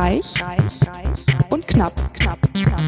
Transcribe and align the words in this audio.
Reich, 0.00 0.42
reich, 0.42 0.88
reich 0.88 1.26
und 1.50 1.68
knapp, 1.68 1.92
knapp, 2.14 2.38
knapp. 2.54 2.80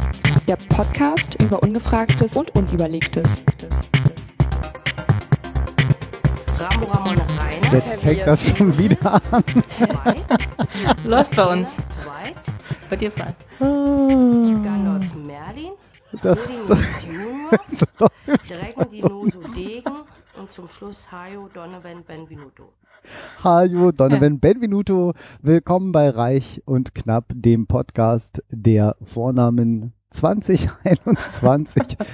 Der 0.48 0.56
Podcast 0.56 1.36
über 1.42 1.62
Ungefragtes 1.62 2.38
und 2.38 2.56
Unüberlegtes. 2.56 3.42
Ramo 6.58 6.86
Ramon 6.86 7.18
Rainer. 7.18 7.74
Jetzt 7.74 8.00
fängt 8.00 8.26
das 8.26 8.56
schon 8.56 8.78
wieder 8.78 9.20
an. 9.30 9.44
Läuft 11.04 11.36
bei 11.36 11.52
uns. 11.52 11.76
Bei 12.88 12.96
dir, 12.96 13.12
Frank. 13.12 13.36
Gandalf 13.58 15.14
Merlin. 15.14 15.72
Das. 16.22 16.38
Dragon 18.48 18.90
Dinoso 18.90 19.42
Degen. 19.54 19.96
Und 20.38 20.50
zum 20.50 20.66
Schluss 20.66 21.12
Hayo 21.12 21.50
Donovan 21.52 22.02
Benvenuto. 22.04 22.72
Hallo, 23.42 23.90
Donovan 23.90 24.38
Benvenuto. 24.38 25.12
Willkommen 25.40 25.90
bei 25.92 26.08
Reich 26.10 26.62
und 26.64 26.94
Knapp, 26.94 27.32
dem 27.34 27.66
Podcast 27.66 28.42
der 28.50 28.96
Vornamen 29.02 29.92
2021. 30.10 31.96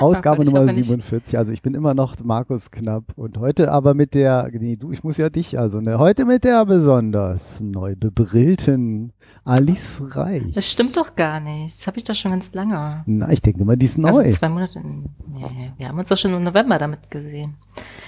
Ausgabe 0.00 0.42
Nummer 0.46 0.60
hoffe 0.60 0.72
nicht. 0.72 0.86
47. 0.88 1.36
Also 1.36 1.52
ich 1.52 1.60
bin 1.60 1.74
immer 1.74 1.92
noch 1.92 2.16
Markus 2.24 2.70
Knapp 2.70 3.12
und 3.16 3.36
heute 3.36 3.70
aber 3.70 3.92
mit 3.92 4.14
der, 4.14 4.48
nee, 4.58 4.76
du, 4.76 4.90
ich 4.90 5.04
muss 5.04 5.18
ja 5.18 5.28
dich, 5.28 5.58
also 5.58 5.82
ne, 5.82 5.98
heute 5.98 6.24
mit 6.24 6.44
der 6.44 6.64
besonders 6.64 7.60
neu 7.60 7.94
bebrillten 7.94 9.12
Alice 9.44 10.00
Reich. 10.16 10.50
Das 10.54 10.70
stimmt 10.70 10.96
doch 10.96 11.14
gar 11.14 11.40
nicht. 11.40 11.78
Das 11.78 11.86
habe 11.86 11.98
ich 11.98 12.04
doch 12.04 12.14
schon 12.14 12.30
ganz 12.30 12.50
lange. 12.54 13.02
Na, 13.04 13.30
ich 13.30 13.42
denke 13.42 13.62
mal, 13.66 13.76
die 13.76 13.84
ist 13.84 13.98
neu. 13.98 14.08
Also 14.08 14.30
zwei 14.30 14.48
Monate. 14.48 14.80
Nee, 14.80 15.72
wir 15.76 15.88
haben 15.88 15.98
uns 15.98 16.08
doch 16.08 16.16
schon 16.16 16.32
im 16.32 16.42
November 16.42 16.78
damit 16.78 17.10
gesehen. 17.10 17.56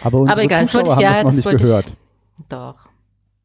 aber 0.03 0.21
aber 0.31 0.43
egal, 0.43 0.63
das 0.63 0.71
Zuschauer 0.73 0.87
wollte 0.87 1.01
ich- 1.03 1.07
haben 1.07 1.15
ja, 1.17 1.23
das 1.23 1.23
noch 1.23 1.27
das 1.29 1.37
nicht 1.37 1.45
wollte 1.45 1.57
ich- 1.65 1.69
gehört. 1.69 1.97
Doch. 2.49 2.89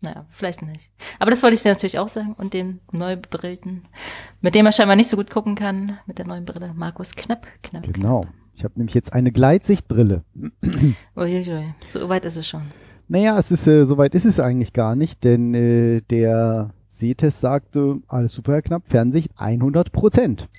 Naja, 0.02 0.26
vielleicht 0.30 0.62
nicht. 0.62 0.90
Aber 1.20 1.30
das 1.30 1.44
wollte 1.44 1.56
ich 1.56 1.62
dir 1.62 1.74
natürlich 1.74 2.00
auch 2.00 2.08
sagen. 2.08 2.34
Und 2.38 2.54
dem 2.54 2.80
neu 2.92 3.18
bebrillten, 3.18 3.86
mit 4.40 4.56
dem 4.56 4.66
er 4.66 4.72
scheinbar 4.72 4.96
nicht 4.96 5.10
so 5.10 5.18
gut 5.18 5.30
gucken 5.30 5.56
kann, 5.56 5.98
mit 6.06 6.18
der 6.18 6.28
neuen 6.28 6.46
Brille, 6.46 6.74
Markus 6.74 7.16
Knapp. 7.16 7.48
Knapp 7.64 7.92
Genau. 7.92 8.26
Ich 8.54 8.64
habe 8.64 8.74
nämlich 8.78 8.96
jetzt 8.96 9.14
eine 9.14 9.32
Gleitsichtbrille. 9.32 10.24
Uiuiui, 11.16 11.74
so 11.88 12.08
weit 12.10 12.26
ist 12.26 12.38
es 12.38 12.48
schon. 12.48 12.64
Naja, 13.08 13.38
es 13.38 13.52
ist, 13.52 13.68
äh, 13.68 13.86
soweit 13.86 14.16
ist 14.16 14.26
es 14.26 14.40
eigentlich 14.40 14.74
gar 14.74 14.96
nicht, 14.96 15.24
denn 15.24 15.54
äh, 15.54 16.02
der 16.10 16.74
Sehtest 16.88 17.40
sagte, 17.40 18.02
alles 18.08 18.34
super 18.34 18.62
knapp, 18.62 18.84
Fernsicht 18.86 19.32
100 19.38 19.92
Prozent. 19.92 20.50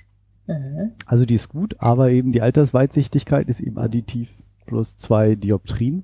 Also 1.05 1.25
die 1.25 1.35
ist 1.35 1.49
gut, 1.49 1.75
aber 1.79 2.09
eben 2.09 2.31
die 2.31 2.41
Altersweitsichtigkeit 2.41 3.47
ist 3.47 3.59
eben 3.59 3.77
additiv 3.77 4.29
plus 4.65 4.97
zwei 4.97 5.35
Dioptrien 5.35 6.03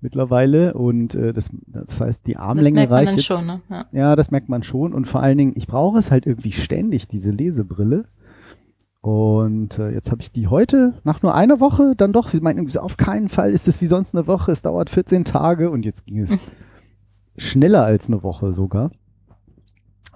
mittlerweile 0.00 0.74
und 0.74 1.14
äh, 1.14 1.32
das, 1.32 1.50
das 1.66 2.00
heißt, 2.00 2.26
die 2.26 2.34
Das 2.34 2.42
Armlänge 2.42 2.74
merkt 2.74 2.90
man 2.90 2.96
reicht 2.98 3.08
dann 3.10 3.16
jetzt, 3.16 3.26
schon, 3.26 3.46
ne? 3.46 3.60
Ja. 3.68 3.86
Ja, 3.92 4.16
das 4.16 4.30
merkt 4.30 4.48
man 4.48 4.62
schon 4.62 4.94
und 4.94 5.06
vor 5.06 5.20
allen 5.22 5.38
Dingen, 5.38 5.52
ich 5.56 5.66
brauche 5.66 5.98
es 5.98 6.10
halt 6.10 6.26
irgendwie 6.26 6.52
ständig, 6.52 7.08
diese 7.08 7.30
Lesebrille. 7.30 8.04
Und 9.00 9.78
äh, 9.78 9.90
jetzt 9.90 10.10
habe 10.10 10.22
ich 10.22 10.32
die 10.32 10.48
heute 10.48 10.94
nach 11.04 11.22
nur 11.22 11.34
einer 11.34 11.60
Woche 11.60 11.94
dann 11.96 12.12
doch, 12.12 12.28
sie 12.28 12.40
meinten 12.40 12.58
irgendwie 12.60 12.74
so, 12.74 12.80
auf 12.80 12.96
keinen 12.96 13.28
Fall 13.28 13.52
ist 13.52 13.68
es 13.68 13.80
wie 13.80 13.86
sonst 13.86 14.14
eine 14.14 14.26
Woche, 14.26 14.50
es 14.50 14.60
dauert 14.62 14.90
14 14.90 15.24
Tage 15.24 15.70
und 15.70 15.84
jetzt 15.84 16.04
ging 16.04 16.18
es 16.20 16.38
schneller 17.36 17.84
als 17.84 18.08
eine 18.08 18.22
Woche 18.22 18.52
sogar. 18.52 18.90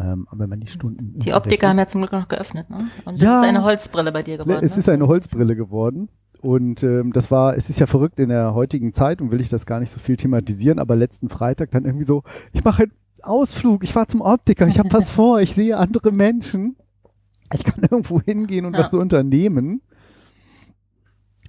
Ähm, 0.01 0.27
aber 0.31 0.41
wenn 0.41 0.51
man 0.51 0.61
die 0.61 0.67
Stunden. 0.67 1.19
Die 1.19 1.33
Optiker 1.33 1.69
haben 1.69 1.79
ja 1.79 1.87
zum 1.87 2.01
Glück 2.01 2.13
noch 2.13 2.27
geöffnet, 2.27 2.69
ne? 2.71 2.89
Und 3.05 3.17
das 3.17 3.23
Ja. 3.23 3.41
ist 3.43 3.49
eine 3.49 3.63
Holzbrille 3.63 4.11
bei 4.11 4.23
dir 4.23 4.39
geworden. 4.39 4.61
Ne, 4.61 4.65
es 4.67 4.73
ne? 4.73 4.79
ist 4.79 4.89
eine 4.89 5.07
Holzbrille 5.07 5.55
geworden. 5.55 6.09
Und 6.43 6.83
ähm, 6.83 7.12
das 7.12 7.31
war, 7.31 7.57
es 7.57 7.71
ist 7.71 7.79
ja 7.79 7.87
verrückt 7.87 8.19
in 8.19 8.29
der 8.29 8.53
heutigen 8.53 8.93
Zeit 8.93 9.21
und 9.23 9.31
will 9.31 9.41
ich 9.41 9.48
das 9.48 9.65
gar 9.65 9.79
nicht 9.81 9.91
so 9.91 10.01
viel 10.01 10.17
thematisieren, 10.17 10.79
aber 10.81 10.97
letzten 10.97 11.29
Freitag 11.29 11.71
dann 11.71 11.85
irgendwie 11.85 12.05
so, 12.05 12.25
ich 12.53 12.65
mache 12.65 12.83
einen 12.83 12.93
Ausflug, 13.23 13.85
ich 13.85 13.93
fahre 13.93 14.09
zum 14.09 14.21
Optiker, 14.21 14.67
ich 14.67 14.79
habe 14.81 14.93
was 14.93 15.11
vor, 15.13 15.41
ich 15.41 15.55
sehe 15.55 15.77
andere 15.77 16.11
Menschen. 16.11 16.77
Ich 17.55 17.63
kann 17.64 17.83
irgendwo 17.83 18.20
hingehen 18.20 18.64
und 18.67 18.75
Ja. 18.75 18.80
was 18.80 18.91
so 18.91 18.98
unternehmen. 18.98 19.83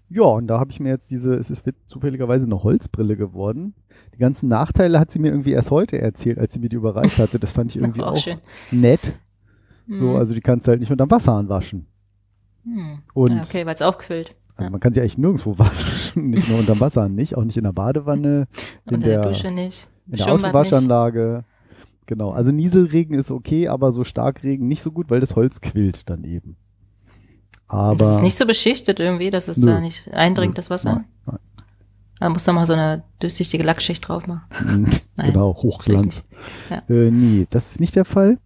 Ja, 0.10 0.24
und 0.24 0.46
da 0.48 0.60
habe 0.60 0.70
ich 0.72 0.80
mir 0.80 0.90
jetzt 0.90 1.10
diese, 1.10 1.34
es 1.34 1.50
ist 1.50 1.64
zufälligerweise 1.88 2.46
eine 2.46 2.62
Holzbrille 2.62 3.18
geworden. 3.18 3.74
Die 4.14 4.20
ganzen 4.20 4.48
Nachteile 4.48 5.00
hat 5.00 5.10
sie 5.10 5.18
mir 5.18 5.30
irgendwie 5.30 5.54
erst 5.54 5.72
heute 5.72 6.00
erzählt, 6.00 6.38
als 6.38 6.54
sie 6.54 6.60
mir 6.60 6.70
die 6.70 6.76
überreicht 6.76 7.18
hatte. 7.18 7.40
Das 7.40 7.52
fand 7.52 7.74
ich 7.74 7.82
irgendwie 7.82 8.04
auch 8.04 8.16
auch, 8.16 8.38
nett. 8.72 9.14
So, 9.88 10.10
Mhm. 10.10 10.16
also 10.18 10.34
die 10.36 10.42
kannst 10.42 10.68
du 10.68 10.72
halt 10.72 10.82
nicht 10.82 10.92
unterm 10.92 11.10
Wasser 11.10 11.34
anwaschen. 11.34 11.88
Hm. 12.64 13.00
Und 13.14 13.32
okay, 13.42 13.66
weil 13.66 13.74
es 13.76 13.82
aufquillt. 13.82 14.36
Also 14.56 14.72
man 14.72 14.80
kann 14.80 14.94
sie 14.94 15.02
eigentlich 15.02 15.18
nirgendwo 15.18 15.58
waschen, 15.60 16.30
nicht 16.30 16.50
nur 16.50 16.60
unterm 16.60 16.80
Wasser 16.80 17.10
nicht, 17.10 17.36
auch 17.36 17.44
nicht 17.44 17.58
in 17.58 17.64
der 17.64 17.74
Badewanne, 17.74 18.48
in 18.86 18.96
Unter 18.96 19.08
der, 19.08 19.22
der, 19.22 19.32
Dusche 19.32 19.52
nicht. 19.52 19.90
in 20.06 20.12
der 20.12 20.18
Schwimmbad 20.18 20.38
nicht. 20.42 20.46
Autowaschanlage. 20.46 21.44
Genau, 22.06 22.32
also 22.32 22.52
Nieselregen 22.52 23.18
ist 23.18 23.32
okay, 23.32 23.68
aber 23.70 23.92
so 23.92 24.04
Starkregen 24.04 24.68
nicht 24.68 24.82
so 24.82 24.92
gut, 24.92 25.10
weil 25.10 25.20
das 25.22 25.36
Holz 25.36 25.62
quillt 25.62 26.10
dann 26.10 26.24
eben. 26.26 26.58
Und 27.70 28.00
das 28.02 28.08
Aber 28.08 28.16
ist 28.18 28.22
nicht 28.22 28.38
so 28.38 28.46
beschichtet 28.46 29.00
irgendwie, 29.00 29.32
dass 29.32 29.48
es 29.48 29.58
Nö. 29.58 29.68
da 29.68 29.80
nicht 29.80 30.14
eindringt, 30.14 30.52
Nö. 30.54 30.56
das 30.56 30.70
Wasser. 30.70 30.96
Nein, 30.96 31.06
nein. 31.26 31.40
Da 32.20 32.30
muss 32.30 32.46
man 32.46 32.56
mal 32.56 32.68
so 32.68 32.74
eine 32.74 33.04
durchsichtige 33.20 33.64
Lackschicht 33.64 34.08
drauf 34.08 34.28
machen. 34.28 34.44
Nein, 35.16 35.28
genau, 35.32 35.54
Hochglanz. 35.56 36.24
Ja. 36.70 36.84
Äh, 36.88 37.10
nee, 37.10 37.48
das 37.50 37.72
ist 37.72 37.80
nicht 37.80 37.96
der 37.96 38.06
Fall. 38.06 38.38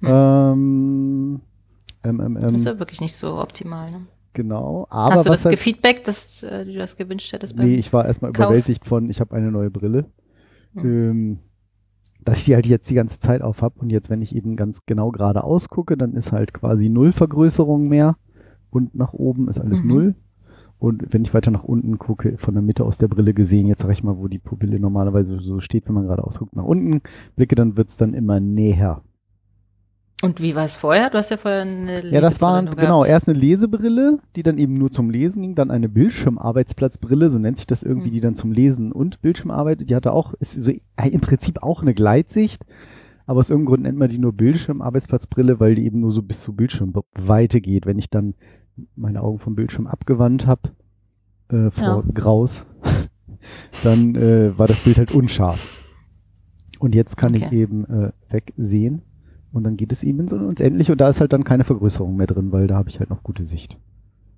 Hm. 0.00 0.08
Ähm, 0.08 1.40
ähm, 2.04 2.20
ähm, 2.20 2.38
Das 2.40 2.52
ist 2.52 2.64
ja 2.66 2.78
wirklich 2.78 3.00
nicht 3.00 3.14
so 3.14 3.38
optimal. 3.38 3.90
Ne? 3.90 4.00
Genau, 4.32 4.86
aber 4.90 5.14
Hast 5.14 5.26
du 5.26 5.30
was 5.30 5.40
das 5.40 5.44
halt, 5.46 5.56
gefeedbackt, 5.56 6.06
dass 6.08 6.42
äh, 6.42 6.64
du 6.64 6.74
das 6.74 6.96
gewünscht 6.96 7.32
hättest? 7.32 7.56
Nee, 7.56 7.74
ich 7.76 7.92
war 7.92 8.06
erstmal 8.06 8.32
Kauf? 8.32 8.46
überwältigt 8.46 8.84
von, 8.84 9.10
ich 9.10 9.20
habe 9.20 9.34
eine 9.34 9.50
neue 9.50 9.70
Brille. 9.70 10.06
Hm. 10.74 10.84
Ähm, 10.84 11.38
dass 12.24 12.38
ich 12.38 12.44
die 12.46 12.54
halt 12.54 12.66
jetzt 12.66 12.90
die 12.90 12.94
ganze 12.94 13.18
Zeit 13.20 13.40
auf 13.42 13.62
habe 13.62 13.80
und 13.80 13.90
jetzt, 13.90 14.10
wenn 14.10 14.20
ich 14.22 14.34
eben 14.34 14.56
ganz 14.56 14.80
genau 14.86 15.10
geradeaus 15.10 15.68
gucke, 15.68 15.96
dann 15.96 16.12
ist 16.14 16.32
halt 16.32 16.52
quasi 16.52 16.88
null 16.88 17.12
Vergrößerung 17.12 17.88
mehr 17.88 18.16
und 18.70 18.94
nach 18.94 19.12
oben 19.14 19.48
ist 19.48 19.60
alles 19.60 19.82
Mhm. 19.82 19.88
null. 19.88 20.14
Und 20.78 21.12
wenn 21.12 21.22
ich 21.24 21.34
weiter 21.34 21.50
nach 21.50 21.64
unten 21.64 21.98
gucke, 21.98 22.38
von 22.38 22.54
der 22.54 22.62
Mitte 22.62 22.84
aus 22.84 22.98
der 22.98 23.08
Brille 23.08 23.34
gesehen, 23.34 23.66
jetzt 23.66 23.82
sag 23.82 23.90
ich 23.90 24.04
mal, 24.04 24.16
wo 24.18 24.28
die 24.28 24.38
Pupille 24.38 24.78
normalerweise 24.78 25.40
so 25.40 25.58
steht, 25.58 25.88
wenn 25.88 25.94
man 25.94 26.04
geradeaus 26.04 26.38
guckt, 26.38 26.54
nach 26.54 26.64
unten 26.64 27.00
blicke, 27.34 27.56
dann 27.56 27.76
wird's 27.76 27.96
dann 27.96 28.14
immer 28.14 28.38
näher. 28.40 29.02
Und 30.20 30.40
wie 30.42 30.56
war 30.56 30.64
es 30.64 30.74
vorher? 30.74 31.10
Du 31.10 31.18
hast 31.18 31.30
ja 31.30 31.36
vorher 31.36 31.62
eine 31.62 32.04
Ja, 32.08 32.20
das 32.20 32.40
war 32.40 32.60
Lesebrille 32.60 32.80
genau 32.86 33.04
erst 33.04 33.28
eine 33.28 33.38
Lesebrille, 33.38 34.18
die 34.34 34.42
dann 34.42 34.58
eben 34.58 34.74
nur 34.74 34.90
zum 34.90 35.10
Lesen 35.10 35.42
ging, 35.42 35.54
dann 35.54 35.70
eine 35.70 35.88
Bildschirmarbeitsplatzbrille, 35.88 37.30
so 37.30 37.38
nennt 37.38 37.56
sich 37.58 37.68
das 37.68 37.84
irgendwie, 37.84 38.08
Mhm. 38.08 38.12
die 38.14 38.20
dann 38.20 38.34
zum 38.34 38.50
Lesen 38.50 38.90
und 38.90 39.20
Bildschirm 39.22 39.52
arbeitet. 39.52 39.90
Die 39.90 39.94
hatte 39.94 40.12
auch, 40.12 40.34
ist 40.40 40.60
so 40.60 40.72
äh, 40.72 41.08
im 41.12 41.20
Prinzip 41.20 41.62
auch 41.62 41.82
eine 41.82 41.94
Gleitsicht, 41.94 42.64
aber 43.26 43.38
aus 43.38 43.50
irgendeinem 43.50 43.68
Grund 43.68 43.82
nennt 43.84 43.98
man 43.98 44.08
die 44.08 44.18
nur 44.18 44.32
Bildschirmarbeitsplatzbrille, 44.32 45.60
weil 45.60 45.76
die 45.76 45.84
eben 45.84 46.00
nur 46.00 46.10
so 46.10 46.22
bis 46.22 46.40
zur 46.40 46.56
Bildschirmweite 46.56 47.60
geht. 47.60 47.86
Wenn 47.86 47.98
ich 47.98 48.10
dann 48.10 48.34
meine 48.96 49.22
Augen 49.22 49.38
vom 49.38 49.54
Bildschirm 49.54 49.86
abgewandt 49.86 50.46
habe, 50.48 50.70
äh, 51.50 51.70
vor 51.70 52.02
Graus, 52.12 52.66
dann 53.84 54.16
äh, 54.16 54.58
war 54.58 54.66
das 54.66 54.80
Bild 54.80 54.98
halt 54.98 55.12
unscharf. 55.14 55.76
Und 56.80 56.94
jetzt 56.96 57.16
kann 57.16 57.34
ich 57.34 57.44
Okay. 57.46 57.60
eben 57.62 57.84
äh, 57.84 58.12
wegsehen. 58.30 59.02
Und 59.52 59.64
dann 59.64 59.76
geht 59.76 59.92
es 59.92 60.02
eben 60.02 60.20
ins 60.20 60.32
Unendliche 60.32 60.92
und 60.92 61.00
da 61.00 61.08
ist 61.08 61.20
halt 61.20 61.32
dann 61.32 61.44
keine 61.44 61.64
Vergrößerung 61.64 62.16
mehr 62.16 62.26
drin, 62.26 62.52
weil 62.52 62.66
da 62.66 62.76
habe 62.76 62.90
ich 62.90 62.98
halt 63.00 63.08
noch 63.10 63.22
gute 63.22 63.46
Sicht. 63.46 63.76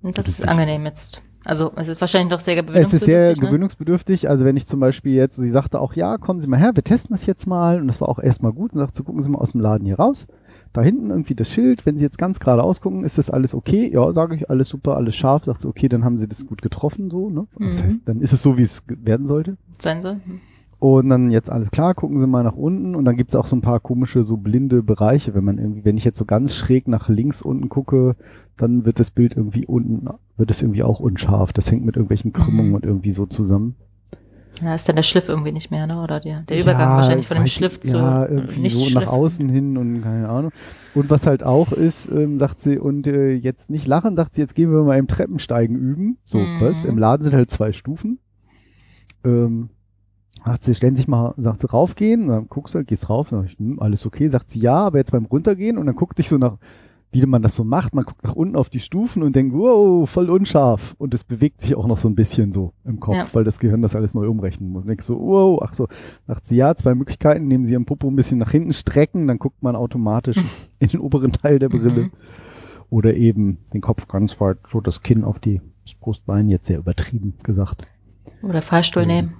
Und 0.01 0.17
das 0.17 0.25
das 0.25 0.33
ist 0.35 0.39
ist- 0.41 0.47
angenehm 0.47 0.85
jetzt. 0.85 1.21
Also 1.43 1.71
es 1.75 1.87
ist 1.87 1.99
wahrscheinlich 1.99 2.29
doch 2.31 2.39
sehr 2.39 2.55
Es 2.57 2.65
gewöhnungsbedürftig. 2.65 3.01
ist 3.01 3.05
sehr 3.05 3.29
ne? 3.29 3.35
gewöhnungsbedürftig. 3.47 4.29
Also 4.29 4.45
wenn 4.45 4.55
ich 4.57 4.67
zum 4.67 4.79
Beispiel 4.79 5.13
jetzt, 5.15 5.37
sie 5.37 5.49
sagte 5.49 5.79
auch, 5.81 5.95
ja, 5.95 6.17
kommen 6.19 6.39
Sie 6.39 6.47
mal 6.47 6.59
her, 6.59 6.71
wir 6.75 6.83
testen 6.83 7.15
das 7.15 7.25
jetzt 7.25 7.47
mal. 7.47 7.81
Und 7.81 7.87
das 7.87 7.99
war 7.99 8.09
auch 8.09 8.19
erstmal 8.19 8.53
gut. 8.53 8.73
Und 8.73 8.79
sagt, 8.79 8.95
so 8.95 9.03
gucken 9.03 9.21
Sie 9.23 9.29
mal 9.29 9.39
aus 9.39 9.53
dem 9.53 9.61
Laden 9.61 9.85
hier 9.85 9.97
raus. 9.97 10.27
Da 10.71 10.81
hinten 10.83 11.09
irgendwie 11.09 11.33
das 11.33 11.49
Schild. 11.51 11.85
Wenn 11.87 11.97
Sie 11.97 12.03
jetzt 12.03 12.19
ganz 12.19 12.39
geradeaus 12.39 12.79
gucken, 12.79 13.03
ist 13.03 13.17
das 13.17 13.31
alles 13.31 13.55
okay? 13.55 13.91
Ja, 13.91 14.13
sage 14.13 14.35
ich, 14.35 14.51
alles 14.51 14.69
super, 14.69 14.97
alles 14.97 15.15
scharf. 15.15 15.45
Sagt 15.45 15.61
sie, 15.61 15.67
okay, 15.67 15.89
dann 15.89 16.05
haben 16.05 16.19
Sie 16.19 16.27
das 16.27 16.45
gut 16.45 16.61
getroffen, 16.61 17.09
so, 17.09 17.29
ne? 17.31 17.47
Das 17.57 17.79
Mhm. 17.79 17.85
heißt, 17.85 18.01
dann 18.05 18.21
ist 18.21 18.33
es 18.33 18.43
so, 18.43 18.57
wie 18.59 18.61
es 18.61 18.83
werden 18.87 19.25
sollte. 19.25 19.57
sein 19.79 20.03
soll. 20.03 20.13
Hm. 20.23 20.39
Und 20.81 21.09
dann 21.09 21.29
jetzt 21.29 21.51
alles 21.51 21.69
klar, 21.69 21.93
gucken 21.93 22.17
Sie 22.17 22.25
mal 22.25 22.43
nach 22.43 22.55
unten 22.55 22.95
und 22.95 23.05
dann 23.05 23.15
gibt's 23.15 23.35
auch 23.35 23.45
so 23.45 23.55
ein 23.55 23.61
paar 23.61 23.79
komische, 23.79 24.23
so 24.23 24.35
blinde 24.35 24.81
Bereiche, 24.81 25.35
wenn 25.35 25.43
man 25.43 25.59
irgendwie, 25.59 25.85
wenn 25.85 25.95
ich 25.95 26.03
jetzt 26.03 26.17
so 26.17 26.25
ganz 26.25 26.55
schräg 26.55 26.87
nach 26.87 27.07
links 27.07 27.43
unten 27.43 27.69
gucke, 27.69 28.15
dann 28.57 28.83
wird 28.83 28.99
das 28.99 29.11
Bild 29.11 29.37
irgendwie 29.37 29.67
unten, 29.67 30.07
wird 30.37 30.49
es 30.49 30.63
irgendwie 30.63 30.81
auch 30.81 30.99
unscharf. 30.99 31.53
Das 31.53 31.69
hängt 31.69 31.85
mit 31.85 31.97
irgendwelchen 31.97 32.33
Krümmungen 32.33 32.69
Mhm. 32.69 32.75
und 32.75 32.85
irgendwie 32.85 33.11
so 33.11 33.27
zusammen. 33.27 33.75
Ja, 34.63 34.73
ist 34.73 34.89
dann 34.89 34.95
der 34.95 35.03
Schliff 35.03 35.29
irgendwie 35.29 35.51
nicht 35.51 35.69
mehr, 35.69 35.85
ne? 35.85 36.01
Oder 36.01 36.19
der, 36.19 36.41
der 36.49 36.59
Übergang 36.59 36.89
Ja, 36.89 36.95
wahrscheinlich 36.95 37.27
von 37.27 37.37
dem 37.37 37.45
Schliff 37.45 37.73
ich, 37.83 37.89
zu 37.91 37.97
Ja, 37.97 38.27
irgendwie 38.27 38.61
nicht 38.61 38.75
so 38.75 38.85
Schliff. 38.85 39.05
nach 39.05 39.13
außen 39.13 39.49
hin 39.49 39.77
und 39.77 40.01
keine 40.01 40.29
Ahnung. 40.29 40.51
Und 40.95 41.11
was 41.11 41.27
halt 41.27 41.43
auch 41.43 41.71
ist, 41.73 42.09
ähm, 42.11 42.39
sagt 42.39 42.59
sie, 42.59 42.79
und 42.79 43.05
äh, 43.05 43.33
jetzt 43.33 43.69
nicht 43.69 43.85
lachen, 43.85 44.15
sagt 44.15 44.33
sie, 44.33 44.41
jetzt 44.41 44.55
gehen 44.55 44.71
wir 44.71 44.81
mal 44.83 44.97
im 44.97 45.07
Treppensteigen 45.07 45.75
üben. 45.75 46.17
So, 46.25 46.39
Mhm. 46.39 46.59
was? 46.59 46.85
Im 46.85 46.97
Laden 46.97 47.23
sind 47.23 47.35
halt 47.35 47.51
zwei 47.51 47.71
Stufen. 47.71 48.17
Ähm, 49.23 49.69
sagt 50.45 50.63
sie, 50.63 50.75
stellen 50.75 50.95
sich 50.95 51.07
mal, 51.07 51.33
sagt 51.37 51.61
sie, 51.61 51.67
raufgehen, 51.69 52.23
und 52.23 52.27
dann 52.29 52.49
guckst 52.49 52.73
du 52.73 52.79
halt, 52.79 52.87
gehst 52.87 53.09
rauf, 53.09 53.29
dann 53.29 53.41
sag 53.41 53.51
ich, 53.51 53.57
hm, 53.59 53.79
alles 53.79 54.05
okay, 54.05 54.27
sagt 54.27 54.49
sie, 54.49 54.59
ja, 54.59 54.75
aber 54.75 54.97
jetzt 54.97 55.11
beim 55.11 55.25
runtergehen 55.25 55.77
und 55.77 55.85
dann 55.85 55.95
guckt 55.95 56.17
dich 56.17 56.29
so 56.29 56.37
nach, 56.37 56.57
wie 57.13 57.25
man 57.25 57.41
das 57.41 57.57
so 57.57 57.65
macht. 57.65 57.93
Man 57.93 58.05
guckt 58.05 58.23
nach 58.23 58.35
unten 58.35 58.55
auf 58.55 58.69
die 58.69 58.79
Stufen 58.79 59.21
und 59.21 59.35
denkt, 59.35 59.53
wow, 59.53 60.09
voll 60.09 60.29
unscharf. 60.29 60.95
Und 60.97 61.13
es 61.13 61.25
bewegt 61.25 61.59
sich 61.61 61.75
auch 61.75 61.85
noch 61.85 61.97
so 61.97 62.07
ein 62.07 62.15
bisschen 62.15 62.53
so 62.53 62.71
im 62.85 63.01
Kopf, 63.01 63.15
Ja. 63.15 63.27
weil 63.33 63.43
das 63.43 63.59
Gehirn 63.59 63.81
das 63.81 63.95
alles 63.97 64.13
neu 64.13 64.29
umrechnen 64.29 64.69
muss. 64.71 64.85
Denkst 64.85 65.05
so, 65.05 65.19
wow, 65.19 65.59
ach 65.61 65.73
so, 65.73 65.87
sagt 66.25 66.47
sie, 66.47 66.55
ja, 66.55 66.73
zwei 66.73 66.95
Möglichkeiten, 66.95 67.47
nehmen 67.47 67.65
sie 67.65 67.73
ihren 67.73 67.83
Popo 67.85 68.07
ein 68.07 68.15
bisschen 68.15 68.37
nach 68.37 68.51
hinten 68.51 68.71
strecken, 68.71 69.27
dann 69.27 69.39
guckt 69.39 69.61
man 69.61 69.75
automatisch 69.75 70.37
in 70.79 70.87
den 70.87 71.01
oberen 71.01 71.33
Teil 71.33 71.59
der 71.59 71.67
Brille. 71.69 72.03
Mhm. 72.03 72.11
Oder 72.89 73.13
eben 73.15 73.57
den 73.73 73.81
Kopf 73.81 74.07
ganz 74.07 74.39
weit, 74.39 74.57
so 74.67 74.79
das 74.81 75.01
Kinn 75.03 75.23
auf 75.25 75.39
die 75.39 75.59
das 75.85 75.95
Brustbein, 75.95 76.47
jetzt 76.49 76.67
sehr 76.67 76.79
übertrieben 76.79 77.33
gesagt. 77.43 77.87
Oder 78.41 78.61
Fahrstuhl 78.61 79.03
Mhm. 79.03 79.07
nehmen. 79.07 79.33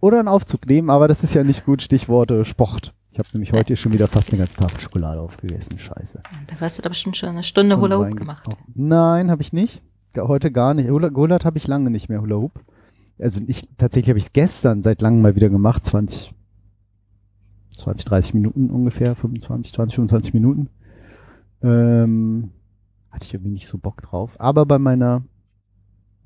Oder 0.00 0.18
einen 0.18 0.28
Aufzug 0.28 0.66
nehmen, 0.66 0.90
aber 0.90 1.08
das 1.08 1.24
ist 1.24 1.34
ja 1.34 1.42
nicht 1.42 1.64
gut. 1.64 1.82
Stichworte 1.82 2.44
Sport. 2.44 2.94
Ich 3.10 3.18
habe 3.18 3.28
nämlich 3.32 3.52
heute 3.52 3.76
schon 3.76 3.94
wieder 3.94 4.08
fast 4.08 4.28
eine 4.30 4.38
ganze 4.38 4.58
Tafel 4.58 4.78
Schokolade 4.78 5.20
aufgegessen. 5.20 5.78
Scheiße. 5.78 6.20
Da 6.46 6.60
warst 6.60 6.76
du 6.76 6.82
da 6.82 6.90
bestimmt 6.90 7.16
schon 7.16 7.30
eine 7.30 7.42
Stunde 7.42 7.80
Hula 7.80 7.96
Hoop 7.96 8.14
gemacht. 8.14 8.46
Nein, 8.74 9.30
habe 9.30 9.40
ich 9.40 9.54
nicht. 9.54 9.82
Heute 10.18 10.52
gar 10.52 10.74
nicht. 10.74 10.90
Hula, 10.90 11.08
Gehulert 11.08 11.46
habe 11.46 11.56
ich 11.56 11.66
lange 11.66 11.90
nicht 11.90 12.10
mehr 12.10 12.20
Hula 12.20 12.36
Hoop. 12.36 12.60
Also 13.18 13.40
ich, 13.46 13.68
tatsächlich 13.78 14.10
habe 14.10 14.18
ich 14.18 14.26
es 14.26 14.32
gestern 14.34 14.82
seit 14.82 15.00
langem 15.00 15.22
mal 15.22 15.34
wieder 15.34 15.48
gemacht. 15.48 15.86
20, 15.86 16.34
20, 17.74 18.04
30 18.04 18.34
Minuten 18.34 18.68
ungefähr. 18.68 19.14
25, 19.14 19.72
20, 19.72 19.94
25 19.94 20.34
Minuten. 20.34 20.68
Ähm, 21.62 22.50
hatte 23.10 23.24
ich 23.24 23.32
irgendwie 23.32 23.52
nicht 23.52 23.66
so 23.66 23.78
Bock 23.78 24.02
drauf. 24.02 24.36
Aber 24.38 24.66
bei 24.66 24.78
meiner 24.78 25.22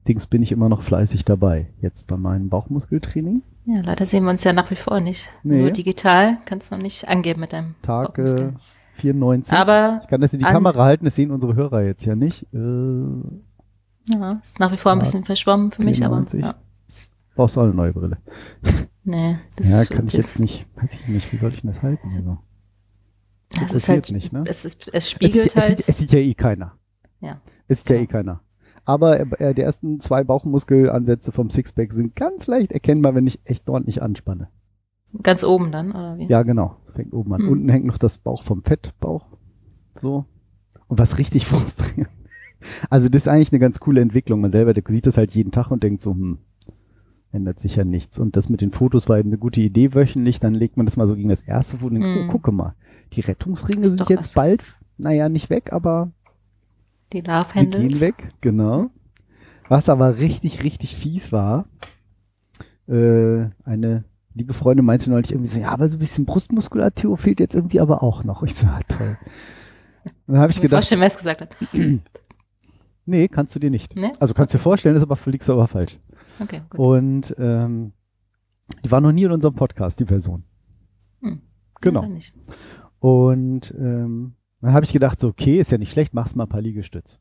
Dings 0.08 0.26
bin 0.26 0.43
ich 0.43 0.52
immer 0.52 0.69
noch 0.69 0.82
fleißig 0.82 1.25
dabei. 1.25 1.69
Jetzt 1.81 2.06
bei 2.06 2.17
meinem 2.17 2.49
Bauchmuskeltraining. 2.49 3.43
Ja, 3.67 3.82
leider 3.82 4.06
sehen 4.06 4.25
wir 4.25 4.31
uns 4.31 4.43
ja 4.44 4.52
nach 4.52 4.70
wie 4.70 4.76
vor 4.76 5.00
nicht. 5.00 5.29
Nee. 5.43 5.61
Nur 5.61 5.70
digital 5.70 6.38
kannst 6.47 6.70
du 6.70 6.76
noch 6.76 6.82
nicht 6.82 7.06
angeben 7.08 7.41
mit 7.41 7.52
deinem 7.52 7.75
Tag 7.82 8.19
äh, 8.19 8.23
Bauchmuskel. 8.23 8.55
94. 8.94 9.52
Aber 9.52 10.00
ich 10.02 10.08
kann 10.08 10.20
das 10.20 10.32
in 10.32 10.41
die 10.41 10.44
Kamera 10.44 10.85
halten, 10.85 11.05
das 11.05 11.14
sehen 11.14 11.31
unsere 11.31 11.55
Hörer 11.55 11.82
jetzt 11.85 12.05
ja 12.05 12.14
nicht. 12.17 12.47
Äh, 12.52 12.58
ja, 14.12 14.41
ist 14.43 14.58
nach 14.58 14.73
wie 14.73 14.76
vor 14.76 14.93
ein 14.93 14.99
Ja, 14.99 15.05
bisschen 15.05 15.25
verschwommen 15.25 15.70
für 15.70 15.82
mich, 15.82 16.05
aber 16.05 16.17
94. 16.26 16.43
ja. 16.43 16.55
brauchst 17.35 17.56
du 17.56 17.61
auch 17.61 17.64
eine 17.64 17.75
neue 17.75 17.93
Brille. 17.93 18.19
nee, 19.05 19.38
das 19.56 19.69
ja, 19.70 19.82
ist, 19.82 19.91
kann 19.91 20.06
ich 20.06 20.12
das, 20.12 20.26
jetzt 20.26 20.38
nicht, 20.41 20.67
weiß 20.76 20.94
ich 20.94 21.08
nicht, 21.08 21.32
wie 21.32 21.38
soll 21.38 21.53
ich 21.53 21.61
denn 21.62 21.70
das 21.70 21.82
halten? 21.82 22.08
Also, 22.17 22.31
Ja, 22.31 23.62
es 23.67 23.73
ist 23.75 23.88
interessiert 23.88 24.05
halt, 24.06 24.11
nicht, 24.12 24.32
ne? 24.32 24.44
es, 24.46 24.64
ist, 24.64 24.88
es 24.88 24.94
es, 24.94 25.11
spiegelt 25.11 25.55
es, 25.55 25.56
halt. 25.56 25.76
sieht, 25.79 25.88
es 25.88 25.99
sieht 25.99 26.12
ja 26.12 26.19
eh 26.19 26.35
keiner. 26.35 26.73
Ja. 27.20 27.41
Es 27.69 27.79
sieht 27.81 27.91
ja 27.91 27.96
eh 27.96 28.06
keiner. 28.06 28.41
Aber 28.85 29.21
äh, 29.41 29.55
die 29.55 29.62
ersten 29.62 30.00
zwei 30.00 30.25
Bauchmuskelansätze 30.25 31.32
vom 31.32 31.50
Sixpack 31.50 31.93
sind 31.93 32.17
ganz 32.17 32.47
leicht 32.47 32.73
erkennbar, 32.73 33.15
wenn 33.15 33.27
ich 33.27 33.41
echt 33.44 33.69
ordentlich 33.69 34.03
anspanne. 34.03 34.49
Ganz 35.23 35.44
oben 35.44 35.73
dann, 35.73 35.91
oder 35.91 36.19
wie? 36.19 36.27
Ja, 36.27 36.43
genau. 36.43 36.77
Fängt 36.94 37.12
oben 37.12 37.32
an. 37.35 37.43
Hm. 37.43 37.49
Unten 37.49 37.69
hängt 37.69 37.85
noch 37.87 37.99
das 37.99 38.19
Bauch 38.19 38.43
vom 38.43 38.62
Fettbauch. 38.62 39.27
So. 40.00 40.25
Und 40.88 40.99
was 40.99 41.19
richtig 41.19 41.47
frustrierend. 41.49 42.09
Also 42.91 43.09
das 43.09 43.23
ist 43.23 43.29
eigentlich 43.29 43.53
eine 43.53 43.59
ganz 43.59 43.81
coole 43.81 44.00
Entwicklung. 44.00 44.41
Man 44.41 44.50
selber 44.53 44.75
sieht 44.88 45.06
das 45.06 45.17
halt 45.17 45.32
jeden 45.32 45.50
Tag 45.50 45.71
und 45.71 45.82
denkt 45.82 46.00
so, 46.03 46.12
hm, 46.12 46.38
ändert 47.32 47.59
sich 47.61 47.77
ja 47.77 47.85
nichts. 47.85 48.19
Und 48.19 48.37
das 48.37 48.49
mit 48.49 48.61
den 48.61 48.71
Fotos 48.71 49.09
war 49.09 49.19
eben 49.19 49.31
eine 49.31 49.38
gute 49.38 49.61
Idee 49.61 49.94
wöchentlich. 49.94 50.41
Dann 50.41 50.55
legt 50.55 50.77
man 50.77 50.87
das 50.87 50.97
mal 50.97 51.06
so 51.06 51.17
gegen 51.17 51.29
das 51.29 51.41
erste 51.41 51.79
Foto 51.79 51.94
und 51.94 52.00
denkt, 52.00 52.21
Hm. 52.21 52.29
oh, 52.29 52.32
gucke 52.32 52.53
mal. 52.53 52.75
Die 53.12 53.21
Rettungsringe 53.21 53.88
sind 53.88 54.09
jetzt 54.09 54.31
was. 54.31 54.35
bald, 54.35 54.62
naja, 54.99 55.29
nicht 55.29 55.50
weg, 55.50 55.73
aber 55.73 56.12
Die 57.12 57.20
Love 57.20 57.46
die 57.54 57.58
Handles. 57.58 57.82
gehen 57.82 58.00
weg, 58.00 58.32
genau. 58.40 58.90
Was 59.68 59.88
aber 59.88 60.18
richtig, 60.18 60.62
richtig 60.62 60.96
fies 60.96 61.32
war, 61.32 61.66
äh, 62.88 63.48
eine 63.64 64.04
liebe 64.34 64.52
Freundin 64.54 64.84
meinte 64.84 65.10
neulich 65.10 65.32
irgendwie 65.32 65.48
so, 65.48 65.58
ja, 65.58 65.70
aber 65.70 65.88
so 65.88 65.96
ein 65.96 66.00
bisschen 66.00 66.24
Brustmuskulatur 66.24 67.16
fehlt 67.16 67.40
jetzt 67.40 67.54
irgendwie 67.54 67.80
aber 67.80 68.02
auch 68.02 68.24
noch. 68.24 68.42
Ich 68.42 68.54
so, 68.54 68.66
ja, 68.66 68.80
toll. 68.88 69.16
Und 70.26 70.34
dann 70.34 70.38
habe 70.38 70.50
ich 70.50 70.56
Ich 70.58 70.62
gedacht, 70.62 70.82
vorstellen, 70.82 71.00
wer 71.00 71.08
es 71.08 71.16
gesagt 71.16 71.40
hat. 71.40 71.56
nee, 73.06 73.28
kannst 73.28 73.54
du 73.54 73.58
dir 73.58 73.70
nicht. 73.70 73.96
Ne? 73.96 74.12
Also 74.18 74.34
kannst 74.34 74.54
du 74.54 74.58
dir 74.58 74.62
vorstellen, 74.62 74.96
ist 74.96 75.02
aber 75.02 75.16
du 75.16 75.52
aber 75.52 75.68
falsch. 75.68 75.98
Okay, 76.40 76.62
gut. 76.70 76.80
Und 76.80 77.34
ähm, 77.38 77.92
die 78.84 78.90
war 78.90 79.00
noch 79.00 79.12
nie 79.12 79.24
in 79.24 79.32
unserem 79.32 79.54
Podcast, 79.54 80.00
die 80.00 80.04
Person. 80.04 80.44
Hm. 81.20 81.42
Genau. 81.80 82.02
Dann 82.02 82.14
nicht. 82.14 82.34
Dann 84.60 84.72
habe 84.74 84.84
ich 84.84 84.92
gedacht, 84.92 85.18
so, 85.20 85.28
okay, 85.28 85.58
ist 85.58 85.70
ja 85.72 85.78
nicht 85.78 85.92
schlecht, 85.92 86.14
machst 86.14 86.36
mal 86.36 86.44
ein 86.44 86.48
paar 86.48 86.60
Liegestütz. 86.60 87.18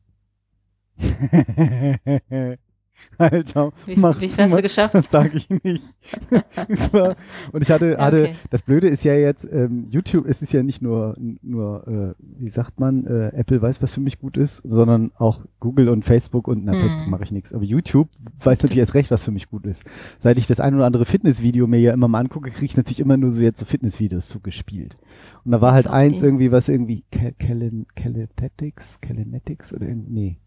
Alter, 3.18 3.72
Wie, 3.86 3.96
mach's 3.96 4.20
wie 4.20 4.28
viel 4.28 4.44
hast 4.44 4.56
du 4.56 4.62
geschafft? 4.62 4.94
Das 4.94 5.10
sage 5.10 5.36
ich 5.36 5.48
nicht. 5.62 5.82
War, 6.92 7.16
und 7.52 7.62
ich 7.62 7.70
hatte, 7.70 7.98
hatte 7.98 8.22
okay. 8.22 8.34
das 8.50 8.62
Blöde 8.62 8.88
ist 8.88 9.04
ja 9.04 9.14
jetzt, 9.14 9.46
ähm, 9.50 9.86
YouTube, 9.90 10.26
es 10.26 10.40
ist 10.42 10.52
ja 10.52 10.62
nicht 10.62 10.80
nur, 10.80 11.16
nur 11.42 11.86
äh, 11.86 12.22
wie 12.38 12.48
sagt 12.48 12.80
man, 12.80 13.06
äh, 13.06 13.28
Apple 13.36 13.60
weiß, 13.60 13.82
was 13.82 13.94
für 13.94 14.00
mich 14.00 14.18
gut 14.18 14.36
ist, 14.36 14.62
sondern 14.64 15.10
auch 15.16 15.40
Google 15.60 15.88
und 15.90 16.04
Facebook 16.04 16.48
und, 16.48 16.64
na, 16.64 16.72
Mhm. 16.72 16.78
Facebook 16.80 17.08
mache 17.08 17.24
ich 17.24 17.32
nichts. 17.32 17.52
Aber 17.52 17.64
YouTube 17.64 18.08
weiß 18.42 18.62
natürlich 18.62 18.78
erst 18.80 18.94
recht, 18.94 19.10
was 19.10 19.22
für 19.24 19.30
mich 19.32 19.48
gut 19.50 19.66
ist. 19.66 19.84
Seit 20.18 20.38
ich 20.38 20.46
das 20.46 20.60
ein 20.60 20.74
oder 20.74 20.86
andere 20.86 21.04
Fitnessvideo 21.04 21.66
mir 21.66 21.80
ja 21.80 21.92
immer 21.92 22.08
mal 22.08 22.20
angucke, 22.20 22.50
kriege 22.50 22.64
ich 22.66 22.76
natürlich 22.76 23.00
immer 23.00 23.16
nur 23.16 23.30
so 23.30 23.42
jetzt 23.42 23.60
so 23.60 23.66
Fitnessvideos 23.66 24.28
zugespielt. 24.28 24.96
Und 25.44 25.52
da 25.52 25.60
war 25.60 25.72
halt 25.72 25.86
eins 25.86 26.22
irgendwie, 26.22 26.52
was 26.52 26.68
irgendwie 26.68 27.04
Cal- 27.12 27.32
Calen- 27.38 27.86
Calisthenics, 27.94 29.00
Calisthenics 29.00 29.74
oder 29.74 29.86
irgend- 29.88 30.10
nee. 30.10 30.38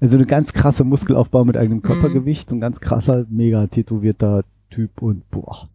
Also 0.00 0.16
eine 0.16 0.26
ganz 0.26 0.52
krasse 0.52 0.84
Muskelaufbau 0.84 1.44
mit 1.44 1.56
eigenem 1.56 1.82
Körpergewicht, 1.82 2.48
so 2.50 2.56
ein 2.56 2.60
ganz 2.60 2.80
krasser, 2.80 3.26
mega 3.28 3.66
tätowierter 3.66 4.44
Typ 4.70 5.00
und 5.00 5.28
boah, 5.30 5.68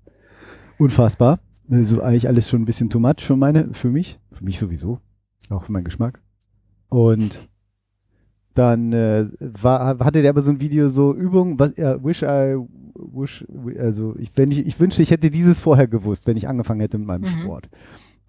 unfassbar. 0.77 1.39
Also 1.69 2.01
eigentlich 2.01 2.27
alles 2.27 2.49
schon 2.49 2.61
ein 2.61 2.65
bisschen 2.65 2.89
too 2.89 2.99
much 2.99 3.21
für 3.21 3.35
meine, 3.35 3.73
für 3.73 3.89
mich, 3.89 4.19
für 4.31 4.43
mich 4.43 4.59
sowieso, 4.59 4.99
auch 5.49 5.63
für 5.63 5.71
meinen 5.71 5.85
Geschmack. 5.85 6.19
Und 6.89 7.47
dann 8.53 8.91
äh, 8.91 9.25
war, 9.39 9.97
hatte 9.99 10.21
der 10.21 10.31
aber 10.31 10.41
so 10.41 10.51
ein 10.51 10.59
Video 10.59 10.89
so 10.89 11.13
Übung, 11.15 11.57
was 11.57 11.75
ja, 11.77 12.03
wish 12.03 12.21
I 12.21 12.57
wish, 12.95 13.45
also 13.79 14.15
ich, 14.19 14.31
wenn 14.35 14.51
ich, 14.51 14.67
ich 14.67 14.79
wünschte, 14.79 15.01
ich 15.01 15.11
hätte 15.11 15.31
dieses 15.31 15.61
vorher 15.61 15.87
gewusst, 15.87 16.27
wenn 16.27 16.35
ich 16.37 16.47
angefangen 16.49 16.81
hätte 16.81 16.97
mit 16.97 17.07
meinem 17.07 17.21
Mhm. 17.21 17.41
Sport. 17.43 17.69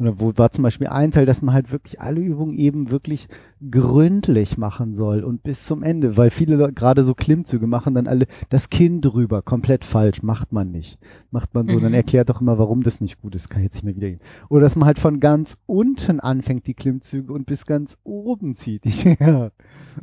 Da 0.05 0.19
wo 0.21 0.33
war 0.37 0.51
zum 0.51 0.63
Beispiel 0.63 0.87
ein 0.89 1.11
Teil, 1.11 1.27
dass 1.27 1.43
man 1.43 1.55
halt 1.55 1.73
wirklich 1.73 2.01
alle 2.01 2.21
Übungen 2.21 2.55
eben 2.55 2.91
wirklich 2.91 3.29
gründlich 3.71 4.59
machen 4.59 4.95
soll 4.95 5.25
und 5.25 5.43
bis 5.43 5.65
zum 5.67 5.83
Ende, 5.83 6.17
weil 6.17 6.31
viele 6.31 6.57
Leute 6.57 6.73
gerade 6.73 7.05
so 7.05 7.15
Klimmzüge 7.15 7.67
machen 7.67 7.95
dann 7.95 8.07
alle 8.07 8.27
das 8.49 8.71
Kinn 8.71 9.01
drüber, 9.01 9.43
komplett 9.43 9.85
falsch, 9.85 10.23
macht 10.23 10.53
man 10.53 10.71
nicht. 10.71 10.99
Macht 11.31 11.55
man 11.55 11.69
so, 11.69 11.79
dann 11.81 11.91
Mhm. 11.91 11.95
erklärt 11.95 12.29
doch 12.29 12.41
immer, 12.41 12.59
warum 12.59 12.83
das 12.83 13.01
nicht 13.01 13.21
gut 13.21 13.35
ist, 13.35 13.49
kann 13.51 13.63
jetzt 13.63 13.75
nicht 13.77 13.85
mehr 13.85 13.97
wieder 13.97 14.09
gehen. 14.11 14.21
Oder 14.49 14.63
dass 14.63 14.77
man 14.77 14.87
halt 14.87 14.99
von 14.99 15.21
ganz 15.21 15.57
unten 15.67 16.21
anfängt, 16.21 16.67
die 16.67 16.75
Klimmzüge 16.75 17.33
und 17.33 17.47
bis 17.47 17.67
ganz 17.67 17.97
oben 18.05 18.55
zieht. 18.55 18.85
ja. 19.21 19.51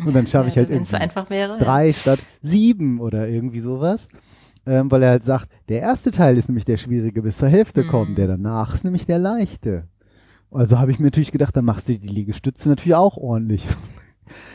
Und 0.06 0.16
dann 0.16 0.28
schaffe 0.28 0.50
ich 0.50 0.57
halt 0.57 0.69
Wenn 0.69 0.81
es 0.81 0.90
so 0.90 0.96
irgendwie 0.98 1.04
einfach 1.04 1.30
wäre. 1.30 1.57
drei 1.60 1.94
statt 1.94 2.19
sieben 2.42 3.00
oder 3.00 3.28
irgendwie 3.30 3.60
sowas. 3.60 4.07
Ähm, 4.69 4.92
weil 4.92 5.01
er 5.01 5.10
halt 5.10 5.24
sagt, 5.24 5.50
der 5.68 5.80
erste 5.81 6.12
Teil 6.12 6.38
ist 6.38 6.48
nämlich 6.48 6.63
der 6.65 6.77
schwierige 6.77 7.24
bis 7.24 7.38
zur 7.39 7.48
Hälfte 7.48 7.84
Mhm. 7.84 7.88
kommen, 7.88 8.15
der 8.15 8.27
danach 8.27 8.74
ist 8.75 8.84
nämlich 8.84 9.08
der 9.08 9.17
leichte. 9.17 9.88
Also 10.51 10.77
habe 10.79 10.91
ich 10.91 11.00
mir 11.00 11.05
natürlich 11.05 11.32
gedacht, 11.32 11.55
dann 11.58 11.65
machst 11.65 11.89
du 11.89 11.98
die 11.98 12.08
Liegestütze 12.08 12.70
natürlich 12.70 12.96
auch 12.96 13.17
ordentlich. 13.17 13.65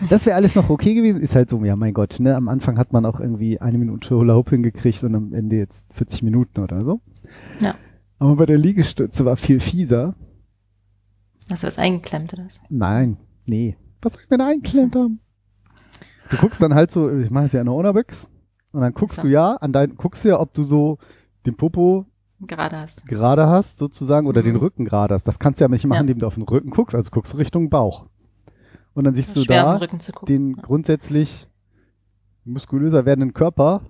Das 0.08 0.24
wäre 0.24 0.36
alles 0.36 0.54
noch 0.54 0.70
okay 0.70 0.94
gewesen. 0.94 1.20
Ist 1.20 1.34
halt 1.34 1.50
so, 1.50 1.64
ja 1.64 1.74
mein 1.74 1.94
Gott, 1.94 2.20
ne? 2.20 2.36
Am 2.36 2.48
Anfang 2.48 2.78
hat 2.78 2.92
man 2.92 3.04
auch 3.04 3.18
irgendwie 3.18 3.60
eine 3.60 3.76
Minute 3.76 4.14
Hula 4.14 4.34
Hoop 4.36 4.50
hingekriegt 4.50 5.02
und 5.02 5.16
am 5.16 5.32
Ende 5.34 5.56
jetzt 5.56 5.84
40 5.90 6.22
Minuten 6.22 6.60
oder 6.60 6.80
so. 6.80 7.00
Ja. 7.60 7.74
Aber 8.20 8.36
bei 8.36 8.46
der 8.46 8.56
Liegestütze 8.56 9.24
war 9.24 9.34
viel 9.36 9.58
fieser. 9.58 10.14
Hast 11.50 11.64
du 11.64 11.66
was 11.66 11.78
eingeklemmt 11.78 12.32
oder 12.34 12.44
was? 12.44 12.60
Nein, 12.68 13.16
nee. 13.46 13.76
Was 14.00 14.12
soll 14.12 14.22
ich 14.22 14.30
mir 14.30 14.38
da 14.38 14.46
einklemmt 14.46 14.94
haben? 14.94 15.18
Du 16.30 16.36
guckst 16.36 16.62
dann 16.62 16.74
halt 16.74 16.92
so, 16.92 17.10
ich 17.10 17.30
mache 17.32 17.46
es 17.46 17.52
ja 17.52 17.58
in 17.58 17.66
der 17.66 17.74
Ownerbüchs 17.74 18.28
und 18.74 18.80
dann 18.82 18.92
guckst 18.92 19.16
So. 19.16 19.22
du 19.22 19.28
ja 19.28 19.54
an 19.56 19.72
dein, 19.72 19.96
guckst 19.96 20.24
du 20.24 20.28
ja, 20.28 20.40
ob 20.40 20.52
du 20.54 20.64
so 20.64 20.98
den 21.46 21.56
Popo 21.56 22.06
Gerade 22.40 22.76
hast. 22.78 23.06
gerade 23.06 23.46
hast, 23.46 23.78
sozusagen, 23.78 24.26
oder 24.26 24.40
Mhm. 24.42 24.46
den 24.46 24.56
Rücken 24.56 24.84
gerade 24.84 25.14
hast. 25.14 25.24
Das 25.28 25.38
kannst 25.38 25.60
du 25.60 25.64
ja 25.64 25.68
nicht 25.68 25.86
machen, 25.86 25.96
Ja. 25.96 26.00
indem 26.02 26.18
du 26.18 26.26
auf 26.26 26.34
den 26.34 26.42
Rücken 26.42 26.70
guckst, 26.70 26.94
also 26.94 27.10
guckst 27.10 27.32
du 27.32 27.36
Richtung 27.38 27.70
Bauch. 27.70 28.06
Und 28.92 29.04
dann 29.04 29.14
siehst 29.14 29.34
du 29.36 29.44
da 29.44 29.78
den 29.78 29.98
den 30.28 30.56
grundsätzlich 30.56 31.48
muskulöser 32.44 33.04
werdenden 33.06 33.32
Körper 33.34 33.82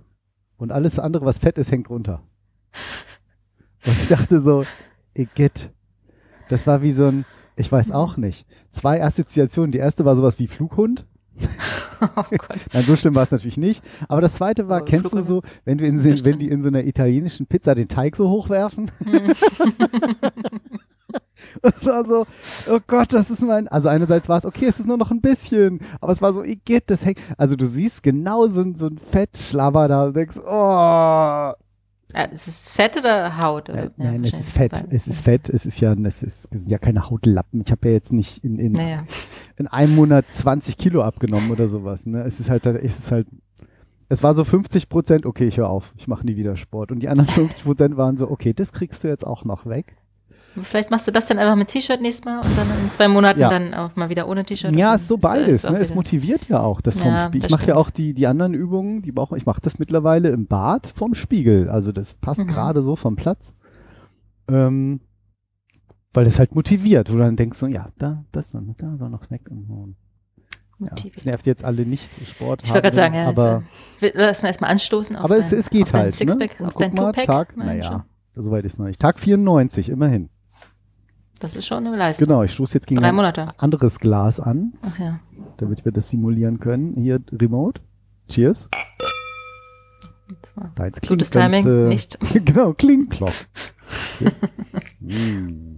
und 0.57 0.73
alles 0.73 0.99
andere, 0.99 1.25
was 1.25 1.39
fett 1.39 1.59
ist, 1.59 1.71
hängt 1.73 1.91
runter. 1.91 2.23
Und 3.87 3.93
ich 4.01 4.09
dachte 4.09 4.41
so, 4.41 4.65
Igitt. 5.15 5.71
Das 6.49 6.67
war 6.67 6.81
wie 6.83 6.93
so 6.93 7.07
ein, 7.07 7.25
ich 7.57 7.71
weiß 7.71 7.89
Mhm. 7.89 7.95
auch 7.95 8.17
nicht, 8.17 8.47
zwei 8.71 9.03
Assoziationen. 9.05 9.73
Die 9.73 9.79
erste 9.79 10.05
war 10.05 10.17
sowas 10.17 10.39
wie 10.39 10.47
Flughund. 10.47 11.07
oh 12.01 12.23
Gott. 12.31 12.59
Nein, 12.73 12.83
so 12.85 12.97
schlimm 12.97 13.15
war 13.15 13.25
es 13.25 13.31
natürlich 13.31 13.57
nicht. 13.57 13.83
Aber 14.09 14.21
das 14.21 14.35
zweite 14.35 14.69
war, 14.69 14.79
Aber 14.79 14.85
kennst 14.87 15.13
du 15.13 15.21
so, 15.21 15.43
wenn 15.65 15.79
du 15.79 15.87
in, 15.87 15.99
so- 16.01 16.25
wenn 16.25 16.39
die 16.39 16.49
in 16.49 16.63
so 16.63 16.69
einer 16.69 16.85
italienischen 16.85 17.47
Pizza 17.47 17.75
den 17.75 17.89
Teig 17.89 18.17
so 18.17 18.29
hochwerfen? 18.29 18.91
Es 21.63 21.85
war 21.87 22.05
so, 22.05 22.27
oh 22.71 22.79
Gott, 22.87 23.13
das 23.13 23.31
ist 23.31 23.43
mein. 23.43 23.69
Also 23.69 23.89
einerseits 23.89 24.29
war 24.29 24.39
es, 24.39 24.47
okay, 24.47 24.67
es 24.67 24.79
ist 24.81 24.87
nur 24.87 24.97
noch 24.97 25.11
ein 25.11 25.21
bisschen, 25.21 25.81
aber 26.01 26.13
es 26.13 26.23
war 26.23 26.33
so, 26.33 26.43
igitt, 26.43 26.85
das 26.89 27.05
hängt. 27.05 27.19
Also 27.37 27.57
du 27.57 27.67
siehst 27.67 28.03
genau 28.03 28.49
so, 28.49 28.63
ein- 28.63 28.75
so 28.75 28.87
ein 28.87 28.99
Fettschlabber 28.99 29.87
da 29.89 30.05
und 30.07 30.17
denkst, 30.17 30.39
oh. 30.45 31.53
Ja, 32.15 32.23
ist 32.25 32.47
es 32.49 32.69
Fett 32.69 32.97
oder 32.97 33.39
Haut? 33.43 33.69
Äh, 33.69 33.85
Ja, 33.85 33.91
nein, 33.97 34.25
es 34.25 34.33
ist 34.35 34.53
Fett. 34.53 34.73
beides. 34.73 34.89
Es 34.91 35.09
ist 35.09 35.21
Fett. 35.23 35.49
Es 35.49 35.67
ist 35.67 35.81
ja, 35.81 35.93
es 35.95 36.23
ist, 36.23 36.49
es 36.51 36.61
sind 36.61 36.71
ja 36.71 36.79
keine 36.79 37.11
Hautlappen. 37.11 37.61
Ich 37.65 37.71
habe 37.73 37.89
ja 37.89 37.95
jetzt 37.95 38.13
nicht 38.13 38.45
in, 38.45 38.59
in, 38.59 38.73
Naja. 38.73 39.05
in 39.57 39.67
einem 39.67 39.95
Monat 39.95 40.27
20 40.31 40.77
Kilo 40.79 41.03
abgenommen 41.03 41.51
oder 41.51 41.69
sowas. 41.69 42.07
Ne? 42.07 42.23
Es 42.23 42.41
ist 42.41 42.51
halt, 42.51 42.67
es 42.67 42.99
ist 42.99 43.11
halt, 43.13 43.27
es 44.09 44.23
war 44.23 44.35
so 44.35 44.45
50 44.45 44.89
Prozent, 44.89 45.27
okay, 45.27 45.47
ich 45.47 45.57
höre 45.57 45.69
auf, 45.69 45.93
ich 45.97 46.07
mache 46.09 46.25
nie 46.25 46.37
wieder 46.37 46.57
Sport. 46.57 46.93
Und 46.93 47.01
die 47.01 47.09
anderen 47.09 47.29
50 47.29 47.65
Prozent 47.65 47.97
waren 47.97 48.17
so, 48.17 48.31
okay, 48.31 48.53
das 48.53 48.73
kriegst 48.73 49.03
du 49.03 49.09
jetzt 49.09 49.27
auch 49.27 49.45
noch 49.45 49.67
weg. 49.67 49.97
Vielleicht 50.63 50.91
machst 50.91 51.07
du 51.07 51.11
das 51.11 51.27
dann 51.27 51.39
einfach 51.39 51.57
mit 51.57 51.69
T-Shirt 51.69 52.01
nächstes 52.01 52.25
Mal 52.25 52.39
und 52.41 52.57
dann 52.57 52.67
in 52.83 52.91
zwei 52.91 53.09
Monaten 53.09 53.41
Ja. 53.41 53.49
dann 53.49 53.75
auch 53.75 53.97
mal 53.97 54.09
wieder 54.09 54.29
ohne 54.29 54.45
T-Shirt. 54.45 54.73
Ja, 54.75 54.95
ist 54.95 55.09
so 55.09 55.17
beides. 55.17 55.65
auch 55.67 55.73
Ne? 55.73 55.79
Es 55.79 55.95
motiviert 55.95 56.49
ja 56.49 56.61
auch 56.61 56.81
das 56.81 56.99
vom 57.01 57.11
Ja, 57.11 57.27
Spiegel. 57.27 57.47
Ich 57.47 57.51
das 57.53 57.59
mache 57.61 57.69
ja 57.71 57.75
auch 57.77 57.91
die, 57.91 58.15
die 58.15 58.27
anderen 58.29 58.55
Übungen, 58.55 59.03
die 59.03 59.11
brauche 59.11 59.37
ich 59.37 59.47
mache 59.47 59.61
das 59.61 59.79
mittlerweile 59.81 60.29
im 60.31 60.47
Bad 60.47 60.87
vom 60.87 61.15
Spiegel. 61.15 61.69
Also 61.69 61.91
das 61.93 62.15
passt 62.15 62.41
Mhm. 62.41 62.47
gerade 62.47 62.83
so 62.83 62.95
vom 62.95 63.17
Platz. 63.17 63.55
Ähm, 64.49 65.01
weil 66.13 66.27
es 66.27 66.39
halt 66.39 66.55
motiviert, 66.55 67.11
wo 67.11 67.15
du 67.15 67.21
dann 67.21 67.35
denkst 67.37 67.59
so, 67.59 67.67
ja, 67.67 67.89
da, 67.99 68.25
das 68.31 68.51
soll, 68.51 68.63
da 68.77 68.97
soll 68.97 69.11
noch 69.11 69.29
weg. 69.31 69.43
Und. 69.51 69.97
Ja, 70.81 70.91
es 71.17 71.25
nervt 71.25 71.47
jetzt 71.47 71.65
alle 71.65 71.87
nicht 71.87 72.11
Sport. 72.29 72.63
Ich 72.63 72.71
wollte 72.71 72.83
gerade 72.83 72.97
sagen, 72.97 73.15
ja, 73.15 73.29
aber, 73.29 73.63
äh, 74.01 74.11
lass 74.15 74.43
mal 74.43 74.49
erstmal 74.49 74.71
anstoßen. 74.71 75.17
Auf 75.17 75.25
aber 75.25 75.37
es, 75.39 75.51
dein, 75.51 75.59
es 75.61 75.71
geht 75.71 75.83
auf 75.85 75.93
dein 75.93 76.01
halt. 76.03 76.11
Ne? 76.13 76.17
Sixpack, 76.17 76.61
Und 76.61 76.67
auf 76.67 76.75
dein 76.75 76.95
mal, 76.95 77.07
Two-Pack. 77.13 77.27
Tag, 77.27 77.57
Nein, 77.57 77.79
naja, 77.79 78.07
soweit 78.33 78.65
ist 78.65 78.79
noch 78.79 78.87
nicht. 78.87 79.01
Tag 79.01 79.19
94, 79.19 79.89
immerhin. 79.89 80.31
Das 81.41 81.57
ist 81.57 81.67
schon 81.67 81.87
eine 81.87 81.97
Leistung. 81.97 82.29
Genau, 82.29 82.43
ich 82.43 82.53
stoße 82.53 82.75
jetzt 82.75 82.87
gegen 82.87 83.01
Drei 83.01 83.09
ein 83.09 83.15
Monate. 83.15 83.49
anderes 83.59 83.99
Glas 83.99 84.41
an, 84.41 84.75
Ach 84.83 84.99
ja. 84.99 85.21
damit 85.57 85.85
wir 85.85 85.93
das 85.93 86.09
simulieren 86.09 86.61
können. 86.61 86.95
Hier, 86.97 87.21
Remote. 87.33 87.81
Cheers. 88.29 88.69
Deins 90.77 91.01
Gutes 91.03 91.31
klingt 91.31 91.51
ganz, 91.53 91.65
Timing, 91.65 91.87
äh, 91.87 91.89
nicht. 91.89 92.19
genau, 92.47 92.73
Klingklock. 92.73 93.33
mm. 95.01 95.77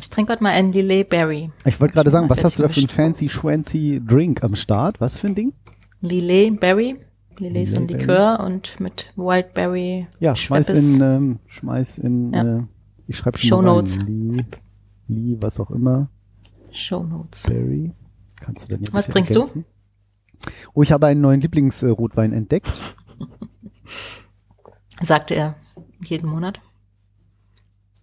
Ich 0.00 0.10
trinke 0.10 0.32
heute 0.32 0.42
mal 0.42 0.50
einen 0.50 0.72
Lillet 0.72 1.08
Berry. 1.08 1.50
Ich 1.64 1.80
wollte 1.80 1.94
gerade 1.94 2.10
sagen, 2.10 2.28
was 2.28 2.42
hast 2.42 2.58
du 2.58 2.62
da 2.62 2.68
für 2.68 2.80
einen 2.80 2.88
fancy 2.88 3.28
schwancy 3.28 4.02
Drink 4.04 4.42
am 4.42 4.56
Start? 4.56 5.00
Was 5.00 5.16
für 5.16 5.28
ein 5.28 5.34
Ding? 5.34 5.52
Lillet 6.00 6.58
Berry. 6.60 6.98
Ein 7.42 7.52
Lillet 7.54 7.90
Likör 7.90 8.40
und 8.40 8.78
mit 8.78 9.12
Wildberry. 9.16 10.06
Ja, 10.20 10.36
schmeiß 10.36 10.66
Schweppes. 10.66 10.96
in, 10.96 11.02
ähm, 11.02 11.38
schmeiß 11.48 11.98
in, 11.98 12.32
Ja. 12.32 12.58
äh, 12.58 12.62
ich 13.08 13.16
schreibe 13.16 13.38
schon 13.38 13.48
Show 13.48 13.56
mal 13.62 13.68
rein. 13.68 13.76
Notes. 13.76 13.98
Lee, 14.06 14.44
Lee, 15.08 15.36
was 15.40 15.58
auch 15.58 15.70
immer, 15.70 16.08
Show 16.70 17.02
Notes. 17.02 17.42
Berry. 17.42 17.92
Kannst 18.36 18.70
du 18.70 18.76
hier 18.76 18.86
Was 18.92 19.08
trinkst 19.08 19.34
du? 19.34 19.40
ergänzen? 19.40 19.64
Oh, 20.74 20.82
ich 20.82 20.92
habe 20.92 21.06
einen 21.06 21.20
neuen 21.20 21.40
Lieblingsrotwein 21.40 22.32
entdeckt. 22.32 22.80
Sagte 25.02 25.34
er 25.34 25.56
jeden 26.04 26.28
Monat. 26.28 26.60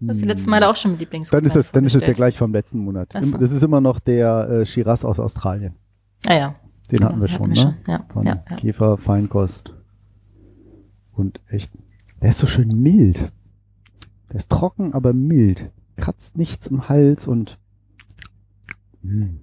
Das 0.01 0.17
ist 0.17 0.23
die 0.23 0.29
letzten 0.29 0.49
Male 0.49 0.69
auch 0.69 0.75
schon 0.75 0.91
mit 0.91 0.99
Lieblings. 1.01 1.29
Dann 1.29 1.45
ist 1.45 1.55
es, 1.57 1.71
dann 1.71 1.85
ist 1.85 1.95
es 1.95 2.03
der 2.03 2.13
gleich 2.13 2.37
vom 2.37 2.53
letzten 2.53 2.79
Monat. 2.79 3.13
So. 3.21 3.37
Das 3.37 3.51
ist 3.51 3.63
immer 3.63 3.81
noch 3.81 3.99
der 3.99 4.49
äh, 4.49 4.65
Shiraz 4.65 5.03
aus 5.03 5.19
Australien. 5.19 5.75
Ah 6.25 6.35
ja. 6.35 6.55
Den 6.91 7.03
hatten 7.03 7.19
wir 7.21 7.27
Ja, 7.27 7.33
schon, 7.37 7.51
ne? 7.51 7.77
ja, 7.87 8.05
Von 8.11 8.23
ja, 8.23 8.43
ja. 8.49 8.55
Käfer, 8.55 8.97
Feinkost. 8.97 9.73
Und 11.13 11.41
echt, 11.47 11.71
der 12.21 12.29
ist 12.31 12.39
so 12.39 12.47
schön 12.47 12.81
mild. 12.81 13.31
Der 14.29 14.35
ist 14.37 14.49
trocken, 14.49 14.93
aber 14.93 15.13
mild. 15.13 15.69
Kratzt 15.97 16.37
nichts 16.37 16.67
im 16.67 16.87
Hals 16.89 17.27
und 17.27 17.59
mm, 19.01 19.37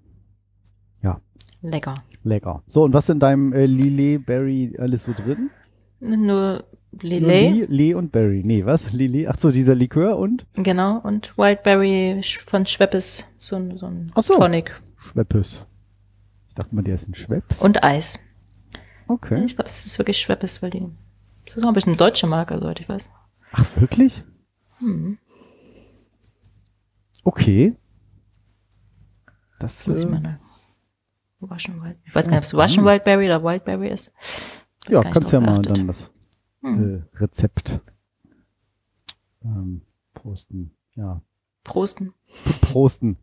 Lecker. 1.63 1.97
lecker. 2.23 2.63
So, 2.69 2.85
und 2.85 2.93
was 2.93 3.09
in 3.09 3.19
deinem 3.19 3.53
äh, 3.53 3.67
Lillet 3.67 4.25
Berry 4.25 4.77
alles 4.79 5.05
so 5.05 5.13
drin? 5.13 5.51
Nur 6.01 6.65
Lillet, 7.01 7.53
Li, 7.53 7.67
Lee 7.69 7.95
und 7.95 8.13
Berry. 8.13 8.43
Nee, 8.45 8.65
was? 8.65 8.93
Lillet? 8.95 9.27
Ach 9.29 9.39
so, 9.39 9.51
dieser 9.51 9.75
Likör 9.75 10.17
und 10.19 10.47
genau, 10.55 10.99
und 11.01 11.37
Wildberry 11.37 12.21
von 12.47 12.67
Schweppes, 12.67 13.25
so 13.39 13.57
ein, 13.57 13.79
so 13.79 13.87
ein 13.87 14.13
Ach 14.15 14.23
so. 14.23 14.35
Tonic. 14.35 14.81
Schweppes. 14.97 15.67
Dachte 16.57 16.75
mal, 16.75 16.83
der 16.83 16.95
ist 16.97 17.09
ein 17.09 17.15
Schweppes. 17.15 17.63
Und 17.63 17.85
Eis. 17.85 18.19
Okay. 19.07 19.45
Ich 19.45 19.55
glaube, 19.55 19.69
es 19.69 19.87
ist 19.87 19.99
wirklich 19.99 20.19
Schweppes, 20.19 20.63
weil 20.63 20.71
die. 20.71 20.85
Das 21.45 21.57
ist 21.57 21.63
auch 21.63 21.69
ein 21.69 21.75
bisschen 21.75 21.91
eine 21.93 21.99
deutsche 21.99 22.27
Marke, 22.27 22.59
soweit 22.59 22.81
ich 22.81 22.89
weiß. 22.89 23.09
Ach, 23.53 23.77
wirklich? 23.81 24.25
Hm. 24.79 25.19
Okay. 27.23 27.77
Das, 29.61 29.87
Muss 29.87 29.99
ich 29.99 30.05
äh, 30.05 30.39
Russian. 31.43 31.97
Ich 32.05 32.15
weiß 32.15 32.25
gar 32.25 32.31
nicht, 32.33 32.39
ob 32.39 32.45
es 32.45 32.55
Russian 32.55 32.85
Wildberry 32.85 33.27
oder 33.27 33.43
Wildberry 33.45 33.89
ist. 33.89 34.13
Weiß 34.87 34.93
ja, 34.93 35.01
nicht 35.01 35.13
kannst 35.13 35.33
ja 35.33 35.41
mal 35.41 35.63
dann 35.63 35.87
das 35.87 36.11
Hm. 36.63 37.05
äh, 37.15 37.19
Rezept 37.19 37.81
ähm, 39.45 39.83
posten. 40.15 40.75
Ja, 40.95 41.21
Prosten. 41.65 42.15
posten. 42.73 43.19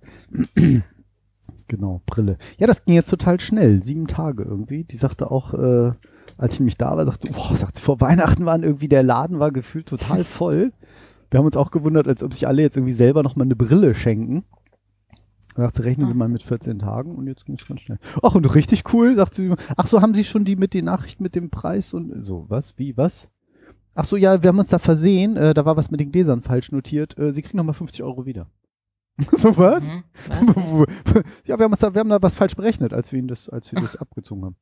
Genau, 1.67 2.01
Brille. 2.05 2.37
Ja, 2.57 2.67
das 2.67 2.83
ging 2.85 2.95
jetzt 2.95 3.09
total 3.09 3.39
schnell. 3.39 3.81
Sieben 3.83 4.07
Tage 4.07 4.43
irgendwie. 4.43 4.83
Die 4.83 4.97
sagte 4.97 5.31
auch, 5.31 5.53
äh, 5.53 5.91
als 6.37 6.53
ich 6.55 6.59
nämlich 6.59 6.77
da 6.77 6.95
war, 6.97 7.05
sagte, 7.05 7.31
boah, 7.31 7.55
sagte, 7.55 7.81
vor 7.81 8.01
Weihnachten 8.01 8.45
waren 8.45 8.63
irgendwie, 8.63 8.87
der 8.87 9.03
Laden 9.03 9.39
war 9.39 9.51
gefühlt 9.51 9.87
total 9.87 10.23
voll. 10.23 10.73
Wir 11.31 11.39
haben 11.39 11.45
uns 11.45 11.57
auch 11.57 11.71
gewundert, 11.71 12.07
als 12.07 12.21
ob 12.23 12.33
sich 12.33 12.47
alle 12.47 12.61
jetzt 12.61 12.77
irgendwie 12.77 12.93
selber 12.93 13.23
noch 13.23 13.35
mal 13.35 13.43
eine 13.45 13.55
Brille 13.55 13.95
schenken. 13.95 14.43
Da 15.55 15.63
sagte, 15.63 15.83
rechnen 15.83 16.07
Sie 16.07 16.13
Ah. 16.15 16.17
mal 16.17 16.29
mit 16.29 16.43
14 16.43 16.79
Tagen 16.79 17.15
und 17.15 17.27
jetzt 17.27 17.45
ging 17.45 17.55
es 17.55 17.67
ganz 17.67 17.81
schnell. 17.81 17.99
Ach, 18.23 18.33
und 18.35 18.45
richtig 18.55 18.83
cool, 18.93 19.15
sagt 19.15 19.35
sie. 19.35 19.51
Ach 19.77 19.85
so, 19.87 20.01
haben 20.01 20.15
Sie 20.15 20.23
schon 20.23 20.45
die 20.45 20.55
mit 20.55 20.73
den 20.73 20.85
Nachrichten 20.85 21.21
mit 21.23 21.35
dem 21.35 21.49
Preis 21.51 21.93
und 21.93 22.23
so, 22.23 22.45
was, 22.49 22.77
wie, 22.79 22.97
was? 22.97 23.29
Ach 23.95 24.05
so, 24.05 24.17
ja, 24.17 24.41
wir 24.41 24.47
haben 24.47 24.57
uns 24.57 24.69
da 24.69 24.79
versehen, 24.79 25.37
äh, 25.37 25.53
da 25.53 25.65
war 25.65 25.77
was 25.77 25.91
mit 25.91 25.99
den 25.99 26.11
Gläsern 26.11 26.41
falsch 26.41 26.71
notiert. 26.71 27.17
Äh, 27.19 27.31
Sie 27.31 27.43
kriegen 27.43 27.57
nochmal 27.57 27.75
50 27.75 28.01
Euro 28.01 28.25
wieder. 28.25 28.47
so 29.37 29.55
was? 29.57 29.83
Mhm. 29.87 30.03
Ja, 31.45 31.57
wir 31.59 31.65
haben, 31.65 31.75
da, 31.79 31.93
wir 31.93 31.99
haben 31.99 32.09
da 32.09 32.21
was 32.21 32.35
falsch 32.35 32.55
berechnet, 32.55 32.93
als 32.93 33.11
wir, 33.11 33.19
ihn 33.19 33.27
das, 33.27 33.49
als 33.49 33.71
wir 33.71 33.79
das 33.81 33.95
abgezogen 33.95 34.43
haben. 34.45 34.55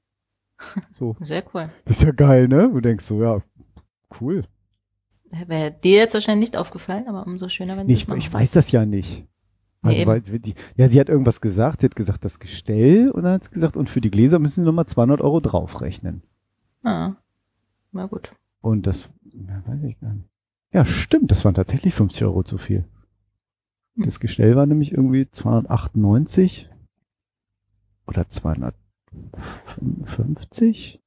So, 0.93 1.15
Sehr 1.21 1.43
cool. 1.53 1.69
das 1.85 1.97
ist 1.97 2.03
ja 2.03 2.11
geil, 2.11 2.47
ne? 2.47 2.69
Du 2.71 2.81
denkst 2.81 3.05
so, 3.05 3.21
ja, 3.21 3.41
cool. 4.19 4.43
Wäre 5.47 5.71
dir 5.71 5.97
jetzt 5.97 6.13
wahrscheinlich 6.13 6.49
nicht 6.49 6.57
aufgefallen, 6.57 7.07
aber 7.07 7.25
umso 7.25 7.47
schöner, 7.47 7.77
wenn 7.77 7.87
Nee, 7.87 7.93
du 8.05 8.15
ich, 8.15 8.25
ich 8.25 8.33
weiß 8.33 8.51
das 8.51 8.71
ja 8.71 8.85
nicht. 8.85 9.25
Nee, 9.83 9.89
Also, 9.89 10.01
eben. 10.01 10.11
weil 10.11 10.21
die, 10.21 10.53
ja, 10.75 10.89
sie 10.89 10.99
hat 10.99 11.07
irgendwas 11.09 11.39
gesagt, 11.39 11.79
sie 11.81 11.85
hat 11.85 11.95
gesagt, 11.95 12.25
das 12.25 12.37
Gestell, 12.39 13.09
und 13.11 13.23
dann 13.23 13.33
hat 13.35 13.45
sie 13.45 13.51
gesagt, 13.51 13.77
und 13.77 13.89
für 13.89 14.01
die 14.01 14.11
Gläser 14.11 14.39
müssen 14.39 14.61
sie 14.61 14.65
nochmal 14.65 14.85
200 14.87 15.21
Euro 15.21 15.39
draufrechnen. 15.39 16.21
Ah, 16.83 17.13
na 17.93 18.05
gut. 18.07 18.33
Und 18.59 18.85
das, 18.85 19.09
ja, 19.23 19.63
weiß 19.65 19.81
ich 19.83 19.99
gar 19.99 20.13
nicht. 20.13 20.27
Ja, 20.73 20.85
stimmt, 20.85 21.31
das 21.31 21.43
waren 21.45 21.53
tatsächlich 21.55 21.93
50 21.93 22.23
Euro 22.25 22.43
zu 22.43 22.57
viel. 22.57 22.85
Das 23.95 24.19
Gestell 24.19 24.55
war 24.55 24.65
nämlich 24.65 24.93
irgendwie 24.93 25.29
298 25.29 26.69
oder 28.07 28.27
250. 28.29 30.99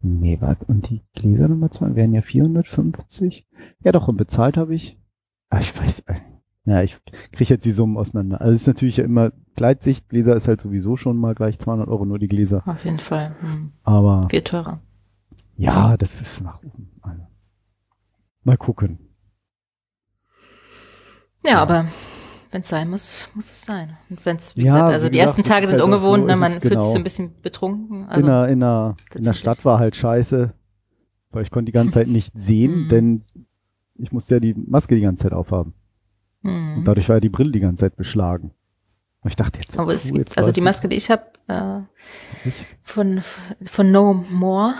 Nee, 0.00 0.38
warte, 0.40 0.64
und 0.66 0.90
die 0.90 1.02
Gläser 1.14 1.48
Nummer 1.48 1.70
2 1.70 1.94
wären 1.96 2.14
ja 2.14 2.22
450. 2.22 3.46
Ja 3.82 3.92
doch, 3.92 4.08
und 4.08 4.16
bezahlt 4.16 4.56
habe 4.56 4.74
ich, 4.74 4.98
ah, 5.50 5.60
ich 5.60 5.76
weiß, 5.76 6.00
äh, 6.06 6.14
ja, 6.64 6.82
ich 6.82 6.98
kriege 7.32 7.54
jetzt 7.54 7.64
die 7.64 7.72
Summen 7.72 7.96
auseinander. 7.96 8.40
Also 8.40 8.52
es 8.52 8.60
ist 8.62 8.66
natürlich 8.66 8.98
ja 8.98 9.04
immer, 9.04 9.32
Gleitsicht, 9.56 10.08
Gläser 10.08 10.36
ist 10.36 10.46
halt 10.46 10.60
sowieso 10.60 10.96
schon 10.96 11.16
mal 11.16 11.34
gleich 11.34 11.58
200 11.58 11.88
Euro, 11.88 12.04
nur 12.04 12.18
die 12.18 12.28
Gläser. 12.28 12.62
Auf 12.66 12.84
jeden 12.84 12.98
Fall. 12.98 13.34
Hm. 13.40 13.72
Aber 13.82 14.28
Viel 14.28 14.42
teurer. 14.42 14.80
ja, 15.56 15.96
das 15.96 16.20
ist 16.20 16.42
nach 16.42 16.62
oben. 16.62 16.90
Also. 17.00 17.22
Mal 18.44 18.56
gucken. 18.56 18.98
Ja, 21.44 21.60
aber 21.62 21.86
wenn 22.50 22.60
es 22.62 22.68
sein 22.68 22.88
muss, 22.90 23.28
muss 23.34 23.50
es 23.52 23.62
sein. 23.62 23.96
Und 24.10 24.24
wenn 24.26 24.36
es, 24.36 24.56
wie 24.56 24.64
Ja, 24.64 24.74
gesagt, 24.74 24.92
also 24.94 25.06
wie 25.06 25.10
die 25.10 25.18
gesagt, 25.18 25.38
ersten 25.38 25.50
Tage 25.50 25.66
sind 25.66 25.74
halt 25.76 25.84
ungewohnt, 25.84 26.22
so, 26.22 26.26
ne, 26.26 26.36
man 26.36 26.52
es 26.52 26.58
fühlt 26.58 26.72
sich 26.74 26.80
so 26.80 26.86
genau. 26.86 26.96
ein 26.96 27.02
bisschen 27.04 27.40
betrunken. 27.42 28.02
in, 28.04 28.08
Also, 28.08 28.26
der, 28.26 28.48
in, 28.48 28.60
der, 28.60 28.96
in 29.14 29.22
der. 29.24 29.32
Stadt 29.34 29.64
war 29.64 29.78
halt 29.78 29.96
scheiße, 29.96 30.54
weil 31.30 31.42
ich 31.42 31.50
konnte 31.50 31.66
die 31.66 31.72
ganze 31.72 31.94
Zeit 31.94 32.08
nicht 32.08 32.32
sehen, 32.38 32.84
Mhm. 32.84 32.88
denn 32.88 33.24
ich 33.96 34.12
musste 34.12 34.36
ja 34.36 34.40
die 34.40 34.54
Maske 34.54 34.94
die 34.94 35.00
ganze 35.02 35.24
Zeit 35.24 35.32
aufhaben. 35.32 35.74
hm. 36.42 36.78
Und 36.78 36.84
dadurch 36.88 37.08
war 37.08 37.16
ja 37.16 37.20
die 37.20 37.28
Brille 37.28 37.50
die 37.52 37.60
ganze 37.60 37.80
Zeit 37.82 37.96
beschlagen. 37.96 38.52
Und 39.20 39.30
ich 39.30 39.36
dachte 39.36 39.58
jetzt, 39.60 39.76
aber 39.78 39.92
es 39.92 40.04
puh, 40.08 40.14
gibt, 40.14 40.28
jetzt 40.30 40.38
also 40.38 40.52
die 40.52 40.60
Maske, 40.60 40.88
die 40.88 40.96
ich 40.96 41.10
habe, 41.10 41.24
äh, 41.48 41.80
von, 42.82 43.20
von 43.64 43.90
No 43.90 44.24
More, 44.30 44.74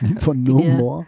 von 0.18 0.42
die 0.44 0.50
No 0.52 0.58
wir- 0.58 0.74
More. 0.74 1.06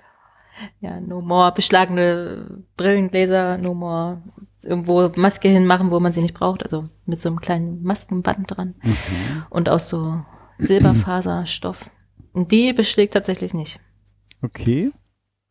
ja, 0.81 1.01
No 1.01 1.21
More, 1.23 1.53
beschlagene 1.53 2.63
Brillengläser, 2.77 3.57
No 3.59 3.73
More, 3.75 4.23
irgendwo 4.67 5.11
Maske 5.17 5.49
hinmachen, 5.49 5.91
wo 5.91 6.01
man 6.01 6.13
sie 6.13 6.23
nicht 6.23 6.35
braucht, 6.35 6.63
also 6.63 6.89
mit 7.07 7.21
so 7.21 7.29
einem 7.29 7.41
kleinen 7.41 7.83
Maskenband 7.83 8.57
dran 8.57 8.75
Mhm. 8.83 9.45
und 9.51 9.69
aus 9.69 9.89
so 9.89 10.23
Silberfaserstoff. 10.59 11.91
Und 12.33 12.51
die 12.53 12.73
beschlägt 12.73 13.15
tatsächlich 13.15 13.55
nicht. 13.55 13.81
Okay, 14.43 14.93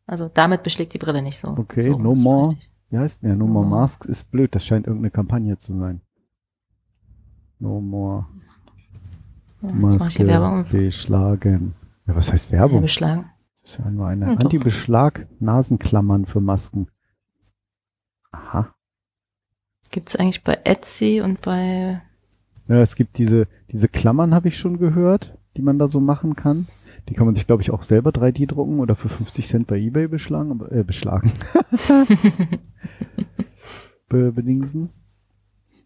Also 0.07 0.29
damit 0.31 0.61
beschlägt 0.63 0.93
die 0.93 0.99
Brille 0.99 1.21
nicht 1.23 1.39
so. 1.39 1.47
Okay, 1.49 1.81
so 1.91 1.97
No 1.97 2.13
More. 2.13 2.49
richtig. 2.51 2.69
wie 2.91 2.97
heißt 2.99 3.21
denn 3.23 3.29
der? 3.29 3.37
No 3.37 3.45
No 3.47 3.53
More 3.53 3.65
More. 3.65 3.79
Masks 3.81 4.05
ist 4.07 4.29
blöd, 4.31 4.53
das 4.53 4.63
scheint 4.65 4.85
irgendeine 4.85 5.09
Kampagne 5.11 5.57
zu 5.57 5.75
sein. 5.79 6.01
No 7.59 7.81
More 7.81 8.27
Ja, 9.61 9.71
Maske 9.73 10.27
Werbung. 10.27 10.65
beschlagen. 10.69 11.73
Ja, 12.05 12.15
was 12.15 12.31
heißt 12.31 12.51
Werbung? 12.51 12.81
beschlagen. 12.81 13.31
Das 13.63 13.71
ist 13.71 13.79
ja 13.79 13.89
nur 13.89 14.05
eine 14.07 14.27
Hm. 14.27 14.37
Anti-Beschlag-Nasenklammern 14.37 16.27
für 16.27 16.39
Masken. 16.41 16.87
Aha. 18.31 18.74
Gibt 19.95 20.09
es 20.09 20.17
eigentlich 20.17 20.43
bei 20.43 20.59
Etsy 20.65 21.21
und 21.21 21.39
bei 21.39 22.01
Ja, 22.67 22.81
es 22.81 22.97
gibt 22.97 23.17
diese, 23.17 23.47
diese 23.71 23.87
Klammern, 23.87 24.35
habe 24.35 24.49
ich 24.49 24.57
schon 24.57 24.77
gehört, 24.77 25.37
die 25.55 25.61
man 25.61 25.79
da 25.79 25.87
so 25.87 26.01
machen 26.01 26.35
kann. 26.35 26.67
Die 27.07 27.13
kann 27.13 27.25
man 27.25 27.33
sich, 27.33 27.47
glaube 27.47 27.61
ich, 27.61 27.71
auch 27.71 27.81
selber 27.81 28.09
3D 28.09 28.45
drucken 28.45 28.81
oder 28.81 28.97
für 28.97 29.07
50 29.07 29.47
Cent 29.47 29.67
bei 29.67 29.79
Ebay 29.79 30.09
beschlagen, 30.09 30.51
aber, 30.51 30.69
äh, 30.69 30.83
beschlagen. 30.83 31.31
Be 34.09 34.33
bedingsen. 34.33 34.89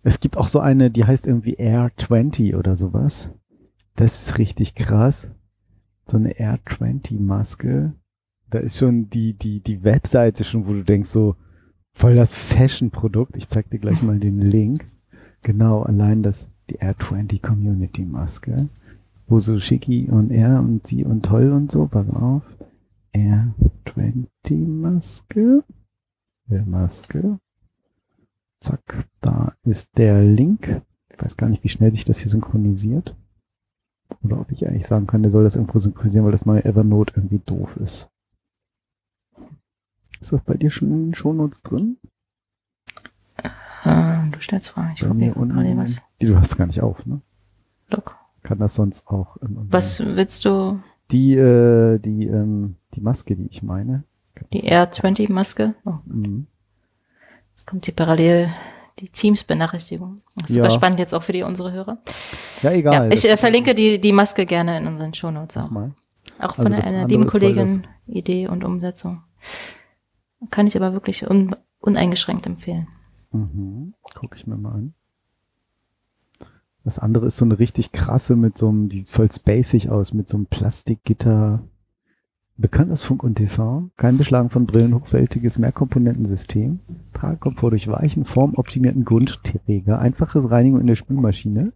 Es 0.02 0.20
gibt 0.20 0.38
auch 0.38 0.48
so 0.48 0.60
eine, 0.60 0.90
die 0.90 1.06
heißt 1.06 1.28
irgendwie 1.28 1.54
Air 1.54 1.92
20 1.96 2.56
oder 2.56 2.76
sowas. 2.76 3.30
Das 3.96 4.24
ist 4.24 4.40
richtig 4.40 4.74
krass. 4.74 5.30
So 6.08 6.18
eine 6.18 6.32
Air 6.32 6.58
20 6.68 7.20
Maske. 7.20 7.94
Da 8.50 8.58
ist 8.58 8.80
schon 8.80 9.12
die, 9.12 9.36
die, 9.36 9.60
die 9.60 9.84
Webseite 9.84 10.46
schon, 10.46 10.68
wo 10.68 10.74
du 10.74 10.84
denkst 10.84 11.10
so, 11.12 11.36
voll 12.00 12.16
das 12.16 12.34
Fashion-Produkt. 12.34 13.36
Ich 13.36 13.50
zeig 13.50 13.70
dir 13.70 13.80
gleich 13.80 14.02
mal 14.02 14.20
den 14.20 14.40
Link. 14.40 14.88
Genau, 15.42 15.84
allein 15.84 16.24
das, 16.24 16.50
die 16.70 16.76
Air 16.76 16.98
20 16.98 17.42
Community 17.42 18.06
Maske. 18.06 18.70
Wo 19.28 19.40
so 19.40 19.60
Schicki 19.60 20.10
und 20.10 20.32
er 20.32 20.60
und 20.60 20.88
sie 20.88 21.04
und 21.04 21.26
toll 21.26 21.52
und 21.52 21.70
so, 21.70 21.88
pass 21.88 22.10
auf. 22.10 22.44
Air 23.12 23.54
20 23.94 24.66
Maske. 24.66 25.64
Der 26.50 26.66
Maske. 26.66 27.38
Zack, 28.62 29.06
da 29.20 29.54
ist 29.64 29.98
der 29.98 30.24
Link. 30.24 30.82
Ich 31.10 31.22
weiß 31.22 31.36
gar 31.36 31.50
nicht, 31.50 31.66
wie 31.66 31.70
schnell 31.70 31.92
sich 31.92 32.06
das 32.06 32.20
hier 32.20 32.30
synchronisiert. 32.30 33.14
Oder 34.24 34.40
ob 34.40 34.54
ich 34.54 34.66
eigentlich 34.66 34.88
sagen 34.88 35.06
kann, 35.06 35.22
der 35.22 35.32
soll 35.32 35.44
das 35.44 35.56
irgendwo 35.58 35.80
synchronisieren, 35.80 36.24
weil 36.26 36.32
das 36.32 36.46
neue 36.46 36.64
Evernote 36.64 37.14
irgendwie 37.18 37.42
doof 37.46 37.76
ist. 37.76 38.10
Ist 40.20 40.34
das 40.34 40.42
bei 40.42 40.56
dir 40.56 40.70
schon 40.72 40.90
in 40.92 41.06
den 41.08 41.16
Shownotes 41.16 41.62
drin? 41.62 41.98
äh, 43.86 44.30
du 44.32 44.40
stellst 44.42 44.70
Fragen. 44.72 44.94
Ich 44.96 45.04
unten. 45.04 45.56
gerade 45.56 45.78
was. 45.78 45.96
Die 46.22 46.26
du 46.26 46.38
hast 46.38 46.58
gar 46.58 46.68
nicht 46.68 46.82
auf, 46.82 47.06
ne? 47.06 47.22
Look. 47.90 48.16
Kann 48.44 48.60
das 48.60 48.76
sonst 48.76 49.08
auch. 49.08 49.38
Was 49.42 50.00
willst 50.00 50.46
du? 50.46 50.80
Die, 51.12 51.34
äh, 51.36 51.98
die, 52.00 52.26
ähm, 52.28 52.76
die 52.94 53.02
Maske, 53.02 53.36
die 53.36 53.48
ich 53.50 53.64
meine. 53.64 54.04
Die 54.54 54.70
R20 54.72 55.32
Maske? 55.32 55.76
Oh, 55.86 55.96
Mhm. 56.06 56.48
jetzt 57.52 57.66
kommt 57.68 57.88
die 57.88 57.92
parallel 57.92 58.50
die 59.00 59.10
Teams-Benachrichtigung. 59.10 60.18
Super 60.48 60.66
Ja. 60.66 60.70
spannend 60.70 61.00
jetzt 61.00 61.14
auch 61.14 61.24
für 61.24 61.32
die 61.34 61.44
unsere 61.44 61.72
Hörer. 61.72 61.98
Ja, 62.62 62.72
Ja, 62.72 62.78
egal. 62.78 63.14
ich 63.14 63.22
Das- 63.24 63.32
äh, 63.32 63.38
verlinke 63.38 63.74
die, 63.76 64.00
die 64.00 64.12
Maske 64.12 64.46
gerne 64.46 64.78
in 64.78 64.88
unseren 64.88 65.14
Shownotes 65.14 65.56
auch. 65.58 65.70
mal. 65.70 65.92
Auch 66.38 66.50
Also 66.58 66.64
von 66.64 66.72
das 66.74 66.86
einer 66.86 67.08
lieben 67.08 67.28
Kollegin 67.28 67.88
Idee 68.08 68.48
und 68.48 68.64
Umsetzung. 68.64 69.24
Kann 70.52 70.68
ich 70.68 70.76
aber 70.76 70.94
wirklich 70.94 71.30
un, 71.30 71.56
uneingeschränkt 71.80 72.46
empfehlen. 72.46 72.88
Mhm. 73.32 73.94
Guck 74.14 74.36
ich 74.36 74.48
mir 74.48 74.58
mal 74.58 74.74
an. 74.74 74.94
Das 76.84 77.00
andere 77.00 77.28
ist 77.28 77.38
so 77.38 77.46
eine 77.46 77.60
richtig 77.60 77.92
krasse 77.92 78.36
mit 78.36 78.58
so 78.58 78.70
einem, 78.70 78.90
die 78.90 79.00
sieht 79.00 79.10
voll 79.10 79.32
spacig 79.32 79.90
aus, 79.90 80.14
mit 80.14 80.30
so 80.30 80.38
einem 80.38 80.46
Plastikgitter. 80.46 81.62
Bekannt 82.58 82.92
aus 82.92 83.04
Funk 83.04 83.24
und 83.24 83.36
TV. 83.36 83.90
Kein 83.96 84.18
Beschlagen 84.18 84.50
von 84.50 84.66
Brillen, 84.66 84.94
hochwertiges 84.94 85.60
Mehrkomponentensystem. 85.60 86.80
Tragekomfort 87.14 87.72
durch 87.72 87.88
weichen, 87.88 88.26
formoptimierten 88.26 89.06
Grundträger. 89.06 90.00
Einfaches 90.00 90.50
Reinigung 90.52 90.82
in 90.82 90.88
der 90.88 90.96
Spülmaschine. 90.96 91.72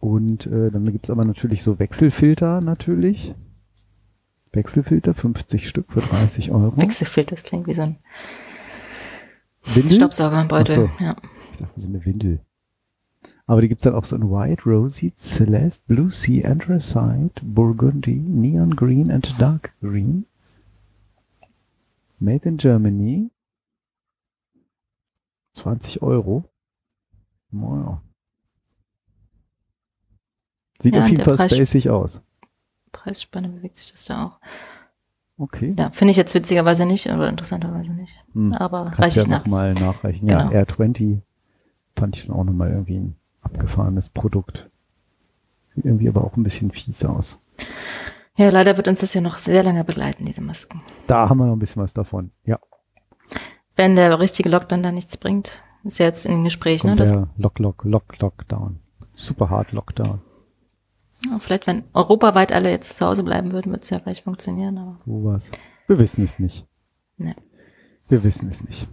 Und 0.00 0.46
äh, 0.46 0.70
dann 0.70 0.84
gibt's 0.86 1.10
aber 1.10 1.24
natürlich 1.24 1.62
so 1.62 1.78
Wechselfilter 1.78 2.60
natürlich. 2.60 3.34
Wechselfilter, 4.58 5.14
50 5.14 5.68
Stück 5.68 5.92
für 5.92 6.00
30 6.00 6.50
Euro. 6.50 6.76
Wechselfilter, 6.76 7.36
das 7.36 7.44
klingt 7.44 7.66
wie 7.68 7.74
so 7.74 7.82
ein 7.82 7.96
Windel? 9.62 9.92
Staubsaugerbeutel. 9.96 10.74
So. 10.74 10.90
Ja. 11.04 11.16
Ich 11.52 11.58
dachte, 11.58 11.80
so 11.80 11.88
eine 11.88 12.04
Windel. 12.04 12.40
Aber 13.46 13.60
die 13.62 13.68
gibt's 13.68 13.84
dann 13.84 13.94
auch 13.94 14.04
so 14.04 14.16
in 14.16 14.30
White, 14.30 14.64
Rosy, 14.66 15.12
Celeste, 15.16 15.82
Blue 15.86 16.10
Sea, 16.10 16.50
Anthracite, 16.50 17.40
Burgundy, 17.42 18.16
Neon 18.16 18.74
Green 18.76 19.10
and 19.10 19.32
Dark 19.40 19.74
Green. 19.80 20.26
Made 22.18 22.46
in 22.48 22.56
Germany. 22.56 23.30
20 25.54 26.02
Euro. 26.02 26.44
Wow. 27.52 27.98
Sieht 30.80 30.94
Ja, 30.94 31.02
auf 31.02 31.08
jeden 31.08 31.22
Fall 31.24 31.36
Preis- 31.36 31.86
aus. 31.88 32.20
Preisspanne 32.92 33.48
bewegt 33.48 33.78
sich 33.78 33.92
das 33.92 34.04
da 34.06 34.24
auch. 34.26 34.38
Okay. 35.40 35.74
Ja, 35.78 35.90
finde 35.90 36.10
ich 36.10 36.16
jetzt 36.16 36.34
witzigerweise 36.34 36.84
nicht 36.84 37.06
oder 37.06 37.28
interessanterweise 37.28 37.92
nicht. 37.92 38.12
Hm. 38.34 38.52
Aber 38.54 38.84
Kannst 38.86 38.98
reiche 39.00 39.16
ja 39.18 39.22
ich 39.22 39.28
nach. 39.28 39.44
nochmal 39.44 39.74
nachreichen. 39.74 40.28
Ja, 40.28 40.48
Genau. 40.48 40.60
R20 40.62 41.20
fand 41.96 42.16
ich 42.16 42.26
dann 42.26 42.36
auch 42.36 42.44
nochmal 42.44 42.70
irgendwie 42.70 42.96
ein 42.98 43.16
abgefahrenes 43.42 44.08
Produkt. 44.08 44.68
Sieht 45.74 45.84
irgendwie 45.84 46.08
aber 46.08 46.24
auch 46.24 46.36
ein 46.36 46.42
bisschen 46.42 46.70
fies 46.72 47.04
aus. 47.04 47.38
Ja, 48.36 48.50
leider 48.50 48.76
wird 48.76 48.88
uns 48.88 49.00
das 49.00 49.14
ja 49.14 49.20
noch 49.20 49.38
sehr 49.38 49.62
lange 49.62 49.84
begleiten, 49.84 50.24
diese 50.24 50.40
Masken. 50.40 50.80
Da 51.06 51.28
haben 51.28 51.38
wir 51.38 51.46
noch 51.46 51.54
ein 51.54 51.58
bisschen 51.58 51.82
was 51.82 51.92
davon. 51.94 52.30
Ja, 52.44 52.58
Wenn 53.76 53.94
der 53.96 54.18
richtige 54.18 54.48
Lockdown 54.48 54.82
da 54.82 54.90
nichts 54.92 55.16
bringt, 55.16 55.60
ist 55.84 55.98
ja 55.98 56.06
jetzt 56.06 56.26
in 56.26 56.42
Gespräch, 56.44 56.82
ne? 56.82 56.90
kommt 56.90 57.00
Das, 57.00 57.10
der 57.10 57.28
Lock, 57.36 57.58
Lock, 57.60 57.84
Lock, 57.84 58.18
Lockdown. 58.20 58.80
Super 59.14 59.50
hart 59.50 59.72
Lockdown. 59.72 60.20
Vielleicht, 61.40 61.66
wenn 61.66 61.84
europaweit 61.94 62.52
alle 62.52 62.70
jetzt 62.70 62.96
zu 62.96 63.06
Hause 63.06 63.22
bleiben 63.24 63.52
würden, 63.52 63.72
wird 63.72 63.82
es 63.84 63.90
ja 63.90 63.98
vielleicht 63.98 64.24
funktionieren, 64.24 64.78
aber 64.78 64.98
Sowas. 65.04 65.50
Wir 65.86 65.98
wissen 65.98 66.24
es 66.24 66.38
nicht. 66.38 66.66
ne. 67.16 67.34
Wir 68.08 68.22
wissen 68.24 68.48
es 68.48 68.64
nicht. 68.64 68.88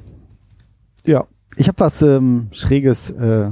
Ja, 1.06 1.26
ich 1.56 1.68
habe 1.68 1.80
was 1.80 2.02
ähm, 2.02 2.48
Schräges 2.52 3.12
äh, 3.12 3.52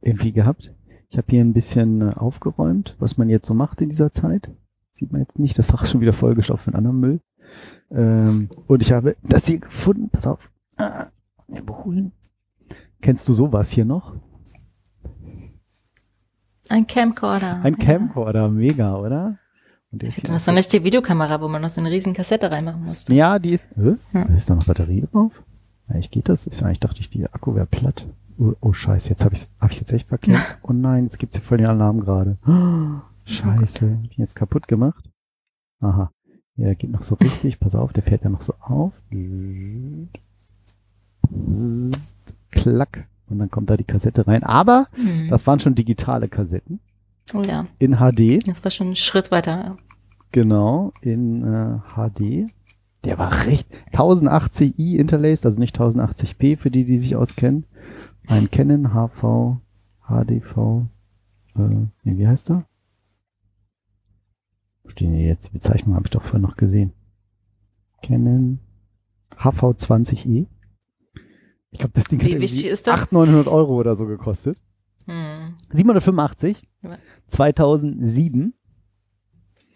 irgendwie 0.00 0.32
gehabt. 0.32 0.74
Ich 1.08 1.16
habe 1.16 1.26
hier 1.30 1.40
ein 1.42 1.52
bisschen 1.52 2.00
äh, 2.02 2.14
aufgeräumt, 2.14 2.96
was 2.98 3.16
man 3.16 3.28
jetzt 3.28 3.46
so 3.46 3.54
macht 3.54 3.80
in 3.80 3.88
dieser 3.88 4.12
Zeit. 4.12 4.50
Sieht 4.92 5.12
man 5.12 5.20
jetzt 5.22 5.38
nicht. 5.38 5.56
Das 5.58 5.66
Fach 5.66 5.82
ist 5.82 5.90
schon 5.90 6.00
wieder 6.00 6.12
vollgestopft 6.12 6.66
mit 6.66 6.76
anderem 6.76 7.00
Müll. 7.00 7.20
Ähm, 7.90 8.50
und 8.66 8.82
ich 8.82 8.92
habe 8.92 9.16
das 9.22 9.46
hier 9.46 9.60
gefunden. 9.60 10.10
Pass 10.10 10.26
auf. 10.26 10.50
Ah, 10.76 11.06
überholen. 11.48 12.12
Kennst 13.00 13.28
du 13.28 13.32
sowas 13.32 13.70
hier 13.70 13.84
noch? 13.84 14.14
Ein 16.72 16.86
Camcorder. 16.86 17.60
Ein 17.62 17.76
Ja. 17.78 17.84
Camcorder, 17.84 18.48
mega, 18.48 18.96
oder? 18.96 19.36
Und 19.90 20.02
Ich 20.02 20.22
noch 20.24 20.38
so 20.38 20.50
eine 20.50 20.58
richtige 20.60 20.84
Videokamera, 20.84 21.38
wo 21.42 21.46
man 21.48 21.60
noch 21.60 21.68
so 21.68 21.82
eine 21.82 21.90
riesen 21.90 22.14
Kassette 22.14 22.50
reinmachen 22.50 22.82
musste. 22.82 23.12
Ja, 23.12 23.38
die 23.38 23.50
ist. 23.50 23.68
Hä? 23.76 23.96
Da 24.12 24.22
ist 24.34 24.48
da 24.48 24.54
noch 24.54 24.64
Batterie 24.64 25.02
drauf? 25.12 25.32
Eigentlich 25.86 26.10
geht 26.10 26.30
das. 26.30 26.46
Ich, 26.46 26.64
eigentlich 26.64 26.80
dachte 26.80 27.00
ich, 27.00 27.10
die 27.10 27.26
Akku 27.26 27.54
wäre 27.54 27.66
platt. 27.66 28.06
Oh, 28.38 28.54
oh 28.62 28.72
scheiße, 28.72 29.10
jetzt 29.10 29.22
habe 29.22 29.34
ich 29.34 29.46
hab 29.60 29.70
ich's 29.70 29.80
jetzt 29.80 29.92
echt 29.92 30.08
verkehrt. 30.08 30.40
Oh 30.62 30.72
nein, 30.72 31.04
jetzt 31.04 31.18
gibt's 31.18 31.36
hier 31.36 31.44
voll 31.44 31.58
den 31.58 31.66
Alarm 31.66 32.00
gerade. 32.00 32.38
Oh, 32.46 33.30
scheiße, 33.30 33.90
hab 33.98 34.04
ich 34.10 34.18
ihn 34.18 34.22
jetzt 34.22 34.34
kaputt 34.34 34.66
gemacht? 34.66 35.08
Aha. 35.80 36.10
Ja, 36.56 36.64
der 36.66 36.74
geht 36.74 36.90
noch 36.90 37.02
so 37.02 37.14
richtig. 37.16 37.60
Pass 37.60 37.74
auf, 37.74 37.92
der 37.92 38.02
fährt 38.02 38.24
ja 38.24 38.30
noch 38.30 38.42
so 38.42 38.54
auf. 38.60 38.94
Klack. 42.50 43.06
Und 43.32 43.38
dann 43.38 43.50
kommt 43.50 43.70
da 43.70 43.76
die 43.76 43.84
Kassette 43.84 44.26
rein. 44.26 44.42
Aber 44.42 44.86
Mhm. 44.96 45.28
das 45.30 45.46
waren 45.46 45.60
schon 45.60 45.74
digitale 45.74 46.28
Kassetten. 46.28 46.80
oh 47.34 47.42
ja, 47.42 47.66
In 47.78 47.96
HD. 47.96 48.46
das 48.46 48.62
war 48.64 48.70
schon 48.70 48.90
ein 48.90 48.96
Schritt 48.96 49.30
weiter. 49.30 49.76
Genau, 50.32 50.92
in 51.02 51.42
äh, 51.44 51.78
HD. 51.94 52.46
Der 53.04 53.18
war 53.18 53.46
recht 53.46 53.66
1080i 53.92 54.96
interlaced, 54.96 55.44
also 55.44 55.58
nicht 55.58 55.78
1080p 55.80 56.56
für 56.56 56.70
die, 56.70 56.84
die 56.84 56.98
sich 56.98 57.16
auskennen. 57.16 57.64
Ein 58.28 58.50
Canon 58.50 58.92
HV, 58.94 59.56
HDV, 60.06 60.86
äh, 61.56 61.60
nee, 62.04 62.16
wie 62.18 62.28
heißt 62.28 62.50
er? 62.50 62.64
Stehen 64.86 65.14
hier 65.14 65.26
jetzt? 65.26 65.48
Die 65.48 65.52
Bezeichnung 65.52 65.94
habe 65.94 66.06
ich 66.06 66.10
doch 66.10 66.22
vorhin 66.22 66.42
noch 66.42 66.56
gesehen. 66.56 66.92
Canon 68.02 68.58
HV20i. 69.38 70.46
Ich 71.72 71.78
glaube, 71.78 71.92
das 71.94 72.04
Ding 72.04 72.20
hat 72.20 72.26
Wie 72.26 72.32
irgendwie 72.32 72.52
wichtig 72.52 72.66
ist 72.66 72.86
das? 72.86 73.02
800, 73.02 73.28
900 73.28 73.48
Euro 73.48 73.74
oder 73.74 73.96
so 73.96 74.06
gekostet. 74.06 74.60
Hm. 75.06 75.54
785, 75.70 76.62
Ja. 76.82 76.96
2007. 77.26 78.54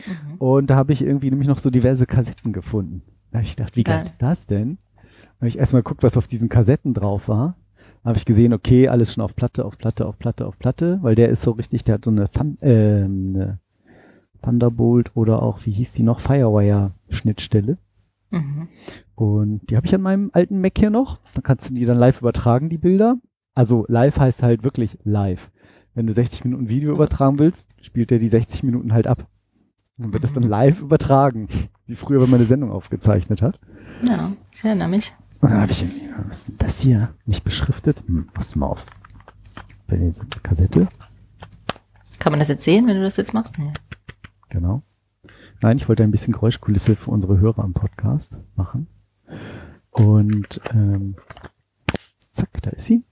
Mhm. 0.07 0.37
Und 0.39 0.71
da 0.71 0.77
habe 0.77 0.93
ich 0.93 1.03
irgendwie 1.03 1.31
nämlich 1.31 1.49
noch 1.49 1.59
so 1.59 1.71
diverse 1.71 2.07
Kassetten 2.07 2.53
gefunden. 2.53 3.03
Da 3.31 3.39
habe 3.39 3.47
ich 3.47 3.57
gedacht, 3.57 3.77
wie 3.77 3.83
geil 3.83 4.05
ist 4.05 4.21
das 4.23 4.47
denn? 4.47 4.79
Habe 5.39 5.49
ich 5.49 5.59
erstmal 5.59 5.83
geguckt, 5.83 6.03
was 6.03 6.17
auf 6.17 6.27
diesen 6.27 6.49
Kassetten 6.49 6.95
drauf 6.95 7.29
war. 7.29 7.57
Habe 8.05 8.19
ich 8.19 8.25
gesehen, 8.25 8.53
okay, 8.53 8.89
alles 8.89 9.13
schon 9.13 9.25
auf 9.25 9.35
Platte, 9.35 9.65
auf 9.65 9.79
Platte, 9.79 10.07
auf 10.07 10.19
Platte, 10.19 10.47
auf 10.47 10.59
Platte, 10.59 10.99
weil 11.03 11.15
der 11.17 11.29
ist 11.29 11.43
so 11.43 11.51
richtig, 11.53 11.83
der 11.83 11.95
hat 11.95 12.05
so 12.05 12.11
eine, 12.11 12.29
Thun 12.29 12.57
ähm, 12.61 13.33
eine 13.35 13.59
Thunderbolt 14.43 15.17
oder 15.17 15.43
auch, 15.43 15.61
wie 15.65 15.73
hieß 15.73 15.93
die 15.93 16.05
noch, 16.05 16.21
Firewire-Schnittstelle. 16.21 17.77
Mhm. 18.31 18.69
Und 19.15 19.71
die 19.71 19.77
habe 19.77 19.87
ich 19.87 19.95
an 19.95 20.03
meinem 20.03 20.31
alten 20.33 20.61
Mac 20.61 20.73
hier 20.79 20.91
noch. 20.91 21.21
Da 21.35 21.41
kannst 21.41 21.71
du 21.71 21.75
die 21.75 21.85
dann 21.87 21.99
live 21.99 22.21
übertragen, 22.21 22.69
die 22.69 22.79
Bilder. 22.79 23.17
Also 23.55 23.85
live 23.89 24.19
heißt 24.19 24.43
halt 24.43 24.63
wirklich 24.65 24.99
live. 25.05 25.51
wenn 25.95 26.07
du 26.07 26.13
60 26.13 26.45
Minuten 26.45 26.69
Video 26.69 26.93
übertragen 26.93 27.39
willst, 27.39 27.69
spielt 27.81 28.13
er 28.13 28.19
die 28.19 28.29
60 28.29 28.63
Minuten 28.65 28.93
halt 28.93 29.07
ab. 29.07 29.27
Dann 29.97 30.13
wird 30.13 30.25
es 30.25 30.35
dann 30.35 30.43
live 30.43 30.83
übertragen, 30.83 31.49
wie 31.87 31.95
früher, 31.95 32.21
wenn 32.21 32.29
man 32.29 32.41
eine 32.41 32.47
Sendung 32.47 32.71
aufgezeichnet 32.71 33.41
hat. 33.41 33.59
Ja, 34.07 34.33
ich 34.53 34.63
erinnere 34.63 34.89
mich. 34.89 35.15
Und 35.41 35.51
dann 35.53 35.61
habe 35.63 35.73
ich 35.73 35.83
irgendwie, 35.83 36.11
was 36.29 36.39
ist 36.39 36.49
denn 36.49 36.57
das 36.59 36.81
hier? 36.81 37.15
Nicht 37.25 37.45
beschriftet? 37.45 38.03
Hm, 38.07 38.29
pass 38.35 38.55
mal 38.57 38.67
auf. 38.67 38.85
Bei 39.87 39.97
dieser 39.97 40.25
Kassette, 40.43 40.87
Kann 42.19 42.33
man 42.33 42.41
das 42.41 42.49
jetzt 42.49 42.65
sehen, 42.65 42.87
wenn 42.87 42.97
du 42.97 43.03
das 43.03 43.17
jetzt 43.17 43.33
machst? 43.33 43.59
Nee. 43.59 43.73
genau. 44.51 44.83
Nein, 45.63 45.77
ich 45.79 45.89
wollte 45.89 46.03
ein 46.03 46.11
bisschen 46.11 46.33
Geräuschkulisse 46.33 46.97
für 46.97 47.11
unsere 47.11 47.39
Hörer 47.39 47.65
am 47.65 47.73
Podcast 47.73 48.39
machen. 48.57 48.89
Und 49.91 50.61
ähm, 50.73 51.17
zack, 52.33 52.51
da 52.63 52.71
ist 52.71 52.85
sie. 52.87 53.05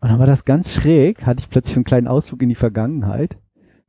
Und 0.00 0.10
dann 0.10 0.18
war 0.18 0.26
das 0.26 0.44
ganz 0.44 0.72
schräg, 0.72 1.24
hatte 1.24 1.40
ich 1.40 1.48
plötzlich 1.50 1.74
so 1.74 1.78
einen 1.78 1.84
kleinen 1.84 2.08
Ausflug 2.08 2.42
in 2.42 2.48
die 2.50 2.54
Vergangenheit. 2.54 3.38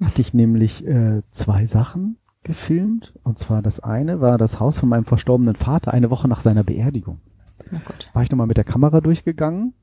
Hatte 0.01 0.21
ich 0.21 0.33
nämlich 0.33 0.85
äh, 0.85 1.21
zwei 1.31 1.65
Sachen 1.65 2.17
gefilmt. 2.43 3.13
Und 3.23 3.37
zwar 3.39 3.61
das 3.61 3.79
eine 3.81 4.21
war 4.21 4.37
das 4.37 4.59
Haus 4.59 4.79
von 4.79 4.89
meinem 4.89 5.05
verstorbenen 5.05 5.55
Vater 5.55 5.93
eine 5.93 6.09
Woche 6.09 6.27
nach 6.27 6.39
seiner 6.41 6.63
Beerdigung. 6.63 7.19
Na 7.71 7.79
gut. 7.79 8.09
War 8.13 8.23
ich 8.23 8.31
nochmal 8.31 8.47
mit 8.47 8.57
der 8.57 8.63
Kamera 8.63 9.01
durchgegangen. 9.01 9.73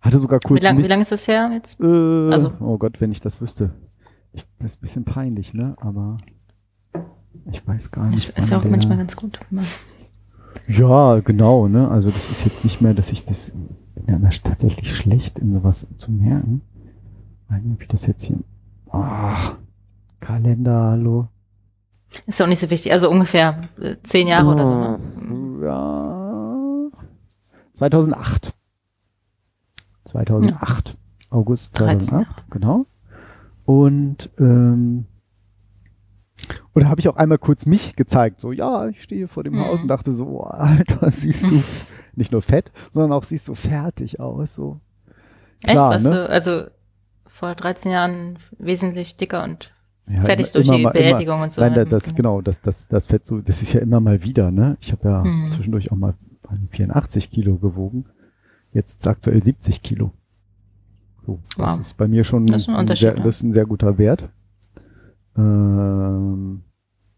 Hatte 0.00 0.20
sogar 0.20 0.38
kurz 0.38 0.60
Wie 0.60 0.64
lange 0.64 0.86
lang 0.86 1.00
ist 1.00 1.10
das 1.10 1.26
her 1.26 1.50
jetzt? 1.52 1.80
äh, 1.80 2.30
Also- 2.30 2.52
Oh 2.60 2.78
Gott, 2.78 3.00
wenn 3.00 3.10
ich 3.10 3.20
das 3.20 3.40
wüsste. 3.40 3.70
Ich, 4.32 4.46
das 4.58 4.72
ist 4.72 4.78
ein 4.78 4.82
bisschen 4.82 5.04
peinlich, 5.04 5.52
ne? 5.54 5.74
Aber 5.80 6.18
ich 7.50 7.66
weiß 7.66 7.90
gar 7.90 8.06
nicht. 8.06 8.30
Ist 8.30 8.50
ja 8.50 8.58
auch 8.58 8.64
manchmal 8.64 8.98
ganz 8.98 9.16
gut. 9.16 9.38
Ja, 10.68 11.20
genau, 11.20 11.68
ne? 11.68 11.88
Also 11.88 12.10
das 12.10 12.30
ist 12.30 12.44
jetzt 12.44 12.64
nicht 12.64 12.80
mehr, 12.80 12.94
dass 12.94 13.12
ich 13.12 13.24
das 13.24 13.52
bin 13.94 14.04
ja 14.08 14.16
immer 14.16 14.30
tatsächlich 14.30 14.94
schlecht 14.94 15.38
in 15.38 15.52
sowas 15.52 15.86
zu 15.98 16.10
merken. 16.12 16.60
Nicht, 17.48 17.74
ob 17.74 17.82
ich 17.82 17.88
das 17.88 18.06
jetzt 18.06 18.24
hier. 18.24 18.38
Ah, 18.90 19.52
Kalender, 20.20 20.90
hallo. 20.90 21.28
Ist 22.26 22.38
ja 22.38 22.46
auch 22.46 22.48
nicht 22.48 22.60
so 22.60 22.70
wichtig. 22.70 22.92
Also 22.92 23.10
ungefähr 23.10 23.60
äh, 23.80 23.96
zehn 24.02 24.26
Jahre 24.28 24.52
oder 24.52 24.66
so. 24.66 24.74
Ne? 24.74 24.98
Oh, 25.60 25.64
Ja. 25.64 26.90
2008. 27.74 28.52
2008. 30.06 30.96
August 31.30 31.78
13 31.78 32.00
2008, 32.00 32.50
genau. 32.50 32.86
Und 33.64 34.30
ähm, 34.38 35.06
und 36.74 36.84
da 36.84 36.88
habe 36.88 37.00
ich 37.00 37.08
auch 37.08 37.16
einmal 37.16 37.38
kurz 37.38 37.66
mich 37.66 37.96
gezeigt, 37.96 38.40
so 38.40 38.52
ja, 38.52 38.88
ich 38.88 39.02
stehe 39.02 39.28
vor 39.28 39.42
dem 39.44 39.54
Mhm. 39.54 39.60
Haus 39.64 39.82
und 39.82 39.88
dachte 39.88 40.12
so, 40.12 40.26
oh, 40.26 40.42
Alter, 40.42 41.10
siehst 41.10 41.44
du 41.44 41.62
nicht 42.14 42.32
nur 42.32 42.42
fett, 42.42 42.72
sondern 42.90 43.12
auch 43.12 43.24
siehst 43.24 43.48
du 43.48 43.54
fertig 43.54 44.20
aus, 44.20 44.54
so. 44.54 44.80
Klar, 45.64 45.94
Echt? 45.94 46.04
Was 46.04 46.04
ne? 46.04 46.10
du, 46.10 46.28
also 46.30 46.64
vor 47.26 47.54
13 47.54 47.90
Jahren 47.92 48.38
wesentlich 48.58 49.16
dicker 49.16 49.42
und 49.44 49.74
Ja, 50.08 50.22
fertig 50.22 50.46
immer- 50.46 50.52
durch 50.52 50.68
immer 50.68 50.76
die 50.76 50.82
mal- 50.84 50.92
Beerdigung 50.92 51.40
und 51.40 51.52
so. 51.52 51.60
Nein, 51.62 51.74
das, 51.74 51.88
das 51.88 52.14
genau, 52.14 52.40
das, 52.42 52.60
das, 52.60 52.86
das 52.88 53.06
Fett 53.06 53.26
so, 53.26 53.40
das 53.40 53.62
ist 53.62 53.72
ja 53.72 53.80
immer 53.80 54.00
mal 54.00 54.22
wieder, 54.22 54.50
ne? 54.50 54.76
Ich 54.80 54.92
habe 54.92 55.08
ja 55.08 55.24
Mhm. 55.24 55.50
zwischendurch 55.50 55.90
auch 55.90 55.96
mal 55.96 56.14
84 56.70 57.30
Kilo 57.30 57.56
gewogen. 57.56 58.04
Jetzt 58.72 59.00
ist 59.00 59.06
aktuell 59.08 59.42
70 59.42 59.82
Kilo. 59.82 60.12
So, 61.24 61.40
das 61.56 61.72
Wow. 61.72 61.80
ist 61.80 61.96
bei 61.96 62.06
mir 62.06 62.22
schon 62.24 62.46
Das 62.46 62.62
ist 62.62 62.68
ein 62.68 62.76
Unterschied, 62.76 63.08
sehr, 63.08 63.16
ja. 63.16 63.22
das 63.24 63.36
ist 63.36 63.42
ein 63.42 63.52
sehr 63.52 63.66
guter 63.66 63.98
Wert. 63.98 64.28
Ähm, 65.36 66.62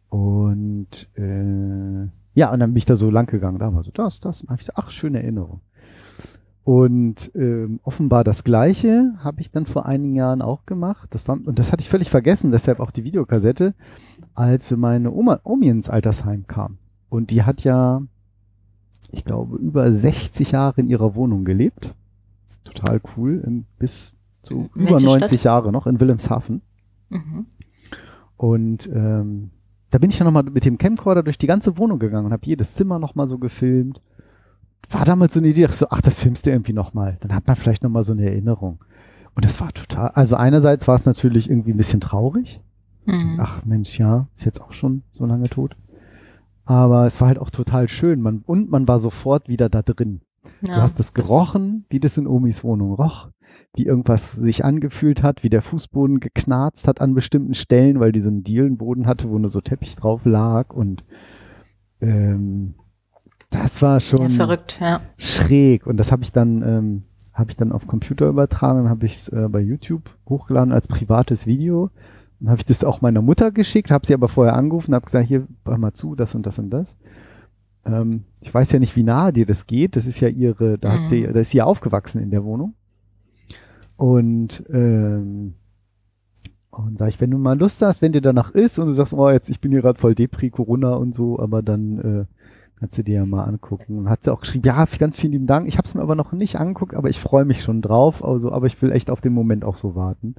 und 0.09 1.09
äh, 1.15 2.09
ja, 2.35 2.53
und 2.53 2.61
dann 2.61 2.71
bin 2.71 2.77
ich 2.77 2.85
da 2.85 2.97
so 2.97 3.11
lang 3.11 3.27
gegangen. 3.27 3.59
Da 3.59 3.75
war 3.75 3.83
so, 3.83 3.91
das, 3.91 4.21
das. 4.21 4.45
Hab 4.49 4.59
ich 4.61 4.67
so, 4.67 4.73
ach, 4.77 4.91
schöne 4.91 5.23
Erinnerung. 5.23 5.61
Und 6.69 7.31
ähm, 7.35 7.81
offenbar 7.83 8.25
das 8.25 8.45
Gleiche 8.45 9.15
habe 9.21 9.41
ich 9.41 9.51
dann 9.51 9.65
vor 9.65 9.87
einigen 9.87 10.15
Jahren 10.15 10.43
auch 10.43 10.67
gemacht. 10.67 11.09
Das 11.15 11.27
war, 11.27 11.39
und 11.43 11.59
das 11.59 11.73
hatte 11.73 11.81
ich 11.81 11.89
völlig 11.89 12.11
vergessen, 12.11 12.51
deshalb 12.51 12.81
auch 12.81 12.91
die 12.91 13.05
Videokassette, 13.05 13.75
als 14.35 14.67
für 14.67 14.77
meine 14.77 15.11
Oma, 15.11 15.41
Omi 15.45 15.69
ins 15.69 15.89
Altersheim 15.89 16.47
kam. 16.47 16.77
Und 17.09 17.31
die 17.31 17.45
hat 17.45 17.65
ja, 17.65 18.03
ich 19.11 19.25
glaube, 19.25 19.57
über 19.57 19.91
60 19.91 20.53
Jahre 20.53 20.83
in 20.83 20.91
ihrer 20.91 21.15
Wohnung 21.15 21.47
gelebt. 21.47 21.95
Total 22.65 23.01
cool. 23.17 23.65
Bis 23.79 24.13
zu 24.43 24.69
In 24.75 24.83
über 24.83 25.01
welcher 25.01 25.07
90 25.07 25.45
Jahre 25.45 25.73
noch 25.73 25.87
in 25.87 25.99
Wilhelmshaven. 26.01 26.61
Mhm. 27.09 27.47
Und 28.39 28.89
ähm, 28.93 29.51
da 29.91 29.99
bin 29.99 30.09
ich 30.09 30.17
dann 30.17 30.27
nochmal 30.27 30.45
mit 30.45 30.65
dem 30.65 30.79
Camcorder 30.79 31.23
durch 31.23 31.37
die 31.37 31.47
ganze 31.47 31.77
Wohnung 31.77 31.99
gegangen 31.99 32.27
und 32.27 32.33
habe 32.33 32.47
jedes 32.47 32.75
Zimmer 32.75 32.99
nochmal 32.99 33.29
so 33.29 33.39
gefilmt. 33.39 34.01
War 34.89 35.05
damals 35.05 35.35
so 35.35 35.41
eine 35.41 35.49
Idee, 35.49 35.63
dachte 35.63 35.77
so, 35.77 35.87
ach, 35.91 36.01
das 36.01 36.21
filmst 36.21 36.47
du 36.47 36.51
irgendwie 36.51 36.73
nochmal. 36.73 37.19
Dann 37.21 37.35
hat 37.35 37.47
man 37.47 37.57
vielleicht 37.57 37.83
nochmal 37.83 38.05
so 38.05 38.13
eine 38.13 38.25
Erinnerung. 38.25 38.79
Und 39.35 39.45
das 39.45 39.61
war 39.61 39.73
total, 39.73 40.09
also 40.11 40.37
einerseits 40.37 40.89
war 40.89 40.97
es 40.97 41.05
natürlich 41.05 41.51
irgendwie 41.51 41.73
ein 41.73 41.77
bisschen 41.77 42.01
traurig. 42.01 42.61
Mhm. 43.07 43.39
Ach 43.41 43.65
Mensch, 43.65 43.99
ja, 43.99 44.29
ist 44.35 44.45
jetzt 44.45 44.61
auch 44.61 44.73
schon 44.73 45.03
so 45.13 45.27
lange 45.27 45.49
tot. 45.49 45.77
Aber 46.65 47.07
es 47.07 47.21
war 47.21 47.29
halt 47.29 47.39
auch 47.39 47.51
total 47.51 47.89
schön. 47.89 48.21
Man, 48.21 48.43
und 48.47 48.71
man 48.71 48.87
war 48.87 48.99
sofort 48.99 49.49
wieder 49.49 49.69
da 49.69 49.83
drin. 49.83 50.21
Ja, 50.67 50.77
Du 50.77 50.83
hast 50.83 51.01
es 51.01 51.15
gerochen, 51.15 51.87
wie 51.89 52.01
das 52.01 52.19
in 52.19 52.27
Omis 52.27 52.63
Wohnung 52.63 52.95
roch, 52.95 53.29
wie 53.75 53.85
irgendwas 53.87 54.33
sich 54.33 54.65
angefühlt 54.65 55.23
hat, 55.23 55.43
wie 55.45 55.51
der 55.51 55.63
Fußboden 55.63 56.21
geknarzt 56.21 56.89
hat 56.89 57.01
an 57.01 57.15
bestimmten 57.15 57.55
Stellen, 57.55 58.01
weil 58.01 58.13
die 58.13 58.21
so 58.21 58.29
einen 58.29 58.43
Dielenboden 58.43 59.07
hatte, 59.07 59.29
wo 59.31 59.39
nur 59.39 59.51
so 59.51 59.61
Teppich 59.61 59.95
drauf 59.97 60.25
lag 60.25 60.73
und 60.75 61.05
ähm, 62.01 62.75
das 63.51 63.81
war 63.83 64.01
schon 64.01 64.23
Ja, 64.23 64.29
verrückt, 64.29 64.79
ja. 64.81 65.01
schräg 65.17 65.87
und 65.87 65.97
das 65.97 66.13
habe 66.13 66.23
ich 66.23 66.33
dann 66.33 66.63
ähm, 66.63 67.03
habe 67.33 67.51
ich 67.51 67.57
dann 67.57 67.73
auf 67.73 67.87
Computer 67.87 68.29
übertragen, 68.29 68.81
dann 68.81 68.89
habe 68.91 69.07
ich 69.07 69.15
es 69.15 69.29
äh, 69.29 69.49
bei 69.49 69.61
YouTube 69.61 70.11
hochgeladen 70.29 70.73
als 70.73 70.89
privates 70.89 71.47
Video. 71.47 71.91
Dann 72.41 72.51
habe 72.51 72.59
ich 72.59 72.65
das 72.65 72.83
auch 72.83 73.01
meiner 73.01 73.23
Mutter 73.23 73.53
geschickt, 73.53 73.93
habe 73.93 74.05
sie 74.07 74.15
aber 74.15 74.29
vorher 74.29 74.57
angerufen, 74.57 74.93
habe 74.95 75.05
gesagt, 75.05 75.29
hier, 75.29 75.47
hör 75.65 75.79
mal 75.79 75.93
zu, 75.93 76.17
das 76.17 76.35
und 76.35 76.45
das 76.47 76.59
und 76.59 76.71
das. 76.71 76.97
Ähm, 77.85 78.25
ich 78.41 78.53
weiß 78.53 78.73
ja 78.73 78.81
nicht, 78.81 78.97
wie 78.97 79.05
nahe 79.05 79.33
dir 79.33 79.47
das 79.47 79.67
geht. 79.69 79.95
Das 79.95 80.07
ist 80.07 80.19
ja 80.19 80.29
ihre, 80.29 80.79
da 80.79 80.93
hat 80.95 81.01
Mhm. 81.03 81.07
sie, 81.07 81.23
da 81.23 81.39
ist 81.39 81.51
sie 81.51 81.59
ja 81.59 81.65
aufgewachsen 81.65 82.21
in 82.21 82.31
der 82.33 82.43
Wohnung. 82.45 82.75
Und 83.99 84.65
ähm, 84.73 85.55
und 86.71 86.99
sag 86.99 87.09
ich, 87.09 87.21
wenn 87.21 87.33
du 87.33 87.39
mal 87.39 87.59
Lust 87.59 87.83
hast, 87.83 88.01
wenn 88.01 88.13
dir 88.13 88.21
danach 88.21 88.53
ist 88.53 88.79
und 88.79 88.87
du 88.87 88.93
sagst, 88.93 89.13
oh, 89.13 89.29
jetzt 89.29 89.51
ich 89.51 89.61
bin 89.61 89.73
hier 89.73 89.83
gerade 89.83 89.99
voll 89.99 90.15
Depri, 90.15 90.51
Corona 90.51 90.95
und 90.95 91.15
so, 91.15 91.39
aber 91.41 91.63
dann 91.63 91.99
äh, 91.99 92.25
kannst 92.79 92.97
du 92.97 93.03
dir 93.03 93.17
ja 93.17 93.27
mal 93.27 93.45
angucken. 93.45 93.99
Und 93.99 94.09
hat 94.09 94.23
sie 94.23 94.33
auch 94.33 94.41
geschrieben, 94.41 94.67
ja, 94.67 94.85
ganz 94.99 95.19
vielen 95.19 95.33
lieben 95.33 95.47
Dank. 95.49 95.67
Ich 95.67 95.79
habe 95.79 95.89
es 95.89 95.95
mir 95.95 96.03
aber 96.03 96.15
noch 96.15 96.33
nicht 96.33 96.57
angeguckt, 96.57 96.95
aber 96.95 97.11
ich 97.11 97.19
freue 97.19 97.45
mich 97.45 97.63
schon 97.63 97.83
drauf. 97.83 98.25
Also, 98.25 98.53
aber 98.53 98.67
ich 98.69 98.81
will 98.81 98.93
echt 98.93 99.11
auf 99.11 99.21
den 99.21 99.33
Moment 99.33 99.65
auch 99.65 99.77
so 99.77 99.97
warten. 99.97 100.37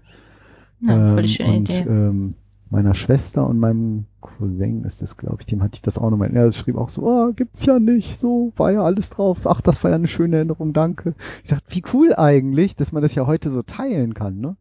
voll 0.86 1.24
die 1.24 1.28
Ähm, 1.28 1.28
schöne 1.28 1.58
und, 1.58 1.70
Idee. 1.70 1.86
Ähm, 1.88 2.36
meiner 2.70 2.94
Schwester 2.94 3.48
und 3.48 3.60
meinem 3.60 4.06
Cousin 4.22 4.84
ist 4.84 5.02
das, 5.02 5.18
glaube 5.18 5.38
ich, 5.40 5.46
dem 5.48 5.64
hatte 5.64 5.76
ich 5.76 5.82
das 5.82 5.98
auch 5.98 6.10
nochmal. 6.10 6.36
Er 6.36 6.52
schrieb 6.52 6.78
auch 6.78 6.90
so, 6.90 7.04
oh, 7.04 7.32
gibt's 7.34 7.66
ja 7.66 7.80
nicht, 7.80 8.20
so, 8.20 8.54
war 8.58 8.72
ja 8.72 8.84
alles 8.84 9.10
drauf. 9.10 9.46
Ach, 9.48 9.62
das 9.62 9.84
war 9.84 9.92
ja 9.92 9.96
eine 9.96 10.08
schöne 10.08 10.38
Erinnerung, 10.38 10.74
danke. 10.74 11.16
Ich 11.44 11.50
dachte, 11.50 11.66
wie 11.70 11.84
cool 11.94 12.14
eigentlich, 12.16 12.76
dass 12.76 12.92
man 12.92 13.02
das 13.02 13.16
ja 13.16 13.26
heute 13.26 13.50
so 13.50 13.64
teilen 13.64 14.14
kann, 14.14 14.40
ne? 14.40 14.56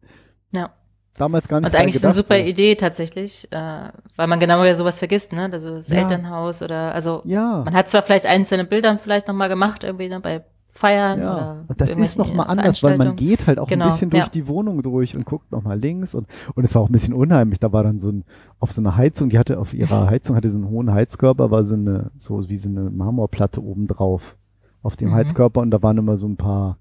Ja. 0.55 0.71
Damals 1.17 1.47
gar 1.47 1.59
nicht 1.59 1.69
Und 1.69 1.75
eigentlich 1.75 1.95
ist 1.95 2.05
eine 2.05 2.13
gedacht, 2.13 2.27
super 2.27 2.39
so. 2.39 2.45
Idee 2.49 2.75
tatsächlich, 2.75 3.47
äh, 3.51 3.89
weil 4.15 4.27
man 4.27 4.39
genau 4.39 4.63
ja 4.63 4.73
sowas 4.73 4.99
vergisst, 4.99 5.33
ne? 5.33 5.49
Also 5.51 5.75
das 5.75 5.89
Ja. 5.89 5.97
Elternhaus 5.97 6.61
oder 6.61 6.95
also 6.95 7.21
Ja. 7.25 7.61
man 7.65 7.73
hat 7.73 7.89
zwar 7.89 8.01
vielleicht 8.01 8.25
einzelne 8.25 8.63
Bilder 8.65 8.97
vielleicht 8.97 9.27
nochmal 9.27 9.49
gemacht, 9.49 9.83
irgendwie 9.83 10.07
ne, 10.09 10.19
bei 10.21 10.45
Feiern 10.79 11.19
Ja, 11.19 11.51
und 11.67 11.81
das 11.81 11.89
ist 11.89 11.95
irgendwelchen 11.97 12.21
noch 12.21 12.33
mal 12.33 12.43
anders, 12.51 12.81
weil 12.83 12.97
man 12.97 13.15
geht 13.15 13.47
halt 13.47 13.59
auch 13.59 13.67
Genau, 13.67 13.85
ein 13.85 13.91
bisschen 13.91 14.09
durch 14.09 14.23
ja. 14.23 14.29
die 14.29 14.47
Wohnung 14.47 14.81
durch 14.81 15.15
und 15.15 15.25
guckt 15.25 15.51
noch 15.51 15.63
mal 15.63 15.77
links 15.77 16.15
und 16.15 16.27
und 16.55 16.63
es 16.63 16.73
war 16.73 16.81
auch 16.83 16.89
ein 16.89 16.93
bisschen 16.93 17.13
unheimlich. 17.13 17.59
Da 17.59 17.73
war 17.73 17.83
dann 17.83 17.99
so 17.99 18.09
ein 18.09 18.23
auf 18.59 18.71
so 18.71 18.81
einer 18.81 18.95
Heizung, 18.95 19.29
die 19.29 19.37
hatte 19.37 19.59
auf 19.59 19.73
ihrer 19.73 20.07
Heizung 20.09 20.35
hatte 20.35 20.49
so 20.49 20.57
einen 20.57 20.69
hohen 20.69 20.91
Heizkörper, 20.91 21.51
war 21.51 21.63
so 21.65 21.75
eine 21.75 22.11
so 22.17 22.47
wie 22.49 22.57
so 22.57 22.69
eine 22.69 22.89
Marmorplatte 22.89 23.63
oben 23.63 23.87
drauf 23.87 24.37
auf 24.81 24.95
dem 24.95 25.09
Mhm. 25.09 25.15
Heizkörper 25.15 25.59
und 25.61 25.71
da 25.71 25.83
waren 25.83 25.97
immer 25.97 26.15
so 26.15 26.27
ein 26.27 26.37
paar 26.37 26.77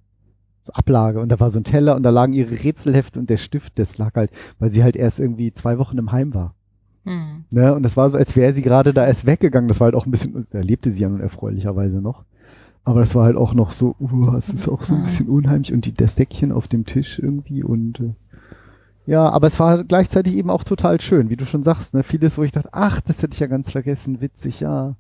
so 0.62 0.72
Ablage 0.74 1.20
und 1.20 1.32
da 1.32 1.40
war 1.40 1.50
so 1.50 1.58
ein 1.58 1.64
Teller 1.64 1.96
und 1.96 2.04
da 2.04 2.11
lagen 2.11 2.32
ihre 2.34 2.52
Rätselhefte 2.62 3.18
und 3.18 3.28
der 3.28 3.37
Stift, 3.38 3.78
das 3.78 3.98
lag 3.98 4.14
halt, 4.14 4.30
weil 4.61 4.70
sie 4.70 4.84
halt 4.84 4.94
erst 4.96 5.18
irgendwie 5.18 5.52
zwei 5.52 5.78
Wochen 5.78 5.98
im 5.98 6.12
Heim 6.12 6.34
war. 6.34 6.54
Hm. 7.04 7.44
Ne? 7.50 7.74
Und 7.74 7.82
das 7.82 7.96
war 7.96 8.08
so, 8.11 8.16
als 8.16 8.37
wäre 8.37 8.52
sie 8.52 8.62
gerade 8.62 8.92
da 8.92 9.06
erst 9.06 9.26
weggegangen. 9.26 9.66
Das 9.68 9.80
war 9.80 9.87
halt 9.87 9.94
auch 9.94 10.04
ein 10.06 10.11
bisschen, 10.11 10.46
da 10.50 10.61
lebte 10.61 10.90
sie 10.90 11.02
ja 11.02 11.08
nun 11.08 11.20
erfreulicherweise 11.20 12.00
noch. 12.00 12.24
Aber 12.88 13.01
das 13.01 13.14
war 13.14 13.24
halt 13.24 13.37
auch 13.37 13.53
noch 13.53 13.70
so, 13.70 13.94
uh, 14.01 14.35
es 14.35 14.48
ist 14.48 14.66
auch 14.66 14.83
so 14.83 14.94
ein 14.94 15.01
Mhm. 15.01 15.05
bisschen 15.05 15.29
unheimlich 15.29 15.74
und 15.74 15.85
die, 15.85 15.92
das 15.92 16.14
Deckchen 16.14 16.53
auf 16.53 16.68
dem 16.68 16.87
Tisch 16.87 17.18
irgendwie 17.18 17.62
und 17.62 18.01
äh, 18.01 18.14
ja, 19.07 19.29
aber 19.29 19.46
es 19.46 19.61
war 19.61 19.85
gleichzeitig 19.85 20.35
eben 20.37 20.48
auch 20.48 20.64
total 20.64 20.98
schön, 21.01 21.29
wie 21.29 21.37
du 21.37 21.44
schon 21.44 21.62
sagst, 21.62 21.92
ne? 21.92 22.03
Vieles, 22.03 22.38
wo 22.38 22.42
ich 22.44 22.53
dachte, 22.53 22.70
ach, 22.72 23.01
das 23.03 23.22
hätte 23.22 23.35
ich 23.35 23.40
ja 23.40 23.46
ganz 23.46 23.70
vergessen, 23.70 24.22
witzig, 24.22 24.61
ja. 24.61 24.94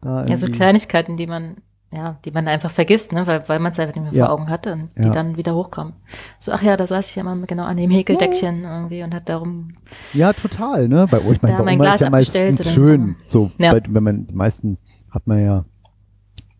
Da 0.00 0.24
Ja, 0.26 0.36
so. 0.36 0.46
Kleinigkeiten, 0.48 1.16
die 1.16 1.28
man, 1.28 1.56
ja, 1.92 2.18
die 2.24 2.32
man 2.32 2.48
einfach 2.48 2.70
vergisst, 2.72 3.12
ne, 3.12 3.26
weil, 3.28 3.48
weil 3.48 3.60
man 3.60 3.70
es 3.70 3.78
einfach 3.78 3.94
nicht 3.94 4.04
mehr 4.04 4.14
Ja. 4.14 4.26
vor 4.26 4.34
Augen 4.34 4.48
hatte 4.50 4.72
und 4.72 4.88
Ja. 4.96 5.02
die 5.02 5.10
dann 5.10 5.36
wieder 5.36 5.54
hochkommen. 5.54 5.92
So, 6.40 6.50
ach 6.50 6.62
ja, 6.62 6.76
da 6.76 6.88
saß 6.88 7.08
ich 7.10 7.14
ja 7.16 7.22
mal 7.22 7.40
genau 7.46 7.64
an 7.64 7.76
dem 7.76 7.90
Häkeldeckchen 7.92 8.64
irgendwie 8.64 9.04
und 9.04 9.14
hat 9.14 9.28
darum, 9.28 9.74
Ja, 10.12 10.32
total, 10.32 10.88
ne? 10.88 11.06
Bei, 11.08 11.20
oh, 11.20 11.30
ich 11.32 11.40
meine, 11.40 11.52
Da 11.54 11.58
bei 11.58 11.64
mein 11.66 11.74
Oma 11.76 11.84
Glas 11.84 11.94
ist 11.96 12.00
ja 12.00 12.10
meistens 12.10 12.72
schön. 12.72 13.14
So, 13.28 13.52
Ja. 13.58 13.72
bei, 13.74 13.82
wenn 13.88 14.02
man 14.02 14.26
die 14.26 14.34
meisten 14.34 14.76
hat 15.10 15.26
man 15.28 15.40
ja, 15.44 15.64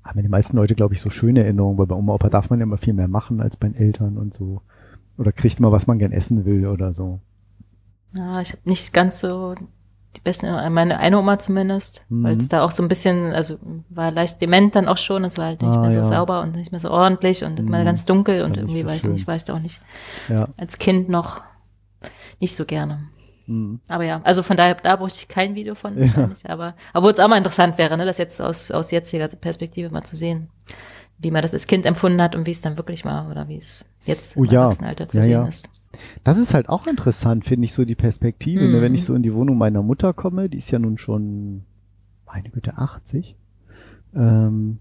haben 0.09 0.19
ja 0.19 0.23
die 0.23 0.29
meisten 0.29 0.57
Leute, 0.57 0.75
glaube 0.75 0.95
ich, 0.95 1.01
so 1.01 1.11
schöne 1.11 1.43
Erinnerungen, 1.45 1.79
weil 1.79 1.87
bei 1.87 1.95
Oma 1.95 2.13
und 2.13 2.17
Opa 2.21 2.29
darf 2.31 2.51
man 2.51 2.59
ja 2.59 2.65
immer 2.65 2.79
viel 2.79 2.95
mehr 2.95 3.09
machen 3.09 3.41
als 3.41 3.57
bei 3.57 3.69
den 3.69 3.77
Eltern 3.77 4.17
und 4.17 4.35
so. 4.35 4.63
Oder 5.17 5.33
kriegt 5.33 5.61
mal, 5.61 5.73
was 5.73 5.87
man 5.87 5.99
gern 5.99 6.13
essen 6.13 6.45
will 6.45 6.67
oder 6.67 6.93
so. 6.93 7.21
Ja, 8.15 8.41
ich 8.41 8.51
habe 8.53 8.63
nicht 8.65 8.93
ganz 8.95 9.21
so 9.21 9.55
die 10.17 10.21
besten, 10.23 10.47
Erinnerungen. 10.47 10.75
meine 10.75 10.99
eine 10.99 11.19
Oma 11.19 11.39
zumindest, 11.39 12.03
Mhm. 12.09 12.25
weil 12.25 12.37
es 12.39 12.49
da 12.49 12.63
auch 12.63 12.71
so 12.71 12.83
ein 12.83 12.89
bisschen, 12.89 13.33
also 13.35 13.59
war 13.91 14.11
leicht 14.11 14.41
dement 14.41 14.75
dann 14.75 14.89
auch 14.89 14.97
schon, 14.97 15.25
es 15.25 15.37
war 15.37 15.45
halt 15.47 15.61
nicht 15.61 15.71
Ah, 15.71 15.81
mehr 15.83 15.93
so 15.93 15.99
ja. 15.99 16.05
sauber 16.05 16.41
und 16.43 16.57
nicht 16.57 16.73
mehr 16.73 16.81
so 16.81 16.91
ordentlich 16.91 17.45
und 17.45 17.59
Mhm. 17.63 17.69
mal 17.71 17.85
ganz 17.85 18.07
dunkel 18.07 18.43
und 18.45 18.57
irgendwie 18.57 18.81
so 18.81 18.87
weiß 18.87 19.03
schön. 19.03 19.11
ich 19.11 19.19
nicht, 19.19 19.27
war 19.29 19.37
ich 19.37 19.45
da 19.45 19.55
auch 19.55 19.61
nicht 19.61 19.81
Ja. 20.29 20.49
als 20.57 20.79
Kind 20.79 21.09
noch 21.11 21.43
nicht 22.41 22.55
so 22.57 22.65
gerne. 22.65 23.01
Mhm. 23.49 23.81
Aber 23.89 24.05
ja, 24.05 24.21
also 24.25 24.43
von 24.43 24.57
daher, 24.57 24.75
da 24.77 24.95
bräuchte 24.97 25.19
ich 25.21 25.29
kein 25.29 25.55
Video 25.55 25.75
von 25.75 26.01
Ja. 26.01 26.31
aber 26.45 26.75
obwohl 26.95 27.11
es 27.13 27.19
auch 27.19 27.29
mal 27.29 27.39
interessant 27.39 27.79
wäre, 27.79 27.97
ne, 27.97 28.05
das 28.05 28.19
jetzt 28.19 28.41
aus, 28.41 28.71
aus 28.71 28.91
jetziger 28.91 29.27
Perspektive 29.29 29.91
mal 29.91 30.05
zu 30.05 30.15
sehen, 30.17 30.49
wie 31.19 31.31
man 31.31 31.43
das 31.43 31.53
als 31.55 31.67
Kind 31.67 31.85
empfunden 31.87 32.23
hat 32.23 32.37
und 32.37 32.47
wie 32.47 32.51
es 32.53 32.61
dann 32.61 32.77
wirklich 32.77 33.05
war 33.05 33.29
oder 33.31 33.49
wie 33.49 33.59
es 33.59 33.85
jetzt 34.05 34.37
Oh 34.37 34.45
im 34.45 34.51
ja. 34.51 34.63
Erwachsenenalter 34.63 35.09
zu 35.09 35.17
Ja, 35.19 35.23
sehen 35.25 35.33
ja. 35.33 35.47
ist. 35.49 35.69
Das 36.23 36.37
ist 36.39 36.53
halt 36.55 36.69
auch 36.69 36.87
interessant, 36.87 37.45
finde 37.47 37.65
ich, 37.65 37.73
so 37.73 37.85
die 37.85 37.95
Perspektive. 37.97 38.63
Mhm. 38.69 38.81
Wenn 38.83 38.95
ich 38.95 39.05
so 39.05 39.15
in 39.15 39.23
die 39.23 39.33
Wohnung 39.35 39.57
meiner 39.59 39.83
Mutter 39.83 40.13
komme, 40.13 40.49
die 40.51 40.59
ist 40.59 40.71
ja 40.71 40.79
nun 40.79 40.99
schon, 40.99 41.65
meine 42.27 42.51
Güte, 42.51 42.77
80. 42.77 43.35
Ähm, 44.15 44.79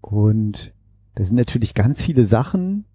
und 0.00 0.72
da 1.14 1.24
sind 1.24 1.36
natürlich 1.36 1.74
ganz 1.74 2.02
viele 2.02 2.24
Sachen, 2.24 2.86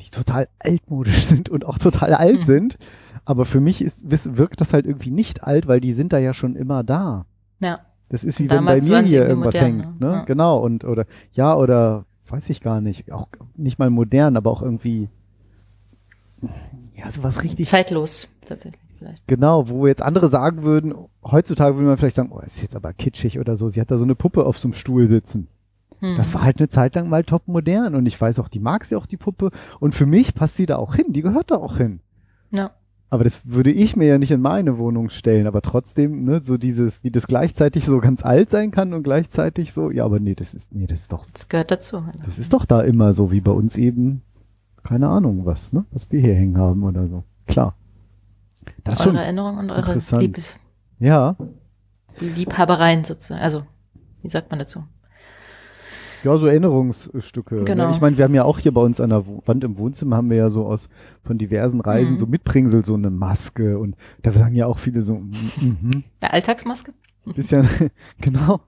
die 0.00 0.10
total 0.10 0.48
altmodisch 0.58 1.24
sind 1.24 1.48
und 1.48 1.64
auch 1.64 1.78
total 1.78 2.14
alt 2.14 2.40
Mhm. 2.40 2.44
sind. 2.44 2.78
Aber 3.28 3.44
für 3.44 3.60
mich 3.60 3.82
ist, 3.82 4.04
wirkt 4.38 4.62
das 4.62 4.72
halt 4.72 4.86
irgendwie 4.86 5.10
nicht 5.10 5.44
alt, 5.44 5.68
weil 5.68 5.82
die 5.82 5.92
sind 5.92 6.14
da 6.14 6.18
ja 6.18 6.32
schon 6.32 6.56
immer 6.56 6.82
da. 6.82 7.26
Ja. 7.60 7.80
Das 8.08 8.24
ist 8.24 8.40
wie 8.40 8.48
wenn 8.48 8.64
bei 8.64 8.80
mir 8.80 9.02
hier 9.02 9.28
irgendwas 9.28 9.52
modern, 9.52 9.80
hängt. 9.80 10.00
ne? 10.00 10.06
Ne? 10.06 10.12
Ja. 10.14 10.24
Genau. 10.24 10.58
Und, 10.60 10.84
oder, 10.84 11.04
ja, 11.32 11.54
oder, 11.54 12.06
weiß 12.30 12.48
ich 12.48 12.62
gar 12.62 12.80
nicht. 12.80 13.12
Auch 13.12 13.28
nicht 13.54 13.78
mal 13.78 13.90
modern, 13.90 14.38
aber 14.38 14.50
auch 14.50 14.62
irgendwie, 14.62 15.10
ja, 16.96 17.10
sowas 17.10 17.44
richtig 17.44 17.68
Zeitlos, 17.68 18.28
tatsächlich, 18.46 18.80
vielleicht. 18.96 19.28
Genau, 19.28 19.68
wo 19.68 19.86
jetzt 19.86 20.00
andere 20.00 20.28
sagen 20.28 20.62
würden, 20.62 20.94
heutzutage 21.22 21.76
würde 21.76 21.88
man 21.88 21.98
vielleicht 21.98 22.16
sagen, 22.16 22.32
oh, 22.32 22.40
ist 22.40 22.62
jetzt 22.62 22.76
aber 22.76 22.94
kitschig 22.94 23.38
oder 23.38 23.56
so. 23.56 23.68
Sie 23.68 23.82
hat 23.82 23.90
da 23.90 23.98
so 23.98 24.04
eine 24.04 24.14
Puppe 24.14 24.46
auf 24.46 24.56
so 24.56 24.68
einem 24.68 24.72
Stuhl 24.72 25.06
sitzen. 25.06 25.48
Hm. 26.00 26.16
Das 26.16 26.32
war 26.32 26.44
halt 26.44 26.60
eine 26.60 26.70
Zeit 26.70 26.94
lang 26.94 27.10
mal 27.10 27.24
top 27.24 27.46
modern 27.46 27.94
und 27.94 28.06
ich 28.06 28.18
weiß 28.18 28.40
auch, 28.40 28.48
die 28.48 28.60
mag 28.60 28.86
sie 28.86 28.96
auch, 28.96 29.04
die 29.04 29.18
Puppe. 29.18 29.50
Und 29.80 29.94
für 29.94 30.06
mich 30.06 30.34
passt 30.34 30.56
sie 30.56 30.64
da 30.64 30.76
auch 30.76 30.94
hin, 30.94 31.12
die 31.12 31.20
gehört 31.20 31.50
da 31.50 31.56
auch 31.56 31.76
hin. 31.76 32.00
Ja. 32.52 32.70
Aber 33.10 33.24
das 33.24 33.40
würde 33.44 33.70
ich 33.70 33.96
mir 33.96 34.06
ja 34.06 34.18
nicht 34.18 34.30
in 34.30 34.42
meine 34.42 34.76
Wohnung 34.76 35.08
stellen. 35.08 35.46
Aber 35.46 35.62
trotzdem, 35.62 36.24
ne, 36.24 36.40
so 36.42 36.58
dieses, 36.58 37.02
wie 37.04 37.10
das 37.10 37.26
gleichzeitig 37.26 37.86
so 37.86 37.98
ganz 38.00 38.24
alt 38.24 38.50
sein 38.50 38.70
kann 38.70 38.92
und 38.92 39.02
gleichzeitig 39.02 39.72
so, 39.72 39.90
ja, 39.90 40.04
aber 40.04 40.20
nee, 40.20 40.34
das 40.34 40.52
ist, 40.52 40.74
nee, 40.74 40.86
das 40.86 41.00
ist 41.00 41.12
doch, 41.12 41.24
Das 41.32 41.48
gehört 41.48 41.70
dazu. 41.70 42.04
halt. 42.04 42.26
das 42.26 42.38
ist 42.38 42.52
doch 42.52 42.66
da 42.66 42.82
immer 42.82 43.12
so, 43.14 43.32
wie 43.32 43.40
bei 43.40 43.52
uns 43.52 43.76
eben, 43.76 44.22
keine 44.84 45.08
Ahnung 45.08 45.46
was, 45.46 45.72
ne, 45.72 45.86
was 45.90 46.10
wir 46.12 46.20
hier 46.20 46.34
hängen 46.34 46.58
haben 46.58 46.82
oder 46.82 47.08
so. 47.08 47.24
Klar. 47.46 47.74
Das 48.84 48.94
ist 48.94 49.00
eure 49.00 49.08
schon, 49.10 49.16
Erinnerungen 49.16 49.58
und 49.58 49.70
eure. 49.70 49.98
Lieb 50.18 50.42
ja, 50.98 51.36
Liebhabereien 52.20 53.04
sozusagen. 53.04 53.40
Also, 53.40 53.62
wie 54.22 54.28
sagt 54.28 54.50
man 54.50 54.58
dazu? 54.58 54.84
Ja, 56.24 56.36
so 56.38 56.46
Erinnerungsstücke. 56.46 57.64
Genau. 57.64 57.86
Ne? 57.86 57.90
Ich 57.94 58.00
meine, 58.00 58.16
wir 58.18 58.24
haben 58.24 58.34
ja 58.34 58.44
auch 58.44 58.58
hier 58.58 58.72
bei 58.72 58.80
uns 58.80 59.00
an 59.00 59.10
der 59.10 59.24
Wand 59.46 59.64
im 59.64 59.78
Wohnzimmer 59.78 60.16
haben 60.16 60.30
wir 60.30 60.36
ja 60.36 60.50
so 60.50 60.66
aus 60.66 60.88
von 61.24 61.38
diversen 61.38 61.80
Reisen 61.80 62.14
Mhm. 62.14 62.18
so 62.18 62.26
Mitbringsel, 62.26 62.84
so 62.84 62.94
eine 62.94 63.10
Maske 63.10 63.78
und 63.78 63.96
da 64.22 64.32
sagen 64.32 64.54
ja 64.54 64.66
auch 64.66 64.78
viele 64.78 65.02
so, 65.02 65.14
mhm, 65.16 66.04
Eine 66.20 66.32
Alltagsmaske? 66.32 66.92
bisschen, 67.34 67.68
genau. 68.20 68.60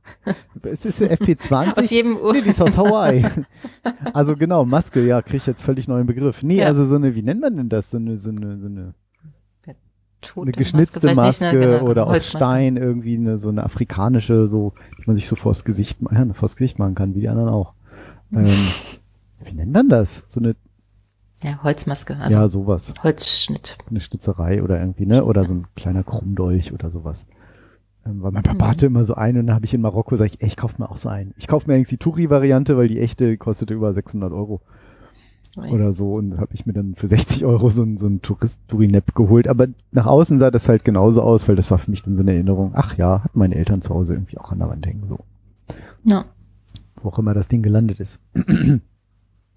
Es 0.63 0.85
ist 0.85 1.01
eine 1.03 1.13
Aus 1.13 1.19
FP20. 1.21 1.91
jedem 1.91 2.17
Uhr. 2.19 2.35
Nee, 2.35 2.43
die 2.43 2.51
ist 2.51 2.61
aus 2.61 2.77
Hawaii. 2.77 3.25
also 4.13 4.37
genau, 4.37 4.65
Maske, 4.67 5.05
ja, 5.07 5.23
kriege 5.23 5.39
ich 5.39 5.47
jetzt 5.47 5.63
völlig 5.63 5.89
neuen 5.89 6.07
Begriff. 6.07 6.43
Nee, 6.43 6.59
Ja. 6.59 6.67
also 6.67 6.85
so 6.85 6.97
eine, 6.97 7.15
wie 7.15 7.23
nennt 7.23 7.41
man 7.41 7.57
denn 7.57 7.69
das? 7.71 7.91
So 7.91 7.97
eine, 7.97 8.19
so 8.19 8.29
eine, 8.31 8.59
so 8.59 8.67
eine, 8.67 8.95
Tote 10.21 10.43
eine 10.49 10.53
geschnitzte 10.53 11.15
Maske, 11.15 11.45
nicht, 11.47 11.53
ne? 11.55 11.59
Genau, 11.59 11.87
oder 11.89 12.07
aus. 12.07 12.27
Stein 12.29 12.77
irgendwie 12.77 13.17
eine, 13.17 13.39
so 13.39 13.49
eine 13.49 13.65
afrikanische, 13.65 14.47
so, 14.49 14.75
die 14.99 15.05
man 15.07 15.17
sich 15.17 15.27
so 15.27 15.37
vors 15.37 15.65
Gesicht, 15.65 15.99
ja, 16.11 16.27
vors 16.35 16.57
Gesicht 16.57 16.79
machen 16.79 16.95
kann, 16.95 17.15
wie 17.15 17.21
die 17.21 17.29
anderen 17.29 17.49
auch. 17.49 17.75
Ähm, 18.33 18.47
wie 19.45 19.55
nennt 19.55 19.73
man 19.73 19.89
das? 19.89 20.23
So 20.29 20.39
eine, 20.39 20.55
Ja, 21.43 21.61
Holzmaske, 21.65 22.17
also 22.21 22.37
ja, 22.37 22.47
sowas. 22.49 22.95
Holzschnitt. 23.03 23.77
Eine 23.89 23.99
Schnitzerei 24.01 24.63
oder 24.63 24.79
irgendwie, 24.79 25.05
ne? 25.07 25.25
Oder 25.25 25.45
so 25.47 25.55
ein 25.55 25.67
kleiner 25.75 26.05
Krummdolch 26.05 26.73
oder 26.73 26.91
sowas. 26.91 27.27
Ähm, 28.07 28.23
weil 28.23 28.31
mein 28.31 28.45
Papa 28.45 28.67
Mhm. 28.67 28.71
hatte 28.71 28.87
immer 28.87 29.03
so 29.05 29.15
einen 29.15 29.39
und 29.41 29.47
dann 29.49 29.57
habe 29.57 29.65
ich 29.67 29.75
in 29.75 29.81
Marokko 29.81 30.11
gesagt, 30.11 30.37
ey, 30.39 30.47
ich 30.47 30.57
kauf 30.57 30.79
mir 30.79 30.89
auch 30.91 30.97
so 30.97 31.09
einen. 31.09 31.35
Ich 31.37 31.49
kauf 31.49 31.67
mir 31.67 31.75
eigentlich 31.75 31.89
die 31.89 31.99
Touri-Variante, 31.99 32.77
weil 32.77 32.87
die 32.87 33.01
echte 33.01 33.37
kostete 33.37 33.75
über 33.75 33.93
600 33.93 34.33
Euro 34.33 34.61
oder 35.57 35.93
so 35.93 36.15
und 36.15 36.39
habe 36.39 36.55
ich 36.55 36.67
mir 36.67 36.73
dann 36.73 36.95
für 36.95 37.09
60 37.09 37.45
Euro 37.45 37.69
so 37.69 37.83
ein, 37.83 37.97
so 37.97 38.07
ein 38.07 38.23
Tourist-Tourinep 38.23 39.15
geholt. 39.15 39.49
Aber 39.49 39.69
nach 39.93 40.07
außen 40.07 40.39
sah 40.39 40.51
das 40.51 40.69
halt 40.69 40.85
genauso 40.85 41.23
aus, 41.23 41.49
weil 41.49 41.57
das 41.57 41.71
war 41.71 41.79
für 41.79 41.91
mich 41.91 42.03
dann 42.03 42.15
so 42.15 42.21
eine 42.21 42.33
Erinnerung. 42.33 42.73
Ach 42.75 42.97
ja, 42.97 43.25
hat 43.25 43.37
meine 43.37 43.57
Eltern 43.57 43.83
zu 43.83 43.95
Hause 43.95 44.15
irgendwie 44.15 44.39
auch 44.39 44.53
an 44.53 44.59
der 44.59 44.69
Wand 44.69 44.87
hängen, 44.87 45.05
so. 45.09 45.19
Ja. 46.05 46.25
Wo 46.97 47.09
auch 47.09 47.19
immer 47.19 47.35
das 47.35 47.49
Ding 47.49 47.63
gelandet 47.63 48.01
ist. 48.01 48.21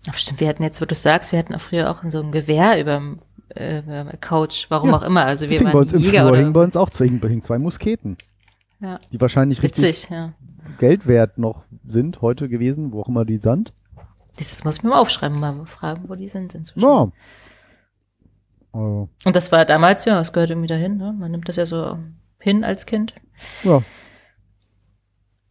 Ach, 0.09 0.15
stimmt, 0.15 0.41
wir 0.41 0.49
hatten 0.49 0.63
jetzt, 0.63 0.81
wo 0.81 0.85
du 0.85 0.95
sagst, 0.95 1.31
wir 1.31 1.39
hatten 1.39 1.55
auch 1.55 1.61
früher 1.61 1.89
auch 1.89 2.03
so 2.09 2.21
ein 2.21 2.31
Gewehr 2.31 2.79
über 2.81 2.97
dem 2.97 3.19
äh, 3.55 4.17
Couch, 4.19 4.65
warum 4.69 4.89
Ja, 4.89 4.97
auch 4.97 5.03
immer. 5.03 5.25
Also 5.25 5.49
wir 5.49 5.57
hing 5.57 5.67
bei 5.67 5.73
waren 5.73 5.83
uns 5.83 5.93
im 5.93 6.01
Jäger 6.01 6.19
Flur, 6.19 6.31
oder 6.31 6.39
hingen 6.39 6.53
bei 6.53 6.63
uns 6.63 6.75
auch 6.75 6.89
zwei, 6.89 7.05
hingen, 7.05 7.21
hingen 7.21 7.41
zwei 7.41 7.57
Musketen, 7.57 8.17
ja. 8.81 8.99
die 9.11 9.21
wahrscheinlich 9.21 9.61
richtig 9.61 9.83
Witzig, 9.83 10.09
ja. 10.09 10.33
Geld 10.79 11.07
wert 11.07 11.37
noch 11.37 11.63
sind, 11.87 12.21
heute 12.21 12.49
gewesen, 12.49 12.91
wo 12.91 13.01
auch 13.01 13.07
immer 13.07 13.25
die 13.25 13.37
sind. 13.37 13.73
Das 14.37 14.63
muss 14.63 14.77
ich 14.77 14.83
mir 14.83 14.89
mal 14.89 14.99
aufschreiben, 14.99 15.39
mal 15.39 15.65
fragen, 15.65 16.09
wo 16.09 16.15
die 16.15 16.29
sind 16.29 16.55
inzwischen. 16.55 16.87
Ja. 16.87 17.11
Also, 18.71 19.09
Und 19.23 19.35
das 19.35 19.51
war 19.51 19.65
damals, 19.65 20.05
ja, 20.05 20.19
es 20.19 20.33
gehört 20.33 20.49
irgendwie 20.49 20.67
dahin, 20.67 20.97
ne? 20.97 21.13
Man 21.13 21.31
nimmt 21.31 21.47
das 21.47 21.57
ja 21.57 21.65
so 21.65 21.99
hin 22.39 22.63
als 22.63 22.85
Kind, 22.85 23.13
ja. 23.63 23.83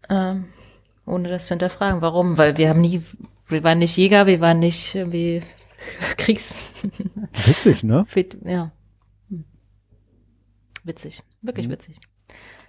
ähm, 0.08 0.46
ohne 1.06 1.28
das 1.28 1.46
zu 1.46 1.54
hinterfragen. 1.54 2.02
Warum? 2.02 2.36
Weil 2.36 2.56
wir 2.56 2.68
haben 2.68 2.80
nie, 2.80 3.02
wir 3.46 3.62
waren 3.62 3.78
nicht 3.78 3.96
Jäger, 3.96 4.26
wir 4.26 4.40
waren 4.40 4.58
nicht 4.58 4.94
irgendwie 4.94 5.42
Kriegs, 6.16 6.72
Witzig, 7.46 7.84
ne? 7.84 8.04
Ja. 8.44 8.72
Hm. 9.30 9.44
Witzig, 10.82 11.22
wirklich 11.40 11.68
witzig. 11.68 12.00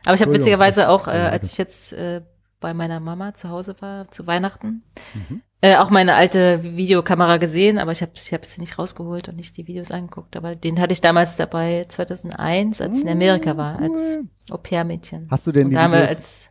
Aber 0.05 0.15
ich 0.15 0.21
habe 0.21 0.33
witzigerweise 0.33 0.89
auch, 0.89 1.07
äh, 1.07 1.11
als 1.11 1.51
ich 1.51 1.57
jetzt 1.57 1.93
äh, 1.93 2.21
bei 2.63 2.73
meiner 2.73 2.99
Mama 2.99 3.33
zu 3.35 3.49
Hause 3.49 3.75
war, 3.81 4.09
zu 4.09 4.25
Weihnachten, 4.25 4.81
Mhm. 5.13 5.41
äh, 5.61 5.75
auch 5.77 5.89
meine 5.91 6.15
alte 6.15 6.63
Videokamera 6.63 7.37
gesehen, 7.37 7.77
aber 7.77 7.91
ich 7.91 8.01
habe 8.01 8.13
ich 8.15 8.33
hab 8.33 8.45
sie 8.45 8.59
nicht 8.61 8.79
rausgeholt 8.79 9.29
und 9.29 9.35
nicht 9.35 9.55
die 9.57 9.67
Videos 9.67 9.91
angeguckt. 9.91 10.35
Aber 10.35 10.55
den 10.55 10.79
hatte 10.79 10.93
ich 10.93 11.01
damals 11.01 11.35
dabei 11.35 11.85
2001, 11.87 12.81
als 12.81 12.97
ich 12.97 13.03
in 13.03 13.09
Amerika 13.09 13.55
war, 13.57 13.79
als 13.79 13.99
Cool. 14.17 14.23
Au-pair-Mädchen. 14.49 15.27
Hast 15.29 15.45
du 15.45 15.51
denn 15.51 15.65
Und 15.65 15.69
die 15.71 15.75
da 15.75 15.83
haben 15.83 15.91
wir 15.91 15.99
Videos 16.01 16.15
als, 16.17 16.49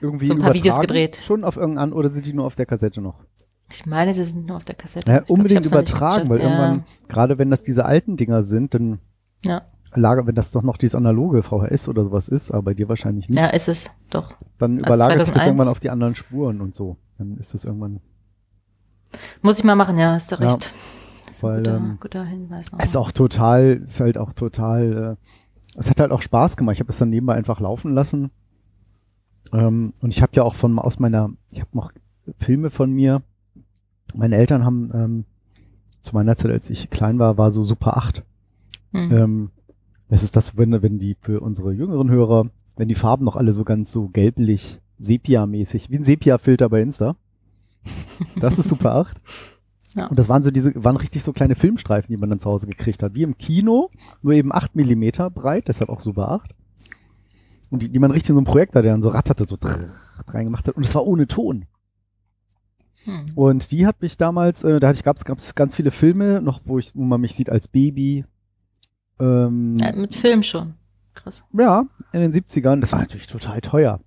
irgendwie 0.00 0.26
so 0.26 0.34
ein 0.34 0.40
paar 0.40 0.54
Videos 0.54 0.80
gedreht. 0.80 1.20
Schon 1.24 1.44
auf 1.44 1.56
irgendein 1.56 1.92
oder 1.92 2.10
sind 2.10 2.26
die 2.26 2.32
nur 2.32 2.46
auf 2.46 2.56
der 2.56 2.66
Kassette 2.66 3.00
noch? 3.00 3.20
ich 3.70 3.86
meine, 3.86 4.12
sie 4.14 4.24
sind 4.24 4.46
nur 4.46 4.56
auf 4.58 4.64
der 4.64 4.74
Kassette. 4.74 5.10
Ja, 5.10 5.18
glaub, 5.18 5.30
unbedingt 5.30 5.62
nicht 5.62 5.70
übertragen, 5.72 6.28
weil 6.28 6.38
geschafft. 6.38 6.58
irgendwann, 6.58 6.84
gerade 7.08 7.38
wenn 7.38 7.50
das 7.50 7.62
diese 7.62 7.84
alten 7.84 8.16
Dinger 8.16 8.42
sind, 8.42 8.74
dann 8.74 8.98
Ja, 9.44 9.62
lager, 9.96 10.26
wenn 10.26 10.34
das 10.34 10.50
doch 10.50 10.62
noch 10.62 10.76
dieses 10.76 10.94
analoge 10.94 11.42
VHS 11.42 11.88
oder 11.88 12.04
sowas 12.04 12.28
ist, 12.28 12.50
aber 12.50 12.62
bei 12.62 12.74
dir 12.74 12.88
wahrscheinlich 12.88 13.28
nicht, 13.28 13.38
ja, 13.38 13.46
ist 13.48 13.68
es, 13.68 13.90
doch. 14.10 14.34
dann 14.58 14.76
Also 14.78 14.86
überlagert 14.86 15.18
sich 15.18 15.26
das 15.26 15.42
2001. 15.42 15.46
irgendwann 15.46 15.68
auf 15.68 15.80
die 15.80 15.90
anderen 15.90 16.14
Spuren 16.14 16.60
und 16.60 16.74
so. 16.74 16.96
Dann 17.18 17.36
ist 17.38 17.54
das 17.54 17.64
irgendwann, 17.64 18.00
Muss 19.42 19.58
ich 19.58 19.64
mal 19.64 19.76
machen, 19.76 19.96
ja, 19.98 20.12
hast 20.14 20.32
du 20.32 20.36
Ja, 20.36 20.48
recht. 20.48 20.72
Das 21.26 21.36
ist 21.36 21.44
ein 21.44 21.48
weil, 21.50 21.58
guter, 21.58 21.76
ähm, 21.76 21.98
guter 22.00 22.24
Hinweis. 22.24 22.72
noch. 22.72 22.78
es 22.80 22.86
ist 22.90 22.96
auch 22.96 23.12
total, 23.12 23.80
ist 23.84 24.00
halt 24.00 24.18
auch 24.18 24.32
total, 24.32 25.16
äh, 25.18 25.78
es 25.78 25.90
hat 25.90 26.00
halt 26.00 26.12
auch 26.12 26.22
Spaß 26.22 26.56
gemacht. 26.56 26.74
Ich 26.74 26.80
habe 26.80 26.90
es 26.90 26.98
dann 26.98 27.10
nebenbei 27.10 27.34
einfach 27.34 27.60
laufen 27.60 27.94
lassen. 27.94 28.30
Ähm, 29.52 29.92
und 30.00 30.10
ich 30.12 30.22
habe 30.22 30.32
ja 30.34 30.42
auch 30.42 30.54
von 30.54 30.78
aus 30.78 30.98
meiner, 30.98 31.30
ich 31.50 31.60
habe 31.60 31.70
noch 31.72 31.92
Filme 32.36 32.70
von 32.70 32.90
mir. 32.90 33.22
Meine 34.14 34.36
Eltern 34.36 34.64
haben 34.64 34.90
ähm, 34.94 35.24
zu 36.00 36.14
meiner 36.14 36.36
Zeit, 36.36 36.50
als 36.50 36.70
ich 36.70 36.90
klein 36.90 37.18
war, 37.18 37.38
war 37.38 37.50
so 37.50 37.64
Super 37.64 37.96
8. 37.96 38.22
Hm. 38.92 39.12
Ähm, 39.12 39.50
das 40.08 40.22
ist 40.22 40.36
das, 40.36 40.56
wenn, 40.56 40.82
wenn 40.82 40.98
die 40.98 41.16
für 41.20 41.40
unsere 41.40 41.72
jüngeren 41.72 42.10
Hörer, 42.10 42.50
wenn 42.76 42.88
die 42.88 42.94
Farben 42.94 43.24
noch 43.24 43.36
alle 43.36 43.52
so 43.52 43.64
ganz 43.64 43.90
so 43.90 44.08
gelblich, 44.08 44.80
Sepia-mäßig, 44.98 45.90
wie 45.90 45.96
ein 45.96 46.04
Sepia-Filter 46.04 46.68
bei 46.68 46.82
Insta. 46.82 47.16
Das 48.40 48.58
ist 48.58 48.68
Super 48.68 48.94
8. 48.94 49.20
Ja. 49.96 50.08
Und 50.08 50.18
das 50.18 50.28
waren 50.28 50.42
so 50.42 50.50
diese, 50.50 50.72
waren 50.82 50.96
richtig 50.96 51.22
so 51.22 51.32
kleine 51.32 51.54
Filmstreifen, 51.54 52.12
die 52.12 52.20
man 52.20 52.28
dann 52.28 52.40
zu 52.40 52.50
Hause 52.50 52.66
gekriegt 52.66 53.00
hat. 53.04 53.14
Wie 53.14 53.22
im 53.22 53.38
Kino, 53.38 53.90
nur 54.22 54.32
eben 54.32 54.52
8 54.52 54.74
Millimeter 54.74 55.30
breit, 55.30 55.68
deshalb 55.68 55.88
auch 55.88 56.00
Super 56.00 56.32
8. 56.32 56.52
Und 57.70 57.82
die, 57.82 57.88
die 57.90 57.98
man 58.00 58.10
richtig 58.10 58.30
in 58.30 58.34
so 58.34 58.40
einem 58.40 58.46
Projektor, 58.46 58.82
der 58.82 58.90
dann 58.90 59.02
so 59.02 59.10
ratterte, 59.10 59.44
so 59.44 59.56
reingemacht 60.26 60.66
hat. 60.66 60.76
Und 60.76 60.84
es 60.84 60.94
war 60.96 61.06
ohne 61.06 61.28
Ton. 61.28 61.66
Hm. 63.04 63.26
Und 63.36 63.70
die 63.70 63.86
hat 63.86 64.02
mich 64.02 64.16
damals, 64.16 64.64
äh, 64.64 64.80
da 64.80 64.88
hatte 64.88 64.98
ich, 64.98 65.04
gab's, 65.04 65.24
gab's 65.24 65.54
ganz 65.54 65.74
viele 65.74 65.90
Filme, 65.90 66.40
noch 66.42 66.60
wo 66.64 66.78
ich, 66.78 66.94
wo 66.94 67.04
man 67.04 67.20
mich 67.20 67.34
sieht 67.34 67.50
als 67.50 67.68
Baby. 67.68 68.24
Ähm, 69.18 69.76
Ja, 69.76 69.94
mit 69.94 70.14
Film 70.14 70.42
schon. 70.42 70.74
Krass. 71.14 71.44
ja, 71.52 71.86
in 72.12 72.20
den 72.20 72.32
70ern. 72.32 72.80
Das 72.80 72.92
war 72.92 73.00
natürlich 73.00 73.26
total 73.28 73.60
teuer. 73.60 74.00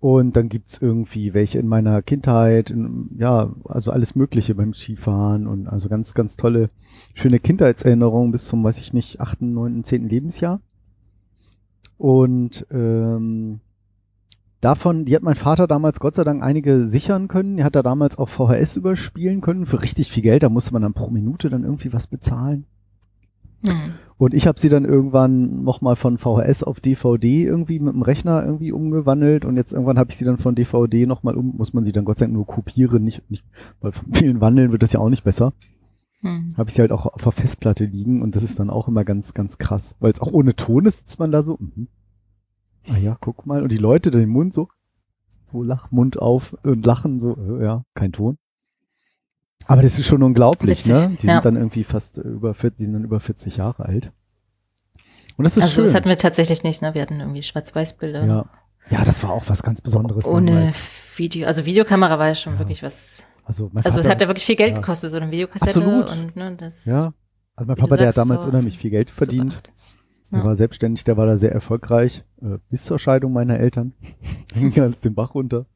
Und 0.00 0.34
dann 0.34 0.48
gibt's 0.48 0.78
irgendwie 0.78 1.32
welche 1.32 1.60
in 1.60 1.68
meiner 1.68 2.02
Kindheit, 2.02 2.70
in, 2.70 3.08
ja, 3.16 3.54
also 3.66 3.92
alles 3.92 4.16
Mögliche 4.16 4.56
beim 4.56 4.74
Skifahren 4.74 5.46
und 5.46 5.68
also 5.68 5.88
ganz, 5.88 6.12
ganz 6.14 6.36
tolle, 6.36 6.70
schöne 7.14 7.38
Kindheitserinnerungen 7.38 8.32
bis 8.32 8.46
zum, 8.46 8.64
weiß 8.64 8.78
ich 8.78 8.92
nicht, 8.92 9.20
achten, 9.20 9.52
neunten, 9.52 9.84
zehnten 9.84 10.08
Lebensjahr. 10.08 10.60
Und 11.98 12.66
ähm, 12.72 13.60
davon, 14.60 15.04
die 15.04 15.14
hat 15.14 15.22
mein 15.22 15.36
Vater 15.36 15.68
damals 15.68 16.00
Gott 16.00 16.16
sei 16.16 16.24
Dank 16.24 16.42
einige 16.42 16.88
sichern 16.88 17.28
können. 17.28 17.58
Die 17.58 17.62
hat 17.62 17.76
er 17.76 17.84
damals 17.84 18.18
auch 18.18 18.28
VHS 18.28 18.74
überspielen 18.74 19.40
können 19.40 19.66
für 19.66 19.82
richtig 19.82 20.10
viel 20.10 20.24
Geld. 20.24 20.42
Da 20.42 20.48
musste 20.48 20.72
man 20.72 20.82
dann 20.82 20.94
pro 20.94 21.10
Minute 21.10 21.48
dann 21.48 21.62
irgendwie 21.62 21.92
was 21.92 22.08
bezahlen. 22.08 22.66
Mhm. 23.62 23.94
Und 24.18 24.34
ich 24.34 24.46
habe 24.46 24.60
sie 24.60 24.68
dann 24.68 24.84
irgendwann 24.84 25.64
nochmal 25.64 25.96
von 25.96 26.16
VHS 26.16 26.62
auf 26.62 26.80
DVD 26.80 27.44
irgendwie 27.44 27.80
mit 27.80 27.92
dem 27.92 28.02
Rechner 28.02 28.44
irgendwie 28.44 28.70
umgewandelt 28.70 29.44
und 29.44 29.56
jetzt 29.56 29.72
irgendwann 29.72 29.98
habe 29.98 30.10
ich 30.10 30.16
sie 30.16 30.24
dann 30.24 30.38
von 30.38 30.54
DVD 30.54 31.06
nochmal 31.06 31.36
um, 31.36 31.56
muss 31.56 31.72
man 31.72 31.84
sie 31.84 31.90
dann 31.90 32.04
Gott 32.04 32.18
sei 32.18 32.26
Dank 32.26 32.34
nur 32.34 32.46
kopieren, 32.46 33.02
nicht, 33.02 33.28
nicht 33.30 33.44
weil 33.80 33.90
von 33.90 34.12
vielen 34.12 34.40
Wandeln 34.40 34.70
wird 34.70 34.82
das 34.82 34.92
ja 34.92 35.00
auch 35.00 35.08
nicht 35.08 35.24
besser. 35.24 35.52
Mhm. 36.22 36.50
Habe 36.56 36.68
ich 36.68 36.74
sie 36.74 36.82
halt 36.82 36.92
auch 36.92 37.06
auf 37.06 37.22
der 37.22 37.32
Festplatte 37.32 37.84
liegen 37.84 38.22
und 38.22 38.36
das 38.36 38.44
ist 38.44 38.60
dann 38.60 38.70
auch 38.70 38.86
immer 38.86 39.04
ganz, 39.04 39.34
ganz 39.34 39.58
krass, 39.58 39.96
weil 39.98 40.12
es 40.12 40.20
auch 40.20 40.32
ohne 40.32 40.54
Ton 40.54 40.86
ist, 40.86 40.98
sitzt 40.98 41.18
man 41.18 41.32
da 41.32 41.42
so, 41.42 41.58
mhm. 41.58 41.88
ah 42.90 42.98
ja, 42.98 43.16
guck 43.20 43.44
mal, 43.44 43.62
und 43.62 43.72
die 43.72 43.78
Leute 43.78 44.12
den 44.12 44.28
Mund 44.28 44.54
so, 44.54 44.68
so 45.50 45.64
lach, 45.64 45.90
Mund 45.90 46.20
auf 46.20 46.56
und 46.62 46.86
lachen 46.86 47.18
so, 47.18 47.36
äh, 47.36 47.64
ja, 47.64 47.84
kein 47.94 48.12
Ton. 48.12 48.38
Aber 49.66 49.82
das 49.82 49.98
ist 49.98 50.06
schon 50.06 50.22
unglaublich, 50.22 50.78
Witzig, 50.78 50.92
ne? 50.92 51.16
Die 51.22 51.26
ja. 51.26 51.34
sind 51.34 51.44
dann 51.44 51.56
irgendwie 51.56 51.84
fast 51.84 52.18
über 52.18 52.54
40, 52.54 52.78
die 52.78 52.84
sind 52.84 52.94
dann 52.94 53.04
über 53.04 53.20
40 53.20 53.56
Jahre 53.58 53.84
alt. 53.86 54.12
Und 55.36 55.44
das 55.44 55.56
ist 55.56 55.62
Also 55.62 55.76
schön. 55.76 55.84
das 55.86 55.94
hatten 55.94 56.08
wir 56.08 56.16
tatsächlich 56.16 56.62
nicht, 56.62 56.82
ne? 56.82 56.94
Wir 56.94 57.02
hatten 57.02 57.20
irgendwie 57.20 57.42
Schwarz-Weiß-Bilder. 57.42 58.24
ja. 58.26 58.44
ja, 58.90 59.04
das 59.04 59.22
war 59.22 59.30
auch 59.30 59.44
was 59.46 59.62
ganz 59.62 59.80
Besonderes 59.80 60.26
Ohne 60.26 60.50
damals. 60.52 60.76
Video. 61.16 61.46
Also 61.46 61.64
Videokamera 61.64 62.18
war 62.18 62.28
ja 62.28 62.34
schon 62.34 62.54
Ja. 62.54 62.58
wirklich 62.58 62.82
was. 62.82 63.22
Also, 63.44 63.70
mein 63.72 63.84
Also 63.84 64.00
es 64.00 64.04
Vater- 64.06 64.14
hat 64.14 64.20
ja 64.20 64.28
wirklich 64.28 64.44
viel 64.46 64.56
Geld 64.56 64.72
ja. 64.72 64.78
gekostet, 64.80 65.10
so 65.10 65.16
eine 65.16 65.30
Videokassette. 65.30 65.78
Absolut. 65.80 66.10
Und 66.10 66.36
ne, 66.36 66.56
das 66.56 66.84
Ja, 66.84 67.12
also 67.56 67.66
mein 67.66 67.76
Papa, 67.76 67.96
der 67.96 68.08
hat 68.08 68.16
damals 68.16 68.44
unheimlich 68.44 68.78
viel 68.78 68.90
Geld 68.90 69.08
super 69.08 69.18
verdient. 69.26 69.50
gemacht. 69.50 69.72
Der 70.30 70.38
Ja. 70.40 70.44
war 70.44 70.56
selbstständig, 70.56 71.04
der 71.04 71.16
war 71.16 71.26
da 71.26 71.36
sehr 71.38 71.52
erfolgreich, 71.52 72.24
äh, 72.40 72.58
bis 72.70 72.84
zur 72.84 72.98
Scheidung 72.98 73.32
meiner 73.32 73.58
Eltern. 73.58 73.94
Ging 74.54 74.72
ganz 74.72 75.00
den 75.00 75.14
Bach 75.14 75.34
runter. 75.34 75.66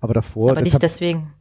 Aber 0.00 0.14
davor, 0.14 0.50
Aber 0.52 0.60
nicht 0.62 0.80
deswegen. 0.82 1.32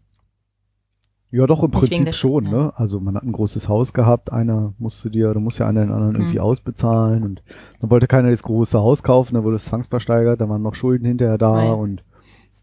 Ja 1.36 1.48
doch 1.48 1.63
im 1.63 1.71
nicht 1.71 1.80
Prinzip 1.80 2.13
schon, 2.15 2.48
Sch- 2.48 2.52
ne? 2.52 2.74
Also 2.76 3.00
man 3.00 3.15
hat 3.15 3.24
ein 3.24 3.32
großes 3.32 3.67
Haus 3.69 3.93
gehabt, 3.93 4.32
einer 4.32 4.74
musste 4.78 5.10
dir, 5.10 5.34
du 5.34 5.39
musst 5.39 5.60
ja 5.60 5.67
einer 5.67 5.82
den 5.82 5.91
anderen 5.91 6.15
irgendwie 6.15 6.36
Mhm. 6.39 6.41
ausbezahlen 6.45 7.24
und 7.24 7.43
dann 7.80 7.89
wollte 7.89 8.08
keiner 8.08 8.30
das 8.30 8.43
große 8.43 8.78
Haus 8.80 9.04
kaufen, 9.04 9.36
dann 9.36 9.43
wurde 9.43 9.56
es 9.58 9.65
zwangsversteigert, 9.65 10.39
da 10.41 10.50
waren 10.50 10.62
noch 10.62 10.76
Schulden 10.76 11.06
hinterher 11.06 11.38
da 11.38 11.50
Ah 11.50 11.63
ja. 11.65 11.71
und 11.74 12.04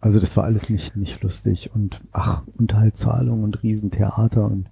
also 0.00 0.18
das 0.18 0.36
war 0.36 0.44
alles 0.44 0.68
nicht, 0.68 0.96
nicht 0.96 1.22
lustig 1.22 1.70
und 1.74 2.00
ach, 2.12 2.42
Unterhaltszahlung 2.58 3.44
und 3.44 3.62
Riesentheater 3.62 4.44
und 4.46 4.66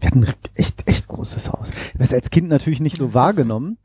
wir 0.00 0.08
hatten 0.10 0.24
ein 0.24 0.32
echt, 0.54 0.88
echt 0.88 1.08
großes 1.08 1.52
Haus. 1.52 1.70
Das 1.98 2.12
als 2.14 2.30
Kind 2.30 2.48
natürlich 2.48 2.80
nicht 2.80 2.96
so 2.96 3.06
Das 3.06 3.14
wahrgenommen. 3.14 3.76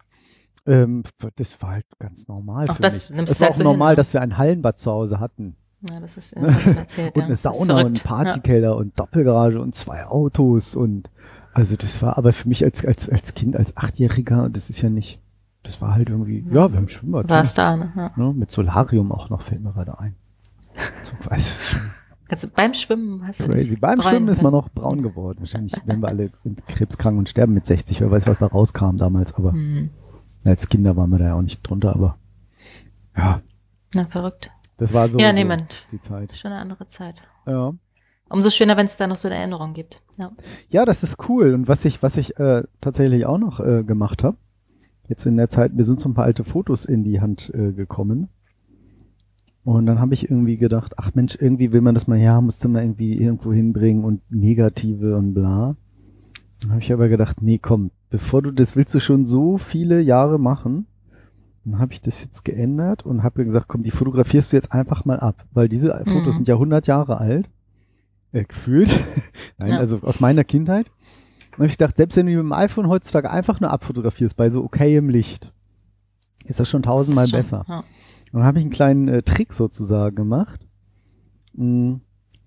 Ähm, 0.65 1.03
das 1.37 1.61
war 1.61 1.69
halt 1.71 1.85
ganz 1.99 2.27
normal 2.27 2.69
Auch 2.69 2.75
für 2.75 2.81
das 2.81 3.09
mich. 3.09 3.17
nimmst 3.17 3.33
Es 3.33 3.39
war 3.39 3.47
halt 3.47 3.53
auch 3.55 3.57
so 3.57 3.63
normal, 3.63 3.89
hin, 3.89 3.93
ne? 3.93 3.95
dass 3.97 4.13
wir 4.13 4.21
ein 4.21 4.37
Hallenbad 4.37 4.77
zu 4.79 4.91
Hause 4.91 5.19
hatten. 5.19 5.55
Ja, 5.89 5.99
das 5.99 6.17
ist, 6.17 6.35
das 6.39 6.63
du 6.63 6.69
erzählt, 6.71 7.15
und 7.15 7.21
ja. 7.21 7.25
eine 7.27 7.35
Sauna 7.35 7.81
und 7.85 7.99
verrückt. 7.99 8.03
Partykeller 8.03 8.75
und 8.75 8.99
Doppelgarage 8.99 9.61
und 9.61 9.75
zwei 9.75 10.05
Autos 10.05 10.75
und 10.75 11.09
also 11.53 11.75
das 11.75 12.01
war 12.01 12.17
aber 12.17 12.33
für 12.33 12.47
mich 12.47 12.63
als 12.63 12.85
als 12.85 13.09
als 13.09 13.33
Kind 13.33 13.55
als 13.55 13.75
Achtjähriger 13.77 14.49
das 14.49 14.69
ist 14.69 14.81
ja 14.81 14.89
nicht 14.89 15.19
das 15.63 15.81
war 15.81 15.93
halt 15.95 16.09
irgendwie 16.09 16.45
ja 16.51 16.71
wir 16.71 16.77
haben 16.77 16.87
Schwimmbad 16.87 17.25
Ja. 17.29 17.35
War 17.35 17.41
es 17.41 17.53
da, 17.53 17.75
ne? 17.75 17.91
Ja. 17.95 18.11
ne, 18.15 18.33
mit 18.33 18.51
Solarium 18.51 19.11
auch 19.11 19.29
noch 19.29 19.41
fällt 19.41 19.61
mir 19.63 19.71
gerade 19.73 19.97
ein 19.99 20.15
so, 21.03 21.13
weiß 21.29 21.65
schon 21.69 21.81
Also 22.29 22.47
beim 22.53 22.73
Schwimmen 22.73 23.25
hast 23.25 23.39
du 23.39 23.45
crazy 23.45 23.69
dich 23.71 23.81
beim 23.81 24.01
Schwimmen 24.01 24.27
ist 24.27 24.41
man 24.43 24.51
können. 24.51 24.61
noch 24.61 24.69
braun 24.69 25.01
geworden 25.01 25.39
wahrscheinlich 25.39 25.73
werden 25.85 26.01
wir 26.01 26.09
alle 26.09 26.29
krebskrank 26.67 27.17
und 27.17 27.29
sterben 27.29 27.53
mit 27.53 27.65
60 27.65 27.99
wer 28.01 28.11
weiß 28.11 28.27
was 28.27 28.39
da 28.39 28.47
rauskam 28.47 28.97
damals 28.97 29.33
aber 29.33 29.53
Hm. 29.53 29.89
als 30.45 30.67
Kinder 30.69 30.95
waren 30.97 31.09
wir 31.09 31.19
da 31.19 31.25
ja 31.27 31.33
auch 31.35 31.41
nicht 31.41 31.61
drunter 31.63 31.95
aber 31.95 32.17
ja 33.17 33.41
Na, 33.95 34.05
verrückt. 34.05 34.51
Das 34.79 34.93
war 34.93 35.07
so, 35.09 35.19
ja, 35.19 35.31
nee, 35.31 35.43
man. 35.43 35.67
die 35.91 36.01
Zeit 36.01 36.35
Schon 36.35 36.51
eine 36.51 36.61
andere 36.61 36.87
Zeit. 36.87 37.21
ja 37.45 37.73
Umso 38.29 38.51
schöner, 38.51 38.77
wenn 38.77 38.85
es 38.85 38.95
da 38.95 39.07
noch 39.07 39.15
so 39.15 39.27
eine 39.27 39.37
Erinnerung 39.37 39.73
gibt. 39.73 40.03
Ja. 40.17 40.31
Ja, 40.69 40.85
das 40.85 41.01
ist 41.01 41.17
cool. 41.27 41.53
Und 41.53 41.67
was 41.67 41.83
ich, 41.85 42.03
was 42.03 42.15
ich 42.15 42.37
äh, 42.39 42.63
tatsächlich 42.79 43.25
auch 43.25 43.39
noch 43.39 43.59
äh, 43.59 43.83
gemacht 43.83 44.23
habe, 44.23 44.37
jetzt 45.07 45.25
in 45.25 45.35
der 45.35 45.49
Zeit, 45.49 45.73
mir 45.73 45.83
sind 45.83 45.99
so 45.99 46.07
ein 46.07 46.13
paar 46.13 46.25
alte 46.25 46.43
Fotos 46.43 46.85
in 46.85 47.03
die 47.03 47.21
Hand 47.21 47.51
äh, 47.55 47.71
gekommen. 47.71 48.29
Und 49.63 49.87
dann 49.87 49.99
habe 49.99 50.13
ich 50.13 50.29
irgendwie 50.29 50.57
gedacht, 50.57 50.93
ach 50.97 51.11
Mensch, 51.15 51.37
irgendwie 51.39 51.73
will 51.73 51.81
man 51.81 51.95
das 51.95 52.07
mal, 52.07 52.17
ja, 52.17 52.39
musste 52.39 52.67
man 52.67 52.83
irgendwie 52.83 53.19
irgendwo 53.19 53.51
hinbringen 53.51 54.03
und 54.03 54.21
negative 54.29 55.17
und 55.17 55.33
bla. 55.33 55.75
Dann 56.61 56.71
habe 56.71 56.81
ich 56.81 56.93
aber 56.93 57.09
gedacht, 57.09 57.41
nee, 57.41 57.57
komm, 57.57 57.91
bevor 58.09 58.41
du 58.41 58.51
das 58.51 58.75
willst 58.75 58.93
du 58.93 58.99
schon 58.99 59.25
so 59.25 59.57
viele 59.57 60.01
Jahre 60.01 60.39
machen. 60.39 60.85
Dann 61.65 61.79
habe 61.79 61.93
ich 61.93 62.01
das 62.01 62.23
jetzt 62.23 62.45
geändert 62.45 63.05
und 63.05 63.23
habe 63.23 63.43
gesagt, 63.45 63.67
komm, 63.67 63.83
die 63.83 63.91
fotografierst 63.91 64.51
du 64.51 64.55
jetzt 64.55 64.71
einfach 64.71 65.05
mal 65.05 65.19
ab, 65.19 65.45
weil 65.51 65.67
diese 65.69 65.89
Fotos 66.05 66.27
Mhm. 66.27 66.31
sind 66.31 66.47
ja 66.47 66.55
100 66.55 66.87
Jahre 66.87 67.17
alt, 67.19 67.49
äh, 68.31 68.43
gefühlt. 68.45 68.89
Nein, 69.57 69.73
Ja. 69.73 69.77
also 69.79 69.99
aus 70.01 70.19
meiner 70.19 70.43
Kindheit. 70.43 70.87
Und 71.57 71.65
ich 71.65 71.73
gedacht, 71.73 71.97
selbst 71.97 72.15
wenn 72.15 72.25
du 72.25 72.31
mit 72.31 72.39
dem 72.41 72.53
iPhone 72.53 72.87
heutzutage 72.87 73.29
einfach 73.29 73.59
nur 73.59 73.71
abfotografierst 73.71 74.35
bei 74.37 74.49
so 74.49 74.63
okayem 74.63 75.09
Licht, 75.09 75.51
ist 76.45 76.59
das 76.59 76.69
schon 76.69 76.81
tausendmal 76.83 77.25
Ist 77.25 77.31
schon- 77.31 77.39
besser. 77.39 77.65
Ja. 77.67 77.79
Und 77.79 78.39
dann 78.39 78.43
habe 78.45 78.59
ich 78.59 78.63
einen 78.63 78.71
kleinen 78.71 79.07
äh, 79.09 79.21
Trick 79.23 79.53
sozusagen 79.53 80.15
gemacht. 80.15 80.65
Mm, 81.53 81.95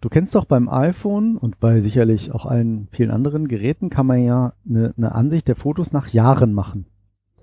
Du 0.00 0.08
kennst 0.08 0.34
doch 0.34 0.46
beim 0.46 0.68
iPhone 0.68 1.36
und 1.36 1.60
bei 1.60 1.80
sicherlich 1.80 2.32
auch 2.32 2.44
allen 2.44 2.88
vielen 2.90 3.12
anderen 3.12 3.46
Geräten 3.46 3.88
kann 3.88 4.04
man 4.04 4.18
ja 4.24 4.52
eine, 4.68 4.92
eine 4.96 5.14
Ansicht 5.14 5.46
der 5.46 5.54
Fotos 5.54 5.92
nach 5.92 6.08
Jahren 6.08 6.52
machen. 6.54 6.86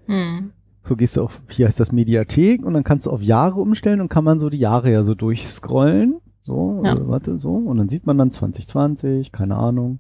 Hm. 0.08 0.52
So 0.90 0.96
gehst 0.96 1.18
du 1.18 1.22
auf, 1.22 1.44
hier 1.50 1.68
heißt 1.68 1.80
das 1.80 1.92
Mediathek 1.92 2.66
und 2.66 2.74
dann 2.74 2.84
kannst 2.84 3.06
du 3.06 3.12
auf 3.12 3.22
Jahre 3.22 3.62
umstellen 3.62 4.02
und 4.02 4.10
kann 4.10 4.24
man 4.24 4.40
so 4.40 4.50
die 4.50 4.58
Jahre 4.58 4.92
ja 4.92 5.04
so 5.04 5.14
durchscrollen. 5.14 6.20
So, 6.42 6.82
Ja. 6.84 6.96
äh, 6.96 7.08
warte, 7.08 7.38
so. 7.38 7.54
Und 7.58 7.78
dann 7.78 7.90
sieht 7.90 8.08
man 8.08 8.18
dann 8.18 8.32
2020, 8.32 9.32
keine 9.32 9.56
Ahnung. 9.56 10.00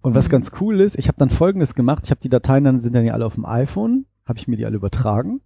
Und 0.00 0.14
was 0.14 0.28
Mhm. 0.28 0.30
ganz 0.30 0.52
cool 0.58 0.80
ist, 0.80 0.98
ich 0.98 1.08
habe 1.08 1.18
dann 1.18 1.28
folgendes 1.28 1.74
gemacht. 1.74 2.04
Ich 2.06 2.10
habe 2.10 2.20
die 2.22 2.30
Dateien 2.30 2.64
dann, 2.64 2.80
sind 2.80 2.94
dann 2.94 3.04
ja 3.04 3.12
alle 3.12 3.26
auf 3.26 3.34
dem 3.34 3.44
iPhone, 3.44 4.06
habe 4.24 4.38
ich 4.38 4.48
mir 4.48 4.56
die 4.56 4.64
alle 4.64 4.76
übertragen. 4.76 5.42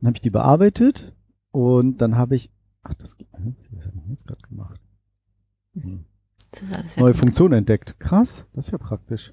Dann 0.00 0.08
habe 0.08 0.16
ich 0.16 0.20
die 0.20 0.28
bearbeitet 0.28 1.16
und 1.50 2.02
dann 2.02 2.18
habe 2.18 2.34
ich, 2.36 2.50
ach, 2.82 2.92
das 2.92 3.16
geht, 3.16 3.28
was 3.32 3.86
habe 3.86 3.96
ich 4.04 4.10
jetzt 4.10 4.26
gerade 4.26 4.42
gemacht? 4.42 4.78
Hm 5.72 6.04
neue. 6.96 7.14
Funktion 7.14 7.52
entdeckt. 7.52 7.98
Krass, 7.98 8.46
das 8.52 8.66
ist 8.66 8.72
ja 8.72 8.78
praktisch. 8.78 9.32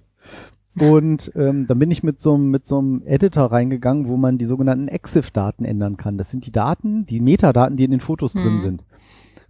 Und 0.80 1.32
ähm, 1.36 1.68
dann 1.68 1.80
bin 1.80 1.90
ich 1.92 2.04
mit 2.04 2.22
so, 2.22 2.34
einem- 2.34 2.52
mit 2.52 2.68
so 2.68 2.80
einem 2.80 3.02
Editor 3.06 3.52
reingegangen, 3.52 4.08
wo 4.10 4.18
man 4.18 4.38
die 4.38 4.46
sogenannten 4.46 4.88
EXIF-Daten 4.90 5.64
ändern 5.66 5.96
kann. 5.98 6.18
Das 6.18 6.32
sind 6.32 6.46
die 6.46 6.52
Daten, 6.52 7.06
die 7.06 7.22
Metadaten, 7.22 7.78
die 7.78 7.86
in 7.86 7.92
den 7.92 8.00
Fotos 8.02 8.34
drin 8.34 8.56
Mhm. 8.58 8.62
sind. 8.62 8.86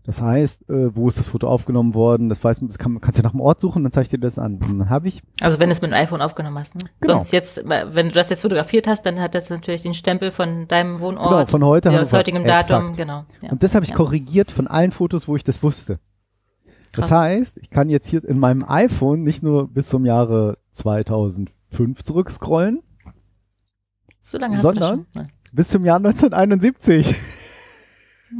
Das 0.04 0.22
heißt, 0.22 0.70
äh, 0.70 0.96
wo 0.96 1.08
ist 1.08 1.18
das 1.18 1.30
Foto 1.30 1.48
aufgenommen 1.48 1.96
worden? 1.96 2.30
Das 2.30 2.44
weiß 2.44 2.62
man, 2.62 2.68
das 2.68 2.78
kann, 2.78 3.02
kannst 3.02 3.18
du 3.18 3.24
nach 3.24 3.32
dem 3.32 3.42
Ort 3.42 3.60
suchen, 3.60 3.82
dann 3.82 3.92
zeige 3.92 4.04
ich 4.04 4.10
dir 4.10 4.20
das 4.20 4.38
an. 4.38 4.60
Und 4.62 4.78
dann 4.78 4.90
habe 4.92 5.08
ich, 5.08 5.24
Also 5.42 5.60
wenn 5.60 5.70
du 5.70 5.74
es 5.74 5.82
mit 5.82 5.90
dem 5.90 5.96
iPhone 5.96 6.22
aufgenommen 6.22 6.60
hast. 6.60 6.76
Ne? 6.76 6.82
Genau. 7.02 7.14
Sonst 7.16 7.32
jetzt, 7.32 7.64
wenn 7.68 8.10
du 8.10 8.14
das 8.14 8.30
jetzt 8.30 8.44
fotografiert 8.44 8.86
hast, 8.86 9.04
dann 9.08 9.20
hat 9.20 9.34
das 9.34 9.50
natürlich 9.50 9.82
den 9.82 9.96
Stempel 9.96 10.30
von 10.30 10.68
deinem 10.68 11.00
Wohnort. 11.00 11.28
genau, 11.30 11.46
von 11.48 11.66
heute 11.66 11.90
aus 12.00 12.14
heutigem 12.14 12.44
Datum, 12.44 12.82
Exakt. 12.82 12.98
genau. 12.98 13.26
Ja. 13.42 13.50
Und 13.50 13.64
das 13.64 13.74
habe 13.74 13.84
ich 13.84 13.90
Ja. 13.92 13.96
korrigiert 13.98 14.52
von 14.52 14.68
allen 14.68 14.92
Fotos, 14.92 15.28
wo 15.28 15.36
ich 15.36 15.44
das 15.44 15.64
wusste. 15.64 15.98
Das 16.94 17.08
Krass. 17.08 17.12
heißt, 17.20 17.58
ich 17.58 17.72
kann 17.72 17.90
jetzt 17.90 18.06
hier 18.08 18.24
in 18.24 18.38
meinem 18.38 18.64
iPhone 18.68 19.24
nicht 19.24 19.42
nur 19.42 19.68
bis 19.68 19.90
zum 19.90 20.06
Jahre 20.06 20.60
2005 20.76 22.04
zurückscrollen, 22.04 22.82
so 24.22 24.38
lange 24.38 24.56
hast 24.56 24.64
du 24.64 24.68
sondern- 24.70 25.06
das 25.14 25.24
schon. 25.24 25.32
bis 25.54 25.70
zum 25.70 25.86
Jahr 25.86 25.98
1971. 25.98 27.08
Ja. 27.08 27.16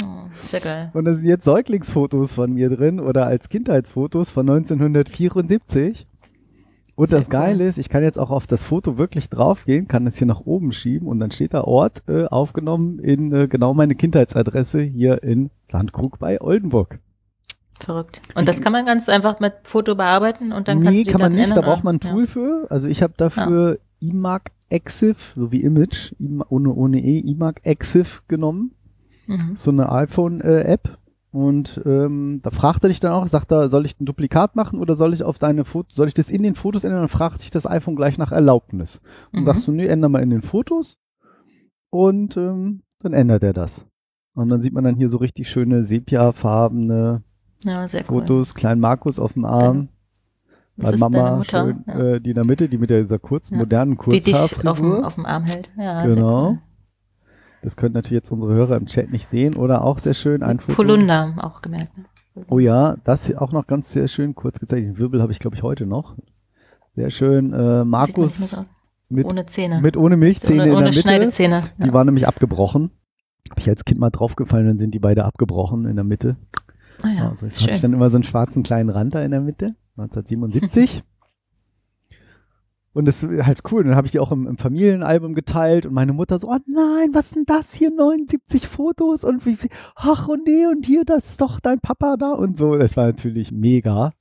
Oh, 0.04 0.30
sehr 0.50 0.60
geil. 0.62 0.90
Und 0.94 1.06
da 1.06 1.14
sind 1.14 1.26
jetzt 1.28 1.46
Säuglingsfotos 1.46 2.34
von 2.34 2.52
mir 2.54 2.70
drin 2.70 3.00
oder 3.00 3.28
als 3.28 3.50
Kindheitsfotos 3.50 4.30
von 4.32 4.46
1974. 4.50 6.08
Und 6.96 7.10
Sehr 7.10 7.20
das 7.20 7.30
Geile 7.30 7.68
ist, 7.68 7.78
ich 7.78 7.90
kann 7.90 8.04
jetzt 8.04 8.18
auch 8.18 8.32
auf 8.32 8.48
das 8.48 8.64
Foto 8.64 8.98
wirklich 8.98 9.30
draufgehen, 9.30 9.88
kann 9.88 10.06
das 10.06 10.18
hier 10.18 10.28
nach 10.28 10.42
oben 10.42 10.72
schieben 10.72 11.08
und 11.08 11.20
dann 11.20 11.30
steht 11.32 11.54
da 11.54 11.64
Ort 11.66 12.04
äh, 12.08 12.26
aufgenommen 12.26 13.00
in 13.00 13.34
äh, 13.34 13.48
genau 13.48 13.74
meine 13.74 13.96
Kindheitsadresse 13.96 14.82
hier 14.82 15.22
in 15.22 15.52
Sandkrug 15.70 16.20
bei 16.20 16.42
Oldenburg. 16.42 17.00
Verrückt. 17.80 18.22
Und 18.36 18.48
das 18.48 18.62
kann 18.62 18.72
man 18.72 18.86
ganz 18.86 19.10
einfach 19.10 19.40
mit 19.40 19.54
Foto 19.64 19.96
bearbeiten 19.96 20.52
und 20.54 20.68
dann 20.68 20.78
kannst 20.80 20.92
nee, 20.94 21.00
du 21.00 21.06
die 21.06 21.12
kann 21.12 21.22
man 21.22 21.32
nicht, 21.34 21.44
da 21.46 21.50
ändern, 21.58 21.66
braucht 21.66 21.84
man 21.84 21.96
ein 21.96 22.00
oder? 22.02 22.10
Tool 22.10 22.28
für. 22.28 22.68
Also 22.70 22.88
ich 22.88 23.04
habe 23.04 23.14
dafür 23.18 23.80
iMac 24.00 24.52
Exif, 24.70 25.34
so 25.36 25.52
wie 25.52 25.62
Image, 25.62 26.14
Ima- 26.20 26.46
ohne, 26.50 26.74
ohne 26.74 27.04
E, 27.04 27.20
iMac 27.20 27.62
Exif 27.66 28.24
genommen. 28.28 28.72
Ja. 29.28 29.38
Mhm. 29.38 29.56
so 29.56 29.72
eine 29.72 29.92
iPhone-App 29.92 30.98
und 31.32 31.82
ähm, 31.86 32.42
da 32.44 32.52
fragt 32.52 32.84
er 32.86 32.90
dich 32.90 33.00
dann 33.00 33.12
auch, 33.12 33.26
sagt 33.28 33.52
er, 33.52 33.70
soll 33.70 33.86
ich 33.86 34.00
ein 34.00 34.06
Duplikat 34.06 34.56
machen 34.56 34.80
oder 34.80 34.94
soll 34.96 35.14
ich 35.16 35.24
auf 35.24 35.40
deine 35.40 35.66
Fotos, 35.66 35.96
soll 35.96 36.08
ich 36.08 36.14
das 36.14 36.30
in 36.30 36.44
den 36.44 36.54
Fotos 36.56 36.84
ändern? 36.84 37.00
Dann 37.02 37.10
fragt 37.10 37.42
dich 37.42 37.50
das 37.52 37.66
iPhone 37.66 37.96
gleich 37.96 38.18
nach 38.20 38.32
Erlaubnis. 38.32 39.02
Und 39.34 39.40
Mhm. 39.42 39.44
sagst 39.46 39.68
du, 39.68 39.72
nee, 39.72 39.88
änder 39.88 40.10
mal 40.10 40.22
in 40.22 40.30
den 40.30 40.44
Fotos 40.44 41.00
und 41.90 42.38
ähm, 42.38 42.84
dann 43.02 43.14
ändert 43.14 43.44
er 43.44 43.54
das. 43.54 43.86
Und 44.36 44.50
dann 44.50 44.62
sieht 44.62 44.74
man 44.74 44.84
dann 44.84 44.96
hier 44.96 45.10
so 45.10 45.18
richtig 45.18 45.50
schöne 45.50 45.84
sepiafarbene 45.84 47.24
Ja, 47.66 47.88
sehr 47.88 48.02
cool. 48.10 48.20
Fotos, 48.22 48.54
kleinen 48.54 48.80
Markus 48.80 49.20
auf 49.20 49.34
dem 49.34 49.46
Arm. 49.46 49.90
Das 50.78 50.92
Bei 50.92 50.98
Mama 50.98 51.44
schön, 51.44 51.84
ja. 51.88 51.94
äh, 52.00 52.22
die 52.22 52.30
in 52.32 52.36
der 52.36 52.46
Mitte, 52.46 52.68
die 52.68 52.78
mit 52.78 52.90
dieser 52.90 53.18
kurzen, 53.20 53.54
Ja. 53.56 53.60
modernen 53.60 53.98
Die 54.12 54.20
dich 54.22 54.36
auf 54.36 54.50
dem, 54.50 54.56
Kurzhaarfrisur. 54.62 55.08
auf 55.08 55.16
dem 55.16 55.26
Arm 55.26 55.44
hält. 55.46 55.72
Ja, 55.78 56.06
Genau. 56.06 56.50
cool. 56.50 56.58
Das 57.62 57.76
können 57.78 57.94
natürlich 57.94 58.18
jetzt 58.22 58.32
unsere 58.32 58.54
Hörer 58.54 58.76
im 58.78 58.86
Chat 58.86 59.10
nicht 59.12 59.26
sehen. 59.28 59.56
Oder 59.56 59.84
auch 59.84 59.98
sehr 59.98 60.14
schön 60.14 60.44
ein 60.44 60.60
Foto. 60.60 60.76
Polunder 60.76 61.34
auch 61.42 61.62
gemerkt. 61.62 61.98
Ne? 61.98 62.06
Oh 62.50 62.60
ja, 62.60 62.98
das 63.06 63.26
hier 63.26 63.42
auch 63.42 63.52
noch 63.54 63.66
ganz 63.66 63.92
sehr 63.92 64.08
schön 64.08 64.36
kurz 64.36 64.60
gezeichnet. 64.60 64.98
Wirbel 65.00 65.22
habe 65.22 65.32
ich, 65.32 65.40
glaube 65.40 65.56
ich, 65.56 65.64
heute 65.64 65.86
noch. 65.86 66.16
Sehr 66.96 67.10
schön. 67.10 67.54
Äh, 67.54 67.84
Markus 67.86 68.40
mit, 69.10 69.26
ohne 69.26 69.46
Zähne. 69.46 69.80
mit 69.82 69.96
ohne 69.98 70.18
Milchzähne 70.18 70.64
ohne, 70.64 70.72
in 70.72 70.76
der 70.78 70.84
Mitte. 70.88 71.00
Schneidezähne. 71.02 71.64
Die 71.82 71.88
Ja. 71.88 71.94
waren 71.94 72.06
nämlich 72.06 72.28
abgebrochen. 72.28 72.92
Habe 73.50 73.62
ich 73.62 73.70
als 73.70 73.86
Kind 73.86 74.00
mal 74.00 74.10
draufgefallen, 74.10 74.68
dann 74.68 74.78
sind 74.78 74.92
die 74.94 75.00
beide 75.00 75.24
abgebrochen 75.26 75.86
in 75.86 75.96
der 75.96 76.04
Mitte. 76.06 76.36
Ah, 77.04 77.10
ja. 77.18 77.30
also 77.30 77.46
ich 77.46 77.62
hatte 77.62 77.82
dann 77.82 77.94
immer 77.94 78.10
so 78.10 78.18
einen 78.18 78.24
schwarzen 78.24 78.64
kleinen 78.64 78.90
Rand 78.90 79.16
da 79.16 79.24
in 79.24 79.32
der 79.32 79.42
Mitte. 79.42 79.76
1977. 79.98 81.04
Und 82.96 83.10
das 83.10 83.24
ist 83.24 83.46
halt 83.46 83.60
cool. 83.72 83.84
Dann 83.84 83.96
habe 83.96 84.08
ich 84.08 84.12
die 84.12 84.20
auch 84.20 84.32
im, 84.32 84.48
im 84.48 84.58
Familienalbum 84.58 85.34
geteilt 85.34 85.86
und 85.86 85.94
meine 85.94 86.14
Mutter 86.14 86.40
so, 86.40 86.48
oh 86.48 86.58
nein, 86.66 87.10
was 87.12 87.32
denn 87.32 87.44
das 87.46 87.74
hier? 87.74 87.92
79 87.92 88.68
Fotos 88.68 89.26
und 89.26 89.46
wie 89.46 89.58
viel? 89.58 89.70
Ach 89.96 90.30
und 90.30 90.48
nee 90.48 90.66
und 90.66 90.86
hier, 90.86 91.04
das 91.04 91.32
ist 91.32 91.42
doch 91.42 91.60
dein 91.60 91.82
Papa 91.82 92.16
da 92.18 92.32
und 92.32 92.58
so. 92.58 92.78
Das 92.78 92.96
war 92.96 93.08
natürlich 93.08 93.52
mega. 93.52 94.14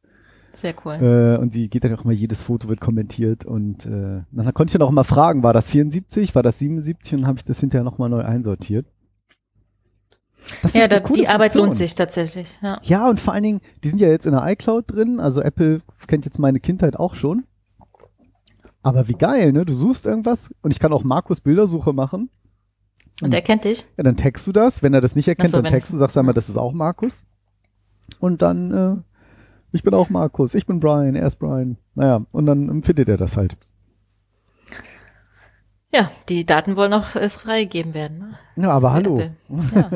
Sehr 0.54 0.74
cool. 0.84 0.94
Äh, 0.94 1.38
und 1.40 1.52
sie 1.52 1.68
geht 1.68 1.84
dann 1.84 1.94
auch 1.94 2.04
immer, 2.04 2.12
jedes 2.12 2.42
Foto 2.42 2.68
wird 2.68 2.80
kommentiert 2.80 3.44
und 3.44 3.86
äh, 3.86 4.22
dann 4.30 4.54
konnte 4.54 4.70
ich 4.70 4.72
dann 4.72 4.82
auch 4.82 4.90
immer 4.90 5.04
fragen, 5.04 5.42
war 5.42 5.52
das 5.52 5.70
74, 5.70 6.34
war 6.34 6.42
das 6.42 6.58
77 6.58 7.14
und 7.14 7.20
dann 7.20 7.28
habe 7.28 7.38
ich 7.38 7.44
das 7.44 7.60
hinterher 7.60 7.84
nochmal 7.84 8.08
neu 8.08 8.22
einsortiert. 8.22 8.86
Das 10.62 10.74
ja, 10.74 10.88
da, 10.88 11.00
die 11.00 11.26
Arbeit 11.28 11.52
Funktion. 11.52 11.66
lohnt 11.66 11.76
sich 11.76 11.94
tatsächlich. 11.94 12.48
Ja. 12.62 12.78
Ja, 12.82 13.08
und 13.08 13.18
vor 13.20 13.32
allen 13.32 13.42
Dingen, 13.42 13.60
die 13.82 13.88
sind 13.88 14.00
ja 14.00 14.08
jetzt 14.08 14.26
in 14.26 14.32
der 14.32 14.46
iCloud 14.46 14.84
drin, 14.92 15.20
also 15.20 15.40
Apple 15.40 15.80
kennt 16.06 16.24
jetzt 16.26 16.38
meine 16.38 16.60
Kindheit 16.60 16.96
auch 16.96 17.14
schon. 17.14 17.44
Aber 18.82 19.08
wie 19.08 19.14
geil, 19.14 19.52
ne? 19.52 19.64
Du 19.64 19.72
suchst 19.72 20.04
irgendwas 20.04 20.50
und 20.60 20.70
ich 20.70 20.78
kann 20.78 20.92
auch 20.92 21.04
Markus 21.04 21.40
Bildersuche 21.40 21.92
machen. 21.94 22.28
Und 23.22 23.32
er 23.32 23.40
kennt 23.42 23.64
dich? 23.64 23.86
Ja, 23.96 24.04
dann 24.04 24.16
taggst 24.16 24.46
du 24.46 24.52
das. 24.52 24.82
Wenn 24.82 24.92
er 24.92 25.00
das 25.00 25.14
nicht 25.16 25.28
erkennt, 25.28 25.50
so, 25.50 25.62
dann 25.62 25.72
es- 25.72 25.88
du, 25.88 25.96
sagst 25.96 26.18
einmal, 26.18 26.34
das 26.34 26.48
ist 26.48 26.56
auch 26.58 26.72
Markus. 26.72 27.22
Und 28.18 28.42
dann, 28.42 28.70
äh, 28.72 28.96
ich 29.72 29.82
bin 29.82 29.94
auch 29.94 30.10
Markus, 30.10 30.54
ich 30.54 30.66
bin 30.66 30.80
Brian, 30.80 31.14
er 31.14 31.26
ist 31.26 31.36
Brian. 31.36 31.78
Naja, 31.94 32.26
und 32.32 32.44
dann 32.46 32.82
findet 32.82 33.08
er 33.08 33.16
das 33.16 33.36
halt. 33.36 33.56
Ja, 35.94 36.10
die 36.28 36.44
Daten 36.44 36.76
wollen 36.76 36.92
auch 36.92 37.14
äh, 37.14 37.28
freigegeben 37.28 37.94
werden. 37.94 38.18
Ne? 38.56 38.64
Ja, 38.64 38.70
aber 38.70 38.88
Für 38.88 38.94
hallo. 38.94 39.20
Ja. 39.20 39.90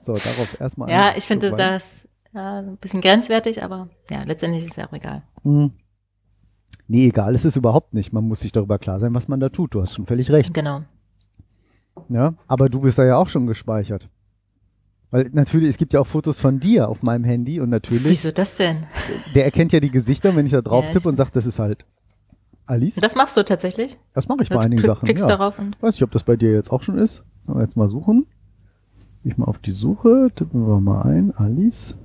So, 0.00 0.14
darauf 0.14 0.60
erstmal. 0.60 0.90
ja, 0.90 1.12
ich 1.16 1.24
finde 1.24 1.50
das 1.50 2.08
ja, 2.34 2.58
ein 2.58 2.76
bisschen 2.78 3.00
grenzwertig, 3.00 3.62
aber 3.62 3.88
ja, 4.10 4.24
letztendlich 4.24 4.64
ist 4.64 4.72
es 4.72 4.76
ja 4.76 4.88
auch 4.88 4.92
egal. 4.92 5.22
Hm. 5.44 5.70
Nee, 6.88 7.06
egal, 7.06 7.34
es 7.36 7.44
ist 7.44 7.54
überhaupt 7.56 7.94
nicht. 7.94 8.12
Man 8.12 8.26
muss 8.26 8.40
sich 8.40 8.50
darüber 8.50 8.78
klar 8.78 8.98
sein, 8.98 9.14
was 9.14 9.28
man 9.28 9.38
da 9.38 9.48
tut. 9.48 9.74
Du 9.74 9.80
hast 9.80 9.94
schon 9.94 10.06
völlig 10.06 10.30
recht. 10.32 10.52
Genau. 10.52 10.82
Ja, 12.08 12.34
aber 12.48 12.68
du 12.68 12.80
bist 12.80 12.98
da 12.98 13.04
ja 13.04 13.16
auch 13.16 13.28
schon 13.28 13.46
gespeichert. 13.46 14.08
Weil 15.10 15.30
natürlich, 15.32 15.68
es 15.68 15.76
gibt 15.76 15.92
ja 15.92 16.00
auch 16.00 16.06
Fotos 16.06 16.40
von 16.40 16.58
dir 16.58 16.88
auf 16.88 17.02
meinem 17.02 17.22
Handy 17.24 17.60
und 17.60 17.68
natürlich, 17.70 18.06
Wieso 18.06 18.30
das 18.32 18.56
denn? 18.56 18.86
der 19.34 19.44
erkennt 19.44 19.72
ja 19.72 19.78
die 19.78 19.90
Gesichter, 19.90 20.34
wenn 20.34 20.46
ich 20.46 20.52
da 20.52 20.62
drauf 20.62 20.86
Ja, 20.86 20.92
tippe 20.92 21.08
und 21.08 21.16
sage, 21.16 21.30
das 21.32 21.46
ist 21.46 21.58
halt 21.58 21.86
Alice. 22.72 22.94
Das 22.96 23.14
machst 23.14 23.36
du 23.36 23.44
tatsächlich? 23.44 23.98
Das 24.14 24.28
mache 24.28 24.42
ich 24.42 24.48
bei 24.48 24.54
Du 24.56 24.60
einigen 24.62 24.80
klick- 24.80 24.86
Sachen. 24.86 25.04
Klickst 25.06 25.24
Ja. 25.28 25.36
darauf 25.36 25.58
und 25.58 25.80
Weiß 25.82 25.94
nicht, 25.94 26.02
ob 26.02 26.10
das 26.10 26.24
bei 26.24 26.36
dir 26.36 26.52
jetzt 26.52 26.70
auch 26.72 26.82
schon 26.82 26.98
ist. 26.98 27.22
Wir 27.46 27.60
jetzt 27.60 27.76
mal 27.76 27.88
suchen. 27.88 28.26
Ich 29.24 29.36
mal 29.36 29.44
auf 29.46 29.58
die 29.58 29.72
Suche, 29.72 30.30
tippen 30.34 30.66
wir 30.66 30.80
mal 30.80 31.02
ein, 31.02 31.32
Alice. 31.36 31.96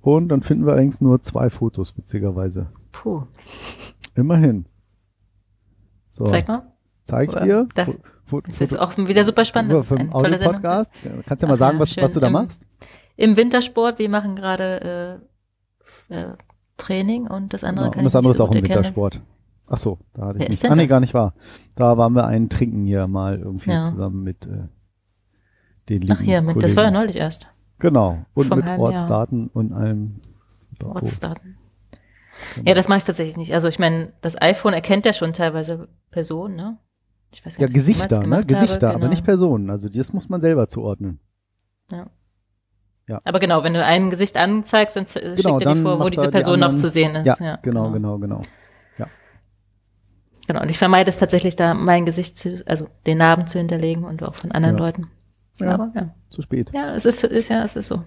Und 0.00 0.28
dann 0.28 0.42
finden 0.42 0.64
wir 0.64 0.72
allerdings 0.72 1.00
nur 1.00 1.22
zwei 1.22 1.50
Fotos, 1.50 1.96
witzigerweise. 1.96 2.68
puh, 2.92 3.22
Immerhin. 4.14 4.64
So, 6.12 6.24
zeig 6.24 6.48
mal. 6.48 6.72
zeig 7.04 7.28
ich 7.30 7.42
dir. 7.42 7.68
das- 7.74 7.86
Fo- 7.86 8.00
Fo- 8.24 8.40
Das 8.42 8.60
ist 8.60 8.70
Foto- 8.70 8.82
auch 8.82 8.96
wieder 8.98 9.24
super 9.24 9.44
spannend. 9.44 9.72
Das 9.72 9.88
für 9.88 9.94
ist 9.94 10.00
den 10.02 10.12
eine 10.12 10.22
tolle 10.22 10.38
Sendung. 10.38 10.56
Audio-Podcast. 10.56 10.92
Kannst 11.26 11.42
ja 11.42 11.48
mal 11.48 11.54
Ach 11.54 11.58
sagen, 11.58 11.76
ja, 11.78 11.82
was, 11.82 11.96
was 11.96 12.12
du 12.12 12.20
da 12.20 12.26
Im- 12.26 12.32
machst? 12.32 12.62
Im 13.16 13.36
Wintersport, 13.36 13.98
wir 13.98 14.08
machen 14.08 14.36
gerade 14.36 15.20
äh, 16.10 16.14
äh, 16.14 16.32
Training 16.78 17.26
und 17.26 17.52
das 17.52 17.62
andere 17.64 17.86
Ja, 17.86 17.90
kann 17.90 17.98
und 18.00 18.04
das 18.06 18.12
ich 18.12 18.16
andere 18.16 18.30
nicht 18.30 18.32
ist 18.32 18.38
so 18.38 18.44
auch 18.44 18.50
im. 18.52 18.62
Wintersport. 18.62 19.20
Ach 19.70 19.76
so, 19.76 19.98
da 20.14 20.22
hatte 20.26 20.38
ich 20.38 20.40
Wer 20.40 20.48
ist 20.50 20.62
nicht. 20.62 20.72
Ah, 20.72 20.76
nee, 20.76 20.86
gar 20.86 21.00
nicht 21.00 21.12
wahr. 21.12 21.34
Da 21.74 21.98
waren 21.98 22.14
wir 22.14 22.26
ein 22.26 22.48
Trinken 22.48 22.86
hier 22.86 23.06
mal 23.06 23.38
irgendwie 23.38 23.70
Ja. 23.70 23.82
zusammen 23.90 24.22
mit 24.22 24.46
äh, 24.46 24.68
den 25.90 26.00
lieben 26.02 26.14
Ach 26.16 26.20
hier, 26.22 26.40
mit, 26.40 26.62
das 26.62 26.74
war 26.74 26.84
ja 26.84 26.90
neulich 26.90 27.16
erst. 27.16 27.48
Genau. 27.78 28.24
Und 28.34 28.46
vom 28.46 28.58
mit. 28.58 28.66
Ortsdaten 28.78 29.48
und 29.48 29.72
allem. 29.72 30.20
Pipapo. 30.78 30.94
Ortsdaten. 31.04 31.56
Genau. 32.54 32.68
Ja, 32.68 32.74
das 32.74 32.88
mache 32.88 32.98
ich 32.98 33.04
tatsächlich 33.04 33.36
nicht. 33.36 33.52
Also 33.52 33.68
ich 33.68 33.78
meine, 33.78 34.12
das 34.20 34.40
iPhone 34.40 34.72
erkennt 34.72 35.04
ja 35.04 35.12
schon 35.12 35.32
teilweise 35.32 35.88
Personen, 36.10 36.56
ne? 36.56 36.78
Ich 37.32 37.44
weiß 37.44 37.58
Ja, 37.58 37.66
ich 37.66 37.74
das 37.74 37.86
jemals 37.86 38.08
Gesichter, 38.08 38.26
ne? 38.26 38.44
Gesichter, 38.44 38.74
habe, 38.86 38.86
aber 38.94 38.98
genau. 39.00 39.10
nicht 39.10 39.24
Personen. 39.24 39.70
Also 39.70 39.88
das 39.88 40.12
muss 40.12 40.28
man 40.28 40.40
selber 40.40 40.68
zuordnen. 40.68 41.18
Aber 43.24 43.38
genau, 43.40 43.62
wenn 43.64 43.74
du 43.74 43.84
ein 43.84 44.10
Gesicht 44.10 44.36
anzeigst, 44.36 44.96
dann 44.96 45.04
Genau, 45.06 45.36
schickt 45.36 45.66
er 45.66 45.74
dir 45.74 45.82
vor, 45.82 46.00
wo 46.00 46.08
diese 46.08 46.26
die 46.26 46.30
Person 46.30 46.60
noch 46.60 46.66
anderen- 46.68 46.78
zu 46.80 46.88
sehen 46.88 47.14
ist. 47.14 47.40
Ja, 47.40 47.56
genau, 47.62 47.90
genau, 47.90 48.18
genau. 48.18 48.42
Genau, 50.46 50.62
und 50.62 50.70
ich 50.70 50.78
vermeide 50.78 51.10
es 51.10 51.18
tatsächlich, 51.18 51.56
da 51.56 51.74
mein 51.74 52.06
Gesicht 52.06 52.38
zu, 52.38 52.62
also 52.66 52.88
den 53.06 53.18
Namen 53.18 53.46
zu 53.46 53.58
hinterlegen 53.58 54.04
und 54.04 54.22
auch 54.22 54.34
von 54.34 54.50
anderen 54.50 54.76
Ja. 54.78 54.82
Leuten. 54.82 55.08
Ja. 55.60 55.72
Aber 55.74 55.92
ja. 55.94 56.14
Zu 56.30 56.40
spät. 56.40 56.70
Ja, 56.72 56.94
es 56.94 57.04
ist, 57.04 57.22
ist 57.22 57.50
ja, 57.50 57.62
es 57.64 57.76
ist 57.76 57.88
so. 57.88 58.02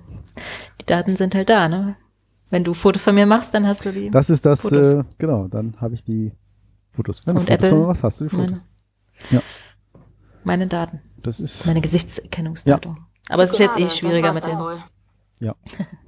Die 0.82 0.86
Daten 0.88 1.16
sind 1.16 1.36
halt 1.36 1.50
da, 1.52 1.70
ne? 1.70 1.98
Wenn 2.50 2.64
du 2.64 2.74
Fotos 2.74 3.04
von 3.04 3.14
mir 3.14 3.28
machst, 3.28 3.54
dann 3.54 3.68
hast 3.68 3.86
du 3.86 3.92
die. 3.92 4.10
Das 4.10 4.32
ist 4.32 4.44
das, 4.44 4.66
äh, 4.72 5.04
genau, 5.20 5.48
dann 5.50 5.76
habe 5.80 5.94
ich 5.94 6.04
die 6.04 6.32
Fotos. 6.94 7.22
Wenn 7.28 7.36
du 7.36 7.42
Und 7.42 7.46
Fotos 7.48 7.56
Apple- 7.58 7.70
von 7.70 7.80
mir 7.82 7.88
machst, 7.88 8.04
hast 8.04 8.20
du 8.22 8.26
die 8.28 8.36
meine, 8.36 8.48
Fotos. 8.50 8.68
Ja. 9.30 9.42
meine 10.44 10.66
Daten, 10.66 11.00
Das 11.22 11.40
ist, 11.40 11.68
meine 11.68 11.82
Gesichtserkennungsdaten. 11.82 12.98
Aber 13.30 13.44
es 13.44 13.52
ist 13.52 13.60
jetzt 13.60 13.80
eh 13.80 13.90
schwieriger 13.90 14.34
mit 14.34 14.44
der, 14.44 14.84
ja. 15.40 15.56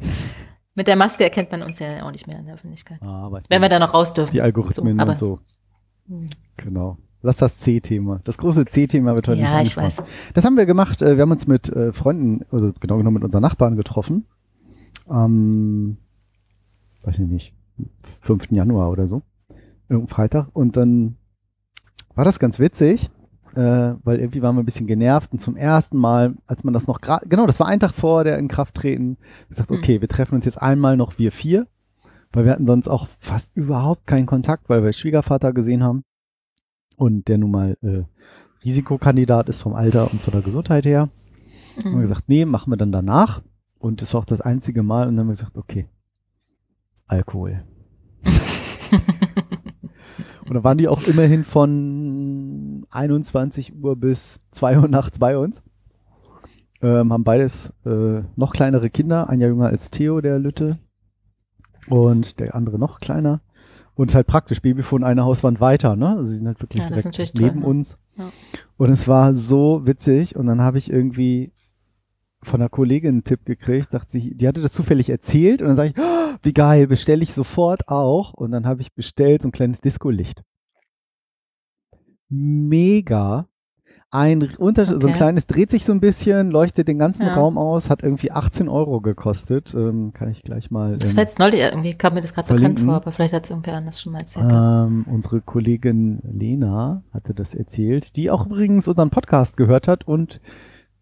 mit 0.76 0.88
der 0.88 0.96
Maske 0.96 1.24
erkennt 1.24 1.52
man 1.52 1.62
uns 1.64 1.80
ja 1.80 2.04
auch 2.06 2.12
nicht 2.12 2.28
mehr 2.28 2.40
in 2.40 2.46
der 2.46 2.56
Öffentlichkeit. 2.56 3.02
Ah, 3.02 3.32
weiß 3.32 3.46
Wenn 3.50 3.62
man. 3.62 3.70
wir 3.72 3.78
da 3.78 3.80
noch 3.80 3.94
raus 3.94 4.14
dürfen. 4.14 4.32
die 4.32 4.42
Algorithmen 4.42 4.98
So, 4.98 5.02
aber- 5.02 5.12
und 5.12 5.18
so. 5.18 5.40
Hm. 6.08 6.30
Genau. 6.58 6.98
Das 7.22 7.36
ist 7.36 7.42
das 7.42 7.58
C-Thema. 7.58 8.20
Das 8.26 8.38
große 8.38 8.66
C-Thema 8.66 9.12
wird 9.16 9.28
heute 9.30 9.40
Ja, 9.40 9.60
nicht 9.62 9.72
ich 9.72 9.78
angesprochen. 9.78 10.06
weiß. 10.10 10.34
Das 10.34 10.44
haben 10.44 10.58
wir 10.58 10.66
gemacht. 10.66 11.02
äh, 11.02 11.16
Wir 11.16 11.22
haben 11.22 11.32
uns 11.32 11.48
mit 11.48 11.70
äh, 11.70 11.94
Freunden, 11.94 12.46
also 12.52 12.74
genau 12.82 12.98
genommen 12.98 13.14
mit 13.16 13.24
unseren 13.24 13.42
Nachbarn 13.42 13.78
getroffen. 13.78 14.26
Am, 15.08 15.98
weiß 17.04 17.20
ich 17.20 17.28
nicht, 17.28 17.54
5. 18.22 18.52
Januar 18.52 18.90
oder 18.90 19.08
so. 19.08 19.22
Irgendein 19.88 20.14
Freitag. 20.14 20.48
Und 20.54 20.76
dann 20.76 21.16
war 22.16 22.26
das 22.26 22.40
ganz 22.40 22.60
witzig, 22.60 23.10
äh, 23.56 23.96
weil 24.04 24.20
irgendwie 24.20 24.42
waren 24.42 24.56
wir 24.56 24.64
ein 24.64 24.66
bisschen 24.66 24.88
genervt. 24.88 25.32
Und 25.32 25.40
zum 25.40 25.56
ersten 25.56 25.98
Mal, 25.98 26.36
als 26.48 26.64
man 26.64 26.74
das 26.74 26.88
noch 26.88 27.02
gerade, 27.02 27.28
genau, 27.28 27.46
das 27.46 27.60
war 27.60 27.68
ein 27.68 27.80
Tag 27.80 27.92
vor 27.94 28.24
der 28.24 28.38
Inkrafttreten, 28.40 29.18
gesagt, 29.50 29.70
Hm. 29.70 29.78
okay, 29.78 30.02
wir 30.02 30.08
treffen 30.08 30.36
uns 30.36 30.46
jetzt 30.46 30.62
einmal 30.62 30.98
noch 30.98 31.18
wir 31.18 31.32
vier. 31.32 31.68
Weil 32.32 32.46
wir 32.46 32.52
hatten 32.52 32.66
sonst 32.66 32.88
auch 32.88 33.08
fast 33.20 33.52
überhaupt 33.56 34.08
keinen 34.08 34.26
Kontakt, 34.26 34.68
weil 34.68 34.84
wir 34.84 34.92
Schwiegervater 34.92 35.54
gesehen 35.54 35.84
haben. 35.84 36.04
Und 36.98 37.28
der 37.28 37.38
nun 37.38 37.52
mal 37.52 37.78
äh, 37.84 38.04
Risikokandidat 38.66 39.50
ist 39.50 39.60
vom 39.62 39.76
Alter 39.76 40.12
und 40.12 40.20
von 40.20 40.32
der 40.32 40.42
Gesundheit 40.42 40.86
her. 40.86 41.10
Haben 41.78 41.92
wir 41.92 41.98
Mhm. 41.98 42.02
gesagt, 42.02 42.24
nee, 42.28 42.46
machen 42.46 42.72
wir 42.72 42.78
dann 42.78 42.92
danach. 42.92 43.44
Und 43.78 44.02
das 44.02 44.14
war 44.14 44.22
auch 44.22 44.26
das 44.26 44.42
einzige 44.42 44.82
Mal. 44.82 45.08
Und 45.08 45.16
dann 45.16 45.22
haben 45.22 45.28
wir 45.28 45.34
gesagt, 45.34 45.58
okay, 45.58 45.88
Alkohol. 47.06 47.64
und 50.48 50.54
dann 50.56 50.64
waren 50.64 50.78
die 50.78 50.88
auch 50.88 51.04
immerhin 51.04 51.44
von 51.44 52.83
21 52.96 53.74
Uhr 53.82 53.96
bis 53.96 54.40
2 54.52 54.80
Uhr 54.80 54.88
nachts 54.88 55.20
bei 55.20 55.38
uns. 55.38 55.64
Ähm, 56.82 57.14
haben 57.14 57.24
beides 57.24 57.72
äh, 57.86 58.22
noch 58.36 58.52
kleinere 58.54 58.90
Kinder, 58.90 59.30
ein 59.30 59.40
Jahr 59.40 59.50
jünger 59.50 59.68
als 59.68 59.90
Theo, 59.90 60.20
der 60.22 60.40
Lütte. 60.40 60.80
Und 61.88 62.40
der 62.40 62.56
andere 62.56 62.78
noch 62.78 63.00
kleiner. 63.00 63.42
Und 63.96 64.08
es 64.10 64.14
ist 64.14 64.16
halt 64.16 64.28
praktisch, 64.28 64.62
Babyfon 64.62 65.04
eine 65.04 65.24
Hauswand 65.24 65.62
weiter, 65.62 65.96
ne? 65.96 66.10
Also 66.10 66.24
sie 66.32 66.38
sind 66.38 66.48
halt 66.48 66.62
wirklich 66.62 66.82
Ja, 66.82 66.88
direkt 66.88 67.06
natürlich 67.06 67.34
toll, 67.34 67.42
neben 67.42 67.60
ne? 67.60 67.66
uns. 67.66 67.98
Ja. 68.18 68.30
Und 68.78 68.90
es 68.90 69.08
war 69.08 69.34
so 69.34 69.86
witzig. 69.86 70.36
Und 70.36 70.48
dann 70.48 70.62
habe 70.62 70.78
ich 70.78 70.92
irgendwie 70.92 71.54
von 72.42 72.60
einer 72.60 72.70
Kollegin 72.70 73.12
einen 73.12 73.24
Tipp 73.24 73.46
gekriegt, 73.46 73.94
dachte 73.94 74.12
sie, 74.12 74.36
die 74.36 74.48
hatte 74.48 74.62
das 74.62 74.74
zufällig 74.74 75.10
erzählt 75.10 75.62
und 75.62 75.70
dann 75.70 75.78
sage 75.78 75.90
ich, 75.90 75.96
oh, 75.98 76.36
wie 76.42 76.52
geil, 76.54 76.88
bestelle 76.88 77.24
ich 77.24 77.34
sofort 77.34 77.88
auch. 77.88 78.34
Und 78.34 78.52
dann 78.52 78.66
habe 78.66 78.82
ich 78.82 78.94
bestellt 78.94 79.44
so 79.44 79.48
ein 79.48 79.54
kleines 79.54 79.80
Disco-Licht. 79.80 80.44
Mega. 82.34 83.48
ein 84.16 84.48
Unterschied, 84.60 85.02
so 85.02 85.08
ein 85.08 85.14
Okay. 85.14 85.18
kleines 85.18 85.48
dreht 85.48 85.72
sich 85.72 85.86
so 85.86 85.92
ein 85.92 86.00
bisschen, 86.00 86.52
leuchtet 86.52 86.88
den 86.88 87.00
ganzen 87.00 87.24
Ja. 87.26 87.34
Raum 87.34 87.58
aus, 87.58 87.90
hat 87.90 88.04
irgendwie 88.04 88.30
18 88.32 88.70
Euro 88.70 89.02
gekostet. 89.02 89.74
Ähm, 89.74 90.14
kann 90.14 90.30
ich 90.30 90.44
gleich 90.44 90.70
mal. 90.70 90.98
Das 90.98 91.10
ähm, 91.12 91.18
war 91.18 91.24
jetzt 91.24 91.40
neulich, 91.40 91.62
irgendwie 91.62 91.96
kam 91.96 92.14
mir 92.14 92.22
das 92.22 92.32
gerade 92.36 92.54
bekannt 92.54 92.80
vor, 92.80 92.94
aber 92.94 93.12
vielleicht 93.12 93.34
hat 93.34 93.46
es 93.46 93.50
irgendwer 93.50 93.74
anders 93.76 94.00
schon 94.00 94.12
mal 94.14 94.20
erzählt. 94.20 94.52
Ähm, 94.54 95.06
unsere 95.10 95.42
Kollegin 95.42 96.20
Lena 96.32 97.02
hatte 97.12 97.34
das 97.34 97.56
erzählt, 97.56 98.16
die 98.16 98.30
auch 98.30 98.46
übrigens 98.46 98.88
unseren 98.88 99.10
Podcast 99.10 99.58
gehört 99.58 99.88
hat 99.88 100.08
und 100.08 100.42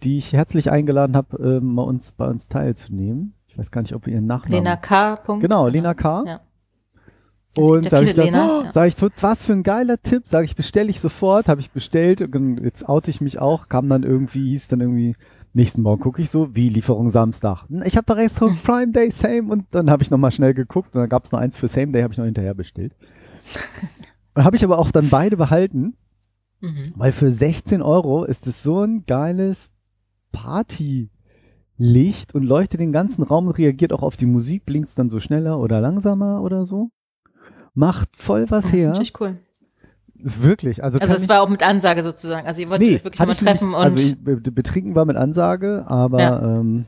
die 0.04 0.18
ich 0.18 0.32
herzlich 0.32 0.72
eingeladen 0.72 1.18
habe, 1.18 1.36
ähm, 1.58 1.74
mal 1.76 1.84
uns 1.84 2.14
bei 2.14 2.28
uns 2.28 2.48
teilzunehmen. 2.48 3.34
Ich 3.48 3.58
weiß 3.58 3.72
gar 3.72 3.82
nicht, 3.82 3.94
ob 3.94 4.06
wir 4.06 4.14
ihren 4.14 4.26
Nachnamen. 4.26 4.64
Lena 4.64 4.78
K. 4.78 5.16
Genau, 5.42 5.68
Lena 5.68 5.94
K. 5.96 6.24
Ja. 6.26 6.40
Und 7.56 7.84
ja 7.84 7.89
da 7.89 7.97
habe 7.97 8.06
ich 8.06 8.12
gedacht, 8.12 8.26
Lenas, 8.28 8.52
oh, 8.52 8.64
ja. 8.64 8.72
sag 8.72 8.88
ich, 8.88 8.95
was 9.22 9.43
für 9.43 9.54
ein 9.54 9.64
geiler 9.64 10.02
Tipp, 10.02 10.24
sage 10.26 10.45
ich, 10.45 10.56
bestelle 10.56 10.89
ich 10.89 10.99
sofort, 11.02 11.47
habe 11.47 11.60
ich 11.60 11.72
bestellt 11.72 12.22
jetzt 12.64 12.88
oute 12.88 13.12
ich 13.12 13.20
mich 13.22 13.39
auch, 13.39 13.68
kam 13.68 13.89
dann 13.89 14.04
irgendwie, 14.04 14.47
hieß 14.49 14.70
dann 14.70 14.80
irgendwie, 14.82 15.16
nächsten 15.54 15.82
Morgen 15.82 16.02
gucke 16.02 16.22
ich 16.22 16.30
so, 16.30 16.56
wie 16.56 16.70
Lieferung 16.70 17.10
Samstag. 17.10 17.66
Hm, 17.70 17.84
Ich 17.86 17.97
habe 17.97 18.22
erst 18.22 18.38
so 18.38 18.49
Prime 18.64 18.93
Day 18.93 19.12
Same 19.12 19.52
und 19.52 19.66
dann 19.72 19.89
habe 19.91 20.02
ich 20.02 20.12
nochmal 20.12 20.32
schnell 20.32 20.54
geguckt 20.54 20.95
und 20.95 21.02
dann 21.02 21.10
gab 21.10 21.26
es 21.26 21.32
noch 21.34 21.39
eins 21.39 21.58
für 21.58 21.68
Same 21.68 21.91
Day, 21.91 22.04
habe 22.04 22.14
ich 22.14 22.18
noch 22.18 22.26
hinterher 22.26 22.54
bestellt. 22.54 22.93
Und 24.34 24.45
habe 24.45 24.56
ich 24.56 24.64
aber 24.64 24.80
auch 24.80 24.91
dann 24.91 25.10
beide 25.10 25.36
behalten, 25.36 25.97
Mhm. 26.62 26.84
weil 26.95 27.12
für 27.12 27.32
16 27.32 27.82
Euro 27.82 28.24
ist 28.24 28.47
es 28.47 28.64
so 28.64 28.82
ein 28.82 29.04
geiles 29.06 29.72
Partylicht 30.32 31.10
und 32.34 32.43
leuchtet 32.43 32.80
den 32.80 32.91
ganzen 32.91 33.24
Raum 33.24 33.47
und 33.47 33.58
reagiert 33.58 33.91
auch 33.93 34.04
auf 34.04 34.16
die 34.16 34.26
Musik, 34.28 34.66
blinkt 34.66 34.97
dann 34.97 35.10
so 35.10 35.20
schneller 35.20 35.60
oder 35.60 35.82
langsamer 35.82 36.41
oder 36.41 36.64
so. 36.66 36.91
Macht 37.74 38.09
voll 38.17 38.43
was 38.49 38.65
Das 38.65 38.74
ist 38.74 38.80
her. 38.80 38.88
natürlich 38.89 39.19
cool. 39.19 39.38
Ist 40.24 40.43
wirklich. 40.43 40.84
Also, 40.84 40.99
Also 40.99 41.15
es 41.15 41.28
war 41.30 41.41
auch 41.41 41.49
mit 41.49 41.63
Ansage 41.63 42.03
sozusagen. 42.03 42.45
Also 42.45 42.61
ihr 42.61 42.69
wolltet 42.69 42.88
nee, 42.88 42.95
euch 42.95 43.03
wirklich 43.03 43.19
mal 43.19 43.32
ich 43.32 43.41
nämlich- 43.41 43.57
treffen 43.59 43.69
und 43.74 43.82
Also 43.82 43.97
ich, 43.97 44.24
be- 44.24 44.38
betrinken 44.38 44.93
war 44.95 45.05
mit 45.05 45.17
Ansage, 45.17 45.84
aber 45.88 46.19
Ja. 46.22 46.41
ähm, 46.59 46.86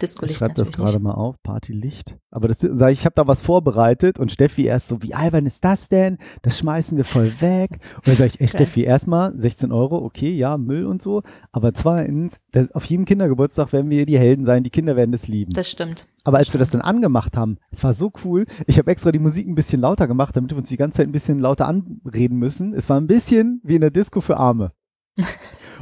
ich 0.00 0.36
schreibe 0.36 0.54
das 0.54 0.70
gerade 0.70 1.00
mal 1.00 1.14
auf, 1.14 1.42
Partylicht. 1.42 2.14
Aber 2.30 2.46
das 2.46 2.58
sage 2.60 2.92
ich, 2.92 3.00
ich 3.00 3.04
habe 3.04 3.14
da 3.16 3.26
was 3.26 3.40
vorbereitet 3.42 4.18
und 4.20 4.30
Steffi 4.30 4.64
erst 4.66 4.88
so, 4.88 5.02
wie 5.02 5.12
albern 5.14 5.44
ist 5.46 5.64
das 5.64 5.88
denn? 5.88 6.18
Das 6.42 6.58
schmeißen 6.58 6.96
wir 6.96 7.04
voll 7.04 7.32
weg. 7.40 7.80
Und 7.96 8.06
dann 8.06 8.14
sage 8.16 8.26
ich, 8.28 8.34
ey 8.40 8.46
Geil. 8.46 8.48
Steffi, 8.48 8.82
erstmal 8.84 9.32
16 9.40 9.72
Euro, 9.72 9.96
okay, 10.04 10.30
ja, 10.30 10.56
Müll 10.56 10.86
und 10.86 11.02
so. 11.02 11.22
Aber 11.50 11.72
zweitens, 11.74 12.36
das, 12.52 12.70
auf 12.72 12.84
jedem 12.84 13.06
Kindergeburtstag 13.06 13.72
werden 13.72 13.90
wir 13.90 14.06
die 14.06 14.18
Helden 14.18 14.44
sein, 14.44 14.62
die 14.62 14.70
Kinder 14.70 14.94
werden 14.94 15.14
es 15.14 15.26
lieben. 15.26 15.48
nicht. 15.48 15.56
Das 15.56 15.68
stimmt. 15.70 16.06
Aber 16.28 16.36
als 16.36 16.52
wir 16.52 16.58
das 16.58 16.68
dann 16.68 16.82
angemacht 16.82 17.38
haben, 17.38 17.56
es 17.70 17.82
war 17.82 17.94
so 17.94 18.12
cool. 18.22 18.44
Ich 18.66 18.76
habe 18.76 18.90
extra 18.90 19.10
die 19.10 19.18
Musik 19.18 19.48
ein 19.48 19.54
bisschen 19.54 19.80
lauter 19.80 20.06
gemacht, 20.06 20.36
damit 20.36 20.50
wir 20.50 20.58
uns 20.58 20.68
die 20.68 20.76
ganze 20.76 20.98
Zeit 20.98 21.08
ein 21.08 21.12
bisschen 21.12 21.38
lauter 21.38 21.66
anreden 21.66 22.36
müssen. 22.36 22.74
Es 22.74 22.90
war 22.90 23.00
ein 23.00 23.06
bisschen 23.06 23.62
wie 23.64 23.76
in 23.76 23.80
der 23.80 23.90
Disco 23.90 24.20
für 24.20 24.36
Arme. 24.36 24.72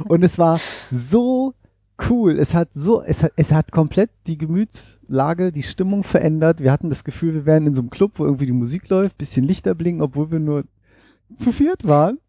Und 0.07 0.23
es 0.23 0.39
war 0.39 0.61
so 0.89 1.53
cool. 2.09 2.39
Es 2.39 2.53
hat 2.53 2.69
so, 2.73 3.01
es 3.01 3.23
hat, 3.23 3.33
es 3.35 3.51
hat 3.51 3.73
komplett 3.73 4.09
die 4.25 4.37
Gemütslage, 4.37 5.51
die 5.51 5.63
Stimmung 5.63 6.05
verändert. 6.05 6.61
Wir 6.61 6.71
hatten 6.71 6.89
das 6.89 7.03
Gefühl, 7.03 7.33
wir 7.33 7.45
wären 7.45 7.67
in 7.67 7.75
so 7.75 7.81
einem 7.81 7.89
Club, 7.89 8.13
wo 8.15 8.23
irgendwie 8.23 8.45
die 8.45 8.53
Musik 8.53 8.87
läuft, 8.87 9.17
bisschen 9.17 9.43
Lichter 9.43 9.75
blinken, 9.75 10.01
obwohl 10.01 10.31
wir 10.31 10.39
nur 10.39 10.63
zu 11.35 11.51
viert 11.51 11.89
waren. 11.89 12.19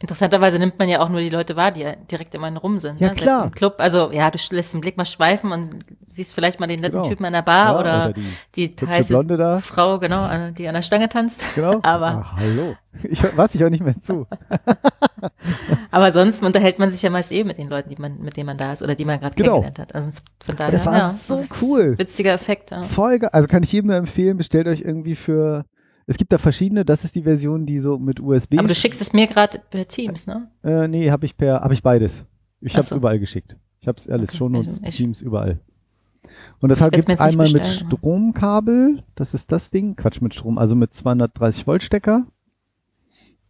Interessanterweise 0.00 0.60
nimmt 0.60 0.78
man 0.78 0.88
ja 0.88 1.00
auch 1.00 1.08
nur 1.08 1.18
die 1.20 1.28
Leute 1.28 1.56
wahr, 1.56 1.72
die 1.72 1.80
ja 1.80 1.96
direkt 1.96 2.32
immer 2.34 2.56
rum 2.56 2.78
sind. 2.78 3.00
Ja, 3.00 3.08
ne? 3.08 3.14
Selbst 3.14 3.22
klar. 3.22 3.44
Im 3.46 3.50
Club, 3.52 3.74
also 3.78 4.12
ja, 4.12 4.30
du 4.30 4.38
lässt 4.52 4.72
den 4.72 4.80
Blick 4.80 4.96
mal 4.96 5.04
schweifen 5.04 5.50
und 5.50 5.70
siehst 6.06 6.32
vielleicht 6.34 6.60
mal 6.60 6.68
den 6.68 6.80
netten 6.80 6.98
Genau. 6.98 7.08
Typen 7.08 7.24
an 7.24 7.32
der 7.32 7.42
Bar 7.42 7.72
Ja, 7.74 7.80
oder, 7.80 8.12
die 8.12 8.22
die 8.54 8.80
hübsche 8.80 8.86
heiße 8.88 9.08
Blonde 9.12 9.36
da. 9.36 9.58
Frau, 9.58 9.98
genau, 9.98 10.22
an- 10.22 10.54
die 10.54 10.68
an 10.68 10.74
der 10.74 10.82
Stange 10.82 11.08
tanzt. 11.08 11.44
Genau. 11.56 11.80
Aber- 11.82 12.24
Ach, 12.26 12.36
hallo. 12.38 12.76
Ich, 13.02 13.20
was? 13.36 13.54
Ich 13.56 13.60
höre 13.60 13.70
nicht 13.70 13.82
mehr 13.82 14.00
zu. 14.00 14.26
Aber 15.90 16.12
sonst 16.12 16.42
unterhält 16.42 16.78
man 16.78 16.90
sich 16.90 17.02
ja 17.02 17.10
meist 17.10 17.32
eh 17.32 17.44
mit 17.44 17.58
den 17.58 17.68
Leuten, 17.68 17.88
die 17.90 17.96
man, 17.96 18.18
mit 18.20 18.36
denen 18.36 18.46
man 18.46 18.58
da 18.58 18.72
ist 18.72 18.82
oder 18.82 18.94
die 18.94 19.04
man 19.04 19.18
gerade 19.20 19.34
Genau. 19.34 19.60
kennengelernt 19.60 19.78
hat. 19.78 19.94
Also 19.94 20.12
von 20.44 20.56
daher, 20.56 20.72
das 20.72 20.86
war 20.86 20.96
ja, 20.96 21.10
so 21.18 21.42
cool. 21.62 21.98
Witziger 21.98 22.32
Effekt. 22.32 22.70
Ja. 22.70 22.82
Folge, 22.82 23.32
also 23.34 23.48
kann 23.48 23.62
ich 23.62 23.72
jedem 23.72 23.88
nur 23.88 23.96
empfehlen, 23.96 24.36
bestellt 24.36 24.68
euch 24.68 24.80
irgendwie 24.82 25.16
für, 25.16 25.64
es 26.08 26.16
gibt 26.16 26.32
da 26.32 26.38
verschiedene, 26.38 26.86
das 26.86 27.04
ist 27.04 27.14
die 27.16 27.22
Version, 27.22 27.66
die 27.66 27.80
so 27.80 27.98
mit 27.98 28.18
USB. 28.18 28.58
Aber 28.58 28.66
du 28.68 28.74
schickst 28.74 29.02
es 29.02 29.12
mir 29.12 29.26
gerade 29.26 29.60
per 29.70 29.86
Teams, 29.86 30.26
ne? 30.26 30.48
äh, 30.64 30.88
nee, 30.88 31.10
habe 31.10 31.26
ich 31.26 31.36
per, 31.36 31.60
habe 31.60 31.74
ich 31.74 31.82
beides. 31.82 32.24
Ich 32.62 32.72
habe 32.72 32.80
es 32.80 32.88
so. 32.88 32.96
überall 32.96 33.18
geschickt. 33.18 33.56
Ich 33.82 33.86
habe 33.86 33.98
es 33.98 34.08
alles 34.08 34.30
Okay, 34.30 34.38
schon 34.38 34.56
und 34.56 34.66
also 34.66 34.80
Teams 34.82 35.20
überall. 35.20 35.60
Und 36.60 36.70
deshalb 36.70 36.94
gibt 36.94 37.08
es 37.10 37.20
einmal 37.20 37.46
mit 37.52 37.60
aber- 37.60 37.70
Stromkabel, 37.70 39.02
das 39.16 39.34
ist 39.34 39.52
das 39.52 39.70
Ding, 39.70 39.96
Quatsch 39.96 40.22
mit 40.22 40.34
Strom, 40.34 40.56
also 40.56 40.74
mit 40.74 40.94
230 40.94 41.66
Volt 41.66 41.82
Stecker. 41.82 42.26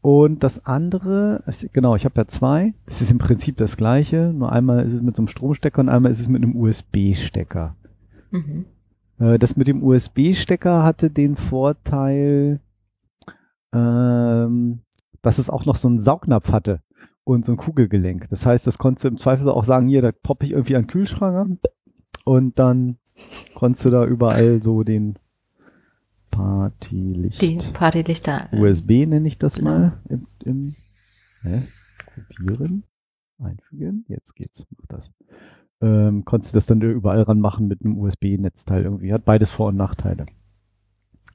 Und 0.00 0.42
das 0.42 0.64
andere, 0.66 1.44
genau, 1.72 1.94
ich 1.94 2.04
habe 2.04 2.14
ja 2.16 2.26
zwei. 2.26 2.74
Das 2.86 3.00
ist 3.00 3.10
im 3.12 3.18
Prinzip 3.18 3.56
das 3.56 3.76
gleiche, 3.76 4.32
nur 4.34 4.50
einmal 4.50 4.84
ist 4.84 4.94
es 4.94 5.02
mit 5.02 5.14
so 5.14 5.22
einem 5.22 5.28
Stromstecker 5.28 5.80
und 5.80 5.88
einmal 5.88 6.10
ist 6.10 6.20
es 6.20 6.28
mit 6.28 6.42
einem 6.42 6.56
USB-Stecker. 6.56 7.76
Mhm. 8.32 8.64
Äh, 9.18 9.38
Das 9.38 9.56
mit 9.56 9.68
dem 9.68 9.82
USB-Stecker 9.82 10.82
hatte 10.82 11.10
den 11.10 11.36
Vorteil, 11.36 12.60
ähm, 13.72 14.80
dass 15.22 15.38
es 15.38 15.50
auch 15.50 15.64
noch 15.66 15.76
so 15.76 15.88
einen 15.88 16.00
Saugnapf 16.00 16.52
hatte 16.52 16.80
und 17.24 17.44
so 17.44 17.52
ein 17.52 17.56
Kugelgelenk. 17.58 18.28
Das 18.30 18.46
heißt, 18.46 18.66
das 18.66 18.78
konntest 18.78 19.04
du 19.04 19.08
im 19.08 19.16
Zweifel 19.18 19.48
auch 19.48 19.64
sagen, 19.64 19.88
hier, 19.88 20.02
da 20.02 20.10
poppe 20.12 20.46
ich 20.46 20.52
irgendwie 20.52 20.76
an 20.76 20.82
den 20.82 20.88
Kühlschrank 20.88 21.36
an 21.36 21.58
und 22.24 22.58
dann 22.58 22.98
konntest 23.54 23.84
du 23.84 23.90
da 23.90 24.06
überall 24.06 24.62
so 24.62 24.82
den 24.84 25.18
Partylicht. 26.30 27.40
Die 27.42 27.56
Partylichter. 27.72 28.48
äh, 28.52 28.60
USB 28.60 29.06
nenne 29.06 29.26
ich 29.28 29.38
das 29.38 29.54
Genau. 29.54 29.70
mal. 29.70 30.00
Im, 30.08 30.26
im, 30.44 30.74
hä? 31.42 31.62
Kopieren, 32.14 32.84
einfügen, 33.38 34.04
jetzt 34.08 34.34
geht's, 34.34 34.66
mach 34.76 34.86
das. 34.86 35.10
Ähm, 35.80 36.24
konntest 36.24 36.52
du 36.54 36.56
das 36.56 36.66
dann 36.66 36.80
überall 36.80 37.22
ranmachen 37.22 37.68
mit 37.68 37.84
einem 37.84 37.98
USB-Netzteil 37.98 38.82
irgendwie. 38.84 39.12
Hat 39.12 39.24
beides 39.24 39.50
Vor- 39.50 39.68
und 39.68 39.76
Nachteile. 39.76 40.26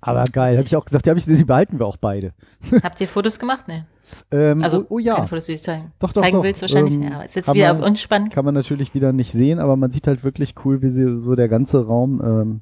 Aber 0.01 0.25
geil, 0.25 0.57
habe 0.57 0.65
ich 0.65 0.75
auch 0.75 0.83
gesagt, 0.83 1.05
die, 1.05 1.11
ich, 1.11 1.23
die 1.25 1.45
behalten 1.45 1.79
wir 1.79 1.85
auch 1.85 1.95
beide. 1.95 2.33
Habt 2.83 2.99
ihr 2.99 3.07
Fotos 3.07 3.39
gemacht? 3.39 3.63
Nee. 3.69 3.83
Ähm, 4.31 4.61
Also 4.61 4.81
oh, 4.81 4.95
oh 4.95 4.99
ja, 4.99 5.15
keine 5.15 5.27
Fotos, 5.27 5.45
die 5.45 5.53
du 5.55 5.61
zeigen, 5.61 5.93
Doch, 5.99 6.11
doch, 6.11 6.21
zeigen 6.21 6.37
doch. 6.37 6.43
willst 6.43 6.61
wahrscheinlich. 6.61 6.95
Ähm, 6.95 7.03
ja, 7.03 7.11
aber 7.15 7.25
ist 7.25 7.35
jetzt 7.37 7.45
kann 7.45 7.55
wieder 7.55 7.73
man- 7.73 7.83
unspannend. 7.83 8.33
kann 8.33 8.43
man 8.43 8.53
natürlich 8.53 8.93
wieder 8.93 9.13
nicht 9.13 9.31
sehen, 9.31 9.59
aber 9.59 9.77
man 9.77 9.91
sieht 9.91 10.07
halt 10.07 10.25
wirklich 10.25 10.55
cool, 10.65 10.81
wie 10.81 10.89
so 10.89 11.35
der 11.35 11.47
ganze 11.47 11.87
Raum 11.87 12.21
ähm, 12.21 12.61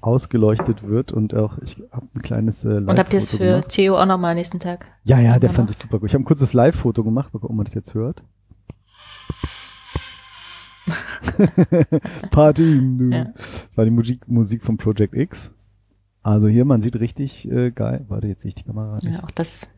ausgeleuchtet 0.00 0.82
wird 0.88 1.12
und 1.12 1.34
auch, 1.36 1.58
ich 1.58 1.80
habe 1.92 2.08
ein 2.16 2.22
kleines 2.22 2.64
äh, 2.64 2.68
Und 2.84 2.98
habt 2.98 3.12
ihr 3.12 3.18
es 3.20 3.30
für 3.30 3.38
gemacht. 3.38 3.68
Theo 3.68 3.96
auch 3.96 4.06
nochmal 4.06 4.34
nächsten 4.34 4.58
Tag? 4.58 4.86
Ja, 5.04 5.20
ja, 5.20 5.38
der 5.38 5.50
fand 5.50 5.70
es 5.70 5.78
super 5.78 6.00
gut. 6.00 6.08
Ich 6.08 6.14
habe 6.14 6.22
ein 6.22 6.26
kurzes 6.26 6.52
Live-Foto 6.52 7.04
gemacht, 7.04 7.32
mal 7.32 7.38
gucken, 7.38 7.52
ob 7.54 7.56
man 7.58 7.64
das 7.66 7.74
jetzt 7.74 7.94
hört. 7.94 8.24
Party. 12.30 13.08
Ja. 13.10 13.24
Das 13.34 13.68
war 13.76 13.84
die 13.84 13.90
Musik, 13.90 14.26
Musik 14.28 14.62
von 14.62 14.76
Project 14.76 15.14
X. 15.14 15.52
Also 16.22 16.48
hier, 16.48 16.64
man 16.64 16.82
sieht 16.82 16.96
richtig 17.00 17.50
äh, 17.50 17.70
geil. 17.70 18.04
Warte, 18.08 18.26
jetzt 18.28 18.42
sehe 18.42 18.50
ich 18.50 18.54
die 18.54 18.64
Kamera 18.64 18.96
nicht. 19.02 19.14
Ja, 19.14 19.24
auch 19.24 19.30
das, 19.30 19.68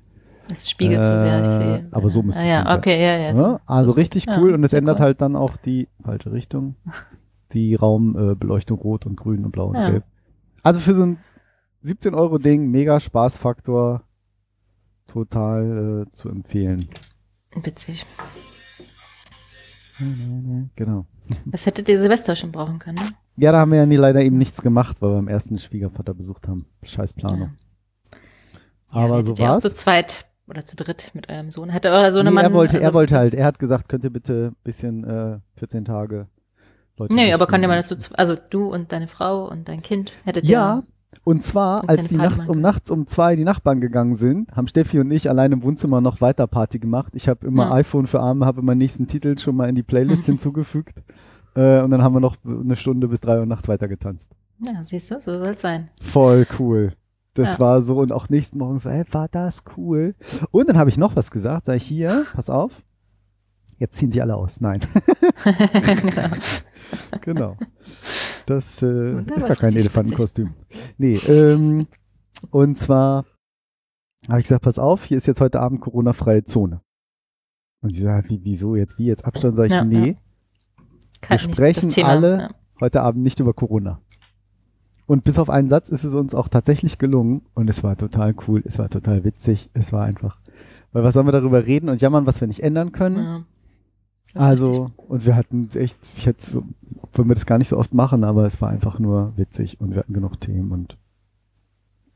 das 0.49 0.69
spiegelt 0.69 1.05
zu 1.05 1.19
sehr, 1.23 1.41
ich 1.41 1.47
Äh, 1.49 1.59
sehe. 1.79 1.89
aber 1.93 2.09
so 2.09 2.23
müsste 2.23 2.41
ah, 2.41 2.45
es 2.45 2.51
Ja, 2.51 2.65
sein. 2.65 2.79
okay, 2.79 3.01
ja, 3.01 3.17
ja. 3.17 3.29
Ja, 3.31 3.37
so- 3.37 3.61
also 3.67 3.91
so 3.93 3.97
richtig 3.97 4.27
cool 4.29 4.51
Ja, 4.51 4.55
und 4.57 4.65
es 4.65 4.73
ändert 4.73 4.99
cool. 4.99 5.05
halt 5.07 5.21
dann 5.21 5.37
auch 5.37 5.57
die 5.57 5.89
falsche 6.03 6.33
Richtung. 6.33 6.77
Die 7.53 7.75
Raumbeleuchtung 7.75 8.79
äh, 8.79 8.83
rot 8.83 9.05
und 9.05 9.15
grün 9.17 9.45
und 9.45 9.51
blau 9.53 9.67
und 9.67 9.75
gelb. 9.75 10.05
Also 10.63 10.81
für 10.81 10.95
so 10.95 11.03
ein 11.05 11.19
17 11.83 12.15
Euro 12.15 12.39
Ding, 12.39 12.71
mega 12.71 12.99
Spaßfaktor, 12.99 14.05
total 15.07 16.07
äh, 16.09 16.13
zu 16.15 16.31
empfehlen. 16.31 16.87
Witzig. 17.63 18.07
Genau. 20.77 21.07
Das 21.47 21.67
hättet 21.67 21.89
ihr 21.89 21.99
Silvester 21.99 22.35
schon 22.37 22.53
brauchen 22.53 22.79
können, 22.79 22.97
ne? 22.97 23.09
Ja, 23.37 23.53
da 23.53 23.61
haben 23.61 23.71
wir 23.71 23.79
ja 23.79 23.87
nie, 23.87 23.97
leider 23.97 24.21
eben 24.23 24.37
nichts 24.39 24.61
gemacht, 24.61 25.01
weil 25.01 25.11
wir 25.11 25.17
beim 25.17 25.29
ersten 25.29 25.59
Schwiegervater 25.59 26.15
besucht 26.15 26.49
haben. 26.49 26.67
Scheiß 26.83 27.15
Planung. 27.15 27.53
Ja, 28.11 28.19
Aber 28.91 29.19
hättet 29.19 29.37
so 29.37 29.43
war's. 29.43 29.63
zu 29.63 29.73
zweit 29.73 30.27
oder 30.49 30.65
zu 30.65 30.77
dritt 30.77 31.11
mit 31.15 31.31
eurem 31.31 31.51
Sohn. 31.51 31.73
Hatte 31.73 31.89
euer 31.91 32.13
Sohn 32.13 32.27
nee, 32.27 32.33
Mann, 32.33 32.45
er 32.45 32.53
wollte, 32.53 32.75
also, 32.77 32.87
er 32.87 32.95
wollte 32.95 33.17
halt, 33.17 33.35
er 33.35 33.47
hat 33.47 33.59
gesagt, 33.59 33.89
könnt 33.89 34.05
ihr 34.05 34.11
bitte 34.11 34.49
ein 34.53 34.57
bisschen 34.65 35.05
äh, 35.05 35.39
14 35.57 35.85
Tage 35.85 36.27
Leute 36.99 37.15
Nee, 37.15 37.33
aber 37.33 37.47
kann 37.47 37.63
ja 37.63 37.69
mal 37.69 37.81
dazu, 37.83 37.97
also 38.15 38.37
du 38.51 38.67
und 38.67 38.93
deine 38.93 39.09
Frau 39.09 39.49
und 39.49 39.69
dein 39.69 39.81
Kind 39.83 40.13
hättet 40.25 40.45
Ja, 40.45 40.79
ihr. 40.79 40.83
Und 41.25 41.43
zwar, 41.45 41.83
Und 41.83 41.91
als 41.91 42.09
die 42.09 42.17
nachts 42.17 42.49
um 42.49 42.61
nachts 42.61 42.91
um 42.91 43.07
zwei 43.07 43.37
die 43.37 43.45
Nachbarn 43.45 43.81
gegangen 43.81 44.15
sind, 44.15 44.51
haben 44.57 44.67
Steffi 44.69 44.99
und 45.01 45.11
ich 45.11 45.29
allein 45.29 45.53
im 45.53 45.63
Wohnzimmer 45.63 46.01
noch 46.01 46.21
weiter 46.21 46.47
Party 46.47 46.79
gemacht. 46.79 47.13
Ich 47.15 47.29
habe 47.29 47.47
immer 47.47 47.65
Ja. 47.65 47.73
iPhone 47.73 48.07
für 48.07 48.21
Arme, 48.21 48.45
habe 48.47 48.61
immer 48.61 48.75
nächsten 48.75 49.07
Titel 49.07 49.37
schon 49.39 49.57
mal 49.57 49.69
in 49.69 49.75
die 49.75 49.83
Playlist 49.83 50.25
hinzugefügt. 50.27 50.99
Äh, 51.55 51.83
und 51.83 51.91
dann 51.91 52.03
haben 52.03 52.15
wir 52.15 52.21
noch 52.21 52.37
eine 52.45 52.77
Stunde 52.77 53.09
bis 53.09 53.21
drei 53.21 53.39
Uhr 53.39 53.47
nachts 53.47 53.69
weiter 53.69 53.89
getanzt. 53.89 54.31
Ja, 54.65 54.83
siehst 54.83 55.11
du, 55.11 55.21
so 55.21 55.33
soll 55.35 55.49
es 55.49 55.61
sein. 55.61 55.91
Voll 56.01 56.47
cool. 56.59 56.93
Das 57.35 57.55
Ja. 57.55 57.61
war 57.61 57.83
so 57.83 57.99
und 57.99 58.13
auch 58.13 58.29
nächsten 58.29 58.59
Morgen 58.59 58.79
so, 58.79 58.89
ey, 58.89 59.05
war 59.11 59.29
das 59.29 59.63
cool. 59.77 60.15
Und 60.51 60.69
dann 60.69 60.77
habe 60.79 60.91
ich 60.91 60.99
noch 60.99 61.17
was 61.17 61.31
gesagt, 61.31 61.67
sag 61.67 61.77
ich 61.77 61.85
hier, 61.85 62.25
pass 62.35 62.51
auf. 62.51 62.83
Jetzt 63.79 63.97
ziehen 63.97 64.13
sie 64.13 64.23
alle 64.23 64.37
aus. 64.37 64.61
Nein. 64.61 64.81
genau. 67.21 67.57
Das 68.47 68.83
äh, 68.83 69.21
ist 69.21 69.29
gar 69.29 69.57
kein 69.57 69.77
Elefantenkostüm. 69.77 70.55
Nee, 70.99 71.17
ähm, 71.29 71.87
und 72.51 72.79
zwar 72.79 73.25
habe 74.29 74.41
ich 74.41 74.45
gesagt, 74.45 74.63
pass 74.63 74.79
auf, 74.79 75.05
hier 75.05 75.17
ist 75.17 75.27
jetzt 75.27 75.41
heute 75.41 75.61
Abend 75.61 75.81
Corona-freie 75.81 76.45
Zone. 76.45 76.81
Und 77.81 77.93
sie 77.93 78.03
so, 78.03 78.09
ja, 78.09 78.23
wie, 78.29 78.41
wieso 78.45 78.77
jetzt, 78.77 78.99
wie 78.99 79.07
jetzt 79.07 79.25
Abstand? 79.25 79.57
Sag 79.57 79.67
ich, 79.67 79.73
Ja, 79.73 79.85
nee, 79.85 80.17
ja. 81.23 81.31
Wir 81.31 81.39
sprechen 81.39 81.89
Thema, 81.89 82.09
alle 82.09 82.39
ja. 82.39 82.51
heute 82.81 83.03
Abend 83.03 83.23
nicht 83.23 83.41
über 83.41 83.53
Corona. 83.53 84.01
Und 85.07 85.25
bis 85.25 85.39
auf 85.39 85.51
einen 85.51 85.69
Satz 85.69 85.89
ist 85.89 86.05
es 86.05 86.15
uns 86.15 86.35
auch 86.35 86.49
tatsächlich 86.49 86.99
gelungen 86.99 87.43
und 87.55 87.69
es 87.69 87.83
war 87.83 87.97
total 87.97 88.35
cool, 88.47 88.63
es 88.65 88.79
war 88.79 88.89
total 88.89 89.25
witzig, 89.25 89.69
es 89.75 89.93
war 89.93 90.05
einfach, 90.05 90.39
weil 90.93 91.03
was 91.03 91.15
sollen 91.15 91.27
wir 91.27 91.33
darüber 91.33 91.67
reden 91.67 91.89
und 91.89 92.01
jammern, 92.01 92.27
was 92.27 92.41
wir 92.41 92.49
nicht 92.49 92.63
ändern 92.63 92.93
können? 92.93 93.45
Also, 94.35 94.91
und 95.09 95.27
wir 95.27 95.37
hatten 95.37 95.69
echt, 95.75 95.97
ich 96.17 96.27
hätte, 96.27 96.63
obwohl 97.03 97.27
wir 97.27 97.35
das 97.35 97.47
gar 97.47 97.59
nicht 97.59 97.69
so 97.69 97.77
oft 97.79 97.93
machen, 97.93 98.25
aber 98.25 98.47
es 98.47 98.61
war 98.61 98.71
einfach 98.71 98.99
nur 98.99 99.33
witzig 99.37 99.81
und 99.81 99.91
wir 99.91 99.99
hatten 99.99 100.15
genug 100.15 100.41
Themen 100.41 100.73
und 100.73 100.97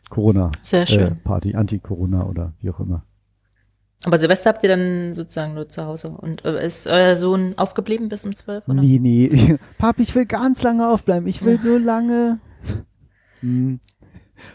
Corona, 0.08 0.50
Sehr 0.62 0.82
äh, 0.82 0.86
schön. 0.86 1.20
Party, 1.22 1.54
Anti-Corona 1.54 2.24
oder 2.26 2.52
wie 2.60 2.70
auch 2.70 2.80
immer. 2.80 3.04
Aber 4.04 4.18
Silvester 4.18 4.50
habt 4.50 4.62
ihr 4.62 4.68
dann 4.68 5.14
sozusagen 5.14 5.54
nur 5.54 5.68
zu 5.68 5.84
Hause. 5.84 6.10
Und 6.10 6.44
äh, 6.44 6.64
ist 6.64 6.86
euer 6.86 7.16
Sohn 7.16 7.54
aufgeblieben 7.56 8.08
bis 8.08 8.24
um 8.24 8.34
12? 8.34 8.68
Oder? 8.68 8.80
Nee, 8.80 8.98
nee. 9.00 9.56
Papi, 9.78 10.02
ich 10.02 10.14
will 10.14 10.26
ganz 10.26 10.62
lange 10.62 10.88
aufbleiben. 10.88 11.26
Ich 11.26 11.44
will 11.44 11.60
so 11.60 11.76
lange. 11.76 12.38
Hm. 13.40 13.80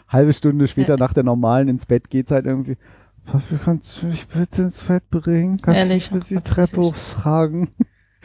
Halbe 0.07 0.33
Stunde 0.33 0.67
später 0.67 0.93
Ja. 0.93 0.97
nach 0.97 1.13
der 1.13 1.23
normalen 1.23 1.67
ins 1.67 1.85
Bett 1.85 2.09
geht's 2.09 2.31
halt 2.31 2.45
irgendwie. 2.45 2.77
Papi, 3.25 3.55
kannst 3.63 4.01
du 4.01 4.07
mich 4.07 4.27
bitte 4.27 4.63
ins 4.63 4.83
Bett 4.83 5.09
bringen? 5.09 5.57
Kannst 5.57 5.79
Ehrlich? 5.79 6.09
du 6.09 6.15
mich 6.15 6.29
bitte 6.29 6.41
die 6.41 6.49
Treppe 6.49 6.75
süß. 6.83 6.85
hochtragen? 6.93 7.69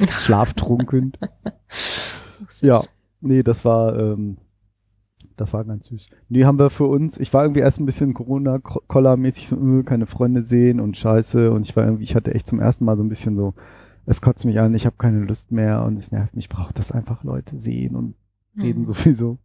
Schlaftrunken. 0.09 1.13
Ja. 2.61 2.81
Nee, 3.21 3.43
das 3.43 3.65
war, 3.65 3.99
ähm, 3.99 4.39
das 5.37 5.53
war 5.53 5.65
ganz 5.65 5.87
süß. 5.87 6.09
Nee, 6.29 6.45
haben 6.45 6.59
wir 6.59 6.71
für 6.71 6.85
uns, 6.87 7.19
ich 7.19 7.33
war 7.33 7.45
irgendwie 7.45 7.61
erst 7.61 7.81
ein 7.81 7.87
bisschen 7.87 8.15
Corona-Koller-mäßig 8.15 9.49
so, 9.49 9.57
äh, 9.57 9.83
keine 9.85 10.07
Freunde 10.07 10.43
sehen 10.45 10.81
und 10.81 10.97
scheiße 10.97 11.51
und 11.51 11.67
ich 11.67 11.75
war 11.77 11.85
irgendwie, 11.85 12.05
ich 12.05 12.15
hatte 12.15 12.35
echt 12.35 12.47
zum 12.47 12.61
ersten 12.61 12.85
Mal 12.85 12.97
so 12.99 13.05
ein 13.05 13.09
bisschen 13.09 13.37
so, 13.37 13.55
es 14.07 14.21
kotzt 14.21 14.45
mich 14.45 14.61
an, 14.61 14.75
ich 14.75 14.87
habe 14.87 14.97
keine 14.99 15.21
Lust 15.21 15.51
mehr 15.51 15.83
und 15.85 15.99
es 15.99 16.13
nervt 16.13 16.35
mich, 16.37 16.45
ich 16.47 16.49
brauche 16.49 16.75
das 16.75 16.93
einfach 16.93 17.25
Leute 17.25 17.59
sehen 17.59 17.97
und 17.97 18.15
reden 18.59 18.83
Mhm. 18.83 18.93
sowieso. 18.93 19.39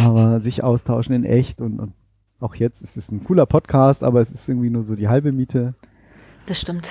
Aber 0.00 0.40
sich 0.40 0.62
austauschen 0.64 1.14
in 1.14 1.24
echt 1.24 1.60
und, 1.60 1.78
und 1.80 1.92
auch 2.40 2.54
jetzt 2.54 2.82
ist 2.82 2.96
es 2.96 3.10
ein 3.10 3.24
cooler 3.24 3.46
Podcast, 3.46 4.02
aber 4.02 4.20
es 4.20 4.30
ist 4.30 4.48
irgendwie 4.48 4.70
nur 4.70 4.84
so 4.84 4.94
die 4.94 5.08
halbe 5.08 5.32
Miete. 5.32 5.72
Das 6.46 6.60
stimmt. 6.60 6.88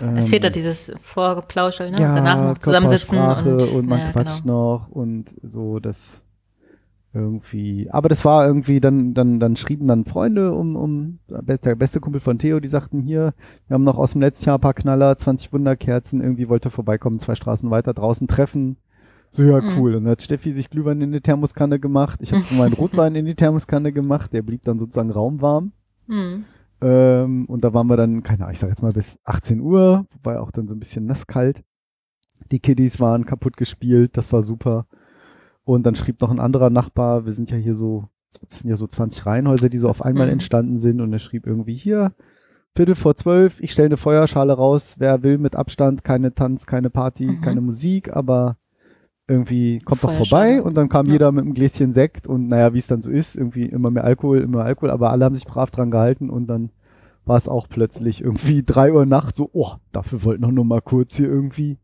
Ähm, 0.00 0.16
Es 0.16 0.28
fehlt 0.28 0.44
da 0.44 0.50
dieses 0.50 0.92
Vorgeplauschel, 1.02 1.90
ne? 1.90 2.00
ja, 2.00 2.14
Danach 2.14 2.48
noch 2.48 2.58
zusammensitzen 2.58 3.18
und, 3.18 3.62
und, 3.62 3.88
man 3.88 3.98
ja, 3.98 4.12
quatscht 4.12 4.42
genau. 4.42 4.78
noch 4.78 4.88
und 4.88 5.34
so 5.42 5.78
das 5.78 6.22
irgendwie. 7.14 7.88
Aber 7.90 8.08
das 8.08 8.24
war 8.24 8.46
irgendwie 8.46 8.80
dann 8.80 9.14
dann 9.14 9.40
dann 9.40 9.56
schrieben 9.56 9.86
dann 9.86 10.04
Freunde 10.04 10.52
um 10.52 10.76
um 10.76 11.18
der 11.28 11.74
beste 11.74 12.00
Kumpel 12.00 12.20
von 12.20 12.38
Theo, 12.38 12.60
die 12.60 12.68
sagten 12.68 13.00
hier, 13.00 13.32
wir 13.68 13.74
haben 13.74 13.84
noch 13.84 13.98
aus 13.98 14.12
dem 14.12 14.20
letzten 14.20 14.46
Jahr 14.46 14.58
ein 14.58 14.60
paar 14.60 14.74
Knaller, 14.74 15.16
20 15.16 15.52
Wunderkerzen, 15.52 16.20
irgendwie 16.20 16.48
wollte 16.48 16.70
vorbeikommen, 16.70 17.18
zwei 17.18 17.34
Straßen 17.34 17.70
weiter 17.70 17.94
draußen 17.94 18.28
treffen. 18.28 18.76
So 19.30 19.42
ja 19.42 19.60
Mhm. 19.60 19.68
cool. 19.76 19.94
Und 19.96 20.04
dann 20.04 20.12
hat 20.12 20.22
Steffi 20.22 20.52
sich 20.52 20.70
Glühwein 20.70 21.00
in 21.00 21.12
die 21.12 21.20
Thermoskanne 21.20 21.78
gemacht. 21.78 22.20
Ich 22.22 22.32
habe 22.32 22.42
meinen 22.56 22.72
Rotwein 22.74 23.14
in 23.14 23.26
die 23.26 23.34
Thermoskanne 23.34 23.92
gemacht. 23.92 24.32
Der 24.32 24.42
blieb 24.42 24.62
dann 24.62 24.78
sozusagen 24.78 25.10
raumwarm. 25.10 25.72
Hm. 26.08 26.44
Ähm, 26.80 27.46
und 27.46 27.64
da 27.64 27.72
waren 27.74 27.86
wir 27.86 27.96
dann, 27.96 28.22
keine 28.22 28.42
Ahnung, 28.42 28.52
ich 28.52 28.58
sag 28.58 28.68
jetzt 28.68 28.82
mal 28.82 28.92
bis 28.92 29.18
18 29.24 29.60
Uhr, 29.60 30.06
wobei 30.12 30.38
auch 30.38 30.50
dann 30.50 30.68
so 30.68 30.74
ein 30.74 30.78
bisschen 30.78 31.06
nasskalt. 31.06 31.62
Die 32.50 32.60
Kiddies 32.60 33.00
waren 33.00 33.24
kaputt 33.24 33.56
gespielt, 33.56 34.16
das 34.16 34.30
war 34.32 34.42
super. 34.42 34.86
Und 35.64 35.84
dann 35.84 35.94
schrieb 35.96 36.20
noch 36.20 36.30
ein 36.30 36.38
anderer 36.38 36.70
Nachbar, 36.70 37.24
wir 37.26 37.32
sind 37.32 37.50
ja 37.50 37.56
hier 37.56 37.74
so, 37.74 38.08
es 38.48 38.60
sind 38.60 38.68
ja 38.70 38.76
so 38.76 38.86
20 38.86 39.24
Reihenhäuser, 39.26 39.68
die 39.70 39.78
so 39.78 39.88
auf 39.88 40.02
einmal 40.04 40.26
Mhm. 40.26 40.34
entstanden 40.34 40.78
sind. 40.78 41.00
Und 41.00 41.12
er 41.12 41.18
schrieb 41.18 41.46
irgendwie 41.46 41.74
hier, 41.74 42.12
Viertel 42.76 42.94
vor 42.94 43.16
zwölf, 43.16 43.58
ich 43.62 43.72
stelle 43.72 43.86
eine 43.86 43.96
Feuerschale 43.96 44.52
raus, 44.52 44.96
wer 44.98 45.22
will 45.22 45.38
mit 45.38 45.56
Abstand, 45.56 46.04
keine 46.04 46.34
Tanz, 46.34 46.66
keine 46.66 46.90
Party, 46.90 47.26
Mhm. 47.26 47.40
keine 47.40 47.62
Musik, 47.62 48.14
aber 48.14 48.58
irgendwie 49.28 49.78
kommt 49.78 50.04
doch 50.04 50.12
vorbei 50.12 50.62
und 50.62 50.74
dann 50.74 50.88
kam 50.88 51.06
Ja. 51.06 51.12
jeder 51.12 51.32
mit 51.32 51.44
einem 51.44 51.54
Gläschen 51.54 51.92
Sekt 51.92 52.26
und 52.26 52.48
naja, 52.48 52.72
wie 52.74 52.78
es 52.78 52.86
dann 52.86 53.02
so 53.02 53.10
ist, 53.10 53.36
irgendwie 53.36 53.62
immer 53.66 53.90
mehr 53.90 54.04
Alkohol, 54.04 54.40
immer 54.40 54.64
Alkohol, 54.64 54.90
aber 54.90 55.10
alle 55.10 55.24
haben 55.24 55.34
sich 55.34 55.44
brav 55.46 55.70
dran 55.70 55.90
gehalten 55.90 56.30
und 56.30 56.46
dann 56.46 56.70
war 57.24 57.36
es 57.36 57.48
auch 57.48 57.68
plötzlich 57.68 58.22
irgendwie 58.22 58.62
drei 58.66 58.92
Uhr 58.92 59.04
nachts 59.04 59.38
so, 59.38 59.50
oh, 59.52 59.72
dafür 59.92 60.22
wollten 60.24 60.42
wir 60.42 60.52
noch 60.52 60.64
mal 60.64 60.80
kurz 60.80 61.16
hier 61.16 61.28
irgendwie, 61.28 61.78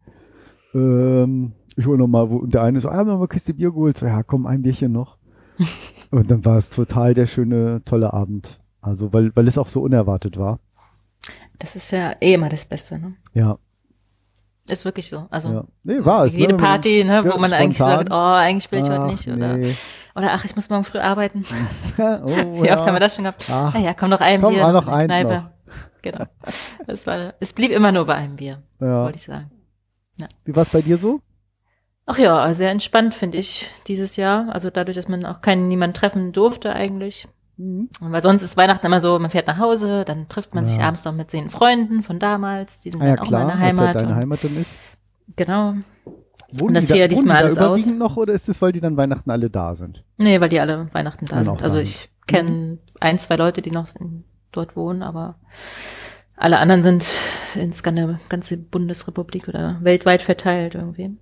ähm, 0.74 1.53
ich 1.76 1.86
hol 1.86 1.99
noch 1.99 2.07
mal, 2.07 2.30
wo, 2.30 2.36
und 2.36 2.55
der 2.55 2.62
eine 2.62 2.80
so, 2.80 2.88
ah, 2.88 2.95
haben 2.97 3.09
wir 3.09 3.14
mal 3.14 3.20
eine 3.20 3.28
Kiste 3.28 3.55
Bier 3.55 3.70
geholt, 3.72 3.99
so, 3.99 4.07
ja, 4.07 4.22
komm, 4.22 4.47
ein 4.47 4.62
Bierchen 4.62 4.93
noch. 4.93 5.16
und 6.11 6.30
dann 6.30 6.45
war 6.45 6.59
es 6.59 6.70
total 6.70 7.14
der 7.14 7.26
schöne, 7.26 7.82
tolle 7.84 8.12
Abend. 8.12 8.61
Also, 8.80 9.12
weil, 9.12 9.34
weil 9.36 9.47
es 9.49 9.59
auch 9.59 9.68
so 9.68 9.80
unerwartet 9.82 10.38
war. 10.38 10.59
Das 11.59 11.76
ist 11.76 11.93
ja 11.93 12.14
eh 12.20 12.34
immer 12.34 12.49
das 12.49 12.64
Beste, 12.64 12.99
ne? 12.99 13.14
Ja, 13.32 13.59
Ist 14.68 14.84
wirklich 14.84 15.08
so. 15.08 15.26
Also 15.30 15.48
ja. 15.48 15.64
Nee, 15.82 16.04
war 16.04 16.24
es. 16.24 16.36
jede 16.36 16.54
ne? 16.54 16.58
Party, 16.58 17.04
ne, 17.04 17.24
wo 17.24 17.38
man 17.38 17.52
eigentlich 17.52 17.78
sagt, 17.78 18.10
oh, 18.10 18.14
eigentlich 18.14 18.70
will 18.70 18.78
ich 18.80 18.88
heute 18.88 19.00
Ach, 19.00 19.06
nicht. 19.10 19.26
Oder, 19.26 19.56
nee. 19.56 19.74
oder 20.14 20.32
ach, 20.32 20.44
ich 20.44 20.54
muss 20.54 20.70
morgen 20.70 20.84
früh 20.84 20.98
arbeiten. 20.98 21.44
oh, 21.98 22.62
Wie 22.62 22.68
ja. 22.68 22.78
oft 22.78 22.86
haben 22.86 22.94
wir 22.94 23.00
das 23.00 23.16
schon 23.16 23.24
gehabt? 23.24 23.44
Ach, 23.50 23.74
Naja, 23.74 23.92
komm 23.94 24.10
noch 24.10 24.20
ein 24.20 24.40
Komm, 24.40 24.54
Bier. 24.54 24.64
ah, 24.66 24.72
noch 24.72 24.86
eins 24.88 25.06
Kneipe. 25.06 25.34
noch. 25.34 25.48
Genau. 26.02 26.24
Das 26.88 27.06
war, 27.06 27.34
es 27.38 27.52
blieb 27.52 27.70
immer 27.70 27.92
nur 27.92 28.06
bei 28.06 28.14
einem 28.14 28.34
Bier, 28.34 28.60
wollte 28.80 29.18
ich 29.18 29.22
sagen. 29.22 29.52
Wie 30.44 30.56
war 30.56 30.62
es 30.64 30.70
bei 30.70 30.82
dir 30.82 30.96
so? 30.96 31.20
Ach 32.06 32.18
ja, 32.18 32.52
sehr 32.54 32.70
entspannt 32.70 33.14
finde 33.14 33.38
ich 33.38 33.68
dieses 33.86 34.16
Jahr. 34.16 34.48
Also 34.52 34.70
dadurch, 34.70 34.96
dass 34.96 35.06
man 35.08 35.24
auch 35.24 35.40
keinen 35.42 35.68
niemanden 35.68 35.94
treffen 35.94 36.32
durfte 36.32 36.72
eigentlich. 36.72 37.28
Und 37.59 37.90
weil 38.00 38.22
sonst 38.22 38.42
ist 38.42 38.57
Weihnachten 38.57 38.86
immer 38.86 39.00
so, 39.00 39.18
man 39.18 39.30
fährt 39.30 39.46
nach 39.46 39.59
Hause, 39.59 40.05
dann 40.05 40.28
trifft 40.28 40.55
man 40.55 40.64
sich 40.64 40.78
Ja. 40.78 40.84
abends 40.88 41.05
noch 41.05 41.12
mit 41.12 41.32
den 41.32 41.50
Freunden 41.50 42.03
von 42.03 42.18
damals, 42.18 42.80
die 42.80 42.90
sind 42.90 43.03
Ah 43.03 43.07
ja, 43.07 43.11
dann 43.16 43.20
auch 43.24 43.28
klar, 43.28 43.40
als 43.42 43.53
ja 43.53 43.59
Heimat. 43.61 43.94
deine 43.94 44.09
und, 44.09 44.14
Heimat 44.14 44.44
dann 44.44 44.57
ist. 44.57 44.74
Genau. 45.36 45.74
Wohnen 46.55 46.74
das 46.74 46.84
die 46.84 46.88
da, 46.88 46.94
fiel 46.94 47.03
ja 47.03 47.09
diesmal 47.09 47.48
die 47.48 47.55
da 47.55 47.66
alles 47.66 47.86
aus. 47.86 47.86
noch 47.92 48.16
oder 48.16 48.32
ist 48.32 48.48
es, 48.48 48.61
weil 48.61 48.72
die 48.72 48.80
dann 48.80 48.96
Weihnachten 48.96 49.30
alle 49.30 49.48
da 49.50 49.74
sind? 49.74 50.05
Nee, 50.18 50.40
weil 50.40 50.48
die 50.48 50.61
alle 50.61 50.92
Weihnachten 50.92 51.26
da 51.26 51.42
sind. 51.44 51.53
auch 51.55 51.62
Also 51.62 51.78
ich 51.78 52.11
kenne 52.26 52.78
ein, 53.00 53.18
zwei 53.18 53.36
Leute, 53.36 53.62
die 53.62 53.70
noch 53.70 53.94
in, 53.96 54.24
dort 54.50 54.76
wohnen, 54.76 55.03
aber 55.03 55.36
alle 56.36 56.59
anderen 56.59 56.82
sind 56.82 57.07
in 57.55 57.72
der 57.96 58.20
ganze 58.28 58.57
Bundesrepublik 58.57 59.48
oder 59.48 59.78
weltweit 59.82 60.22
verteilt 60.22 60.74
irgendwie. 60.74 61.16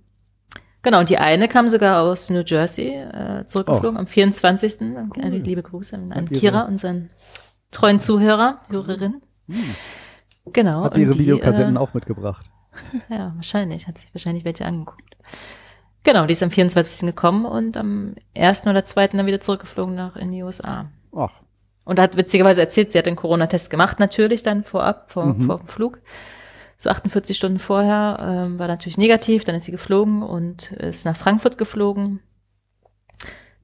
Genau, 0.83 0.99
und 0.99 1.09
die 1.09 1.17
eine 1.17 1.47
kam 1.47 1.69
sogar 1.69 2.01
aus 2.01 2.29
New 2.29 2.41
Jersey, 2.45 2.95
äh, 2.95 3.45
zurückgeflogen 3.45 3.97
am 3.99 4.07
24. 4.07 4.81
Äh, 4.81 5.29
liebe 5.29 5.61
Grüße 5.61 5.95
an, 5.95 6.11
an 6.11 6.29
Kira, 6.29 6.63
unseren 6.63 7.11
treuen 7.69 7.99
Zuhörer, 7.99 8.61
Hörerin. 8.69 9.21
Genau. 10.45 10.83
Hat 10.83 10.95
sie 10.95 11.03
ihre 11.03 11.13
die, 11.13 11.19
Videokassetten 11.19 11.75
äh, 11.75 11.79
auch 11.79 11.93
mitgebracht? 11.93 12.45
ja, 13.09 13.33
wahrscheinlich. 13.35 13.87
Hat 13.87 13.97
sich 13.99 14.13
wahrscheinlich 14.13 14.43
welche 14.43 14.65
angeguckt. 14.65 15.15
Genau, 16.03 16.25
die 16.25 16.33
ist 16.33 16.41
am 16.41 16.49
24. 16.49 17.01
gekommen 17.01 17.45
und 17.45 17.77
am 17.77 18.15
1. 18.35 18.65
oder 18.65 18.83
2. 18.83 19.09
dann 19.09 19.25
wieder 19.27 19.39
zurückgeflogen 19.39 19.93
nach 19.93 20.15
in 20.15 20.31
die 20.31 20.41
USA. 20.41 20.89
Ach, 21.15 21.41
Und 21.83 21.99
hat 21.99 22.17
witzigerweise 22.17 22.61
erzählt, 22.61 22.91
sie 22.91 22.97
hat 22.97 23.05
den 23.05 23.15
Corona-Test 23.15 23.69
gemacht, 23.69 23.99
natürlich 23.99 24.41
dann 24.41 24.63
vorab, 24.63 25.11
vor, 25.11 25.25
Mhm. 25.27 25.41
vor 25.41 25.57
dem 25.59 25.67
Flug. 25.67 25.99
So 26.81 26.89
48 26.89 27.37
Stunden 27.37 27.59
vorher 27.59 28.17
ähm, 28.19 28.57
war 28.57 28.67
natürlich 28.67 28.97
negativ, 28.97 29.43
dann 29.43 29.53
ist 29.53 29.65
sie 29.65 29.71
geflogen 29.71 30.23
und 30.23 30.71
ist 30.71 31.05
nach 31.05 31.15
Frankfurt 31.15 31.59
geflogen. 31.59 32.21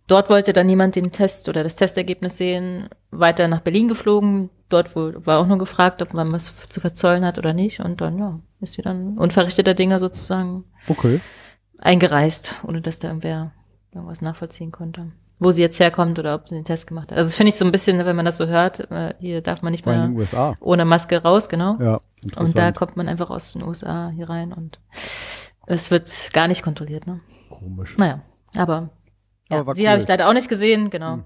Dort 0.06 0.30
wollte 0.30 0.54
dann 0.54 0.68
niemand 0.68 0.96
den 0.96 1.12
Test 1.12 1.50
oder 1.50 1.64
das 1.64 1.76
Testergebnis 1.76 2.38
sehen, 2.38 2.90
weiter 3.10 3.48
nach 3.48 3.62
Berlin 3.62 3.88
geflogen. 3.88 4.52
Dort 4.70 4.96
war 4.96 5.40
auch 5.40 5.48
nur 5.48 5.58
gefragt, 5.58 6.04
ob 6.04 6.14
man 6.14 6.32
was 6.32 6.54
zu 6.70 6.80
verzollen 6.80 7.26
hat 7.26 7.40
oder 7.40 7.54
nicht. 7.54 7.80
Und 7.80 8.02
dann, 8.02 8.20
ja, 8.20 8.40
ist 8.62 8.74
sie 8.76 8.84
dann 8.84 9.18
unverrichteter 9.18 9.74
Dinge 9.74 9.98
sozusagen 9.98 10.66
okay. 10.88 11.20
eingereist, 11.80 12.54
ohne 12.68 12.82
dass 12.82 13.00
da 13.00 13.08
irgendwer 13.08 13.52
irgendwas 13.96 14.22
nachvollziehen 14.22 14.72
konnte. 14.72 15.12
Wo 15.40 15.52
sie 15.52 15.62
jetzt 15.62 15.80
herkommt 15.80 16.18
oder 16.18 16.34
ob 16.36 16.50
sie 16.50 16.56
den 16.56 16.66
Test 16.66 16.88
gemacht 16.88 17.12
hat. 17.12 17.18
Also 17.18 17.28
das 17.30 17.36
finde 17.36 17.50
ich 17.50 17.56
so 17.56 17.66
ein 17.66 17.72
bisschen, 17.72 18.04
wenn 18.04 18.16
man 18.16 18.26
das 18.26 18.38
so 18.38 18.48
hört, 18.48 18.90
äh, 18.92 19.14
hier 19.20 19.42
darf 19.42 19.62
man 19.62 19.72
nicht 19.72 19.86
mehr 19.86 20.10
ohne 20.60 20.86
Maske 20.86 21.22
raus, 21.22 21.48
genau. 21.48 21.78
Ja, 21.80 22.02
und 22.36 22.58
da 22.58 22.72
kommt 22.72 22.98
man 22.98 23.08
einfach 23.08 23.30
aus 23.30 23.54
den 23.54 23.64
USA 23.64 24.10
hier 24.10 24.30
rein 24.30 24.52
und 24.52 24.80
es 25.68 25.92
wird 25.92 26.12
gar 26.34 26.48
nicht 26.48 26.64
kontrolliert, 26.64 27.06
ne? 27.06 27.20
Komisch. 27.50 27.98
Naja, 27.98 28.22
aber, 28.56 28.90
ja, 29.52 29.60
Aber 29.60 29.76
sie 29.76 29.84
cool. 29.84 29.90
habe 29.90 30.02
ich 30.02 30.08
leider 30.08 30.28
auch 30.28 30.34
nicht 30.34 30.50
gesehen, 30.50 30.90
genau. 30.90 31.14
Hm. 31.14 31.24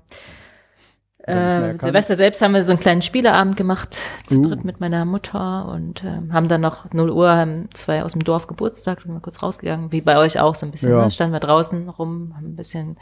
Äh. 1.23 1.77
Silvester 1.77 2.15
selbst 2.15 2.41
haben 2.41 2.55
wir 2.55 2.63
so 2.63 2.71
einen 2.71 2.79
kleinen 2.79 3.03
Spieleabend 3.03 3.55
gemacht, 3.55 3.95
zu 4.25 4.39
Uh. 4.39 4.41
dritt 4.41 4.65
mit 4.65 4.79
meiner 4.79 5.05
Mutter 5.05 5.67
und 5.67 6.03
ähm, 6.03 6.33
haben 6.33 6.47
dann 6.47 6.61
noch 6.61 6.91
0 6.91 7.11
Uhr, 7.11 7.29
haben 7.29 7.69
zwei 7.73 8.03
aus 8.03 8.13
dem 8.13 8.23
Dorf 8.23 8.47
Geburtstag, 8.47 9.01
sind 9.01 9.13
wir 9.13 9.19
kurz 9.19 9.43
rausgegangen, 9.43 9.91
wie 9.91 10.01
bei 10.01 10.17
euch 10.17 10.39
auch 10.39 10.55
so 10.55 10.65
ein 10.65 10.71
bisschen. 10.71 10.89
Ja. 10.89 11.03
Ne? 11.03 11.11
Standen 11.11 11.33
wir 11.33 11.39
draußen 11.39 11.89
rum, 11.89 12.33
haben 12.35 12.53
ein 12.53 12.55
bisschen 12.55 12.97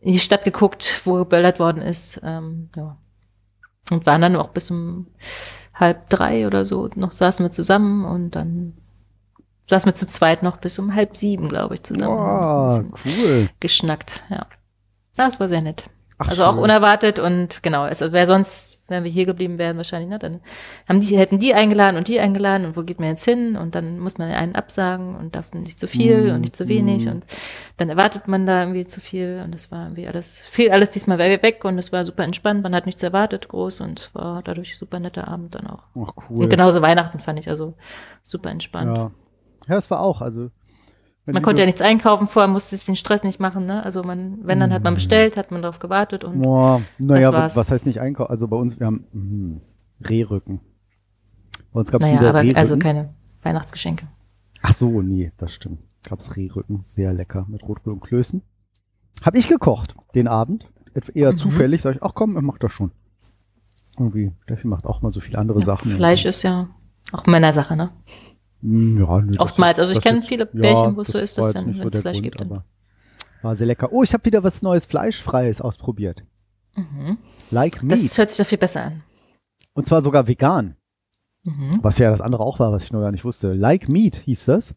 in 0.00 0.12
die 0.12 0.18
Stadt 0.18 0.44
geguckt, 0.44 1.02
wo 1.04 1.14
geböllert 1.14 1.58
worden 1.58 1.82
ist. 1.82 2.20
Ähm, 2.22 2.70
ja. 2.76 2.96
Und 3.90 4.06
waren 4.06 4.20
dann 4.20 4.36
auch 4.36 4.48
bis 4.48 4.70
um 4.70 5.08
halb 5.74 6.08
drei 6.08 6.46
oder 6.46 6.64
so, 6.64 6.88
noch 6.94 7.12
saßen 7.12 7.44
wir 7.44 7.50
zusammen 7.50 8.04
und 8.04 8.30
dann 8.30 8.78
saßen 9.68 9.90
wir 9.90 9.94
zu 9.94 10.06
zweit 10.06 10.42
noch 10.42 10.56
bis 10.56 10.78
um 10.78 10.94
halb 10.94 11.16
sieben, 11.16 11.48
glaube 11.48 11.74
ich, 11.74 11.82
zusammen. 11.82 12.92
Bisschen 12.92 13.24
cool. 13.24 13.50
geschnackt, 13.60 14.22
ja. 14.30 14.46
Das 15.16 15.40
war 15.40 15.48
sehr 15.48 15.60
nett. 15.60 15.84
Ach, 16.18 16.28
also 16.28 16.44
auch 16.44 16.54
schön. 16.54 16.62
unerwartet 16.62 17.18
und 17.18 17.62
genau, 17.62 17.86
es 17.86 18.00
wäre 18.00 18.26
sonst 18.26 18.75
wenn 18.88 19.04
wir 19.04 19.10
hier 19.10 19.26
geblieben 19.26 19.58
wären 19.58 19.76
wahrscheinlich, 19.76 20.10
ne, 20.10 20.18
dann 20.18 20.40
haben 20.88 21.00
die, 21.00 21.16
hätten 21.16 21.38
die 21.38 21.54
eingeladen 21.54 21.96
und 21.96 22.08
die 22.08 22.20
eingeladen 22.20 22.66
und 22.66 22.76
wo 22.76 22.82
geht 22.82 23.00
man 23.00 23.08
jetzt 23.10 23.24
hin? 23.24 23.56
Und 23.56 23.74
dann 23.74 23.98
muss 23.98 24.18
man 24.18 24.30
einen 24.30 24.54
absagen 24.54 25.16
und 25.16 25.34
darf 25.34 25.52
nicht 25.52 25.80
zu 25.80 25.88
viel 25.88 26.32
Mm, 26.32 26.34
und 26.34 26.40
nicht 26.42 26.56
zu 26.56 26.68
wenig 26.68 27.06
mm. 27.06 27.10
und 27.10 27.24
dann 27.76 27.88
erwartet 27.88 28.28
man 28.28 28.46
da 28.46 28.62
irgendwie 28.62 28.86
zu 28.86 29.00
viel 29.00 29.42
und 29.44 29.54
das 29.54 29.70
war 29.70 29.84
irgendwie 29.84 30.06
alles, 30.06 30.46
viel 30.46 30.70
alles 30.70 30.90
diesmal 30.90 31.18
weg 31.18 31.64
und 31.64 31.78
es 31.78 31.92
war 31.92 32.04
super 32.04 32.24
entspannt, 32.24 32.62
man 32.62 32.74
hat 32.74 32.86
nichts 32.86 33.02
erwartet 33.02 33.48
groß 33.48 33.80
und 33.80 34.14
war 34.14 34.42
dadurch 34.42 34.78
super 34.78 35.00
netter 35.00 35.28
Abend 35.28 35.54
dann 35.54 35.66
auch. 35.66 35.84
Ach, 35.94 36.12
cool. 36.28 36.44
Und 36.44 36.50
genauso 36.50 36.82
Weihnachten 36.82 37.18
fand 37.18 37.38
ich 37.38 37.48
also 37.48 37.74
super 38.22 38.50
entspannt. 38.50 38.96
Ja. 38.96 39.10
ja, 39.68 39.76
es 39.76 39.90
war 39.90 40.00
auch, 40.00 40.20
also. 40.20 40.50
Man 41.26 41.42
konnte 41.42 41.62
ja 41.62 41.66
nichts 41.66 41.80
einkaufen 41.80 42.28
vorher, 42.28 42.46
musste 42.48 42.76
sich 42.76 42.86
den 42.86 42.94
Stress 42.96 43.24
nicht 43.24 43.40
machen, 43.40 43.66
ne? 43.66 43.82
Also 43.84 44.02
man, 44.04 44.38
wenn 44.42 44.60
dann 44.60 44.72
hat 44.72 44.84
man 44.84 44.94
bestellt, 44.94 45.36
hat 45.36 45.50
man 45.50 45.60
darauf 45.62 45.80
gewartet 45.80 46.22
und 46.22 46.40
Boah, 46.40 46.80
naja, 46.98 47.30
Das 47.30 47.32
was, 47.32 47.40
war's. 47.42 47.56
was 47.56 47.70
heißt 47.72 47.86
nicht 47.86 48.00
einkaufen? 48.00 48.30
Also 48.30 48.46
bei 48.48 48.56
uns, 48.56 48.78
wir 48.78 48.86
haben 48.86 49.04
mh, 49.12 49.60
Rehrücken. 50.08 50.60
Bei 51.72 51.80
uns 51.80 51.90
gab 51.90 52.00
es 52.02 52.06
naja, 52.06 52.20
wieder 52.20 52.28
aber 52.30 52.38
Rehrücken. 52.42 52.56
also 52.58 52.78
keine 52.78 53.14
Weihnachtsgeschenke. 53.42 54.06
Ach 54.62 54.72
so, 54.72 55.02
nee, 55.02 55.32
das 55.36 55.52
stimmt. 55.52 55.80
Gab's 56.08 56.36
Rehrücken, 56.36 56.82
sehr 56.84 57.12
lecker 57.12 57.44
mit 57.48 57.64
Rotkohl 57.64 57.92
und 57.94 58.00
Klößen. 58.00 58.42
Hab 59.24 59.34
ich 59.36 59.48
gekocht 59.48 59.96
den 60.14 60.28
Abend. 60.28 60.70
Eher 61.14 61.32
Mhm. 61.32 61.36
zufällig, 61.36 61.82
sag 61.82 61.96
ich, 61.96 62.02
ach 62.02 62.12
komm, 62.14 62.38
mach 62.42 62.58
das 62.58 62.72
schon. 62.72 62.90
Irgendwie, 63.98 64.32
Steffi 64.44 64.66
macht 64.66 64.86
auch 64.86 65.02
mal 65.02 65.10
so 65.10 65.20
viele 65.20 65.38
andere 65.38 65.60
Sachen. 65.62 65.90
Fleisch 65.90 66.24
ist 66.24 66.42
ja 66.42 66.68
auch 67.12 67.26
Männersache, 67.26 67.76
ne? 67.76 67.90
Mm, 68.66 68.98
Ja, 68.98 69.20
das 69.20 69.38
Oftmals. 69.38 69.78
Also 69.78 69.92
ich 69.92 70.00
kenne 70.00 70.22
viele 70.22 70.46
Pärchen, 70.46 70.96
wo 70.96 71.02
es 71.02 71.08
so 71.08 71.18
ist, 71.18 71.38
dass 71.38 71.52
dann, 71.52 71.66
wenn 71.78 71.88
es 71.88 71.98
Fleisch 71.98 72.14
Grund, 72.14 72.22
gibt, 72.24 72.40
dann- 72.40 72.64
War 73.42 73.54
sehr 73.56 73.66
lecker. 73.66 73.92
Oh, 73.92 74.02
ich 74.02 74.12
habe 74.12 74.24
wieder 74.24 74.42
was 74.42 74.62
Neues 74.62 74.86
Fleischfreies 74.86 75.60
ausprobiert. 75.60 76.24
Mhm. 76.74 77.18
Like 77.50 77.82
Meat. 77.82 77.92
Das 77.92 78.18
hört 78.18 78.30
sich 78.30 78.38
doch 78.38 78.46
viel 78.48 78.58
besser 78.58 78.82
an. 78.82 79.02
Und 79.74 79.86
zwar 79.86 80.02
sogar 80.02 80.26
vegan. 80.26 80.76
Mhm. 81.44 81.78
Was 81.82 81.98
ja 81.98 82.10
das 82.10 82.20
andere 82.20 82.42
auch 82.42 82.58
war, 82.58 82.72
was 82.72 82.84
ich 82.84 82.92
noch 82.92 83.00
gar 83.00 83.12
nicht 83.12 83.24
wusste. 83.24 83.52
Like 83.52 83.88
Meat 83.88 84.16
hieß 84.16 84.46
das. 84.46 84.74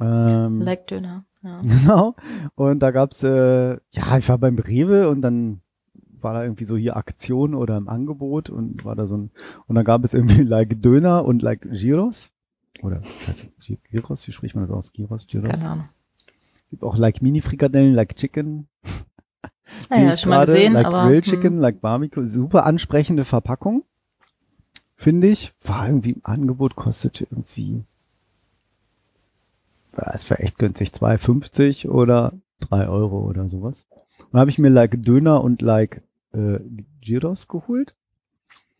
Ähm, 0.00 0.60
Like 0.60 0.86
Döner. 0.86 1.24
Ja. 1.42 1.60
Genau. 1.62 2.14
Und 2.54 2.80
da 2.80 2.90
gab's, 2.90 3.22
äh, 3.22 3.70
ja, 3.90 4.18
ich 4.18 4.28
war 4.28 4.38
beim 4.38 4.58
Rewe 4.58 5.08
und 5.08 5.22
dann 5.22 5.60
war 6.22 6.34
da 6.34 6.42
irgendwie 6.42 6.64
so 6.64 6.76
hier 6.76 6.96
Aktion 6.96 7.54
oder 7.54 7.76
im 7.76 7.88
Angebot 7.88 8.50
und 8.50 8.84
war 8.84 8.96
da 8.96 9.06
so 9.06 9.16
ein, 9.16 9.30
und 9.66 9.74
dann 9.74 9.84
gab 9.84 10.04
es 10.04 10.14
irgendwie 10.14 10.42
like 10.44 10.80
Döner 10.82 11.24
und 11.24 11.42
like 11.42 11.62
Gyros. 11.62 12.32
Oder, 12.82 13.00
ich 13.00 13.28
weiß 13.28 13.44
nicht, 13.44 13.84
Gyros, 13.90 14.26
wie 14.28 14.32
spricht 14.32 14.54
man 14.54 14.64
das 14.64 14.70
aus? 14.70 14.92
Gyros, 14.92 15.26
Gyros? 15.26 15.50
Keine 15.50 15.68
Ahnung. 15.68 15.88
Gibt 16.70 16.84
auch 16.84 16.96
like 16.96 17.22
Mini-Frikadellen, 17.22 17.94
like 17.94 18.14
Chicken. 18.16 18.68
Sehe 19.88 20.04
ja, 20.06 20.14
ich 20.14 20.20
schon 20.20 20.30
mal 20.30 20.44
gesehen, 20.44 20.74
like 20.74 20.86
aber, 20.86 21.06
Grilled 21.06 21.26
hm. 21.26 21.32
Chicken, 21.32 21.58
like 21.58 21.80
Barbecue. 21.80 22.26
Super 22.26 22.66
ansprechende 22.66 23.24
Verpackung. 23.24 23.84
Finde 24.94 25.28
ich. 25.28 25.54
War 25.62 25.86
irgendwie 25.86 26.10
im 26.10 26.20
Angebot, 26.24 26.76
kostete 26.76 27.26
irgendwie, 27.30 27.84
es 29.92 30.30
war 30.30 30.40
echt 30.40 30.58
günstig, 30.58 30.90
2,50 30.90 31.88
oder 31.88 32.32
3 32.60 32.88
Euro 32.88 33.20
oder 33.20 33.48
sowas. 33.48 33.86
Und 34.18 34.32
dann 34.32 34.40
habe 34.40 34.50
ich 34.50 34.58
mir 34.58 34.68
like 34.68 35.02
Döner 35.02 35.42
und 35.42 35.62
like 35.62 36.02
äh, 36.32 36.58
Gyros 37.00 37.48
geholt. 37.48 37.96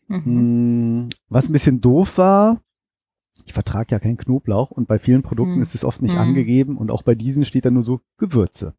Mhm. 0.07 0.23
Hm, 0.25 1.09
was 1.29 1.49
ein 1.49 1.53
bisschen 1.53 1.81
doof 1.81 2.17
war, 2.17 2.61
ich 3.45 3.53
vertrage 3.53 3.91
ja 3.91 3.99
keinen 3.99 4.17
Knoblauch 4.17 4.71
und 4.71 4.87
bei 4.87 4.99
vielen 4.99 5.21
Produkten 5.23 5.55
Hm. 5.55 5.61
ist 5.61 5.75
es 5.75 5.85
oft 5.85 6.01
nicht 6.01 6.15
Hm. 6.15 6.21
angegeben 6.21 6.77
und 6.77 6.91
auch 6.91 7.03
bei 7.03 7.15
diesen 7.15 7.45
steht 7.45 7.65
dann 7.65 7.75
nur 7.75 7.83
so 7.83 8.01
Gewürze. 8.17 8.73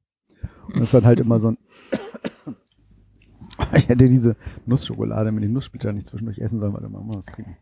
Und 0.66 0.76
das 0.76 0.84
ist 0.84 0.94
dann 0.94 1.04
halt 1.06 1.20
immer 1.20 1.38
so 1.40 1.52
ein. 1.52 1.58
ich 3.74 3.88
hätte 3.88 4.08
diese 4.08 4.36
Nussschokolade 4.66 5.32
mit 5.32 5.44
dem 5.44 5.52
Nusssplitter 5.52 5.92
nicht 5.92 6.06
zwischendurch 6.06 6.38
essen 6.38 6.60
sollen, 6.60 6.72
weil 6.72 6.82
dann 6.82 6.92
mal 6.92 7.02
was 7.06 7.26
trinken. 7.26 7.56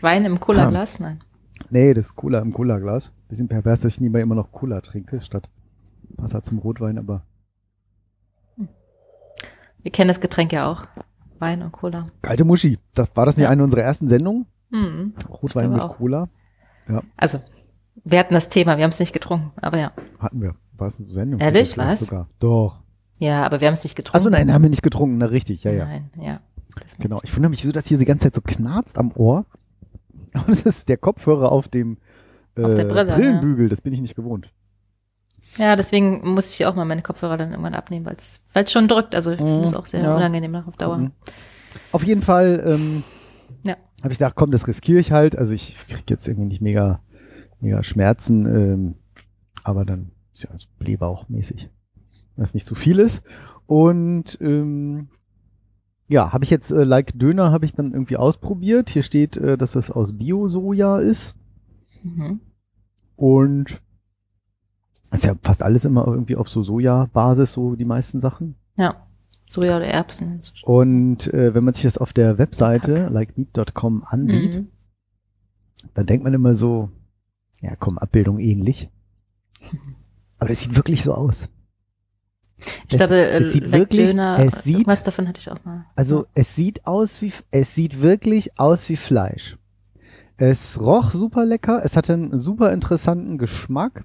Wein 0.00 0.24
im 0.24 0.38
Cola-Glas? 0.40 1.00
Nein. 1.00 1.20
Nee, 1.70 1.92
das 1.94 2.06
ist 2.06 2.16
Cola 2.16 2.38
im 2.40 2.52
Cola-Glas. 2.52 3.10
Bisschen 3.28 3.48
pervers, 3.48 3.80
dass 3.80 3.94
ich 3.94 4.00
nebenbei 4.00 4.20
immer 4.20 4.34
noch 4.34 4.52
Cola 4.52 4.80
trinke, 4.80 5.20
statt 5.20 5.48
Wasser 6.10 6.42
zum 6.42 6.58
Rotwein, 6.58 6.98
aber 6.98 7.24
Wir 9.82 9.92
kennen 9.92 10.08
das 10.08 10.20
Getränk 10.20 10.52
ja 10.52 10.70
auch. 10.70 10.86
Wein 11.38 11.62
und 11.62 11.70
Cola. 11.72 12.04
kalte 12.22 12.44
Muschi. 12.44 12.78
Das, 12.94 13.10
war 13.14 13.24
das 13.24 13.36
nicht 13.36 13.44
Ja. 13.44 13.50
eine 13.50 13.62
unserer 13.62 13.82
ersten 13.82 14.08
Sendungen? 14.08 14.46
Mhm. 14.70 15.14
Rotwein 15.30 15.70
mit 15.70 15.80
auch. 15.80 15.96
Cola? 15.98 16.28
Also, 17.16 17.38
wir 18.04 18.18
hatten 18.18 18.34
das 18.34 18.48
Thema, 18.48 18.76
wir 18.76 18.84
haben 18.84 18.90
es 18.90 18.98
nicht 18.98 19.12
getrunken, 19.12 19.52
aber 19.60 19.78
ja. 19.78 19.92
Hatten 20.18 20.40
wir. 20.42 20.54
War 20.76 20.88
es 20.88 20.98
eine 20.98 21.12
Sendung? 21.12 21.40
Ehrlich? 21.40 21.76
Was? 21.76 22.00
Sogar. 22.00 22.28
Doch. 22.38 22.82
Ja, 23.18 23.44
aber 23.44 23.60
wir 23.60 23.66
haben 23.68 23.74
es 23.74 23.82
nicht 23.84 23.94
getrunken. 23.96 24.16
Achso, 24.16 24.30
nein, 24.30 24.52
haben 24.52 24.62
wir 24.62 24.70
nicht 24.70 24.82
getrunken. 24.82 25.18
Na, 25.18 25.26
richtig, 25.26 25.64
ja, 25.64 25.72
ja. 25.72 25.84
Nein, 25.84 26.10
ja. 26.20 26.40
Genau. 26.98 27.20
Ich 27.24 27.34
wundere 27.34 27.50
mich 27.50 27.62
so, 27.62 27.72
dass 27.72 27.86
hier 27.86 27.98
die 27.98 28.04
ganze 28.04 28.24
Zeit 28.24 28.34
so 28.34 28.40
knarzt 28.40 28.96
am 28.98 29.12
Ohr. 29.12 29.44
Und 30.34 30.50
es 30.50 30.62
ist 30.62 30.88
der 30.88 30.96
Kopfhörer 30.96 31.50
auf 31.50 31.68
dem 31.68 31.98
äh, 32.56 32.62
Auf 32.62 32.74
Brille, 32.74 33.06
Brillenbügel. 33.14 33.68
Das 33.68 33.80
bin 33.80 33.92
ich 33.92 34.00
nicht 34.00 34.14
gewohnt. 34.14 34.52
Ja, 35.56 35.74
deswegen 35.76 36.34
muss 36.34 36.54
ich 36.54 36.66
auch 36.66 36.74
mal 36.76 36.84
meine 36.84 37.02
Kopfhörer 37.02 37.36
dann 37.36 37.50
irgendwann 37.50 37.74
abnehmen, 37.74 38.06
weil 38.06 38.16
es 38.16 38.40
schon 38.72 38.86
drückt. 38.86 39.14
Also 39.14 39.32
ich 39.32 39.38
finde 39.38 39.64
es 39.64 39.74
auch 39.74 39.86
sehr 39.86 40.00
Mhm. 40.00 40.06
Ja. 40.06 40.16
unangenehm 40.16 40.52
nach 40.52 40.66
auf 40.66 40.76
Dauer. 40.76 40.98
Mhm. 40.98 41.12
Auf 41.92 42.04
jeden 42.04 42.22
Fall 42.22 42.62
ähm, 42.64 43.02
Ja. 43.64 43.76
habe 44.02 44.12
ich 44.12 44.18
gedacht, 44.18 44.34
komm, 44.36 44.50
das 44.50 44.66
riskiere 44.68 45.00
ich 45.00 45.10
halt. 45.12 45.36
Also 45.36 45.54
ich 45.54 45.76
kriege 45.88 46.04
jetzt 46.10 46.28
irgendwie 46.28 46.48
nicht 46.48 46.60
mega, 46.60 47.00
mega 47.60 47.82
Schmerzen, 47.82 48.46
ähm, 48.46 48.94
aber 49.64 49.84
dann 49.84 50.12
ist 50.34 50.44
ja 50.44 50.50
so 50.56 50.66
blähbauchmäßig, 50.78 51.70
wenn 52.36 52.44
es 52.44 52.54
nicht 52.54 52.66
zu 52.66 52.74
viel 52.76 52.98
ist. 53.00 53.22
Und 53.66 54.38
ähm, 54.40 55.08
ja, 56.08 56.32
habe 56.32 56.44
ich 56.44 56.50
jetzt 56.50 56.70
äh, 56.70 56.84
Like 56.84 57.18
Döner 57.18 57.50
habe 57.52 57.64
ich 57.64 57.72
dann 57.74 57.92
irgendwie 57.92 58.16
ausprobiert. 58.16 58.90
Hier 58.90 59.02
steht, 59.02 59.36
äh, 59.36 59.58
dass 59.58 59.72
das 59.72 59.90
aus 59.90 60.16
Bio-Soja 60.16 61.00
ist. 61.00 61.36
Mhm. 62.02 62.40
Und 63.16 63.82
ist 65.12 65.24
ja 65.24 65.34
fast 65.42 65.62
alles 65.62 65.84
immer 65.84 66.06
irgendwie 66.06 66.36
auf 66.36 66.48
so 66.48 66.62
Soja-Basis, 66.62 67.52
so 67.52 67.74
die 67.76 67.84
meisten 67.84 68.20
Sachen. 68.20 68.54
Ja. 68.76 69.06
Soja 69.50 69.76
oder 69.78 69.86
Erbsen. 69.86 70.40
Und 70.62 71.32
äh, 71.32 71.54
wenn 71.54 71.64
man 71.64 71.72
sich 71.72 71.84
das 71.84 71.96
auf 71.96 72.12
der 72.12 72.36
Webseite 72.36 73.08
likemeat.com 73.08 74.04
ansieht, 74.04 74.56
Mhm. 74.56 74.68
dann 75.94 76.06
denkt 76.06 76.24
man 76.24 76.34
immer 76.34 76.54
so, 76.54 76.90
ja 77.60 77.74
komm, 77.76 77.96
Abbildung 77.98 78.38
ähnlich. 78.38 78.90
Aber 80.38 80.48
das 80.50 80.60
sieht 80.60 80.76
wirklich 80.76 81.02
so 81.02 81.14
aus. 81.14 81.48
Ich 82.58 82.92
Es- 82.92 82.98
glaube, 82.98 83.16
äh, 83.16 83.38
es 83.38 83.52
sieht 83.54 83.64
Like 83.64 83.72
wirklich- 83.72 84.08
Döner, 84.10 84.38
es 84.38 84.64
sieht- 84.64 84.74
irgendwas 84.74 85.04
davon 85.04 85.26
hatte 85.28 85.40
ich 85.40 85.50
auch 85.50 85.64
mal. 85.64 85.86
Also 85.96 86.26
es 86.34 86.54
sieht 86.54 86.86
aus 86.86 87.22
wie, 87.22 87.32
es 87.50 87.74
sieht 87.74 88.02
wirklich 88.02 88.58
aus 88.60 88.88
wie 88.90 88.96
Fleisch. 88.96 89.56
Es 90.36 90.78
roch 90.80 91.12
super 91.12 91.44
lecker, 91.46 91.80
es 91.84 91.96
hatte 91.96 92.12
einen 92.14 92.38
super 92.38 92.72
interessanten 92.72 93.38
Geschmack. 93.38 94.04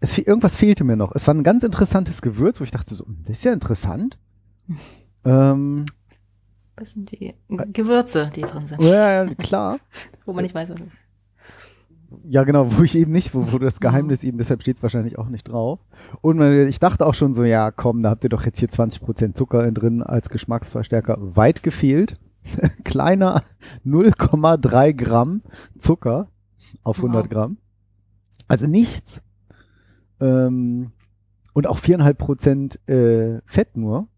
Es, 0.00 0.16
irgendwas 0.18 0.56
fehlte 0.56 0.82
mir 0.84 0.96
noch. 0.96 1.12
Es 1.14 1.26
war 1.26 1.34
ein 1.34 1.42
ganz 1.42 1.62
interessantes 1.62 2.22
Gewürz, 2.22 2.60
wo 2.60 2.64
ich 2.64 2.70
dachte 2.70 2.94
so, 2.94 3.04
hm, 3.04 3.18
das 3.26 3.38
ist 3.38 3.44
ja 3.44 3.52
interessant. 3.52 4.18
ähm, 5.24 5.84
Das 6.76 6.92
sind 6.92 7.10
die 7.12 7.34
Gewürze, 7.72 8.30
die 8.34 8.40
drin 8.42 8.66
sind. 8.66 8.82
ja, 8.82 9.24
ja, 9.24 9.34
klar. 9.34 9.78
Wo 10.24 10.32
man 10.32 10.42
nicht 10.42 10.54
weiß, 10.54 10.70
was 10.70 10.80
es 10.80 10.86
ist. 10.86 10.96
Ja, 12.24 12.42
genau, 12.42 12.76
wo 12.76 12.82
ich 12.82 12.96
eben 12.96 13.12
nicht, 13.12 13.34
wo, 13.34 13.52
wo 13.52 13.58
das 13.58 13.78
Geheimnis 13.78 14.24
eben, 14.24 14.36
deshalb 14.36 14.62
steht 14.62 14.78
es 14.78 14.82
wahrscheinlich 14.82 15.16
auch 15.16 15.28
nicht 15.28 15.44
drauf. 15.44 15.78
Und 16.20 16.40
ich 16.42 16.80
dachte 16.80 17.06
auch 17.06 17.14
schon 17.14 17.34
so, 17.34 17.44
ja, 17.44 17.70
komm, 17.70 18.02
da 18.02 18.10
habt 18.10 18.24
ihr 18.24 18.30
doch 18.30 18.44
jetzt 18.44 18.58
hier 18.58 18.68
20% 18.68 19.34
Zucker 19.34 19.64
in 19.64 19.74
drin 19.74 20.02
als 20.02 20.28
Geschmacksverstärker. 20.28 21.16
Weit 21.20 21.62
gefehlt. 21.62 22.16
Kleiner 22.84 23.44
0,3 23.86 24.92
Gramm 24.92 25.42
Zucker 25.78 26.28
auf 26.82 26.96
100 26.96 27.24
Wow. 27.24 27.30
Gramm. 27.30 27.56
Also 28.48 28.66
nichts. 28.66 29.22
Ähm, 30.20 30.92
und 31.52 31.66
auch 31.66 31.78
4,5% 31.78 32.88
äh, 32.88 33.40
Fett 33.46 33.76
nur. 33.76 34.08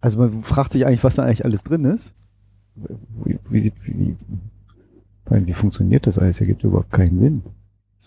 Also 0.00 0.18
man 0.18 0.42
fragt 0.42 0.72
sich 0.72 0.86
eigentlich, 0.86 1.02
was 1.04 1.16
da 1.16 1.22
eigentlich 1.24 1.44
alles 1.44 1.64
drin 1.64 1.84
ist. 1.84 2.14
Wie, 3.24 3.38
wie, 3.50 3.72
wie, 3.82 4.16
wie, 5.30 5.52
funktioniert 5.54 6.06
das 6.06 6.18
alles? 6.18 6.40
Ergibt 6.40 6.62
überhaupt 6.62 6.92
keinen 6.92 7.18
Sinn. 7.18 7.42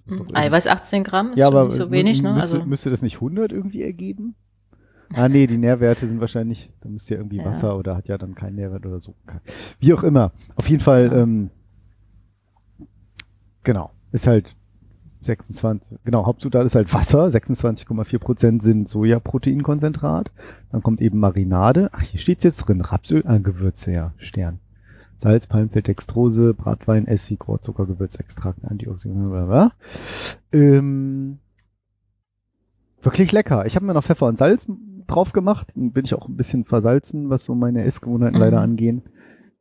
Irgendwie- 0.08 0.36
Eiweiß 0.36 0.68
18 0.68 1.04
Gramm 1.04 1.34
ist 1.34 1.40
ja, 1.40 1.48
aber 1.48 1.66
nicht 1.66 1.76
so 1.76 1.92
wenig, 1.92 2.22
ne? 2.22 2.34
müsste, 2.34 2.56
Also, 2.56 2.66
müsste 2.66 2.90
das 2.90 3.02
nicht 3.02 3.16
100 3.16 3.52
irgendwie 3.52 3.84
ergeben? 3.84 4.36
Ah, 5.14 5.28
nee, 5.28 5.46
die 5.46 5.58
Nährwerte 5.58 6.08
sind 6.08 6.22
wahrscheinlich, 6.22 6.72
da 6.80 6.88
müsste 6.88 7.16
ja 7.16 7.20
irgendwie 7.20 7.38
Ja. 7.38 7.46
Wasser 7.46 7.78
oder 7.78 7.98
hat 7.98 8.08
ja 8.08 8.18
dann 8.18 8.34
keinen 8.34 8.56
Nährwert 8.56 8.86
oder 8.86 9.02
so. 9.02 9.14
Wie 9.80 9.94
auch 9.94 10.04
immer. 10.04 10.32
Auf 10.56 10.70
jeden 10.70 10.82
Fall, 10.82 11.08
Ja. 11.08 11.18
ähm, 11.24 11.50
genau, 13.64 13.92
ist 14.14 14.28
halt 14.28 14.56
26, 15.24 16.00
genau, 16.04 16.26
Hauptzutat 16.26 16.66
ist 16.66 16.76
halt 16.76 16.94
Wasser, 16.94 17.26
26,4 17.28 18.20
Prozent 18.20 18.64
sind 18.64 18.88
Sojaproteinkonzentrat. 18.90 20.32
Dann 20.72 20.82
kommt 20.84 21.02
eben 21.02 21.20
Marinade. 21.20 21.90
Ach, 21.94 22.02
hier 22.02 22.20
steht's 22.20 22.44
jetzt 22.44 22.58
drin. 22.68 22.82
Rapsöl, 22.82 23.24
ah, 23.26 23.38
Gewürze, 23.38 23.92
ja, 23.92 24.14
Stern. 24.18 24.60
Salz, 25.18 25.46
Palmfett, 25.46 25.88
Dextrose, 25.88 26.54
Bratwein, 26.56 27.06
Essig, 27.06 27.48
Rohrzucker, 27.48 27.86
Gewürzextrakt, 27.86 28.66
Antioxidantien, 28.66 29.30
bla 29.30 29.46
bla. 29.46 29.72
Ähm, 30.52 31.38
wirklich 33.02 33.32
lecker. 33.32 33.66
Ich 33.68 33.76
habe 33.76 33.86
mir 33.86 33.94
noch 33.94 34.04
Pfeffer 34.04 34.26
und 34.26 34.40
Salz 34.40 34.68
drauf 35.06 35.32
gemacht. 35.34 35.72
Bin 35.76 36.06
ich 36.06 36.16
auch 36.16 36.28
ein 36.28 36.38
bisschen 36.38 36.66
versalzen, 36.66 37.30
was 37.30 37.44
so 37.44 37.54
meine 37.54 37.84
Essgewohnheiten 37.84 38.38
Mhm. 38.38 38.42
leider 38.44 38.62
angehen. 38.62 39.04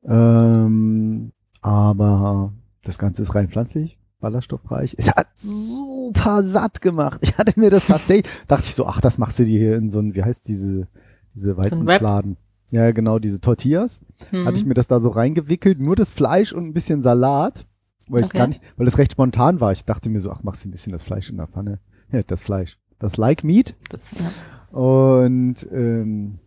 Ähm, 0.05 1.33
aber 1.61 2.55
das 2.85 2.99
Ganze 2.99 3.21
ist 3.23 3.35
rein 3.35 3.49
pflanzlich, 3.49 3.99
ballaststoffreich. 4.21 4.95
Es 4.99 5.09
hat 5.09 5.29
super 5.35 6.43
satt 6.43 6.81
gemacht. 6.81 7.21
Ich 7.23 7.37
hatte 7.39 7.59
mir 7.59 7.71
das 7.71 7.87
tatsächlich, 7.87 8.27
dachte 8.49 8.65
ich 8.67 8.75
so, 8.75 8.87
ach, 8.87 9.01
das 9.01 9.19
machst 9.19 9.39
du 9.39 9.45
dir 9.45 9.59
hier 9.59 9.77
in 9.77 9.91
so 9.91 10.01
ein, 10.01 10.15
wie 10.15 10.23
heißt 10.23 10.47
diese, 10.47 10.87
diese? 11.35 11.57
Weizenfladen. 11.57 12.37
ja, 12.71 12.91
genau, 12.93 13.19
diese 13.19 13.41
Tortillas. 13.41 14.01
Mhm. 14.31 14.47
Hatte 14.47 14.57
ich 14.57 14.65
mir 14.67 14.75
das 14.75 14.87
da 14.87 15.01
so 15.01 15.09
reingewickelt, 15.09 15.81
nur 15.81 15.97
das 15.97 16.13
Fleisch 16.13 16.53
und 16.53 16.65
ein 16.67 16.73
bisschen 16.75 17.03
Salat. 17.03 17.67
Weil 18.09 18.21
ich 18.23 18.27
Okay. 18.27 18.39
gar 18.39 18.47
nicht, 18.49 18.61
weil 18.77 18.87
das 18.87 18.99
recht 18.99 19.13
spontan 19.13 19.61
war. 19.61 19.73
Ich 19.73 19.85
dachte 19.85 20.09
mir 20.11 20.21
so, 20.21 20.31
ach, 20.33 20.43
machst 20.43 20.65
du 20.65 20.69
ein 20.69 20.73
bisschen 20.73 20.93
das 20.93 21.05
Fleisch 21.05 21.31
in 21.31 21.37
der 21.37 21.47
Pfanne. 21.47 21.79
Ja, 22.11 22.23
das 22.23 22.43
Fleisch. 22.43 22.77
Das 22.99 23.17
Like 23.17 23.45
Meat. 23.45 23.77
Das, 23.89 24.01
ja. 24.19 24.77
Und 24.79 25.67
ähm, 25.73 26.41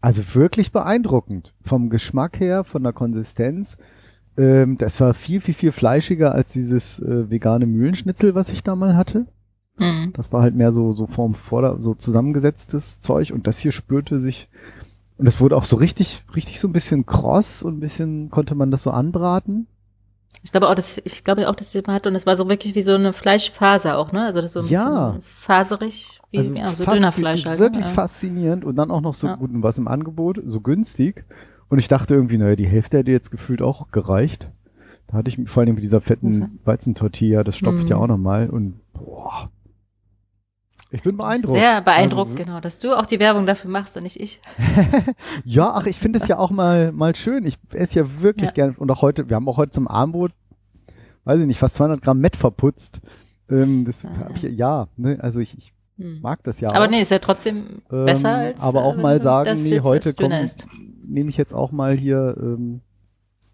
also 0.00 0.22
wirklich 0.34 0.72
beeindruckend. 0.72 1.54
Vom 1.62 1.88
Geschmack 1.88 2.40
her, 2.40 2.64
von 2.64 2.82
der 2.82 2.92
Konsistenz. 2.92 3.78
Ähm, 4.36 4.76
das 4.78 5.00
war 5.00 5.14
viel, 5.14 5.40
viel, 5.40 5.54
viel 5.54 5.72
fleischiger 5.72 6.32
als 6.34 6.52
dieses 6.52 6.98
äh, 7.00 7.30
vegane 7.30 7.66
Mühlenschnitzel, 7.66 8.34
was 8.34 8.50
ich 8.50 8.62
da 8.62 8.74
mal 8.74 8.96
hatte. 8.96 9.26
Mhm. 9.78 10.12
Das 10.14 10.32
war 10.32 10.42
halt 10.42 10.54
mehr 10.54 10.72
so, 10.72 10.92
so 10.92 11.06
vorm 11.06 11.34
Vorder-, 11.34 11.80
so 11.80 11.94
zusammengesetztes 11.94 13.00
Zeug. 13.00 13.32
Und 13.32 13.46
das 13.46 13.58
hier 13.58 13.72
spürte 13.72 14.18
sich, 14.20 14.48
und 15.18 15.26
es 15.28 15.40
wurde 15.40 15.56
auch 15.56 15.64
so 15.64 15.76
richtig, 15.76 16.24
richtig 16.34 16.58
so 16.60 16.66
ein 16.68 16.72
bisschen 16.72 17.06
kross 17.06 17.62
und 17.62 17.76
ein 17.76 17.80
bisschen 17.80 18.30
konnte 18.30 18.54
man 18.56 18.70
das 18.72 18.82
so 18.82 18.90
anbraten. 18.90 19.66
Ich 20.42 20.50
glaube 20.50 20.68
auch, 20.68 20.74
dass 20.74 21.00
ich 21.04 21.22
glaube 21.24 21.48
auch, 21.48 21.54
dass 21.54 21.72
sie 21.72 21.80
mal 21.86 21.94
hatte 21.94 22.08
und 22.10 22.16
es 22.16 22.26
war 22.26 22.36
so 22.36 22.50
wirklich 22.50 22.74
wie 22.74 22.82
so 22.82 22.92
eine 22.92 23.12
Fleischfaser 23.14 23.96
auch, 23.96 24.12
ne? 24.12 24.24
Also 24.26 24.42
das 24.42 24.52
so 24.52 24.60
ein 24.60 24.66
Ja. 24.66 25.12
bisschen 25.12 25.22
faserig, 25.22 26.20
wie 26.32 26.38
ja, 26.38 26.70
so 26.70 26.84
faszi- 26.84 26.94
Dönerfleisch 26.94 27.46
halt. 27.46 27.58
Wirklich 27.60 27.84
ne? 27.84 27.88
Ja. 27.88 27.94
faszinierend 27.94 28.64
und 28.64 28.76
dann 28.76 28.90
auch 28.90 29.00
noch 29.00 29.14
so 29.14 29.28
Ja. 29.28 29.36
gut 29.36 29.50
und 29.52 29.62
was 29.62 29.78
im 29.78 29.88
Angebot, 29.88 30.42
so 30.46 30.60
günstig. 30.60 31.24
Und 31.68 31.78
ich 31.78 31.88
dachte 31.88 32.14
irgendwie, 32.14 32.38
naja, 32.38 32.56
die 32.56 32.66
Hälfte 32.66 32.98
hätte 32.98 33.10
jetzt 33.10 33.30
gefühlt 33.30 33.62
auch 33.62 33.90
gereicht. 33.90 34.50
Da 35.08 35.18
hatte 35.18 35.28
ich 35.30 35.38
vor 35.48 35.62
allem 35.62 35.74
mit 35.74 35.84
dieser 35.84 36.00
fetten. 36.00 36.58
Weizentortilla, 36.64 37.44
das 37.44 37.56
stopft 37.58 37.84
Mhm. 37.84 37.88
ja 37.88 37.96
auch 37.96 38.06
nochmal 38.06 38.48
und 38.50 38.80
boah. 38.92 39.50
Ich 40.90 41.02
bin 41.02 41.16
beeindruckt. 41.16 41.58
Sehr 41.58 41.80
beeindruckt, 41.80 42.32
Also, 42.32 42.44
genau, 42.44 42.60
dass 42.60 42.78
du 42.78 42.96
auch 42.96 43.06
die 43.06 43.18
Werbung 43.18 43.46
dafür 43.46 43.68
machst 43.70 43.96
und 43.96 44.04
nicht 44.04 44.20
ich. 44.20 44.40
Ja, 45.44 45.72
ach, 45.74 45.86
ich 45.86 45.98
finde 45.98 46.20
es 46.20 46.28
ja 46.28 46.38
auch 46.38 46.50
mal, 46.52 46.92
mal 46.92 47.16
schön. 47.16 47.46
Ich 47.46 47.58
esse 47.72 47.98
ja 48.00 48.22
wirklich 48.22 48.48
Ja. 48.50 48.52
gern. 48.52 48.74
Und 48.76 48.90
auch 48.92 49.02
heute, 49.02 49.28
wir 49.28 49.34
haben 49.36 49.48
auch 49.48 49.56
heute 49.56 49.72
zum 49.72 49.88
Abendbrot, 49.88 50.32
weiß 51.24 51.40
ich 51.40 51.46
nicht, 51.46 51.58
fast 51.58 51.74
200 51.74 52.00
Gramm 52.00 52.20
Met 52.20 52.36
verputzt. 52.36 53.00
Ähm, 53.50 53.84
das 53.84 54.04
Ah, 54.04 54.10
hab 54.20 54.36
ich, 54.36 54.42
ja, 54.42 54.86
ne, 54.96 55.18
also 55.20 55.40
ich, 55.40 55.58
ich 55.58 55.72
Hm. 55.96 56.20
mag 56.22 56.42
das 56.42 56.60
ja 56.60 56.70
Aber 56.70 56.86
auch. 56.86 56.90
nee, 56.90 57.00
ist 57.00 57.10
ja 57.10 57.18
trotzdem 57.20 57.82
Ähm, 57.90 58.04
besser 58.04 58.30
als. 58.34 58.60
aber 58.60 58.84
auch 58.84 58.96
äh, 58.96 59.00
mal 59.00 59.22
sagen, 59.22 59.62
nee, 59.62 59.80
heute 59.80 60.12
nehme 61.06 61.30
ich 61.30 61.36
jetzt 61.36 61.54
auch 61.54 61.70
mal 61.70 61.92
hier, 61.96 62.34
ähm, 62.38 62.80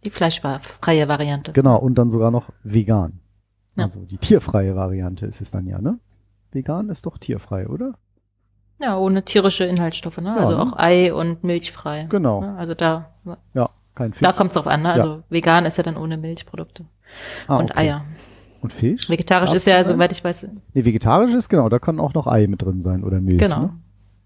Die 0.05 0.11
fleischfreie 0.11 1.07
Variante. 1.09 1.53
genau, 1.53 1.79
und 1.79 1.97
dann 1.97 2.11
sogar 2.11 2.31
noch 2.31 2.49
vegan. 2.63 3.21
Ja. 3.77 3.85
Also 3.85 4.01
die 4.07 4.19
tierfreie 4.19 4.75
Variante 4.75 5.27
ist 5.27 5.41
es 5.41 5.51
dann 5.51 5.67
ja, 5.67 5.81
ne? 5.81 5.99
Vegan 6.53 6.89
ist 6.89 7.07
doch 7.07 7.19
tierfrei, 7.19 7.69
oder? 7.69 7.95
Ja, 8.81 8.97
ohne 8.97 9.23
tierische 9.25 9.65
Inhaltsstoffe, 9.65 10.19
ne? 10.19 10.31
Ja, 10.31 10.37
also 10.37 10.57
ne? 10.57 10.63
auch 10.63 10.73
Ei 10.79 11.13
und 11.13 11.45
milchfrei. 11.45 12.07
Genau. 12.09 12.41
Ne? 12.41 12.57
Also 12.57 12.75
da, 12.75 13.11
Ja, 13.53 13.69
kein 13.95 14.13
Fisch. 14.15 14.23
da 14.23 14.33
kommt 14.33 14.51
es 14.51 14.55
drauf 14.55 14.67
an, 14.67 14.83
ne? 14.83 14.93
Also 14.93 15.23
vegan 15.29 15.67
ist 15.67 15.77
ja 15.77 15.83
dann 15.85 15.97
ohne 15.99 16.17
Milchprodukte 16.17 16.87
ah, 17.47 17.59
und 17.59 17.71
okay. 17.73 17.79
Eier. 17.81 18.05
Und 18.61 18.73
Fisch? 18.73 19.09
Vegetarisch 19.09 19.53
ist 19.53 19.67
ja, 19.67 19.83
soweit 19.85 20.13
ich 20.13 20.23
weiß, 20.23 20.49
Nee, 20.75 20.85
vegetarisch 20.85 21.33
ist 21.35 21.49
genau, 21.49 21.69
da 21.69 21.79
kann 21.79 21.99
auch 21.99 22.13
noch 22.15 22.27
Ei 22.27 22.47
mit 22.47 22.61
drin 22.63 22.83
sein 22.83 23.05
oder 23.05 23.21
Milch. 23.21 23.39
genau. 23.39 23.61
Ne? 23.63 23.71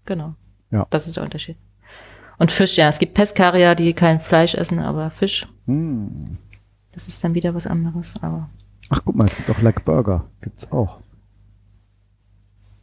Genau. 0.05 0.33
Ja. 0.71 0.85
Das 0.89 1.07
ist 1.07 1.15
der 1.15 1.23
Unterschied. 1.23 1.55
Und 2.37 2.51
Fisch, 2.51 2.75
ja, 2.75 2.89
es 2.89 2.99
gibt 2.99 3.13
Peskarier, 3.13 3.75
die 3.75 3.93
kein 3.93 4.19
Fleisch 4.19 4.55
essen, 4.55 4.79
aber 4.79 5.09
Fisch, 5.09 5.47
Hm. 5.67 6.37
das 6.91 7.07
ist 7.07 7.23
dann 7.23 7.33
wieder 7.33 7.55
was 7.55 7.65
anderes. 7.65 8.15
Aber 8.21 8.49
Ach, 8.89 9.01
guck 9.05 9.15
mal, 9.15 9.23
es 9.25 9.35
gibt 9.35 9.49
auch 9.49 9.61
Like 9.61 9.85
Burger. 9.85 10.25
Gibt's 10.41 10.69
auch. 10.71 10.99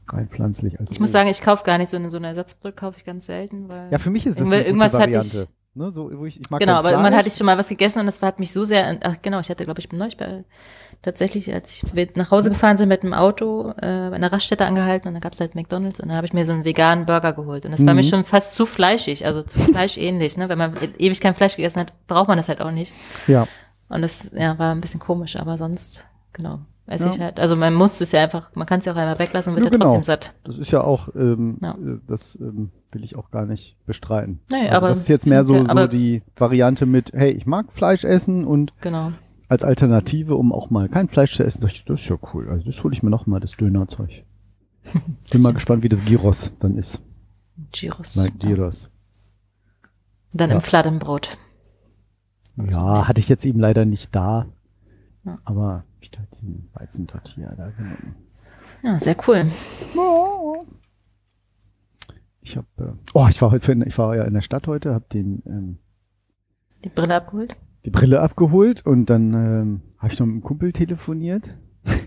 Rein 0.09 0.29
pflanzlich. 0.29 0.79
Also 0.81 0.93
ich 0.93 1.01
muss 1.01 1.13
sagen, 1.13 1.29
ich 1.31 1.41
kaufe 1.41 1.65
gar 1.65 1.79
nicht 1.79 1.89
so 1.91 1.97
eine, 1.97 2.11
so 2.11 2.17
eine 2.17 2.29
Ersatzbrot, 2.29 2.77
kaufe 2.77 2.99
ich 2.99 3.05
ganz 3.05 3.27
selten, 3.27 3.69
weil. 3.69 3.91
ja, 3.91 3.99
für 3.99 4.11
mich 4.11 4.27
ist 4.27 4.41
das 4.41 4.47
eine 4.47 4.57
gute 4.57 4.67
irgendwas 4.69 4.93
hatte 4.95 5.01
Variante. 5.15 5.43
ich- 5.75 5.77
ne, 5.77 5.91
so, 5.93 6.11
ich, 6.27 6.41
ich 6.41 6.49
Genau, 6.49 6.75
aber 6.75 6.91
irgendwann 6.91 7.15
hatte 7.15 7.29
ich 7.29 7.35
schon 7.35 7.47
mal 7.47 7.57
was 7.57 7.69
gegessen 7.69 8.01
und 8.01 8.07
das 8.07 8.21
hat 8.21 8.41
mich 8.41 8.53
so 8.53 8.65
sehr, 8.65 8.99
ach 9.03 9.17
genau, 9.23 9.41
ich 9.41 9.49
hatte, 9.49 9.65
glaube 9.65 9.81
ich, 9.81 9.91
neulich 9.93 10.17
bei, 10.17 10.45
tatsächlich, 11.03 11.53
als 11.53 11.73
ich 11.73 11.95
wir 11.95 12.09
nach 12.15 12.31
Hause 12.31 12.51
gefahren 12.51 12.77
sind 12.77 12.89
mit 12.89 13.03
dem 13.03 13.13
Auto, 13.13 13.71
äh, 13.77 14.09
bei 14.11 14.13
einer 14.15 14.33
Raststätte 14.33 14.65
angehalten 14.67 15.09
und 15.09 15.15
da 15.15 15.21
gab's 15.21 15.41
halt 15.41 15.55
McDonalds 15.55 16.01
und 16.01 16.09
da 16.09 16.15
habe 16.15 16.27
ich 16.27 16.33
mir 16.33 16.45
so 16.45 16.53
einen 16.53 16.65
veganen 16.65 17.07
Burger 17.07 17.33
geholt 17.33 17.65
und 17.65 17.73
das 17.73 17.85
war 17.85 17.93
Mhm. 17.95 17.99
mir 18.01 18.05
schon 18.05 18.25
fast 18.25 18.55
zu 18.55 18.67
fleischig, 18.67 19.27
also 19.27 19.43
zu 19.43 19.59
fleischähnlich, 19.59 20.37
ne? 20.37 20.49
Wenn 20.49 20.59
man 20.59 20.77
ewig 20.99 21.21
kein 21.21 21.35
Fleisch 21.35 21.57
gegessen 21.57 21.81
hat, 21.81 21.93
braucht 22.07 22.29
man 22.29 22.39
das 22.39 22.49
halt 22.49 22.61
auch 22.61 22.71
nicht. 22.71 22.93
Ja, 23.27 23.47
Und 23.89 24.03
das, 24.03 24.31
ja, 24.35 24.59
war 24.59 24.73
ein 24.73 24.81
bisschen 24.81 25.01
komisch, 25.01 25.37
aber 25.37 25.59
sonst, 25.59 26.05
genau, 26.33 26.61
esse 26.87 27.07
Ja. 27.09 27.13
ich 27.15 27.21
halt, 27.21 27.41
also 27.41 27.57
man 27.57 27.75
muss 27.75 28.01
es 28.01 28.13
ja 28.13 28.23
einfach, 28.23 28.51
man 28.55 28.67
kann 28.67 28.79
es 28.79 28.85
ja 28.85 28.93
auch 28.93 28.97
einmal 28.97 29.19
weglassen 29.19 29.51
und 29.53 29.57
wird 29.57 29.67
Ja, 29.67 29.71
genau. 29.71 29.85
trotzdem 29.87 30.03
satt. 30.05 30.33
das 30.45 30.57
ist 30.59 30.71
ja 30.71 30.83
auch, 30.83 31.09
ähm, 31.15 31.59
Ja. 31.61 31.77
das 32.07 32.37
ähm, 32.41 32.71
will 32.93 33.03
ich 33.05 33.17
auch 33.17 33.31
gar 33.31 33.45
nicht 33.47 33.77
bestreiten. 33.87 34.41
Nee, 34.53 34.63
also 34.69 34.77
aber 34.77 34.89
das 34.89 34.99
ist 34.99 35.09
jetzt 35.09 35.27
mehr 35.27 35.45
so, 35.45 35.65
so 35.67 35.87
die 35.89 36.23
Variante 36.37 36.87
mit, 36.87 37.13
hey, 37.13 37.31
ich 37.33 37.45
mag 37.47 37.73
Fleisch 37.73 38.05
essen 38.05 38.45
und 38.45 38.73
Genau. 38.81 39.13
Als 39.49 39.65
Alternative, 39.65 40.37
um 40.37 40.53
auch 40.53 40.71
mal 40.71 40.89
kein 40.89 41.09
Fleisch 41.09 41.37
zu 41.37 41.45
essen, 41.45 41.61
dachte 41.61 41.75
ich, 41.77 41.85
das 41.85 42.01
ist 42.01 42.09
ja 42.09 42.17
cool. 42.33 42.49
Also 42.49 42.65
das 42.67 42.83
hole 42.83 42.95
ich 42.95 43.03
mir 43.03 43.11
noch 43.11 43.27
mal, 43.27 43.41
das 43.41 43.53
Dönerzeug. 43.53 44.11
Bin 45.33 45.43
mal 45.43 45.55
gespannt, 45.55 45.83
wie 45.83 45.89
das 45.89 46.05
Gyros 46.05 46.53
dann 46.59 46.77
ist. 46.77 47.01
Gyros. 47.73 48.17
Like 48.17 48.39
Gyros. 48.41 48.91
Dann 50.33 50.51
Ja. 50.51 50.57
im 50.57 50.63
Fladenbrot. 50.63 51.39
Ja, 52.57 53.07
hatte 53.09 53.21
ich 53.21 53.29
jetzt 53.29 53.45
eben 53.45 53.61
leider 53.61 53.85
nicht 53.85 54.15
da. 54.15 54.47
Ja. 55.25 55.39
Aber 55.45 55.85
ich 56.01 56.11
habe 56.17 56.27
diesen 56.35 56.69
Weizentortilla 56.75 57.55
da 57.55 57.71
genommen. 57.71 58.17
Ja, 58.83 58.99
sehr 58.99 59.17
cool. 59.29 59.47
Ich 62.41 62.57
habe, 62.57 62.67
äh, 62.79 62.93
oh, 63.15 63.27
ich 63.31 63.41
war 63.41 63.53
heute, 63.53 63.65
für, 63.65 63.87
ich 63.87 63.97
war 63.99 64.17
ja 64.17 64.25
in 64.25 64.35
der 64.35 64.41
Stadt 64.41 64.67
heute, 64.67 64.93
habe 64.95 65.05
den 65.13 65.43
ähm, 65.47 65.79
Die 66.85 66.89
Brille 66.89 67.15
abgeholt. 67.15 67.57
Die 67.85 67.91
Brille 67.91 68.21
abgeholt 68.21 68.85
und 68.87 69.07
dann 69.07 69.35
ähm, 69.35 69.81
habe 69.99 70.13
ich 70.13 70.19
noch 70.19 70.27
mit 70.27 70.35
einem 70.35 70.43
Kumpel 70.43 70.73
telefoniert. 70.73 71.59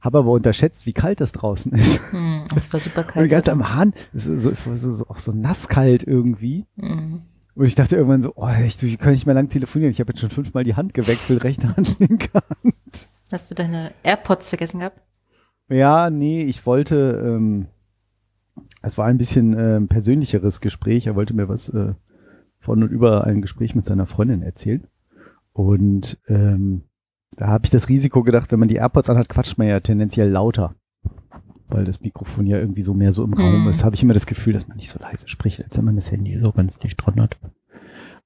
habe 0.00 0.18
aber 0.18 0.30
unterschätzt, 0.30 0.86
wie 0.86 0.92
kalt 0.92 1.20
das 1.20 1.32
draußen 1.32 1.72
ist. 1.72 2.12
Hm, 2.12 2.44
es 2.56 2.72
war 2.72 2.80
super 2.80 3.00
Und 3.06 3.08
kalt. 3.08 3.30
ganz 3.30 3.48
am 3.48 3.74
Hahn, 3.74 3.92
es, 4.12 4.24
so, 4.24 4.50
es 4.50 4.66
war 4.66 4.76
so, 4.76 4.92
so, 4.92 5.06
auch 5.08 5.18
so 5.18 5.32
nasskalt 5.32 6.04
irgendwie. 6.06 6.66
Mhm. 6.76 7.22
Und 7.54 7.66
ich 7.66 7.76
dachte 7.76 7.96
irgendwann 7.96 8.22
so, 8.22 8.32
oh, 8.34 8.48
ich, 8.66 8.82
ich 8.82 8.98
kann 8.98 9.12
nicht 9.12 9.26
mehr 9.26 9.34
lang 9.34 9.48
telefonieren. 9.48 9.92
Ich 9.92 10.00
habe 10.00 10.12
jetzt 10.12 10.20
schon 10.20 10.30
fünfmal 10.30 10.64
die 10.64 10.74
Hand 10.74 10.92
gewechselt, 10.92 11.44
rechte 11.44 11.76
Hand, 11.76 11.98
linke 12.00 12.30
Hand. 12.34 13.08
Hast 13.30 13.50
du 13.50 13.54
deine 13.54 13.92
AirPods 14.02 14.48
vergessen 14.48 14.80
gehabt? 14.80 15.00
Ja, 15.68 16.10
nee, 16.10 16.42
ich 16.42 16.66
wollte, 16.66 17.22
ähm, 17.24 17.68
es 18.82 18.98
war 18.98 19.06
ein 19.06 19.18
bisschen 19.18 19.56
ähm, 19.58 19.88
persönlicheres 19.88 20.60
Gespräch. 20.60 21.06
Er 21.06 21.14
wollte 21.14 21.32
mir 21.32 21.48
was 21.48 21.68
äh, 21.68 21.94
von 22.58 22.82
und 22.82 22.90
über 22.90 23.24
ein 23.24 23.40
Gespräch 23.40 23.74
mit 23.74 23.86
seiner 23.86 24.06
Freundin 24.06 24.42
erzählen. 24.42 24.86
Und 25.54 26.18
ähm, 26.26 26.82
da 27.36 27.46
habe 27.46 27.64
ich 27.64 27.70
das 27.70 27.88
Risiko 27.88 28.22
gedacht, 28.22 28.52
wenn 28.52 28.58
man 28.58 28.68
die 28.68 28.76
AirPods 28.76 29.08
anhat, 29.08 29.28
quatscht 29.28 29.56
man 29.56 29.68
ja 29.68 29.80
tendenziell 29.80 30.28
lauter. 30.28 30.74
Weil 31.68 31.84
das 31.84 32.00
Mikrofon 32.00 32.46
ja 32.46 32.58
irgendwie 32.58 32.82
so 32.82 32.92
mehr 32.92 33.12
so 33.12 33.24
im 33.24 33.32
Raum 33.32 33.64
Hm. 33.64 33.68
ist, 33.68 33.84
habe 33.84 33.94
ich 33.94 34.02
immer 34.02 34.14
das 34.14 34.26
Gefühl, 34.26 34.52
dass 34.52 34.68
man 34.68 34.76
nicht 34.76 34.90
so 34.90 34.98
leise 34.98 35.28
spricht, 35.28 35.64
als 35.64 35.78
wenn 35.78 35.84
man 35.84 35.96
das 35.96 36.10
Handy 36.10 36.38
so 36.38 36.52
ganz 36.52 36.78
dicht 36.78 36.96
dran 37.00 37.20
hat. 37.20 37.38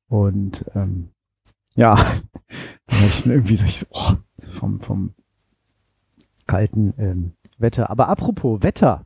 Und 0.08 0.64
ähm, 0.74 1.10
ja, 1.74 1.94
dann 2.86 3.04
ich 3.06 3.26
irgendwie 3.26 3.56
so, 3.56 3.64
ich 3.66 3.78
so 3.78 3.86
oh, 3.90 4.14
vom, 4.50 4.80
vom 4.80 5.14
kalten 6.46 6.94
ähm, 6.96 7.32
Wetter. 7.58 7.90
Aber 7.90 8.08
apropos 8.08 8.62
Wetter. 8.62 9.04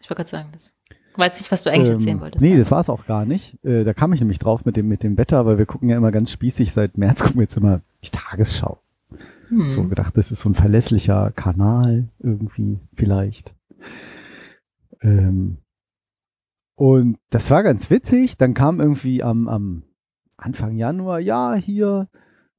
Ich 0.00 0.08
wollte 0.08 0.22
gerade 0.22 0.30
sagen, 0.30 0.48
das. 0.52 0.73
Weiß 1.16 1.38
nicht, 1.38 1.52
was 1.52 1.62
du 1.62 1.70
eigentlich 1.70 1.88
ähm, 1.88 1.94
erzählen 1.94 2.20
wolltest. 2.20 2.42
Nee, 2.42 2.56
das 2.56 2.70
war 2.70 2.80
es 2.80 2.88
auch 2.88 3.06
gar 3.06 3.24
nicht. 3.24 3.62
Äh, 3.64 3.84
da 3.84 3.94
kam 3.94 4.12
ich 4.12 4.20
nämlich 4.20 4.38
drauf 4.38 4.64
mit 4.64 4.76
dem, 4.76 4.88
mit 4.88 5.02
dem 5.02 5.16
Wetter, 5.16 5.46
weil 5.46 5.58
wir 5.58 5.66
gucken 5.66 5.88
ja 5.88 5.96
immer 5.96 6.10
ganz 6.10 6.30
spießig. 6.30 6.72
Seit 6.72 6.98
März 6.98 7.22
gucken 7.22 7.36
wir 7.36 7.44
jetzt 7.44 7.56
immer 7.56 7.80
die 8.02 8.10
Tagesschau. 8.10 8.78
hm. 9.48 9.68
So 9.68 9.84
gedacht, 9.84 10.16
das 10.16 10.32
ist 10.32 10.40
so 10.40 10.48
ein 10.48 10.54
verlässlicher 10.54 11.30
Kanal 11.30 12.08
irgendwie 12.18 12.80
vielleicht. 12.94 13.54
Ähm, 15.02 15.58
und 16.74 17.18
das 17.30 17.50
war 17.50 17.62
ganz 17.62 17.90
witzig. 17.90 18.36
Dann 18.36 18.54
kam 18.54 18.80
irgendwie 18.80 19.22
am, 19.22 19.46
am 19.48 19.82
Anfang 20.36 20.76
Januar, 20.76 21.20
ja, 21.20 21.54
hier 21.54 22.08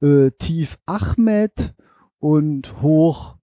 äh, 0.00 0.30
Tief 0.30 0.78
Ahmed 0.86 1.74
und 2.18 2.80
hoch 2.80 3.36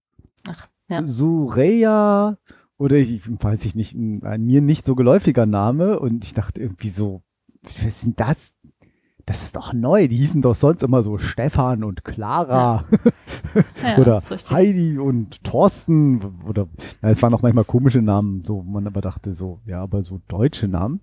Ach, 0.48 0.68
ja. 0.88 1.06
Sureya 1.06 2.38
oder 2.78 2.96
ich 2.96 3.22
weiß 3.26 3.64
ich 3.64 3.74
nicht, 3.74 3.94
ein, 3.94 4.22
ein 4.24 4.44
mir 4.44 4.60
nicht 4.60 4.84
so 4.84 4.94
geläufiger 4.94 5.46
Name 5.46 5.98
und 5.98 6.24
ich 6.24 6.34
dachte 6.34 6.60
irgendwie 6.60 6.90
so, 6.90 7.22
was 7.62 7.84
ist 7.84 8.04
denn 8.04 8.14
das? 8.16 8.54
das 9.26 9.42
ist 9.42 9.56
doch 9.56 9.72
neu. 9.72 10.08
Die 10.08 10.16
hießen 10.16 10.42
doch 10.42 10.54
sonst 10.54 10.82
immer 10.82 11.02
so 11.02 11.18
Stefan 11.18 11.84
und 11.84 12.04
Clara 12.04 12.84
Ja, 13.82 13.96
oder 13.98 14.18
ist 14.18 14.30
richtig. 14.30 14.50
Heidi 14.50 14.98
und 14.98 15.42
Thorsten 15.44 16.42
oder 16.46 16.68
na, 17.00 17.10
es 17.10 17.22
waren 17.22 17.32
auch 17.34 17.42
manchmal 17.42 17.64
komische 17.64 18.02
Namen, 18.02 18.42
so 18.42 18.56
wo 18.56 18.62
man 18.62 18.86
aber 18.86 19.00
dachte 19.00 19.32
so, 19.32 19.60
ja, 19.66 19.82
aber 19.82 20.02
so 20.02 20.20
deutsche 20.28 20.68
Namen. 20.68 21.00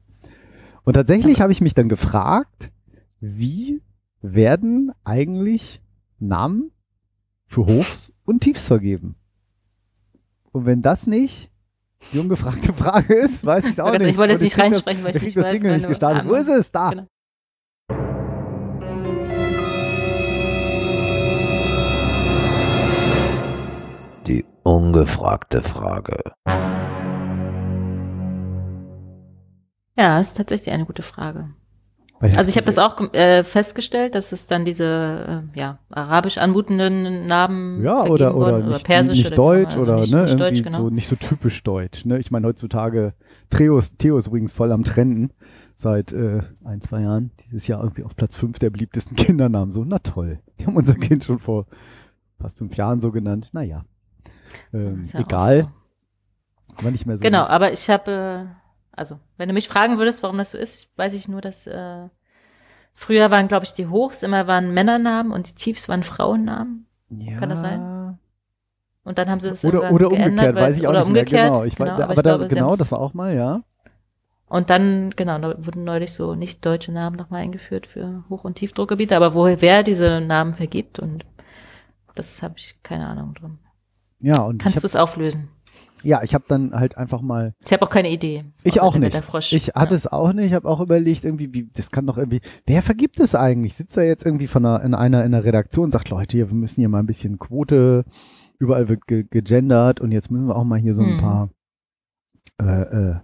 Und 0.84 0.94
tatsächlich 0.94 1.42
habe 1.42 1.52
ich 1.52 1.62
mich 1.62 1.74
dann 1.74 1.90
gefragt, 1.90 2.72
wie 3.20 3.82
werden 4.22 4.92
eigentlich 5.04 5.82
Namen 6.20 6.72
für 7.46 7.66
Hochs 7.66 8.14
und 8.26 8.42
Tiefs 8.42 8.68
vergeben? 8.68 9.16
Und 10.52 10.66
wenn 10.66 10.82
das 10.82 11.08
nicht 11.08 11.51
die 12.14 12.20
ungefragte 12.20 12.74
Frage 12.74 13.14
ist, 13.14 13.46
weiß 13.46 13.66
ich 13.66 13.80
auch 13.82 13.88
Also 13.88 14.00
nicht. 14.00 14.12
ich 14.12 14.18
wollte 14.18 14.34
jetzt 14.34 14.42
nicht 14.44 14.58
reinsprechen, 14.58 15.04
weil 15.04 15.12
ich 15.12 15.18
ich 15.18 15.24
nicht 15.24 15.34
krieg 15.36 15.44
das 15.44 15.54
weiß, 15.54 15.62
Ding 15.62 15.72
nicht 15.72 15.88
gestartet. 15.88 16.28
Wo 16.28 16.34
ist 16.34 16.48
Ahnung. 16.48 16.60
es? 16.60 16.72
Da. 16.72 16.90
Genau. 16.90 17.08
Die 24.28 24.46
ungefragte 24.64 25.64
Frage. 25.64 26.18
Ja, 29.98 30.20
ist 30.20 30.38
tatsächlich 30.38 30.74
eine 30.74 30.86
gute 30.86 31.02
Frage. 31.04 31.54
Also 32.22 32.50
ich 32.50 32.56
habe 32.56 32.66
das 32.66 32.78
auch 32.78 33.14
äh, 33.14 33.44
festgestellt, 33.44 34.14
dass 34.16 34.32
es 34.32 34.46
dann 34.46 34.64
diese 34.64 35.44
äh, 35.56 35.60
ja, 35.60 35.80
arabisch 35.90 36.38
anmutenden 36.38 37.26
Namen 37.26 37.84
Ja, 37.84 38.04
oder, 38.04 38.36
oder, 38.36 38.58
wurden, 38.58 38.70
nicht, 38.70 38.86
persisch 38.86 39.20
nicht 39.20 39.28
oder 39.28 39.36
deutsch 39.36 39.78
oder 39.78 40.02
nicht, 40.02 40.14
ne, 40.14 40.22
nicht 40.24 40.32
irgendwie 40.32 40.44
deutsch, 40.44 40.64
genau. 40.64 40.78
so 40.78 40.90
nicht 40.90 41.08
so 41.08 41.16
typisch 41.16 41.64
deutsch. 41.64 42.06
Ne? 42.06 42.20
Ich 42.20 42.30
meine, 42.30 42.48
heutzutage, 42.48 43.14
Theo 43.50 43.78
ist, 43.78 43.98
Theo 43.98 44.18
ist 44.18 44.28
übrigens 44.28 44.54
voll 44.54 44.72
am 44.72 44.84
Trenden 44.84 45.32
seit 45.76 46.12
äh, 46.12 46.42
ein, 46.64 46.82
zwei 46.82 47.02
Jahren. 47.02 47.32
Dieses 47.44 47.68
Jahr 47.68 47.82
irgendwie 47.82 48.04
auf 48.04 48.16
Platz 48.16 48.36
fünf 48.36 48.60
der 48.60 48.70
beliebtesten 48.70 49.16
Kindernamen. 49.16 49.74
So, 49.74 49.84
na 49.84 50.00
toll. 50.00 50.40
Die 50.60 50.68
haben 50.68 50.76
unser 50.76 50.96
Kind 50.96 51.24
schon 51.24 51.40
vor 51.40 51.66
fast 52.40 52.58
fünf 52.60 52.76
Jahren 52.76 53.02
so 53.02 53.12
genannt. 53.12 53.50
Naja. 53.52 53.84
Ähm, 54.74 55.04
ja 55.12 55.20
egal, 55.22 55.62
so. 55.62 56.80
aber 56.80 56.92
nicht 56.92 57.06
mehr 57.06 57.18
so. 57.18 57.24
Genau, 57.24 57.44
aber 57.44 57.72
ich 57.72 57.90
habe, 57.90 58.12
äh, 58.12 58.61
also 59.02 59.20
wenn 59.38 59.50
du 59.50 59.54
mich 59.54 59.68
fragen 59.68 59.98
würdest, 59.98 60.22
warum 60.22 60.38
das 60.38 60.52
so 60.52 60.60
ist, 60.60 60.88
weiß 60.96 61.16
ich 61.16 61.28
nur, 61.28 61.42
dass 61.42 61.66
äh, 61.66 62.08
früher 62.94 63.32
waren, 63.32 63.48
glaube 63.48 63.66
ich, 63.66 63.74
die 63.74 63.88
Hochs 63.88 64.22
immer 64.22 64.46
waren 64.46 64.76
Männernamen 64.76 65.32
und 65.32 65.50
die 65.50 65.56
Tiefs 65.56 65.90
waren 65.90 66.04
Frauennamen. 66.04 66.86
ja. 67.10 67.40
kann 67.40 67.50
das 67.50 67.62
sein? 67.62 68.20
Und 69.04 69.18
dann 69.18 69.32
haben 69.32 69.40
sie 69.40 69.50
das 69.50 69.66
Oder, 69.66 69.92
oder 69.92 70.10
umgekehrt, 70.12 70.56
weiß 70.56 70.78
ich 70.78 70.86
auch 70.86 70.92
oder 70.92 71.00
nicht 71.00 71.12
mehr. 71.12 71.22
umgekehrt. 71.22 71.54
Genau, 71.54 71.64
ich 71.64 71.76
genau, 71.76 71.92
aber, 71.92 72.04
aber 72.04 72.14
da, 72.16 72.22
glaube, 72.22 72.48
genau, 72.48 72.76
das 72.76 72.92
war 72.92 73.00
auch 73.00 73.16
mal, 73.16 73.36
ja. 73.36 73.64
Und 74.48 74.70
dann, 74.70 75.12
genau, 75.16 75.40
da 75.40 75.66
wurden 75.66 75.84
neulich 75.86 76.14
so 76.14 76.36
nicht 76.36 76.64
deutsche 76.64 76.92
Namen 76.92 77.16
nochmal 77.16 77.42
eingeführt 77.42 77.88
für 77.88 78.24
Hoch- 78.30 78.44
und 78.44 78.56
Tiefdruckgebiete, 78.56 79.16
aber 79.16 79.34
woher 79.34 79.62
wer 79.62 79.82
diese 79.82 80.22
Namen 80.22 80.54
vergibt 80.54 81.00
und 81.00 81.26
das 82.14 82.44
habe 82.44 82.56
ich 82.58 82.76
keine 82.84 83.08
Ahnung 83.08 83.34
drin. 83.34 83.58
Ja, 84.20 84.44
und 84.44 84.62
Kannst 84.62 84.84
du 84.84 84.86
es 84.86 84.96
auflösen? 84.96 85.50
Ja, 86.04 86.22
ich 86.24 86.34
habe 86.34 86.46
dann 86.48 86.74
halt 86.74 86.98
einfach 86.98 87.22
mal 87.22 87.54
Ich 87.66 87.72
habe 87.72 87.86
auch 87.86 87.90
keine 87.90 88.10
Idee. 88.10 88.46
Ich 88.64 88.82
auch 88.82 88.94
der 88.94 89.02
nicht. 89.02 89.54
Ich 89.54 89.68
hatte 89.70 89.92
ja. 89.92 89.98
es 89.98 90.08
auch 90.08 90.34
nicht. 90.34 90.48
Ich 90.48 90.54
habe 90.54 90.68
auch 90.68 90.80
überlegt, 90.80 91.26
irgendwie, 91.26 91.54
wie, 91.54 91.70
das 91.74 91.92
kann 91.92 92.08
doch 92.08 92.18
irgendwie, 92.18 92.42
wer 92.66 92.82
vergibt 92.82 93.20
es 93.20 93.36
eigentlich? 93.36 93.76
Sitzt 93.76 93.98
da 93.98 94.02
jetzt 94.02 94.26
irgendwie 94.26 94.48
von 94.48 94.66
einer, 94.66 94.84
in 94.84 94.94
einer, 94.94 95.24
in 95.24 95.34
einer 95.34 95.44
Redaktion 95.44 95.86
und 95.86 95.92
sagt, 95.92 96.10
Leute, 96.10 96.38
wir 96.38 96.54
müssen 96.54 96.82
hier 96.82 96.90
mal 96.90 97.00
ein 97.00 97.06
bisschen 97.06 97.40
Quote, 97.40 98.06
überall 98.58 98.90
wird 98.90 99.08
ge 99.08 99.26
gegendert 99.30 100.02
und 100.02 100.12
jetzt 100.12 100.32
müssen 100.32 100.48
wir 100.48 100.56
auch 100.56 100.64
mal 100.64 100.80
hier 100.80 100.94
so 100.94 101.04
ein 101.04 101.16
Mhm. 101.16 101.20
paar, 101.20 101.50
äh, 102.60 102.82
äh, 102.82 103.16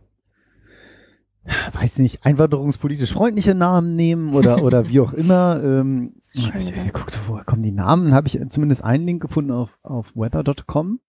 weiß 1.73 1.99
nicht, 1.99 2.25
einwanderungspolitisch 2.25 3.13
freundliche 3.13 3.55
Namen 3.55 3.95
nehmen 3.95 4.33
oder, 4.33 4.61
oder 4.63 4.89
wie 4.89 4.99
auch 4.99 5.13
immer. 5.13 5.61
Ähm, 5.63 6.13
ich 6.33 6.51
geguckt, 6.51 7.11
so, 7.11 7.19
woher 7.27 7.43
kommen 7.43 7.63
die 7.63 7.71
Namen? 7.71 8.13
Habe 8.13 8.27
ich 8.27 8.39
zumindest 8.49 8.83
einen 8.83 9.05
Link 9.05 9.21
gefunden 9.21 9.51
auf, 9.51 9.69
auf 9.81 10.15
weather.com. 10.15 10.99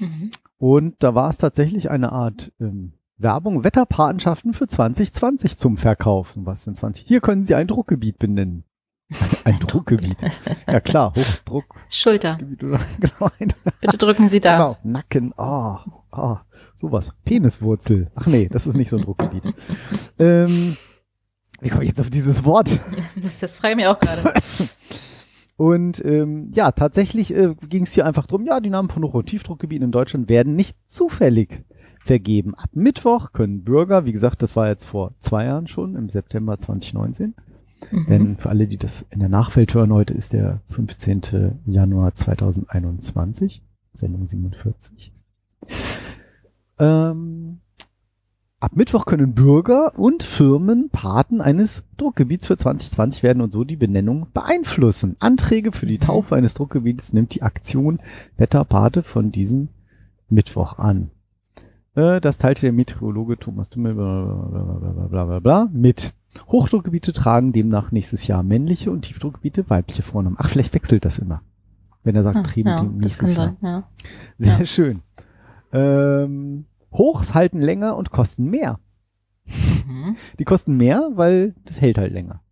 Mhm. 0.00 0.30
Und 0.58 0.94
da 1.00 1.14
war 1.14 1.28
es 1.28 1.38
tatsächlich 1.38 1.90
eine 1.90 2.12
Art 2.12 2.52
ähm, 2.60 2.92
Werbung, 3.18 3.64
Wetterpatenschaften 3.64 4.52
für 4.52 4.66
2020 4.66 5.56
zum 5.56 5.76
Verkaufen. 5.76 6.46
Was 6.46 6.64
sind 6.64 6.76
20? 6.76 7.06
Hier 7.06 7.20
können 7.20 7.44
Sie 7.44 7.54
ein 7.54 7.66
Druckgebiet 7.66 8.18
benennen. 8.18 8.64
Ein, 9.44 9.54
ein 9.54 9.60
Druckgebiet. 9.66 10.16
Ja 10.66 10.80
klar, 10.80 11.14
Hochdruckgebiet 11.14 11.94
Schulter. 11.94 12.38
oder 12.62 12.80
genau, 13.00 13.30
ein, 13.38 13.52
Bitte 13.80 13.98
drücken 13.98 14.28
Sie 14.28 14.40
da. 14.40 14.56
genau. 14.56 14.76
Nacken, 14.82 15.32
ah, 15.38 15.84
ah, 16.10 16.40
sowas. 16.76 17.12
Peniswurzel. 17.24 18.10
Ach 18.14 18.26
nee, 18.26 18.48
das 18.50 18.66
ist 18.66 18.74
nicht 18.76 18.90
so 18.90 18.96
ein 18.96 19.02
Druckgebiet. 19.02 19.54
ähm, 20.18 20.76
wie 21.60 21.68
komme 21.70 21.84
ich 21.84 21.88
jetzt 21.88 22.00
auf 22.00 22.10
dieses 22.10 22.44
Wort? 22.44 22.80
Das 23.40 23.56
frage 23.56 23.72
ich 23.72 23.76
mich 23.76 23.86
auch 23.86 23.98
gerade. 23.98 24.22
Und 25.56 26.04
ähm, 26.04 26.50
ja, 26.54 26.70
tatsächlich 26.72 27.34
äh, 27.34 27.54
ging 27.68 27.84
es 27.84 27.92
hier 27.92 28.04
einfach 28.06 28.26
drum, 28.26 28.44
ja, 28.44 28.60
die 28.60 28.70
Namen 28.70 28.90
von 28.90 29.02
Hoch- 29.02 29.14
und 29.14 29.26
Tiefdruckgebieten 29.26 29.86
in 29.86 29.92
Deutschland 29.92 30.28
werden 30.28 30.54
nicht 30.54 30.76
zufällig 30.86 31.64
vergeben. 32.00 32.54
Ab 32.54 32.70
Mittwoch 32.74 33.32
können 33.32 33.64
Bürger, 33.64 34.04
wie 34.04 34.12
gesagt, 34.12 34.42
das 34.42 34.54
war 34.54 34.68
jetzt 34.68 34.84
vor 34.84 35.14
zwei 35.18 35.46
Jahren 35.46 35.66
schon, 35.66 35.96
im 35.96 36.08
September 36.08 36.58
2019, 36.58 37.34
Mhm. 37.90 38.06
denn 38.08 38.36
für 38.38 38.48
alle, 38.48 38.66
die 38.66 38.78
das 38.78 39.04
in 39.10 39.20
der 39.20 39.28
Nachwelt 39.28 39.74
hören, 39.74 39.92
heute 39.92 40.14
ist 40.14 40.32
der 40.32 40.60
15. 40.66 41.58
Januar 41.66 42.14
2021, 42.14 43.62
Sendung 43.92 44.26
47. 44.26 45.12
Ähm, 46.78 47.60
ab 48.60 48.72
Mittwoch 48.74 49.04
können 49.04 49.34
Bürger 49.34 49.98
und 49.98 50.22
Firmen 50.22 50.88
Paten 50.90 51.40
eines 51.40 51.84
Druckgebiets 51.98 52.46
für 52.46 52.56
2020 52.56 53.22
werden 53.22 53.42
und 53.42 53.52
so 53.52 53.64
die 53.64 53.76
Benennung 53.76 54.26
beeinflussen. 54.32 55.16
Anträge 55.20 55.72
für 55.72 55.86
die 55.86 55.94
Mhm. 55.96 56.00
Taufe 56.00 56.36
eines 56.36 56.54
Druckgebiets 56.54 57.12
nimmt 57.12 57.34
die 57.34 57.42
Aktion 57.42 58.00
Wetterpate 58.36 59.02
von 59.02 59.30
diesem 59.30 59.68
Mittwoch 60.28 60.78
an. 60.78 61.10
Äh, 61.94 62.20
Das 62.20 62.38
teilte 62.38 62.62
der 62.62 62.72
Meteorologe 62.72 63.38
Thomas 63.38 63.68
Dummel 63.68 63.94
bla 63.94 65.68
mit. 65.72 66.12
Hochdruckgebiete 66.48 67.12
tragen 67.14 67.52
demnach 67.52 67.92
nächstes 67.92 68.26
Jahr 68.26 68.42
männliche 68.42 68.90
und 68.90 69.02
Tiefdruckgebiete 69.02 69.70
weibliche 69.70 70.02
Vornamen. 70.02 70.36
Ach, 70.38 70.48
vielleicht 70.48 70.74
wechselt 70.74 71.04
das 71.06 71.18
immer. 71.18 71.40
Wenn 72.04 72.14
er 72.14 72.22
sagt, 72.22 72.36
Ah, 72.36 72.42
Trieben 72.42 72.68
ja, 72.68 72.82
nächstes 72.82 73.34
Jahr. 73.36 73.46
sein, 73.46 73.56
ja. 73.62 73.88
Sehr 74.38 74.58
Ja. 74.58 74.66
schön. 74.66 75.00
Ähm, 75.72 76.66
Hochs 76.92 77.34
halten 77.34 77.60
länger 77.60 77.96
und 77.96 78.10
kosten 78.10 78.44
mehr. 78.50 78.78
Mhm. 79.46 80.16
Die 80.38 80.44
kosten 80.44 80.76
mehr, 80.76 81.10
weil 81.14 81.54
das 81.64 81.80
hält 81.80 81.98
halt 81.98 82.12
länger. 82.12 82.42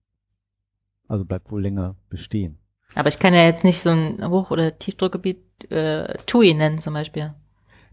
Also 1.08 1.24
bleibt 1.24 1.50
wohl 1.50 1.62
länger 1.62 1.96
bestehen. 2.08 2.58
Aber 2.94 3.08
ich 3.08 3.18
kann 3.18 3.34
ja 3.34 3.44
jetzt 3.44 3.64
nicht 3.64 3.80
so 3.80 3.90
ein 3.90 4.24
Hoch- 4.28 4.50
oder 4.50 4.78
Tiefdruckgebiet 4.78 5.70
äh, 5.70 6.16
TUI 6.26 6.54
nennen 6.54 6.78
zum 6.78 6.94
Beispiel. 6.94 7.34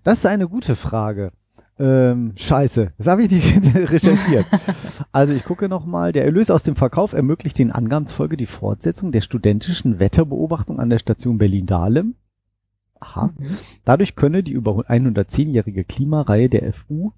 Das 0.03 0.19
ist 0.19 0.25
eine 0.25 0.47
gute 0.47 0.75
Frage. 0.75 1.31
Ähm, 1.79 2.33
scheiße, 2.35 2.93
das 2.97 3.07
habe 3.07 3.23
ich 3.23 3.31
nicht 3.31 3.75
recherchiert. 3.75 4.45
also 5.11 5.33
ich 5.33 5.43
gucke 5.43 5.67
nochmal. 5.67 6.11
Der 6.11 6.25
Erlös 6.25 6.51
aus 6.51 6.63
dem 6.63 6.75
Verkauf 6.75 7.13
ermöglicht 7.13 7.57
den 7.57 7.71
Angaben 7.71 8.05
zufolge 8.05 8.37
die 8.37 8.45
Fortsetzung 8.45 9.11
der 9.11 9.21
studentischen 9.21 9.99
Wetterbeobachtung 9.99 10.79
an 10.79 10.89
der 10.89 10.99
Station 10.99 11.39
Berlin-Dahlem. 11.39 12.15
Aha. 13.01 13.33
Mhm. 13.37 13.57
Dadurch 13.83 14.15
könne 14.15 14.43
die 14.43 14.53
über 14.53 14.71
110-jährige 14.89 15.83
Klimareihe 15.83 16.47
der 16.49 16.71
FU, 16.73 17.11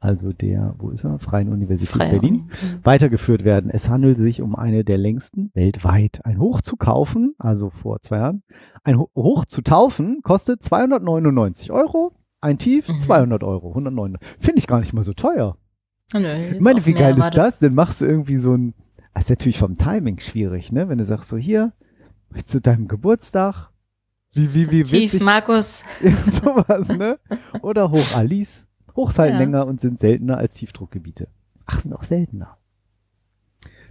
also 0.00 0.32
der, 0.32 0.74
wo 0.78 0.90
ist 0.90 1.04
er, 1.04 1.18
Freien 1.18 1.50
Universität 1.50 1.96
Freie 1.96 2.10
Berlin. 2.20 2.34
Mhm. 2.34 2.50
weitergeführt 2.84 3.42
werden. 3.44 3.70
Es 3.70 3.88
handelt 3.88 4.18
sich 4.18 4.42
um 4.42 4.54
eine 4.54 4.84
der 4.84 4.98
längsten 4.98 5.50
weltweit. 5.54 6.20
Ein 6.24 6.38
Hoch 6.38 6.60
zu 6.60 6.76
kaufen, 6.76 7.34
also 7.38 7.70
vor 7.70 8.00
zwei 8.02 8.18
Jahren, 8.18 8.42
ein 8.84 8.98
Ho- 8.98 9.10
Hoch 9.16 9.44
zu 9.46 9.62
taufen 9.62 10.20
kostet 10.22 10.62
299 10.62 11.72
Euro, 11.72 12.12
ein 12.42 12.58
Tief 12.58 12.88
Mhm. 12.88 13.00
200 13.00 13.42
Euro, 13.42 13.70
109. 13.74 14.18
Finde 14.38 14.58
ich 14.58 14.66
gar 14.66 14.80
nicht 14.80 14.92
mal 14.92 15.02
so 15.02 15.14
teuer. 15.14 15.56
Nö, 16.12 16.20
Ich 16.52 16.60
meine, 16.60 16.84
wie 16.84 16.92
geil 16.92 17.12
ist 17.12 17.16
erwartet. 17.18 17.38
das? 17.38 17.58
Dann 17.60 17.74
machst 17.74 18.02
du 18.02 18.04
irgendwie 18.04 18.36
so 18.36 18.54
ein, 18.54 18.74
das 19.14 19.24
ist 19.24 19.30
natürlich 19.30 19.58
vom 19.58 19.74
Timing 19.76 20.18
schwierig, 20.20 20.70
ne? 20.70 20.88
Wenn 20.90 20.98
du 20.98 21.04
sagst 21.06 21.30
so 21.30 21.38
hier, 21.38 21.72
zu 22.44 22.60
deinem 22.60 22.88
Geburtstag, 22.88 23.70
wie, 24.34 24.54
wie, 24.54 24.70
wie 24.70 24.82
Tief, 24.82 25.12
witzig, 25.12 25.22
Markus. 25.22 25.84
sowas, 26.42 26.88
ne? 26.88 27.18
Oder 27.62 27.90
Hoch 27.90 28.14
Alice. 28.14 28.66
Halten 28.96 29.34
Ja. 29.34 29.38
länger 29.38 29.66
und 29.66 29.80
sind 29.80 29.98
seltener 29.98 30.38
als 30.38 30.54
Tiefdruckgebiete. 30.54 31.28
Ach, 31.66 31.80
sind 31.80 31.92
auch 31.92 32.04
seltener. 32.04 32.58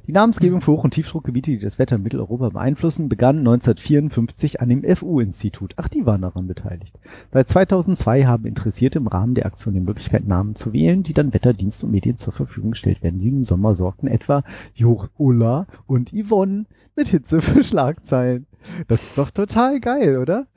Die 0.06 0.12
Namensgebung 0.12 0.60
für 0.60 0.74
Hoch- 0.74 0.84
und 0.84 0.92
Tiefdruckgebiete, 0.92 1.52
die 1.52 1.60
das 1.60 1.80
Wetter 1.80 1.96
in 1.96 2.04
Mitteleuropa 2.04 2.50
beeinflussen, 2.50 3.08
begann 3.08 3.38
1954 3.40 4.60
an 4.60 4.68
dem 4.68 4.84
FU-Institut. 4.84 5.74
Ach, 5.78 5.88
die 5.88 6.06
waren 6.06 6.22
daran 6.22 6.46
beteiligt. 6.48 7.00
Seit 7.32 7.48
2002 7.48 8.26
haben 8.26 8.46
Interessierte 8.46 9.00
im 9.00 9.08
Rahmen 9.08 9.34
der 9.34 9.46
Aktion 9.46 9.74
die 9.74 9.80
Möglichkeit, 9.80 10.28
Namen 10.28 10.56
zu 10.56 10.74
wählen, 10.74 11.04
die 11.04 11.14
dann 11.14 11.34
Wetterdienst 11.34 11.86
und 11.86 11.92
Medien 11.92 12.18
zur 12.18 12.34
Verfügung 12.34 12.72
gestellt 12.72 13.02
werden. 13.02 13.20
Diesen 13.22 13.46
Sommer 13.46 13.76
sorgten 13.76 14.08
etwa 14.08 14.44
die 14.78 14.84
Hoch 14.86 15.08
Ulla 15.18 15.68
und 15.88 16.12
Yvonne 16.12 16.66
mit 16.98 17.08
Hitze 17.08 17.42
für 17.42 17.64
Schlagzeilen. 17.64 18.46
Das 18.88 19.02
ist 19.02 19.18
doch 19.18 19.30
total 19.32 19.80
geil, 19.80 20.18
oder? 20.18 20.48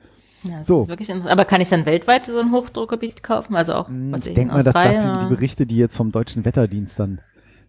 Ja, 0.43 0.59
das 0.59 0.67
So. 0.67 0.83
ist 0.83 0.87
wirklich 0.89 1.09
interessant. 1.09 1.31
Aber 1.31 1.45
kann 1.45 1.61
ich 1.61 1.69
dann 1.69 1.85
weltweit 1.85 2.25
so 2.25 2.39
ein 2.39 2.51
Hochdruckgebiet 2.51 3.23
kaufen? 3.23 3.55
Also 3.55 3.73
auch, 3.73 3.87
Hm, 3.89 4.11
was 4.11 4.21
Ich 4.23 4.29
ich 4.29 4.33
denke 4.35 4.53
mal, 4.53 4.63
dass 4.63 4.73
das 4.73 5.03
sind 5.03 5.21
die 5.21 5.25
Berichte, 5.27 5.65
die 5.65 5.77
jetzt 5.77 5.95
vom 5.97 6.11
deutschen 6.11 6.45
Wetterdienst 6.45 6.99
dann, 6.99 7.21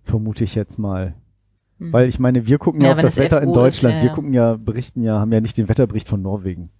vermute 0.04 0.44
ich 0.44 0.54
jetzt 0.54 0.78
mal, 0.78 1.14
Hm. 1.78 1.92
Weil 1.92 2.08
ich 2.08 2.18
meine, 2.18 2.46
wir 2.46 2.58
gucken 2.58 2.80
ja, 2.80 2.88
Ja, 2.88 2.92
auf 2.94 3.00
das 3.00 3.12
es 3.12 3.18
Wetter 3.18 3.40
in 3.40 3.48
FO 3.48 3.50
ist, 3.52 3.56
Deutschland. 3.56 3.96
ja, 3.96 4.02
Wir 4.02 4.10
gucken 4.10 4.32
ja, 4.32 4.56
berichten 4.56 5.02
ja, 5.02 5.20
haben 5.20 5.32
ja 5.32 5.40
nicht 5.40 5.56
den 5.56 5.68
Wetterbericht 5.68 6.08
von 6.08 6.20
Norwegen. 6.20 6.70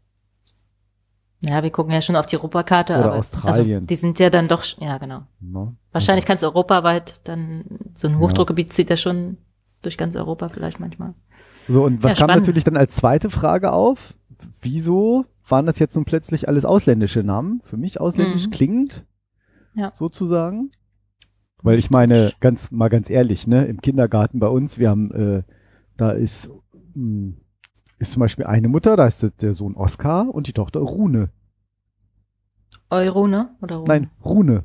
Ja, 1.44 1.62
wir 1.62 1.70
gucken 1.70 1.92
ja 1.92 2.02
schon 2.02 2.16
auf 2.16 2.26
die 2.26 2.36
Europakarte. 2.36 2.94
Oder 2.94 3.04
aber, 3.06 3.14
Australien. 3.16 3.74
Also, 3.76 3.86
die 3.86 3.94
sind 3.94 4.18
ja 4.18 4.28
dann 4.28 4.48
doch, 4.48 4.64
ja 4.78 4.98
genau. 4.98 5.20
Ne? 5.40 5.76
Wahrscheinlich 5.92 6.26
kannst 6.26 6.42
du 6.42 6.48
europaweit 6.48 7.20
dann, 7.24 7.64
so 7.94 8.08
ein 8.08 8.18
Hochdruckgebiet 8.18 8.72
zieht 8.72 8.90
ja 8.90 8.96
schon 8.96 9.38
durch 9.82 9.96
ganz 9.96 10.16
Europa 10.16 10.48
vielleicht 10.48 10.80
manchmal. 10.80 11.14
So, 11.68 11.84
und 11.84 12.02
was 12.02 12.18
Ja, 12.18 12.26
kam 12.26 12.36
natürlich 12.38 12.64
dann 12.64 12.76
als 12.76 12.96
zweite 12.96 13.30
Frage 13.30 13.72
auf? 13.72 14.14
Wieso 14.60 15.26
waren 15.46 15.66
das 15.66 15.78
jetzt 15.78 15.94
nun 15.96 16.04
plötzlich 16.04 16.48
alles 16.48 16.64
ausländische 16.64 17.22
Namen? 17.22 17.60
Für 17.62 17.76
mich 17.76 18.00
ausländisch 18.00 18.46
Mhm. 18.46 18.50
klingend, 18.50 19.06
Ja. 19.74 19.90
sozusagen. 19.94 20.70
Weil 21.62 21.78
ich 21.78 21.90
meine, 21.90 22.32
ganz 22.40 22.70
mal 22.70 22.88
ganz 22.88 23.10
ehrlich, 23.10 23.46
ne, 23.46 23.66
im 23.66 23.80
Kindergarten 23.80 24.38
bei 24.38 24.48
uns, 24.48 24.78
wir 24.78 24.88
haben, 24.90 25.10
äh, 25.12 25.42
da 25.96 26.12
ist, 26.12 26.50
mh, 26.94 27.32
ist 27.98 28.12
zum 28.12 28.20
Beispiel 28.20 28.46
eine 28.46 28.68
Mutter, 28.68 28.96
da 28.96 29.06
ist 29.06 29.42
der- 29.42 29.52
Sohn 29.52 29.74
Oskar 29.74 30.32
und 30.32 30.46
die 30.46 30.52
Tochter 30.52 30.80
Rune. 30.80 31.30
Euro, 32.90 33.26
ne? 33.26 33.50
Oder 33.60 33.76
Rune? 33.76 33.88
Nein, 33.88 34.10
Rune. 34.24 34.64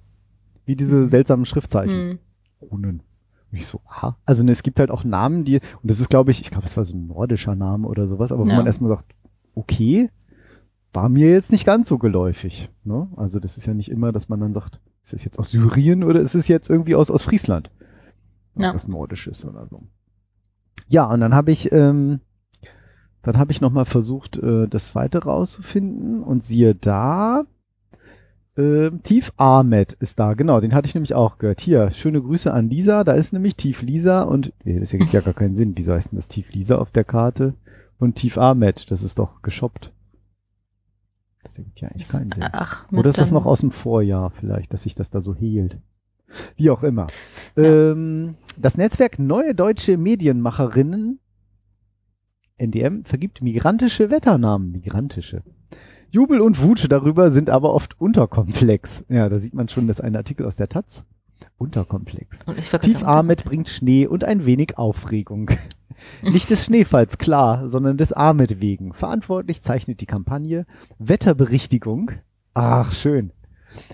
Wie 0.65 0.75
diese 0.75 0.97
Mhm. 0.97 1.05
seltsamen 1.07 1.45
Schriftzeichen. 1.45 2.11
Hm. 2.11 2.19
Runen. 2.61 3.03
Ich 3.53 3.65
so, 3.67 3.81
aha. 3.87 4.17
Also 4.25 4.43
ne, 4.43 4.51
es 4.51 4.63
gibt 4.63 4.79
halt 4.79 4.89
auch 4.91 5.03
Namen, 5.03 5.45
die, 5.45 5.57
und 5.57 5.89
das 5.91 5.99
ist, 5.99 6.09
glaube 6.09 6.31
ich, 6.31 6.41
ich 6.41 6.49
glaube, 6.51 6.65
es 6.65 6.75
war 6.75 6.83
so 6.83 6.95
ein 6.95 7.07
nordischer 7.07 7.55
Name 7.55 7.87
oder 7.87 8.07
sowas, 8.07 8.31
aber 8.31 8.45
wo 8.45 8.49
Ja. 8.49 8.57
man 8.57 8.65
erstmal 8.65 8.89
sagt, 8.89 9.13
okay, 9.55 10.09
war 10.91 11.07
mir 11.09 11.31
jetzt 11.31 11.51
nicht 11.51 11.65
ganz 11.65 11.87
so 11.87 11.97
geläufig. 11.97 12.69
Ne? 12.83 13.07
Also 13.15 13.39
das 13.39 13.57
ist 13.57 13.65
ja 13.67 13.73
nicht 13.73 13.89
immer, 13.89 14.11
dass 14.11 14.27
man 14.29 14.39
dann 14.39 14.53
sagt, 14.53 14.79
ist 15.03 15.13
es 15.13 15.23
jetzt 15.23 15.37
aus 15.39 15.51
Syrien 15.51 16.03
oder 16.03 16.19
ist 16.19 16.35
es 16.35 16.47
jetzt 16.47 16.69
irgendwie 16.69 16.95
aus, 16.95 17.11
aus 17.11 17.23
Friesland? 17.23 17.69
Ja. 18.55 18.73
Was 18.73 18.87
Nordisches 18.87 19.45
oder 19.45 19.67
so. 19.67 19.83
Ja, 20.87 21.05
und 21.05 21.19
dann 21.21 21.33
habe 21.33 21.51
ich, 21.51 21.71
ähm, 21.71 22.19
dann 23.21 23.37
habe 23.37 23.51
ich 23.51 23.61
nochmal 23.61 23.85
versucht, 23.85 24.37
äh, 24.37 24.67
das 24.67 24.87
zweite 24.87 25.23
rauszufinden 25.23 26.21
und 26.23 26.45
siehe 26.45 26.75
da, 26.75 27.43
ähm, 28.55 29.01
Tief 29.03 29.33
Ahmed 29.37 29.93
ist 29.93 30.19
da, 30.19 30.33
genau, 30.33 30.59
den 30.61 30.73
hatte 30.73 30.87
ich 30.87 30.93
nämlich 30.93 31.15
auch 31.15 31.37
gehört. 31.37 31.61
Hier, 31.61 31.91
schöne 31.91 32.21
Grüße 32.21 32.53
an 32.53 32.69
Lisa, 32.69 33.03
da 33.03 33.13
ist 33.13 33.33
nämlich 33.33 33.55
Tief 33.55 33.81
Lisa 33.81 34.23
und, 34.23 34.53
nee, 34.63 34.79
das 34.79 34.93
ergibt 34.93 35.13
ja 35.13 35.21
gar 35.21 35.33
keinen 35.33 35.55
Sinn. 35.55 35.73
Wieso 35.75 35.93
heißt 35.93 36.11
denn 36.11 36.17
das 36.17 36.27
Tief 36.27 36.51
Lisa 36.53 36.77
auf 36.77 36.91
der 36.91 37.03
Karte? 37.03 37.55
Und 37.99 38.15
Tief 38.15 38.37
Ahmed, 38.37 38.91
das 38.91 39.01
ist 39.01 39.17
doch 39.17 39.41
geshoppt. 39.41 39.91
Das 41.43 41.57
ergibt 41.57 41.81
ja 41.81 41.89
eigentlich 41.89 42.07
keinen 42.07 42.31
Sinn. 42.31 42.45
Ach, 42.51 42.91
Oder 42.91 43.09
ist 43.09 43.19
das 43.19 43.31
noch 43.31 43.45
aus 43.45 43.61
dem 43.61 43.71
Vorjahr 43.71 44.31
vielleicht, 44.31 44.73
dass 44.73 44.83
sich 44.83 44.95
das 44.95 45.09
da 45.09 45.21
so 45.21 45.35
hielt? 45.35 45.77
Wie 46.55 46.69
auch 46.69 46.83
immer. 46.83 47.07
Ja. 47.55 47.63
Ähm, 47.63 48.35
das 48.57 48.77
Netzwerk 48.77 49.19
Neue 49.19 49.55
Deutsche 49.55 49.97
Medienmacherinnen 49.97 51.19
NDM 52.57 53.03
vergibt 53.03 53.41
migrantische 53.41 54.09
Wetternamen. 54.09 54.71
Migrantische. 54.71 55.43
Jubel 56.13 56.41
und 56.41 56.61
Wut 56.61 56.91
darüber 56.91 57.31
sind 57.31 57.49
aber 57.49 57.73
oft 57.73 57.99
unterkomplex. 57.99 59.03
Ja, 59.09 59.29
da 59.29 59.39
sieht 59.39 59.55
man 59.55 59.67
schon, 59.67 59.87
das 59.87 59.97
ist 59.97 60.05
ein 60.05 60.15
Artikel 60.15 60.45
aus 60.45 60.55
der 60.55 60.69
Taz. 60.69 61.05
Unterkomplex. 61.57 62.41
Tief 62.81 63.03
Ahmed 63.03 63.43
bringt 63.43 63.67
Schnee 63.67 64.05
und 64.05 64.23
ein 64.23 64.45
wenig 64.45 64.77
Aufregung. 64.77 65.49
Nicht 66.21 66.51
des 66.51 66.65
Schneefalls, 66.65 67.17
klar, 67.17 67.67
sondern 67.67 67.97
des 67.97 68.13
Ahmed 68.13 68.61
wegen. 68.61 68.93
Verantwortlich 68.93 69.63
zeichnet 69.63 70.01
die 70.01 70.05
Kampagne 70.05 70.67
Wetterberichtigung. 70.99 72.11
Ach, 72.53 72.93
schön. 72.93 73.31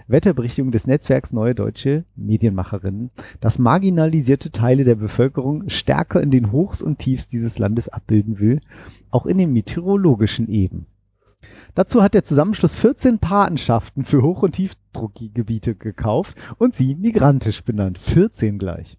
Wetterberichtigung 0.07 0.73
des 0.73 0.87
Netzwerks 0.87 1.31
Neue 1.31 1.55
Deutsche 1.55 2.03
Medienmacherinnen, 2.17 3.11
das 3.39 3.59
marginalisierte 3.59 4.51
Teile 4.51 4.83
der 4.83 4.95
Bevölkerung 4.95 5.69
stärker 5.69 6.21
in 6.21 6.31
den 6.31 6.51
Hochs 6.51 6.81
und 6.81 6.99
Tiefs 6.99 7.29
dieses 7.29 7.59
Landes 7.59 7.87
abbilden 7.87 8.39
will, 8.39 8.59
auch 9.09 9.25
in 9.25 9.37
den 9.37 9.53
meteorologischen 9.53 10.49
Eben. 10.49 10.85
Dazu 11.79 12.03
hat 12.03 12.13
der 12.13 12.25
Zusammenschluss 12.25 12.75
14 12.75 13.19
Patenschaften 13.19 14.03
für 14.03 14.21
Hoch- 14.21 14.43
und 14.43 14.51
Tiefdruckgebiete 14.51 15.75
gekauft 15.75 16.37
und 16.57 16.75
sie 16.75 16.93
migrantisch 16.93 17.63
benannt. 17.63 17.97
14 17.99 18.59
gleich. 18.59 18.97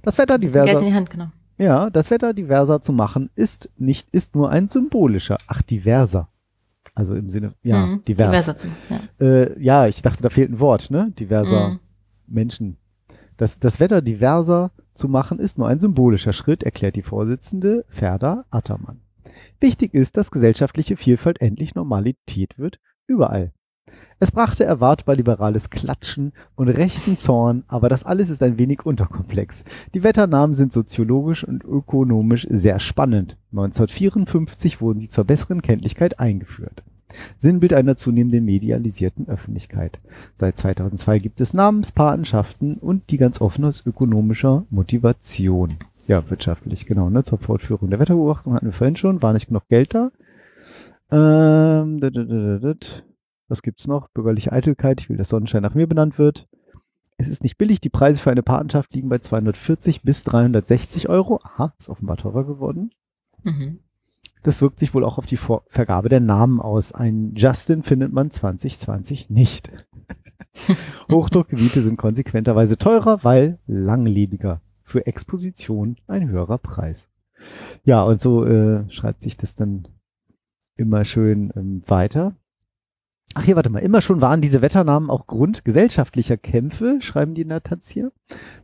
Das 0.00 0.16
Wetter 0.16 0.38
bisschen 0.38 0.54
Geld 0.54 0.68
diverser, 0.68 0.80
in 0.86 0.86
die 0.90 0.94
Hand 0.94 1.10
genommen. 1.10 1.32
ja, 1.58 1.90
das 1.90 2.10
Wetter 2.10 2.32
diverser 2.32 2.80
zu 2.80 2.94
machen 2.94 3.28
ist 3.34 3.68
nicht, 3.76 4.08
ist 4.10 4.34
nur 4.34 4.48
ein 4.48 4.70
symbolischer, 4.70 5.36
ach, 5.48 5.60
diverser. 5.60 6.30
Also 6.94 7.14
im 7.14 7.28
Sinne, 7.28 7.52
ja, 7.62 7.84
Mhm, 7.84 8.04
divers. 8.06 8.28
diverser 8.30 8.56
zu- 8.56 8.68
Ja. 8.88 9.26
Äh, 9.26 9.62
ja, 9.62 9.86
ich 9.86 10.00
dachte, 10.00 10.22
da 10.22 10.30
fehlt 10.30 10.50
ein 10.50 10.60
Wort, 10.60 10.90
ne? 10.90 11.10
Diverser 11.18 11.72
Mhm. 11.72 11.80
Menschen. 12.26 12.78
Das, 13.36 13.58
das 13.58 13.80
Wetter 13.80 14.00
diverser 14.00 14.70
zu 14.94 15.08
machen 15.08 15.38
ist 15.38 15.58
nur 15.58 15.68
ein 15.68 15.78
symbolischer 15.78 16.32
Schritt, 16.32 16.62
erklärt 16.62 16.96
die 16.96 17.02
Vorsitzende 17.02 17.84
Ferda 17.90 18.46
Attermann. 18.50 19.02
Wichtig 19.60 19.94
ist, 19.94 20.16
dass 20.16 20.30
gesellschaftliche 20.30 20.96
Vielfalt 20.96 21.40
endlich 21.40 21.74
Normalität 21.74 22.58
wird, 22.58 22.80
überall. 23.06 23.52
Es 24.22 24.32
brachte 24.32 24.64
erwartbar 24.64 25.16
liberales 25.16 25.70
Klatschen 25.70 26.32
und 26.54 26.68
rechten 26.68 27.16
Zorn, 27.16 27.64
aber 27.68 27.88
das 27.88 28.04
alles 28.04 28.28
ist 28.28 28.42
ein 28.42 28.58
wenig 28.58 28.84
unterkomplex. 28.84 29.64
Die 29.94 30.02
Wetternamen 30.02 30.52
sind 30.52 30.74
soziologisch 30.74 31.42
und 31.42 31.64
ökonomisch 31.64 32.46
sehr 32.50 32.80
spannend. 32.80 33.38
1954 33.52 34.82
wurden 34.82 35.00
sie 35.00 35.08
zur 35.08 35.24
besseren 35.24 35.62
Kenntlichkeit 35.62 36.20
eingeführt. 36.20 36.82
Sinnbild 37.38 37.72
einer 37.72 37.96
zunehmenden 37.96 38.44
medialisierten 38.44 39.26
Öffentlichkeit. 39.26 40.00
Seit 40.36 40.58
2002 40.58 41.18
gibt 41.18 41.40
es 41.40 41.54
Namenspatenschaften 41.54 42.74
und 42.74 43.10
die 43.10 43.16
ganz 43.16 43.40
offen 43.40 43.64
aus 43.64 43.84
ökonomischer 43.84 44.66
Motivation. 44.70 45.76
Ja, 46.10 46.28
wirtschaftlich, 46.28 46.86
genau, 46.86 47.08
ne, 47.08 47.22
zur 47.22 47.38
Fortführung 47.38 47.88
der 47.88 48.00
Wetterbeobachtung 48.00 48.52
hatten 48.52 48.66
wir 48.66 48.72
vorhin 48.72 48.96
schon, 48.96 49.22
war 49.22 49.32
nicht 49.32 49.46
genug 49.46 49.68
Geld 49.68 49.94
da. 49.94 50.10
Ähm, 51.12 52.00
dit, 52.00 52.16
dit, 52.16 52.64
dit, 52.64 53.04
was 53.46 53.62
gibt's 53.62 53.86
noch? 53.86 54.08
Bürgerliche 54.08 54.50
Eitelkeit, 54.50 55.00
ich 55.00 55.08
will, 55.08 55.18
dass 55.18 55.28
Sonnenschein 55.28 55.62
nach 55.62 55.76
mir 55.76 55.86
benannt 55.86 56.18
wird. 56.18 56.48
Es 57.16 57.28
ist 57.28 57.44
nicht 57.44 57.58
billig, 57.58 57.80
die 57.80 57.90
Preise 57.90 58.18
für 58.18 58.32
eine 58.32 58.42
Patenschaft 58.42 58.92
liegen 58.92 59.08
bei 59.08 59.20
240 59.20 60.02
bis 60.02 60.24
360 60.24 61.08
Euro. 61.08 61.38
Aha, 61.44 61.74
ist 61.78 61.88
offenbar 61.88 62.16
teurer 62.16 62.44
geworden. 62.44 62.90
Mhm. 63.44 63.78
Das 64.42 64.60
wirkt 64.60 64.80
sich 64.80 64.92
wohl 64.94 65.04
auch 65.04 65.16
auf 65.16 65.26
die 65.26 65.36
Vor 65.36 65.62
Vergabe 65.68 66.08
der 66.08 66.18
Namen 66.18 66.60
aus. 66.60 66.92
Ein 66.92 67.36
Justin 67.36 67.84
findet 67.84 68.12
man 68.12 68.32
2020 68.32 69.30
nicht. 69.30 69.70
Hochdruckgebiete 71.08 71.84
sind 71.84 71.98
konsequenterweise 71.98 72.78
teurer, 72.78 73.22
weil 73.22 73.60
langlebiger. 73.68 74.60
Für 74.90 75.06
Exposition 75.06 75.98
ein 76.08 76.28
höherer 76.28 76.58
Preis. 76.58 77.06
Ja, 77.84 78.02
und 78.02 78.20
so 78.20 78.44
äh, 78.44 78.90
schreibt 78.90 79.22
sich 79.22 79.36
das 79.36 79.54
dann 79.54 79.86
immer 80.76 81.04
schön 81.04 81.52
ähm, 81.54 81.82
weiter. 81.86 82.34
Ach 83.34 83.44
hier, 83.44 83.54
warte 83.54 83.70
mal, 83.70 83.78
immer 83.78 84.00
schon 84.00 84.20
waren 84.20 84.40
diese 84.40 84.62
Wetternamen 84.62 85.08
auch 85.08 85.28
Grund 85.28 85.64
gesellschaftlicher 85.64 86.36
Kämpfe, 86.36 86.98
schreiben 87.02 87.34
die 87.34 87.42
in 87.42 87.50
der 87.50 87.62
Taz 87.62 87.88
hier. 87.88 88.10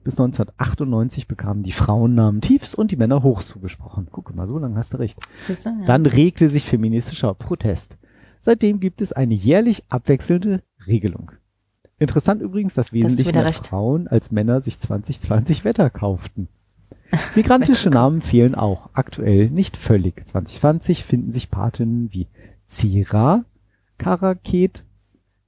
Bis 0.02 0.14
1998 0.14 1.28
bekamen 1.28 1.62
die 1.62 1.70
Frauen 1.70 2.16
Namen 2.16 2.40
Tiefs 2.40 2.74
und 2.74 2.90
die 2.90 2.96
Männer 2.96 3.22
Hochs 3.22 3.46
zugesprochen. 3.46 4.08
Guck 4.10 4.34
mal, 4.34 4.48
so 4.48 4.58
lange 4.58 4.74
hast 4.74 4.94
du 4.94 4.98
recht. 4.98 5.20
Siehst 5.42 5.66
du? 5.66 5.70
Ja. 5.70 5.86
Dann 5.86 6.06
regte 6.06 6.48
sich 6.48 6.64
feministischer 6.64 7.34
Protest. 7.34 7.98
Seitdem 8.40 8.80
gibt 8.80 9.00
es 9.00 9.12
eine 9.12 9.34
jährlich 9.34 9.84
abwechselnde 9.90 10.64
Regelung. 10.88 11.30
Interessant 11.99 12.42
übrigens, 12.42 12.74
dass 12.74 12.92
wesentlich 12.92 13.26
wieder 13.26 13.40
mehr 13.40 13.49
recht. 13.49 13.66
Frauen 13.66 14.07
als 14.07 14.30
Männer 14.30 14.61
sich 14.61 14.78
2020 14.78 15.64
Wetter 15.64 15.88
kauften. 15.90 16.49
Migrantische 17.34 17.88
Namen 17.88 18.20
fehlen 18.20 18.55
auch, 18.55 18.90
aktuell 18.92 19.49
nicht 19.51 19.76
völlig. 19.76 20.26
2020 20.26 21.05
finden 21.05 21.32
sich 21.32 21.51
Patinnen 21.51 22.12
wie 22.12 22.28
Zira, 22.68 23.44
Karaket, 23.99 24.84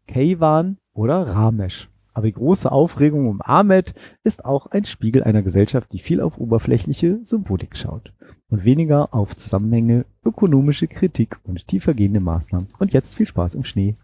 Keivan 0.07 0.78
oder 0.94 1.22
Ramesh. 1.22 1.88
Aber 2.14 2.26
die 2.26 2.32
große 2.32 2.70
Aufregung 2.72 3.28
um 3.28 3.42
Ahmed 3.42 3.94
ist 4.24 4.44
auch 4.44 4.66
ein 4.66 4.84
Spiegel 4.84 5.22
einer 5.22 5.42
Gesellschaft, 5.42 5.92
die 5.92 5.99
viel 5.99 6.20
auf 6.20 6.38
oberflächliche 6.38 7.20
Symbolik 7.24 7.77
schaut 7.77 8.12
und 8.51 8.64
weniger 8.64 9.14
auf 9.14 9.36
Zusammenhänge, 9.36 10.05
ökonomische 10.24 10.89
Kritik 10.89 11.39
und 11.44 11.68
tiefergehende 11.68 12.20
Maßnahmen. 12.20 12.68
Und 12.78 12.93
jetzt 12.93 13.14
viel 13.14 13.27
Spaß 13.27 13.55
im 13.55 13.64
Schnee. 13.64 13.97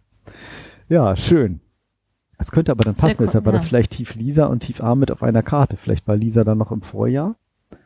Ja, 0.88 1.16
schön. 1.16 1.60
Es 2.38 2.50
könnte 2.50 2.72
aber 2.72 2.84
dann 2.84 2.94
passen, 2.94 3.16
deshalb 3.20 3.44
war 3.44 3.52
das 3.52 3.64
ja. 3.64 3.68
vielleicht 3.68 3.92
Tief 3.92 4.14
Lisa 4.14 4.46
und 4.46 4.60
Tief 4.60 4.82
Ahmed 4.82 5.10
auf 5.10 5.22
einer 5.22 5.42
Karte. 5.42 5.76
Vielleicht 5.76 6.06
war 6.08 6.16
Lisa 6.16 6.44
dann 6.44 6.58
noch 6.58 6.72
im 6.72 6.82
Vorjahr. 6.82 7.36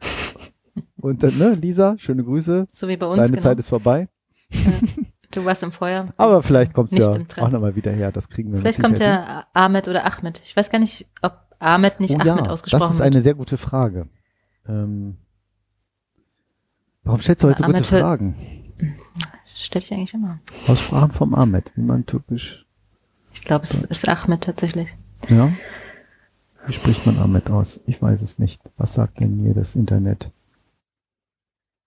Und 1.01 1.23
dann, 1.23 1.37
ne, 1.39 1.53
Lisa, 1.53 1.97
schöne 1.99 2.25
Grüße. 2.25 2.69
So 2.73 2.89
wie 2.89 2.97
bei 2.97 3.07
uns. 3.07 3.17
Deine 3.17 3.31
genau. 3.31 3.43
Zeit 3.43 3.59
ist 3.59 3.69
vorbei. 3.69 4.09
du 5.31 5.45
warst 5.45 5.63
im 5.63 5.73
Feuer. 5.73 6.09
Aber 6.17 6.43
vielleicht 6.43 6.73
kommst 6.73 6.93
du 6.93 6.99
ja 6.99 7.11
auch 7.43 7.51
nochmal 7.51 7.77
wieder 7.77 7.93
her. 7.93 8.13
Das 8.13 8.29
kriegen 8.29 8.53
wir 8.53 8.61
Vielleicht 8.61 8.81
kommt 8.81 8.99
ja 8.99 9.45
Ahmed 9.53 9.89
oder 9.89 10.05
Ahmed. 10.05 10.41
Ich 10.45 10.57
weiß 10.57 10.71
gar 10.71 10.79
nicht, 10.79 11.07
ob 11.23 11.39
Ahmed 11.59 12.01
nicht 12.01 12.13
hin. 12.13 12.21
Ahmed 12.21 12.43
oh, 12.43 12.47
ja, 12.47 12.51
ausgesprochen 12.51 12.81
Das 12.81 12.91
ist 12.93 12.99
wird. 12.99 13.07
eine 13.07 13.21
sehr 13.21 13.35
gute 13.35 13.57
Frage. 13.57 14.09
Ähm, 14.69 15.17
warum 17.05 17.21
stellst 17.21 17.43
du 17.43 17.49
heute 17.49 17.59
so 17.59 17.65
Ahmed 17.65 17.77
gute 17.79 17.99
Fragen? 18.01 18.35
Das 19.45 19.65
stelle 19.65 19.85
ich 19.85 19.93
eigentlich 19.93 20.15
immer. 20.15 20.39
Aussprachen 20.67 21.11
vom 21.11 21.35
Ahmed, 21.35 21.73
wie 21.75 21.83
man 21.83 22.07
typisch. 22.07 22.68
Ich 23.39 23.45
glaube, 23.45 23.63
es 23.63 23.85
ist 23.85 24.09
Ahmed 24.09 24.43
tatsächlich. 24.43 24.89
Ja. 25.29 25.53
Wie 26.67 26.73
spricht 26.73 27.07
man 27.07 27.19
Ahmed 27.19 27.49
aus? 27.51 27.79
Ich 27.87 28.03
weiß 28.03 28.21
es 28.21 28.41
nicht. 28.41 28.61
Was 28.77 28.95
sagt 28.95 29.21
denn 29.21 29.43
mir 29.43 29.55
das 29.55 29.77
Internet? 29.77 30.31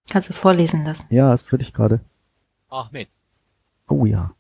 Kannst 0.10 0.30
du 0.30 0.34
vorlesen 0.34 0.86
lassen. 0.86 1.06
Ja, 1.10 1.30
das 1.30 1.52
würde 1.52 1.64
ich 1.64 1.74
gerade. 1.74 2.00
Ahmed. 2.70 3.10
Oh 3.90 4.06
ja. 4.06 4.32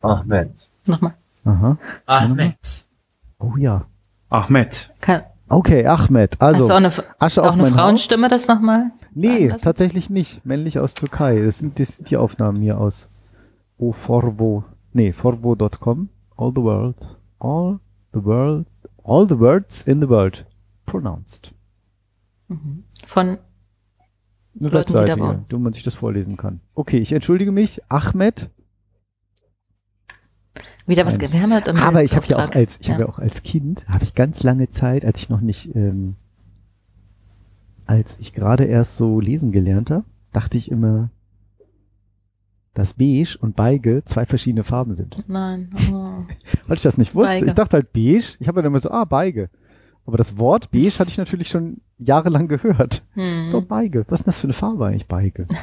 Ahmed. 0.00 0.50
Nochmal. 0.86 1.14
Aha. 1.44 1.76
Ahmed. 2.06 2.86
Oh 3.38 3.56
ja. 3.58 3.84
Ahmed. 4.30 4.90
Kann, 5.02 5.22
Okay, 5.48 5.86
Ahmed. 5.86 6.36
hast 6.40 6.40
Also, 6.40 6.66
du 6.68 6.72
auch 6.72 6.76
eine, 6.78 6.90
Asche 7.18 7.42
auch 7.42 7.48
auf 7.48 7.58
eine. 7.58 7.66
Frauenstimme 7.66 8.28
das 8.28 8.48
nochmal? 8.48 8.90
Nee, 9.14 9.48
lassen? 9.48 9.62
tatsächlich 9.62 10.08
nicht. 10.08 10.46
Männlich 10.46 10.78
aus 10.78 10.94
Türkei. 10.94 11.40
Das 11.44 11.58
sind, 11.58 11.78
das 11.78 11.96
sind 11.96 12.08
die 12.08 12.16
Aufnahmen 12.16 12.62
hier 12.62 12.78
aus 12.78 13.10
Oforvo. 13.76 14.64
Nee, 14.94 15.12
forvo.com. 15.12 16.08
All 16.36 16.52
the 16.54 16.62
world. 16.62 17.16
All 17.38 17.80
the 18.12 18.24
world. 18.24 18.66
All 19.02 19.26
the 19.28 19.38
words 19.38 19.82
in 19.82 20.00
the 20.00 20.08
world. 20.08 20.46
Pronounced. 20.86 21.54
Von 23.06 23.26
Eine 23.26 23.38
Leuten, 24.68 24.92
die 24.92 24.94
Webseite, 24.98 25.20
wohnen. 25.20 25.44
wo 25.50 25.58
man 25.58 25.72
sich 25.72 25.82
das 25.82 25.94
vorlesen 25.94 26.36
kann. 26.36 26.60
Okay, 26.74 26.98
ich 26.98 27.12
entschuldige 27.12 27.52
mich. 27.52 27.80
Ahmed. 27.88 28.50
wieder 30.86 31.06
was 31.06 31.14
Nein. 31.18 31.20
ge- 31.20 31.32
Wir 31.32 31.42
haben 31.42 31.52
halt 31.52 31.68
Aber 31.68 32.02
ich 32.02 32.14
habe 32.16 32.26
ja 32.26 32.36
auch 32.38 32.50
als, 32.54 32.78
ich 32.80 32.90
habe 32.90 33.02
ja 33.02 33.08
auch 33.08 33.18
als 33.18 33.42
Kind, 33.42 33.86
habe 33.88 34.04
ich 34.04 34.14
ganz 34.14 34.42
lange 34.42 34.68
Zeit, 34.70 35.04
als 35.04 35.20
ich 35.20 35.28
noch 35.30 35.40
nicht, 35.40 35.74
ähm, 35.74 36.16
als 37.86 38.18
ich 38.18 38.32
gerade 38.32 38.64
erst 38.64 38.96
so 38.96 39.20
lesen 39.20 39.52
gelernt 39.52 39.90
habe, 39.90 40.04
dachte 40.32 40.58
ich 40.58 40.70
immer, 40.70 41.10
dass 42.74 42.94
beige 42.94 43.36
und 43.40 43.54
beige 43.56 44.02
zwei 44.04 44.26
verschiedene 44.26 44.64
Farben 44.64 44.94
sind. 44.94 45.16
Nein. 45.28 45.70
Oh. 45.92 46.24
Weil 46.68 46.76
ich 46.76 46.82
das 46.82 46.96
nicht 46.96 47.14
wusste. 47.14 47.34
Beige. 47.34 47.46
Ich 47.46 47.52
dachte 47.54 47.76
halt 47.76 47.92
beige. 47.92 48.36
Ich 48.38 48.48
habe 48.48 48.62
dann 48.62 48.66
immer 48.66 48.78
so, 48.78 48.90
ah, 48.90 49.04
beige. 49.04 49.50
Aber 50.06 50.16
das 50.16 50.38
Wort 50.38 50.70
beige 50.70 50.98
hatte 50.98 51.10
ich 51.10 51.18
natürlich 51.18 51.48
schon 51.48 51.80
jahrelang 51.98 52.48
gehört. 52.48 53.02
Hm. 53.12 53.50
So, 53.50 53.60
beige. 53.60 54.04
Was 54.08 54.20
ist 54.20 54.26
denn 54.26 54.30
das 54.30 54.40
für 54.40 54.46
eine 54.46 54.52
Farbe 54.52 54.86
eigentlich, 54.86 55.06
beige? 55.06 55.46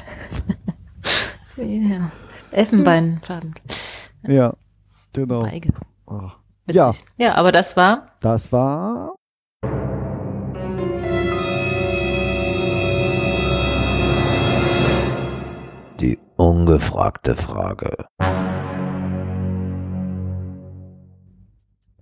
Ja. 1.57 2.11
Elfenbeinfarben. 2.51 3.53
Ja, 4.23 4.53
genau. 5.13 5.41
Beige. 5.41 5.73
Oh. 6.05 6.29
Ja, 6.71 6.93
ja, 7.17 7.35
aber 7.35 7.51
das 7.51 7.75
war 7.75 8.09
das 8.19 8.51
war 8.51 9.15
ungefragte 16.39 17.35
Frage. 17.35 18.05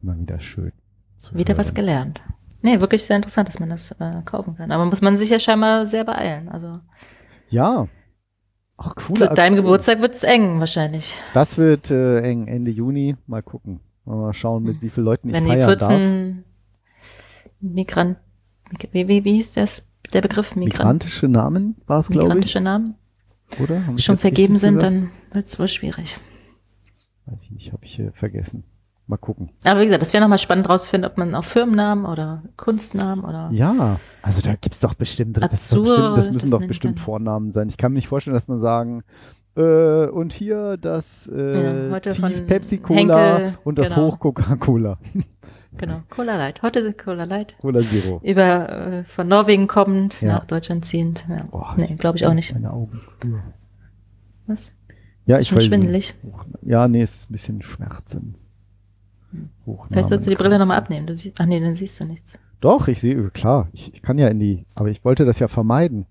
mal 0.02 0.18
wieder 0.20 0.40
schön. 0.40 0.72
zu 1.18 1.36
wieder 1.36 1.58
was 1.58 1.68
hören. 1.68 1.76
gelernt. 1.76 2.22
Nee, 2.62 2.80
wirklich 2.80 3.04
sehr 3.04 3.16
interessant, 3.16 3.50
dass 3.50 3.60
man 3.60 3.70
das 3.70 3.92
äh, 4.00 4.22
kaufen 4.26 4.56
kann. 4.56 4.72
Aber 4.72 4.86
muss 4.86 5.02
man 5.02 5.18
sich 5.18 5.30
ja 5.30 5.40
scheinbar 5.40 5.86
sehr 5.88 6.06
beeilen. 6.06 6.50
Also 6.50 6.80
Ja. 7.50 7.88
Ach, 8.78 8.96
coole 8.96 9.20
zu 9.20 9.26
deinem 9.26 9.54
Aktion. 9.54 9.56
Geburtstag 9.56 10.02
wird's 10.02 10.24
eng 10.24 10.60
wahrscheinlich. 10.60 11.14
Das 11.34 11.58
wird 11.58 11.90
äh, 11.90 12.22
eng, 12.22 12.48
Ende 12.48 12.70
Juni. 12.72 13.16
Mal 13.26 13.42
gucken. 13.42 13.80
Mal 14.06 14.34
schauen, 14.34 14.64
mit 14.64 14.82
wie 14.82 14.90
vielen 14.90 15.06
Leuten 15.06 15.30
ich 15.30 15.34
Wenn 15.34 15.46
die 15.46 15.50
feiern 15.50 15.80
darf. 15.80 15.90
14 15.90 16.44
Migrant, 17.60 18.18
wie, 18.92 19.08
wie, 19.08 19.26
wie 19.26 19.34
hieß 19.34 19.54
das, 19.54 19.88
der 20.14 20.22
Begriff? 20.22 20.56
Migrant, 20.56 20.74
Migrantische 20.78 21.28
Namen 21.28 21.76
war 21.88 22.00
es, 22.00 22.08
glaube 22.08 22.26
ich. 22.26 22.30
migrantische 22.30 22.62
Namen 22.62 22.96
Oder? 23.60 23.86
Hab 23.88 23.98
ich 23.98 24.06
schon 24.06 24.18
vergeben 24.18 24.58
sind, 24.58 24.76
gesagt? 24.76 24.94
dann 24.94 25.12
wird's 25.32 25.58
wohl 25.60 25.68
schwierig. 25.68 26.18
Weiß 27.26 27.42
ich 27.44 27.52
nicht, 27.52 27.74
habe 27.74 27.84
ich 27.86 28.00
äh, 28.00 28.12
vergessen. 28.12 28.64
Mal 29.10 29.18
gucken. 29.18 29.52
Aber 29.64 29.80
wie 29.80 29.86
gesagt, 29.86 30.02
das 30.02 30.12
wäre 30.12 30.22
nochmal 30.22 30.38
spannend 30.38 30.68
rauszufinden, 30.68 31.10
ob 31.10 31.18
man 31.18 31.34
auch 31.34 31.46
Firmennamen 31.46 32.06
oder 32.06 32.44
Kunstnamen 32.58 33.24
oder 33.24 33.50
Ja, 33.54 34.02
also 34.22 34.42
da 34.42 34.56
gibt's 34.56 34.82
doch 34.82 34.96
bestimmt, 34.96 35.38
das, 35.38 35.54
ist 35.54 35.72
doch 35.72 35.78
Azur, 35.78 35.86
bestimmt, 35.86 36.18
das 36.18 36.32
müssen 36.32 36.52
das 36.52 36.60
doch 36.60 36.68
bestimmt. 36.68 37.00
Vornamen 37.00 37.52
sein. 37.52 37.70
Ich 37.70 37.78
kann 37.78 37.94
mir 37.94 37.98
nicht 37.98 38.10
vorstellen, 38.10 38.34
dass 38.34 38.50
man 38.50 38.60
sagen, 38.60 39.04
äh, 39.58 40.08
und 40.10 40.34
hier 40.34 40.78
das 40.78 41.28
äh, 41.34 41.90
Ja, 41.92 42.00
Tief 42.00 42.48
Pepsi 42.48 42.78
Cola 42.78 42.98
Henkel, 43.38 43.54
und 43.64 43.78
das 43.80 43.90
genau. 43.90 44.08
Hoch 44.08 44.20
Coca-Cola. 44.20 44.98
genau, 45.78 46.02
Cola 46.10 46.36
Light. 46.38 46.62
Heute 46.62 46.84
sind 46.84 46.98
Cola 46.98 47.24
Light. 47.24 47.56
Cola 47.60 47.82
Zero. 47.82 48.22
Über 48.24 48.70
äh, 48.70 49.04
von 49.06 49.28
Norwegen 49.28 49.68
kommend, 49.68 50.22
Ja. 50.22 50.36
nach 50.36 50.46
Deutschland 50.46 50.86
ziehend. 50.86 51.26
Ja. 51.30 51.44
Boah, 51.52 51.76
nee, 51.78 51.96
glaube 51.98 52.18
ich 52.18 52.26
auch 52.28 52.34
nicht. 52.34 52.54
Meine 52.54 52.72
Augen. 52.72 53.02
Was? 54.46 54.74
Ja, 55.26 55.40
ich 55.40 55.50
Schon 55.50 55.58
weiß. 55.58 55.66
schwindelig. 55.66 56.14
Ja, 56.62 56.88
nee, 56.88 57.02
es 57.02 57.16
ist 57.18 57.30
ein 57.30 57.34
bisschen 57.34 57.62
Schmerzen. 57.62 58.36
Vielleicht 59.90 60.08
sollst 60.10 60.26
du 60.26 60.30
die 60.32 60.38
Brille 60.38 60.58
nochmal 60.58 60.78
abnehmen. 60.78 61.06
Du 61.06 61.18
sie 61.18 61.34
Ach 61.40 61.46
nee, 61.46 61.60
dann 61.60 61.76
siehst 61.76 62.00
du 62.00 62.06
nichts. 62.06 62.40
Doch, 62.62 62.88
ich 62.88 63.02
sehe, 63.02 63.30
klar, 63.32 63.68
ich, 63.74 63.94
ich 63.94 64.02
kann 64.02 64.18
ja 64.18 64.30
in 64.30 64.40
die, 64.40 64.66
aber 64.80 64.90
ich 64.90 65.04
wollte 65.04 65.26
das 65.26 65.38
ja 65.40 65.48
vermeiden, 65.48 66.06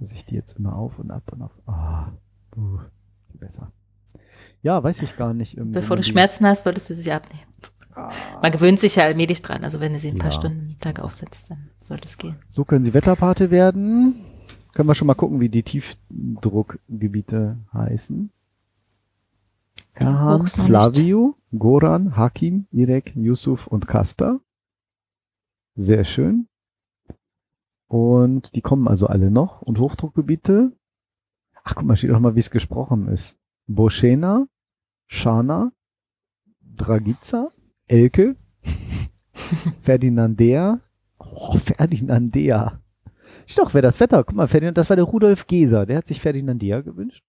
dass 0.00 0.10
ich 0.12 0.24
die 0.24 0.34
jetzt 0.34 0.58
immer 0.58 0.74
auf 0.74 0.98
und 0.98 1.10
ab 1.10 1.22
und 1.32 1.42
auf. 1.42 1.52
Ah, 1.66 2.08
uh, 2.56 2.78
besser. 3.34 3.72
Ja, 4.62 4.82
weiß 4.82 5.02
ich 5.02 5.16
gar 5.16 5.34
nicht. 5.34 5.56
Bevor 5.58 5.96
du 5.96 6.02
Schmerzen 6.02 6.46
hast, 6.46 6.64
solltest 6.64 6.90
du 6.90 6.94
sie 6.94 7.12
abnehmen. 7.12 7.42
Man 8.42 8.50
gewöhnt 8.50 8.80
sich 8.80 8.96
ja 8.96 9.04
allmählich 9.04 9.42
dran. 9.42 9.62
Also 9.62 9.78
wenn 9.80 9.92
du 9.92 9.98
sie 9.98 10.08
ein 10.08 10.18
paar 10.18 10.32
Ja. 10.32 10.38
Stunden 10.38 10.70
am 10.72 10.78
Tag 10.80 11.00
aufsetzt, 11.00 11.50
dann 11.50 11.70
sollte 11.80 12.06
es 12.06 12.18
gehen. 12.18 12.36
So 12.48 12.64
können 12.64 12.84
sie 12.84 12.94
Wetterpate 12.94 13.50
werden. 13.50 14.24
Können 14.72 14.88
wir 14.88 14.94
schon 14.94 15.06
mal 15.06 15.14
gucken, 15.14 15.40
wie 15.40 15.48
die 15.48 15.62
Tiefdruckgebiete 15.62 17.58
heißen. 17.72 18.30
Erhan, 19.92 20.46
Flavio, 20.48 21.36
Goran, 21.56 22.16
Hakim, 22.16 22.66
Irek, 22.72 23.14
Yusuf 23.14 23.68
und 23.68 23.86
Kasper. 23.86 24.40
Sehr 25.76 26.02
schön. 26.02 26.48
Und 27.86 28.56
die 28.56 28.60
kommen 28.60 28.88
also 28.88 29.06
alle 29.06 29.30
noch. 29.30 29.62
Und 29.62 29.78
Hochdruckgebiete. 29.78 30.72
Ach, 31.64 31.74
guck 31.74 31.84
mal, 31.84 31.96
steht 31.96 32.10
auch 32.12 32.20
mal, 32.20 32.34
wie 32.34 32.40
es 32.40 32.50
gesprochen 32.50 33.08
ist. 33.08 33.38
Boschena, 33.66 34.46
Shana, 35.06 35.72
Dragica, 36.60 37.50
Elke, 37.86 38.36
Ferdinandea. 39.80 40.80
Oh, 41.18 41.56
Ferdinandea. 41.56 42.80
Steht 43.46 43.64
doch, 43.64 43.74
wer 43.74 43.82
das 43.82 43.98
Wetter. 44.00 44.24
Guck 44.24 44.36
mal, 44.36 44.46
Ferdinand, 44.46 44.76
das 44.76 44.90
war 44.90 44.96
der 44.96 45.06
Rudolf 45.06 45.46
Geser. 45.46 45.86
Der 45.86 45.98
hat 45.98 46.06
sich 46.06 46.20
Ferdinandea 46.20 46.82
gewünscht. 46.82 47.24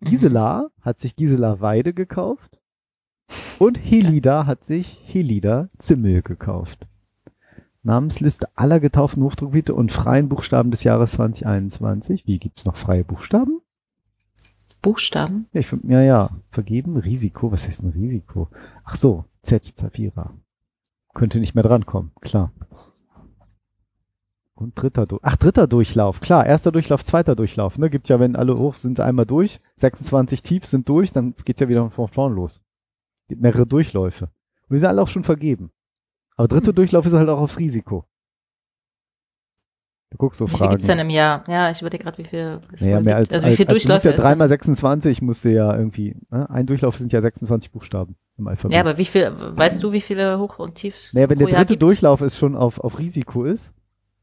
Gisela 0.00 0.68
hat 0.80 1.00
sich 1.00 1.16
Gisela 1.16 1.60
Weide 1.60 1.94
gekauft. 1.94 2.58
Und 3.58 3.78
Helida 3.78 4.46
hat 4.46 4.64
sich 4.64 5.00
Helida 5.06 5.68
Zimmel 5.78 6.22
gekauft. 6.22 6.86
Namensliste 7.82 8.48
aller 8.54 8.78
getauften 8.78 9.22
Hochdruckgebiete 9.22 9.74
und 9.74 9.90
freien 9.90 10.28
Buchstaben 10.28 10.70
des 10.70 10.84
Jahres 10.84 11.12
2021. 11.12 12.26
Wie 12.26 12.38
gibt's 12.38 12.64
noch 12.64 12.76
freie 12.76 13.04
Buchstaben? 13.04 13.60
Buchstaben? 14.82 15.46
Ja, 15.52 15.60
ich, 15.60 15.72
ja, 15.84 16.02
ja. 16.02 16.30
Vergeben, 16.50 16.96
Risiko. 16.96 17.50
Was 17.50 17.66
heißt 17.66 17.82
ein 17.82 17.90
Risiko? 17.90 18.48
Ach 18.84 18.96
so, 18.96 19.24
Z, 19.42 19.64
Zafira. 19.64 20.32
Könnte 21.14 21.38
nicht 21.38 21.54
mehr 21.54 21.64
drankommen, 21.64 22.12
klar. 22.20 22.52
Und 24.54 24.80
dritter 24.80 25.06
Durchlauf. 25.06 25.32
Ach, 25.32 25.36
dritter 25.36 25.66
Durchlauf, 25.66 26.20
klar. 26.20 26.46
Erster 26.46 26.72
Durchlauf, 26.72 27.04
zweiter 27.04 27.34
Durchlauf. 27.34 27.78
Ne? 27.78 27.90
Gibt 27.90 28.08
ja, 28.08 28.20
wenn 28.20 28.36
alle 28.36 28.56
hoch 28.58 28.74
sind, 28.74 29.00
einmal 29.00 29.26
durch. 29.26 29.60
26 29.76 30.42
tief 30.42 30.64
sind 30.64 30.88
durch, 30.88 31.12
dann 31.12 31.34
geht's 31.44 31.60
ja 31.60 31.68
wieder 31.68 31.90
von 31.90 32.08
vorn 32.08 32.34
los. 32.34 32.60
Gibt 33.28 33.42
mehrere 33.42 33.66
Durchläufe. 33.66 34.26
Und 34.68 34.74
die 34.74 34.78
sind 34.78 34.88
alle 34.88 35.02
auch 35.02 35.08
schon 35.08 35.24
vergeben. 35.24 35.70
Aber 36.42 36.48
dritter 36.48 36.70
Hm. 36.70 36.74
Durchlauf 36.74 37.06
ist 37.06 37.12
halt 37.12 37.28
auch 37.28 37.38
aufs 37.38 37.56
Risiko. 37.56 38.04
Du 40.10 40.18
guckst 40.18 40.38
so 40.38 40.46
wie 40.46 40.50
viel 40.50 40.58
Fragen. 40.58 40.70
gibt's 40.72 40.86
denn 40.88 40.98
im 40.98 41.08
Jahr? 41.08 41.44
Ja, 41.48 41.70
ich 41.70 41.80
überlege 41.80 42.02
gerade, 42.02 42.18
wie 42.18 42.24
viel 42.24 42.60
es 42.72 42.82
Naja, 42.82 43.00
mehr 43.00 43.14
als, 43.14 43.28
gibt. 43.28 43.34
Also 43.34 43.46
wie 43.46 43.56
viel 43.56 43.66
als, 43.66 43.74
als 43.74 43.82
du 43.84 43.92
musst 43.92 44.04
Durchläufe 44.04 44.08
ja 44.08 44.14
es 44.16 44.20
dreimal 44.20 44.48
denn? 44.48 44.58
26 44.58 45.22
musste 45.22 45.50
ja 45.50 45.76
irgendwie, 45.76 46.16
ne? 46.30 46.50
ein 46.50 46.66
Durchlauf 46.66 46.96
sind 46.96 47.12
ja 47.12 47.22
26 47.22 47.70
Buchstaben 47.70 48.16
im 48.36 48.48
Alphabet. 48.48 48.74
Ja, 48.74 48.80
aber 48.80 48.98
wie 48.98 49.04
viel, 49.04 49.32
weißt 49.56 49.80
du, 49.84 49.92
wie 49.92 50.00
viele 50.00 50.36
Hoch- 50.40 50.58
und 50.58 50.74
Tiefs 50.74 51.14
naja, 51.14 51.30
wenn 51.30 51.38
der 51.38 51.46
dritte 51.46 51.64
gibt? 51.66 51.82
Durchlauf 51.82 52.20
ist 52.22 52.36
schon 52.36 52.56
auf, 52.56 52.80
auf 52.80 52.98
Risiko 52.98 53.44
ist, 53.44 53.72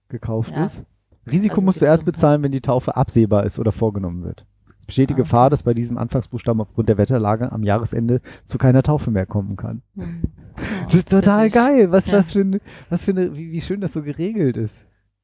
gekauft 0.10 0.52
Ja. 0.54 0.66
ist. 0.66 0.84
Risiko 1.26 1.54
Also 1.56 1.62
musst 1.62 1.80
du 1.82 1.86
erst 1.86 2.02
so 2.06 2.12
bezahlen, 2.12 2.44
wenn 2.44 2.52
die 2.52 2.62
Taufe 2.62 2.98
absehbar 2.98 3.46
ist 3.46 3.60
oder 3.60 3.72
vorgenommen 3.72 4.26
wird. 4.26 4.46
Es 4.90 4.96
besteht 4.96 5.12
die 5.12 5.14
Ah, 5.14 5.18
Gefahr, 5.18 5.50
dass 5.52 5.64
bei 5.64 5.74
diesem 5.76 5.98
Anfangsbuchstaben 6.00 6.60
aufgrund 6.62 6.90
der 6.90 6.98
Wetterlage 6.98 7.52
am 7.52 7.64
Jahresende 7.64 8.22
zu 8.46 8.58
keiner 8.58 8.82
Taufe 8.84 9.12
mehr 9.12 9.26
kommen 9.28 9.56
kann. 9.56 9.82
Hm. 9.96 10.24
Das 10.86 10.96
ist 10.96 11.10
total 11.10 11.50
süß. 11.50 11.54
geil. 11.54 11.92
Was, 11.92 12.08
Ja. 12.08 12.18
was 12.18 12.34
für 12.34 12.42
eine, 12.42 12.60
was 12.90 13.06
für 13.06 13.12
eine, 13.12 13.36
wie, 13.36 13.52
wie 13.52 13.62
schön 13.62 13.82
das 13.82 13.94
so 13.94 14.02
geregelt 14.02 14.58
ist. 14.58 14.80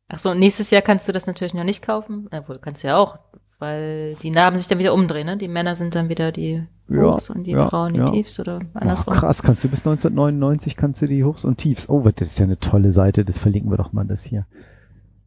Ach 0.07 0.19
so, 0.19 0.33
nächstes 0.35 0.69
Jahr 0.69 0.81
kannst 0.83 1.07
du 1.07 1.11
das 1.11 1.25
natürlich 1.25 1.53
noch 1.55 1.63
nicht 1.63 1.81
kaufen. 1.81 2.29
Obwohl, 2.31 2.59
kannst 2.59 2.83
du 2.83 2.87
ja 2.89 2.95
auch, 2.97 3.17
weil 3.59 4.15
die 4.21 4.29
Narben 4.29 4.55
sich 4.55 4.67
dann 4.67 4.77
wieder 4.77 4.93
umdrehen, 4.93 5.25
ne? 5.25 5.35
Die 5.37 5.47
Männer 5.47 5.75
sind 5.75 5.95
dann 5.95 6.09
wieder 6.09 6.31
die 6.31 6.63
Ja, 6.87 7.01
Hochs 7.13 7.31
und 7.31 7.45
die 7.45 7.51
ja, 7.51 7.67
Frauen 7.67 7.93
die 7.93 7.99
ja. 8.01 8.11
Tiefs 8.11 8.39
oder 8.39 8.59
Oh, 8.63 8.67
andersrum. 8.75 9.15
krass, 9.15 9.41
kannst 9.41 9.63
du 9.63 9.69
bis 9.69 9.79
1999 9.79 10.77
kannst 10.77 11.01
du 11.01 11.07
die 11.07 11.23
Hochs 11.23 11.43
und 11.43 11.57
Tiefs. 11.57 11.89
Oh, 11.89 12.01
das 12.15 12.29
ist 12.29 12.37
ja 12.39 12.45
eine 12.45 12.59
tolle 12.59 12.91
Seite, 12.91 13.25
das 13.25 13.39
verlinken 13.39 13.71
wir 13.71 13.77
doch 13.77 13.93
mal 13.93 14.05
das 14.05 14.23
hier. 14.25 14.45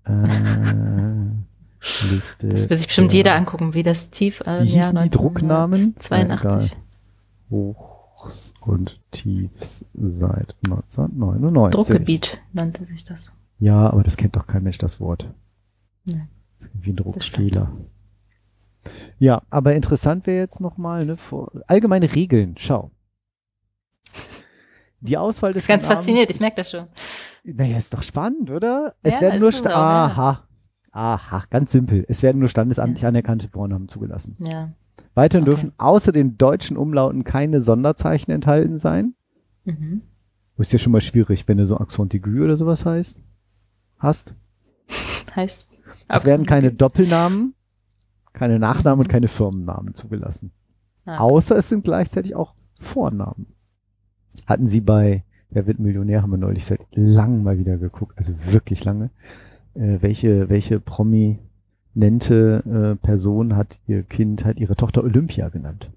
Äh, 0.05 0.13
Liste. 2.11 2.49
Das 2.49 2.69
wird 2.69 2.81
sich 2.81 2.89
bestimmt 2.89 3.13
der 3.13 3.17
jeder 3.19 3.35
angucken, 3.35 3.75
wie 3.75 3.83
das 3.83 4.11
Tief 4.11 4.41
äh, 4.41 4.63
Wie 4.65 4.77
Jahr 4.77 4.93
die 4.93 5.11
Drucknamen? 5.11 5.95
82. 5.99 6.73
Ja, 6.73 6.77
Hoch. 7.51 7.99
Hochs 8.19 8.53
und 8.61 9.01
Tiefs 9.11 9.85
seit 9.95 10.57
1999. 10.65 11.71
Druckgebiet 11.73 12.41
nannte 12.53 12.85
sich 12.87 13.05
das. 13.05 13.31
Ja, 13.59 13.91
aber 13.91 14.03
das 14.03 14.17
kennt 14.17 14.37
doch 14.37 14.47
kein 14.47 14.63
Mensch, 14.63 14.79
das 14.79 15.01
Wort. 15.01 15.29
Nee. 16.05 16.27
Das 16.59 16.67
ist 16.67 16.75
irgendwie 16.75 16.91
ein 16.91 16.97
Das. 16.97 17.05
Druckfehler. 17.07 17.73
Ja, 19.19 19.43
aber 19.51 19.75
interessant 19.75 20.27
wäre 20.27 20.39
jetzt 20.39 20.61
nochmal, 20.61 21.05
ne, 21.05 21.17
vor, 21.17 21.51
allgemeine 21.67 22.15
Regeln, 22.15 22.55
schau. 22.59 22.91
Die 25.01 25.17
Auswahl 25.17 25.53
Das 25.53 25.59
des 25.59 25.65
ist 25.65 25.69
ganz 25.69 25.87
fasziniert, 25.87 26.31
ich 26.31 26.41
merke 26.41 26.57
das 26.57 26.71
schon. 26.71 26.87
Naja, 27.45 27.79
ist 27.79 27.95
doch 27.95 28.03
spannend, 28.03 28.51
oder? 28.51 28.95
Es 29.03 29.15
Ja, 29.15 29.21
werden 29.21 29.41
nur, 29.41 29.51
auch, 29.51 30.17
ja. 30.17 30.48
Aha, 30.93 31.45
ganz 31.51 31.73
simpel. 31.73 32.05
Es 32.09 32.23
werden 32.23 32.39
nur 32.39 32.49
standesamtlich 32.49 33.05
anerkannte 33.07 33.49
Vornamen 33.49 33.89
zugelassen. 33.89 34.37
Ja. 34.39 34.73
Weiterhin 35.15 35.43
Okay. 35.45 35.51
dürfen 35.51 35.73
außer 35.79 36.13
den 36.13 36.39
deutschen 36.39 36.77
Umlauten 36.77 37.25
keine 37.25 37.61
Sonderzeichen 37.61 38.31
enthalten 38.33 38.79
sein. 38.79 39.15
Mhm. 39.65 40.03
Ist 40.57 40.73
ja 40.73 40.79
schon 40.79 40.93
mal 40.93 41.01
schwierig, 41.01 41.47
wenn 41.47 41.59
du 41.59 41.67
so 41.67 41.79
Accent 41.79 42.15
aigu 42.15 42.43
oder 42.43 42.57
sowas 42.57 42.85
heißt, 42.85 43.17
hast. 43.99 44.35
Heißt. 45.37 45.69
Es 46.09 46.25
werden 46.25 46.47
keine 46.47 46.73
Doppelnamen, 46.73 47.55
keine 48.33 48.59
Nachnamen 48.59 49.05
und 49.05 49.09
keine 49.09 49.29
Firmennamen 49.29 49.95
zugelassen. 49.95 50.53
Ah. 51.05 51.19
Außer 51.19 51.57
es 51.57 51.69
sind 51.69 51.85
gleichzeitig 51.85 52.35
auch 52.35 52.55
Vornamen. 52.81 53.47
Hatten 54.47 54.69
sie 54.69 54.81
bei 54.81 55.25
Wer 55.51 55.67
wird 55.67 55.79
Millionär, 55.79 56.23
haben 56.23 56.31
wir 56.31 56.37
neulich 56.37 56.67
seit 56.67 56.81
langem 56.93 57.43
mal 57.43 57.59
wieder 57.59 57.79
geguckt, 57.79 58.19
also 58.19 58.35
wirklich 58.53 58.85
lange. 58.85 59.11
Äh, 59.75 59.99
welche, 60.01 60.49
welche 60.49 60.81
prominente 60.81 61.43
äh, 61.95 63.07
Person 63.07 63.57
hat 63.57 63.81
ihr 63.87 64.03
Kind, 64.03 64.45
hat 64.45 64.59
ihre 64.59 64.77
Tochter 64.77 65.05
Olympia 65.05 65.49
genannt? 65.49 65.91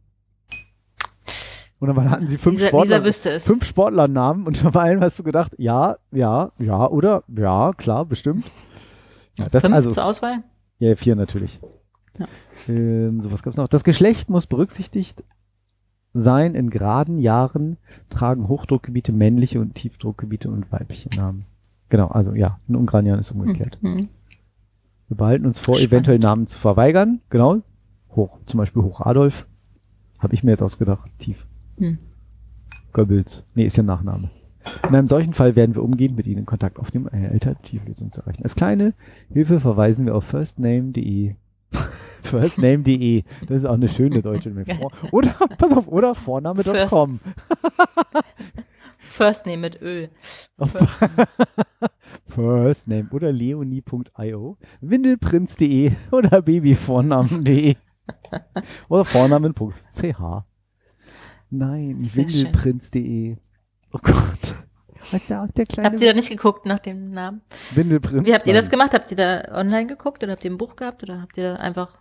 Und 1.79 1.87
dann 1.95 2.11
hatten 2.11 2.27
sie 2.27 2.37
fünf 2.37 2.57
Lisa, 2.57 2.67
Sportler, 2.67 2.97
Lisa 2.97 3.05
wüsste 3.07 3.29
es. 3.31 3.45
fünf 3.45 3.65
Sportlernamen 3.65 4.45
und 4.45 4.55
schon 4.55 4.71
bei 4.71 4.81
allen 4.81 5.01
hast 5.01 5.17
du 5.17 5.23
gedacht, 5.23 5.53
ja, 5.57 5.97
ja, 6.11 6.51
ja, 6.59 6.87
oder? 6.87 7.23
Ja, 7.35 7.73
klar, 7.75 8.05
bestimmt. 8.05 8.45
Ja, 9.37 9.49
das 9.49 9.61
Fünf 9.63 9.73
also, 9.73 9.89
zur 9.89 10.05
Auswahl? 10.05 10.43
ja, 10.77 10.95
vier 10.95 11.15
natürlich. 11.15 11.59
Ja. 12.19 12.27
Ähm, 12.67 13.21
so 13.21 13.31
was 13.31 13.41
gab's 13.41 13.57
noch. 13.57 13.67
Das 13.67 13.83
Geschlecht 13.83 14.29
muss 14.29 14.45
berücksichtigt 14.45 15.23
sein. 16.13 16.53
In 16.53 16.69
geraden 16.69 17.17
Jahren 17.17 17.77
tragen 18.09 18.47
Hochdruckgebiete 18.47 19.11
männliche 19.11 19.59
und 19.59 19.73
Tiefdruckgebiete 19.73 20.49
und 20.49 20.71
weibliche 20.71 21.09
Namen. 21.15 21.45
Genau, 21.91 22.07
also 22.07 22.33
ja, 22.33 22.57
in 22.69 22.77
Ungarn 22.77 23.05
ist 23.05 23.31
umgekehrt. 23.31 23.77
Mhm. 23.81 24.07
Wir 25.09 25.17
behalten 25.17 25.45
uns 25.45 25.59
vor, 25.59 25.75
Spannend. 25.75 25.91
eventuell 25.91 26.19
Namen 26.19 26.47
zu 26.47 26.57
verweigern. 26.57 27.19
Genau. 27.29 27.57
Hoch, 28.15 28.39
zum 28.45 28.59
Beispiel 28.59 28.81
Hoch 28.81 29.01
Adolf. 29.01 29.45
Habe 30.17 30.33
ich 30.33 30.41
mir 30.41 30.51
jetzt 30.51 30.63
ausgedacht. 30.63 31.11
Tief. 31.17 31.45
Hm. 31.77 31.97
Goebbels. 32.93 33.45
Nee, 33.55 33.65
ist 33.65 33.75
ja 33.75 33.83
Nachname. 33.83 34.29
In 34.87 34.95
einem 34.95 35.09
solchen 35.09 35.33
Fall 35.33 35.57
werden 35.57 35.75
wir 35.75 35.83
umgehend 35.83 36.15
mit 36.15 36.27
Ihnen 36.27 36.39
in 36.39 36.45
Kontakt 36.45 36.79
aufnehmen, 36.79 37.07
um 37.07 37.13
eine 37.13 37.29
Alternativlösung 37.29 38.13
zu 38.13 38.21
erreichen. 38.21 38.43
Als 38.43 38.55
kleine 38.55 38.93
Hilfe 39.29 39.59
verweisen 39.59 40.05
wir 40.05 40.15
auf 40.15 40.23
firstname.de. 40.23 41.35
firstname.de. 42.23 43.23
Das 43.49 43.57
ist 43.57 43.65
auch 43.65 43.73
eine 43.73 43.89
schöne 43.89 44.21
deutsche 44.21 44.53
Oder, 45.11 45.35
pass 45.57 45.73
auf, 45.73 45.89
oder 45.89 46.15
vorname.com. 46.15 47.19
First 49.11 49.45
Name 49.45 49.57
mit 49.57 49.81
Öl. 49.81 50.09
Firstname 52.27 53.09
oder 53.11 53.31
leonie.io. 53.31 54.57
Windelprinz.de 54.79 55.91
oder 56.11 56.41
babyvornamen.de. 56.41 57.75
oder 58.89 59.05
vornamen.ch. 59.05 60.43
Nein, 61.49 61.97
windelprinz.de. 61.99 63.37
Oh 63.91 63.99
Gott. 64.01 64.55
Habt 65.11 65.99
ihr 65.99 66.07
da 66.07 66.13
nicht 66.13 66.29
geguckt 66.29 66.65
nach 66.65 66.79
dem 66.79 67.11
Namen? 67.11 67.41
Windelprinz. 67.75 68.25
Wie 68.25 68.33
habt 68.33 68.47
ihr 68.47 68.53
das 68.53 68.69
gemacht? 68.69 68.93
Habt 68.93 69.11
ihr 69.11 69.17
da 69.17 69.43
online 69.51 69.87
geguckt 69.87 70.23
oder 70.23 70.31
habt 70.31 70.45
ihr 70.45 70.51
ein 70.51 70.57
Buch 70.57 70.77
gehabt 70.77 71.03
oder 71.03 71.21
habt 71.21 71.37
ihr 71.37 71.55
da 71.55 71.55
einfach 71.57 71.97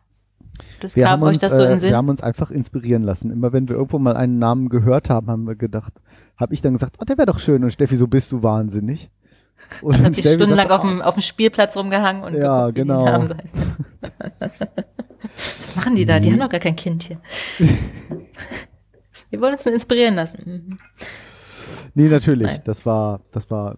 das 0.81 0.97
Wir 0.97 1.05
kam 1.05 1.13
haben, 1.13 1.23
euch 1.25 1.35
uns, 1.35 1.41
das 1.41 1.55
so 1.55 1.63
in 1.63 1.69
äh, 1.69 1.71
den 1.71 1.81
Sinn? 1.81 1.91
wir 1.91 1.97
haben 1.97 2.09
uns 2.09 2.23
einfach 2.23 2.51
inspirieren 2.51 3.03
lassen. 3.03 3.31
Immer 3.31 3.53
wenn 3.53 3.69
wir 3.69 3.77
irgendwo 3.77 3.99
mal 3.99 4.17
einen 4.17 4.39
Namen 4.39 4.69
gehört 4.69 5.11
haben, 5.11 5.29
haben 5.31 5.47
wir 5.47 5.57
gedacht, 5.57 5.93
habe 6.37 6.55
ich 6.55 6.63
dann 6.63 6.73
gesagt, 6.73 6.97
oh, 7.01 7.05
der 7.05 7.19
wäre 7.19 7.27
doch 7.27 7.39
schön. 7.39 7.63
Und 7.65 7.73
Steffi, 7.73 7.97
so 7.97 8.07
bist 8.07 8.33
du 8.33 8.43
wahnsinnig. 8.43 9.11
Und 9.83 9.93
also 9.93 10.05
dann 10.05 10.15
Steffi 10.15 10.35
stundenlang 10.35 10.69
sagt, 10.69 10.81
auf 10.81 10.89
dem, 10.89 11.03
auf 11.03 11.15
dem 11.15 11.23
Spielplatz 11.23 11.77
rumgehangen 11.77 12.25
und 12.25 12.35
Ja, 12.35 12.71
geguckt, 12.71 12.77
wie 12.77 12.81
genau. 12.81 13.05
die 13.05 13.11
Namen 13.11 13.29
so 13.29 13.35
heißen. 13.37 13.77
Was 15.37 15.77
machen 15.77 15.97
die 15.97 16.05
da? 16.05 16.19
Die 16.19 16.33
haben 16.33 16.41
doch 16.41 16.49
gar 16.49 16.61
kein 16.61 16.75
Kind 16.75 17.05
hier. 17.05 17.21
Wir 19.29 19.41
wollen 19.41 19.53
uns 19.53 19.65
nur 19.65 19.75
inspirieren 19.75 20.17
lassen. 20.17 20.43
Mhm. 20.45 20.79
Nee, 21.95 22.09
natürlich. 22.09 22.47
Nein. 22.47 22.61
Das 22.65 22.85
war, 22.87 23.21
das 23.33 23.51
war. 23.51 23.77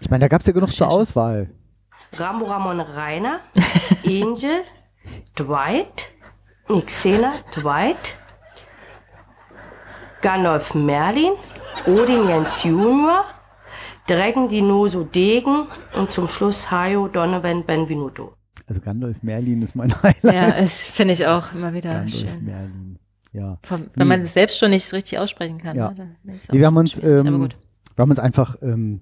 Ich 0.00 0.10
meine, 0.10 0.22
da 0.22 0.28
gab 0.28 0.40
es 0.40 0.46
ja 0.46 0.52
genug 0.52 0.70
zur 0.70 0.86
Recherche. 0.86 1.00
Auswahl. 1.00 1.50
Rambo 2.12 2.46
Ramon 2.46 2.80
Rainer, 2.80 3.40
Angel, 4.06 4.62
Dwight, 5.36 6.08
Nixela, 6.68 7.32
Dwight, 7.54 8.16
Gandalf 10.22 10.74
Merlin, 10.74 11.32
Odin 11.86 12.28
Jens 12.28 12.62
Junior, 12.64 13.24
Dragon 14.06 14.48
Dinoso 14.48 15.04
Degen 15.04 15.66
und 15.94 16.10
zum 16.10 16.28
Schluss 16.28 16.70
Hayo 16.70 17.08
Donovan 17.08 17.64
Benvenuto. 17.64 18.34
Also 18.66 18.80
Gandalf 18.80 19.22
Merlin 19.22 19.60
ist 19.62 19.74
mein 19.76 19.94
Highlight. 20.02 20.22
Ja, 20.24 20.50
das 20.50 20.82
finde 20.86 21.12
ich 21.14 21.26
auch 21.26 21.52
immer 21.52 21.72
wieder 21.74 21.90
Gandalf 21.90 22.12
schön. 22.14 22.44
Merlin. 22.44 22.98
Ja. 23.32 23.58
Vom, 23.64 23.80
Nee. 23.82 23.86
wenn 23.96 24.08
man 24.08 24.20
es 24.22 24.32
selbst 24.32 24.58
schon 24.58 24.70
nicht 24.70 24.92
richtig 24.92 25.18
aussprechen 25.18 25.58
kann. 25.58 25.76
Ja. 25.76 25.90
Ne? 25.90 26.16
dann 26.24 26.34
ist 26.36 26.44
es 26.44 26.48
Nee, 26.50 26.60
wir 26.60 26.66
auch 26.66 26.70
haben 26.70 26.76
uns, 26.78 27.02
ähm, 27.02 27.40
gut. 27.40 27.56
wir 27.96 28.02
haben 28.02 28.10
uns 28.10 28.18
einfach 28.20 28.56
ähm, 28.62 29.00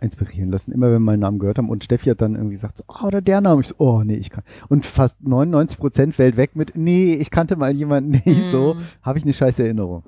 inspirieren 0.00 0.50
lassen, 0.50 0.72
immer 0.72 0.86
wenn 0.86 0.94
wir 0.94 0.98
meinen 1.00 1.20
Namen 1.20 1.38
gehört 1.38 1.58
haben. 1.58 1.68
Und 1.70 1.84
Steffi 1.84 2.10
hat 2.10 2.20
dann 2.20 2.34
irgendwie 2.34 2.54
gesagt, 2.54 2.78
so, 2.78 2.84
oh, 2.88 3.06
oder 3.06 3.20
der 3.20 3.40
Name. 3.40 3.60
Ich 3.60 3.68
so, 3.68 3.74
oh, 3.78 4.02
nee, 4.02 4.14
ich 4.16 4.30
kann. 4.30 4.42
Und 4.68 4.84
fast 4.86 5.16
99 5.22 5.78
Prozent 5.78 6.14
fällt 6.14 6.36
weg 6.36 6.56
mit, 6.56 6.76
nee, 6.76 7.14
ich 7.14 7.30
kannte 7.30 7.56
mal 7.56 7.72
jemanden 7.74 8.10
nicht. 8.24 8.50
So, 8.50 8.74
Mm. 8.74 8.82
habe 9.02 9.18
ich 9.18 9.24
eine 9.24 9.32
scheiß 9.32 9.58
Erinnerung. 9.58 10.02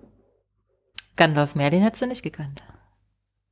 Gandalf 1.16 1.54
Merlin 1.54 1.82
hättest 1.82 2.02
du 2.02 2.06
nicht 2.08 2.22
gekannt. 2.22 2.64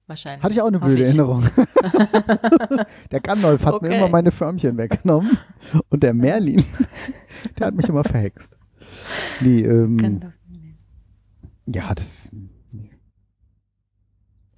Wahrscheinlich. 0.09 0.42
Hatte 0.42 0.52
ich 0.54 0.60
auch 0.60 0.66
eine 0.66 0.80
blöde. 0.80 1.04
Erinnerung. 1.04 1.44
der 3.12 3.20
Gandalf 3.20 3.64
hat 3.64 3.80
mir 3.82 3.88
Okay. 3.88 3.98
immer 3.98 4.09
meine 4.09 4.32
Förmchen 4.32 4.76
weggenommen. 4.76 5.38
Und 5.88 6.02
der 6.02 6.14
Merlin, 6.14 6.64
der 7.59 7.68
hat 7.68 7.74
mich 7.74 7.88
immer 7.88 8.02
verhext. 8.04 8.59
Nee, 9.40 9.60
ähm, 9.60 9.96
Gandalf 9.98 10.32
ja, 11.66 11.94
das, 11.94 12.28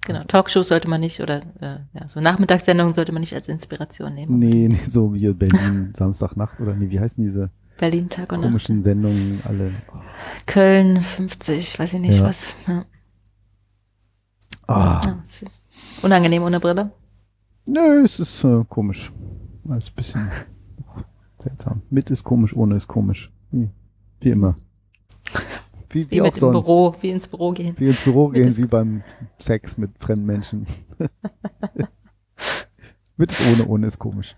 Genau, 0.05 0.23
Talkshows 0.23 0.67
sollte 0.67 0.87
man 0.89 1.01
nicht 1.01 1.19
oder 1.19 1.41
äh, 1.59 1.77
ja, 1.93 2.07
so 2.07 2.21
Nachmittagssendungen 2.21 2.93
sollte 2.93 3.11
man 3.11 3.21
nicht 3.21 3.33
als 3.33 3.47
Inspiration 3.47 4.13
nehmen. 4.13 4.37
nee, 4.39 4.67
nee, 4.69 4.79
so 4.87 5.13
wie 5.13 5.33
Berlin 5.33 5.93
Samstagnacht 5.95 6.59
oder 6.59 6.73
nee, 6.75 6.89
wie 6.89 6.99
heißen 6.99 7.23
diese 7.23 7.49
Berlin 7.77 8.07
Tag 8.09 8.31
und 8.31 8.39
Nacht. 8.39 8.47
komischen 8.49 8.83
Sendungen 8.83 9.41
alle? 9.43 9.71
Köln 10.45 11.01
50, 11.01 11.77
weiß 11.79 11.95
ich 11.95 11.99
nicht 11.99 12.17
Ja. 12.19 12.23
was. 12.23 12.55
Ja. 12.67 12.85
Ah, 14.67 15.01
Ja, 15.05 15.17
unangenehm 16.01 16.43
ohne 16.43 16.59
Brille. 16.59 16.91
nö, 17.67 18.03
es 18.03 18.19
ist 18.19 18.43
äh, 18.43 18.63
komisch. 18.69 19.11
Es 19.71 19.85
ist 19.85 19.89
ein 19.91 19.95
bisschen 19.95 20.31
seltsam. 21.39 21.81
Mit 21.89 22.09
ist 22.09 22.23
komisch, 22.23 22.55
ohne 22.55 22.75
ist 22.75 22.87
komisch. 22.87 23.31
Wie, 23.51 23.69
wie 24.21 24.29
immer. 24.29 24.55
Wie, 25.95 26.11
Wie, 26.11 26.11
wie 26.11 26.21
auch 26.21 26.25
mit 26.25 26.35
im 26.35 26.39
sonst. 26.39 26.65
Büro, 26.65 26.95
wie 27.01 27.09
ins 27.09 27.27
Büro 27.27 27.51
gehen. 27.51 27.75
Wie 27.79 27.87
ins 27.87 28.03
Büro 28.03 28.27
Mit 28.27 28.43
gehen, 28.43 28.57
wie 28.57 28.65
beim 28.65 29.03
Sex 29.39 29.77
mit 29.77 29.91
fremden 29.97 30.25
Menschen. 30.25 30.65
mit 33.17 33.31
ist 33.31 33.53
ohne, 33.53 33.67
ohne 33.67 33.87
ist 33.87 33.97
komisch. 33.97 34.35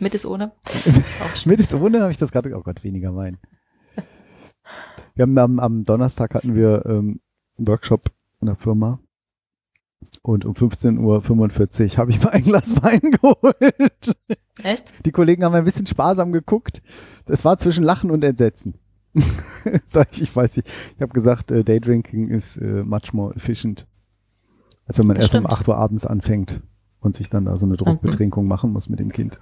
Mit 0.00 0.12
ist 0.12 0.26
ohne. 0.26 0.52
Mit 1.46 1.60
ist 1.60 1.72
ohne 1.72 2.02
habe 2.02 2.10
ich 2.10 2.18
das 2.18 2.32
gerade, 2.32 2.54
oh 2.54 2.62
Gott, 2.62 2.84
weniger 2.84 3.14
Wein. 3.16 3.38
Wir 5.14 5.22
haben 5.22 5.38
am, 5.38 5.58
am 5.58 5.84
Donnerstag 5.84 6.34
hatten 6.34 6.54
wir 6.54 6.84
ähm, 6.84 7.20
einen 7.56 7.68
Workshop 7.68 8.10
in 8.40 8.46
der 8.46 8.56
Firma. 8.56 8.98
Und 10.22 10.44
um 10.44 10.54
15.45 10.54 10.98
Uhr 11.92 11.98
habe 11.98 12.10
ich 12.10 12.22
mal 12.22 12.30
ein 12.30 12.42
Glas 12.42 12.82
Wein 12.82 13.00
geholt. 13.22 14.16
Echt? 14.62 14.92
Die 15.06 15.12
Kollegen 15.12 15.44
haben 15.44 15.54
ein 15.54 15.64
bisschen 15.64 15.86
sparsam 15.86 16.32
geguckt. 16.32 16.82
Das 17.24 17.44
war 17.44 17.56
zwischen 17.56 17.84
Lachen 17.84 18.10
und 18.10 18.24
Entsetzen. 18.24 18.74
Sag 19.84 20.08
ich, 20.12 20.22
ich 20.22 20.36
weiß 20.36 20.56
nicht. 20.56 20.68
Ich 20.96 21.02
habe 21.02 21.12
gesagt, 21.12 21.50
äh, 21.50 21.64
Daydrinking 21.64 22.28
ist 22.28 22.56
äh, 22.56 22.82
much 22.82 23.12
more 23.12 23.34
efficient. 23.34 23.86
Als 24.86 24.98
wenn 24.98 25.06
man 25.06 25.16
Das 25.16 25.26
erst 25.26 25.34
um 25.34 25.40
stimmt. 25.42 25.52
8 25.52 25.68
Uhr 25.68 25.76
abends 25.76 26.06
anfängt 26.06 26.62
und 27.00 27.16
sich 27.16 27.28
dann 27.28 27.44
da 27.44 27.56
so 27.56 27.66
eine 27.66 27.76
Druckbetrinkung 27.76 28.46
machen 28.46 28.72
muss 28.72 28.88
mit 28.88 29.00
dem 29.00 29.10
Kind. 29.12 29.40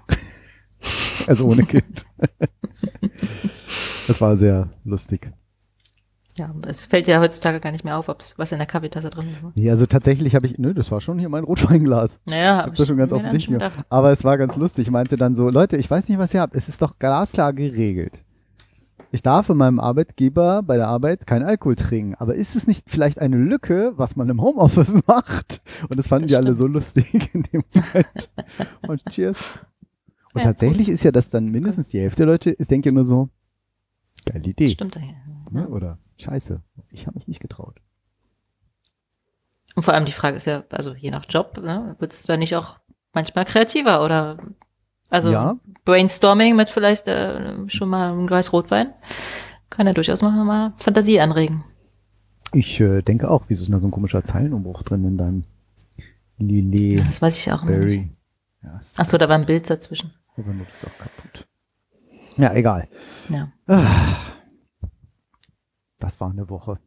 also 1.26 1.46
ohne 1.46 1.64
Kind. 1.64 2.06
das 4.06 4.20
war 4.20 4.36
sehr 4.36 4.70
lustig. 4.84 5.30
Ja, 6.36 6.52
es 6.66 6.86
fällt 6.86 7.06
ja 7.06 7.20
heutzutage 7.20 7.60
gar 7.60 7.70
nicht 7.70 7.84
mehr 7.84 7.96
auf, 7.96 8.08
ob's 8.08 8.34
was 8.38 8.50
in 8.50 8.58
der 8.58 8.66
Kaffeetasse 8.66 9.08
drin 9.08 9.30
ist. 9.30 9.42
Ne? 9.42 9.52
Nee, 9.54 9.70
also 9.70 9.86
tatsächlich 9.86 10.34
habe 10.34 10.46
ich, 10.46 10.58
nö, 10.58 10.74
das 10.74 10.90
war 10.90 11.00
schon 11.00 11.18
hier 11.18 11.28
mein 11.28 11.44
Rotweinglas. 11.44 12.18
Naja, 12.24 12.60
Ich 12.60 12.66
hab 12.66 12.74
das 12.74 12.88
schon 12.88 12.96
ganz 12.96 13.12
offensichtlich. 13.12 13.62
Aber 13.88 14.10
es 14.10 14.24
war 14.24 14.36
ganz 14.36 14.56
lustig. 14.56 14.88
Ich 14.88 14.90
meinte 14.90 15.14
dann 15.14 15.36
so, 15.36 15.48
Leute, 15.48 15.76
ich 15.76 15.88
weiß 15.88 16.08
nicht, 16.08 16.18
was 16.18 16.34
ihr 16.34 16.40
habt. 16.40 16.56
Es 16.56 16.68
ist 16.68 16.82
doch 16.82 16.98
glasklar 16.98 17.52
geregelt. 17.52 18.23
Ich 19.14 19.22
darf 19.22 19.46
von 19.46 19.56
meinem 19.56 19.78
Arbeitgeber 19.78 20.64
bei 20.64 20.76
der 20.76 20.88
Arbeit 20.88 21.24
keinen 21.24 21.44
Alkohol 21.44 21.76
trinken. 21.76 22.16
Aber 22.16 22.34
ist 22.34 22.56
es 22.56 22.66
nicht 22.66 22.90
vielleicht 22.90 23.20
eine 23.20 23.36
Lücke, 23.36 23.92
was 23.94 24.16
man 24.16 24.28
im 24.28 24.42
Homeoffice 24.42 24.98
macht? 25.06 25.62
Und 25.88 25.96
das 25.96 26.08
fanden 26.08 26.24
Das 26.24 26.30
die 26.30 26.36
alle 26.36 26.46
stimmt. 26.46 26.58
so 26.58 26.66
lustig 26.66 27.32
in 27.32 27.44
dem 27.44 27.62
Moment. 27.72 28.30
Und 28.88 29.04
cheers. 29.10 29.60
Und 30.32 30.40
Ja, 30.40 30.48
tatsächlich 30.48 30.88
ist 30.88 31.04
ja 31.04 31.12
das 31.12 31.30
dann 31.30 31.46
mindestens 31.46 31.86
die 31.90 32.00
Hälfte 32.00 32.22
der 32.22 32.26
Leute, 32.26 32.50
ist 32.50 32.72
denke 32.72 32.90
nur 32.90 33.04
so, 33.04 33.28
geile 34.26 34.46
Idee. 34.46 34.70
Stimmt. 34.70 34.96
ja. 34.96 35.02
Ne? 35.52 35.68
Oder 35.68 35.98
scheiße, 36.18 36.60
ich 36.90 37.06
habe 37.06 37.14
mich 37.16 37.28
nicht 37.28 37.38
getraut. 37.38 37.80
Und 39.76 39.84
vor 39.84 39.94
allem 39.94 40.06
die 40.06 40.12
Frage 40.12 40.36
ist 40.38 40.46
ja, 40.46 40.64
also 40.70 40.92
je 40.92 41.12
nach 41.12 41.26
Job, 41.28 41.58
ne, 41.62 41.94
wird 42.00 42.12
es 42.12 42.24
da 42.24 42.36
nicht 42.36 42.56
auch 42.56 42.80
manchmal 43.12 43.44
kreativer 43.44 44.04
oder 44.04 44.38
also 45.14 45.30
Ja. 45.30 45.56
Brainstorming 45.84 46.56
mit 46.56 46.68
vielleicht 46.68 47.06
äh, 47.08 47.68
schon 47.68 47.88
mal 47.88 48.10
einem 48.10 48.26
Glas 48.26 48.52
Rotwein 48.52 48.92
kann 49.70 49.86
ja 49.86 49.92
durchaus 49.92 50.22
mal, 50.22 50.44
mal 50.44 50.72
Fantasie 50.76 51.20
anregen. 51.20 51.64
Ich 52.52 52.80
äh, 52.80 53.02
denke 53.02 53.30
auch, 53.30 53.44
wieso 53.48 53.62
ist 53.62 53.72
da 53.72 53.78
so 53.80 53.86
ein 53.88 53.90
komischer 53.90 54.24
Zeilenumbruch 54.24 54.82
drin 54.82 55.04
in 55.04 55.18
deinem 55.18 55.44
Lillet 56.38 57.00
Das 57.00 57.22
weiß 57.22 57.38
ich 57.38 57.50
auch 57.52 57.62
immer 57.62 57.72
nicht. 57.72 57.80
Berry? 57.80 58.10
Ja, 58.62 58.76
es 58.80 58.92
ist 58.92 59.00
Ach 59.00 59.04
so, 59.06 59.18
da 59.18 59.28
war 59.28 59.36
ein 59.36 59.46
Bild 59.46 59.68
dazwischen. 59.68 60.12
Evernote 60.36 60.70
ist 60.70 60.84
auch 60.84 60.98
kaputt. 60.98 61.46
Ja, 62.36 62.52
egal. 62.54 62.88
Ja. 63.28 63.52
Das 65.98 66.20
war 66.20 66.30
eine 66.30 66.48
Woche. 66.48 66.78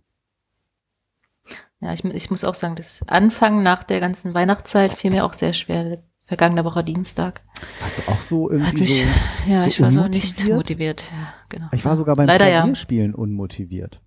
Ja, 1.80 1.94
ich, 1.94 2.04
ich 2.04 2.30
muss 2.30 2.44
auch 2.44 2.56
sagen, 2.56 2.76
das 2.76 3.00
Anfang 3.08 3.64
nach 3.64 3.84
der 3.84 4.00
ganzen 4.00 4.36
Weihnachtszeit 4.36 4.94
fiel 4.94 5.12
mir 5.12 5.26
auch 5.26 5.34
sehr 5.34 5.54
schwer. 5.54 6.04
Vergangene 6.28 6.66
Woche 6.66 6.84
Dienstag. 6.84 7.42
Hast 7.82 8.00
du 8.00 8.12
auch 8.12 8.22
so 8.22 8.46
Hat 8.52 8.60
irgendwie 8.60 8.82
mich, 8.82 9.02
so. 9.02 9.08
ja, 9.52 9.64
so 9.64 9.68
ich 9.70 9.82
war 9.82 9.92
so 9.92 10.08
nicht 10.08 10.46
motiviert. 10.48 11.04
Ja, 11.10 11.34
genau. 11.48 11.68
Ich 11.72 11.86
war 11.86 11.96
sogar 11.96 12.18
beim 12.18 12.28
Leider 12.28 12.50
ja. 12.50 12.60
Klavierspielen 12.60 13.16
unmotiviert. 13.16 14.02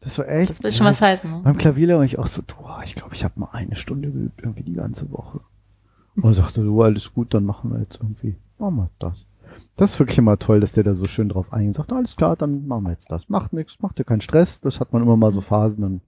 Das 0.00 0.18
war 0.18 0.28
echt. 0.28 0.50
Das 0.50 0.62
will 0.62 0.72
schon 0.72 0.86
was 0.86 1.00
heißen. 1.00 1.30
Ne? 1.30 1.40
Beim 1.44 1.56
Klavier 1.56 1.96
war 1.96 2.04
ich 2.04 2.18
auch 2.18 2.26
so, 2.26 2.42
du, 2.42 2.54
ich 2.84 2.96
glaube, 2.96 3.14
ich 3.14 3.24
habe 3.24 3.38
mal 3.38 3.50
eine 3.52 3.76
Stunde 3.76 4.10
geübt, 4.10 4.40
irgendwie 4.42 4.64
die 4.64 4.74
ganze 4.74 5.10
Woche. 5.12 5.40
Und 6.16 6.24
er 6.24 6.34
sagte, 6.34 6.62
du, 6.62 6.82
alles 6.82 7.12
gut, 7.14 7.32
dann 7.34 7.44
machen 7.44 7.72
wir 7.72 7.80
jetzt 7.80 8.00
irgendwie, 8.00 8.36
machen 8.58 8.76
wir 8.76 8.90
das. 8.98 9.26
Das 9.76 9.92
ist 9.92 10.00
wirklich 10.00 10.18
immer 10.18 10.38
toll, 10.38 10.60
dass 10.60 10.72
der 10.72 10.84
da 10.84 10.94
so 10.94 11.04
schön 11.04 11.28
drauf 11.28 11.52
eingeht. 11.52 11.74
Sagt, 11.74 11.92
alles 11.92 12.16
klar, 12.16 12.36
dann 12.36 12.66
machen 12.66 12.84
wir 12.84 12.90
jetzt 12.90 13.10
das. 13.10 13.28
Macht 13.28 13.52
nichts, 13.52 13.80
macht 13.80 13.98
dir 13.98 14.04
keinen 14.04 14.20
Stress. 14.20 14.60
Das 14.60 14.80
hat 14.80 14.92
man 14.92 15.02
immer 15.02 15.16
mal 15.16 15.32
so 15.32 15.40
Phasen, 15.40 15.82
dann 15.82 16.00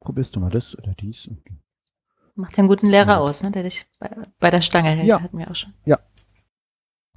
probierst 0.00 0.34
du 0.36 0.40
mal 0.40 0.50
das 0.50 0.76
oder 0.76 0.94
dies. 1.00 1.28
Macht 2.38 2.56
ja 2.56 2.60
einen 2.60 2.68
guten 2.68 2.86
Lehrer 2.86 3.08
Ja. 3.14 3.18
aus, 3.18 3.42
ne, 3.42 3.50
der 3.50 3.64
dich 3.64 3.86
bei, 3.98 4.10
bei 4.38 4.50
der 4.50 4.60
Stange 4.60 4.90
hält. 4.90 5.06
Ja. 5.08 5.20
Hatten 5.20 5.38
wir 5.38 5.50
auch 5.50 5.56
schon. 5.56 5.72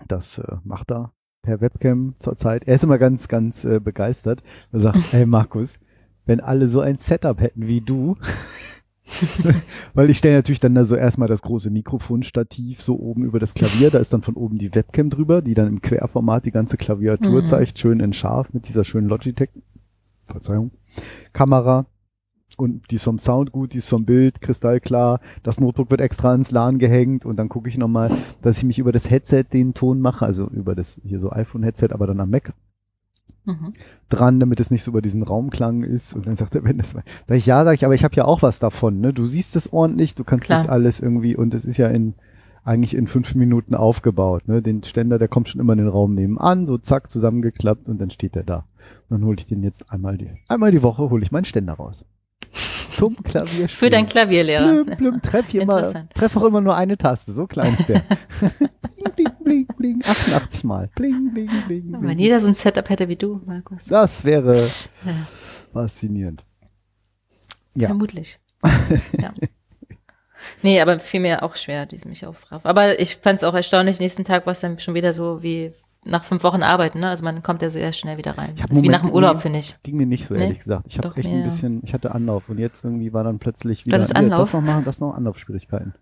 Das 0.08 0.40
äh, 0.40 0.56
macht 0.64 0.92
er 0.92 1.14
per 1.44 1.62
Webcam 1.62 2.16
zurzeit. 2.18 2.64
Er 2.68 2.74
ist 2.76 2.84
immer 2.84 2.98
ganz, 2.98 3.28
ganz 3.28 3.64
äh, 3.64 3.80
begeistert. 3.80 4.42
Er 4.72 4.80
sagt, 4.80 4.98
hey 5.12 5.26
Markus, 5.28 5.78
wenn 6.26 6.40
alle 6.40 6.68
so 6.68 6.80
ein 6.82 6.98
Setup 6.98 7.40
hätten 7.40 7.68
wie 7.68 7.82
du, 7.82 8.16
weil 9.94 10.10
ich 10.10 10.18
stelle 10.18 10.36
natürlich 10.38 10.60
dann 10.60 10.74
da 10.74 10.86
so 10.86 10.96
erstmal 10.96 11.28
das 11.28 11.42
große 11.44 11.70
Mikrofonstativ 11.70 12.82
so 12.82 12.98
oben 13.00 13.24
über 13.26 13.40
das 13.40 13.54
Klavier, 13.54 13.92
da 13.92 14.00
ist 14.00 14.14
dann 14.14 14.22
von 14.24 14.36
oben 14.36 14.58
die 14.58 14.74
Webcam 14.74 15.10
drüber, 15.10 15.42
die 15.42 15.54
dann 15.54 15.68
im 15.68 15.82
Querformat 15.82 16.46
die 16.46 16.52
ganze 16.52 16.78
Klaviatur 16.78 17.42
Mhm. 17.42 17.48
zeigt, 17.48 17.78
schön 17.78 18.00
in 18.00 18.14
scharf 18.14 18.52
mit 18.54 18.68
dieser 18.68 18.84
schönen 18.84 19.08
Logitech, 19.08 19.50
Verzeihung, 20.26 20.72
Kamera. 21.34 21.86
Und 22.62 22.92
die 22.92 22.96
ist 22.96 23.04
vom 23.04 23.18
Sound 23.18 23.52
gut, 23.52 23.74
die 23.74 23.80
ist 23.80 23.90
vom 23.90 24.06
Bild 24.06 24.40
kristallklar. 24.40 25.20
Das 25.42 25.60
Notebook 25.60 25.90
wird 25.90 26.02
extra 26.02 26.34
ins 26.36 26.52
LAN 26.52 26.78
gehängt 26.78 27.26
und 27.26 27.40
dann 27.40 27.50
gucke 27.50 27.70
ich 27.70 27.78
nochmal, 27.78 28.12
dass 28.44 28.58
ich 28.58 28.64
mich 28.64 28.78
über 28.78 28.92
das 28.92 29.10
Headset 29.10 29.46
den 29.52 29.74
Ton 29.74 30.00
mache, 30.00 30.26
also 30.26 30.48
über 30.48 30.76
das 30.76 31.02
hier 31.04 31.20
so 31.20 31.32
iPhone-Headset, 31.32 31.88
aber 31.92 32.06
dann 32.08 32.20
am 32.20 32.30
Mac 32.30 32.54
Mhm. 33.44 33.74
dran, 34.10 34.40
damit 34.40 34.60
es 34.60 34.70
nicht 34.70 34.84
so 34.84 34.92
über 34.92 35.02
diesen 35.02 35.24
Raumklang 35.24 35.82
ist. 35.84 36.14
Und 36.14 36.28
dann 36.28 36.36
sagt 36.36 36.54
er, 36.54 36.64
wenn 36.64 36.78
das 36.78 36.94
war, 36.94 37.04
sag 37.28 37.38
ich, 37.38 37.48
ja, 37.48 37.64
sag 37.66 37.74
ich, 37.74 37.86
aber 37.86 37.96
ich 37.96 38.04
habe 38.04 38.16
ja 38.16 38.26
auch 38.26 38.44
was 38.44 38.60
davon, 38.60 39.00
ne? 39.00 39.14
Du 39.14 39.26
siehst 39.26 39.56
es 39.56 39.74
ordentlich, 39.74 40.14
du 40.14 40.24
kannst 40.24 40.46
Klar. 40.46 40.60
das 40.60 40.70
alles 40.70 41.00
irgendwie 41.00 41.36
und 41.36 41.54
es 41.56 41.66
ist 41.66 41.78
ja 41.78 41.88
in 41.88 42.14
eigentlich 42.64 42.96
in 42.96 43.08
fünf 43.08 43.34
Minuten 43.34 43.74
aufgebaut, 43.74 44.48
ne? 44.48 44.62
Den 44.62 44.84
Ständer, 44.84 45.18
der 45.18 45.28
kommt 45.28 45.50
schon 45.50 45.60
immer 45.60 45.74
in 45.74 45.80
den 45.80 45.88
Raum 45.88 46.14
nebenan, 46.14 46.68
so 46.68 46.78
zack, 46.78 47.10
zusammengeklappt 47.10 47.90
und 47.90 48.00
dann 48.00 48.12
steht 48.12 48.36
er 48.36 48.44
da. 48.44 48.58
Und 49.10 49.20
dann 49.20 49.26
hole 49.26 49.38
ich 49.40 49.46
den 49.46 49.64
jetzt 49.64 49.92
einmal 49.92 50.20
die, 50.20 50.30
einmal 50.48 50.70
die 50.70 50.84
Woche 50.84 51.10
hole 51.10 51.24
ich 51.24 51.32
meinen 51.32 51.46
Ständer 51.46 51.74
raus. 51.74 52.06
Zum 52.94 53.16
Klavierspielen. 53.24 53.70
Für 53.70 53.90
deinen 53.90 54.06
Klavierlehrer. 54.06 54.84
Blüm, 54.84 54.98
blüm, 54.98 55.22
treff 55.22 55.48
hier 55.50 55.62
immer, 55.62 56.08
treff 56.14 56.36
auch 56.38 56.44
immer 56.44 56.62
nur 56.62 56.76
eine 56.76 56.98
Taste, 56.98 57.32
so 57.34 57.48
klein 57.48 57.74
ist 57.80 57.88
der. 57.90 58.02
bling, 59.16 59.16
bling, 59.16 59.34
bling, 59.44 59.68
bling, 59.78 60.02
88 60.06 60.64
Mal. 60.64 60.90
Bling, 60.96 61.34
bling, 61.34 61.50
bling, 61.68 61.92
Wenn 61.94 62.02
bling. 62.02 62.20
jeder 62.20 62.40
so 62.40 62.48
ein 62.48 62.56
Setup 62.56 62.88
hätte 62.90 63.08
wie 63.08 63.16
du, 63.16 63.42
Markus. 63.46 63.86
Das 63.86 64.24
wäre 64.26 64.70
Ja. 65.06 65.14
faszinierend. 65.74 66.44
Ja. 67.74 67.88
Vermutlich. 67.88 68.40
ja. 69.20 69.34
Nee, 70.62 70.82
aber 70.82 71.00
fiel 71.00 71.22
mir 71.22 71.44
auch 71.44 71.56
schwer, 71.56 71.86
diesen 71.86 72.10
mich 72.10 72.26
aufraff. 72.26 72.66
Aber 72.66 73.00
ich 73.00 73.16
fand 73.18 73.38
es 73.38 73.44
auch 73.44 73.54
erstaunlich, 73.54 74.00
nächsten 74.00 74.24
Tag 74.26 74.46
war 74.46 74.52
es 74.52 74.60
dann 74.60 74.78
schon 74.80 74.94
wieder 74.96 75.14
so 75.14 75.42
wie 75.42 75.72
nach 76.04 76.24
fünf 76.24 76.44
Wochen 76.44 76.64
arbeiten, 76.64 77.00
ne? 77.00 77.10
Also 77.10 77.24
man 77.24 77.44
kommt 77.44 77.62
ja 77.62 77.70
sehr 77.70 77.94
schnell 77.94 78.18
wieder 78.18 78.38
rein. 78.38 78.52
Ich 78.56 78.62
Das 78.62 78.72
ist 78.72 78.82
wie 78.82 78.90
nach 78.90 79.02
dem 79.02 79.12
Urlaub, 79.12 79.36
nee. 79.36 79.42
finde 79.42 79.60
ich. 79.60 79.78
Ging 79.84 79.98
mir 79.98 80.06
nicht 80.08 80.26
so, 80.26 80.34
Nee? 80.34 80.44
ehrlich 80.44 80.60
gesagt. 80.60 80.86
Ich 80.88 80.98
habe 80.98 81.16
echt 81.16 81.30
ein 81.30 81.44
bisschen, 81.44 81.82
ich 81.84 81.94
hatte 81.94 82.14
Anlauf 82.16 82.50
und 82.50 82.58
jetzt 82.58 82.84
irgendwie 82.84 83.14
war 83.14 83.24
dann 83.24 83.38
plötzlich 83.40 83.86
wieder 83.86 84.04
hier, 84.04 84.16
Anlauf? 84.16 84.40
das 84.40 84.54
noch 84.54 84.62
machen, 84.62 84.84
das 84.84 85.00
noch 85.00 85.14
Anlaufschwierigkeiten. 85.14 85.94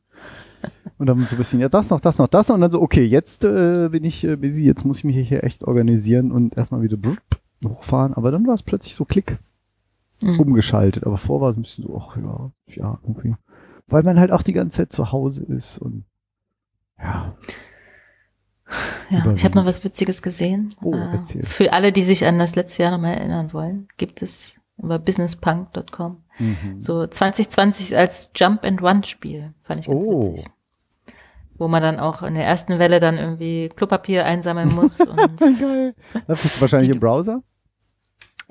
Und 0.98 1.08
dann 1.08 1.26
so 1.28 1.36
ein 1.36 1.38
bisschen, 1.38 1.60
ja, 1.60 1.70
das 1.70 1.90
noch, 1.90 2.00
das 2.02 2.18
noch, 2.18 2.28
das 2.28 2.48
noch 2.50 2.56
und 2.56 2.62
dann 2.62 2.72
so, 2.72 2.82
okay, 2.82 3.04
jetzt 3.06 3.44
äh, 3.46 3.90
bin 3.90 4.04
ich 4.04 4.24
äh, 4.26 4.36
busy, 4.36 4.66
jetzt 4.66 4.86
muss 4.86 4.98
ich 5.00 5.04
mich 5.06 5.16
hier 5.28 5.44
echt 5.44 5.64
organisieren 5.64 6.32
und 6.32 6.58
erstmal 6.58 6.82
wieder 6.82 6.98
hochfahren, 7.66 8.14
aber 8.14 8.32
dann 8.32 8.46
war 8.48 8.54
es 8.54 8.64
plötzlich 8.64 8.96
so 8.96 9.06
klick 9.06 9.38
Mhm. 10.22 10.38
umgeschaltet, 10.42 11.06
aber 11.06 11.18
vor 11.18 11.40
war 11.40 11.50
es 11.52 11.56
ein 11.56 11.62
bisschen 11.62 11.86
so, 11.86 11.98
ach 11.98 12.18
ja, 12.18 12.52
ja, 12.76 13.00
irgendwie. 13.04 13.36
Weil 13.88 14.04
man 14.04 14.20
halt 14.20 14.34
auch 14.34 14.44
die 14.44 14.52
ganze 14.52 14.76
Zeit 14.76 14.92
zu 14.92 15.14
Hause 15.14 15.46
ist 15.46 15.78
und 15.80 16.04
ja, 17.02 17.34
Ja, 19.10 19.32
ich 19.34 19.44
habe 19.44 19.56
noch 19.56 19.66
was 19.66 19.84
Witziges 19.84 20.22
gesehen. 20.22 20.74
Oh, 20.84 20.94
Äh. 20.94 21.44
Für 21.44 21.74
alle, 21.74 21.92
die 21.92 22.04
sich 22.04 22.26
an 22.26 22.38
das 22.40 22.56
letzte 22.56 22.84
Jahr 22.84 22.92
nochmal 22.92 23.16
erinnern 23.16 23.54
wollen, 23.54 23.88
gibt 23.98 24.22
es 24.22 24.56
über 24.78 25.00
businesspunk.com 25.00 26.24
mhm. 26.38 26.82
so 26.82 27.06
2020 27.08 27.98
als 27.98 28.32
Jump 28.36 28.64
and 28.64 28.82
Run 28.82 29.04
Spiel. 29.04 29.54
Fand 29.64 29.82
ich 29.82 29.88
ganz 29.88 30.06
Oh. 30.06 30.22
witzig. 30.36 30.46
Wo 31.58 31.68
man 31.68 31.82
dann 31.84 32.00
auch 32.00 32.22
in 32.24 32.36
der 32.36 32.46
ersten 32.46 32.80
Welle 32.80 33.00
dann 33.00 33.18
irgendwie 33.18 33.70
Klopapier 33.76 34.26
einsammeln 34.26 34.74
muss. 34.74 35.00
und 35.02 35.60
geil. 35.60 35.94
Das 36.28 36.42
bist 36.42 36.58
du 36.58 36.62
wahrscheinlich 36.62 36.92
im 36.92 37.00
Browser? 37.00 37.42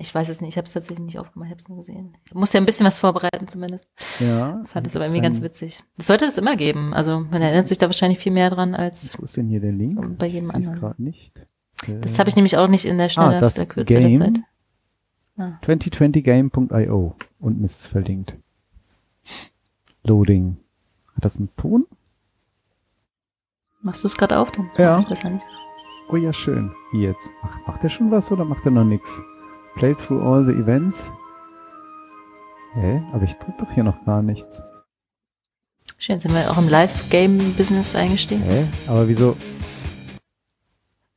Ich 0.00 0.14
weiß 0.14 0.28
es 0.28 0.40
nicht, 0.40 0.50
ich 0.50 0.56
habe 0.56 0.64
es 0.66 0.72
tatsächlich 0.72 1.04
nicht 1.04 1.18
aufgemacht, 1.18 1.48
ich 1.48 1.50
habe 1.50 1.60
es 1.60 1.68
nur 1.68 1.78
gesehen. 1.78 2.16
Ich 2.24 2.32
muss 2.34 2.52
ja 2.52 2.60
ein 2.60 2.66
bisschen 2.66 2.86
was 2.86 2.96
vorbereiten 2.98 3.48
zumindest. 3.48 3.86
Ja. 4.20 4.62
Fand 4.66 4.86
es 4.86 4.94
aber 4.96 5.04
irgendwie 5.06 5.22
ganz 5.22 5.42
witzig. 5.42 5.82
Das 5.96 6.06
sollte 6.06 6.24
es 6.24 6.38
immer 6.38 6.56
geben. 6.56 6.94
Also 6.94 7.20
man 7.20 7.42
erinnert 7.42 7.66
sich 7.68 7.78
da 7.78 7.86
wahrscheinlich 7.86 8.18
viel 8.20 8.32
mehr 8.32 8.48
dran 8.50 8.74
als 8.74 9.18
Wo 9.18 9.24
ist 9.24 9.36
denn 9.36 9.48
hier 9.48 9.60
der 9.60 9.72
Link? 9.72 10.18
bei 10.18 10.26
jedem 10.26 10.48
Ich 10.50 10.54
anderen. 10.56 10.78
gerade 10.78 11.02
nicht. 11.02 11.32
Das 12.00 12.18
habe 12.18 12.28
ich 12.30 12.36
nämlich 12.36 12.56
auch 12.56 12.68
nicht 12.68 12.84
in 12.84 12.96
der 12.98 13.08
Schnelle, 13.08 13.36
Ah, 13.36 13.40
das 13.40 13.54
der 13.54 13.66
Kürze 13.66 13.92
der 13.94 14.02
Game. 14.08 14.16
Zeit. 15.36 15.58
2020game.io 15.64 17.14
unten 17.38 17.64
ist 17.64 17.80
es 17.80 17.86
verlinkt. 17.88 18.34
Loading. 20.04 20.56
Hat 21.14 21.24
das 21.24 21.36
einen 21.36 21.54
Ton? 21.56 21.86
Machst 23.82 24.02
du 24.02 24.06
es 24.06 24.16
gerade 24.16 24.38
auf? 24.38 24.50
Dann 24.50 24.70
Ja. 24.76 24.98
Oh 26.10 26.16
ja, 26.16 26.32
schön. 26.32 26.72
Wie 26.92 27.02
jetzt? 27.02 27.30
Ach, 27.42 27.58
macht 27.66 27.84
er 27.84 27.90
schon 27.90 28.10
was 28.10 28.32
oder 28.32 28.44
macht 28.44 28.64
er 28.64 28.70
noch 28.72 28.84
nichts? 28.84 29.20
Play 29.78 29.94
through 29.94 30.20
all 30.20 30.44
the 30.44 30.52
events. 30.52 31.08
Hä? 32.74 33.00
Aber 33.12 33.22
ich 33.22 33.34
drück 33.34 33.56
doch 33.58 33.70
hier 33.70 33.84
noch 33.84 34.04
gar 34.04 34.22
nichts. 34.22 34.60
Schön, 35.98 36.18
sind 36.18 36.34
wir 36.34 36.50
auch 36.50 36.58
im 36.58 36.68
Live-Game-Business 36.68 37.94
eingestiegen. 37.94 38.42
Hä? 38.42 38.66
Aber 38.88 39.06
wieso? 39.06 39.36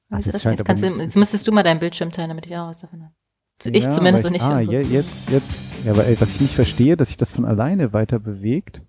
Wieso 0.09 0.31
das 0.31 0.43
jetzt, 0.43 0.63
kannst 0.63 0.83
du, 0.83 0.87
jetzt 0.87 1.15
müsstest 1.15 1.47
du 1.47 1.51
mal 1.51 1.63
deinen 1.63 1.79
Bildschirm 1.79 2.11
teilen, 2.11 2.29
damit 2.29 2.45
ich 2.45 2.55
auch 2.55 2.67
was 2.67 2.79
davon 2.79 3.01
habe. 3.01 3.13
Ich 3.75 3.83
Ja, 3.83 3.91
zumindest 3.91 4.25
und 4.25 4.35
ich, 4.35 4.43
nicht. 4.43 4.51
Ah, 4.51 4.59
je, 4.59 4.81
Zuhörer. 4.81 4.93
jetzt, 4.93 5.29
jetzt. 5.31 5.59
Ja, 5.83 5.93
aber 5.93 6.05
ey, 6.05 6.21
was 6.21 6.35
ich 6.35 6.41
nicht 6.41 6.53
verstehe, 6.53 6.95
dass 6.97 7.07
sich 7.07 7.17
das 7.17 7.31
von 7.31 7.45
alleine 7.45 7.93
weiter 7.93 8.19
bewegt. 8.19 8.83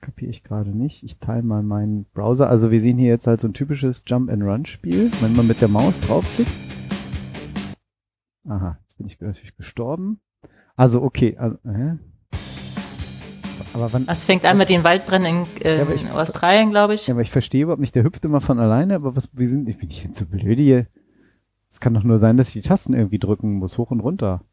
Kapiere 0.00 0.30
ich 0.30 0.42
gerade 0.42 0.70
nicht. 0.70 1.02
Ich 1.02 1.18
teile 1.18 1.42
mal 1.42 1.62
meinen 1.62 2.06
Browser. 2.14 2.48
Also 2.48 2.70
wir 2.70 2.80
sehen 2.80 2.96
hier 2.96 3.08
jetzt 3.08 3.26
halt 3.26 3.40
so 3.42 3.48
ein 3.48 3.52
typisches 3.52 4.04
Jump-and-Run-Spiel. 4.06 5.12
Wenn 5.20 5.36
man 5.36 5.46
mit 5.46 5.60
der 5.60 5.68
Maus 5.68 6.00
draufklickt. 6.00 6.71
Aha, 8.48 8.78
jetzt 8.82 8.96
bin 8.98 9.06
ich 9.06 9.20
natürlich 9.20 9.56
gestorben. 9.56 10.20
Also 10.76 11.02
okay, 11.02 11.36
also, 11.36 11.58
hä? 11.64 11.98
Aber 13.74 13.92
wann, 13.92 14.06
Es 14.08 14.24
fängt 14.24 14.44
an 14.44 14.58
mit 14.58 14.68
den 14.68 14.84
Waldbränden 14.84 15.46
in, 15.56 15.62
äh, 15.62 15.78
Ja, 15.78 15.90
ich- 15.94 16.02
in 16.02 16.10
Australien, 16.10 16.70
glaube 16.70 16.94
ich. 16.94 17.06
ja, 17.06 17.14
aber 17.14 17.22
ich 17.22 17.30
verstehe 17.30 17.62
überhaupt 17.62 17.80
nicht, 17.80 17.94
der 17.94 18.02
hüpft 18.04 18.24
immer 18.24 18.40
von 18.40 18.58
alleine, 18.58 18.94
aber 18.96 19.16
was, 19.16 19.30
wie 19.34 19.46
sind, 19.46 19.68
ich 19.68 19.78
bin 19.78 19.88
ich 19.90 20.02
denn 20.02 20.12
so 20.12 20.26
blöd 20.26 20.58
hier? 20.58 20.86
Es 21.70 21.80
kann 21.80 21.94
doch 21.94 22.02
nur 22.02 22.18
sein, 22.18 22.36
dass 22.36 22.48
ich 22.48 22.54
die 22.62 22.68
Tasten 22.68 22.92
irgendwie 22.92 23.18
drücken 23.18 23.54
muss, 23.54 23.78
hoch 23.78 23.90
und 23.90 24.00
runter. 24.00 24.44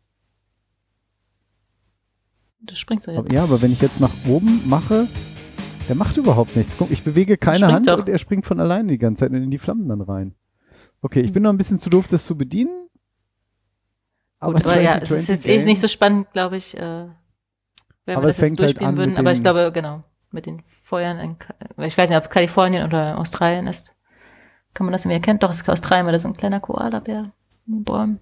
Du 2.62 2.76
springst 2.76 3.08
doch 3.08 3.14
jetzt. 3.14 3.32
Ja, 3.32 3.44
aber 3.44 3.62
wenn 3.62 3.72
ich 3.72 3.82
jetzt 3.82 4.00
nach 4.00 4.12
oben 4.28 4.62
mache, 4.70 5.08
der 5.88 5.96
macht 5.96 6.18
überhaupt 6.18 6.56
nichts. 6.56 6.76
Guck, 6.78 6.92
ich 6.92 7.04
bewege 7.04 7.38
keine 7.38 7.68
Hand 7.68 7.88
doch. 7.90 8.00
und 8.00 8.10
er 8.10 8.18
springt 8.20 8.46
von 8.46 8.60
alleine 8.60 8.90
die 8.92 8.98
ganze 8.98 9.22
Zeit 9.22 9.34
in 9.34 9.50
die 9.52 9.58
Flammen 9.58 9.88
dann 9.90 10.02
rein. 10.02 10.36
Okay, 11.02 11.22
ich 11.22 11.34
bin 11.34 11.44
noch 11.44 11.50
ein 11.52 11.58
bisschen 11.58 11.80
zu 11.80 11.90
doof, 11.90 12.08
das 12.08 12.26
zu 12.26 12.38
bedienen. 12.38 12.88
Aber 14.40 14.54
Gut, 14.54 14.66
aber 14.66 14.80
ja, 14.80 14.98
es 14.98 15.10
2020 15.10 15.18
ist 15.18 15.28
jetzt 15.28 15.48
eh 15.48 15.66
nicht 15.66 15.82
so 15.82 15.88
spannend, 15.88 16.32
glaube 16.32 16.58
ich, 16.58 16.78
äh, 16.78 17.08
wenn 18.06 18.16
Aber 18.16 18.24
wir 18.24 18.28
das 18.28 18.38
jetzt 18.38 18.50
halt 18.52 18.60
durchspielen 18.60 18.90
an 18.90 18.98
würden. 18.98 19.18
Aber 19.18 19.32
ich 19.32 19.42
glaube, 19.42 19.72
genau, 19.74 20.04
mit 20.32 20.46
den 20.46 20.64
Feuern 20.84 21.20
in, 21.20 21.38
ich 21.86 21.98
weiß 21.98 22.10
nicht, 22.10 22.18
ob 22.18 22.26
es 22.26 22.30
Kalifornien 22.30 22.86
oder 22.86 23.18
Australien 23.18 23.68
ist. 23.68 23.94
Kann 24.74 24.86
man 24.86 24.94
das 24.94 25.04
irgendwie 25.04 25.16
erkennen? 25.16 25.40
Doch, 25.40 25.50
es 25.50 25.58
ist 25.58 25.70
Australien, 25.70 26.06
weil 26.06 26.14
da 26.14 26.18
ist 26.18 26.26
ein 26.26 26.34
kleiner 26.34 26.60
Koala-Bär 26.60 27.32
in 27.68 27.74
den 27.74 27.84
Bäumen. 27.84 28.20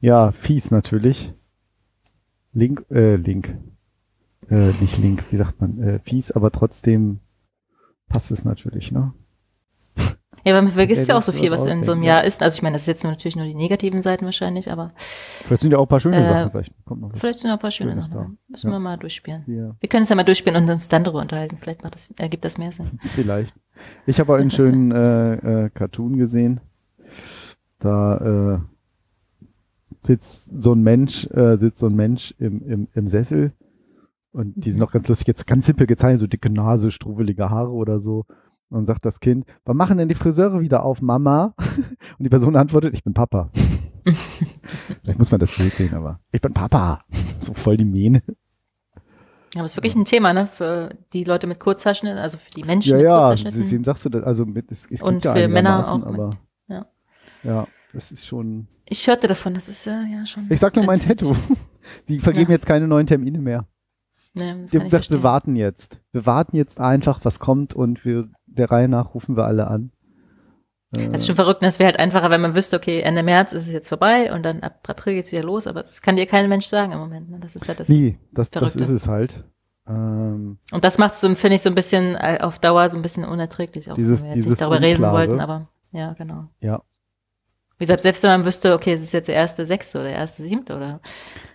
Ja, 0.00 0.32
fies 0.32 0.70
natürlich. 0.70 1.32
Link, 2.52 2.84
äh, 2.90 3.16
Link. 3.16 3.56
Äh, 4.50 4.72
nicht 4.80 4.98
Link, 4.98 5.24
wie 5.30 5.36
sagt 5.36 5.60
man? 5.60 5.78
Äh, 5.78 5.98
fies, 6.00 6.32
aber 6.32 6.50
trotzdem 6.50 7.20
passt 8.08 8.30
es 8.30 8.44
natürlich, 8.44 8.92
ne? 8.92 9.12
Ja, 10.46 10.54
weil 10.54 10.62
man 10.62 10.72
vergisst 10.72 11.08
Ja, 11.08 11.14
ja 11.14 11.18
auch 11.18 11.22
so 11.22 11.32
viel, 11.32 11.50
was 11.50 11.64
was 11.64 11.72
in 11.72 11.82
so 11.82 11.90
einem 11.92 12.04
Jahr 12.04 12.22
ist. 12.22 12.40
Also 12.40 12.56
ich 12.56 12.62
meine, 12.62 12.74
das 12.74 12.82
ist 12.82 12.86
jetzt 12.86 13.02
natürlich 13.04 13.34
nur 13.34 13.46
die 13.46 13.54
negativen 13.56 14.00
Seiten 14.00 14.24
wahrscheinlich, 14.26 14.70
aber 14.70 14.92
Vielleicht 14.96 15.62
sind 15.62 15.72
ja 15.72 15.78
auch 15.78 15.82
ein 15.86 15.88
paar 15.88 15.98
schöne 15.98 16.16
Äh, 16.18 16.28
Sachen. 16.28 16.50
Vielleicht 16.52 16.72
kommt 16.84 17.00
noch 17.00 17.10
vielleicht 17.16 17.38
sind 17.40 17.48
noch 17.48 17.56
ein 17.56 17.60
paar 17.60 17.70
schöne 17.72 17.96
Sachen. 18.00 18.12
da. 18.12 18.30
Müssen 18.48 18.68
Ja. 18.68 18.72
wir 18.74 18.78
mal 18.78 18.96
durchspielen. 18.96 19.42
Hier, 19.44 19.74
Wir 19.80 19.88
können 19.88 20.04
es 20.04 20.08
ja 20.08 20.14
mal 20.14 20.22
durchspielen 20.22 20.62
und 20.62 20.70
uns 20.70 20.88
dann 20.88 21.02
darüber 21.02 21.20
unterhalten. 21.20 21.58
Vielleicht 21.60 21.82
macht 21.82 21.96
das, 21.96 22.08
ergibt 22.16 22.44
das 22.44 22.58
mehr 22.58 22.70
Sinn. 22.70 22.98
vielleicht. 23.14 23.56
Ich 24.06 24.20
habe 24.20 24.32
auch 24.32 24.38
einen 24.38 24.52
schönen 24.52 24.92
äh, 24.92 25.64
äh, 25.64 25.70
Cartoon 25.70 26.16
gesehen. 26.16 26.60
Da 27.80 28.54
äh, 28.54 28.58
sitzt 30.02 30.50
so 30.62 30.72
ein 30.74 30.82
Mensch, 30.82 31.26
äh, 31.32 31.56
sitzt 31.58 31.78
so 31.80 31.86
ein 31.86 31.94
Mensch 31.96 32.34
im, 32.38 32.62
im, 32.68 32.88
im 32.94 33.08
Sessel 33.08 33.52
und 34.32 34.52
die 34.56 34.70
sind 34.70 34.82
auch 34.82 34.92
ganz 34.92 35.08
lustig, 35.08 35.26
jetzt 35.28 35.46
ganz 35.46 35.66
simpel 35.66 35.86
gezeichnet, 35.86 36.20
so 36.20 36.26
dicke 36.26 36.52
Nase, 36.52 36.90
struwelige 36.90 37.50
Haare 37.50 37.70
oder 37.72 37.98
so. 37.98 38.24
Und 38.68 38.78
dann 38.78 38.86
sagt 38.86 39.04
das 39.04 39.20
Kind, 39.20 39.46
wann 39.64 39.76
machen 39.76 39.96
denn 39.98 40.08
die 40.08 40.14
Friseure 40.16 40.60
wieder 40.60 40.84
auf, 40.84 41.00
Mama? 41.00 41.54
Und 42.18 42.24
die 42.24 42.28
Person 42.28 42.56
antwortet, 42.56 42.94
ich 42.94 43.04
bin 43.04 43.14
Papa. 43.14 43.50
Vielleicht 45.02 45.18
muss 45.18 45.30
man 45.30 45.40
das 45.40 45.52
Bild 45.56 45.74
sehen, 45.74 45.94
aber 45.94 46.20
ich 46.32 46.40
bin 46.40 46.52
Papa. 46.52 47.00
So 47.38 47.52
voll 47.52 47.76
die 47.76 47.84
Mähne. 47.84 48.22
Ja, 49.54 49.60
aber 49.60 49.64
es 49.66 49.72
ist 49.72 49.76
wirklich 49.76 49.94
ein 49.94 50.04
Thema, 50.06 50.32
ne? 50.32 50.46
Für 50.46 50.88
die 51.12 51.22
Leute 51.22 51.46
mit 51.46 51.60
Kurzhaarschnitten, 51.60 52.18
also 52.18 52.38
für 52.38 52.50
die 52.50 52.64
Menschen 52.64 52.92
Ja, 52.92 52.96
mit 52.96 53.04
ja, 53.04 53.18
Kurzhaarschnitten. 53.28 53.70
wem 53.70 53.84
sagst 53.84 54.04
du 54.04 54.08
das? 54.08 54.22
Also 54.24 54.46
mit, 54.46 54.72
es, 54.72 54.86
es 54.90 55.02
Und 55.02 55.14
gibt 55.14 55.24
ja 55.26 55.34
für 55.34 55.48
Männer 55.48 55.86
auch 55.86 55.98
mit, 55.98 56.06
aber 56.06 56.30
ja. 56.68 56.86
ja, 57.44 57.66
das 57.92 58.10
ist 58.10 58.26
schon. 58.26 58.66
Ich 58.86 59.06
hörte 59.06 59.28
davon, 59.28 59.54
das 59.54 59.68
ist 59.68 59.84
ja, 59.84 60.02
ja 60.02 60.24
schon. 60.26 60.46
Ich 60.50 60.58
sag 60.60 60.74
nur 60.76 60.86
mein. 60.86 60.98
Tattoo. 60.98 61.36
Sie 62.06 62.18
vergeben 62.18 62.50
Ja. 62.50 62.56
jetzt 62.56 62.66
keine 62.66 62.88
neuen 62.88 63.06
Termine 63.06 63.38
mehr. 63.38 63.66
Nee, 64.34 64.42
Sie 64.66 64.78
haben 64.78 64.84
gesagt, 64.84 64.90
wir 64.90 64.90
verstehen. 64.90 65.22
warten 65.22 65.56
jetzt. 65.56 66.00
Wir 66.12 66.26
warten 66.26 66.56
jetzt 66.56 66.80
einfach, 66.80 67.20
was 67.22 67.38
kommt 67.38 67.74
und 67.74 68.04
wir 68.04 68.28
der 68.58 68.70
Reihe 68.70 68.88
nach 68.88 69.14
rufen 69.14 69.36
wir 69.36 69.44
alle 69.44 69.66
an. 69.68 69.90
Äh, 70.96 71.08
Das 71.08 71.22
ist 71.22 71.26
schon 71.26 71.36
verrückt, 71.36 71.62
es 71.62 71.78
wäre 71.78 71.86
halt 71.88 71.98
einfacher, 71.98 72.30
wenn 72.30 72.40
man 72.40 72.54
wüsste, 72.54 72.76
okay, 72.76 73.00
Ende 73.00 73.22
März 73.22 73.52
ist 73.52 73.62
es 73.66 73.72
jetzt 73.72 73.88
vorbei 73.88 74.32
und 74.32 74.42
dann 74.44 74.60
ab 74.60 74.80
April 74.88 75.14
geht's 75.14 75.32
wieder 75.32 75.42
los, 75.42 75.66
aber 75.66 75.82
das 75.82 76.00
kann 76.02 76.16
dir 76.16 76.26
kein 76.26 76.48
Mensch 76.48 76.66
sagen 76.66 76.92
im 76.92 76.98
Moment. 76.98 77.30
Ne? 77.30 77.38
Das 77.40 77.56
ist 77.56 77.68
halt 77.68 77.80
das. 77.80 77.88
nee, 77.88 78.18
das, 78.32 78.50
das 78.50 78.76
ist 78.76 78.88
es 78.88 79.08
halt. 79.08 79.44
Ähm, 79.88 80.58
Und 80.72 80.84
das 80.84 80.98
macht 80.98 81.16
so, 81.16 81.32
finde 81.34 81.54
ich, 81.56 81.62
so 81.62 81.68
ein 81.70 81.74
bisschen 81.76 82.16
äh, 82.16 82.38
auf 82.40 82.58
Dauer 82.58 82.88
so 82.88 82.96
ein 82.96 83.02
bisschen 83.02 83.24
unerträglich, 83.24 83.90
auch 83.90 83.94
Dieses- 83.94 84.20
wenn 84.22 84.28
wir 84.30 84.34
jetzt 84.34 84.36
dieses 84.44 84.50
nicht 84.50 84.62
darüber 84.62 84.80
reden 84.80 85.04
Unklare. 85.04 85.16
wollten, 85.16 85.40
aber 85.40 85.68
ja, 85.92 86.12
genau. 86.14 86.46
ja. 86.60 86.82
Wie 87.78 87.84
gesagt, 87.84 88.00
selbst 88.00 88.22
wenn 88.22 88.30
man 88.30 88.44
wüsste, 88.46 88.72
okay, 88.72 88.94
es 88.94 89.02
ist 89.02 89.12
jetzt 89.12 89.28
der 89.28 89.34
erste 89.34 89.66
Sechste 89.66 89.98
oder 89.98 90.08
der 90.08 90.16
erste 90.16 90.42
Siebte 90.42 90.74
oder 90.76 90.98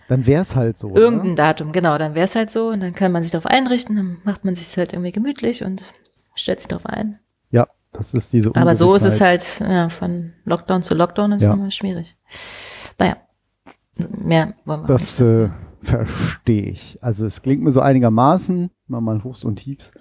Dann 0.08 0.24
wäre 0.24 0.42
es 0.42 0.54
halt 0.54 0.78
so. 0.78 0.94
irgendein 0.94 1.30
Ne? 1.30 1.34
Datum, 1.34 1.72
genau, 1.72 1.98
dann 1.98 2.14
wäre 2.14 2.26
es 2.26 2.34
halt 2.36 2.48
so 2.48 2.68
und 2.68 2.80
dann 2.80 2.94
kann 2.94 3.10
man 3.10 3.22
sich 3.24 3.32
darauf 3.32 3.46
einrichten, 3.46 3.96
dann 3.96 4.18
macht 4.22 4.44
man 4.44 4.54
sich 4.54 4.76
halt 4.76 4.92
irgendwie 4.92 5.10
gemütlich 5.10 5.64
und 5.64 5.82
stellt 6.34 6.60
sich 6.60 6.68
darauf 6.68 6.86
ein. 6.86 7.18
Ja, 7.50 7.66
das 7.92 8.14
ist 8.14 8.32
diese 8.32 8.54
Aber 8.54 8.74
so 8.74 8.94
ist 8.94 9.04
es 9.04 9.20
halt, 9.20 9.60
ja, 9.60 9.88
von 9.88 10.32
Lockdown 10.44 10.82
zu 10.82 10.94
Lockdown 10.94 11.32
ist 11.32 11.42
Ja. 11.42 11.52
immer 11.54 11.70
schwierig. 11.70 12.16
Naja, 12.98 13.16
mehr 14.10 14.54
wollen 14.64 14.82
wir 14.82 14.86
Das 14.86 15.20
nicht. 15.20 15.32
äh, 15.32 15.50
verstehe 15.82 16.62
ich. 16.62 16.98
Also 17.02 17.26
es 17.26 17.42
klingt 17.42 17.62
mir 17.62 17.72
so 17.72 17.80
einigermaßen, 17.80 18.70
mal 18.86 19.00
mal 19.00 19.22
Hochs 19.24 19.44
und 19.44 19.56
Tiefs. 19.56 19.92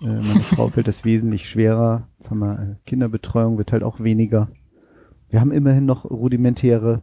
Äh, 0.00 0.06
meine 0.06 0.40
Frau 0.40 0.68
fällt 0.68 0.88
das 0.88 1.04
wesentlich 1.04 1.48
schwerer. 1.48 2.08
Jetzt 2.18 2.30
haben 2.30 2.38
wir 2.40 2.58
äh, 2.58 2.74
Kinderbetreuung, 2.88 3.58
wird 3.58 3.72
halt 3.72 3.82
auch 3.82 4.00
weniger. 4.00 4.48
Wir 5.28 5.40
haben 5.40 5.50
immerhin 5.52 5.84
noch 5.86 6.04
rudimentäre 6.04 7.02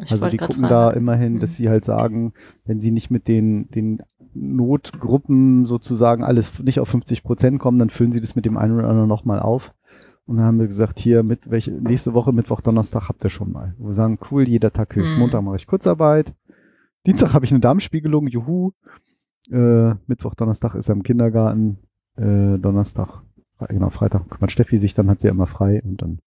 Ich 0.00 0.12
Also 0.12 0.28
die 0.28 0.36
gucken 0.36 0.60
fragen. 0.64 0.68
da 0.68 0.90
immerhin, 0.90 1.34
Mhm. 1.34 1.40
dass 1.40 1.56
sie 1.56 1.68
halt 1.68 1.84
sagen, 1.84 2.32
wenn 2.64 2.80
sie 2.80 2.90
nicht 2.92 3.10
mit 3.10 3.26
den, 3.28 3.68
den 3.70 4.00
Notgruppen 4.34 5.66
sozusagen 5.66 6.22
alles 6.24 6.62
nicht 6.62 6.80
auf 6.80 6.88
50 6.88 7.22
Prozent 7.22 7.58
kommen, 7.58 7.78
dann 7.78 7.90
füllen 7.90 8.12
sie 8.12 8.20
das 8.20 8.36
mit 8.36 8.44
dem 8.44 8.56
einen 8.56 8.78
oder 8.78 8.88
anderen 8.88 9.08
nochmal 9.08 9.40
auf. 9.40 9.74
Und 10.26 10.36
dann 10.36 10.44
haben 10.46 10.58
wir 10.58 10.66
gesagt, 10.66 10.98
hier 10.98 11.22
mit 11.22 11.50
welche, 11.50 11.70
nächste 11.72 12.12
Woche, 12.12 12.32
Mittwoch, 12.32 12.60
Donnerstag 12.60 13.08
habt 13.08 13.24
ihr 13.24 13.30
schon 13.30 13.50
mal. 13.50 13.74
Wo 13.78 13.86
wir 13.88 13.94
sagen, 13.94 14.18
cool, 14.30 14.46
jeder 14.46 14.72
Tag 14.72 14.92
hilft. 14.94 15.12
Mhm. 15.12 15.18
Montag 15.20 15.42
mache 15.42 15.56
ich 15.56 15.66
Kurzarbeit. 15.66 16.34
Dienstag 17.06 17.32
habe 17.32 17.44
ich 17.46 17.50
eine 17.52 17.60
Darmspiegelung, 17.60 18.26
juhu. 18.26 18.72
Äh, 19.50 19.94
Mittwoch, 20.06 20.34
Donnerstag 20.34 20.74
ist 20.74 20.90
er 20.90 20.96
im 20.96 21.02
Kindergarten. 21.02 21.78
Äh, 22.16 22.58
Donnerstag, 22.58 23.22
genau, 23.68 23.88
Freitag 23.90 24.28
kümmert 24.28 24.52
Steffi 24.52 24.78
sich, 24.78 24.92
dann 24.92 25.08
hat 25.08 25.20
sie 25.20 25.28
ja 25.28 25.32
immer 25.32 25.46
frei 25.46 25.80
und 25.82 26.02
dann 26.02 26.18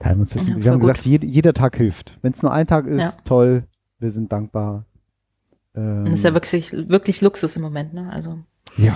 wir 0.00 0.20
uns 0.20 0.30
das. 0.30 0.48
Ja, 0.48 0.54
wir 0.56 0.62
voll 0.62 0.72
haben 0.72 0.80
gut. 0.80 0.88
gesagt, 0.90 1.06
jed, 1.06 1.24
jeder 1.24 1.52
Tag 1.54 1.76
hilft. 1.76 2.18
Wenn 2.22 2.32
es 2.32 2.42
nur 2.42 2.52
ein 2.52 2.66
Tag 2.66 2.86
ist, 2.86 3.00
Ja. 3.00 3.22
toll, 3.24 3.64
wir 3.98 4.10
sind 4.10 4.30
dankbar. 4.32 4.84
Ähm, 5.74 6.04
das 6.06 6.14
ist 6.14 6.24
ja 6.24 6.34
wirklich, 6.34 6.72
wirklich 6.72 7.20
Luxus 7.20 7.56
im 7.56 7.62
Moment, 7.62 7.94
ne? 7.94 8.10
Also 8.12 8.38
ja. 8.76 8.94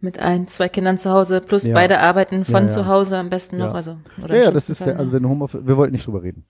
mit 0.00 0.18
ein, 0.18 0.46
zwei 0.48 0.68
Kindern 0.68 0.98
zu 0.98 1.10
Hause, 1.10 1.40
plus 1.40 1.66
Ja. 1.66 1.74
beide 1.74 2.00
arbeiten 2.00 2.44
von 2.44 2.64
Ja, 2.64 2.68
zu 2.68 2.86
Hause 2.86 3.18
am 3.18 3.30
besten 3.30 3.58
noch. 3.58 3.74
Also, 3.74 3.98
Ja, 4.26 4.34
ja, 4.36 4.50
das 4.50 4.70
ist, 4.70 4.78
fair. 4.78 4.98
also 4.98 5.12
wenn 5.12 5.28
Homeoffice, 5.28 5.66
wir 5.66 5.76
wollten 5.76 5.92
nicht 5.92 6.06
drüber 6.06 6.22
reden. 6.22 6.44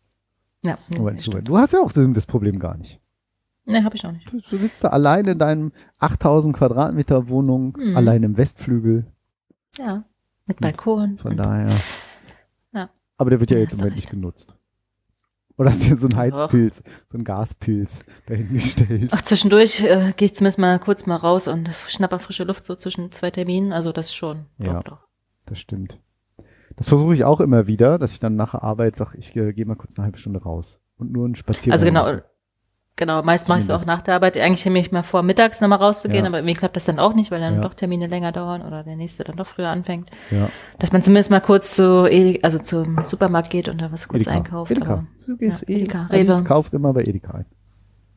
ja, 0.63 0.77
nee, 0.89 0.99
nicht 1.13 1.27
drüber. 1.27 1.43
Du 1.43 1.59
hast 1.59 1.73
ja 1.73 1.81
auch 1.81 1.93
das 1.93 2.27
Problem 2.27 2.59
gar 2.59 2.77
nicht. 2.77 3.01
nee, 3.65 3.83
hab 3.83 3.95
ich 3.95 4.05
auch 4.07 4.13
nicht. 4.13 4.33
Du, 4.33 4.41
du 4.41 4.57
sitzt 4.57 4.83
da 4.85 4.89
allein 4.89 5.27
in 5.27 5.39
deinem 5.39 5.73
8000 5.99 6.57
Quadratmeter 6.57 7.29
Wohnung, 7.29 7.77
Mhm. 7.79 7.97
allein 7.97 8.23
im 8.23 8.37
Westflügel. 8.37 9.07
Ja, 9.79 10.05
mit 10.47 10.61
Balkon. 10.61 11.19
Von 11.19 11.37
daher. 11.37 11.69
Aber 13.19 13.31
der 13.31 13.41
wird 13.41 13.51
ja 13.51 13.59
jetzt 13.59 13.73
im 13.73 13.79
Moment 13.79 13.97
nicht 13.97 14.11
genutzt. 14.11 14.55
Oder 15.59 15.71
hast 15.71 15.91
du 15.91 15.97
so 15.97 16.07
einen. 16.07 16.17
Heizpilz, 16.17 16.83
so 17.09 17.19
einen 17.19 17.25
Gaspilz 17.25 17.99
dahingestellt? 18.27 19.11
Ach, 19.13 19.23
zwischendurch 19.23 19.83
äh, 19.83 20.13
gehe 20.17 20.27
ich 20.27 20.35
zumindest 20.35 20.59
mal 20.61 20.79
kurz 20.79 21.05
mal 21.05 21.17
raus 21.17 21.49
und 21.49 21.69
schnapper 21.89 22.21
frische 22.21 22.45
Luft 22.45 22.65
so 22.65 22.77
zwischen 22.77 23.11
zwei 23.11 23.31
Terminen. 23.33 23.73
Also 23.73 23.91
das 23.93 24.15
schon. 24.15 24.47
Ja. 24.59 24.75
Doch, 24.75 24.85
doch. 24.85 25.09
Das 25.47 25.59
stimmt. 25.59 25.99
Das 26.77 26.89
versuche 26.89 27.13
ich 27.13 27.25
auch 27.25 27.41
immer 27.41 27.67
wieder, 27.67 27.99
dass 27.99 28.13
ich 28.13 28.21
dann 28.21 28.37
nach 28.37 28.53
der 28.53 28.63
Arbeit 28.63 28.95
sage, 28.95 29.19
ich 29.19 29.35
äh, 29.35 29.53
gehe 29.53 29.67
mal 29.67 29.75
kurz 29.75 29.99
eine 29.99 30.05
halbe 30.05 30.19
Stunde 30.19 30.41
raus 30.41 30.79
und 30.97 31.11
nur 31.11 31.25
einen 31.25 31.35
Spaziergang. 31.35 31.73
Also 31.73 31.87
genau, 31.87 32.03
mache. 32.05 32.25
Genau, 32.99 33.23
meist 33.23 33.49
mache 33.49 33.61
ich 33.61 33.65
es 33.65 33.71
auch 33.71 33.79
Zumindest. 33.81 33.87
nach 33.87 34.03
der 34.03 34.17
Arbeit. 34.17 34.37
Eigentlich 34.37 34.63
nehme 34.67 34.79
ich 34.81 34.93
mal 34.93 35.03
vor, 35.03 35.23
mittags 35.23 35.63
nochmal 35.63 35.79
rauszugehen, 35.79 36.25
Ja. 36.25 36.29
aber 36.29 36.39
irgendwie 36.41 36.55
klappt 36.55 36.77
das 36.77 36.85
dann 36.85 36.99
auch 36.99 37.15
nicht, 37.15 37.31
weil 37.31 37.41
dann 37.41 37.55
Ja. 37.55 37.61
doch 37.63 37.73
Termine 37.73 38.07
länger 38.09 38.33
dauern 38.33 38.61
oder 38.61 38.85
der 38.85 38.97
nächste 38.97 39.25
dann 39.25 39.37
doch 39.37 39.47
früher 39.47 39.71
anfängt. 39.71 40.11
Ja. 40.31 40.51
Dass 40.79 40.93
man 40.93 41.03
zumindest 41.03 41.31
mal 41.31 41.41
kurz 41.41 41.75
zu 41.75 42.05
Edi 42.07 42.41
also 42.43 42.59
zum 42.59 42.99
Supermarkt 43.07 43.49
geht 43.49 43.71
und 43.71 43.81
da 43.81 43.91
was 43.91 44.07
kurz 44.09 44.27
Edeka. 44.27 44.37
einkauft. 44.37 44.71
Edeka. 44.71 44.93
Aber, 44.93 45.07
Du 45.27 45.37
gehst 45.39 45.65
Ja, 45.69 45.77
Edeka, 45.77 46.07
Rewe. 46.11 46.45
kauft 46.45 46.75
immer 46.75 46.93
bei 46.93 47.03
Edeka 47.05 47.33
ein. 47.33 47.47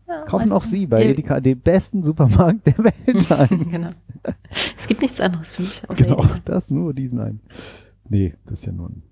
ja, 0.08 0.22
Kaufen 0.26 0.52
auch. 0.52 0.64
Sie 0.64 0.86
bei 0.88 1.04
Edeka, 1.06 1.40
dem 1.40 1.60
besten 1.62 2.04
Supermarkt 2.04 2.68
der 2.68 2.78
Welt 2.78 3.32
ein. 3.32 3.70
genau. 3.72 3.90
Es 4.78 4.88
gibt 4.88 5.02
nichts 5.02 5.20
anderes 5.22 5.52
für 5.52 5.62
mich 5.64 5.82
außer 5.90 6.04
genau, 6.04 6.20
Edeka. 6.20 6.40
das 6.46 6.70
nur 6.70 6.94
diesen 6.94 7.20
einen. 7.20 7.42
Nee, 8.08 8.36
das 8.46 8.60
ist 8.60 8.66
ja 8.66 8.72
nur 8.74 8.90
ein. 8.90 9.04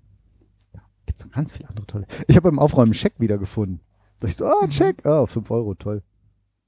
Ja, 0.74 0.80
gibt 1.06 1.18
so 1.18 1.28
ganz 1.28 1.52
viele 1.52 1.68
andere 1.68 1.86
tolle. 1.86 2.06
Ich 2.28 2.36
habe 2.36 2.48
beim 2.50 2.58
Aufräumen 2.58 2.88
einen 2.88 2.94
Scheck 2.94 3.14
wiedergefunden. 3.18 3.80
Sag 4.20 4.28
ich 4.28 4.36
so, 4.36 4.44
ah, 4.44 4.66
Mhm. 4.66 4.70
Check, 4.70 5.06
ah, 5.06 5.24
5 5.26 5.50
Euro, 5.50 5.74
toll. 5.74 6.02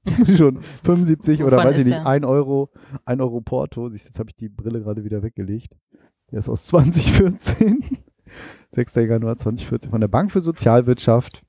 Schon 0.35 0.59
75 0.83 1.43
oder 1.43 1.57
weiß 1.57 1.77
ich 1.77 1.85
nicht, 1.85 1.97
der? 1.97 2.07
1 2.07 2.25
Euro, 2.25 2.69
1 3.05 3.21
Euro 3.21 3.41
Porto. 3.41 3.89
Siehst, 3.89 4.07
Jetzt 4.07 4.19
habe 4.19 4.29
ich 4.29 4.35
die 4.35 4.49
Brille 4.49 4.81
gerade 4.81 5.03
wieder 5.03 5.21
weggelegt. 5.21 5.75
Der 6.31 6.39
ist 6.39 6.49
aus 6.49 6.65
2014. 6.65 7.83
6. 8.71 8.95
Januar 8.95 9.37
2014 9.37 9.91
von 9.91 10.01
der 10.01 10.07
Bank 10.07 10.31
für 10.31 10.41
Sozialwirtschaft. 10.41 11.43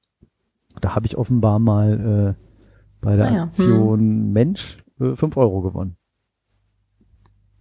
Da 0.81 0.95
habe 0.95 1.07
ich 1.07 1.17
offenbar 1.17 1.59
mal 1.59 2.37
äh, 2.37 2.43
bei 3.01 3.17
der 3.17 3.25
Ah 3.25 3.29
ja, 3.29 3.35
hm. 3.37 3.49
Aktion 3.49 4.33
Mensch 4.33 4.77
äh, 5.01 5.17
5 5.17 5.37
Euro 5.39 5.63
gewonnen. 5.63 5.97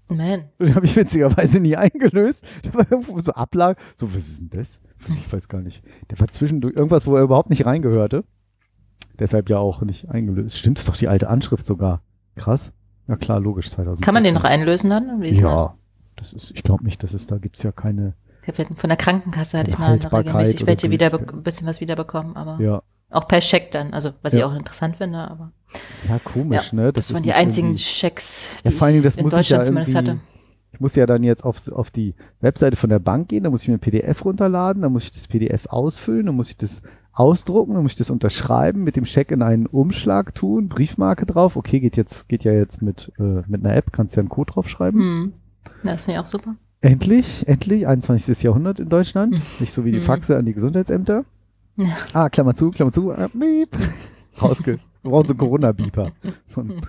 Man. 0.09 0.49
Den 0.59 0.75
habe 0.75 0.85
ich 0.85 0.95
witzigerweise 0.95 1.59
nie 1.61 1.77
eingelöst. 1.77 2.45
Der 2.65 2.73
war 2.73 2.91
irgendwo 2.91 3.19
so 3.19 3.31
Ablag. 3.31 3.79
So, 3.95 4.11
was 4.13 4.27
ist 4.27 4.41
denn 4.41 4.49
das? 4.49 4.81
Ich 5.09 5.31
weiß 5.31 5.47
gar 5.47 5.61
nicht. 5.61 5.83
Der 6.09 6.19
war 6.19 6.27
zwischendurch 6.29 6.75
irgendwas, 6.75 7.05
wo 7.07 7.15
er 7.15 7.23
überhaupt 7.23 7.49
nicht 7.49 7.65
reingehörte. 7.65 8.23
Deshalb 9.19 9.49
ja 9.49 9.57
auch 9.57 9.81
nicht 9.81 10.09
eingelöst. 10.09 10.57
Stimmt, 10.57 10.79
ist 10.79 10.87
doch 10.87 10.97
die 10.97 11.07
alte 11.07 11.29
Anschrift 11.29 11.65
sogar. 11.65 12.01
Krass. 12.35 12.73
Ja 13.07 13.15
klar, 13.15 13.39
logisch, 13.39 13.69
2000. 13.69 14.03
Kann 14.03 14.13
man 14.13 14.23
den 14.23 14.33
noch 14.33 14.43
einlösen 14.43 14.89
dann? 14.89 15.21
Wie 15.21 15.29
ist 15.29 15.39
Ja. 15.39 15.75
Das 16.15 16.31
ist, 16.33 16.51
ich 16.51 16.63
glaube 16.63 16.83
nicht, 16.83 17.03
dass 17.03 17.13
es 17.13 17.25
da 17.27 17.37
gibt's 17.37 17.63
ja 17.63 17.71
keine. 17.71 18.13
das? 18.45 18.59
Ich 18.59 18.77
von 18.77 18.89
der 18.89 18.97
Krankenkasse 18.97 19.57
hatte 19.57 19.71
ich 19.71 19.77
mal 19.77 19.97
regelmäßig 19.97 20.65
welche 20.65 20.91
wieder 20.91 21.11
ein 21.13 21.43
bisschen 21.43 21.67
was 21.67 21.81
wiederbekommen, 21.81 22.35
aber 22.35 22.61
Ja, 22.61 22.81
auch 23.09 23.27
per 23.27 23.41
Scheck 23.41 23.71
dann, 23.71 23.93
also 23.93 24.11
was 24.21 24.33
ich 24.33 24.41
Ja. 24.41 24.47
auch 24.47 24.55
interessant 24.55 24.97
finde, 24.97 25.17
aber 25.19 25.51
ja 26.07 26.19
komisch, 26.19 26.71
ne? 26.73 26.93
das, 26.93 27.09
ist 27.09 27.15
waren 27.15 27.23
die 27.23 27.33
einzigen 27.33 27.77
Schecks, 27.77 28.49
Ja, 28.63 28.69
die 28.71 28.77
vor 28.77 28.85
allen 28.85 28.93
Dingen, 28.95 29.03
das 29.03 29.13
ich 29.15 29.19
in 29.19 29.23
muss 29.25 29.33
ich 29.33 29.49
ja 29.49 29.57
Deutschland 29.57 29.85
zumindest 29.85 29.95
hatte. 29.95 30.19
Ich 30.73 30.79
muss 30.79 30.95
ja 30.95 31.05
dann 31.05 31.23
jetzt 31.23 31.45
auf, 31.45 31.71
auf 31.71 31.91
die 31.91 32.15
Webseite 32.41 32.75
von 32.75 32.89
der 32.89 32.99
Bank 32.99 33.29
gehen, 33.29 33.43
da 33.43 33.49
muss 33.49 33.61
ich 33.61 33.67
mir 33.67 33.75
ein 33.75 33.79
PDF 33.79 34.25
runterladen, 34.25 34.81
dann 34.81 34.91
muss 34.91 35.03
ich 35.05 35.11
das 35.11 35.27
PDF 35.27 35.67
ausfüllen, 35.67 36.25
dann 36.25 36.35
muss 36.35 36.49
ich 36.49 36.57
das 36.57 36.81
ausdrucken, 37.13 37.73
dann 37.75 37.83
muss 37.83 37.91
ich 37.93 37.97
das 37.97 38.09
unterschreiben, 38.09 38.83
mit 38.83 38.95
dem 38.95 39.05
Scheck 39.05 39.31
in 39.31 39.43
einen 39.43 39.67
Umschlag 39.67 40.33
tun, 40.33 40.67
Briefmarke 40.67 41.25
drauf. 41.27 41.55
Okay, 41.55 41.79
geht 41.79 41.95
jetzt, 41.95 42.27
geht 42.27 42.43
ja 42.43 42.51
jetzt 42.53 42.81
mit, 42.81 43.11
äh, 43.19 43.43
mit 43.47 43.63
einer 43.63 43.75
App, 43.75 43.93
kannst 43.93 44.15
ja 44.15 44.21
einen 44.21 44.29
Code 44.29 44.53
draufschreiben. 44.53 44.99
Hm. 44.99 45.33
Das 45.83 46.05
finde 46.05 46.19
ich 46.19 46.23
auch 46.23 46.27
super. 46.27 46.55
Endlich, 46.81 47.47
endlich, 47.47 47.87
21. 47.87 48.41
Jahrhundert 48.43 48.79
in 48.79 48.89
Deutschland. 48.89 49.35
Hm. 49.35 49.41
Nicht 49.59 49.73
so 49.73 49.85
wie 49.85 49.91
die 49.91 49.99
Mhm. 49.99 50.03
Faxe 50.03 50.37
an 50.37 50.45
die 50.45 50.53
Gesundheitsämter. 50.53 51.23
Ja. 51.77 51.97
Ah, 52.13 52.29
Klammer 52.29 52.55
zu, 52.55 52.71
Klammer 52.71 52.91
zu, 52.91 53.11
äh, 53.11 53.29
Miep. 53.33 53.77
Rausge. 54.41 54.79
Wir 55.01 55.11
brauchen 55.11 55.27
so 55.27 55.33
einen 55.33 55.39
Corona-Beeper. 55.39 56.11
So 56.45 56.61
ein, 56.61 56.81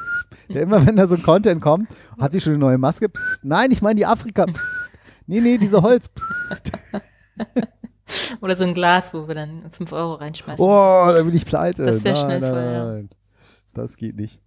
der 0.49 0.63
immer, 0.63 0.87
wenn 0.87 0.97
da 0.97 1.07
so 1.07 1.15
ein 1.15 1.23
Content 1.23 1.61
kommt, 1.61 1.89
hat 2.19 2.33
sie 2.33 2.41
schon 2.41 2.55
eine 2.55 2.61
neue 2.61 2.79
Maske. 2.79 3.11
Nein, 3.43 3.71
ich 3.71 3.83
meine 3.83 3.97
die 3.97 4.07
Afrika. 4.07 4.47
Nee, 5.27 5.41
nee, 5.41 5.59
diese 5.59 5.83
Holz. 5.83 6.09
Oder 8.41 8.57
so 8.57 8.65
ein 8.65 8.75
Glas, 8.75 9.15
wo 9.15 9.27
wir 9.27 9.35
dann 9.35 9.71
5 9.71 9.93
Euro 9.93 10.15
reinschmeißen. 10.15 10.65
Oh, 10.65 11.07
da 11.07 11.23
bin 11.23 11.35
ich 11.35 11.47
pleite. 11.47 11.85
Das 11.85 12.05
wär 12.05 12.13
nein, 12.13 12.23
schnell 12.23 12.41
nein, 12.41 12.53
voll, 12.53 12.63
ja. 12.63 13.01
Das 13.73 13.97
geht 13.97 14.17
nicht. 14.17 14.41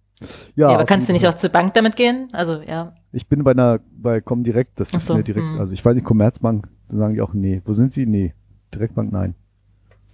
ja, 0.54 0.68
aber 0.68 0.82
auf 0.82 0.86
kannst 0.86 1.08
du 1.08 1.12
nicht 1.12 1.22
Fall. 1.22 1.32
auch 1.32 1.36
zur 1.36 1.50
Bank 1.50 1.74
damit 1.74 1.96
gehen? 1.96 2.28
Also, 2.32 2.62
ja. 2.62 2.94
Ich 3.12 3.28
bin 3.28 3.44
bei 3.44 3.52
einer, 3.52 3.80
bei 3.90 4.20
Comdirect, 4.20 4.78
das 4.78 4.90
Ach 4.92 4.98
ist 4.98 5.06
so, 5.06 5.16
mir 5.16 5.24
direkt, 5.24 5.46
hm. 5.46 5.60
also 5.60 5.72
ich 5.72 5.84
weiß 5.84 5.94
nicht, 5.94 6.04
Commerzbank, 6.04 6.68
da 6.88 6.98
sagen 6.98 7.14
die 7.14 7.20
auch, 7.20 7.34
nee. 7.34 7.62
Wo 7.64 7.74
sind 7.74 7.92
sie? 7.92 8.06
Nee. 8.06 8.34
Direktbank, 8.74 9.12
nein. 9.12 9.34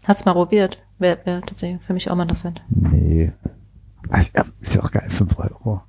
Hast 0.07 0.23
du 0.23 0.29
mal 0.29 0.35
probiert? 0.35 0.79
Wäre 0.99 1.19
wär 1.25 1.43
tatsächlich 1.43 1.83
für 1.83 1.93
mich 1.93 2.11
auch 2.11 2.15
mal 2.15 2.23
interessant. 2.23 2.63
Nee. 2.69 3.33
Also, 4.09 4.31
ja, 4.37 4.45
ist 4.61 4.75
ja 4.75 4.83
auch 4.83 4.91
geil, 4.91 5.09
5 5.09 5.39
Euro. 5.39 5.83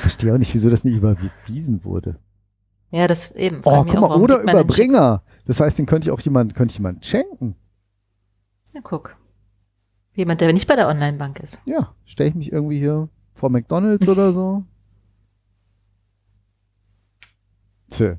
Verstehe 0.00 0.34
auch 0.34 0.38
nicht, 0.38 0.54
wieso 0.54 0.70
das 0.70 0.84
nicht 0.84 0.96
überwiesen 0.96 1.84
wurde. 1.84 2.18
Ja, 2.90 3.06
das 3.06 3.32
eben. 3.32 3.62
Oh, 3.64 3.84
guck 3.84 4.00
mal, 4.00 4.20
oder 4.20 4.42
Überbringer. 4.42 5.22
Das 5.46 5.60
heißt, 5.60 5.78
den 5.78 5.86
könnte 5.86 6.08
ich 6.08 6.12
auch 6.12 6.20
jemand, 6.20 6.54
könnte 6.54 6.72
ich 6.72 6.78
jemand 6.78 7.04
schenken. 7.04 7.56
Ja, 8.74 8.80
guck. 8.82 9.16
Jemand, 10.14 10.40
der 10.40 10.52
nicht 10.52 10.68
bei 10.68 10.76
der 10.76 10.88
Online-Bank 10.88 11.40
ist. 11.40 11.60
Ja, 11.64 11.94
stelle 12.04 12.28
ich 12.28 12.34
mich 12.34 12.52
irgendwie 12.52 12.78
hier 12.78 13.08
vor 13.32 13.48
McDonalds 13.48 14.06
oder 14.08 14.32
so. 14.32 14.64
Tja. 17.90 18.16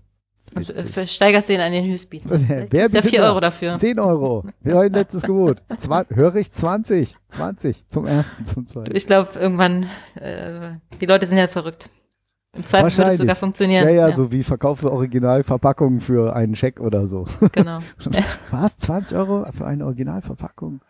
Und 0.55 0.69
witzig. 0.69 0.85
äh, 0.85 0.87
versteigerst 0.87 1.49
den 1.49 1.61
an 1.61 1.71
den 1.71 1.85
Höchstbieten. 1.85 2.29
Wer 2.29 2.85
ist 2.85 2.93
ja 2.93 3.01
bietet 3.01 3.05
4 3.05 3.21
da? 3.21 3.29
Euro 3.29 3.39
dafür. 3.39 3.77
10 3.77 3.99
Euro. 3.99 4.45
Wir 4.61 4.75
haben 4.75 4.93
letztes 4.93 5.23
Gebot. 5.23 5.61
Höre 6.09 6.35
ich 6.35 6.51
20. 6.51 7.15
20. 7.29 7.87
Zum 7.89 8.05
ersten, 8.05 8.45
zum 8.45 8.67
zweiten. 8.67 8.95
Ich 8.95 9.05
glaube, 9.05 9.39
irgendwann, 9.39 9.89
äh, 10.15 10.73
die 10.99 11.05
Leute 11.05 11.25
sind 11.27 11.37
ja 11.37 11.47
verrückt. 11.47 11.89
Im 12.55 12.65
Zweifel 12.65 12.97
würde 12.97 13.11
es 13.11 13.17
sogar 13.17 13.35
funktionieren. 13.35 13.87
Ja, 13.87 14.09
ja, 14.09 14.15
so 14.15 14.31
wie 14.31 14.43
verkaufe 14.43 14.91
Originalverpackung 14.91 16.01
für 16.01 16.35
einen 16.35 16.55
Scheck 16.55 16.79
oder 16.79 17.07
so. 17.07 17.25
Genau. 17.51 17.79
Was? 18.51 18.77
20 18.77 19.17
Euro 19.17 19.51
für 19.51 19.65
eine 19.65 19.85
Originalverpackung? 19.85 20.81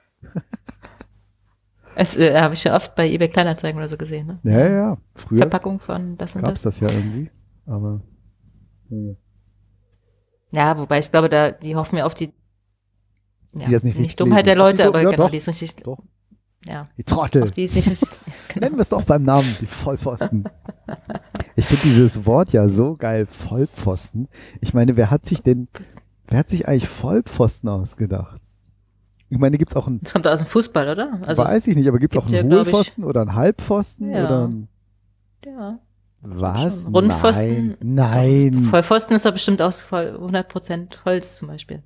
Es 1.96 2.18
äh, 2.18 2.40
habe 2.40 2.54
ich 2.56 2.64
ja 2.64 2.76
oft 2.76 2.96
bei 2.96 3.10
eBay 3.10 3.30
Kleinanzeigen 3.30 3.78
oder 3.78 3.88
so 3.88 3.98
gesehen. 3.98 4.40
Ne? 4.44 4.52
Ja, 4.52 4.70
ja. 4.70 4.98
Früher 5.16 5.40
Verpackung 5.40 5.80
von 5.80 6.18
das 6.18 6.36
und 6.36 6.44
gab 6.44 6.54
es 6.54 6.64
das. 6.64 6.80
das 6.80 6.90
ja 6.92 6.98
irgendwie. 6.98 7.30
Aber. 7.66 8.02
hm. 8.90 9.16
Ja, 10.54 10.78
wobei 10.78 11.00
ich 11.00 11.10
glaube, 11.12 11.30
da 11.30 11.52
die 11.52 11.76
hoffen 11.76 11.98
ja 11.98 12.06
auf 12.06 12.14
die, 12.14 12.32
ja, 13.54 13.66
Die 13.68 13.72
nicht 13.72 13.86
richtig 13.98 14.16
Dummheit 14.18 14.46
der 14.46 14.56
lesen. 14.56 14.66
Die 14.66 14.72
Leute, 14.72 14.84
Dumm- 14.84 14.88
aber 14.90 15.02
ja, 15.02 15.10
genau, 15.12 15.24
doch. 15.24 15.32
die 15.32 15.38
ist 15.38 15.48
richtig. 15.48 15.84
Doch. 15.84 15.98
Ja, 16.68 16.88
Die 16.98 17.04
Trottel. 17.04 17.44
auf 17.44 17.52
die 17.52 17.66
ist 17.66 17.76
nicht 17.76 17.90
richtig. 17.90 18.10
genau. 18.50 18.60
Nennen 18.66 18.78
wir 18.78 18.82
es 18.84 18.90
doch 18.90 19.02
beim 19.04 19.24
Namen, 19.24 19.58
die 19.60 19.66
Vollpfosten. 19.66 20.46
Ich 21.56 21.66
finde 21.66 21.84
dieses 21.84 22.26
Wort 22.26 22.54
ja 22.54 22.70
so 22.70 22.96
geil, 22.96 23.26
Vollpfosten. 23.26 24.30
Ich 24.62 24.74
meine, 24.74 24.96
wer 24.96 25.12
hat 25.12 25.26
sich 25.26 25.42
denn, 25.42 25.68
wer 26.28 26.40
hat 26.40 26.50
sich 26.50 26.68
eigentlich 26.68 26.88
Vollpfosten 26.88 27.68
ausgedacht? 27.68 28.40
Ich 29.30 29.40
meine, 29.40 29.58
gibt's 29.58 29.76
auch 29.76 29.88
einen, 29.88 30.00
Das 30.02 30.14
kommt 30.14 30.28
aus 30.28 30.40
dem 30.40 30.48
Fußball, 30.48 30.88
oder? 30.90 31.20
Also 31.26 31.44
weiß 31.44 31.66
ich 31.68 31.76
nicht, 31.76 31.88
aber 31.88 31.98
gibt's 32.00 32.16
auch 32.16 32.28
gibt 32.28 32.40
einen 32.40 32.52
ja, 32.52 32.58
Hohlpfosten 32.58 33.04
oder 33.04 33.22
einen 33.22 33.34
Halbpfosten 33.36 34.12
Ja. 34.12 34.26
oder 34.26 34.48
ein, 34.48 34.68
ja. 35.46 35.80
Was? 36.24 36.86
Rundpfosten? 36.92 37.78
Nein. 37.82 38.52
Nein. 38.54 38.64
Vollpfosten 38.64 39.16
ist 39.16 39.26
doch 39.26 39.34
bestimmt 39.34 39.62
aus 39.62 39.82
voll 39.82 40.18
100% 40.22 41.04
Holz 41.06 41.38
zum 41.38 41.50
Beispiel. 41.50 41.84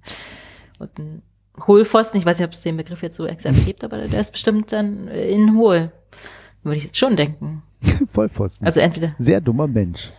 Und 0.80 0.98
ein 1.00 1.22
Hohlpfosten, 1.66 2.20
ich 2.20 2.26
weiß 2.26 2.38
nicht, 2.40 2.46
ob 2.48 2.54
es 2.54 2.62
den 2.62 2.78
Begriff 2.78 3.02
jetzt 3.02 3.18
so 3.18 3.26
exakt 3.26 3.66
gibt, 3.66 3.84
aber 3.84 4.08
der 4.08 4.22
ist 4.22 4.32
bestimmt 4.32 4.72
dann 4.72 5.08
innen 5.08 5.56
hohl. 5.58 5.92
Würde 6.64 6.78
ich 6.78 6.84
jetzt 6.86 6.98
schon 6.98 7.16
denken. 7.16 7.64
Vollpfosten. 8.12 8.66
Also 8.66 8.80
entweder, 8.80 9.16
Sehr 9.18 9.42
dummer 9.42 9.68
Mensch. 9.68 10.12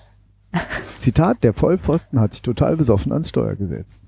Zitat, 0.98 1.44
der 1.44 1.54
Vollpfosten 1.54 2.18
hat 2.18 2.32
sich 2.32 2.42
total 2.42 2.76
besoffen 2.76 3.12
ans 3.12 3.28
Steuer 3.28 3.54
gesetzt. 3.54 4.02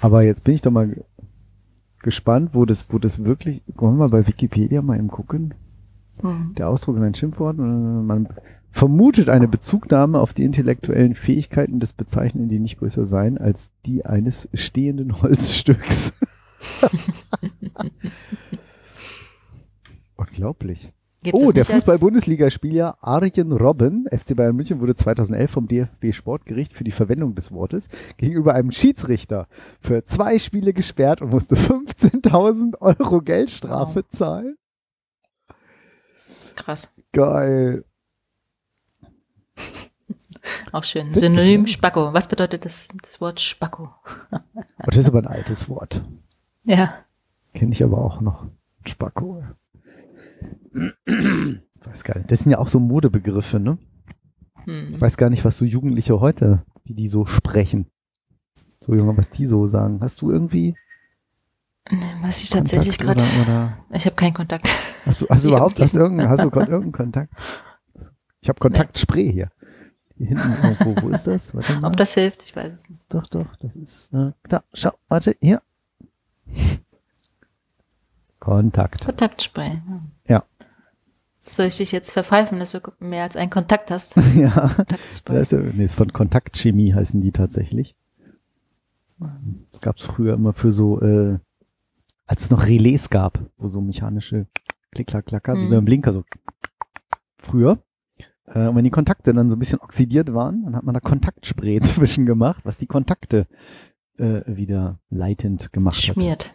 Aber 0.00 0.22
jetzt 0.22 0.44
bin 0.44 0.54
ich 0.54 0.62
doch 0.62 0.70
mal 0.70 0.88
ge- 0.88 1.02
gespannt, 2.02 2.50
wo 2.52 2.64
das, 2.66 2.84
wo 2.90 2.98
das 2.98 3.24
wirklich, 3.24 3.62
wollen 3.74 3.94
wir 3.96 4.08
mal 4.08 4.10
bei 4.10 4.26
Wikipedia 4.26 4.82
mal 4.82 4.98
eben 4.98 5.08
gucken. 5.08 5.54
Hm, 6.20 6.54
Der 6.56 6.68
Ausdruck 6.68 6.96
in 6.96 7.02
ein 7.02 7.14
Schimpfwort. 7.14 7.58
äh, 7.58 7.62
Man 7.62 8.28
vermutet 8.70 9.28
eine 9.28 9.48
Bezugnahme 9.48 10.20
auf 10.20 10.34
die 10.34 10.44
intellektuellen 10.44 11.14
Fähigkeiten 11.14 11.80
des 11.80 11.92
Bezeichnenden, 11.94 12.48
die 12.50 12.58
nicht 12.58 12.78
größer 12.78 13.06
seien 13.06 13.38
als 13.38 13.70
die 13.86 14.04
eines 14.04 14.48
stehenden 14.52 15.22
Holzstücks. 15.22 16.12
Unglaublich. 20.16 20.92
gibt's 21.22 21.40
Oh, 21.40 21.52
der 21.52 21.64
Fußball-Bundesligaspieler 21.64 22.98
Arjen 23.00 23.52
Robben, 23.52 24.06
FC 24.10 24.34
Bayern 24.36 24.56
München, 24.56 24.80
wurde 24.80 24.94
2011 24.94 25.50
vom 25.50 25.68
DFB 25.68 26.12
Sportgericht 26.12 26.72
für 26.72 26.84
die 26.84 26.90
Verwendung 26.90 27.34
des 27.34 27.52
Wortes 27.52 27.88
gegenüber 28.16 28.54
einem 28.54 28.70
Schiedsrichter 28.72 29.46
für 29.80 30.04
zwei 30.04 30.38
Spiele 30.38 30.72
gesperrt 30.72 31.22
und 31.22 31.30
musste 31.30 31.54
15.000 31.56 32.78
Euro 32.80 33.20
Geldstrafe 33.20 34.06
zahlen. 34.08 34.56
Krass. 36.56 36.92
Geil. 37.12 37.84
Auch 40.72 40.84
schön. 40.84 41.10
Witzig, 41.10 41.20
Synonym 41.30 41.62
ne? 41.62 41.68
Spacko. 41.68 42.12
Was 42.12 42.28
bedeutet 42.28 42.64
das, 42.64 42.88
das 43.02 43.20
Wort 43.20 43.40
Spacko? 43.40 43.90
Das 44.78 44.96
ist 44.96 45.06
aber 45.08 45.18
ein 45.20 45.26
altes 45.26 45.68
Wort. 45.68 46.02
Ja. 46.64 46.94
Kenne 47.54 47.72
ich 47.72 47.82
aber 47.82 47.98
auch 47.98 48.20
noch. 48.20 48.46
Spacko. 48.86 49.42
Weiß 51.84 52.04
gar 52.04 52.18
nicht. 52.18 52.30
Das 52.30 52.40
sind 52.40 52.52
ja 52.52 52.58
auch 52.58 52.68
so 52.68 52.78
Modebegriffe, 52.80 53.58
ne? 53.58 53.78
Ich 54.66 54.66
Hm. 54.66 55.00
weiß 55.00 55.16
gar 55.16 55.30
nicht, 55.30 55.44
was 55.44 55.56
so 55.58 55.64
Jugendliche 55.64 56.20
heute, 56.20 56.64
wie 56.84 56.94
die 56.94 57.08
so 57.08 57.24
sprechen. 57.24 57.86
So 58.80 58.94
Junge, 58.94 59.16
was 59.16 59.30
die 59.30 59.46
so 59.46 59.66
sagen. 59.66 60.00
Hast 60.00 60.22
du 60.22 60.30
irgendwie 60.30 60.76
Nee, 61.90 62.00
Weiß 62.22 62.42
ich 62.42 62.50
tatsächlich 62.50 62.98
gerade. 62.98 63.22
Ich 63.92 64.04
habe 64.06 64.16
keinen 64.16 64.34
Kontakt. 64.34 64.68
hast 65.04 65.20
du, 65.20 65.28
hast 65.28 65.44
du 65.44 65.48
überhaupt 65.48 65.78
hast 65.80 65.94
du 65.94 65.98
irgendeinen, 66.00 66.28
hast 66.28 66.40
du 66.42 66.48
irgendeinen 66.48 66.92
Kontakt? 66.92 67.32
Ich 68.40 68.48
habe 68.48 68.58
Kontaktspray 68.58 69.32
hier. 69.32 69.50
Hier 70.16 70.28
hinten 70.28 70.56
irgendwo. 70.62 71.02
Wo 71.02 71.08
ist 71.10 71.26
das? 71.26 71.54
Warte 71.54 71.78
mal. 71.78 71.88
Ob 71.88 71.96
das 71.96 72.14
hilft, 72.14 72.42
ich 72.42 72.56
weiß 72.56 72.72
es 72.72 72.88
nicht. 72.88 73.02
Doch, 73.08 73.26
doch, 73.28 73.54
das 73.56 73.76
ist. 73.76 74.12
Äh, 74.14 74.32
da, 74.48 74.62
schau, 74.72 74.92
warte, 75.08 75.36
hier. 75.40 75.60
Kontakt. 78.38 79.04
Kontaktspray. 79.04 79.80
Ja. 80.28 80.44
Soll 81.40 81.66
ich 81.66 81.76
dich 81.76 81.92
jetzt 81.92 82.12
verpfeifen, 82.12 82.58
dass 82.58 82.72
du 82.72 82.80
mehr 82.98 83.22
als 83.24 83.36
einen 83.36 83.50
Kontakt 83.50 83.90
hast? 83.90 84.16
ja. 84.34 84.70
Kontaktspray. 84.76 85.36
Das 85.36 85.52
ist, 85.52 85.58
ja- 85.58 85.72
nee, 85.72 85.84
ist 85.84 85.94
von 85.94 86.12
Kontaktchemie 86.12 86.94
heißen 86.94 87.20
die 87.20 87.32
tatsächlich. 87.32 87.94
Das 89.72 89.80
gab 89.80 89.96
es 89.96 90.02
früher 90.02 90.34
immer 90.34 90.52
für 90.52 90.72
so, 90.72 91.00
äh, 91.00 91.38
als 92.26 92.44
es 92.44 92.50
noch 92.50 92.66
Relais 92.66 93.08
gab, 93.10 93.38
wo 93.56 93.68
so 93.68 93.80
mechanische 93.80 94.46
Klick-Klack-Klacker, 94.92 95.54
wie 95.54 95.66
Mhm. 95.66 95.70
beim 95.70 95.84
Blinker 95.84 96.12
so 96.12 96.24
früher. 97.38 97.78
Äh, 98.46 98.68
und 98.68 98.76
wenn 98.76 98.84
die 98.84 98.90
Kontakte 98.90 99.32
dann 99.34 99.48
so 99.50 99.56
ein 99.56 99.58
bisschen 99.58 99.80
oxidiert 99.80 100.32
waren, 100.34 100.64
dann 100.64 100.76
hat 100.76 100.84
man 100.84 100.94
da 100.94 101.00
Kontaktspray 101.00 101.80
zwischen 101.82 102.26
gemacht, 102.26 102.64
was 102.64 102.76
die 102.78 102.86
Kontakte 102.86 103.46
äh, 104.18 104.42
wieder 104.46 104.98
leitend 105.10 105.72
gemacht 105.72 105.96
hat. 105.96 106.14
Schmiert. 106.14 106.54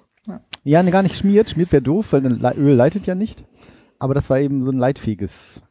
Ja, 0.64 0.84
ne, 0.84 0.92
gar 0.92 1.02
nicht 1.04 1.16
schmiert. 1.16 1.50
Schmiert 1.50 1.72
wäre 1.72 1.82
doof, 1.82 2.14
weil 2.14 2.22
Le- 2.28 2.54
Öl 2.56 2.76
leitet 2.76 3.08
ja 3.08 3.16
nicht. 3.16 3.44
Aber 4.00 4.14
das 4.14 4.30
war 4.30 4.40
eben 4.40 4.64
so 4.64 4.72
ein 4.72 4.78
leitfähiges 4.78 5.64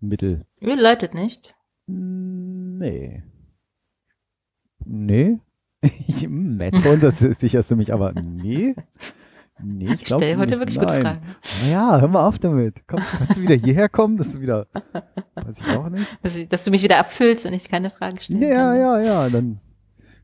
Mittel. 0.00 0.46
Öl 0.62 0.78
leitet 0.78 1.14
nicht. 1.14 1.54
Nee. 1.86 3.22
Nee. 4.84 5.38
Ich, 6.06 6.22
hm, 6.22 6.56
Metron, 6.58 7.00
das 7.00 7.22
ist 7.22 7.40
sicherst 7.40 7.70
du 7.70 7.76
mich, 7.76 7.92
aber 7.94 8.12
nee. 8.12 8.74
Nee, 9.62 9.94
ich 9.94 10.06
stelle 10.06 10.36
heute 10.38 10.58
wirklich 10.58 10.76
Nein. 10.76 10.86
gute 10.86 11.00
Fragen. 11.00 11.20
Naja, 11.62 12.00
hör 12.00 12.08
mal 12.08 12.26
auf 12.26 12.38
damit. 12.38 12.86
Komm, 12.86 13.00
kannst 13.00 13.36
du 13.36 13.42
wieder 13.42 13.54
hierher 13.54 13.88
kommen, 13.88 14.16
dass 14.16 14.32
du 14.32 14.40
wieder, 14.40 14.66
weiß 15.34 15.60
ich 15.60 15.76
auch 15.76 15.88
nicht. 15.88 16.06
Dass, 16.22 16.36
ich, 16.36 16.48
dass 16.48 16.64
du 16.64 16.70
mich 16.70 16.82
wieder 16.82 16.98
abfüllst 16.98 17.46
und 17.46 17.52
ich 17.52 17.68
keine 17.68 17.90
Fragen 17.90 18.18
stellen 18.20 18.42
Ja, 18.42 18.48
kann. 18.72 18.78
ja, 18.80 19.00
ja, 19.00 19.28
dann 19.28 19.60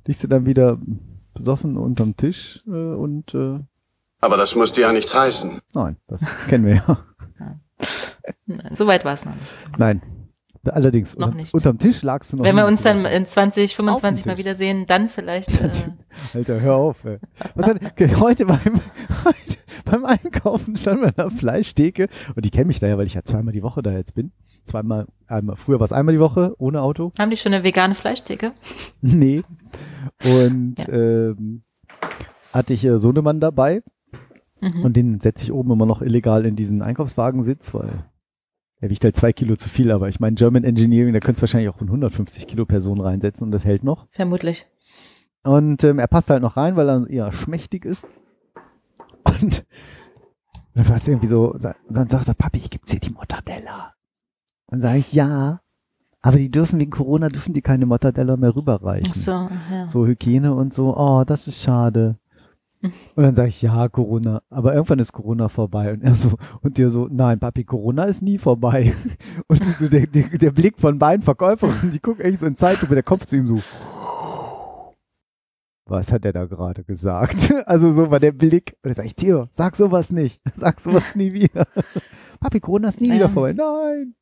liegst 0.07 0.23
du 0.25 0.29
dann 0.29 0.47
wieder 0.47 0.79
besoffen 1.35 1.77
unterm 1.77 2.17
Tisch 2.17 2.63
äh, 2.67 2.71
und 2.71 3.35
äh, 3.35 3.59
Aber 4.21 4.37
das 4.37 4.55
muss 4.55 4.73
dir 4.73 4.83
ja 4.83 4.93
nichts 4.93 5.15
heißen. 5.15 5.61
nein, 5.75 5.97
das 6.09 6.25
kennen 6.49 6.65
wir 6.67 6.75
ja. 6.77 7.05
Nein, 8.47 8.75
so 8.75 8.87
weit 8.87 9.05
war 9.05 9.13
es 9.15 9.25
noch 9.25 9.35
nicht. 9.35 9.79
Nein. 9.79 10.03
Allerdings, 10.75 11.17
Noch 11.17 11.27
unter, 11.29 11.37
nicht. 11.39 11.55
unterm 11.55 11.79
Tisch 11.79 12.03
lagst 12.03 12.33
du 12.33 12.37
noch. 12.39 12.45
Wenn 12.45 12.57
wir 12.57 12.67
uns 12.67 12.83
dann 12.83 13.05
in 13.05 13.27
20, 13.27 13.77
25 13.77 14.23
Tisch. 14.23 14.27
mal 14.31 14.39
wiedersehen, 14.39 14.87
dann 14.87 15.09
vielleicht. 15.09 15.51
Äh, 16.33 16.39
Alter, 16.39 16.61
hör 16.61 16.77
auf, 16.77 17.05
ey. 17.05 17.19
Was 17.55 17.67
hat, 17.67 17.79
heute 18.21 18.47
beim, 18.47 18.59
heute 19.25 19.59
beim 19.85 20.05
Einkaufen 20.07 20.75
stand 20.77 21.01
wir 21.03 21.09
an 21.09 21.15
der 21.17 21.31
Fleischtheke 21.31 22.09
und 22.35 22.45
die 22.45 22.51
kennen 22.51 22.69
mich 22.69 22.81
da 22.81 22.87
ja, 22.87 22.97
weil 22.97 23.07
ich 23.07 23.15
ja 23.15 23.23
zweimal 23.23 23.53
die 23.53 23.63
Woche 23.63 23.83
da 23.83 23.93
jetzt 23.93 24.15
bin. 24.15 24.33
Zweimal, 24.65 25.07
einmal, 25.27 25.57
früher 25.57 25.79
war 25.79 25.85
es 25.85 25.93
einmal 25.93 26.15
die 26.15 26.21
Woche 26.21 26.55
ohne 26.59 26.81
Auto. 26.83 27.13
haben 27.19 27.31
die 27.31 27.37
schon 27.37 27.53
eine 27.53 27.65
vegane 27.65 27.95
Fleischtheke? 27.95 28.53
Nee. 29.03 29.43
Und 30.25 30.77
ähm, 30.89 31.63
hatte 32.53 32.73
ich 32.73 32.85
äh, 32.85 32.99
Sohnemann 32.99 33.41
dabei 33.41 33.83
Mhm. 34.63 34.85
und 34.85 34.97
den 34.97 35.21
setze 35.21 35.45
ich 35.45 35.53
oben 35.53 35.71
immer 35.71 35.85
noch 35.85 36.01
illegal 36.01 36.47
in 36.47 36.57
diesen 36.57 36.81
Einkaufswagensitz, 36.81 37.75
weil 37.75 38.07
er 38.81 38.91
wiegt 38.91 39.05
halt 39.05 39.17
zwei 39.17 39.33
Kilo 39.33 39.57
zu 39.57 39.69
viel, 39.69 39.91
aber 39.91 40.09
ich 40.09 40.21
meine 40.21 40.37
German 40.37 40.65
Engineering, 40.65 41.13
da 41.13 41.21
könntest 41.21 41.41
du 41.41 41.43
wahrscheinlich 41.43 41.71
auch 41.71 41.81
eine 41.81 41.89
150 41.89 42.47
Kilo 42.47 42.67
Person 42.67 43.01
reinsetzen 43.01 43.45
und 43.45 43.53
das 43.53 43.65
hält 43.65 43.85
noch. 43.85 44.07
Vermutlich. 44.11 44.67
Und 45.43 45.85
ähm, 45.85 45.99
er 45.99 46.09
passt 46.09 46.29
halt 46.29 46.43
noch 46.43 46.57
rein, 46.57 46.77
weil 46.77 46.89
er 46.89 47.09
eher 47.09 47.33
schmächtig 47.33 47.85
ist. 47.85 48.07
Und 49.25 49.65
dann 50.75 50.89
war 50.89 50.97
es 50.97 51.09
irgendwie 51.09 51.29
so, 51.29 51.57
dann 51.89 52.09
sagt 52.09 52.29
er, 52.29 52.35
Papi, 52.35 52.59
ich 52.59 52.71
gebe 52.71 52.85
dir 52.87 53.01
die 53.01 53.11
Mortadella. 53.11 53.95
Dann 54.69 54.81
sage 54.81 54.99
ich, 54.99 55.13
ja, 55.13 55.61
aber 56.21 56.39
die 56.39 56.51
dürfen 56.51 56.79
wegen 56.81 56.91
Corona, 56.91 57.29
dürfen 57.29 57.55
die 57.55 57.63
keine 57.63 57.87
Mortadella 57.87 58.37
mehr 58.37 58.55
rüberreichen. 58.55 59.13
Ach 59.13 59.15
so, 59.15 59.49
ja. 59.71 59.87
So 59.87 60.07
Hygiene 60.07 60.53
und 60.55 60.75
so, 60.75 60.97
oh, 60.97 61.25
das 61.25 61.47
ist 61.47 61.63
schade. 61.63 62.19
Und 63.15 63.23
dann 63.23 63.35
sage 63.35 63.49
ich, 63.49 63.63
ja, 63.63 63.89
Corona, 63.89 64.43
aber 64.51 64.75
irgendwann 64.75 64.99
ist 64.99 65.13
Corona 65.13 65.49
vorbei. 65.49 65.93
Und 65.93 66.03
er 66.03 66.15
so, 66.15 66.33
und 66.63 66.79
der 66.79 66.91
so, 66.91 67.09
nein, 67.11 67.39
Papi, 67.39 67.65
Corona 67.65 68.05
ist 68.05 68.23
nie 68.23 68.39
vorbei. 68.39 68.93
Und 69.49 69.65
so 69.65 69.89
der, 69.89 70.07
der, 70.07 70.25
der 70.29 70.51
Blick 70.51 70.79
von 70.79 70.99
beiden 70.99 71.23
Verkäuferinnen, 71.23 71.91
die 71.93 71.99
gucken 72.01 72.25
echt 72.25 72.41
so 72.41 72.47
in 72.47 72.57
Zeitlupe, 72.57 72.95
der 72.95 73.03
Kopf 73.03 73.27
zu 73.27 73.37
ihm 73.37 73.47
so, 73.47 73.61
was 75.89 76.11
hat 76.11 76.25
er 76.25 76.33
da 76.33 76.47
gerade 76.47 76.83
gesagt? 76.85 77.53
Also 77.67 77.93
so 77.93 78.11
war 78.11 78.19
der 78.21 78.33
Blick. 78.33 78.77
Und 78.83 78.89
dann 78.91 78.95
sage 78.95 79.07
ich, 79.09 79.15
Theo, 79.15 79.47
sag 79.53 79.77
sowas 79.77 80.11
nicht. 80.11 80.41
Sag 80.55 80.81
sowas 80.81 81.15
nie 81.15 81.33
wieder. 81.33 81.67
Papi, 82.41 82.61
Corona 82.61 82.89
ist 82.89 83.01
nie 83.01 83.09
Ja. 83.09 83.15
wieder 83.15 83.29
vorbei. 83.29 83.53
Nein. 83.53 84.15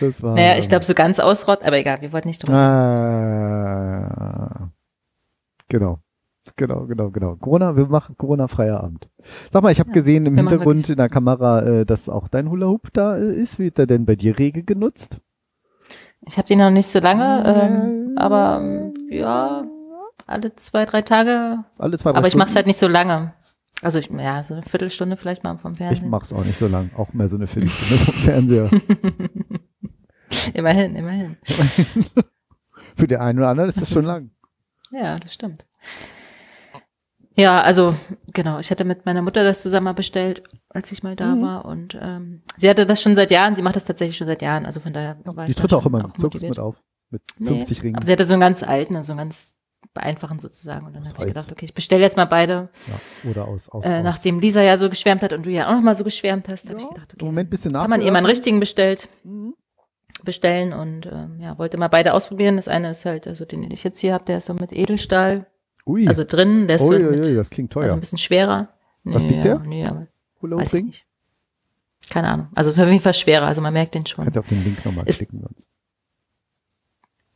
Das 0.00 0.22
war. 0.22 0.34
Naja, 0.34 0.58
ich 0.58 0.68
glaube, 0.68 0.84
so 0.84 0.94
ganz 0.94 1.20
ausrott, 1.20 1.62
aber 1.62 1.76
egal, 1.78 2.00
wir 2.00 2.12
wollten 2.12 2.28
nicht 2.28 2.42
drüber. 2.46 2.56
Ah, 3.74 4.70
genau. 5.68 6.00
Genau, 6.56 6.86
genau, 6.86 7.10
genau. 7.10 7.34
Corona, 7.36 7.76
wir 7.76 7.86
machen 7.86 8.16
Corona-freier 8.16 8.80
Abend. 8.82 9.08
Sag 9.50 9.62
mal, 9.62 9.72
ich 9.72 9.80
habe 9.80 9.90
Ja, 9.90 9.94
gesehen 9.94 10.24
im 10.26 10.36
Hintergrund 10.36 10.88
in 10.88 10.96
der 10.96 11.08
Kamera, 11.08 11.62
äh, 11.62 11.84
dass 11.86 12.08
auch 12.08 12.28
dein 12.28 12.48
Hula-Hoop 12.48 12.92
da 12.92 13.16
äh, 13.16 13.34
ist. 13.34 13.58
Wird 13.58 13.78
der 13.78 13.86
denn 13.86 14.06
bei 14.06 14.14
dir 14.14 14.38
rege 14.38 14.62
genutzt? 14.62 15.18
Ich 16.26 16.38
habe 16.38 16.46
den 16.46 16.58
noch 16.60 16.70
nicht 16.70 16.86
so 16.86 17.00
lange, 17.00 17.42
ähm, 17.44 18.14
aber 18.16 18.60
ähm, 18.62 18.94
ja, 19.10 19.64
alle 20.26 20.54
zwei, 20.56 20.84
drei 20.84 21.02
Tage. 21.02 21.64
Alle 21.76 21.98
zwei, 21.98 22.12
drei 22.12 22.18
Aber 22.18 22.28
ich 22.28 22.36
mache 22.36 22.48
es 22.50 22.56
halt 22.56 22.66
nicht 22.66 22.78
so 22.78 22.88
lange. 22.88 23.34
Also 23.82 23.98
ich, 23.98 24.08
ja, 24.08 24.42
so 24.44 24.54
eine 24.54 24.62
Viertelstunde 24.62 25.16
vielleicht 25.16 25.42
mal 25.44 25.58
vom 25.58 25.72
Ich 25.72 25.78
Fernsehen. 25.78 26.08
mach's 26.08 26.32
auch 26.32 26.44
nicht 26.44 26.58
so 26.58 26.68
lang. 26.68 26.90
Auch 26.96 27.12
mehr 27.12 27.28
so 27.28 27.36
eine 27.36 27.46
Viertelstunde 27.48 28.04
vom 28.04 28.14
Fernseher. 28.14 28.70
immerhin, 30.54 30.94
immerhin. 30.96 31.36
Für 32.96 33.06
den 33.08 33.18
einen 33.18 33.38
oder 33.40 33.48
anderen 33.48 33.68
ist 33.68 33.80
das 33.80 33.90
schon 33.90 34.04
lang. 34.04 34.30
Ja, 34.92 35.16
das 35.16 35.34
stimmt. 35.34 35.66
Ja, 37.36 37.60
also 37.62 37.96
genau, 38.32 38.58
ich 38.60 38.70
hatte 38.70 38.84
mit 38.84 39.06
meiner 39.06 39.20
Mutter 39.22 39.42
das 39.42 39.62
zusammen 39.62 39.84
mal 39.84 39.92
bestellt, 39.94 40.42
als 40.68 40.92
ich 40.92 41.02
mal 41.02 41.16
da 41.16 41.34
Mhm. 41.34 41.42
war. 41.42 41.64
Und 41.64 41.98
ähm, 42.00 42.42
sie 42.56 42.68
hatte 42.70 42.86
das 42.86 43.02
schon 43.02 43.16
seit 43.16 43.30
Jahren, 43.32 43.54
sie 43.56 43.62
macht 43.62 43.76
das 43.76 43.84
tatsächlich 43.84 44.16
schon 44.16 44.28
seit 44.28 44.40
Jahren. 44.42 44.66
Also 44.66 44.78
von 44.80 44.92
daher 44.92 45.16
war 45.24 45.46
Die 45.46 45.50
ich 45.50 45.56
da 45.56 45.62
tritt 45.62 45.72
auch 45.74 45.84
immer 45.86 46.04
im 46.04 46.14
Zirkus 46.16 46.42
mit 46.42 46.58
auf. 46.58 46.76
Mit 47.10 47.22
Nee, 47.38 47.48
50 47.48 47.82
Ringen. 47.82 47.96
Aber 47.96 48.06
sie 48.06 48.12
hatte 48.12 48.24
so 48.24 48.34
einen 48.34 48.40
ganz 48.40 48.62
alten, 48.62 48.94
also 48.96 49.08
so 49.08 49.12
einen 49.12 49.18
ganz 49.30 49.52
beeinfachen 49.92 50.38
sozusagen. 50.38 50.86
Und 50.86 50.94
dann 50.94 51.04
habe 51.08 51.18
ich 51.22 51.26
gedacht, 51.26 51.50
okay, 51.52 51.64
ich 51.64 51.74
bestelle 51.74 52.02
jetzt 52.02 52.16
mal 52.16 52.24
beide. 52.24 52.70
Ja, 52.86 53.30
oder 53.30 53.46
aus, 53.48 53.68
aus, 53.68 53.84
Äh, 53.84 54.02
nachdem 54.02 54.40
Lisa 54.40 54.62
ja 54.62 54.76
so 54.76 54.88
geschwärmt 54.88 55.22
hat 55.22 55.32
und 55.32 55.44
du 55.44 55.50
ja 55.50 55.68
auch 55.68 55.72
noch 55.74 55.82
mal 55.82 55.94
so 55.94 56.04
geschwärmt 56.04 56.48
hast, 56.48 56.68
habe 56.70 56.78
Ja, 56.80 56.84
ich 56.86 56.94
gedacht, 56.94 57.14
okay, 57.14 57.24
Moment 57.24 57.50
bisschen 57.50 57.72
kann 57.72 57.90
man 57.90 58.00
ihr 58.00 58.10
mal 58.12 58.18
einen 58.18 58.26
richtigen 58.26 58.60
bestellt, 58.60 59.08
Mhm. 59.24 59.54
bestellen 60.22 60.72
und 60.72 61.06
ähm, 61.06 61.38
ja, 61.40 61.58
wollte 61.58 61.76
mal 61.76 61.88
beide 61.88 62.14
ausprobieren. 62.14 62.56
Das 62.56 62.68
eine 62.68 62.90
ist 62.92 63.04
halt, 63.04 63.26
also 63.26 63.44
den 63.44 63.70
ich 63.70 63.84
jetzt 63.84 63.98
hier 64.00 64.14
habe, 64.14 64.24
der 64.24 64.38
ist 64.38 64.46
so 64.46 64.54
mit 64.54 64.72
Edelstahl, 64.72 65.46
Ui. 65.86 66.06
also 66.08 66.24
drin, 66.24 66.66
so 66.78 66.88
Ui, 66.88 66.96
ui, 67.04 67.20
ui, 67.20 67.34
das 67.34 67.50
klingt 67.50 67.72
teuer. 67.72 67.84
also 67.84 67.96
ein 67.96 68.00
bisschen 68.00 68.18
schwerer. 68.18 68.68
Nee, 69.02 69.14
Was 69.14 69.28
wiegt 69.28 69.44
der? 69.44 69.58
Nee, 69.58 69.84
aber 69.86 70.06
weiß 70.40 70.74
ich 70.74 70.84
nicht. 70.84 71.06
Keine 72.10 72.28
Ahnung. 72.28 72.48
Also 72.54 72.70
es 72.70 72.76
ist 72.76 72.82
auf 72.82 72.88
jeden 72.88 73.02
Fall 73.02 73.14
schwerer, 73.14 73.46
also 73.46 73.60
man 73.60 73.72
merkt 73.72 73.94
den 73.94 74.06
schon. 74.06 74.24
Kannst 74.24 74.36
du 74.36 74.40
auf 74.40 74.48
den 74.48 74.62
Link 74.64 74.84
nochmal 74.84 75.04
klicken 75.04 75.40
sonst. 75.40 75.68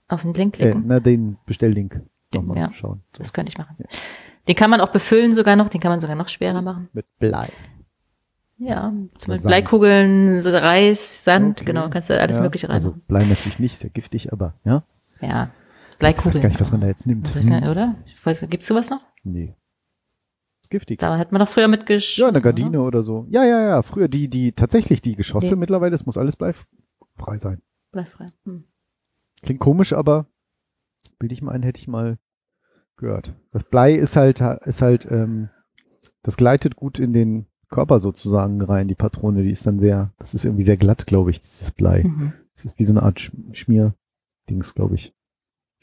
Auf 0.09 0.23
den 0.23 0.35
Link 0.35 0.55
Äh, 0.59 0.63
klicken. 0.63 0.85
na, 0.87 1.01
den 1.01 1.37
Bestelllink 1.47 2.01
nochmal 2.35 2.57
ja. 2.57 2.73
schauen. 2.73 3.03
So. 3.13 3.19
Das 3.19 3.33
könnte 3.33 3.51
ich 3.51 3.59
machen. 3.59 3.77
Den 4.47 4.57
kann 4.57 4.71
man 4.71 4.81
auch 4.81 4.91
befüllen 4.91 5.35
sogar 5.35 5.57
noch, 5.57 5.69
den 5.69 5.81
kann 5.81 5.91
man 5.91 6.01
sogar 6.01 6.17
noch 6.17 6.29
schwerer 6.29 6.63
machen. 6.63 6.89
Mit 6.93 7.07
Blei. 7.19 7.49
Ja, 8.59 8.93
zum 9.19 9.33
Beispiel. 9.33 9.47
Bleikugeln, 9.47 10.41
Reis, 10.47 11.23
Sand, 11.25 11.61
Okay. 11.61 11.67
genau, 11.67 11.89
kannst 11.91 12.11
du 12.11 12.19
alles 12.21 12.37
ja, 12.37 12.43
Mögliche 12.43 12.69
Also 12.69 12.89
reinmachen. 12.89 13.07
Blei 13.07 13.25
natürlich 13.25 13.59
nicht, 13.59 13.75
ist 13.75 13.85
ja 13.85 13.91
giftig, 13.91 14.33
aber 14.33 14.55
ja. 14.65 14.83
ja, 15.21 15.51
Ich 15.99 16.01
Bleikugeln. 16.01 16.35
weiß 16.35 16.41
gar 16.41 16.49
nicht, 16.49 16.61
was 16.61 16.71
man 16.71 16.81
da 16.81 16.87
jetzt 16.87 17.07
nimmt. 17.07 17.35
Ich 17.35 17.51
Hm, 17.51 17.69
oder? 17.69 17.97
Ich 18.07 18.25
weiß, 18.25 18.47
gibt's 18.49 18.69
sowas 18.69 18.89
noch? 18.89 19.01
Nee. 19.25 19.57
Ist 20.63 20.71
giftig. 20.71 21.01
Da 21.01 21.19
hat 21.19 21.33
man 21.33 21.41
doch 21.41 21.49
früher 21.49 21.67
mitgeschossen. 21.67 22.21
Ja, 22.23 22.29
eine 22.29 22.41
Gardine 22.41 22.81
oder 22.83 23.03
so. 23.03 23.27
Ja, 23.31 23.45
ja, 23.45 23.61
ja. 23.63 23.83
Früher 23.83 24.07
die, 24.07 24.29
die, 24.29 24.53
tatsächlich 24.53 25.03
die 25.03 25.17
Geschosse 25.17 25.55
Nee. 25.55 25.57
mittlerweile, 25.57 25.95
es 25.97 26.07
muss 26.07 26.17
alles 26.17 26.37
bleifrei 26.37 27.39
sein. 27.39 27.55
Oder? 27.55 27.63
Bleifrei. 27.91 28.27
Hm. 28.45 28.63
Klingt 29.43 29.61
komisch, 29.61 29.93
aber 29.93 30.27
bilde 31.19 31.33
ich 31.33 31.43
mal 31.43 31.51
ein, 31.53 31.65
hätte 31.65 31.81
ich 31.81 31.89
mal 31.89 32.19
gehört. 32.97 33.35
Das 33.51 33.65
Blei 33.65 33.93
ist 33.95 34.15
halt, 34.15 34.41
ist 34.41 34.83
halt, 34.83 35.05
ähm, 35.11 35.49
das 36.23 36.37
gleitet 36.37 36.77
gut 36.77 37.01
in 37.01 37.13
den 37.13 37.47
Körper 37.71 37.99
sozusagen 37.99 38.63
rein, 38.63 38.87
die 38.87 38.95
Patrone, 38.95 39.43
die 39.43 39.51
ist 39.51 39.67
dann 39.67 39.81
sehr, 39.81 40.13
das 40.19 40.33
ist 40.33 40.45
irgendwie 40.45 40.63
sehr 40.65 40.77
glatt, 40.77 41.07
glaube 41.09 41.31
ich, 41.33 41.41
dieses 41.41 41.73
Blei. 41.73 42.05
Mhm. 42.05 42.35
Das 42.55 42.65
ist 42.65 42.79
wie 42.79 42.85
so 42.85 42.93
eine 42.93 43.03
Art 43.03 43.19
Sch 43.21 43.33
Schmierdings, 43.53 44.75
glaube 44.75 44.95
ich. 44.95 45.13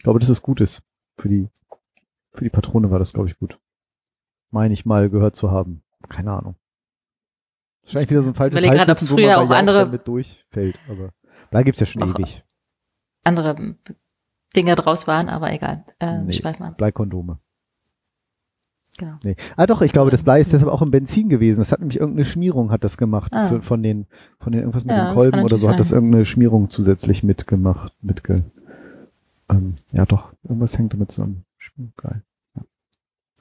Ich 0.06 0.08
glaube, 0.08 0.20
dass 0.20 0.30
es 0.30 0.44
gut 0.44 0.62
ist. 0.62 0.84
Für 1.18 1.30
die, 1.30 1.50
für 2.32 2.44
die 2.44 2.52
Patrone 2.52 2.92
war 2.92 3.00
das, 3.00 3.12
glaube 3.12 3.28
ich, 3.28 3.40
gut. 3.40 3.58
Meine 4.52 4.72
ich 4.76 4.86
mal 4.86 5.10
gehört 5.10 5.36
zu 5.36 5.50
haben. 5.50 5.82
Keine 6.10 6.32
Ahnung. 6.32 6.54
Wahrscheinlich 7.84 8.12
wieder 8.12 8.22
so 8.22 8.30
ein 8.30 8.36
falsches 8.36 8.62
Überleg 8.62 8.78
Halbwissen, 8.80 9.10
wo 9.10 9.16
früher 9.16 9.28
man 9.30 9.36
auch 9.38 9.50
Jauch 9.50 9.56
andere- 9.56 9.86
damit 9.86 10.08
durchfällt. 10.08 10.78
Aber 10.88 11.10
Blei 11.50 11.64
gibt's 11.64 11.80
ja 11.80 11.88
schon 11.88 12.04
ewig. 12.04 12.44
Andere 13.24 13.78
Dinge 14.56 14.76
draus 14.76 15.08
waren, 15.08 15.28
aber 15.28 15.52
egal. 15.52 15.86
Äh, 15.98 16.22
Nee. 16.22 16.34
Schweif 16.34 16.60
mal. 16.60 16.74
Bleikondome. 16.74 17.40
Genau. 19.00 19.18
Nee. 19.24 19.36
Ah 19.58 19.66
doch, 19.66 19.82
ich 19.82 19.92
glaube, 19.92 20.12
das 20.12 20.24
Blei 20.24 20.40
ist 20.40 20.54
deshalb 20.54 20.72
auch 20.72 20.84
im 20.84 20.92
Benzin 20.92 21.30
gewesen. 21.30 21.62
Das 21.62 21.72
hat 21.72 21.80
nämlich 21.80 22.00
irgendeine 22.00 22.26
Schmierung 22.26 22.70
hat 22.72 22.84
das 22.84 22.98
gemacht. 22.98 23.34
Ah. 23.34 23.48
Für, 23.48 23.64
von 23.64 23.82
den, 23.82 24.06
von 24.40 24.52
den 24.52 24.62
irgendwas 24.62 24.86
mit 24.86 24.96
Ja, 24.96 25.08
den 25.10 25.16
Kolben 25.16 25.40
oder 25.44 25.58
so 25.58 25.66
natürlich 25.66 25.70
hat 25.74 25.80
das 25.80 25.90
sein. 25.90 25.98
irgendeine 25.98 26.26
Schmierung 26.26 26.70
zusätzlich 26.70 27.24
mitgemacht. 27.24 27.92
Mitge, 28.04 28.44
ähm, 29.56 29.76
ja 29.92 30.06
doch, 30.06 30.32
irgendwas 30.44 30.78
hängt 30.78 30.94
damit 30.94 31.12
zusammen. 31.12 31.46
Geil. 31.98 32.24
Ja. 32.56 32.64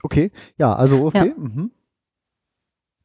Okay, 0.03 0.33
ja, 0.57 0.75
also 0.75 1.07
okay. 1.07 1.35
Mhm. 1.37 1.71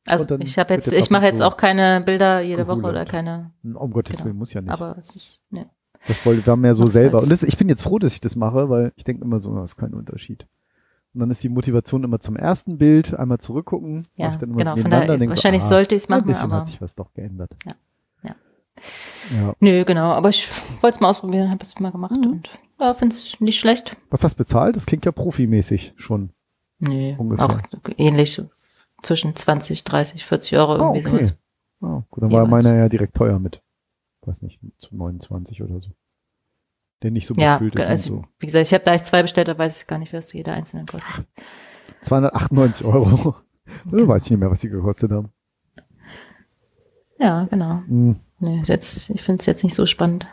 Also 0.07 0.25
ich 0.39 0.57
habe 0.57 0.73
jetzt, 0.73 0.87
jetzt 0.87 0.99
ich 0.99 1.09
mache 1.11 1.25
jetzt 1.25 1.41
auch 1.41 1.55
keine 1.57 2.01
Bilder 2.01 2.41
jede 2.41 2.67
Woche 2.67 2.81
oder 2.81 3.05
keine, 3.05 3.51
Um 3.63 3.91
Gottes 3.91 4.13
Genau. 4.15 4.25
Willen, 4.25 4.37
muss 4.37 4.53
ja 4.53 4.61
nicht. 4.61 4.71
aber 4.71 4.97
es 4.97 5.15
ist, 5.15 5.41
ne. 5.49 5.69
Das 6.07 6.25
wollte 6.25 6.45
wir 6.47 6.55
mehr 6.55 6.73
so 6.75 6.83
Mach's 6.83 6.93
selber. 6.93 7.21
Und 7.21 7.29
das, 7.29 7.43
ich 7.43 7.57
bin 7.57 7.67
jetzt 7.69 7.81
froh, 7.83 7.99
dass 7.99 8.13
ich 8.13 8.21
das 8.21 8.35
mache, 8.35 8.69
weil 8.69 8.93
ich 8.95 9.03
denke 9.03 9.23
immer 9.23 9.39
so, 9.41 9.53
das 9.55 9.71
ist 9.71 9.75
kein 9.75 9.93
Unterschied. 9.93 10.47
Und 11.13 11.19
dann 11.19 11.29
ist 11.31 11.43
die 11.43 11.49
Motivation 11.49 12.03
immer 12.03 12.19
zum 12.19 12.37
ersten 12.37 12.77
Bild, 12.77 13.13
einmal 13.13 13.39
zurückgucken. 13.39 14.03
Ja, 14.15 14.31
dann 14.37 14.51
immer 14.51 14.59
genau. 14.59 14.75
so 14.75 14.81
Von 14.81 14.89
nebeneinander, 14.91 15.25
so, 15.25 15.29
wahrscheinlich 15.29 15.63
ah, 15.63 15.67
sollte 15.67 15.95
ich 15.95 16.03
es 16.03 16.09
Ein 16.09 16.17
machen, 16.17 16.27
bisschen 16.27 16.43
aber 16.43 16.55
hat 16.61 16.67
sich 16.67 16.81
was 16.81 16.95
doch 16.95 17.13
geändert. 17.13 17.51
Ja. 17.65 17.71
Ja. 18.23 18.35
ja. 19.35 19.53
nö, 19.59 19.83
genau. 19.83 20.11
Aber 20.11 20.29
ich 20.29 20.47
wollte 20.81 20.95
es 20.95 21.01
mal 21.01 21.09
ausprobieren, 21.09 21.51
habe 21.51 21.61
es 21.63 21.77
mal 21.79 21.91
gemacht 21.91 22.11
Mhm. 22.13 22.31
und 22.31 22.49
ja, 22.79 22.93
finde 22.93 23.15
es 23.15 23.39
nicht 23.39 23.59
schlecht. 23.59 23.97
Was 24.09 24.23
hast 24.23 24.33
du 24.33 24.37
bezahlt? 24.37 24.75
Das 24.75 24.85
klingt 24.85 25.05
ja 25.05 25.11
profimäßig 25.11 25.93
schon. 25.97 26.31
Nee, 26.79 27.15
Ungefähr. 27.17 27.45
auch 27.45 27.59
ähnlich, 27.97 28.41
zwischen 29.01 29.35
20, 29.35 29.83
30, 29.83 30.25
40 30.25 30.57
Euro 30.57 30.75
irgendwie 30.75 31.05
Ah, 31.07 31.13
okay. 31.13 31.23
sowas. 31.25 31.37
Oh, 31.81 32.03
gut, 32.09 32.23
dann 32.23 32.31
war 32.31 32.45
Jeweils. 32.45 32.63
meiner 32.65 32.75
ja 32.77 32.89
direkt 32.89 33.15
teuer 33.15 33.39
mit. 33.39 33.61
Weiß 34.25 34.41
nicht, 34.41 34.59
zu 34.77 34.95
29 34.95 35.61
oder 35.63 35.79
so. 35.79 35.89
Der 37.01 37.11
nicht 37.11 37.27
so 37.27 37.33
Ja, 37.35 37.53
befüllt 37.57 37.75
ist 37.75 37.87
also, 37.87 38.13
und 38.15 38.21
so. 38.23 38.27
wie 38.39 38.45
gesagt, 38.47 38.65
ich 38.67 38.73
habe 38.73 38.83
da 38.83 38.93
ich 38.95 39.03
zwei 39.03 39.21
bestellt, 39.21 39.47
da 39.47 39.57
weiß 39.57 39.81
ich 39.81 39.87
gar 39.87 39.97
nicht, 39.97 40.11
was 40.11 40.33
jeder 40.33 40.53
einzelne 40.53 40.83
kostet. 40.85 41.25
298 42.01 42.85
Euro. 42.85 43.35
Da 43.85 44.07
weiß 44.07 44.25
ich 44.25 44.31
nicht 44.31 44.39
mehr, 44.39 44.51
was 44.51 44.59
die 44.61 44.69
gekostet 44.69 45.11
haben. 45.11 45.29
Ja, 47.17 47.43
genau. 47.45 47.81
Hm, 47.87 48.19
Nee, 48.41 48.61
jetzt, 48.65 49.09
ich 49.09 49.21
finde 49.21 49.39
es 49.41 49.45
jetzt 49.45 49.63
nicht 49.63 49.75
so 49.75 49.85
spannend. 49.85 50.25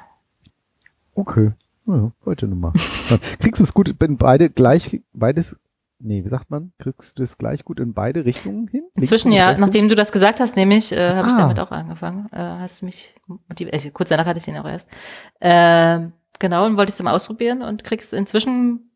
okay. 1.14 1.52
Ja, 1.86 2.12
heute 2.24 2.48
Nummer. 2.48 2.72
Dann 3.08 3.20
kriegst 3.38 3.60
du 3.60 3.64
es 3.64 3.72
gut, 3.74 3.94
wenn 4.00 4.16
beide 4.16 4.50
gleich, 4.50 5.00
beides 5.12 5.56
nee, 5.98 6.24
wie 6.24 6.28
sagt 6.28 6.50
man? 6.50 6.72
Kriegst 6.78 7.18
du 7.18 7.22
das 7.22 7.38
gleich 7.38 7.64
gut 7.64 7.80
in 7.80 7.94
beide 7.94 8.24
Richtungen 8.24 8.68
hin? 8.68 8.82
Inzwischen 8.94 9.28
Links 9.28 9.40
und 9.40 9.44
ja, 9.44 9.46
rechts? 9.48 9.60
nachdem 9.60 9.88
du 9.88 9.94
das 9.94 10.12
gesagt 10.12 10.40
hast, 10.40 10.54
nämlich, 10.56 10.92
äh, 10.92 11.14
habe 11.14 11.28
ich 11.28 11.34
Ah. 11.34 11.38
damit 11.38 11.58
auch 11.58 11.70
angefangen. 11.70 12.26
Äh, 12.32 12.38
hast 12.38 12.82
mich 12.82 13.14
motiviert. 13.48 13.74
Äh, 13.84 13.90
kurz 13.90 14.10
danach 14.10 14.26
hatte 14.26 14.38
ich 14.38 14.46
ihn 14.48 14.56
auch 14.58 14.66
erst. 14.68 14.88
Ähm, 15.40 16.12
genau, 16.38 16.66
und 16.66 16.76
wollte 16.76 16.90
ich 16.90 16.96
es 16.96 17.02
mal 17.02 17.14
ausprobieren 17.14 17.62
und 17.62 17.82
kriegst 17.82 18.12
inzwischen 18.12 18.90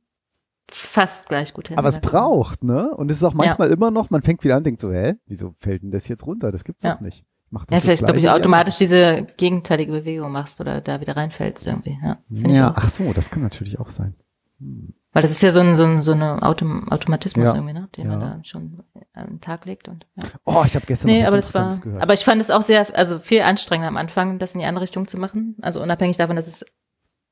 fast 0.71 1.29
gleich 1.29 1.55
gut 1.55 1.69
hin. 1.69 1.79
Aber 1.79 1.89
es 1.89 2.01
braucht, 2.01 2.63
ne? 2.65 2.91
Und 2.95 3.11
es 3.11 3.17
ist 3.19 3.25
auch 3.25 3.35
manchmal 3.35 3.71
immer 3.71 3.91
noch, 3.91 4.11
man 4.11 4.23
fängt 4.23 4.45
wieder 4.45 4.57
an, 4.57 4.63
denkt 4.65 4.81
so, 4.81 4.93
hä, 4.93 5.15
wieso 5.27 5.55
fällt 5.59 5.83
denn 5.83 5.91
das 5.91 6.07
jetzt 6.07 6.27
runter? 6.27 6.53
Das 6.53 6.65
gibt's 6.65 6.83
Ja. 6.85 6.95
doch 6.95 7.01
nicht. 7.01 7.25
Macht 7.51 7.71
Ja, 7.71 7.77
das 7.79 7.85
vielleicht, 7.85 8.05
glaube 8.05 8.21
ich, 8.21 8.29
automatisch 8.31 8.77
diese 8.77 9.27
gegenteilige 9.37 9.91
Bewegung 9.93 10.31
machst 10.31 10.61
oder 10.61 10.81
da 10.81 11.01
wieder 11.01 11.17
reinfällst 11.17 11.67
irgendwie. 11.67 11.99
Ja, 12.03 12.19
Ja, 12.29 12.73
ach 12.77 12.89
so, 12.89 13.13
das 13.13 13.31
kann 13.31 13.43
natürlich 13.43 13.79
auch 13.81 13.89
sein. 13.89 14.15
Hm. 14.61 14.95
Weil 15.13 15.23
das 15.23 15.33
ist 15.33 15.43
ja 15.43 15.51
so 15.51 15.59
ein, 15.59 15.75
so 15.75 15.83
ein, 15.85 16.03
so 16.03 16.13
eine 16.13 16.41
Autom 16.45 16.89
Automatismus 16.89 17.49
Ja. 17.49 17.57
irgendwie, 17.57 17.73
ne? 17.73 17.89
den 17.97 18.07
man 18.07 18.21
Ja. 18.21 18.27
da 18.37 18.45
schon 18.45 18.85
den 19.17 19.41
Tag 19.41 19.65
legt. 19.67 19.89
Und, 19.89 20.07
ja. 20.15 20.23
Oh, 20.45 20.63
ich 20.65 20.77
habe 20.77 20.87
gestern 20.87 21.09
Nee, 21.09 21.25
aber 21.27 21.35
das 21.37 21.53
war, 21.53 21.77
gehört. 21.77 22.01
aber 22.01 22.13
ich 22.15 22.25
fand 22.25 22.41
es 22.41 22.53
auch 22.53 22.63
sehr, 22.63 22.87
also 22.97 23.19
viel 23.19 23.43
anstrengender 23.43 23.89
am 23.89 23.97
Anfang, 23.97 24.39
das 24.39 24.55
in 24.55 24.61
die 24.61 24.67
andere 24.67 24.85
Richtung 24.85 25.09
zu 25.09 25.19
machen. 25.19 25.57
Also 25.61 25.83
unabhängig 25.83 26.17
davon, 26.19 26.37
dass 26.37 26.47
es 26.47 26.65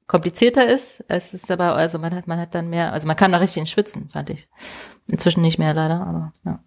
komplizierter 0.08 0.66
ist. 0.66 1.04
Es 1.06 1.32
ist 1.34 1.48
aber, 1.52 1.76
also 1.76 2.00
man 2.00 2.12
hat, 2.12 2.26
man 2.26 2.40
hat 2.40 2.52
dann 2.56 2.68
mehr, 2.70 2.92
also 2.92 3.06
man 3.06 3.14
kam 3.14 3.30
da 3.30 3.38
richtig 3.38 3.58
ins 3.58 3.70
Schwitzen, 3.70 4.08
fand 4.12 4.30
ich. 4.30 4.48
Inzwischen 5.06 5.42
nicht 5.42 5.60
mehr 5.60 5.72
leider, 5.72 6.04
aber 6.04 6.32
ja. 6.44 6.58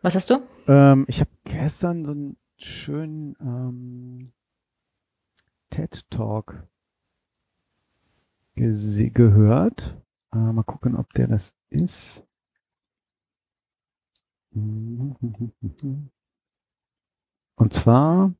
Was 0.00 0.14
hast 0.14 0.30
du? 0.30 0.40
Ähm, 0.68 1.04
ich 1.08 1.20
habe 1.20 1.30
gestern 1.44 2.04
so 2.04 2.12
einen 2.12 2.36
schönen 2.56 3.36
ähm, 3.40 4.32
TED 5.70 6.08
Talk 6.10 6.66
gese- 8.56 9.10
gehört. 9.10 9.96
Äh, 10.32 10.38
mal 10.38 10.62
gucken, 10.62 10.96
ob 10.96 11.12
der 11.14 11.26
das 11.28 11.54
ist. 11.70 12.26
Und 14.54 15.16
zwar 17.72 18.18
habe 18.18 18.34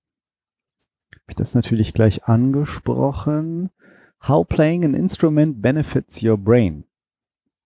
ich 1.29 1.37
das 1.37 1.55
natürlich 1.55 1.95
gleich 1.95 2.25
angesprochen. 2.25 3.71
How 4.29 4.47
playing 4.47 4.85
an 4.85 4.95
instrument 4.95 5.63
benefits 5.63 6.23
your 6.23 6.37
brain. 6.39 6.85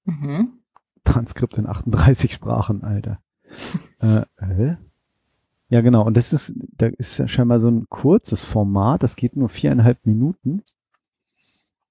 Mhm. 0.05 0.61
Transkript 1.05 1.59
in 1.59 1.67
38 1.67 2.33
Sprachen, 2.33 2.83
Alter. 2.85 3.21
Äh, 4.01 4.23
äh? 4.39 4.77
Ja, 5.69 5.81
genau. 5.81 6.05
Und 6.07 6.17
das 6.17 6.33
ist, 6.33 6.55
da 6.77 6.87
ist 6.87 7.19
ja 7.19 7.27
scheinbar 7.27 7.59
so 7.59 7.69
ein 7.69 7.87
kurzes 7.89 8.45
Format. 8.45 9.03
Das 9.03 9.17
geht 9.17 9.37
nur 9.37 9.49
viereinhalb 9.49 10.05
Minuten. 10.07 10.63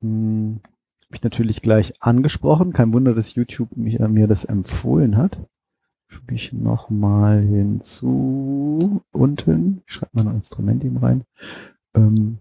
Hm, 0.02 0.62
hab 1.08 1.16
ich 1.16 1.24
natürlich 1.24 1.62
gleich 1.62 1.94
angesprochen. 2.02 2.74
Kein 2.74 2.94
Wunder, 2.94 3.14
dass 3.14 3.36
YouTube 3.36 3.76
mich, 3.76 4.00
äh, 4.00 4.08
mir 4.08 4.28
das 4.28 4.46
empfohlen 4.46 5.18
hat. 5.18 5.40
Schiebe 6.08 6.34
ich 6.34 6.54
nochmal 6.54 7.42
hinzu. 7.42 9.04
Unten. 9.12 9.82
Ich 9.88 9.94
schreibe 9.94 10.24
mal 10.24 10.30
ein 10.30 10.36
Instrument 10.36 10.84
eben 10.86 10.98
rein. 10.98 11.26
Ähm, 11.94 12.40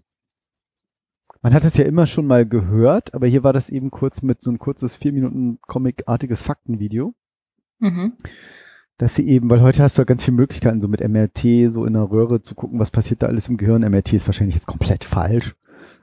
man 1.42 1.52
hat 1.52 1.64
es 1.64 1.76
ja 1.76 1.84
immer 1.84 2.06
schon 2.06 2.26
mal 2.26 2.46
gehört, 2.46 3.12
aber 3.12 3.26
hier 3.26 3.42
war 3.44 3.52
das 3.52 3.70
eben 3.70 3.90
kurz 3.90 4.22
mit 4.22 4.40
so 4.40 4.50
ein 4.50 4.58
kurzes 4.58 4.96
vier 4.96 5.12
Minuten 5.12 5.58
Comic-artiges 5.62 6.42
Faktenvideo 6.42 7.14
Mhm. 7.80 8.14
Dass 8.98 9.16
sie 9.16 9.26
eben, 9.26 9.50
weil 9.50 9.60
heute 9.60 9.82
hast 9.82 9.98
du 9.98 10.02
ja 10.02 10.06
ganz 10.06 10.24
viele 10.24 10.36
Möglichkeiten, 10.36 10.80
so 10.80 10.88
mit 10.88 11.06
MRT, 11.06 11.70
so 11.70 11.84
in 11.84 11.94
der 11.94 12.10
Röhre 12.10 12.42
zu 12.42 12.54
gucken, 12.54 12.78
was 12.78 12.90
passiert 12.90 13.22
da 13.22 13.26
alles 13.26 13.48
im 13.48 13.56
Gehirn. 13.56 13.82
MRT 13.82 14.12
ist 14.12 14.26
wahrscheinlich 14.26 14.54
jetzt 14.54 14.66
komplett 14.66 15.04
falsch. 15.04 15.56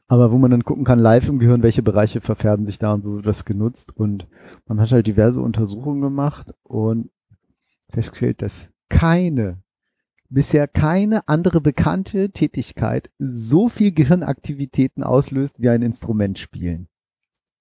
Aber 0.07 0.33
wo 0.33 0.37
man 0.37 0.51
dann 0.51 0.65
gucken 0.65 0.83
kann, 0.83 0.99
live 0.99 1.29
im 1.29 1.39
Gehirn, 1.39 1.63
welche 1.63 1.83
Bereiche 1.83 2.19
verfärben 2.19 2.65
sich 2.65 2.79
da 2.79 2.93
und 2.93 3.05
wo 3.05 3.15
wird 3.15 3.25
das 3.25 3.45
genutzt. 3.45 3.95
Und 3.95 4.27
man 4.67 4.81
hat 4.81 4.91
halt 4.91 5.07
diverse 5.07 5.41
Untersuchungen 5.41 6.01
gemacht 6.01 6.53
und 6.63 7.09
festgestellt, 7.89 8.41
dass 8.41 8.67
keine, 8.89 9.63
bisher 10.29 10.67
keine 10.67 11.27
andere 11.29 11.61
bekannte 11.61 12.31
Tätigkeit 12.31 13.09
so 13.19 13.69
viel 13.69 13.93
Gehirnaktivitäten 13.93 15.03
auslöst 15.03 15.61
wie 15.61 15.69
ein 15.69 15.81
Instrument 15.81 16.37
spielen. 16.39 16.89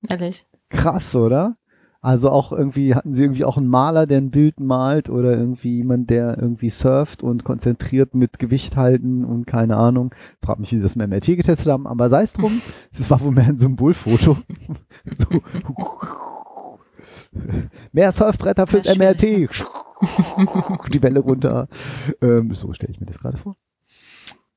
Ehrlich. 0.09 0.45
Krass, 0.71 1.15
oder? 1.15 1.57
Also 2.03 2.31
auch 2.31 2.51
irgendwie, 2.51 2.95
hatten 2.95 3.13
sie 3.13 3.23
irgendwie 3.23 3.45
auch 3.45 3.59
einen 3.59 3.69
Maler, 3.69 4.07
der 4.07 4.19
ein 4.19 4.31
Bild 4.31 4.59
malt 4.59 5.11
oder 5.11 5.37
irgendwie 5.37 5.77
jemand, 5.77 6.09
der 6.09 6.39
irgendwie 6.39 6.71
surft 6.71 7.23
und 7.23 7.45
konzentriert 7.45 8.15
mit 8.15 8.39
Gewicht 8.39 8.77
halten 8.77 9.25
und 9.25 9.47
keine 9.47 9.77
Ahnung. 9.77 10.15
Frag 10.43 10.59
mich, 10.61 10.73
wie 10.73 10.79
sie 10.79 10.83
das 10.83 10.97
mit 10.97 11.11
MRT 11.11 11.27
getestet 11.37 11.67
haben, 11.67 11.87
aber 11.87 12.09
sei 12.09 12.23
es 12.23 12.33
drum. 12.33 12.63
Es 12.93 13.11
war 13.11 13.21
wohl 13.21 13.33
mehr 13.33 13.47
ein 13.47 13.59
Symbolfoto. 13.59 14.37
so. 15.19 15.41
Mehr 17.93 18.13
Surfbretter 18.13 18.67
fürs 18.67 18.97
MRT. 18.97 19.49
Die 20.93 21.03
Welle 21.03 21.21
runter. 21.21 21.69
Ähm, 22.21 22.53
so 22.55 22.73
stelle 22.73 22.93
ich 22.93 23.01
mir 23.01 23.07
das 23.07 23.19
gerade 23.19 23.37
vor. 23.37 23.57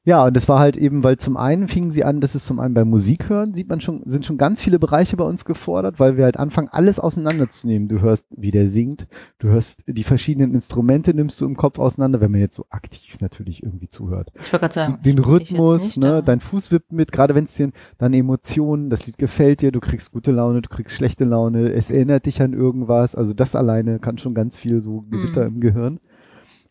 Ja, 0.06 0.26
und 0.26 0.36
das 0.36 0.50
war 0.50 0.60
halt 0.60 0.76
eben, 0.76 1.02
weil 1.06 1.16
zum 1.16 1.38
einen 1.38 1.70
fingen 1.70 1.90
sie 1.90 2.04
an, 2.04 2.20
das 2.20 2.36
ist 2.36 2.46
zum 2.46 2.60
einen 2.60 2.74
beim 2.74 2.90
Musik 2.90 3.30
hören, 3.30 3.54
sieht 3.54 3.70
man 3.70 3.80
schon, 3.80 4.02
sind 4.04 4.26
schon 4.26 4.38
ganz 4.38 4.62
viele 4.62 4.78
Bereiche 4.78 5.16
bei 5.16 5.24
uns 5.24 5.46
gefordert, 5.46 5.98
weil 5.98 6.18
wir 6.18 6.26
halt 6.26 6.38
anfangen, 6.38 6.68
alles 6.70 7.00
auseinanderzunehmen. 7.00 7.88
Du 7.88 8.02
hörst, 8.02 8.26
wie 8.36 8.52
der 8.52 8.68
singt, 8.68 9.08
du 9.40 9.48
hörst 9.48 9.80
die 9.88 10.04
verschiedenen 10.04 10.54
Instrumente, 10.54 11.14
nimmst 11.14 11.40
du 11.40 11.46
im 11.46 11.56
Kopf 11.56 11.80
auseinander, 11.80 12.20
wenn 12.20 12.32
man 12.32 12.42
jetzt 12.42 12.58
so 12.58 12.66
aktiv 12.70 13.16
natürlich 13.22 13.64
irgendwie 13.64 13.88
zuhört. 13.88 14.34
Ich 14.36 14.52
wollte 14.52 14.60
gerade 14.60 14.74
sagen. 14.74 15.00
Den 15.06 15.20
Rhythmus, 15.20 15.84
nicht, 15.84 15.98
ne, 15.98 16.22
dein 16.22 16.42
Fuß 16.42 16.72
wippt 16.74 16.92
mit, 16.92 17.14
gerade 17.14 17.34
wenn 17.34 17.46
es 17.46 17.54
dir, 17.56 17.72
deine 17.98 18.18
Emotionen, 18.18 18.90
das 18.90 19.06
Lied 19.08 19.18
gefällt 19.18 19.62
dir, 19.62 19.72
du 19.72 19.80
kriegst 19.80 20.12
gute 20.12 20.32
Laune, 20.34 20.62
du 20.62 20.68
kriegst 20.70 20.98
schlechte 20.98 21.24
Laune, 21.24 21.72
es 21.72 21.90
erinnert 21.90 22.26
dich 22.26 22.42
an 22.42 22.52
irgendwas, 22.52 23.16
also 23.16 23.34
das 23.34 23.56
alleine 23.56 24.00
kann 24.00 24.18
schon 24.18 24.34
ganz 24.34 24.58
viel 24.58 24.82
so 24.82 25.02
Gewitter 25.10 25.50
Mhm. 25.50 25.56
im 25.56 25.62
Gehirn. 25.62 26.00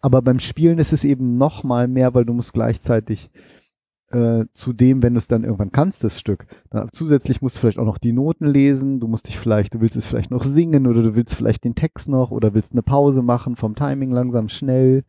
Aber 0.02 0.20
beim 0.20 0.38
Spielen 0.40 0.78
ist 0.78 0.92
es 0.92 1.04
eben 1.04 1.36
noch 1.38 1.62
mal 1.64 1.88
mehr, 1.88 2.12
weil 2.14 2.24
du 2.24 2.32
musst 2.34 2.52
gleichzeitig 2.52 3.30
äh, 4.10 4.44
zu 4.52 4.72
dem, 4.74 5.02
wenn 5.02 5.14
du 5.14 5.18
es 5.18 5.26
dann 5.26 5.42
irgendwann 5.44 5.72
kannst, 5.72 6.04
das 6.04 6.18
Stück, 6.20 6.44
dann 6.70 6.88
zusätzlich 6.92 7.40
musst 7.40 7.56
du 7.56 7.60
vielleicht 7.60 7.78
auch 7.78 7.86
noch 7.86 7.96
die 7.98 8.12
Noten 8.12 8.44
lesen, 8.46 9.00
du 9.00 9.06
musst 9.08 9.26
dich 9.28 9.38
vielleicht, 9.38 9.72
du 9.74 9.80
willst 9.80 9.96
es 9.96 10.06
vielleicht 10.06 10.30
noch 10.30 10.44
singen 10.44 10.86
oder 10.86 11.02
du 11.02 11.14
willst 11.14 11.34
vielleicht 11.34 11.64
den 11.64 11.74
Text 11.74 12.10
noch 12.10 12.30
oder 12.30 12.52
willst 12.52 12.72
eine 12.72 12.82
Pause 12.82 13.22
machen 13.22 13.56
vom 13.56 13.74
Timing 13.74 14.10
langsam 14.10 14.48
schnell. 14.50 15.04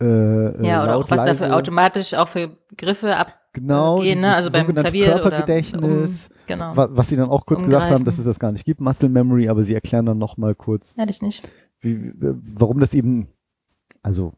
Äh, 0.00 0.04
Ja, 0.04 0.82
äh, 0.82 0.84
oder 0.84 0.86
laut, 0.92 1.04
auch 1.06 1.10
was 1.10 1.24
leise. 1.26 1.40
dafür 1.40 1.56
automatisch 1.56 2.14
auch 2.14 2.28
für 2.28 2.56
Griffe 2.76 3.16
ab. 3.16 3.34
Genau, 3.54 4.00
gehen, 4.02 4.20
ne? 4.20 4.32
Also 4.34 4.52
beim 4.52 4.72
Klavier 4.72 5.06
oder 5.06 5.20
Körpergedächtnis, 5.22 6.28
um- 6.28 6.36
genau. 6.46 6.76
wa- 6.76 6.88
was 6.92 7.08
sie 7.08 7.16
dann 7.16 7.30
auch 7.30 7.44
kurz 7.46 7.60
gesagt 7.64 7.74
haben, 7.84 7.88
Umgreifen. 7.90 8.04
dass 8.04 8.18
es 8.18 8.24
das 8.26 8.38
gar 8.38 8.52
nicht 8.52 8.64
gibt, 8.66 8.80
Muscle 8.80 9.08
Memory, 9.08 9.48
aber 9.48 9.64
sie 9.64 9.74
erklären 9.74 10.06
dann 10.06 10.18
noch 10.18 10.36
mal 10.36 10.54
kurz, 10.54 10.94
wie, 11.80 12.12
wie- 12.12 12.12
warum 12.20 12.78
das 12.78 12.94
eben, 12.94 13.26
also 14.02 14.32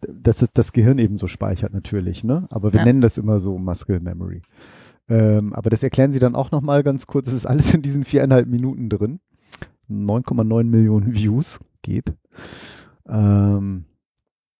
dass 0.00 0.42
es 0.42 0.52
das 0.52 0.72
Gehirn 0.72 0.98
eben 0.98 1.16
so 1.18 1.28
speichert 1.28 1.72
natürlich, 1.72 2.24
ne? 2.24 2.46
Aber 2.50 2.72
wir 2.72 2.80
Ja. 2.80 2.84
nennen 2.84 3.00
das 3.00 3.18
immer 3.18 3.38
so 3.38 3.56
Muscle 3.58 4.00
Memory. 4.00 4.42
Ähm, 5.08 5.52
aber 5.52 5.70
das 5.70 5.82
erklären 5.84 6.10
sie 6.10 6.18
dann 6.18 6.34
auch 6.34 6.50
noch 6.50 6.60
mal 6.62 6.82
ganz 6.82 7.06
kurz. 7.06 7.28
Es 7.28 7.34
ist 7.34 7.46
alles 7.46 7.72
in 7.72 7.82
diesen 7.82 8.02
viereinhalb 8.04 8.48
Minuten 8.48 8.88
drin. 8.88 9.20
9,9 9.88 10.64
Millionen 10.64 11.14
Views 11.14 11.60
geht. 11.82 12.12
Ähm, 13.08 13.84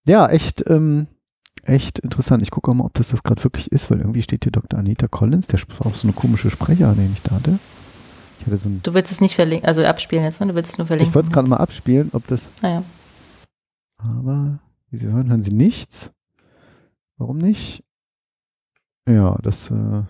ja, 0.07 0.29
echt, 0.29 0.63
ähm, 0.71 1.09
echt 1.65 1.99
interessant. 1.99 2.43
Ich 2.45 2.53
gucke 2.53 2.71
auch 2.71 2.75
mal, 2.75 2.85
ob 2.85 2.95
das 2.95 3.09
das 3.09 3.25
gerade 3.25 3.43
wirklich 3.43 3.73
ist, 3.73 3.91
weil 3.91 3.99
irgendwie 3.99 4.23
steht 4.23 4.45
hier 4.45 4.53
Dr. 4.53 4.79
Anita 4.79 5.09
Collins. 5.09 5.49
Der 5.49 5.59
war 5.79 5.87
auch 5.89 5.97
so 5.97 6.07
eine 6.07 6.13
komische 6.15 6.51
Sprecher, 6.51 6.95
den 6.95 7.13
ich 7.13 7.23
da 7.23 7.33
hatte. 7.35 7.59
Ich 8.39 8.47
hatte 8.47 8.59
so 8.59 8.71
Du 8.85 8.95
willst 8.95 9.11
es 9.11 9.21
nicht 9.21 9.35
verlinken, 9.35 9.67
also 9.67 9.83
abspielen 9.85 10.23
jetzt, 10.23 10.41
ne? 10.41 10.47
Du 10.47 10.55
willst 10.55 10.71
es 10.73 10.79
nur 10.79 10.87
verlinken. 10.87 11.11
ich 11.11 11.15
wollte 11.17 11.29
es 11.29 11.33
gerade 11.35 11.49
mal 11.49 11.57
abspielen, 11.57 12.11
ob 12.13 12.25
das. 12.29 12.49
Naja. 12.63 12.85
Aber 13.99 14.61
wie 14.91 14.97
Sie 14.97 15.07
hören, 15.07 15.29
hören 15.29 15.43
Sie 15.43 15.55
nichts. 15.55 16.13
Warum 17.17 17.39
nicht? 17.39 17.85
Ja, 19.09 19.39
das. 19.43 19.71
Äh, 19.71 20.03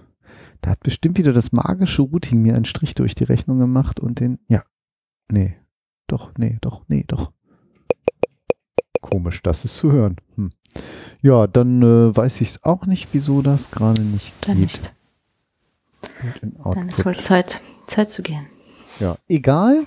da 0.60 0.70
hat 0.70 0.80
bestimmt 0.80 1.18
wieder 1.18 1.32
das 1.32 1.52
magische 1.52 2.02
Routing 2.02 2.42
mir 2.42 2.56
einen 2.56 2.64
Strich 2.64 2.94
durch 2.94 3.14
die 3.14 3.24
Rechnung 3.24 3.58
gemacht 3.58 4.00
und 4.00 4.20
den. 4.20 4.38
Ja. 4.48 4.64
Nee. 5.30 5.56
Doch, 6.08 6.32
nee, 6.38 6.58
doch, 6.60 6.84
nee, 6.88 7.04
doch. 7.06 7.32
Komisch, 9.00 9.42
das 9.42 9.64
ist 9.64 9.76
zu 9.76 9.92
hören. 9.92 10.16
Hm. 10.36 10.52
Ja, 11.22 11.46
dann 11.46 11.82
äh, 11.82 12.16
weiß 12.16 12.40
ich 12.40 12.50
es 12.50 12.64
auch 12.64 12.86
nicht, 12.86 13.08
wieso 13.12 13.42
das 13.42 13.70
gerade 13.70 14.02
nicht 14.02 14.32
Dann 14.46 14.58
geht. 14.58 14.62
nicht. 14.62 14.92
Dann 16.64 16.88
ist 16.88 17.04
wohl 17.04 17.16
Zeit, 17.16 17.60
Zeit 17.86 18.10
zu 18.10 18.22
gehen. 18.22 18.46
Ja, 19.00 19.16
egal. 19.28 19.86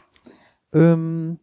Ähm, 0.73 1.39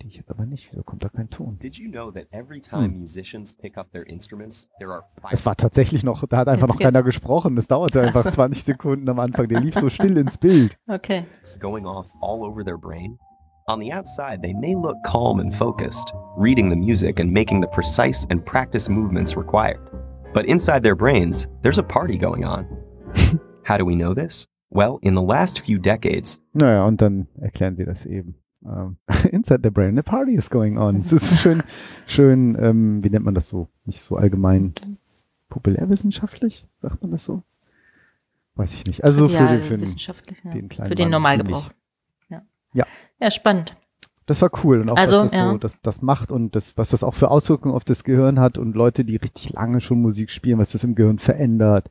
verstehe 0.00 0.08
ich 0.10 0.16
jetzt 0.16 0.30
aber 0.30 0.46
nicht. 0.46 0.68
Wieso 0.72 0.82
kommt 0.82 1.04
da 1.04 1.08
kein 1.08 1.28
Ton? 1.30 1.58
Did 1.58 1.76
you 1.76 1.90
know 1.90 2.10
that 2.10 2.26
every 2.32 2.60
time 2.60 2.98
musicians 2.98 3.52
pick 3.52 3.76
up 3.76 3.90
their 3.92 4.06
instruments, 4.06 4.66
there 4.78 4.90
are 4.92 5.02
five 5.20 5.32
Es 5.32 5.44
war 5.44 5.56
tatsächlich 5.56 6.02
noch, 6.02 6.24
da 6.26 6.38
hat 6.38 6.48
einfach 6.48 6.68
Jetzt 6.68 6.74
noch 6.74 6.80
keiner 6.80 7.02
geht's. 7.02 7.16
gesprochen. 7.16 7.56
Es 7.58 7.66
dauerte 7.68 8.00
einfach 8.00 8.20
Ach 8.20 8.30
so. 8.30 8.36
20 8.36 8.64
Sekunden 8.64 9.08
am 9.08 9.18
Anfang. 9.18 9.48
Der 9.48 9.60
lief 9.60 9.74
so 9.74 9.88
still 9.90 10.16
ins 10.16 10.38
Bild. 10.38 10.78
Okay. 10.88 11.24
going 11.60 11.86
off 11.86 12.10
all 12.22 12.42
over 12.42 12.64
their 12.64 12.78
brain. 12.78 13.18
On 13.68 13.78
the 13.80 13.92
outside, 13.92 14.42
they 14.42 14.54
may 14.54 14.74
look 14.74 14.96
calm 15.04 15.38
and 15.38 15.54
focused, 15.54 16.12
reading 16.36 16.70
the 16.70 16.76
music 16.76 17.20
and 17.20 17.30
making 17.30 17.60
the 17.60 17.68
precise 17.68 18.26
and 18.30 18.44
practice 18.44 18.88
movements 18.90 19.36
required. 19.36 19.78
But 20.32 20.46
inside 20.46 20.82
their 20.82 20.96
brains, 20.96 21.46
there's 21.62 21.78
a 21.78 21.82
party 21.84 22.16
going 22.18 22.44
on. 22.44 22.66
How 23.64 23.76
do 23.76 23.84
we 23.84 23.94
know 23.94 24.14
this? 24.14 24.46
Well, 24.70 24.98
in 25.02 25.14
the 25.14 25.22
last 25.22 25.60
few 25.60 25.78
decades, 25.78 26.38
Naja, 26.54 26.84
und 26.86 27.00
dann 27.00 27.26
erklären 27.40 27.76
sie 27.76 27.84
das 27.84 28.06
eben. 28.06 28.34
Ähm, 28.64 28.96
inside 29.30 29.60
the 29.62 29.70
brain, 29.70 29.98
a 29.98 30.02
party 30.02 30.34
is 30.34 30.50
going 30.50 30.78
on. 30.78 30.96
Es 30.96 31.12
ist 31.12 31.40
schön, 31.40 31.62
schön, 32.06 32.56
ähm, 32.60 33.02
wie 33.02 33.10
nennt 33.10 33.24
man 33.24 33.34
das 33.34 33.48
so? 33.48 33.68
Nicht 33.84 34.00
so 34.00 34.16
allgemein 34.16 34.74
populärwissenschaftlich, 35.48 36.66
sagt 36.80 37.02
man 37.02 37.10
das 37.10 37.24
so? 37.24 37.42
Weiß 38.54 38.74
ich 38.74 38.86
nicht. 38.86 39.04
Also 39.04 39.28
für 39.28 39.34
Ja, 39.34 39.46
den, 39.52 39.62
für 39.62 39.74
den, 39.74 39.80
wissenschaftlich, 39.82 40.38
ja. 40.44 40.50
den 40.50 40.68
kleinen 40.68 40.88
Für 40.88 40.94
den 40.94 41.10
Normalgebrauch. 41.10 41.70
Ja. 42.28 42.42
Ja. 42.74 42.86
Ja, 43.18 43.30
spannend. 43.30 43.76
Das 44.30 44.42
war 44.42 44.50
cool 44.62 44.80
und 44.80 44.92
auch 44.92 44.96
Also, 44.96 45.16
was 45.22 45.32
das 45.32 45.40
ja. 45.40 45.50
so 45.50 45.58
das, 45.58 45.80
das 45.82 46.02
macht 46.02 46.30
und 46.30 46.54
das, 46.54 46.76
was 46.78 46.90
das 46.90 47.02
auch 47.02 47.14
für 47.14 47.32
Auswirkungen 47.32 47.74
auf 47.74 47.82
das 47.82 48.04
Gehirn 48.04 48.38
hat 48.38 48.58
und 48.58 48.76
Leute, 48.76 49.04
die 49.04 49.16
richtig 49.16 49.50
lange 49.54 49.80
schon 49.80 50.00
Musik 50.00 50.30
spielen, 50.30 50.60
was 50.60 50.70
das 50.70 50.84
im 50.84 50.94
Gehirn 50.94 51.18
verändert, 51.18 51.90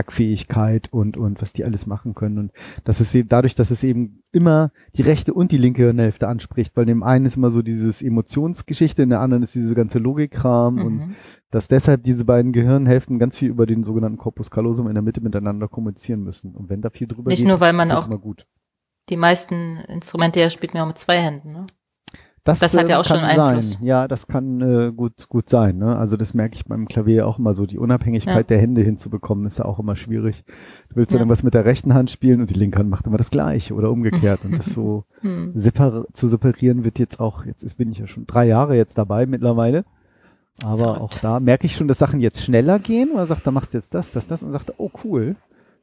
Merkfähigkeit 0.00 0.92
und 0.92 1.16
und 1.16 1.40
was 1.40 1.52
die 1.52 1.64
alles 1.64 1.86
machen 1.86 2.14
können 2.14 2.38
und 2.38 2.52
das 2.84 3.00
ist 3.00 3.14
eben 3.14 3.28
dadurch, 3.28 3.54
dass 3.54 3.70
es 3.70 3.82
eben 3.84 4.22
immer 4.32 4.70
die 4.96 5.02
rechte 5.02 5.32
und 5.32 5.52
die 5.52 5.58
linke 5.58 5.82
Hirnhälfte 5.82 6.28
anspricht, 6.28 6.76
weil 6.76 6.84
dem 6.86 7.02
einen 7.02 7.24
ist 7.24 7.36
immer 7.36 7.50
so 7.50 7.62
dieses 7.62 8.02
Emotionsgeschichte, 8.02 9.02
in 9.02 9.10
der 9.10 9.20
anderen 9.20 9.42
ist 9.42 9.54
diese 9.54 9.74
ganze 9.74 9.98
Logikkram 9.98 10.78
und 10.78 10.96
Mhm. 10.96 11.14
dass 11.50 11.68
deshalb 11.68 12.02
diese 12.02 12.24
beiden 12.24 12.52
Gehirnhälften 12.52 13.18
ganz 13.18 13.38
viel 13.38 13.48
über 13.48 13.64
den 13.66 13.84
sogenannten 13.84 14.18
Corpus 14.18 14.50
callosum 14.50 14.88
in 14.88 14.94
der 14.94 15.02
Mitte 15.02 15.20
miteinander 15.20 15.68
kommunizieren 15.68 16.22
müssen 16.22 16.54
und 16.54 16.68
wenn 16.68 16.82
da 16.82 16.90
viel 16.90 17.06
drüber 17.06 17.30
Nicht 17.30 17.38
geht, 17.40 17.48
nur, 17.48 17.60
weil 17.60 17.72
man 17.72 17.88
ist 17.88 17.94
auch- 17.94 18.06
immer 18.06 18.18
gut. 18.18 18.44
Die 19.08 19.16
meisten 19.16 19.76
Instrumente 19.88 20.40
ja 20.40 20.50
spielt 20.50 20.74
man 20.74 20.82
auch 20.82 20.88
mit 20.88 20.98
zwei 20.98 21.18
Händen, 21.18 21.52
ne? 21.52 21.66
Das, 22.46 22.60
Das 22.60 22.76
hat 22.76 22.88
ja 22.88 22.94
ähm, 22.96 23.00
auch 23.00 23.04
schon 23.04 23.18
kann 23.20 23.38
Einfluss. 23.40 23.72
Sein. 23.72 23.84
Ja, 23.84 24.08
das 24.08 24.26
kann 24.26 24.60
äh, 24.60 24.92
gut, 24.92 25.28
gut 25.28 25.50
sein. 25.50 25.78
Ne? 25.78 25.96
Also 25.98 26.16
das 26.16 26.32
merke 26.32 26.54
ich 26.54 26.64
beim 26.64 26.86
Klavier 26.88 27.26
auch 27.26 27.38
immer 27.38 27.52
so. 27.54 27.66
Die 27.66 27.78
Unabhängigkeit 27.78 28.36
Ja. 28.36 28.42
der 28.44 28.58
Hände 28.58 28.80
hinzubekommen, 28.82 29.44
ist 29.46 29.58
ja 29.58 29.64
auch 29.64 29.78
immer 29.78 29.96
schwierig. 29.96 30.44
Du 30.88 30.96
willst 30.96 31.12
ja. 31.12 31.18
Dann 31.18 31.28
was 31.28 31.42
mit 31.42 31.54
der 31.54 31.64
rechten 31.64 31.92
Hand 31.92 32.10
spielen 32.10 32.40
und 32.40 32.48
die 32.50 32.54
linke 32.58 32.78
Hand 32.78 32.88
macht 32.88 33.06
immer 33.06 33.18
das 33.18 33.30
Gleiche 33.30 33.74
oder 33.74 33.90
umgekehrt. 33.90 34.44
und 34.44 34.56
das 34.58 34.66
so 34.66 35.04
Hm. 35.22 35.52
separ 35.54 36.04
zu 36.12 36.28
separieren 36.28 36.84
wird 36.84 36.98
jetzt 36.98 37.20
auch, 37.20 37.44
jetzt 37.46 37.62
ist, 37.64 37.76
bin 37.76 37.90
ich 37.90 37.98
ja 37.98 38.06
schon 38.06 38.26
drei 38.26 38.46
Jahre 38.46 38.76
jetzt 38.76 38.96
dabei 38.96 39.26
mittlerweile. 39.26 39.84
Aber 40.64 40.94
Verrückt. 40.94 41.00
auch 41.00 41.18
da 41.20 41.40
merke 41.40 41.66
ich 41.66 41.74
schon, 41.76 41.88
dass 41.88 41.98
Sachen 41.98 42.20
jetzt 42.20 42.42
schneller 42.42 42.78
gehen. 42.78 43.10
Und 43.10 43.18
er 43.18 43.26
sagt, 43.26 43.46
da 43.46 43.50
machst 43.50 43.74
du 43.74 43.78
jetzt 43.78 43.92
das, 43.92 44.10
das, 44.10 44.26
das. 44.26 44.42
Und 44.42 44.52
sagt, 44.52 44.72
oh 44.78 44.90
cool. 45.04 45.36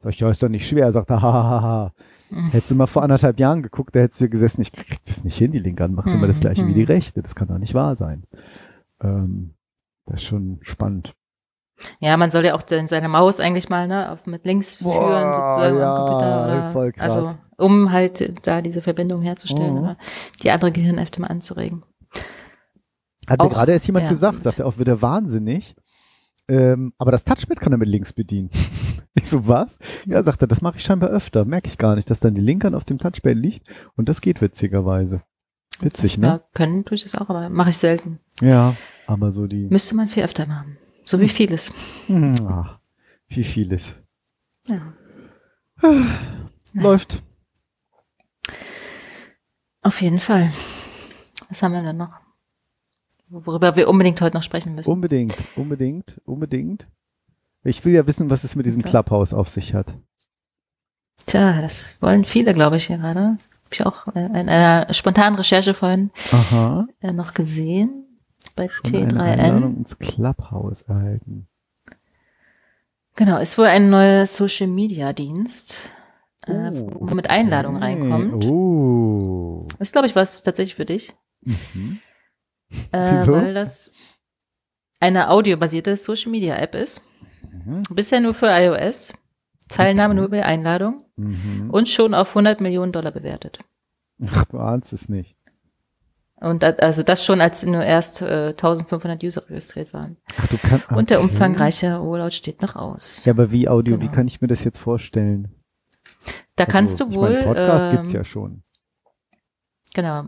Sag 0.04 0.12
ich, 0.12 0.20
ja, 0.20 0.28
ist 0.30 0.42
doch 0.42 0.50
nicht 0.50 0.68
schwer. 0.68 0.84
Er 0.84 0.92
sagt, 0.92 1.10
ha, 1.10 1.20
ha, 1.22 1.32
ha, 1.32 1.62
ha. 1.62 1.92
Mhm. 2.30 2.50
Hättest 2.50 2.70
du 2.70 2.74
mal 2.74 2.86
vor 2.86 3.02
anderthalb 3.02 3.40
Jahren 3.40 3.62
geguckt, 3.62 3.96
da 3.96 4.00
hättest 4.00 4.20
du 4.20 4.28
gesessen, 4.28 4.60
ich 4.60 4.70
krieg 4.70 4.98
das 5.06 5.24
nicht 5.24 5.36
hin, 5.38 5.50
die 5.50 5.58
linke 5.60 5.82
Hand 5.82 5.94
macht 5.94 6.08
immer 6.08 6.26
das 6.26 6.36
Mhm, 6.36 6.40
gleiche 6.40 6.66
wie 6.66 6.74
die 6.74 6.80
mhm. 6.82 6.86
rechte. 6.88 7.22
Das 7.22 7.34
kann 7.34 7.48
doch 7.48 7.56
nicht 7.58 7.72
wahr 7.72 7.96
sein. 7.96 8.24
Ähm, 9.02 9.54
das 10.04 10.20
ist 10.20 10.26
schon 10.26 10.58
spannend. 10.60 11.14
Ja, 12.00 12.16
man 12.18 12.30
soll 12.30 12.44
ja 12.44 12.54
auch 12.54 12.62
den- 12.62 12.86
seine 12.86 13.08
Maus 13.08 13.40
eigentlich 13.40 13.68
mal 13.70 13.88
ne, 13.88 14.12
auf, 14.12 14.26
mit 14.26 14.44
links 14.44 14.76
Boah, 14.76 14.92
führen, 15.08 15.32
sozusagen 15.34 15.78
ja, 15.78 15.94
am 15.94 16.06
Computer. 16.06 16.44
Oder, 16.44 16.70
voll 16.70 16.92
krass. 16.92 17.12
Also, 17.16 17.34
um 17.56 17.90
halt 17.90 18.46
da 18.46 18.60
diese 18.60 18.82
Verbindung 18.82 19.22
herzustellen 19.22 19.72
Mhm. 19.72 19.78
oder 19.78 19.96
die 20.42 20.50
andere 20.50 20.70
Gehirnhälfte 20.70 21.20
mal 21.22 21.28
anzuregen. 21.28 21.82
Hat 23.26 23.38
mir 23.38 23.46
Auch- 23.46 23.50
gerade 23.50 23.72
erst 23.72 23.86
jemand 23.86 24.04
ja. 24.04 24.10
gesagt, 24.10 24.42
sagt 24.42 24.58
er 24.60 24.66
auch, 24.66 24.76
wird 24.76 24.88
er 24.88 25.00
wahnsinnig. 25.00 25.74
Ähm, 26.46 26.92
aber 26.98 27.10
das 27.10 27.24
Touchpad 27.24 27.58
kann 27.58 27.72
er 27.72 27.78
mit 27.78 27.88
links 27.88 28.12
bedienen. 28.12 28.50
Ich 29.20 29.28
so, 29.30 29.46
was? 29.46 29.78
Ja, 30.06 30.22
sagt 30.24 30.42
er, 30.42 30.48
das 30.48 30.60
mache 30.60 30.76
ich 30.78 30.82
scheinbar 30.82 31.08
öfter. 31.10 31.44
Merke 31.44 31.68
ich 31.68 31.78
gar 31.78 31.94
nicht, 31.94 32.10
dass 32.10 32.18
dann 32.18 32.34
die 32.34 32.40
linke 32.40 32.66
Hand 32.66 32.74
auf 32.74 32.84
dem 32.84 32.98
Touchpad 32.98 33.36
liegt. 33.36 33.68
Und 33.96 34.08
das 34.08 34.20
geht 34.20 34.40
witzigerweise. 34.40 35.22
Witzig, 35.80 36.16
Ja, 36.16 36.20
ne? 36.34 36.42
können 36.52 36.84
tue 36.84 36.96
ich 36.96 37.02
das 37.04 37.14
auch, 37.16 37.28
aber 37.30 37.48
mache 37.48 37.70
ich 37.70 37.76
selten. 37.76 38.18
Ja, 38.40 38.74
aber 39.06 39.30
so 39.30 39.46
die. 39.46 39.68
Müsste 39.68 39.94
man 39.94 40.08
viel 40.08 40.24
öfter 40.24 40.46
machen. 40.46 40.78
So 41.04 41.20
wie 41.20 41.28
vieles. 41.28 41.72
Hm, 42.08 42.32
ach, 42.48 42.78
wie 43.28 43.44
vieles. 43.44 43.94
Ja. 44.66 44.92
Läuft. 46.72 47.22
Auf 49.82 50.00
jeden 50.00 50.18
Fall. 50.18 50.50
Was 51.48 51.62
haben 51.62 51.72
wir 51.72 51.82
denn 51.82 51.96
noch? 51.98 52.14
Worüber 53.28 53.76
wir 53.76 53.88
unbedingt 53.88 54.20
heute 54.20 54.36
noch 54.36 54.42
sprechen 54.42 54.74
müssen. 54.74 54.90
Unbedingt, 54.90 55.36
unbedingt, 55.56 56.20
unbedingt. 56.24 56.88
Ich 57.64 57.84
will 57.84 57.94
ja 57.94 58.06
wissen, 58.06 58.30
was 58.30 58.44
es 58.44 58.54
mit 58.56 58.66
diesem. 58.66 58.82
Clubhouse 58.82 59.32
auf 59.34 59.48
sich 59.48 59.74
hat. 59.74 59.94
Tja, 61.26 61.60
das 61.62 61.96
wollen 62.00 62.24
viele, 62.24 62.52
glaube 62.54 62.76
ich, 62.76 62.88
gerade. 62.88 63.20
Habe 63.20 63.38
ich 63.72 63.86
auch 63.86 64.06
äh, 64.14 64.26
in 64.26 64.48
einer 64.48 64.92
spontanen 64.92 65.36
Recherche 65.36 65.72
vorhin 65.74 66.10
Aha. 66.32 66.86
äh, 67.00 67.12
noch 67.12 67.32
gesehen. 67.34 68.20
Bei 68.56 68.68
Schon 68.68 68.94
eine 68.94 69.20
Einladung 69.42 69.72
T3N. 69.74 69.76
ins 69.78 69.98
Clubhouse 69.98 70.82
erhalten. 70.82 71.48
Genau, 73.16 73.38
ist 73.38 73.56
wohl 73.58 73.66
ein 73.66 73.90
neuer 73.90 74.26
Social 74.26 74.66
Media 74.66 75.12
Dienst, 75.12 75.88
äh, 76.46 76.52
Oh, 76.52 76.90
wo 76.94 77.04
man 77.06 77.16
mit 77.16 77.30
Einladungen 77.30 77.82
okay. 77.82 77.86
reinkommt. 78.00 78.44
Oh. 78.44 79.66
Ist, 79.78 79.92
glaube 79.92 80.06
ich, 80.08 80.14
was 80.14 80.42
tatsächlich 80.42 80.74
für 80.74 80.84
dich. 80.84 81.14
Mhm. 81.42 82.00
Äh, 82.92 83.20
Wieso? 83.20 83.32
Weil 83.32 83.54
das 83.54 83.90
eine 85.00 85.30
audiobasierte 85.30 85.96
Social 85.96 86.30
Media 86.30 86.56
App 86.56 86.74
ist. 86.74 87.02
Mhm. 87.64 87.82
Bisher 87.90 88.20
nur 88.20 88.34
für 88.34 88.48
iOS. 88.48 89.12
Teilnahme 89.68 90.14
nur 90.14 90.28
bei 90.28 90.44
Einladung. 90.44 91.02
Mhm. 91.16 91.70
Und 91.70 91.88
schon 91.88 92.14
auf 92.14 92.30
100 92.30 92.60
Millionen 92.60 92.92
Dollar 92.92 93.12
bewertet. 93.12 93.58
Ach, 94.26 94.44
du 94.46 94.58
ahnst 94.58 94.92
es 94.92 95.08
nicht. 95.08 95.36
Und 96.36 96.62
da, 96.62 96.70
also 96.70 97.02
das 97.02 97.24
schon, 97.24 97.40
als 97.40 97.62
nur 97.64 97.82
erst 97.82 98.20
äh, 98.20 98.48
1500 98.48 99.22
User 99.24 99.48
registriert 99.48 99.94
waren. 99.94 100.16
Ach, 100.38 100.46
du 100.48 100.58
kannst. 100.58 100.90
Und 100.90 101.08
der 101.10 101.20
umfangreiche 101.22 102.00
Urlaub 102.02 102.32
steht 102.32 102.60
noch 102.60 102.76
aus. 102.76 103.24
Ja, 103.24 103.32
aber 103.32 103.50
wie 103.50 103.68
Audio, 103.68 103.96
wie 103.96 104.00
Genau. 104.06 104.12
kann 104.12 104.26
ich 104.26 104.40
mir 104.40 104.48
das 104.48 104.62
jetzt 104.64 104.78
vorstellen? 104.78 105.54
da 106.56 106.66
kannst 106.66 107.00
Also, 107.00 107.12
du 107.12 107.18
wohl. 107.20 107.32
Mein, 107.32 107.44
Podcast 107.44 107.84
ähm, 107.84 107.90
gibt's 107.92 108.12
ja 108.12 108.24
schon. 108.24 108.62
Genau. 109.94 110.24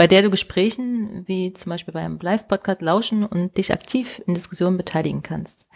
Bei 0.00 0.06
der 0.06 0.22
du 0.22 0.30
Gesprächen, 0.30 1.24
wie 1.26 1.52
zum 1.52 1.68
Beispiel 1.68 1.92
beim 1.92 2.18
Live-Podcast, 2.18 2.80
lauschen 2.80 3.26
und 3.26 3.58
dich 3.58 3.70
aktiv 3.70 4.22
in 4.26 4.32
Diskussionen 4.32 4.78
beteiligen 4.78 5.22
kannst. 5.22 5.66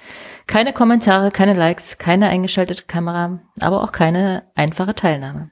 Keine 0.47 0.73
Kommentare, 0.73 1.31
keine 1.31 1.53
Likes, 1.53 1.99
keine 1.99 2.29
eingeschaltete 2.29 2.85
Kamera, 2.85 3.41
aber 3.61 3.83
auch 3.83 3.93
keine 3.93 4.45
einfache 4.55 4.95
Teilnahme. 4.95 5.51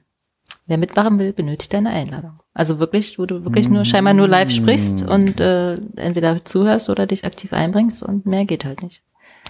Wer 0.65 0.79
mitmachen 0.79 1.19
will, 1.19 1.33
benötigt 1.33 1.75
eine 1.75 1.91
Einladung. 1.91 2.39
Also 2.55 2.79
wirklich, 2.79 3.19
wo 3.19 3.27
du 3.27 3.45
wirklich 3.45 3.69
nur 3.69 3.85
scheinbar 3.85 4.15
nur 4.15 4.27
live 4.27 4.49
sprichst 4.49 5.03
und 5.03 5.39
äh, 5.39 5.75
entweder 5.95 6.43
zuhörst 6.43 6.89
oder 6.89 7.05
dich 7.05 7.25
aktiv 7.25 7.53
einbringst 7.53 8.01
und 8.01 8.25
mehr 8.25 8.45
geht 8.45 8.65
halt 8.65 8.81
nicht. 8.81 9.03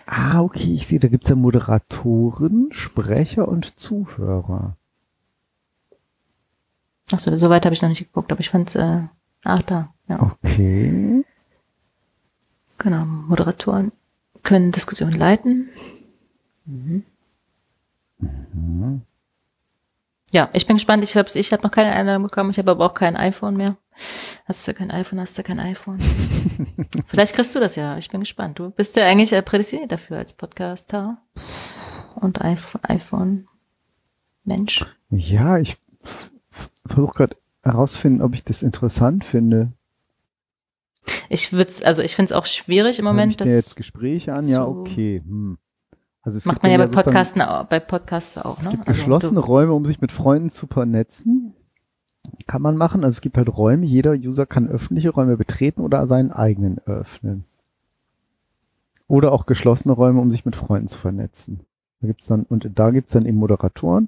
Ah, 0.05 0.41
okay, 0.41 0.75
ich 0.75 0.85
sehe, 0.85 0.99
da 0.99 1.07
gibt's 1.07 1.29
ja 1.29 1.35
Moderatoren, 1.35 2.67
Sprecher 2.73 3.47
und 3.47 3.79
Zuhörer. 3.79 4.75
Achso, 7.13 7.35
so 7.35 7.49
weit 7.51 7.63
habe 7.65 7.75
ich 7.75 7.81
noch 7.83 7.89
nicht 7.89 7.99
geguckt, 7.99 8.31
aber 8.31 8.41
ich 8.41 8.49
fand's, 8.49 8.73
äh, 8.73 9.01
ach 9.43 9.61
da, 9.61 9.93
ja. 10.07 10.19
Okay. 10.19 11.23
Genau, 12.79 13.05
Moderatoren 13.05 13.91
können 14.41 14.71
Diskussionen 14.71 15.13
leiten. 15.13 15.69
Mhm. 16.65 17.03
Ja, 20.31 20.49
ich 20.53 20.65
bin 20.65 20.77
gespannt. 20.77 21.03
Ich 21.03 21.15
habe 21.15 21.29
ich 21.31 21.53
hab 21.53 21.63
noch 21.63 21.69
keine 21.69 21.91
Einladung 21.91 22.23
bekommen. 22.23 22.49
Ich 22.49 22.57
habe 22.57 22.71
aber 22.71 22.83
auch 22.87 22.95
kein 22.95 23.15
iPhone 23.15 23.57
mehr. 23.57 23.77
Hast 24.45 24.67
du 24.67 24.73
kein 24.73 24.89
iPhone, 24.89 25.19
hast 25.19 25.37
du 25.37 25.43
kein 25.43 25.59
iPhone. 25.59 25.99
Vielleicht 27.05 27.35
kriegst 27.35 27.53
du 27.53 27.59
das 27.59 27.75
ja. 27.75 27.99
Ich 27.99 28.09
bin 28.09 28.21
gespannt. 28.21 28.57
Du 28.57 28.71
bist 28.71 28.95
ja 28.95 29.05
eigentlich 29.05 29.33
äh, 29.33 29.43
prädestiniert 29.43 29.91
dafür 29.91 30.17
als 30.17 30.33
Podcaster 30.33 31.21
und 32.15 32.41
iPhone, 32.41 32.81
iPhone 32.85 33.47
Mensch. 34.43 34.83
Ja, 35.11 35.59
ich 35.59 35.77
versuche 36.85 37.13
gerade 37.13 37.37
herausfinden, 37.63 38.21
ob 38.21 38.33
ich 38.33 38.43
das 38.43 38.63
interessant 38.63 39.23
finde. 39.23 39.71
Ich 41.29 41.51
würde 41.51 41.71
also 41.85 42.01
ich 42.01 42.15
finde 42.15 42.33
es 42.33 42.37
auch 42.37 42.45
schwierig 42.45 42.99
im 42.99 43.05
Moment. 43.05 43.31
ich 43.31 43.37
dir 43.37 43.45
jetzt 43.45 43.69
Das 43.69 43.75
Gespräche 43.75 44.33
an? 44.33 44.47
Ja, 44.47 44.65
okay. 44.65 45.21
Hm. 45.25 45.57
Also 46.21 46.37
es 46.37 46.45
macht 46.45 46.55
gibt 46.61 46.63
man 46.63 46.71
ja 46.71 46.77
bei 46.77 46.87
Podcasten, 46.87 47.41
auch- 47.41 47.65
bei 47.65 47.79
Podcasts 47.79 48.37
auch. 48.37 48.59
Es 48.59 48.65
ne? 48.65 48.71
gibt 48.71 48.87
Also 48.87 49.01
geschlossene 49.01 49.39
Räume, 49.41 49.73
um 49.73 49.85
sich 49.85 49.99
mit 49.99 50.11
Freunden 50.11 50.49
zu 50.49 50.67
vernetzen. 50.67 51.53
Kann 52.47 52.61
man 52.61 52.77
machen. 52.77 53.03
Also 53.03 53.15
es 53.15 53.21
gibt 53.21 53.37
halt 53.37 53.55
Räume, 53.55 53.85
jeder 53.85 54.13
User 54.13 54.45
kann 54.45 54.69
öffentliche 54.69 55.09
Räume 55.09 55.35
betreten 55.35 55.81
oder 55.81 56.07
seinen 56.07 56.31
eigenen 56.31 56.79
öffnen. 56.85 57.43
Oder 59.09 59.33
auch 59.33 59.45
geschlossene 59.45 59.93
Räume, 59.93 60.21
um 60.21 60.31
sich 60.31 60.45
mit 60.45 60.55
Freunden 60.55 60.87
zu 60.87 60.97
vernetzen. 60.97 61.59
Da 61.99 62.07
gibt's 62.07 62.27
dann, 62.27 62.43
und 62.43 62.69
da 62.73 62.91
gibt's 62.91 63.11
dann 63.11 63.25
eben 63.25 63.37
Moderatoren, 63.37 64.07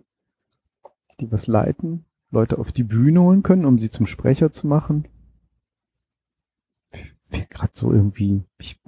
die 1.20 1.30
was 1.32 1.48
leiten, 1.48 2.06
Leute 2.36 2.58
auf 2.60 2.72
die 2.72 2.84
Bühne 2.84 3.22
holen 3.22 3.42
können, 3.44 3.66
um 3.66 3.80
sie 3.80 3.90
zum 3.90 4.06
Sprecher 4.06 4.52
zu 4.52 4.68
machen. 4.68 5.08
Gerade 7.32 7.72
so 7.74 7.92
irgendwie, 7.92 8.44
ich, 8.60 8.80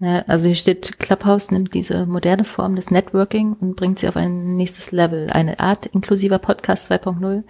Ja, 0.00 0.20
also 0.22 0.48
hier 0.48 0.56
steht, 0.56 0.98
Clubhouse 0.98 1.50
nimmt 1.50 1.72
diese 1.72 2.04
moderne 2.06 2.44
Form 2.44 2.76
des 2.76 2.90
Networking 2.90 3.54
und 3.54 3.76
bringt 3.76 3.98
sie 3.98 4.08
auf 4.08 4.16
ein 4.16 4.56
nächstes 4.56 4.92
Level. 4.92 5.30
Eine 5.30 5.58
Art 5.60 5.86
inklusiver 5.86 6.38
Podcast 6.38 6.90
2.0, 6.90 7.44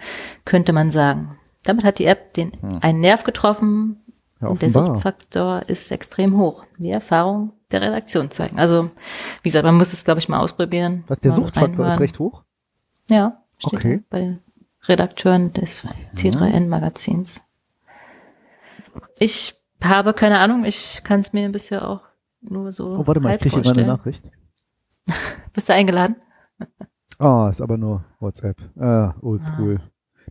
könnte 0.45 0.71
man 0.73 0.91
sagen. 0.91 1.37
Damit 1.63 1.83
hat 1.83 1.99
die 1.99 2.05
App 2.05 2.33
den, 2.33 2.51
Hm. 2.61 2.79
einen 2.81 2.99
Nerv 3.01 3.23
getroffen 3.23 3.97
ja, 4.39 4.47
und 4.47 4.61
der. 4.61 4.69
Suchtfaktor 4.69 5.63
ist 5.67 5.91
extrem 5.91 6.37
hoch. 6.37 6.63
Die 6.77 6.91
Erfahrung 6.91 7.51
der 7.71 7.81
Redaktion 7.81 8.31
zeigen. 8.31 8.59
Also, 8.59 8.91
wie 9.41 9.49
gesagt, 9.49 9.65
man 9.65 9.75
muss 9.75 9.91
es, 9.91 10.05
glaube 10.05 10.19
ich, 10.19 10.29
mal 10.29 10.39
ausprobieren. 10.39 11.03
Was, 11.07 11.19
der 11.19 11.31
Suchtfaktor 11.31 11.69
ist 11.71 11.79
reinhören. 11.79 11.97
recht 11.99 12.19
hoch? 12.19 12.43
Ja, 13.09 13.43
steht 13.57 13.73
Okay. 13.73 14.03
bei 14.09 14.19
den 14.21 14.39
Redakteuren 14.89 15.53
des 15.53 15.83
T3N-Magazins. 16.15 17.41
Ich 19.19 19.55
habe 19.83 20.13
keine 20.13 20.39
Ahnung, 20.39 20.65
ich 20.65 21.01
kann 21.03 21.19
es 21.19 21.33
mir 21.33 21.49
bisher 21.51 21.87
auch 21.87 22.05
nur 22.41 22.71
so. 22.71 22.89
Oh, 22.89 23.07
warte 23.07 23.19
mal, 23.19 23.35
ich 23.35 23.41
kriege 23.41 23.61
gerade 23.61 23.79
eine. 23.81 23.87
Nachricht. 23.87 24.23
Bist 25.53 25.69
du 25.69 25.73
eingeladen? 25.73 26.15
Ah, 27.19 27.47
ist 27.49 27.61
aber 27.61 27.77
nur 27.77 28.05
WhatsApp. 28.19 28.57
Ah, 28.79 29.15
oldschool. 29.21 29.79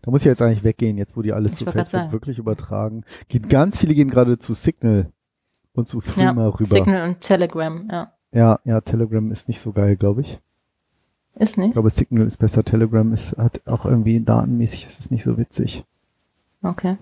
Da 0.03 0.11
muss 0.11 0.21
ich 0.21 0.27
jetzt 0.27 0.43
eigentlich 0.43 0.63
weggehen, 0.63 0.99
jetzt 0.99 1.17
wo 1.17 1.23
die 1.23 1.33
alles 1.33 1.53
Ich 1.53 1.59
zu 1.59 1.73
Facebook 1.73 2.13
wirklich 2.13 2.39
übertragen. 2.39 3.05
Geht, 3.29 3.49
ganz 3.49 3.79
viele 3.79 3.95
gehen 3.95 4.09
gerade 4.09 4.39
zu 4.39 4.55
Signal 4.55 5.11
und 5.73 5.89
zu 5.89 6.01
Threema 6.01 6.47
rüber. 6.49 6.67
Signal 6.67 7.09
und 7.09 7.21
Telegram, 7.21 7.89
ja. 7.91 8.13
Ja, 8.33 8.61
ja, 8.65 8.81
Telegram 8.83 9.31
ist 9.33 9.49
nicht 9.49 9.61
so 9.61 9.73
geil, 9.73 9.97
glaube 9.97 10.21
ich. 10.21 10.41
Ist 11.39 11.53
Ich 11.53 11.57
nicht? 11.59 11.73
glaube, 11.75 11.91
Signal 11.91 12.27
ist 12.27 12.39
besser. 12.39 12.65
Telegram 12.65 13.13
ist, 13.13 13.37
hat 13.37 13.61
auch 13.67 13.85
irgendwie 13.85 14.21
datenmäßig 14.21 14.87
ist 14.87 15.01
es 15.01 15.11
nicht 15.11 15.25
so 15.25 15.37
witzig. 15.39 15.85
Okay. 16.63 16.97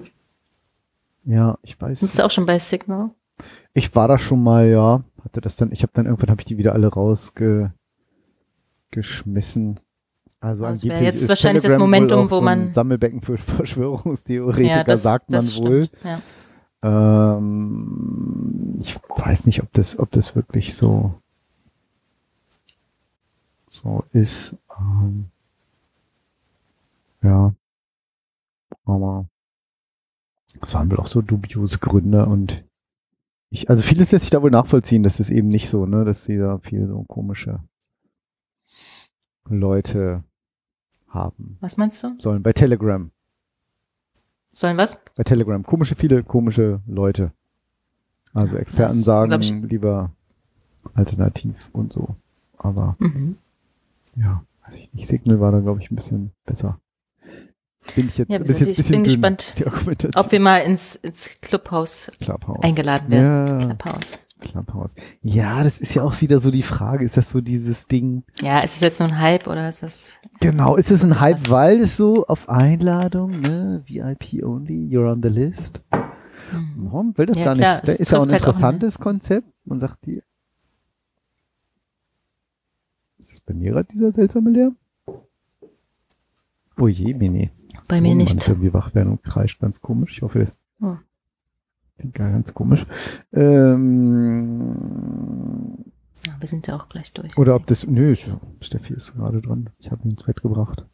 Ja, 1.24 1.56
ich 1.62 1.80
weiß. 1.80 2.00
Bist 2.00 2.18
du 2.18 2.24
auch 2.24 2.30
schon 2.30 2.46
bei 2.46 2.58
Signal? 2.58 3.10
Ich 3.72 3.94
war 3.94 4.08
da 4.08 4.18
schon 4.18 4.42
mal, 4.42 4.68
ja. 4.68 5.02
Hatte 5.24 5.40
das 5.40 5.56
dann, 5.56 5.72
ich 5.72 5.82
habe 5.82 5.92
dann 5.94 6.06
irgendwann 6.06 6.30
habe 6.30 6.40
ich 6.40 6.44
die 6.44 6.58
wieder 6.58 6.72
alle 6.74 6.88
rausgeschmissen. 6.88 7.72
Also 10.40 10.64
Das 10.64 10.82
angeblich 10.82 11.00
jetzt 11.02 11.22
ist 11.22 11.28
wahrscheinlich 11.30 11.62
das 11.62 11.72
Telegram 11.72 11.90
wohl 11.90 12.00
Momentum, 12.00 12.30
wo 12.30 12.36
so 12.36 12.40
man- 12.42 12.72
Sammelbecken 12.72 13.22
für 13.22 13.38
Verschwörungstheoretiker, 13.38 14.96
sagt 14.96 15.30
man 15.30 15.40
das 15.40 15.56
wohl. 15.56 15.88
Ja. 16.04 16.20
Ähm, 17.38 18.76
ich 18.80 18.96
weiß 19.16 19.46
nicht, 19.46 19.62
ob 19.62 19.72
das, 19.72 19.98
ob 19.98 20.10
das 20.10 20.36
wirklich 20.36 20.74
so, 20.74 21.14
so 23.84 24.02
ist. 24.12 24.56
Ähm, 24.80 25.26
ja. 27.22 27.54
Aber 28.86 29.26
es 30.60 30.74
waren 30.74 30.90
wohl 30.90 30.98
auch 30.98 31.06
so 31.06 31.22
dubiose 31.22 31.78
Gründe 31.78 32.26
und 32.26 32.64
ich, 33.50 33.70
also 33.70 33.82
vieles 33.82 34.10
lässt 34.10 34.22
sich 34.22 34.30
da 34.30 34.42
wohl 34.42 34.50
nachvollziehen, 34.50 35.02
dass 35.04 35.20
es 35.20 35.30
eben 35.30 35.48
nicht 35.48 35.68
so, 35.68 35.86
ne, 35.86 36.04
dass 36.04 36.24
sie 36.24 36.36
da 36.38 36.58
viel 36.58 36.88
so 36.88 37.04
komische 37.04 37.60
Leute 39.48 40.24
haben 41.08 41.56
Was 41.60 41.76
meinst 41.76 42.02
du? 42.02 42.16
sollen. 42.18 42.42
Bei 42.42 42.52
Telegram. 42.52 43.10
Sollen 44.52 44.76
was? 44.76 44.98
Bei 45.16 45.22
Telegram. 45.22 45.62
Komische, 45.62 45.94
viele 45.94 46.24
komische 46.24 46.80
Leute. 46.86 47.32
Also 48.32 48.56
Experten 48.56 48.96
das 48.96 49.04
sagen 49.04 49.62
lieber 49.68 50.10
alternativ 50.94 51.68
und 51.72 51.92
so. 51.92 52.16
Aber 52.58 52.96
Mhm. 52.98 53.36
Ja, 54.16 54.44
weiß 54.66 54.74
ich 54.76 54.92
nicht. 54.92 55.08
Signal 55.08 55.40
war 55.40 55.52
da, 55.52 55.60
glaube 55.60 55.80
ich, 55.82 55.90
ein 55.90 55.96
bisschen 55.96 56.32
besser. 56.44 56.78
Bin 57.94 58.06
ich 58.08 58.16
jetzt, 58.18 58.30
Ja, 58.32 58.38
wir 58.38 58.46
bis 58.46 58.56
sind- 58.56 58.68
jetzt 58.68 58.78
ich 58.78 58.86
bisschen 58.86 58.90
bin 58.92 59.04
dünn, 59.04 59.04
gespannt, 59.04 59.54
Die. 59.58 60.16
Ob 60.16 60.32
wir 60.32 60.40
mal 60.40 60.58
ins, 60.58 60.96
ins 60.96 61.28
Clubhaus 61.42 62.10
Clubhouse. 62.20 62.62
eingeladen 62.62 63.10
werden. 63.10 63.60
Ja, 63.60 63.66
Clubhaus. 63.66 64.18
Clubhouse. 64.40 64.94
Ja, 65.22 65.62
das 65.62 65.80
ist 65.80 65.94
ja 65.94 66.02
auch 66.02 66.20
wieder 66.20 66.38
so 66.38 66.50
die 66.50 66.62
Frage. 66.62 67.04
Ist 67.04 67.16
das 67.16 67.30
so 67.30 67.40
dieses 67.40 67.86
Ding? 67.86 68.24
Ja, 68.42 68.60
ist 68.60 68.74
es 68.74 68.80
jetzt 68.80 69.00
nur 69.00 69.08
ein 69.08 69.18
Hype 69.18 69.46
oder 69.46 69.68
ist 69.68 69.82
das. 69.82 70.12
Genau, 70.40 70.76
ist 70.76 70.90
es 70.90 71.02
ein 71.02 71.20
Hype, 71.20 71.40
Was? 71.40 71.50
weil 71.50 71.80
es 71.80 71.96
so 71.96 72.26
auf 72.26 72.48
Einladung, 72.48 73.40
ne? 73.40 73.82
VIP 73.86 74.42
only, 74.42 74.88
you're 74.90 75.10
on 75.10 75.22
the 75.22 75.28
list. 75.28 75.82
Mhm. 76.52 76.74
Warum 76.90 77.16
will 77.18 77.26
das 77.26 77.38
Ja, 77.38 77.44
gar 77.46 77.54
klar, 77.54 77.74
nicht? 77.76 77.88
Das 77.88 77.96
ist 77.96 78.10
ja 78.12 78.18
auch 78.18 78.22
ein 78.22 78.28
trifft 78.28 78.42
halt 78.44 78.54
auch 78.54 78.56
interessantes 78.56 78.98
Konzept. 78.98 79.48
Man 79.64 79.80
sagt 79.80 80.04
dir. 80.06 80.22
Ist 83.18 83.32
das 83.32 83.33
bei 83.46 83.54
mir 83.54 83.72
gerade 83.72 83.88
dieser 83.92 84.12
seltsame 84.12 84.50
Lärm? 84.50 84.76
Oh 86.78 86.88
je, 86.88 87.14
Mini. 87.14 87.50
Bei 87.88 88.00
mir 88.00 88.14
nicht. 88.14 88.34
Manche 88.34 88.52
irgendwie 88.52 88.72
wach 88.74 88.94
werden 88.94 89.10
und 89.12 89.22
kreischt 89.22 89.60
ganz 89.60 89.80
komisch. 89.80 90.16
Ich 90.16 90.22
hoffe, 90.22 90.40
das 90.40 90.58
Oh. 90.80 90.96
klingt 91.98 92.14
gar 92.14 92.30
ganz 92.30 92.52
komisch. 92.54 92.84
Ähm, 94.44 95.84
Ja, 96.26 96.32
wir 96.40 96.46
sind 96.48 96.66
ja 96.66 96.74
auch 96.76 96.88
gleich 96.88 97.12
durch. 97.12 97.36
oder 97.38 97.54
ob 97.54 97.66
das. 97.66 97.86
Nö, 97.86 98.14
Steffi 98.60 98.94
ist 98.94 99.14
gerade 99.14 99.40
dran. 99.42 99.70
Ich 99.78 99.90
habe 99.90 100.02
ihn 100.04 100.12
ins 100.12 100.22
Bett 100.22 100.40
gebracht. 100.42 100.86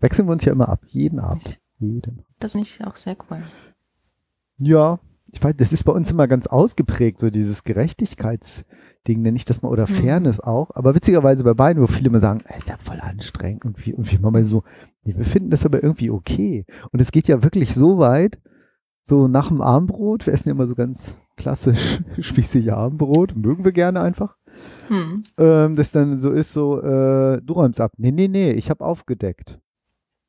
Wechseln 0.00 0.28
wir 0.28 0.32
uns 0.32 0.44
ja 0.44 0.52
immer 0.52 0.68
ab. 0.68 0.80
Jeden 0.88 1.18
Abend. 1.18 1.58
Jeden. 1.78 2.24
Das 2.38 2.54
nicht 2.54 2.86
auch 2.86 2.96
sehr 2.96 3.16
cool. 3.30 3.42
Ja, 4.58 4.98
ich 5.36 5.44
weiß, 5.44 5.54
das 5.58 5.70
ist 5.70 5.84
bei 5.84 5.92
uns 5.92 6.10
immer 6.10 6.26
ganz 6.28 6.46
ausgeprägt, 6.46 7.20
so 7.20 7.28
dieses 7.28 7.62
Gerechtigkeitsding, 7.62 9.20
nenne 9.20 9.36
ich 9.36 9.44
das 9.44 9.60
mal, 9.60 9.68
oder 9.68 9.82
Mhm. 9.82 9.94
Fairness 9.94 10.40
auch. 10.40 10.70
Aber 10.74 10.94
witzigerweise 10.94 11.44
bei 11.44 11.52
beiden, 11.52 11.82
wo 11.82 11.86
viele 11.86 12.08
immer 12.08 12.20
sagen, 12.20 12.42
es 12.48 12.58
ist 12.58 12.68
ja 12.70 12.76
voll 12.82 13.00
anstrengend 13.00 13.66
und 13.66 13.84
wir, 13.84 13.98
und 13.98 14.10
machen 14.22 14.32
mal 14.32 14.46
so, 14.46 14.62
nee, 15.04 15.14
wir 15.14 15.26
finden 15.26 15.50
das 15.50 15.66
aber 15.66 15.82
irgendwie 15.82 16.10
okay. 16.10 16.64
Und 16.90 17.00
es 17.00 17.10
geht 17.10 17.28
ja 17.28 17.44
wirklich 17.44 17.74
so 17.74 17.98
weit, 17.98 18.38
so 19.02 19.28
nach 19.28 19.48
dem 19.48 19.60
Abendbrot, 19.60 20.26
wir 20.26 20.32
essen 20.32 20.48
ja 20.48 20.54
immer 20.54 20.66
so 20.66 20.74
ganz 20.74 21.16
klassisch 21.36 22.00
spießig 22.18 22.72
Abendbrot, 22.72 23.36
mögen 23.36 23.62
wir 23.64 23.72
gerne 23.72 24.00
einfach, 24.00 24.38
Hm. 24.88 25.24
ähm, 25.36 25.76
das 25.76 25.92
dann 25.92 26.18
so 26.18 26.30
ist, 26.30 26.54
so, 26.54 26.80
äh, 26.80 27.42
du 27.42 27.52
räumst 27.52 27.78
ab. 27.78 27.92
Nee, 27.98 28.10
nee, 28.10 28.26
nee, 28.28 28.52
ich 28.52 28.70
habe 28.70 28.82
aufgedeckt. 28.82 29.60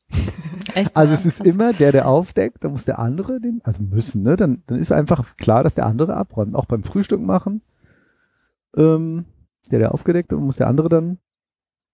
Echt? 0.73 0.95
Also 0.95 1.13
es 1.13 1.25
ist 1.25 1.37
krass. 1.37 1.47
immer 1.47 1.73
der, 1.73 1.91
der 1.91 2.07
aufdeckt, 2.07 2.63
dann 2.63 2.71
muss 2.71 2.85
der 2.85 2.99
andere 2.99 3.39
den, 3.39 3.61
also 3.63 3.81
müssen, 3.83 4.23
ne? 4.23 4.35
Dann, 4.35 4.63
dann 4.67 4.79
ist 4.79 4.91
einfach 4.91 5.35
klar, 5.37 5.63
dass 5.63 5.75
der 5.75 5.85
andere 5.85 6.15
abräumt. 6.15 6.55
Auch 6.55 6.65
beim 6.65 6.83
Frühstück 6.83 7.21
machen. 7.21 7.61
Ähm, 8.75 9.25
der, 9.71 9.79
der 9.79 9.93
aufgedeckt, 9.93 10.31
dann 10.31 10.39
muss 10.39 10.57
der 10.57 10.67
andere 10.67 10.89
dann, 10.89 11.17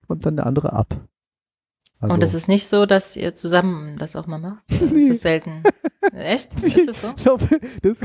räumt 0.09 0.25
dann 0.25 0.35
der 0.35 0.45
andere 0.45 0.73
ab. 0.73 0.95
Also, 1.99 2.15
Und 2.15 2.23
es 2.23 2.33
ist 2.33 2.49
nicht 2.49 2.67
so, 2.67 2.85
dass 2.85 3.15
ihr 3.15 3.33
zusammen 3.33 3.97
das 3.97 4.15
auch 4.17 4.27
mal 4.27 4.39
macht? 4.39 4.63
Nee. 4.93 5.03
Ist 5.03 5.09
das 5.11 5.21
selten? 5.21 5.63
Echt? 6.13 6.53
Ist 6.61 6.87
das 6.87 7.01
so? 7.01 7.13
ich, 7.17 7.25
hoffe, 7.27 7.59
das, 7.81 7.97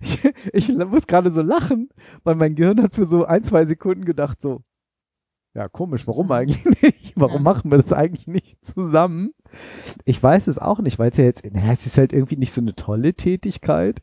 ich, 0.00 0.22
ich 0.52 0.68
muss 0.68 1.06
gerade 1.08 1.32
so 1.32 1.42
lachen, 1.42 1.88
weil 2.22 2.36
mein 2.36 2.54
Gehirn 2.54 2.80
hat 2.80 2.94
für 2.94 3.06
so 3.06 3.24
ein, 3.24 3.42
zwei 3.42 3.64
Sekunden 3.66 4.04
gedacht 4.04 4.40
so, 4.40 4.62
ja 5.54 5.68
komisch, 5.68 6.06
warum 6.06 6.30
eigentlich 6.30 6.64
nicht? 6.82 7.12
Warum 7.16 7.38
Ja. 7.38 7.40
machen 7.42 7.70
wir 7.70 7.78
das 7.78 7.92
eigentlich 7.92 8.26
nicht 8.28 8.64
zusammen? 8.64 9.32
Ich 10.04 10.22
weiß 10.22 10.46
es 10.46 10.58
auch 10.58 10.80
nicht, 10.80 10.98
weil 10.98 11.10
es 11.10 11.16
ja 11.16 11.24
jetzt, 11.24 11.44
naja, 11.52 11.72
es 11.72 11.86
ist 11.86 11.98
halt 11.98 12.12
irgendwie 12.12 12.36
nicht 12.36 12.52
so 12.52 12.60
eine 12.60 12.74
tolle 12.74 13.14
Tätigkeit. 13.14 14.02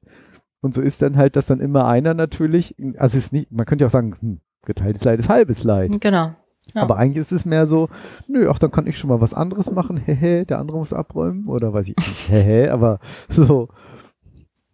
Und 0.61 0.73
so 0.73 0.81
ist 0.81 1.01
dann 1.01 1.15
halt, 1.17 1.35
dass 1.35 1.45
dann 1.45 1.61
immer 1.61 1.87
einer 1.87 2.13
natürlich, 2.13 2.75
also 2.97 3.17
es 3.17 3.25
ist 3.25 3.33
nicht, 3.33 3.51
man 3.51 3.65
könnte 3.65 3.83
ja 3.83 3.87
auch 3.87 3.91
sagen, 3.91 4.15
hm, 4.19 4.41
geteiltes 4.65 5.03
Leid 5.03 5.19
ist 5.19 5.29
halbes 5.29 5.63
Leid. 5.63 5.91
Genau. 6.01 6.33
Ja. 6.75 6.83
Aber 6.83 6.97
eigentlich 6.97 7.17
ist 7.17 7.31
es 7.31 7.45
mehr 7.45 7.65
so, 7.65 7.89
nö, 8.27 8.47
ach, 8.49 8.59
dann 8.59 8.69
kann 8.71 8.85
ich 8.85 8.97
schon 8.97 9.09
mal 9.09 9.21
was 9.21 9.33
anderes 9.33 9.71
machen, 9.71 9.97
hehe, 10.05 10.45
der 10.45 10.59
andere 10.59 10.77
muss 10.77 10.93
abräumen 10.93 11.47
oder 11.47 11.73
weiß 11.73 11.87
ich 11.87 11.95
nicht, 11.95 12.27
hehe, 12.29 12.71
aber 12.71 12.99
so, 13.27 13.69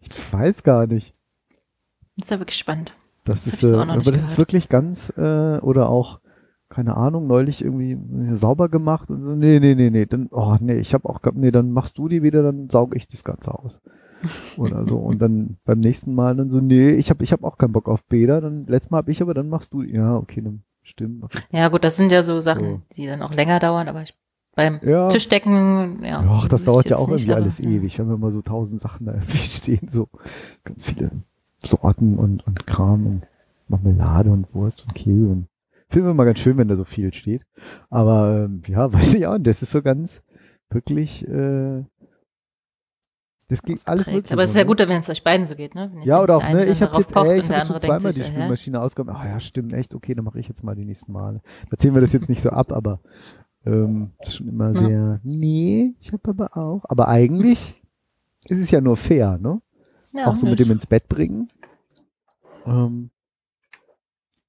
ich 0.01 0.09
weiß 0.33 0.63
gar 0.63 0.87
nicht. 0.87 1.13
ist 2.21 2.31
ja 2.31 2.39
wirklich 2.39 2.57
spannend. 2.57 2.93
Das, 3.23 3.45
Das 3.45 3.53
ist, 3.53 3.63
äh, 3.63 3.73
aber 3.73 3.85
das 3.85 4.05
ist 4.07 4.21
gehört. 4.21 4.37
wirklich 4.37 4.69
ganz, 4.69 5.13
äh, 5.17 5.57
oder 5.59 5.89
auch, 5.89 6.19
keine 6.75 6.97
Ahnung, 6.97 7.25
neulich 7.25 7.63
irgendwie 7.63 7.93
äh, 7.93 8.35
sauber 8.35 8.67
gemacht 8.67 9.09
und 9.09 9.23
so, 9.23 9.33
nee, 9.33 9.59
nee, 9.61 9.75
nee, 9.75 9.89
nee, 9.89 10.05
dann, 10.05 10.27
oh, 10.31 10.57
nee, 10.59 10.75
ich 10.75 10.93
habe 10.93 11.07
auch, 11.07 11.21
gehabt, 11.21 11.37
nee, 11.37 11.51
dann 11.51 11.71
machst 11.71 11.97
du 11.97 12.09
die 12.09 12.21
wieder, 12.21 12.43
dann 12.43 12.69
sauge 12.69 12.97
ich 12.97 13.07
das 13.07 13.23
Ganze 13.23 13.57
aus. 13.57 13.81
Oder 14.57 14.85
so. 14.85 14.97
Und 14.97 15.21
dann 15.21 15.57
beim 15.63 15.79
nächsten 15.79 16.13
Mal 16.13 16.35
dann 16.35 16.49
so, 16.49 16.59
nee, 16.59 16.89
ich 16.91 17.09
habe 17.09 17.23
ich 17.23 17.31
hab 17.31 17.45
auch 17.45 17.57
keinen 17.57 17.71
Bock 17.71 17.87
auf 17.87 18.03
Bäder, 18.05 18.41
dann, 18.41 18.65
letztes 18.67 18.91
Mal 18.91 18.97
habe 18.97 19.11
ich 19.11 19.21
aber, 19.21 19.33
dann 19.33 19.47
machst 19.47 19.73
du, 19.73 19.83
ja, 19.83 20.17
okay, 20.17 20.41
dann 20.41 20.63
stimmt. 20.83 21.23
Ja, 21.49 21.69
gut, 21.69 21.85
das 21.85 21.95
sind 21.95 22.11
ja 22.11 22.23
so 22.23 22.41
Sachen, 22.41 22.83
die 22.97 23.07
dann 23.07 23.21
auch 23.21 23.33
länger 23.33 23.59
dauern, 23.59 23.87
aber 23.87 24.01
ich, 24.01 24.13
beim 24.53 24.81
Ja. 24.83 25.07
Tischdecken, 25.07 26.03
ja. 26.03 26.25
Ach, 26.27 26.49
das 26.49 26.65
dauert 26.65 26.89
ja 26.89 26.97
auch 26.97 27.07
nicht, 27.07 27.21
irgendwie 27.21 27.35
alles 27.35 27.59
ja. 27.59 27.69
ewig, 27.69 27.97
wenn 27.99 28.09
wir 28.09 28.17
mal 28.17 28.31
so 28.31 28.41
tausend 28.41 28.81
Sachen 28.81 29.05
da 29.05 29.13
irgendwie 29.13 29.37
stehen, 29.37 29.87
so 29.87 30.09
ganz 30.65 30.83
viele 30.83 31.11
Sorten 31.63 32.17
und, 32.17 32.45
und 32.45 32.67
Kram 32.67 33.07
und 33.07 33.21
Marmelade 33.69 34.29
und 34.29 34.53
Wurst 34.53 34.83
und 34.85 34.93
Käse 34.93 35.27
und 35.27 35.47
finden 35.89 36.07
wir 36.07 36.13
mal 36.13 36.25
ganz 36.25 36.39
schön, 36.39 36.57
wenn 36.57 36.67
da 36.67 36.75
so 36.75 36.83
viel 36.85 37.13
steht. 37.13 37.45
Aber 37.89 38.45
ähm, 38.45 38.61
ja, 38.67 38.91
weiß 38.93 39.13
ich 39.15 39.27
auch, 39.27 39.37
das 39.39 39.61
ist 39.61 39.71
so 39.71 39.81
ganz 39.81 40.23
wirklich, 40.69 41.27
äh, 41.27 41.83
das 43.47 43.61
geht 43.61 43.87
alles 43.87 44.07
möglich. 44.07 44.33
Aber 44.33 44.43
es 44.43 44.49
ist 44.51 44.55
ja 44.55 44.63
gut, 44.63 44.79
wenn 44.79 44.89
es 44.91 45.09
euch 45.09 45.23
beiden 45.23 45.45
so 45.45 45.55
geht, 45.55 45.75
ne? 45.75 45.91
Ja, 46.03 46.21
oder 46.21 46.37
auch, 46.37 46.49
ne, 46.49 46.65
ich 46.65 46.81
habe 46.81 46.97
jetzt, 46.97 47.15
ey, 47.15 47.39
ich 47.39 47.53
andere 47.53 47.79
denkt 47.79 47.81
zweimal 47.83 48.11
die? 48.11 48.23
Spülmaschine 48.23 48.81
ausgeräumt. 48.81 49.19
Ah 49.19 49.27
ja, 49.27 49.39
stimmt, 49.39 49.73
echt, 49.73 49.93
okay, 49.93 50.15
dann 50.15 50.25
mache 50.25 50.39
ich 50.39 50.47
jetzt 50.47 50.63
mal 50.63 50.75
die 50.75 50.85
nächsten 50.85 51.11
Male. 51.11 51.41
Da 51.69 51.77
ziehen 51.77 51.93
wir 51.93 52.01
das 52.01 52.11
jetzt 52.13 52.27
nicht 52.27 52.41
so 52.41 52.49
ab, 52.49 52.71
aber 52.71 53.01
ähm, 53.65 54.13
das 54.17 54.29
ist 54.29 54.35
schon 54.37 54.47
immer 54.47 54.69
Ja. 54.69 54.73
sehr, 54.73 55.19
nee, 55.23 55.93
ich 55.99 56.11
habe 56.11 56.27
aber 56.29 56.57
auch. 56.57 56.85
Aber 56.85 57.07
eigentlich 57.07 57.83
ist 58.47 58.59
es 58.59 58.71
ja 58.71 58.81
nur 58.81 58.97
fair, 58.97 59.37
ne? 59.37 59.61
Ja, 60.11 60.27
auch 60.27 60.35
so 60.35 60.47
mit 60.47 60.57
nicht. 60.57 60.67
dem 60.67 60.73
ins 60.73 60.87
Bett 60.87 61.07
bringen. 61.07 61.49
Ähm, 62.65 63.11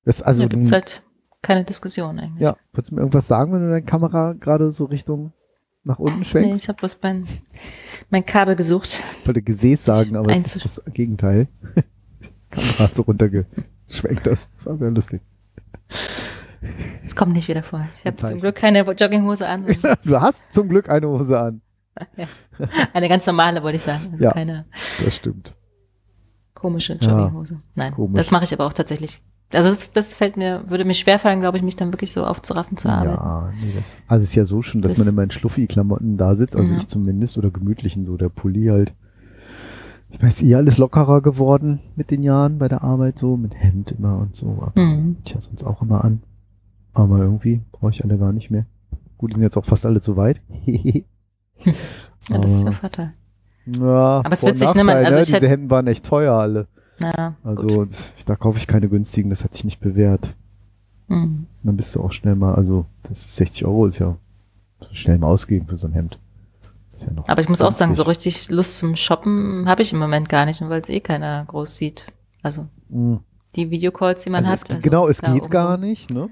das, 0.04 0.22
also, 0.22 0.44
da 0.44 0.48
gibt's 0.48 0.72
halt 0.72 1.02
keine 1.46 1.64
Diskussion 1.64 2.18
eigentlich. 2.18 2.42
ja, 2.42 2.56
würdest 2.72 2.90
du 2.90 2.94
mir 2.96 3.00
irgendwas 3.02 3.26
sagen, 3.26 3.52
wenn 3.52 3.60
du 3.62 3.68
deine 3.70 3.82
Kamera 3.82 4.32
gerade 4.34 4.70
so 4.70 4.84
Richtung 4.86 5.32
nach 5.84 5.98
unten 5.98 6.18
Nee, 6.20 6.24
schwenkst? 6.24 6.62
ich 6.62 6.68
habe 6.68 6.78
bloß 6.78 6.98
mein, 7.02 7.24
mein 8.10 8.26
Kabel 8.26 8.56
gesucht. 8.56 9.00
Ich 9.20 9.26
wollte 9.26 9.42
Gesäß 9.42 9.84
sagen, 9.84 10.16
aber 10.16 10.32
es 10.32 10.56
ist 10.56 10.64
das 10.64 10.82
Gegenteil. 10.92 11.46
Kamera 12.50 12.78
hat 12.80 12.94
so 12.96 13.02
runtergeschwenkt 13.02 14.26
das. 14.26 14.50
Das 14.56 14.66
war 14.66 14.76
sehr 14.78 14.90
lustig. 14.90 15.20
Es 17.04 17.14
kommt 17.14 17.32
nicht 17.34 17.46
wieder 17.48 17.62
vor. 17.62 17.86
Ich 17.96 18.04
habe 18.06 18.16
zum 18.16 18.40
Glück 18.40 18.56
keine 18.56 18.80
Jogginghose 18.80 19.46
an. 19.46 19.66
Du 20.04 20.20
hast 20.20 20.52
zum 20.52 20.68
Glück 20.68 20.88
eine 20.90 21.08
Hose 21.08 21.38
an. 21.38 21.60
Eine 22.92 23.08
ganz 23.08 23.24
normale, 23.24 23.62
wollte 23.62 23.76
ich 23.76 23.82
sagen. 23.82 24.08
Also 24.12 24.24
Ja. 24.24 24.32
Keine 24.32 24.66
Das 25.02 25.16
stimmt. 25.16 25.54
komische 26.52 26.98
Ja, 27.00 27.08
Jogginghose. 27.20 27.56
Nein, 27.74 27.94
komisch. 27.94 28.18
das 28.18 28.30
mache 28.30 28.44
ich 28.44 28.52
aber 28.52 28.66
auch 28.66 28.72
tatsächlich. 28.74 29.22
Also 29.52 29.68
das, 29.70 29.92
das 29.92 30.12
fällt 30.12 30.36
mir, 30.36 30.64
würde 30.68 30.84
mir 30.84 30.94
schwerfallen, 30.94 31.40
glaube 31.40 31.56
ich, 31.58 31.62
mich 31.62 31.76
dann 31.76 31.92
wirklich 31.92 32.12
so 32.12 32.24
aufzuraffen 32.24 32.76
zur 32.76 32.92
Arbeit. 32.92 33.14
Ja, 33.16 33.52
nee, 33.60 33.72
das, 33.76 34.00
also 34.08 34.24
es 34.24 34.30
ist 34.30 34.34
ja 34.34 34.44
so 34.44 34.60
schon, 34.62 34.82
dass 34.82 34.92
Das- 34.94 34.98
man 34.98 35.08
immer 35.08 35.22
in 35.22 35.30
Schluffi-Klamotten 35.30 36.16
da 36.16 36.34
sitzt, 36.34 36.56
also 36.56 36.72
Ja. 36.72 36.78
ich 36.78 36.88
zumindest, 36.88 37.38
oder 37.38 37.50
gemütlichen, 37.50 38.06
so 38.06 38.16
der 38.16 38.28
Pulli 38.28 38.66
halt. 38.66 38.92
Ich 40.10 40.20
weiß, 40.22 40.42
eh 40.42 40.54
alles 40.56 40.78
lockerer 40.78 41.20
geworden 41.20 41.80
mit 41.94 42.10
den 42.10 42.22
Jahren 42.22 42.58
bei 42.58 42.68
der 42.68 42.82
Arbeit, 42.82 43.18
so 43.18 43.36
mit 43.36 43.54
Hemd 43.54 43.92
immer 43.92 44.18
und 44.18 44.34
so. 44.34 44.58
Aber 44.60 44.80
Mhm. 44.80 45.16
Ich 45.24 45.34
hatte 45.34 45.44
sonst 45.44 45.62
auch 45.64 45.80
immer 45.82 46.04
an. 46.04 46.22
Aber 46.92 47.18
irgendwie 47.18 47.60
brauche 47.72 47.90
ich 47.90 48.02
alle 48.04 48.16
gar 48.18 48.32
nicht 48.32 48.50
mehr. 48.50 48.66
Gut, 49.18 49.30
die 49.30 49.34
sind 49.34 49.42
jetzt 49.42 49.56
auch 49.56 49.64
fast 49.66 49.84
alle 49.86 50.00
zu 50.00 50.16
weit. 50.16 50.40
Ja, 52.28 52.38
das 52.38 52.50
ist 52.52 52.64
der 52.64 52.72
Vorteil. 52.72 53.12
ja, 53.66 54.20
Aber 54.24 54.32
es 54.32 54.42
wird 54.42 54.58
sich 54.58 54.74
nimmer- 54.74 54.94
Nachteil, 54.94 55.04
also 55.06 55.18
ne? 55.18 55.24
Diese 55.24 55.36
hätte- 55.36 55.48
Hemden 55.48 55.70
waren 55.70 55.86
echt 55.86 56.04
teuer 56.04 56.34
alle. 56.34 56.66
Ja, 56.98 57.34
Also 57.44 57.66
gut. 57.68 57.88
da 58.24 58.36
kaufe 58.36 58.58
ich 58.58 58.66
keine 58.66 58.88
günstigen, 58.88 59.30
das 59.30 59.44
hat 59.44 59.54
sich 59.54 59.64
nicht 59.64 59.80
bewährt. 59.80 60.34
Mhm. 61.08 61.46
Dann 61.62 61.76
bist 61.76 61.94
du 61.94 62.02
auch 62.02 62.12
schnell 62.12 62.34
mal, 62.36 62.54
also 62.54 62.86
das 63.02 63.20
ist 63.20 63.36
60 63.36 63.64
Euro 63.66 63.86
ist 63.86 63.98
ja 63.98 64.16
schnell 64.92 65.18
mal 65.18 65.28
ausgeben 65.28 65.66
für 65.66 65.76
so 65.76 65.86
ein 65.86 65.92
Hemd. 65.92 66.18
Ja 66.98 67.08
Aber 67.26 67.42
ich 67.42 67.48
muss 67.50 67.60
auch 67.60 67.72
sagen, 67.72 67.94
so 67.94 68.04
richtig 68.04 68.50
Lust 68.50 68.78
zum 68.78 68.96
Shoppen 68.96 69.68
habe 69.68 69.82
ich 69.82 69.92
im 69.92 69.98
Moment 69.98 70.28
gar 70.30 70.46
nicht, 70.46 70.62
weil 70.66 70.80
es 70.80 70.88
eh 70.88 71.00
keiner 71.00 71.44
groß 71.46 71.76
sieht. 71.76 72.06
Also 72.42 72.66
Mhm. 72.88 73.20
die 73.54 73.70
Videocalls, 73.70 74.22
die 74.24 74.30
man 74.30 74.38
Also 74.38 74.50
hat. 74.50 74.62
es, 74.64 74.70
also 74.70 74.82
genau, 74.82 75.06
es 75.08 75.20
geht 75.20 75.50
gar 75.50 75.76
nicht, 75.76 76.10
ne? 76.10 76.30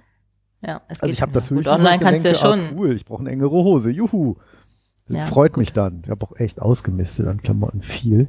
Ja, 0.63 0.81
es 0.89 1.01
Also 1.01 1.09
geht 1.11 1.17
ich 1.17 1.23
habe 1.23 1.33
das 1.33 1.51
höchstens 1.51 1.67
online 1.79 1.97
und 1.97 2.01
kannst 2.03 2.25
du 2.25 2.29
ja 2.31 2.35
denke, 2.35 2.47
schon. 2.49 2.61
Ah, 2.61 2.81
cool, 2.81 2.93
ich 2.95 3.05
brauche 3.05 3.21
eine 3.21 3.31
engere 3.31 3.51
Hose, 3.51 3.91
juhu. 3.91 4.37
Das 5.09 5.17
Ja, 5.19 5.27
freut 5.27 5.53
gut. 5.53 5.59
mich 5.59 5.73
dann. 5.75 6.01
Ich 6.05 6.11
habe 6.11 6.25
auch 6.25 6.35
echt 6.37 6.63
ausgemistet 6.63 7.27
an 7.27 7.43
Klamotten 7.43 7.83
viel. 7.83 8.29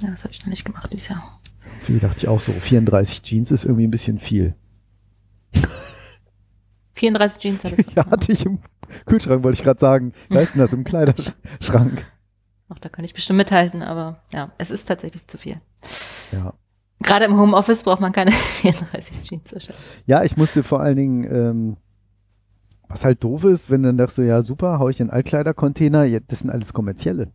Ja, 0.00 0.10
das 0.10 0.22
habe 0.22 0.32
ich 0.32 0.40
noch 0.40 0.50
nicht 0.50 0.64
gemacht 0.64 0.92
dieses 0.92 1.08
Jahr. 1.08 1.40
Viel 1.80 1.98
dachte 1.98 2.18
ich 2.18 2.28
auch 2.28 2.40
so, 2.40 2.52
34 2.52 3.22
Jeans 3.22 3.50
ist 3.50 3.64
irgendwie 3.64 3.86
ein 3.86 3.90
bisschen 3.90 4.18
viel. 4.18 4.54
34 6.92 7.40
Jeans 7.40 7.64
hattest 7.64 7.88
du. 7.88 7.92
Ja, 7.96 8.06
hatte 8.10 8.32
ich 8.32 8.46
im 8.46 8.58
Kühlschrank, 9.06 9.42
wollte 9.44 9.58
ich 9.58 9.64
gerade 9.64 9.80
sagen. 9.80 10.12
Da 10.30 10.40
ist 10.40 10.54
denn 10.54 10.60
das 10.60 10.72
im 10.72 10.84
Kleiderschrank. 10.84 12.06
Ach, 12.68 12.78
da 12.80 12.88
kann 12.88 13.04
ich 13.04 13.14
bestimmt 13.14 13.36
mithalten, 13.36 13.82
aber 13.82 14.22
ja, 14.32 14.50
es 14.58 14.70
ist 14.70 14.86
tatsächlich 14.86 15.26
zu 15.26 15.38
viel. 15.38 15.60
Ja. 16.32 16.54
Gerade 17.00 17.26
im 17.26 17.36
Homeoffice 17.36 17.84
braucht 17.84 18.00
man 18.00 18.12
keine 18.12 18.32
34 18.62 19.22
Jeans 19.22 19.52
wahrscheinlich. 19.52 19.84
Ja, 20.06 20.24
ich 20.24 20.36
musste 20.36 20.62
vor 20.62 20.80
allen 20.80 20.96
Dingen, 20.96 21.24
ähm, 21.24 21.76
was 22.88 23.04
halt 23.04 23.22
doof 23.22 23.44
ist, 23.44 23.70
wenn 23.70 23.82
du 23.82 23.88
dann 23.90 23.98
dachtest 23.98 24.16
so, 24.16 24.22
ja 24.22 24.42
super, 24.42 24.78
hau 24.78 24.88
ich 24.88 25.00
in 25.00 25.08
den 25.08 25.12
Altkleidercontainer, 25.12 26.04
ja, 26.04 26.20
das 26.26 26.40
sind 26.40 26.50
alles 26.50 26.72
kommerzielle. 26.72 27.30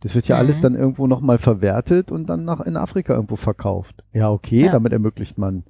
Das 0.00 0.14
wird 0.14 0.28
ja 0.28 0.36
Mhm. 0.36 0.40
alles 0.40 0.60
dann 0.60 0.74
irgendwo 0.74 1.06
nochmal 1.06 1.38
verwertet 1.38 2.12
und 2.12 2.26
dann 2.28 2.44
nach 2.44 2.60
in 2.60 2.76
Afrika 2.76 3.14
irgendwo 3.14 3.36
verkauft. 3.36 4.04
Ja, 4.12 4.30
okay, 4.30 4.66
Ja. 4.66 4.72
damit 4.72 4.92
ermöglicht 4.92 5.38
man 5.38 5.64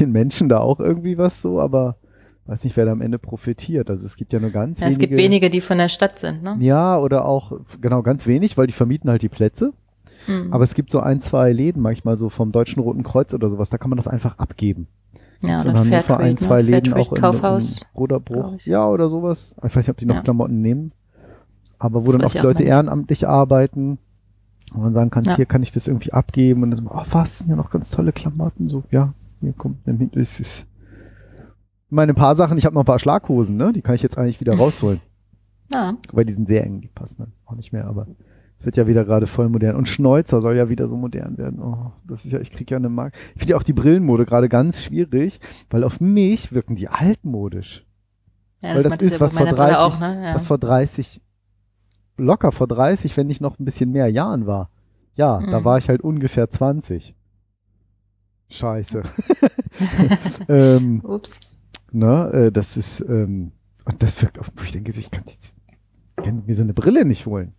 den 0.00 0.10
Menschen 0.12 0.48
da 0.48 0.58
auch 0.60 0.80
irgendwie 0.80 1.18
was 1.18 1.42
so, 1.42 1.60
aber 1.60 1.96
weiß 2.46 2.64
nicht, 2.64 2.76
wer 2.76 2.84
da 2.86 2.92
am 2.92 3.00
Ende 3.00 3.18
profitiert. 3.18 3.88
Also 3.90 4.04
es 4.06 4.16
gibt 4.16 4.32
ja 4.32 4.40
nur 4.40 4.50
ganz 4.50 4.80
Ja, 4.80 4.86
wenige. 4.86 4.92
es 4.94 4.98
gibt 4.98 5.16
wenige, 5.16 5.50
die 5.50 5.60
von 5.60 5.78
der 5.78 5.88
Stadt 5.88 6.18
sind, 6.18 6.42
ne? 6.42 6.56
Ja, 6.60 6.98
oder 6.98 7.24
auch, 7.26 7.52
genau, 7.80 8.02
ganz 8.02 8.26
wenig, 8.26 8.56
weil 8.58 8.66
die 8.66 8.72
vermieten 8.72 9.08
halt 9.10 9.22
die 9.22 9.28
Plätze. 9.28 9.72
Mhm. 10.26 10.52
Aber 10.52 10.64
es 10.64 10.74
gibt 10.74 10.90
so 10.90 11.00
ein, 11.00 11.20
zwei 11.20 11.52
Läden, 11.52 11.82
manchmal 11.82 12.16
so 12.16 12.28
vom 12.30 12.52
Deutschen 12.52 12.80
Roten 12.82 13.02
Kreuz 13.02 13.34
oder 13.34 13.50
sowas, 13.50 13.68
da 13.70 13.76
kann 13.78 13.90
man 13.90 13.96
das 13.98 14.08
einfach 14.08 14.38
abgeben. 14.38 14.86
ja, 15.42 15.60
oder 15.60 15.70
Hannover 15.74 15.84
Fairtrade, 15.90 16.24
ein, 16.24 16.36
zwei 16.38 16.62
ne? 16.62 16.70
Läden 16.70 16.92
Fairtrade 16.94 17.00
auch 17.08 17.12
in, 17.12 17.20
Kaufhaus. 17.20 17.82
in 17.94 18.56
ich. 18.58 18.66
Ja, 18.66 18.88
oder 18.88 19.10
sowas. 19.10 19.54
Ich 19.58 19.64
weiß 19.64 19.76
nicht, 19.76 19.90
ob 19.90 19.96
die 19.98 20.06
noch 20.06 20.14
Ja. 20.16 20.22
Klamotten 20.22 20.62
nehmen. 20.62 20.92
Aber 21.84 22.06
wo 22.06 22.06
Das 22.06 22.12
dann 22.12 22.22
weiß 22.22 22.26
auch 22.26 22.32
die 22.32 22.36
ich 22.38 22.40
auch 22.40 22.44
Leute 22.44 22.62
ehrenamtlich 22.62 23.28
arbeiten 23.28 23.98
und 24.72 24.82
man 24.82 24.94
sagen 24.94 25.10
kann, 25.10 25.24
Ja. 25.24 25.36
hier 25.36 25.46
kann 25.46 25.62
ich 25.62 25.70
das 25.72 25.86
irgendwie 25.86 26.12
abgeben 26.12 26.62
und 26.62 26.70
dann 26.70 26.84
so, 26.84 26.90
oh, 26.90 27.02
was, 27.10 27.38
sind 27.38 27.50
ja 27.50 27.56
noch 27.56 27.70
ganz 27.70 27.90
tolle 27.90 28.12
Klamotten. 28.12 28.68
So, 28.68 28.84
ja, 28.90 29.12
hier 29.40 29.52
kommt, 29.52 29.86
nimm 29.86 30.10
es 30.14 30.40
ist 30.40 30.66
meine 31.90 32.14
paar 32.14 32.34
Sachen, 32.34 32.58
ich 32.58 32.64
habe 32.64 32.74
noch 32.74 32.82
ein 32.82 32.86
paar 32.86 32.98
Schlaghosen, 32.98 33.56
ne? 33.56 33.72
Die 33.72 33.82
kann 33.82 33.94
ich 33.94 34.02
jetzt 34.02 34.18
eigentlich 34.18 34.40
wieder 34.40 34.56
rausholen. 34.56 35.00
Ja, 35.72 35.94
Weil 36.12 36.24
die 36.26 36.34
sind 36.34 36.46
sehr 36.46 36.62
eng, 36.62 36.82
die 36.82 36.88
passen 36.88 37.16
dann 37.18 37.32
auch 37.46 37.54
nicht 37.54 37.72
mehr, 37.72 37.86
aber 37.86 38.06
es 38.60 38.66
wird 38.66 38.76
ja 38.76 38.86
wieder 38.86 39.04
gerade 39.06 39.26
voll 39.26 39.48
modern. 39.48 39.76
Und 39.76 39.88
Schnäuzer 39.88 40.42
soll 40.42 40.56
ja 40.58 40.68
wieder 40.68 40.88
so 40.88 40.96
modern 40.96 41.38
werden. 41.38 41.58
Oh, 41.58 41.90
das 42.06 42.26
ist 42.26 42.32
ja, 42.32 42.38
ich 42.38 42.50
krieg 42.50 42.70
ja 42.70 42.76
eine 42.76 42.90
Mark. 42.90 43.14
Ich 43.34 43.40
finde 43.40 43.52
ja 43.52 43.56
auch 43.56 43.62
die 43.62 43.72
Brillenmode 43.72 44.26
gerade 44.26 44.50
ganz 44.50 44.82
schwierig, 44.82 45.40
weil 45.70 45.82
auf 45.82 46.00
mich 46.02 46.52
wirken 46.52 46.76
die 46.76 46.88
altmodisch. 46.88 47.86
ja 48.60 48.74
Weil 48.74 48.82
das 48.82 48.98
ist, 48.98 49.20
was 49.20 49.32
vor 49.32 49.42
meiner 49.42 49.56
Brille 49.56 49.72
30 49.72 49.78
auch, 49.78 50.00
ne? 50.00 50.24
Ja. 50.26 50.34
Was 50.34 50.46
vor 50.46 50.58
30, 50.58 51.22
locker 52.16 52.52
vor 52.52 52.66
30, 52.68 53.16
wenn 53.16 53.26
nicht 53.26 53.40
noch 53.40 53.58
ein 53.58 53.64
bisschen 53.64 53.90
mehr 53.90 54.08
Jahren 54.08 54.46
war. 54.46 54.70
Ja, 55.16 55.40
da 55.40 55.60
Mhm. 55.60 55.64
war 55.64 55.78
ich 55.78 55.88
halt 55.88 56.02
ungefähr 56.02 56.48
20. 56.50 57.14
Scheiße. 58.50 59.02
ähm, 60.48 61.00
Ups. 61.04 61.38
ne, 61.92 62.30
äh, 62.32 62.52
das 62.52 62.76
ist, 62.76 63.00
ähm, 63.00 63.52
und 63.84 64.02
das 64.02 64.20
wirkt 64.22 64.38
auf 64.38 64.52
mich, 64.54 64.66
ich 64.66 64.72
denke, 64.72 64.90
ich 64.92 65.10
kann, 65.10 65.24
ich 65.26 65.52
kann 66.22 66.42
mir 66.46 66.54
so 66.54 66.62
eine 66.62 66.74
Brille 66.74 67.04
nicht 67.04 67.26
holen. 67.26 67.52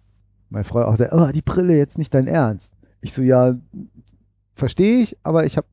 Meine 0.49 0.63
Frau 0.63 0.81
auch 0.83 0.95
sagt, 0.95 1.13
oh, 1.13 1.31
die 1.33 1.41
Brille 1.41 1.75
jetzt 1.77 1.97
nicht 1.97 2.13
dein 2.13 2.27
Ernst. 2.27 2.71
Ich 3.01 3.13
so, 3.13 3.21
ja, 3.21 3.55
verstehe 4.53 5.01
ich, 5.01 5.17
aber 5.23 5.45
ich 5.45 5.57
habe 5.57 5.67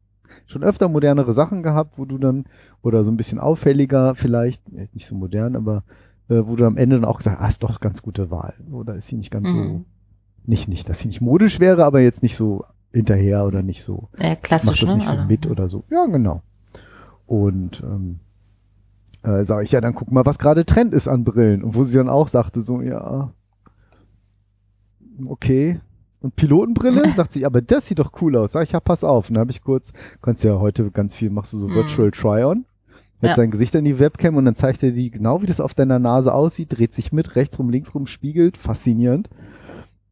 schon 0.46 0.64
öfter 0.64 0.88
modernere 0.88 1.32
Sachen 1.32 1.62
gehabt, 1.62 1.98
wo 1.98 2.04
du 2.04 2.18
dann, 2.18 2.44
oder 2.82 3.04
so 3.04 3.12
ein 3.12 3.16
bisschen 3.16 3.38
auffälliger 3.38 4.14
vielleicht, 4.14 4.62
äh, 4.72 4.88
nicht 4.92 5.06
so 5.06 5.14
modern, 5.14 5.56
aber 5.56 5.84
äh, 6.28 6.42
wo 6.46 6.56
du 6.56 6.64
am 6.66 6.76
Ende 6.76 6.96
dann 6.96 7.04
auch 7.04 7.18
gesagt 7.18 7.38
hast, 7.38 7.44
ah, 7.44 7.48
ist 7.48 7.62
doch 7.62 7.80
ganz 7.80 8.02
gute 8.02 8.30
Wahl. 8.30 8.54
Oder 8.70 8.94
ist 8.96 9.08
sie 9.08 9.16
nicht 9.16 9.30
ganz 9.30 9.50
so, 9.50 9.56
Mhm. 9.56 9.84
nicht, 10.44 10.68
nicht, 10.68 10.88
dass 10.88 10.98
sie 11.00 11.08
nicht 11.08 11.20
modisch 11.20 11.60
wäre, 11.60 11.84
aber 11.84 12.00
jetzt 12.00 12.22
nicht 12.22 12.36
so 12.36 12.64
hinterher 12.92 13.44
oder 13.46 13.62
nicht 13.62 13.82
so 13.82 14.08
Ja, 14.18 14.30
macht 14.30 14.42
klassisch, 14.42 14.80
das 14.80 14.90
ne? 14.90 14.96
nicht 14.96 15.06
so 15.08 15.12
Also, 15.14 15.24
mit 15.26 15.46
oder 15.46 15.68
so. 15.68 15.84
Ja, 15.90 16.06
genau. 16.06 16.42
Und 17.26 17.82
ähm, 17.84 18.18
äh, 19.22 19.44
sage 19.44 19.64
ich, 19.64 19.72
ja, 19.72 19.80
dann 19.80 19.94
guck 19.94 20.10
mal, 20.12 20.26
was 20.26 20.38
gerade 20.38 20.66
Trend 20.66 20.92
ist 20.92 21.08
an 21.08 21.24
Brillen. 21.24 21.62
Und 21.62 21.74
wo 21.74 21.84
sie 21.84 21.96
dann 21.96 22.08
auch 22.10 22.28
sagte, 22.28 22.60
so, 22.60 22.80
ja, 22.82 23.32
okay. 25.26 25.80
Und 26.20 26.36
Pilotenbrille? 26.36 27.08
sagt 27.16 27.32
sie, 27.32 27.46
aber 27.46 27.62
das 27.62 27.86
sieht 27.86 27.98
doch 27.98 28.12
cool 28.20 28.36
aus. 28.36 28.52
Sag 28.52 28.64
ich, 28.64 28.72
ja, 28.72 28.80
pass 28.80 29.04
auf. 29.04 29.28
Und 29.28 29.34
dann 29.34 29.40
habe 29.42 29.50
ich 29.50 29.62
kurz, 29.62 29.92
kannst 30.20 30.44
ja 30.44 30.58
heute 30.58 30.90
ganz 30.90 31.14
viel, 31.14 31.30
machst 31.30 31.52
du 31.52 31.58
so 31.58 31.68
Mhm. 31.68 31.74
Virtual 31.74 32.10
Try-On. 32.10 32.64
Hält 33.22 33.30
Ja. 33.30 33.36
sein 33.36 33.50
Gesicht 33.50 33.74
in 33.76 33.84
die 33.84 33.98
Webcam 33.98 34.36
und 34.36 34.44
dann 34.44 34.56
zeigt 34.56 34.82
er 34.82 34.90
die 34.90 35.10
genau, 35.10 35.40
wie 35.42 35.46
das 35.46 35.60
auf 35.60 35.74
deiner 35.74 35.98
Nase 35.98 36.34
aussieht, 36.34 36.76
dreht 36.76 36.92
sich 36.92 37.12
mit, 37.12 37.36
rechts 37.36 37.58
rum, 37.58 37.70
links 37.70 37.94
rum, 37.94 38.06
spiegelt, 38.06 38.56
faszinierend. 38.58 39.30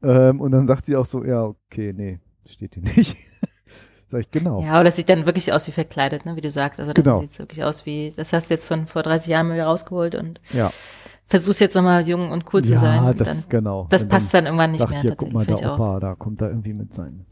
Ähm, 0.03 0.41
und 0.41 0.53
dann 0.53 0.67
sagt 0.67 0.87
sie 0.87 0.97
auch 0.97 1.05
so, 1.07 1.25
ja, 1.25 1.43
okay, 1.45 1.93
nee, 1.95 2.21
steht 2.47 2.75
hier 2.75 2.85
nicht. 2.85 3.17
Sag 4.07 4.21
ich, 4.21 4.31
genau. 4.31 4.63
Ja, 4.63 4.73
aber 4.75 4.85
das 4.85 4.97
sieht 4.97 5.09
dann 5.09 5.27
wirklich 5.27 5.53
aus 5.53 5.67
wie 5.69 5.73
verkleidet, 5.73 6.25
ne, 6.25 6.35
wie 6.37 6.41
du 6.41 6.51
sagst. 6.51 6.81
Also 6.81 6.93
dann 6.93 7.05
Genau. 7.05 7.21
sieht 7.21 7.31
es 7.33 7.39
wirklich 7.39 7.65
aus 7.65 7.85
wie, 7.85 8.13
das 8.17 8.33
hast 8.33 8.49
du 8.49 8.55
jetzt 8.55 8.67
von 8.67 8.87
vor 8.87 9.03
30 9.03 9.29
Jahren 9.29 9.53
wieder 9.53 9.65
rausgeholt 9.67 10.15
und 10.15 10.41
Ja. 10.53 10.71
versuchst 11.27 11.61
jetzt 11.61 11.75
nochmal 11.75 12.09
jung 12.09 12.31
und 12.31 12.45
cool 12.55 12.63
zu 12.63 12.73
ja, 12.75 12.79
sein. 12.79 13.05
Und 13.05 13.21
das 13.21 13.29
dann, 13.29 13.49
genau. 13.49 13.87
das 13.91 14.05
Und 14.05 14.09
passt 14.09 14.33
dann 14.35 14.47
irgendwann 14.47 14.73
nicht 14.73 14.89
mehr. 14.89 15.01
hier, 15.01 15.15
guck 15.17 15.33
mal, 15.33 15.45
der 15.45 15.57
ich. 15.57 15.67
Opa, 15.67 16.01
da 16.01 16.15
kommt 16.15 16.41
da 16.41 16.49
irgendwie 16.49 16.75
mit 16.75 16.95
sein. 16.95 17.27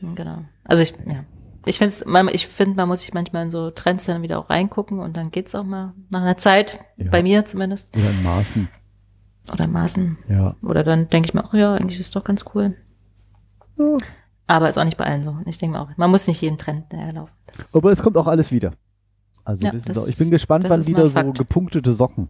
Genau. 0.00 0.38
Also 0.64 0.82
ich, 0.82 0.94
ja. 1.06 1.24
Ich 1.66 1.78
finde, 1.78 1.94
ich 2.32 2.46
finde, 2.46 2.76
man 2.76 2.88
muss 2.88 3.00
sich 3.02 3.12
manchmal 3.12 3.44
in 3.44 3.50
so 3.50 3.70
Trends 3.70 4.06
dann 4.06 4.22
wieder 4.22 4.38
auch 4.38 4.48
reingucken 4.50 4.98
und 5.00 5.16
dann 5.16 5.30
geht's 5.30 5.54
auch 5.54 5.64
mal 5.64 5.92
nach 6.08 6.22
einer 6.22 6.36
Zeit, 6.36 6.80
Ja. 6.96 7.10
bei 7.10 7.22
mir 7.22 7.44
zumindest, 7.44 7.94
Oder 7.96 8.10
in 8.10 8.22
Maßen. 8.22 8.68
oder 9.52 9.66
Maßen. 9.66 10.18
Ja. 10.28 10.56
Oder 10.62 10.84
dann 10.84 11.08
denke 11.10 11.28
ich 11.28 11.34
mir 11.34 11.44
auch, 11.44 11.52
ja, 11.54 11.74
eigentlich 11.74 12.00
ist 12.00 12.06
es 12.06 12.10
doch 12.12 12.24
ganz 12.24 12.44
cool. 12.54 12.76
Ja. 13.78 13.96
Aber 14.46 14.68
ist 14.68 14.78
auch 14.78 14.84
nicht 14.84 14.96
bei 14.96 15.04
allen 15.04 15.22
so. 15.22 15.36
Ich 15.46 15.58
denke 15.58 15.76
mir 15.76 15.82
auch, 15.82 15.88
man 15.96 16.10
muss 16.10 16.26
nicht 16.26 16.40
jeden 16.40 16.58
Trend 16.58 16.86
hinterherlaufen. 16.90 17.34
Das- 17.46 17.74
Aber 17.74 17.90
es 17.90 18.02
kommt 18.02 18.16
auch 18.16 18.26
alles 18.26 18.50
wieder. 18.52 18.72
Also 19.44 19.64
Ja, 19.64 19.72
das 19.72 19.84
das- 19.84 19.98
auch, 19.98 20.06
ich 20.08 20.16
bin 20.18 20.30
gespannt, 20.30 20.64
wann 20.68 20.86
wieder 20.86 21.04
so 21.04 21.10
Fakt. 21.10 21.38
gepunktete 21.38 21.94
Socken. 21.94 22.28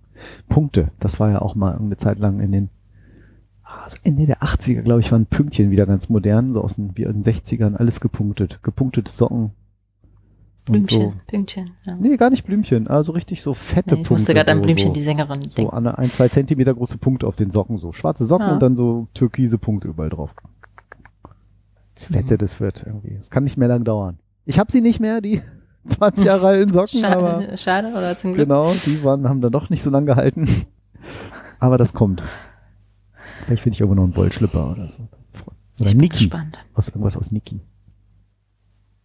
Punkte. 0.48 0.90
Das 1.01 1.19
war 1.20 1.31
ja 1.31 1.40
auch 1.43 1.55
mal 1.55 1.77
eine 1.77 1.97
Zeit 1.97 2.19
lang 2.19 2.40
in 2.40 2.52
den 2.52 2.70
ah, 3.70 3.88
so 3.88 3.97
Ende 4.05 4.26
der 4.26 4.38
80er, 4.42 4.82
glaube 4.82 5.01
ich, 5.01 5.10
waren 5.12 5.26
Pünktchen 5.26 5.70
wieder 5.70 5.86
ganz 5.86 6.09
modern, 6.09 6.52
so 6.55 6.62
aus 6.62 6.76
den, 6.76 6.97
wie 6.97 7.02
in 7.05 7.22
den 7.22 7.24
60ern, 7.24 7.76
alles 7.76 8.01
gepunktet. 8.01 8.60
Gepunktete 8.62 9.10
Socken. 9.10 9.52
Und 10.68 10.86
Blümchen, 10.86 11.01
so. 11.01 11.12
Blümchen. 11.26 11.70
Ja. 11.84 11.97
Nee, 11.98 12.16
gar 12.16 12.30
nicht 12.30 12.44
Blümchen, 12.44 12.86
also 12.86 13.12
richtig 13.12 13.42
so 13.42 13.55
fette 13.55 13.94
Nee, 13.94 14.01
ich 14.02 14.06
Punkte. 14.09 14.12
musste 14.12 14.34
gerade 14.34 14.47
so, 14.51 14.52
an 14.52 14.62
Blümchen, 14.62 14.88
so, 14.88 14.92
die 14.94 15.02
Sängerin, 15.02 15.42
so 15.42 15.55
denken. 15.56 15.72
an 15.74 15.86
ein, 15.88 16.10
zwei 16.10 16.28
Zentimeter 16.28 16.74
große 16.74 16.98
Punkte 16.98 17.26
auf 17.26 17.34
den 17.36 17.51
Socken, 17.51 17.78
so 17.78 17.92
schwarze 17.92 18.26
Socken 18.26 18.47
Ja. 18.47 18.52
und 18.52 18.60
dann 18.62 18.76
so 18.76 19.09
türkise 19.14 19.59
Punkte 19.59 19.88
überall 19.88 20.10
drauf. 20.10 20.34
Das 21.94 22.05
Fette, 22.05 22.34
Mhm. 22.34 22.38
das 22.38 22.60
wird 22.60 22.84
irgendwie. 22.86 23.14
Es 23.18 23.30
kann 23.30 23.44
nicht 23.44 23.56
mehr 23.56 23.68
lang 23.68 23.84
dauern. 23.84 24.18
Ich 24.44 24.59
habe 24.59 24.70
sie 24.70 24.80
nicht 24.80 25.01
mehr, 25.01 25.20
die 25.20 25.40
20 25.88 26.24
Jahre 26.26 26.47
alten 26.48 26.72
Socken, 26.72 27.05
aber 27.06 27.40
Schade, 27.40 27.56
schade, 27.56 27.88
oder 27.88 28.16
zum 28.16 28.34
Glück. 28.34 28.47
genau, 28.47 28.72
die 28.84 29.02
waren, 29.02 29.28
haben 29.28 29.40
dann 29.40 29.52
doch 29.52 29.70
nicht 29.70 29.82
so 29.82 29.90
lange 29.90 30.06
gehalten. 30.06 30.47
Aber 31.59 31.78
das 31.78 31.94
kommt. 31.94 32.22
Vielleicht 33.46 33.62
finde 33.62 33.74
ich 33.74 33.80
irgendwo 33.80 33.96
noch 33.96 34.04
einen 34.04 34.16
Wollschlipper 34.16 34.70
oder 34.72 34.88
so. 34.88 35.02
Oder 35.78 35.88
ich 35.88 35.92
bin 35.92 35.98
Niki. 36.02 36.16
gespannt. 36.18 36.58
Aus, 36.74 36.88
irgendwas 36.88 37.16
aus 37.16 37.30
Niki. 37.32 37.60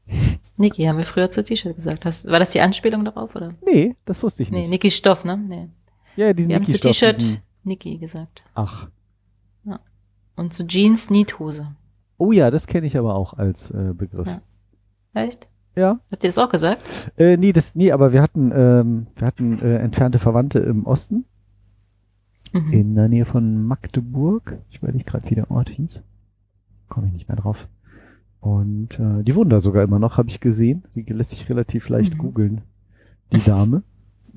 Niki 0.57 0.83
haben 0.83 0.97
wir 0.97 1.05
früher 1.05 1.29
zu 1.31 1.43
T-Shirt 1.43 1.75
gesagt. 1.75 2.05
Hast, 2.05 2.25
war 2.27 2.39
das 2.39 2.51
die 2.51 2.61
Anspielung 2.61 3.03
darauf, 3.05 3.35
oder? 3.35 3.53
Nee, 3.65 3.95
das 4.05 4.21
wusste 4.23 4.43
ich 4.43 4.51
Nee, 4.51 4.61
nicht. 4.61 4.69
Niki 4.69 4.91
Stoff, 4.91 5.25
ne? 5.25 5.37
Nee. 5.37 5.69
ja, 6.15 6.33
diesen 6.33 6.49
Wir 6.49 6.55
haben 6.57 6.65
zu 6.65 6.79
T-Shirt 6.79 7.19
diesen- 7.19 7.37
Niki 7.63 7.97
gesagt. 7.97 8.43
Ach. 8.53 8.87
Und 10.37 10.53
zu 10.53 10.67
Jeans 10.67 11.09
Niethose. 11.09 11.75
Oh 12.17 12.33
ja, 12.33 12.51
das 12.51 12.67
kenne 12.67 12.87
ich 12.87 12.97
aber 12.97 13.15
auch 13.15 13.35
als 13.35 13.71
äh, 13.71 13.93
Begriff. 13.95 14.27
Ja. 14.27 14.41
Echt? 15.13 15.47
Ja. 15.77 15.99
Habt 16.11 16.23
ihr 16.25 16.27
das 16.29 16.37
auch 16.37 16.49
gesagt? 16.49 16.81
Äh, 17.17 17.37
nee, 17.37 17.53
das, 17.53 17.73
nee, 17.73 17.89
aber 17.93 18.11
wir 18.11 18.21
hatten, 18.21 18.51
ähm, 18.53 19.07
wir 19.15 19.25
hatten 19.27 19.59
äh, 19.61 19.77
entfernte 19.77 20.19
Verwandte 20.19 20.59
im 20.59 20.85
Osten, 20.85 21.23
Mhm. 22.55 22.71
in 22.73 22.95
der 22.95 23.09
Nähe 23.09 23.25
von 23.25 23.67
Magdeburg. 23.67 24.57
Ich 24.69 24.81
weiß 24.81 24.93
nicht 24.93 25.05
gerade, 25.05 25.29
wie 25.29 25.35
der 25.35 25.51
Ort 25.51 25.69
hieß. 25.69 26.03
Komme 26.89 27.07
ich 27.07 27.13
nicht 27.13 27.27
mehr 27.27 27.37
drauf. 27.37 27.67
Und 28.39 28.99
äh, 28.99 29.23
die 29.23 29.35
wohnen 29.35 29.49
da 29.49 29.59
sogar 29.59 29.83
immer 29.83 29.99
noch, 29.99 30.17
habe 30.17 30.29
ich 30.29 30.39
gesehen. 30.39 30.83
Die 30.95 31.01
lässt 31.03 31.31
sich 31.31 31.49
relativ 31.49 31.89
leicht 31.89 32.13
Mhm. 32.13 32.17
googeln. 32.19 32.61
Die 33.33 33.39
Dame. 33.45 33.83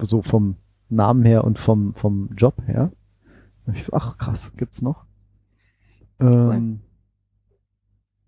So 0.00 0.22
vom 0.22 0.56
Namen 0.88 1.24
her 1.24 1.44
und 1.44 1.58
vom, 1.58 1.94
vom 1.94 2.30
Job 2.36 2.54
her. 2.66 2.90
Und 3.66 3.76
ich 3.76 3.84
so, 3.84 3.92
ach 3.92 4.18
krass, 4.18 4.52
gibt's 4.56 4.82
noch? 4.82 5.04
Ähm, 6.20 6.80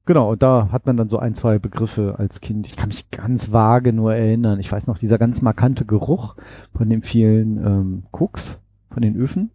Genau, 0.07 0.33
und 0.33 0.43
da 0.43 0.71
hat 0.73 0.87
man 0.87 0.97
dann 0.97 1.09
so 1.09 1.19
ein, 1.19 1.35
zwei 1.35 1.59
Begriffe 1.61 2.17
als 2.19 2.41
Kind. 2.41 2.67
Ich 2.67 2.75
kann 2.75 2.89
mich 2.89 3.11
ganz 3.13 3.53
vage 3.53 3.93
nur 3.93 4.13
erinnern. 4.15 4.59
Ich 4.59 4.73
weiß 4.73 4.87
noch, 4.89 4.99
dieser 4.99 5.19
ganz 5.19 5.41
markante 5.41 5.85
Geruch 5.85 6.35
von 6.77 6.89
den 6.91 7.03
vielen 7.03 7.65
ähm, 7.65 8.03
Koks, 8.11 8.59
von 8.91 9.03
den 9.03 9.15
Öfen. 9.15 9.51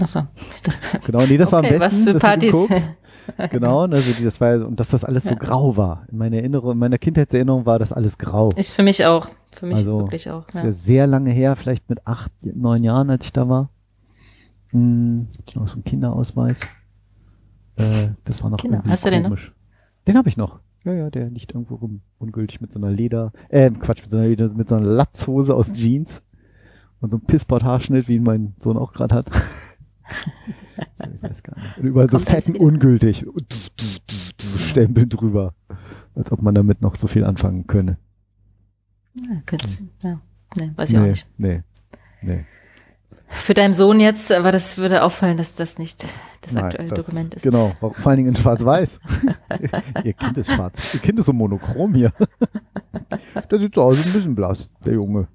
Achso. 0.00 0.22
Genau, 1.06 1.24
nee, 1.26 1.36
das 1.36 1.52
war 1.52 1.60
am 1.60 1.64
okay, 1.66 1.78
besten. 1.78 2.06
was 2.06 2.12
für 2.14 2.18
Partys. 2.18 2.54
Genau, 3.50 3.80
also 3.82 4.22
das 4.24 4.40
war, 4.40 4.66
und 4.66 4.78
dass 4.78 4.88
das 4.88 5.02
alles 5.04 5.24
so 5.24 5.30
Ja. 5.30 5.36
grau 5.36 5.76
war. 5.76 6.04
In 6.10 6.18
meiner 6.18 6.36
Erinnerung, 6.36 6.72
in 6.72 6.78
meiner 6.78 6.98
Kindheitserinnerung 6.98 7.64
war 7.64 7.78
das 7.78 7.92
alles 7.92 8.18
grau. 8.18 8.50
Ist 8.56 8.70
für 8.72 8.82
mich 8.82 9.06
auch. 9.06 9.28
Für 9.52 9.66
mich 9.66 9.76
Also, 9.76 10.00
wirklich 10.00 10.28
auch. 10.30 10.44
Das 10.46 10.56
ist 10.56 10.60
Ja. 10.60 10.66
ja 10.66 10.72
sehr 10.72 11.06
lange 11.06 11.30
her, 11.30 11.56
vielleicht 11.56 11.88
mit 11.88 12.06
acht, 12.06 12.32
neun 12.42 12.82
Jahren, 12.84 13.08
als 13.08 13.24
ich 13.24 13.32
da 13.32 13.48
war. 13.48 13.70
Hm, 14.70 15.28
ich 15.46 15.54
noch 15.56 15.66
so 15.68 15.74
einen 15.76 15.84
Kinderausweis. 15.84 16.62
Äh, 17.76 18.08
das 18.24 18.42
war 18.42 18.50
noch 18.50 18.58
Kinder. 18.58 18.78
irgendwie 18.78 18.90
Hast 18.90 19.06
du 19.06 19.10
den 19.10 19.22
noch? 19.22 19.28
komisch. 19.30 19.52
Den 20.06 20.18
habe 20.18 20.28
ich 20.28 20.36
noch. 20.36 20.60
Ja, 20.84 20.92
ja, 20.92 21.08
der 21.10 21.30
liegt 21.30 21.54
irgendwo 21.54 21.76
rum. 21.76 22.00
Ungültig 22.18 22.60
mit 22.60 22.72
so 22.72 22.78
einer 22.78 22.90
Leder, 22.90 23.32
äh, 23.48 23.70
Quatsch, 23.70 24.02
mit 24.02 24.10
so 24.10 24.18
einer 24.18 24.26
Leder, 24.26 24.52
mit 24.54 24.68
so 24.68 24.74
einer 24.74 24.84
Latzhose 24.86 25.54
aus 25.54 25.72
Jeans 25.72 26.20
und 27.00 27.10
so 27.10 27.16
einem 27.16 27.24
Pissport-Haarschnitt, 27.26 28.06
wie 28.08 28.20
mein 28.20 28.54
Sohn 28.58 28.76
auch 28.76 28.92
gerade 28.92 29.14
hat. 29.14 29.30
So, 30.94 31.06
nicht. 31.06 31.48
Und 31.78 31.84
überall 31.84 32.10
so 32.10 32.18
Kommt 32.18 32.30
alles 32.30 32.46
fetten 32.46 32.56
ungültig. 32.58 33.26
Stempel 34.56 35.06
drüber. 35.06 35.54
Als 36.14 36.30
ob 36.32 36.42
man 36.42 36.54
damit 36.54 36.80
noch 36.80 36.94
so 36.96 37.06
viel 37.06 37.24
anfangen 37.24 37.66
könne. 37.66 37.98
Ja, 39.14 39.42
ja. 40.02 40.20
Nee, 40.56 40.70
weiß 40.76 40.90
ich 40.90 40.98
auch 40.98 41.02
nee, 41.02 41.08
nicht. 41.10 41.26
nee, 41.38 41.62
nee. 42.22 42.44
Für 43.26 43.54
deinen 43.54 43.74
Sohn 43.74 43.98
jetzt, 43.98 44.30
aber 44.32 44.52
das 44.52 44.78
würde 44.78 45.02
auffallen, 45.02 45.36
dass 45.36 45.56
das 45.56 45.78
nicht 45.78 46.04
das 46.42 46.52
Nein, 46.52 46.64
aktuelle 46.64 46.88
das- 46.88 47.06
Dokument 47.06 47.34
ist. 47.34 47.42
Genau, 47.42 47.72
vor 47.80 48.06
allen 48.06 48.18
Dingen 48.18 48.28
in 48.30 48.36
Schwarz-Weiß. 48.36 49.00
Ihr 50.04 50.12
Kind 50.12 50.38
ist 50.38 50.52
schwarz. 50.52 50.94
Ihr 50.94 51.00
Kind 51.00 51.18
ist 51.18 51.26
so 51.26 51.32
monochrom 51.32 51.94
hier. 51.94 52.12
Der 53.50 53.58
sieht 53.58 53.74
so 53.74 53.82
aus, 53.82 54.04
ein 54.06 54.12
bisschen 54.12 54.34
blass, 54.34 54.70
der 54.84 54.94
Junge. 54.94 55.26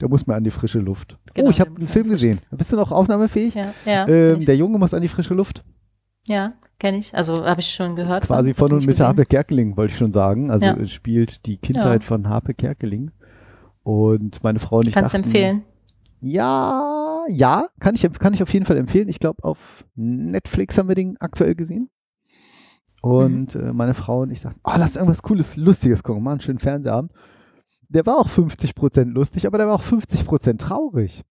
Der 0.00 0.08
muss 0.08 0.26
mal 0.26 0.36
an 0.36 0.44
die 0.44 0.50
frische 0.50 0.78
Luft. 0.78 1.18
Genau, 1.34 1.48
oh, 1.48 1.50
ich 1.50 1.60
habe 1.60 1.70
einen 1.76 1.88
Film 1.88 2.08
gesehen. 2.08 2.40
Bist 2.50 2.72
du 2.72 2.76
noch 2.76 2.92
aufnahmefähig? 2.92 3.54
Ja, 3.54 3.72
ja, 3.84 4.08
ähm, 4.08 4.44
der 4.44 4.56
Junge 4.56 4.78
muss 4.78 4.94
an 4.94 5.02
die 5.02 5.08
frische 5.08 5.34
Luft. 5.34 5.64
ja 6.26 6.54
kenne 6.78 6.98
ich. 6.98 7.14
Also 7.14 7.46
habe 7.46 7.60
ich 7.62 7.68
schon 7.72 7.96
gehört. 7.96 8.24
Quasi 8.24 8.52
von 8.52 8.70
und 8.70 8.76
nicht 8.78 8.86
mit. 8.86 9.00
Harpe 9.00 9.24
Kerkeling, 9.24 9.78
wollte 9.78 9.92
ich 9.92 9.98
schon 9.98 10.12
sagen. 10.12 10.50
Also 10.50 10.66
Ja. 10.66 10.84
spielt 10.84 11.46
die 11.46 11.56
Kindheit 11.56 12.02
Ja. 12.02 12.06
von 12.06 12.28
Harpe 12.28 12.52
Kerkeling. 12.52 13.12
Und 13.82 14.42
meine 14.44 14.58
Frau 14.58 14.80
und 14.80 14.88
ich 14.88 14.92
Kannst 14.92 15.14
du 15.14 15.18
dachten, 15.18 15.30
empfehlen. 15.30 15.62
Ja, 16.20 17.24
ja, 17.28 17.68
kann 17.80 17.94
ich, 17.94 18.02
kann 18.18 18.34
ich 18.34 18.42
auf 18.42 18.52
jeden 18.52 18.66
Fall 18.66 18.76
empfehlen. 18.76 19.08
Ich 19.08 19.20
glaube, 19.20 19.42
auf 19.42 19.84
Netflix 19.94 20.76
haben 20.76 20.88
wir 20.88 20.94
den 20.94 21.16
aktuell 21.18 21.54
gesehen. 21.54 21.88
Und 23.00 23.54
Mhm. 23.54 23.60
äh, 23.68 23.72
meine 23.72 23.94
Frau 23.94 24.20
und 24.22 24.30
ich 24.30 24.40
sagten, 24.40 24.60
oh, 24.64 24.72
lass 24.76 24.96
irgendwas 24.96 25.22
Cooles, 25.22 25.56
Lustiges 25.56 26.02
gucken. 26.02 26.22
Mal 26.22 26.32
einen 26.32 26.40
schönen 26.40 26.58
Fernsehabend. 26.58 27.12
Der 27.88 28.06
war 28.06 28.18
auch 28.18 28.28
50% 28.28 29.12
lustig, 29.12 29.46
aber 29.46 29.58
der 29.58 29.68
war 29.68 29.74
auch 29.76 29.82
50% 29.82 30.58
traurig. 30.58 31.24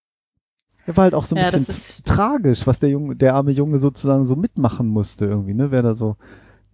Der 0.87 0.95
war 0.97 1.03
halt 1.05 1.15
auch 1.15 1.25
so 1.25 1.35
ein 1.35 1.41
Ja, 1.41 1.51
bisschen 1.51 2.03
tragisch, 2.05 2.67
was 2.67 2.79
der 2.79 2.89
Junge, 2.89 3.15
der 3.15 3.35
arme 3.35 3.51
Junge 3.51 3.79
sozusagen 3.79 4.25
so 4.25 4.35
mitmachen 4.35 4.87
musste 4.87 5.25
irgendwie, 5.25 5.53
ne? 5.53 5.71
Wäre 5.71 5.83
da 5.83 5.93
so 5.95 6.15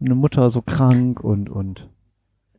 eine 0.02 0.16
Mutter 0.16 0.50
so 0.50 0.62
krank 0.62 1.24
und, 1.24 1.50
und 1.50 1.90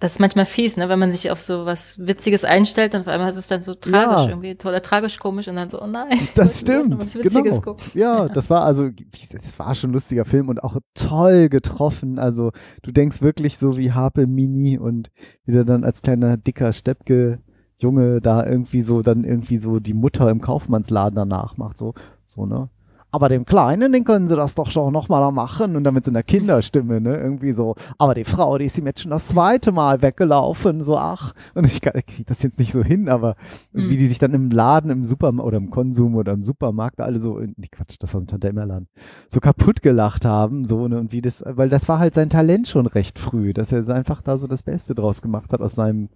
Das 0.03 0.15
ist 0.15 0.19
manchmal 0.19 0.47
fies, 0.47 0.77
ne, 0.77 0.89
wenn 0.89 0.99
man 0.99 1.12
sich 1.12 1.31
auf 1.31 1.41
so 1.41 1.65
was 1.65 1.97
Witziges 1.97 2.45
einstellt 2.45 2.93
und 2.97 3.03
auf 3.03 3.07
einmal 3.07 3.31
ist 3.31 3.37
es 3.37 3.47
dann 3.47 3.62
so 3.62 3.74
tragisch, 3.74 4.24
Ja. 4.24 4.29
irgendwie 4.31 4.57
toll, 4.57 4.81
tragisch 4.81 5.20
komisch 5.20 5.47
und 5.47 5.55
dann 5.55 5.70
so, 5.70 5.81
oh 5.81 5.87
nein. 5.87 6.19
Das 6.35 6.59
stimmt, 6.61 7.12
genau. 7.23 7.61
gucken. 7.61 7.87
Ja, 7.95 8.29
das 8.29 8.51
war 8.51 8.65
also, 8.65 8.91
das 8.91 9.59
war 9.61 9.73
schon 9.77 9.91
ein 9.91 9.93
lustiger 9.93 10.24
Film 10.24 10.49
und 10.49 10.65
auch 10.65 10.77
toll 10.95 11.49
getroffen. 11.49 12.19
Also 12.19 12.51
du 12.83 12.91
denkst 12.91 13.23
wirklich 13.23 13.59
so 13.59 13.79
wie 13.79 13.93
Harpe 13.93 14.27
Mini 14.27 14.77
und 14.77 15.12
wie 15.45 15.53
der 15.53 15.62
dann 15.65 15.85
als 15.85 16.03
kleiner 16.03 16.37
dicker 16.37 16.73
Steppke 16.73 17.39
Junge 17.79 18.20
da 18.20 18.45
irgendwie 18.45 18.83
so 18.83 19.03
dann 19.03 19.23
irgendwie 19.23 19.59
so 19.59 19.79
die 19.79 19.95
Mutter 19.95 20.29
im 20.31 20.41
Kaufmannsladen 20.41 21.15
danach 21.15 21.57
macht 21.59 21.79
so 21.79 21.95
so 22.27 22.45
ne. 22.45 22.70
Aber 23.12 23.28
dem 23.28 23.44
Kleinen, 23.44 23.93
den 23.93 24.05
können 24.05 24.26
sie 24.26 24.36
das 24.36 24.55
doch 24.55 24.70
schon 24.70 24.93
noch 24.93 25.09
mal 25.10 25.30
machen 25.30 25.76
und 25.76 25.84
dann 25.84 25.93
mit 25.93 26.05
so 26.05 26.10
einer 26.10 26.22
Kinderstimme, 26.22 27.01
ne, 27.01 27.16
irgendwie 27.16 27.52
so. 27.52 27.74
Aber 27.98 28.14
die 28.14 28.24
Frau, 28.24 28.56
die 28.56 28.64
ist 28.64 28.78
ihm 28.78 28.86
jetzt 28.86 29.02
schon 29.02 29.10
das 29.10 29.28
zweite 29.28 29.70
Mal 29.70 30.01
weggelaufen, 30.01 30.82
so 30.82 30.97
ach. 30.97 31.32
Und 31.55 31.66
ich 31.66 31.82
kriege 31.82 32.24
das 32.26 32.43
jetzt 32.43 32.59
nicht 32.59 32.72
so 32.72 32.82
hin, 32.82 33.09
aber 33.10 33.36
Mhm. 33.72 33.89
wie 33.90 33.97
die 33.98 34.06
sich 34.06 34.18
dann 34.18 34.32
im 34.32 34.51
Laden, 34.51 34.90
im 34.90 35.05
Supermarkt 35.05 35.47
oder 35.47 35.59
im 35.59 35.70
Konsum 35.70 36.14
oder 36.16 36.32
im 36.32 36.43
Supermarkt 36.43 37.01
alle 37.01 37.20
so, 37.20 37.39
nee, 37.39 37.68
Quatsch, 37.70 37.97
das 38.01 38.12
war 38.14 38.20
so 38.20 38.24
ein 38.24 38.28
Tante 38.28 38.48
Emma 38.48 38.64
Laden, 38.64 38.89
so 39.28 39.40
kaputt 39.40 39.82
gelacht 39.82 40.24
haben, 40.24 40.66
so, 40.66 40.89
ne, 40.89 40.98
und 40.98 41.12
wie 41.12 41.20
das, 41.20 41.44
weil 41.47 41.68
das 41.68 41.89
war 41.89 41.98
halt 41.98 42.14
sein 42.14 42.30
Talent 42.30 42.66
schon 42.68 42.86
recht 42.86 43.18
früh, 43.18 43.52
dass 43.52 43.72
er 43.72 43.86
einfach 43.94 44.22
da 44.22 44.36
so 44.39 44.47
das 44.47 44.62
Beste 44.62 44.94
draus 44.94 45.20
gemacht 45.20 45.52
hat 45.52 45.60
aus 45.60 45.74
seinem 45.74 46.09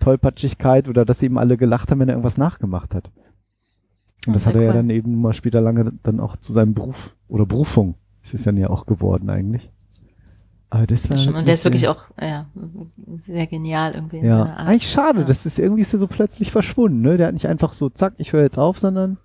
Tollpatschigkeit 0.00 0.88
oder 0.88 1.04
dass 1.04 1.22
eben 1.22 1.38
alle 1.38 1.56
gelacht 1.56 1.90
haben, 1.90 2.00
wenn 2.00 2.08
er 2.08 2.14
irgendwas 2.14 2.36
nachgemacht 2.36 2.94
hat. 2.94 3.10
Und 4.26 4.30
Ah, 4.30 4.34
das 4.34 4.46
hat 4.46 4.52
sehr 4.52 4.62
er 4.62 4.66
ja 4.68 4.72
cool. 4.72 4.76
dann 4.76 4.90
eben 4.90 5.20
mal 5.20 5.32
später 5.32 5.60
lange 5.60 5.92
dann 6.02 6.20
auch 6.20 6.36
zu 6.36 6.52
seinem 6.52 6.74
Beruf 6.74 7.14
oder 7.28 7.44
Berufung 7.46 7.94
ist 8.22 8.34
es 8.34 8.44
dann 8.44 8.56
ja 8.56 8.70
auch 8.70 8.86
geworden 8.86 9.28
eigentlich. 9.30 9.70
Aber 10.70 10.86
das 10.86 11.10
war 11.10 11.18
Schon. 11.18 11.34
Und 11.34 11.46
der 11.46 11.54
ist 11.54 11.64
wirklich 11.64 11.86
auch, 11.88 12.04
ja, 12.20 12.46
sehr 13.20 13.46
genial 13.46 13.94
irgendwie 13.94 14.18
in 14.18 14.24
ja, 14.24 14.38
seiner 14.38 14.58
Art. 14.58 14.68
eigentlich 14.68 14.90
schade, 14.90 15.20
Ja. 15.20 15.26
das 15.26 15.44
ist 15.44 15.58
irgendwie 15.58 15.82
ist 15.82 15.92
er 15.92 15.98
so 15.98 16.06
plötzlich 16.06 16.50
verschwunden, 16.50 17.02
ne? 17.02 17.16
Der 17.18 17.26
hat 17.26 17.34
nicht 17.34 17.46
einfach 17.46 17.72
so, 17.74 17.90
zack, 17.90 18.14
ich 18.16 18.32
höre 18.32 18.42
jetzt 18.42 18.58
auf, 18.58 18.78
sondern 18.78 19.18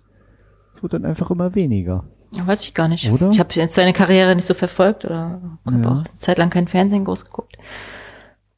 es 0.74 0.82
wird 0.82 0.92
dann 0.92 1.04
einfach 1.06 1.30
immer 1.30 1.54
weniger. 1.54 2.04
Weiß 2.32 2.64
ich 2.64 2.74
gar 2.74 2.88
nicht. 2.88 3.10
Oder? 3.10 3.30
Ich 3.30 3.40
habe 3.40 3.48
jetzt 3.54 3.74
seine 3.74 3.94
Karriere 3.94 4.34
nicht 4.36 4.44
so 4.44 4.52
verfolgt 4.52 5.06
oder 5.06 5.40
habe 5.64 5.80
Ja. 5.80 5.88
auch 5.88 5.96
eine 6.00 6.04
Zeit 6.18 6.36
lang 6.36 6.50
kein 6.50 6.68
Fernsehen 6.68 7.04
groß 7.06 7.24
geguckt. 7.24 7.56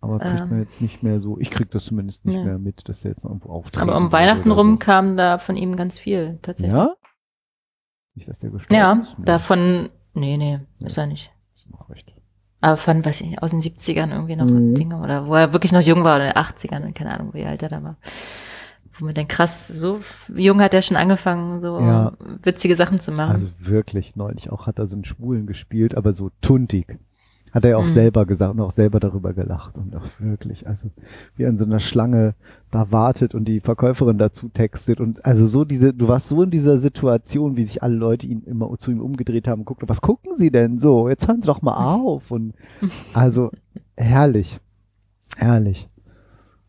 Aber 0.02 0.18
kriegt 0.18 0.40
Ähm. 0.40 0.48
man 0.48 0.58
jetzt 0.60 0.80
nicht 0.80 1.02
mehr 1.02 1.20
so, 1.20 1.38
ich 1.38 1.50
krieg 1.50 1.70
das 1.70 1.84
zumindest 1.84 2.24
nicht 2.24 2.36
Nee. 2.36 2.44
mehr 2.44 2.58
mit, 2.58 2.88
dass 2.88 3.00
der 3.00 3.10
jetzt 3.10 3.24
noch 3.24 3.30
irgendwo 3.32 3.50
auftritt. 3.50 3.82
Aber 3.82 3.96
um 3.96 4.10
Weihnachten 4.12 4.50
rum 4.50 4.78
kam 4.78 5.16
da 5.16 5.36
von 5.38 5.56
ihm 5.56 5.76
ganz 5.76 5.98
viel 5.98 6.38
tatsächlich. 6.42 6.74
Ja? 6.76 6.94
Nicht, 8.14 8.28
dass 8.28 8.38
der 8.38 8.50
gestorben 8.50 8.74
Ja, 8.80 8.92
ist. 8.94 9.18
Nee, 9.18 9.24
davon, 9.26 9.90
nee, 10.14 10.36
nee, 10.36 10.60
ist 10.80 10.96
er 10.96 11.06
nicht. 11.06 11.30
ist 11.54 11.70
noch 11.70 11.88
recht. 11.90 12.12
Aber 12.62 12.76
von, 12.76 13.04
weiß 13.04 13.20
ich 13.20 13.28
nicht, 13.28 13.42
aus 13.42 13.50
den 13.50 13.60
70ern 13.60 14.10
irgendwie 14.10 14.36
noch 14.36 14.46
Mhm. 14.46 14.74
Dinge 14.74 15.00
oder 15.00 15.26
wo 15.26 15.34
er 15.34 15.52
wirklich 15.52 15.72
noch 15.72 15.80
jung 15.82 16.02
war 16.04 16.16
oder 16.16 16.26
in 16.28 16.30
den 16.32 16.36
80ern, 16.38 16.92
keine 16.94 17.12
Ahnung, 17.12 17.32
wie 17.34 17.44
alt 17.44 17.62
er 17.62 17.68
da 17.68 17.82
war. 17.82 17.96
Wo 18.98 19.04
man 19.06 19.14
denkt, 19.14 19.32
krass, 19.32 19.68
so 19.68 20.00
jung 20.34 20.60
hat 20.60 20.74
er 20.74 20.82
schon 20.82 20.96
angefangen, 20.98 21.60
so 21.60 21.78
Ja. 21.78 22.12
witzige 22.42 22.74
Sachen 22.76 23.00
zu 23.00 23.12
machen. 23.12 23.32
Also 23.32 23.48
wirklich, 23.58 24.16
neulich 24.16 24.50
auch 24.50 24.66
hat 24.66 24.78
er 24.78 24.86
so 24.86 24.94
einen 24.96 25.04
Schwulen 25.06 25.46
gespielt, 25.46 25.94
aber 25.94 26.12
so 26.12 26.30
tuntig. 26.42 26.98
Hat 27.52 27.64
er 27.64 27.70
ja 27.70 27.76
auch 27.78 27.82
Mhm. 27.84 27.88
selber 27.88 28.26
gesagt 28.26 28.54
und 28.54 28.60
auch 28.60 28.70
selber 28.70 29.00
darüber 29.00 29.32
gelacht. 29.32 29.76
Und 29.76 29.94
auch 29.96 30.04
wirklich, 30.18 30.68
also 30.68 30.90
wie 31.36 31.42
in 31.44 31.58
so 31.58 31.64
einer 31.64 31.80
Schlange 31.80 32.34
da 32.70 32.90
wartet 32.92 33.34
und 33.34 33.46
die 33.46 33.60
Verkäuferin 33.60 34.18
dazu 34.18 34.48
textet. 34.48 35.00
Und 35.00 35.24
also 35.24 35.46
so 35.46 35.64
diese, 35.64 35.92
du 35.92 36.08
warst 36.08 36.28
so 36.28 36.42
in 36.42 36.50
dieser 36.50 36.76
Situation, 36.78 37.56
wie 37.56 37.64
sich 37.64 37.82
alle 37.82 37.96
Leute 37.96 38.26
ihn 38.26 38.42
immer 38.44 38.76
zu 38.78 38.90
ihm 38.90 39.00
umgedreht 39.00 39.48
haben 39.48 39.60
und 39.60 39.64
guckten, 39.64 39.88
was 39.88 40.00
gucken 40.00 40.36
sie 40.36 40.50
denn 40.50 40.78
so? 40.78 41.08
Jetzt 41.08 41.26
hören 41.26 41.40
sie 41.40 41.46
doch 41.46 41.62
mal 41.62 41.76
auf. 41.94 42.30
Und 42.30 42.54
also 43.14 43.50
herrlich. 43.96 44.60
Herrlich. 45.36 45.88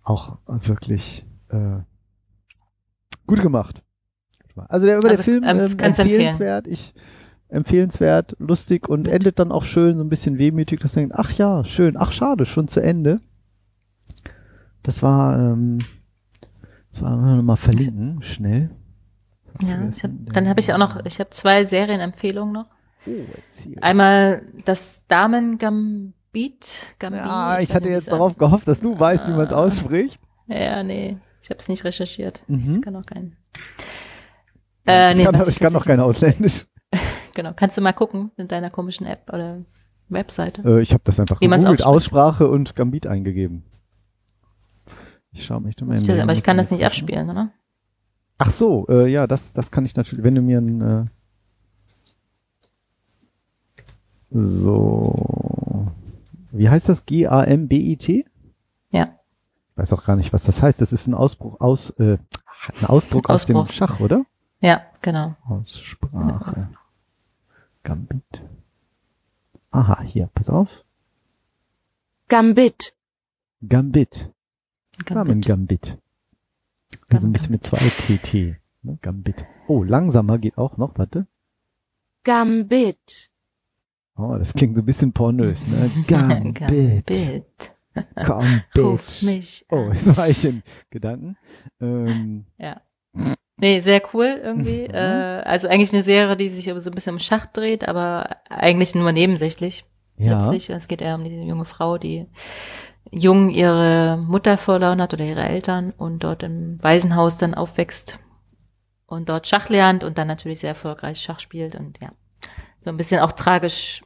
Auch 0.03 0.38
wirklich 0.48 1.26
äh, 1.49 1.80
gut 3.28 3.41
gemacht. 3.41 3.84
Also 4.68 4.86
der, 4.86 4.99
der 4.99 5.12
Also, 5.12 5.24
Film 5.24 5.44
ähm, 5.44 5.60
ähm, 5.60 5.80
empfehlenswert. 5.80 6.68
Ich 6.68 6.94
empfehlenswert, 7.52 8.36
lustig 8.40 8.88
und 8.88 9.07
endet 9.07 9.40
dann 9.40 9.52
auch 9.52 9.65
schön 9.65 9.98
so 9.98 10.03
ein 10.03 10.10
bisschen 10.10 10.38
wehmütig, 10.38 10.80
dass 10.80 10.95
man 10.95 11.03
denkt, 11.10 11.15
ach 11.18 11.32
ja, 11.34 11.64
schön, 11.64 11.98
ach 11.98 12.11
schade, 12.11 12.45
schon 12.45 12.68
zu 12.68 12.80
Ende. 12.80 13.19
Das 14.84 15.03
war, 15.03 15.38
ähm, 15.38 15.80
das 16.91 17.02
war 17.03 17.15
mal 17.18 17.56
verlinken, 17.57 18.23
schnell. 18.23 18.72
Ja, 19.61 19.88
ich 19.88 20.03
hab, 20.03 20.11
dann 20.34 20.48
habe 20.48 20.60
ich 20.60 20.73
auch 20.73 20.78
noch, 20.78 21.06
ich 21.06 21.19
habe 21.19 21.30
zwei 21.30 21.64
Serienempfehlungen 21.64 22.53
noch. 22.53 22.69
Oh. 23.06 23.11
Einmal 23.82 24.44
das 24.65 25.06
Damen 25.07 25.57
Gambit? 25.57 26.15
Gambit? 26.99 27.19
Ja, 27.19 27.60
ich 27.60 27.69
weiß 27.69 27.76
hatte 27.76 27.90
jetzt 27.90 28.11
darauf 28.11 28.38
gehofft, 28.38 28.68
dass 28.68 28.80
du 28.80 28.98
weißt, 28.98 29.28
wie 29.28 29.32
man 29.32 29.48
es 29.48 29.53
Ah. 29.53 29.57
ausspricht. 29.57 30.19
Ja, 30.48 30.84
nee, 30.84 31.18
ich 31.41 31.49
habe 31.49 31.60
es 31.60 31.68
nicht 31.68 31.84
recherchiert. 31.84 32.44
Mhm. 32.48 32.76
Ich 32.76 32.82
kann 32.82 32.95
auch 32.95 33.06
keinen. 33.06 33.36
Äh, 34.88 35.11
ich 35.11 35.18
nee, 35.18 35.23
kann, 35.26 35.49
ich 35.49 35.60
kann 35.60 35.73
noch 35.73 35.86
kein 35.86 35.99
Ausländisch. 35.99 36.65
Genau, 37.34 37.53
kannst 37.56 37.78
du 37.78 37.82
mal 37.82 37.94
gucken 37.94 38.32
in 38.38 38.48
deiner 38.48 38.70
komischen 38.70 39.06
App 39.06 39.32
oder 39.32 39.60
Webseite. 40.10 40.62
Äh, 40.64 40.82
ich 40.82 40.94
habe 40.94 41.03
das 41.06 41.20
einfach 41.20 41.40
gegoogelt. 41.40 41.86
Aussprache 41.86 42.49
und 42.49 42.76
Gambit 42.76 43.08
eingegeben. 43.08 43.64
Ich 45.32 45.45
schaue 45.45 45.62
mich 45.62 45.76
da 45.76 45.86
mal 45.86 45.98
Ich, 45.98 46.08
in 46.08 46.20
aber 46.20 46.34
ich 46.34 46.44
kann 46.44 46.58
das 46.58 46.72
nicht 46.72 46.82
ab. 46.82 46.88
abspielen, 46.88 47.30
oder? 47.30 47.52
Ach 48.38 48.52
so, 48.52 48.88
äh, 48.90 49.08
ja, 49.08 49.28
das, 49.28 49.53
das 49.53 49.72
kann 49.72 49.86
ich 49.86 49.95
natürlich, 49.95 50.24
wenn 50.24 50.36
du 50.36 50.41
mir 50.41 50.60
ein 50.60 50.82
äh, 50.82 51.06
so 54.32 55.52
wie 56.52 56.70
heißt 56.70 56.90
das? 56.90 57.06
G-A-M-B-I-T? 57.06 58.26
Ja. 58.91 59.03
Ich 59.72 59.78
weiß 59.78 59.94
auch 59.94 60.03
gar 60.03 60.16
nicht, 60.16 60.34
was 60.34 60.44
das 60.44 60.62
heißt. 60.62 60.82
Das 60.82 60.91
ist 60.91 61.08
ein 61.08 61.14
Ausbruch 61.14 61.62
aus 61.62 61.91
äh, 61.91 62.18
ein 62.82 62.86
Ausdruck 62.86 63.30
aus 63.30 63.45
dem. 63.45 63.66
Schach, 63.70 63.99
oder? 63.99 64.26
Ja, 64.60 64.82
genau. 65.02 65.36
Aussprache. 65.48 66.70
Gambit. 67.84 68.44
Aha, 69.72 70.02
hier, 70.03 70.30
pass 70.34 70.49
auf. 70.49 70.84
Gambit. 72.28 72.94
Gambit. 73.68 74.32
Damen 75.06 75.41
Gambit. 75.41 75.48
Gambit. 75.48 75.98
Also 77.10 77.28
ein 77.28 77.34
Gambit. 77.34 77.34
bisschen 77.34 77.52
mit 77.52 77.64
zwei 77.64 77.78
TT. 77.78 78.58
Ne? 78.84 78.98
Gambit. 79.02 79.45
Oh, 79.68 79.84
langsamer 79.84 80.38
geht 80.38 80.58
auch 80.58 80.78
noch, 80.78 80.98
warte. 80.98 81.28
Gambit. 82.24 83.30
Oh, 84.16 84.36
das 84.38 84.53
klingt 84.53 84.76
so 84.76 84.82
ein 84.82 84.86
bisschen 84.86 85.14
pornös, 85.14 85.66
ne? 85.68 85.90
Gambit. 86.08 86.56
Gambit. 86.56 87.76
Komm, 88.26 88.62
Ruf 88.78 89.22
mich. 89.24 89.66
Oh, 89.70 89.90
jetzt 89.91 90.16
war 90.16 90.30
ich 90.30 90.45
in 90.45 90.64
Gedanken. 90.90 91.36
Ähm, 91.82 92.45
Ja. 92.58 92.82
Nee, 93.62 93.80
sehr 93.80 94.02
cool 94.14 94.42
irgendwie. 94.44 94.88
Mhm. 94.88 94.96
Äh, 94.96 95.42
also 95.46 95.68
eigentlich 95.68 95.94
eine 95.94 96.02
Serie, 96.02 96.36
die 96.36 96.50
sich 96.50 96.66
so 96.66 96.90
ein 96.90 96.96
bisschen 96.96 97.16
im 97.16 97.20
Schach 97.20 97.46
dreht, 97.46 97.88
aber 97.88 98.38
eigentlich 98.50 98.96
nur 98.96 99.12
nebensächlich. 99.12 99.86
ja. 100.18 100.40
Letztlich. 100.40 100.72
Es 100.72 100.88
geht 100.88 101.02
eher 101.02 101.16
um 101.16 101.24
diese 101.24 101.44
junge 101.44 101.66
Frau, 101.66 102.00
die 102.00 102.28
jung 103.12 103.52
ihre 103.52 104.20
Mutter 104.26 104.58
verloren 104.58 105.00
hat 105.00 105.14
oder 105.14 105.26
ihre 105.26 105.44
Eltern 105.44 105.92
und 105.92 106.24
dort 106.24 106.42
im 106.42 106.84
Waisenhaus 106.84 107.38
dann 107.38 107.54
aufwächst 107.54 108.20
und 109.06 109.30
dort 109.30 109.48
Schach 109.48 109.70
lernt 109.70 110.04
und 110.04 110.18
dann 110.18 110.28
natürlich 110.28 110.62
sehr 110.62 110.70
erfolgreich 110.70 111.22
Schach 111.22 111.40
spielt 111.40 111.76
und 111.76 112.00
ja, 112.02 112.14
so 112.84 112.90
ein 112.90 112.98
bisschen 112.98 113.22
auch 113.22 113.34
tragisch, 113.34 114.02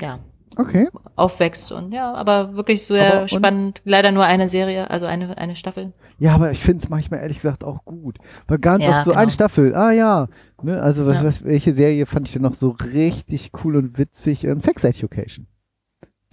ja, 0.00 0.20
Okay. 0.56 0.88
aufwächst 1.16 1.70
und 1.72 1.92
ja, 1.92 2.12
aber 2.14 2.54
wirklich 2.54 2.84
sehr 2.84 3.14
Aber 3.18 3.28
spannend. 3.28 3.80
Leider 3.84 4.12
nur 4.12 4.24
eine 4.24 4.48
Serie, 4.48 4.90
also 4.90 5.06
eine, 5.06 5.36
eine 5.38 5.54
Staffel. 5.56 5.92
Ja, 6.18 6.34
aber 6.34 6.50
ich 6.50 6.58
finde 6.60 6.82
es 6.82 6.88
manchmal 6.88 7.20
ehrlich 7.20 7.36
gesagt 7.36 7.62
auch 7.62 7.84
gut. 7.84 8.18
Weil 8.48 8.58
ganz 8.58 8.84
Ja, 8.84 8.90
oft 8.90 9.04
so 9.04 9.10
genau. 9.10 9.22
eine 9.22 9.30
Staffel, 9.30 9.74
ah 9.74 9.92
ja. 9.92 10.26
Ne, 10.62 10.80
also 10.82 11.06
was, 11.06 11.16
Ja. 11.18 11.24
was, 11.24 11.44
welche 11.44 11.72
Serie 11.72 12.06
fand 12.06 12.26
ich 12.28 12.32
denn 12.32 12.42
noch 12.42 12.54
so 12.54 12.70
richtig 12.94 13.52
cool 13.62 13.76
und 13.76 13.98
witzig? 13.98 14.42
Ähm, 14.44 14.58
Sex 14.60 14.82
Education. 14.84 15.46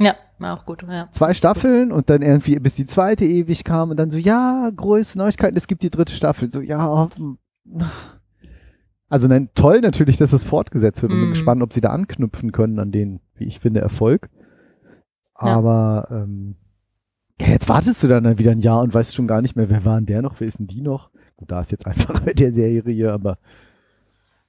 Ja, 0.02 0.16
war 0.40 0.58
auch 0.60 0.66
gut, 0.66 0.84
ja. 0.90 1.08
Zwei 1.12 1.34
Staffeln 1.34 1.92
und 1.92 2.10
dann 2.10 2.22
irgendwie, 2.22 2.60
bis 2.60 2.76
die 2.76 2.86
zweite 2.86 3.26
ewig 3.26 3.64
kam 3.64 3.92
und 3.92 3.98
dann 3.98 4.10
so, 4.10 4.18
ja, 4.18 4.70
größte 4.76 5.18
Neuigkeiten, 5.20 5.56
es 5.56 5.68
gibt 5.68 5.84
die 5.84 5.90
dritte 5.92 6.14
Staffel. 6.14 6.50
So, 6.52 6.62
ja, 6.62 7.08
hm, 7.16 7.38
also 9.08 9.28
nein, 9.28 9.50
toll 9.56 9.82
natürlich, 9.82 10.18
dass 10.18 10.34
es 10.34 10.44
fortgesetzt 10.46 11.02
wird 11.02 11.12
und 11.12 11.20
bin 11.20 11.30
Mm. 11.30 11.34
gespannt, 11.34 11.62
ob 11.62 11.72
sie 11.74 11.82
da 11.82 11.90
anknüpfen 11.92 12.52
können 12.52 12.80
an 12.80 12.92
den, 12.92 13.20
wie 13.38 13.46
ich 13.46 13.60
finde, 13.60 13.82
Erfolg. 13.82 14.30
Ja. 15.42 15.48
Aber 15.58 16.08
ähm, 16.12 16.56
ja, 17.42 17.48
jetzt 17.48 17.68
wartest 17.68 18.02
du 18.04 18.08
dann, 18.08 18.24
dann 18.24 18.40
wieder 18.40 18.52
ein 18.52 18.60
Jahr 18.60 18.82
und 18.82 18.94
weißt 18.94 19.14
schon 19.14 19.28
gar 19.28 19.42
nicht 19.42 19.56
mehr, 19.56 19.70
wer 19.70 19.84
war 19.86 19.98
denn 19.98 20.06
der 20.06 20.22
noch, 20.22 20.40
wer 20.40 20.48
ist 20.48 20.60
denn 20.60 20.68
die 20.68 20.82
noch? 20.82 21.10
Gut, 21.36 21.52
da 21.52 21.60
ist 21.62 21.72
jetzt 21.72 21.86
einfach 21.86 22.20
bei 22.26 22.34
der 22.34 22.54
Serie, 22.54 23.12
aber 23.12 23.38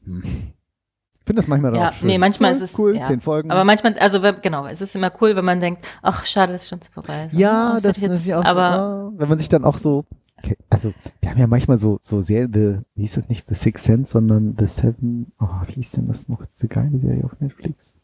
hm. 0.05 0.23
ich 0.25 1.23
finde 1.27 1.41
das 1.43 1.49
manchmal 1.49 1.73
dann 1.73 1.81
Ja, 1.81 1.89
auch 1.89 1.93
schön. 1.95 2.07
nee, 2.07 2.19
manchmal 2.19 2.53
cool, 2.53 2.57
ist 2.57 2.63
es- 2.63 2.79
cool, 2.79 2.97
ja. 2.97 3.03
zehn 3.03 3.21
Folgen. 3.21 3.51
Aber 3.51 3.65
manchmal, 3.65 3.99
also 3.99 4.21
genau, 4.41 4.67
es 4.67 4.81
ist 4.81 4.95
immer 4.95 5.11
cool, 5.21 5.35
wenn 5.35 5.45
man 5.45 5.59
denkt, 5.59 5.85
ach, 6.03 6.25
schade, 6.27 6.53
dass 6.53 6.63
es 6.63 6.69
schon 6.69 6.81
zu 6.81 6.93
vorbei 6.93 7.27
ist. 7.27 7.33
Ja, 7.35 7.73
Oh, 7.77 7.81
das 7.81 7.97
ist 7.97 8.03
ich 8.05 8.09
natürlich 8.09 8.35
auch 8.35 8.45
aber, 8.45 8.77
so, 8.77 8.83
ah, 8.83 9.13
wenn 9.17 9.29
man 9.29 9.39
sich 9.39 9.49
dann 9.49 9.65
auch 9.65 9.79
so, 9.79 10.05
okay, 10.39 10.57
also 10.71 10.93
wir 11.21 11.31
haben 11.31 11.39
ja 11.41 11.49
manchmal 11.49 11.79
so, 11.79 11.99
so 12.01 12.23
sehr, 12.23 12.45
the, 12.47 12.79
wie 12.95 13.01
hieß 13.03 13.17
das 13.17 13.29
nicht, 13.29 13.49
The 13.49 13.57
Sixth 13.57 13.85
Sense, 13.85 14.13
sondern 14.13 14.55
The 14.57 14.67
Seven, 14.69 15.33
oh, 15.41 15.49
wie 15.67 15.73
hieß 15.73 15.91
denn 15.93 16.07
das 16.07 16.29
noch, 16.29 16.47
diese 16.47 16.69
geile 16.69 16.97
Serie 17.01 17.25
auf 17.25 17.41
Netflix? 17.41 17.96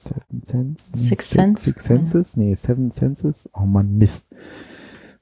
Seven 0.00 0.42
Sense? 0.44 0.90
Nee, 0.94 1.00
Sixth 1.00 1.30
Six- 1.30 1.30
Sense? 1.30 1.64
Six 1.64 1.84
Senses? 1.84 2.36
Nee, 2.36 2.54
Seven 2.54 2.90
Senses? 2.92 3.50
Oh 3.52 3.66
man, 3.66 3.98
Mist. 3.98 4.26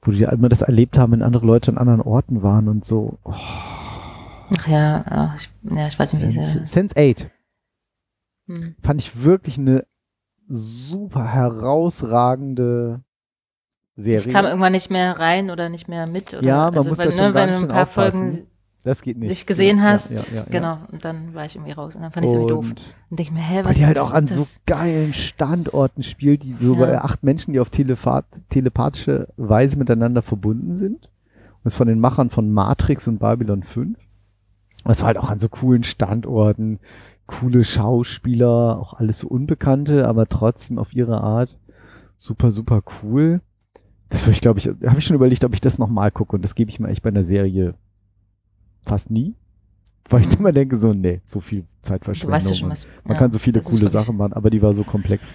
Wo 0.01 0.11
die 0.11 0.23
immer 0.23 0.49
das 0.49 0.61
erlebt 0.61 0.97
haben, 0.97 1.13
wenn 1.13 1.23
andere 1.23 1.45
Leute 1.45 1.71
an 1.71 1.77
anderen 1.77 2.01
Orten 2.01 2.43
waren 2.43 2.67
und 2.67 2.85
so. 2.85 3.17
Oh, 3.23 3.33
ach 3.33 4.67
ja, 4.67 5.03
ach, 5.07 5.35
ich, 5.35 5.49
ja, 5.63 5.87
ich 5.87 5.97
weiß 5.97 6.13
nicht, 6.13 6.27
wie 6.29 6.41
Sense, 6.43 6.65
Sense 6.65 6.95
8 6.95 7.29
hm. 8.47 8.75
fand 8.81 9.01
ich 9.01 9.23
wirklich 9.23 9.57
eine 9.57 9.85
super 10.47 11.25
herausragende 11.25 13.01
Serie. 13.95 14.27
Ich 14.27 14.29
kam 14.29 14.45
irgendwann 14.45 14.71
nicht 14.71 14.91
mehr 14.91 15.19
rein 15.19 15.49
oder 15.49 15.69
nicht 15.69 15.87
mehr 15.87 16.07
mit. 16.07 16.33
Oder, 16.33 16.43
Ja, 16.43 16.65
man 16.65 16.77
also, 16.77 16.89
muss 16.89 16.99
da 16.99 17.05
wenn, 17.05 17.11
schon 17.11 17.19
ne, 17.19 17.33
wenn 17.33 17.49
ganz 17.49 17.57
du 17.57 17.63
ein 17.63 17.67
paar 17.69 17.83
aufpassen. 17.83 18.29
Folgen 18.29 18.47
das 18.87 19.01
geht 19.01 19.17
nicht. 19.17 19.29
nicht 19.29 19.47
gesehen 19.47 19.77
Ja, 19.77 19.83
hast, 19.83 20.11
ja, 20.11 20.37
ja, 20.37 20.45
genau, 20.49 20.79
und 20.91 21.05
dann 21.05 21.33
war 21.33 21.45
ich 21.45 21.55
irgendwie 21.55 21.73
raus 21.73 21.95
und 21.95 22.01
dann 22.01 22.11
fand 22.11 22.25
ich 22.25 22.31
es 22.31 22.35
irgendwie 22.35 22.53
doof. 22.53 22.65
Und 22.69 22.93
denke 23.17 23.33
mir, 23.33 23.41
hä, 23.41 23.59
was 23.59 23.65
weil 23.65 23.73
die 23.75 23.85
halt 23.85 23.99
auch 23.99 24.11
an 24.11 24.25
ist 24.25 24.33
so 24.33 24.41
das? 24.41 24.59
geilen 24.65 25.13
Standorten 25.13 26.03
spielt, 26.03 26.43
die 26.43 26.53
so 26.53 26.75
bei 26.75 26.99
acht 26.99 27.23
Menschen, 27.23 27.53
die 27.53 27.59
auf 27.59 27.69
Telephat 27.69 28.25
telepathische 28.49 29.27
Weise 29.37 29.77
miteinander 29.77 30.21
verbunden 30.21 30.73
sind. 30.73 31.05
Und 31.05 31.65
das 31.65 31.75
von 31.75 31.87
den 31.87 31.99
Machern 31.99 32.29
von 32.29 32.51
Matrix 32.51 33.07
und 33.07 33.19
Babylon 33.19 33.63
5. 33.63 33.97
Das 34.85 35.01
war 35.01 35.07
halt 35.07 35.17
auch 35.17 35.29
an 35.29 35.39
so 35.39 35.49
coolen 35.49 35.83
Standorten, 35.83 36.79
coole 37.25 37.63
Schauspieler, 37.63 38.79
auch 38.79 38.93
alles 38.93 39.19
so 39.19 39.27
Unbekannte, 39.27 40.07
aber 40.07 40.27
trotzdem 40.27 40.79
auf 40.79 40.93
ihre 40.93 41.21
Art 41.21 41.57
super, 42.19 42.51
super 42.51 42.81
cool. 43.03 43.41
Das 44.09 44.23
würde 44.23 44.31
ich, 44.31 44.41
glaube 44.41 44.59
ich, 44.59 44.67
habe 44.67 44.99
ich 44.99 45.05
schon 45.05 45.15
überlegt, 45.15 45.43
ob 45.43 45.53
ich 45.53 45.61
das 45.61 45.77
nochmal 45.77 46.11
gucke 46.11 46.35
und 46.35 46.41
das 46.41 46.55
gebe 46.55 46.71
ich 46.71 46.79
mir 46.79 46.87
echt 46.87 47.03
bei 47.03 47.09
einer 47.09 47.23
Serie 47.23 47.73
fast 48.87 49.09
nie. 49.09 49.35
Weil 50.09 50.21
ich 50.21 50.39
immer 50.39 50.53
denke 50.53 50.77
so, 50.77 50.93
nee, 50.93 51.21
so 51.25 51.39
viel 51.41 51.61
Du 51.61 51.67
Zeitverschwendung. 51.81 52.33
weißt 52.33 52.49
ja 52.49 52.55
schon, 52.55 52.69
was. 52.69 52.87
man 53.03 53.15
ja, 53.15 53.19
kann 53.19 53.31
so 53.31 53.39
viele 53.39 53.61
coole 53.61 53.89
Sachen 53.89 54.15
machen, 54.15 54.33
aber 54.33 54.49
die 54.49 54.61
war 54.61 54.73
so 54.73 54.83
komplex. 54.83 55.33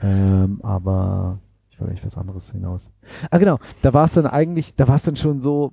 Ähm, 0.00 0.60
aber 0.62 1.40
ich 1.70 1.80
wollte 1.80 1.90
eigentlich 1.90 2.04
was 2.04 2.16
anderes 2.16 2.52
hinaus. 2.52 2.92
Ah, 3.30 3.38
genau. 3.38 3.58
Da 3.82 3.92
war 3.92 4.04
es 4.04 4.12
dann 4.12 4.26
eigentlich, 4.26 4.76
da 4.76 4.86
war 4.86 4.96
es 4.96 5.02
dann 5.02 5.16
schon 5.16 5.40
so, 5.40 5.72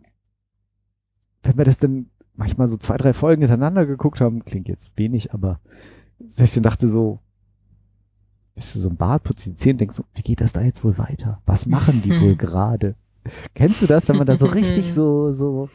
wenn 1.43 1.57
wir 1.57 1.65
das 1.65 1.77
dann 1.77 2.07
manchmal 2.35 2.67
so 2.67 2.77
zwei, 2.77 2.97
drei 2.97 3.13
Folgen 3.13 3.41
hintereinander 3.41 3.85
geguckt 3.85 4.21
haben, 4.21 4.43
klingt 4.43 4.67
jetzt 4.67 4.97
wenig, 4.97 5.33
aber 5.33 5.59
dann 6.19 6.63
dachte 6.63 6.87
so, 6.87 7.19
bist 8.55 8.75
du 8.75 8.79
so 8.79 8.89
im 8.89 8.97
Bad, 8.97 9.23
putzt 9.23 9.45
die 9.45 9.55
Zähne, 9.55 9.77
denkst 9.77 9.95
so, 9.95 10.03
wie 10.13 10.21
geht 10.21 10.41
das 10.41 10.53
da 10.53 10.61
jetzt 10.61 10.83
wohl 10.83 10.97
weiter? 10.97 11.41
Was 11.45 11.65
machen 11.65 12.01
die 12.01 12.19
wohl 12.19 12.35
gerade? 12.37 12.95
Kennst 13.53 13.81
du 13.81 13.87
das, 13.87 14.07
wenn 14.09 14.17
man 14.17 14.27
da 14.27 14.37
so 14.37 14.47
richtig 14.47 14.93
so, 14.95 15.31
so, 15.31 15.69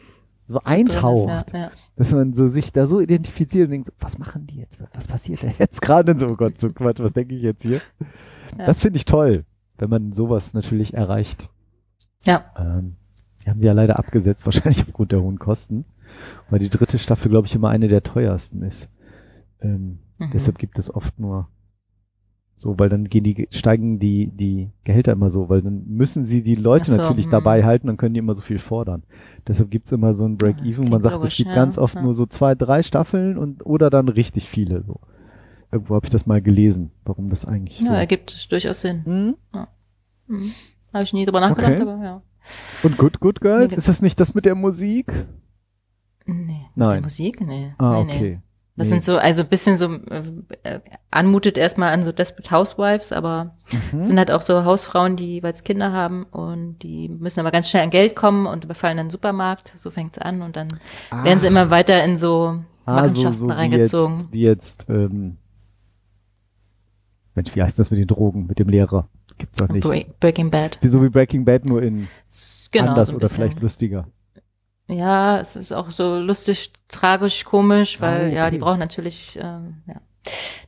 so 0.47 0.59
eintaucht? 0.63 1.53
Ja, 1.53 1.59
ja. 1.59 1.71
dass 1.95 2.11
man 2.11 2.33
so 2.33 2.47
sich 2.47 2.71
da 2.71 2.87
so 2.87 2.99
identifiziert 2.99 3.65
und 3.65 3.71
denkt, 3.71 3.87
so, 3.87 3.93
was 3.99 4.17
machen 4.17 4.47
die 4.47 4.57
jetzt? 4.57 4.79
Was 4.93 5.07
passiert 5.07 5.43
da 5.43 5.47
jetzt 5.59 5.81
gerade? 5.81 6.13
Und 6.13 6.19
so, 6.19 6.27
oh 6.27 6.35
Gott, 6.35 6.57
so 6.57 6.71
Quatsch, 6.71 6.99
was 6.99 7.13
denke 7.13 7.35
ich 7.35 7.43
jetzt 7.43 7.63
hier? 7.63 7.81
Ja. 8.57 8.65
Das 8.65 8.79
finde 8.79 8.97
ich 8.97 9.05
toll, 9.05 9.45
wenn 9.77 9.89
man 9.89 10.11
sowas 10.11 10.53
natürlich 10.53 10.93
erreicht. 10.93 11.49
Ja. 12.23 12.45
Ähm, 12.57 12.95
die 13.45 13.49
haben 13.49 13.59
sie 13.59 13.67
ja 13.67 13.73
leider 13.73 13.99
abgesetzt, 13.99 14.45
wahrscheinlich 14.45 14.81
aufgrund 14.81 15.11
der 15.11 15.21
hohen 15.21 15.39
Kosten, 15.39 15.85
weil 16.49 16.59
die 16.59 16.69
dritte 16.69 16.97
Staffel, 16.97 17.29
glaube 17.29 17.47
ich, 17.47 17.55
immer 17.55 17.69
eine 17.69 17.87
der 17.87 18.03
teuersten 18.03 18.63
ist. 18.63 18.89
Ähm, 19.61 19.99
Mhm. 20.17 20.31
Deshalb 20.33 20.57
gibt 20.57 20.79
es 20.79 20.93
oft 20.93 21.19
nur 21.19 21.47
so, 22.59 22.79
weil 22.79 22.89
dann 22.89 23.07
gehen 23.07 23.23
die, 23.23 23.47
steigen 23.51 23.99
die, 23.99 24.27
die 24.27 24.71
Gehälter 24.83 25.11
immer 25.11 25.29
so, 25.29 25.47
weil 25.47 25.61
dann 25.61 25.83
müssen 25.87 26.25
sie 26.25 26.41
die 26.41 26.55
Leute 26.55 26.89
so, 26.89 26.97
natürlich 26.97 27.27
mhm. 27.27 27.31
dabei 27.31 27.63
halten, 27.63 27.85
dann 27.85 27.97
können 27.97 28.15
die 28.15 28.19
immer 28.19 28.33
so 28.33 28.41
viel 28.41 28.57
fordern. 28.57 29.03
Deshalb 29.47 29.69
gibt's 29.69 29.91
immer 29.91 30.15
so 30.15 30.25
ein 30.25 30.37
Break-Even. 30.37 30.89
Man 30.89 31.03
sagt, 31.03 31.15
es 31.15 31.19
logisch, 31.19 31.37
gibt 31.37 31.49
ja, 31.49 31.55
ganz 31.55 31.77
oft 31.77 31.95
ja. 31.95 32.01
nur 32.01 32.15
so 32.15 32.25
zwei, 32.25 32.55
drei 32.55 32.81
Staffeln 32.81 33.37
und 33.37 33.63
oder 33.63 33.91
dann 33.91 34.09
richtig 34.09 34.49
viele. 34.49 34.83
So. 34.83 34.99
Irgendwo 35.71 35.95
habe 35.95 36.05
ich 36.07 36.09
das 36.09 36.25
mal 36.25 36.41
gelesen, 36.41 36.89
warum 37.05 37.29
das 37.29 37.45
eigentlich 37.45 37.77
so. 37.77 37.85
ja, 37.85 37.99
ergibt 37.99 38.51
durchaus 38.51 38.81
Sinn. 38.81 39.05
Hm? 39.05 39.35
Mhm. 40.27 40.51
Habe 40.93 41.05
ich 41.05 41.13
nie 41.13 41.25
drüber 41.25 41.41
nachgedacht, 41.41 41.73
Okay. 41.73 41.81
aber 41.81 42.03
ja. 42.03 42.21
Und 42.81 42.97
Good 42.97 43.19
Good 43.19 43.41
Girls, 43.41 43.71
Nee, 43.73 43.77
ist 43.77 43.87
das 43.87 44.01
nicht 44.01 44.19
das 44.19 44.33
mit 44.33 44.45
der 44.45 44.55
Musik? 44.55 45.27
Nee. 46.25 46.65
Nein. 46.75 46.97
Die 46.97 47.03
Musik? 47.03 47.39
Nee. 47.41 47.73
Ah, 47.77 48.03
nee, 48.03 48.11
okay. 48.11 48.29
Nee. 48.29 48.41
Das 48.77 48.87
Nee. 48.87 48.93
sind 48.93 49.03
so, 49.03 49.17
also 49.17 49.41
ein 49.41 49.49
bisschen 49.49 49.75
so, 49.75 49.91
äh, 49.91 50.21
äh, 50.63 50.79
anmutet 51.11 51.57
erstmal 51.57 51.91
an 51.91 52.03
so 52.03 52.11
Desperate 52.11 52.51
Housewives, 52.51 53.11
aber 53.11 53.55
Mhm. 53.91 53.99
es 53.99 54.05
sind 54.05 54.17
halt 54.19 54.29
auch 54.31 54.41
so 54.43 54.63
Hausfrauen, 54.65 55.17
die 55.17 55.25
jeweils 55.35 55.63
Kinder 55.63 55.91
haben 55.91 56.23
und 56.25 56.77
die 56.83 57.09
müssen 57.09 57.39
aber 57.39 57.49
ganz 57.51 57.69
schnell 57.69 57.83
an 57.83 57.89
Geld 57.89 58.15
kommen 58.15 58.45
und 58.45 58.63
überfallen 58.65 58.99
einen 58.99 59.09
Supermarkt. 59.09 59.73
So 59.77 59.89
fängt's 59.89 60.19
an 60.19 60.41
und 60.43 60.55
dann 60.55 60.67
werden 61.23 61.39
sie 61.39 61.47
immer 61.47 61.69
weiter 61.71 62.03
in 62.03 62.17
so 62.17 62.59
ah, 62.85 63.09
so, 63.09 63.09
Machenschaften 63.09 63.39
so 63.39 63.47
wie 63.49 63.51
reingezogen. 63.51 64.17
jetzt, 64.17 64.31
wie 64.31 64.41
jetzt 64.41 64.85
ähm, 64.89 65.37
Mensch, 67.35 67.55
wie 67.55 67.61
heißt 67.63 67.77
das 67.79 67.91
mit 67.91 67.99
den 67.99 68.07
Drogen, 68.07 68.47
mit 68.47 68.59
dem 68.59 68.69
Lehrer? 68.69 69.07
Gibt's 69.37 69.59
doch 69.59 69.69
nicht. 69.69 69.83
Break, 69.87 70.19
Breaking 70.19 70.49
Bad. 70.49 70.77
Wie 70.81 70.87
so 70.87 71.03
wie 71.03 71.09
Breaking 71.09 71.45
Bad, 71.45 71.65
nur 71.65 71.81
in 71.83 72.07
Genau, 72.71 72.89
anders 72.89 73.09
so 73.09 73.15
oder 73.15 73.27
vielleicht 73.27 73.61
lustiger. 73.61 74.07
Ja, 74.87 75.39
es 75.39 75.55
ist 75.55 75.71
auch 75.73 75.91
so 75.91 76.17
lustig, 76.17 76.71
tragisch, 76.87 77.43
komisch, 77.43 77.99
weil 77.99 78.27
Ah, 78.27 78.29
ja, 78.29 78.49
die 78.49 78.55
okay. 78.57 78.63
brauchen 78.63 78.79
natürlich 78.79 79.37
ähm, 79.41 79.81
ja, 79.85 79.95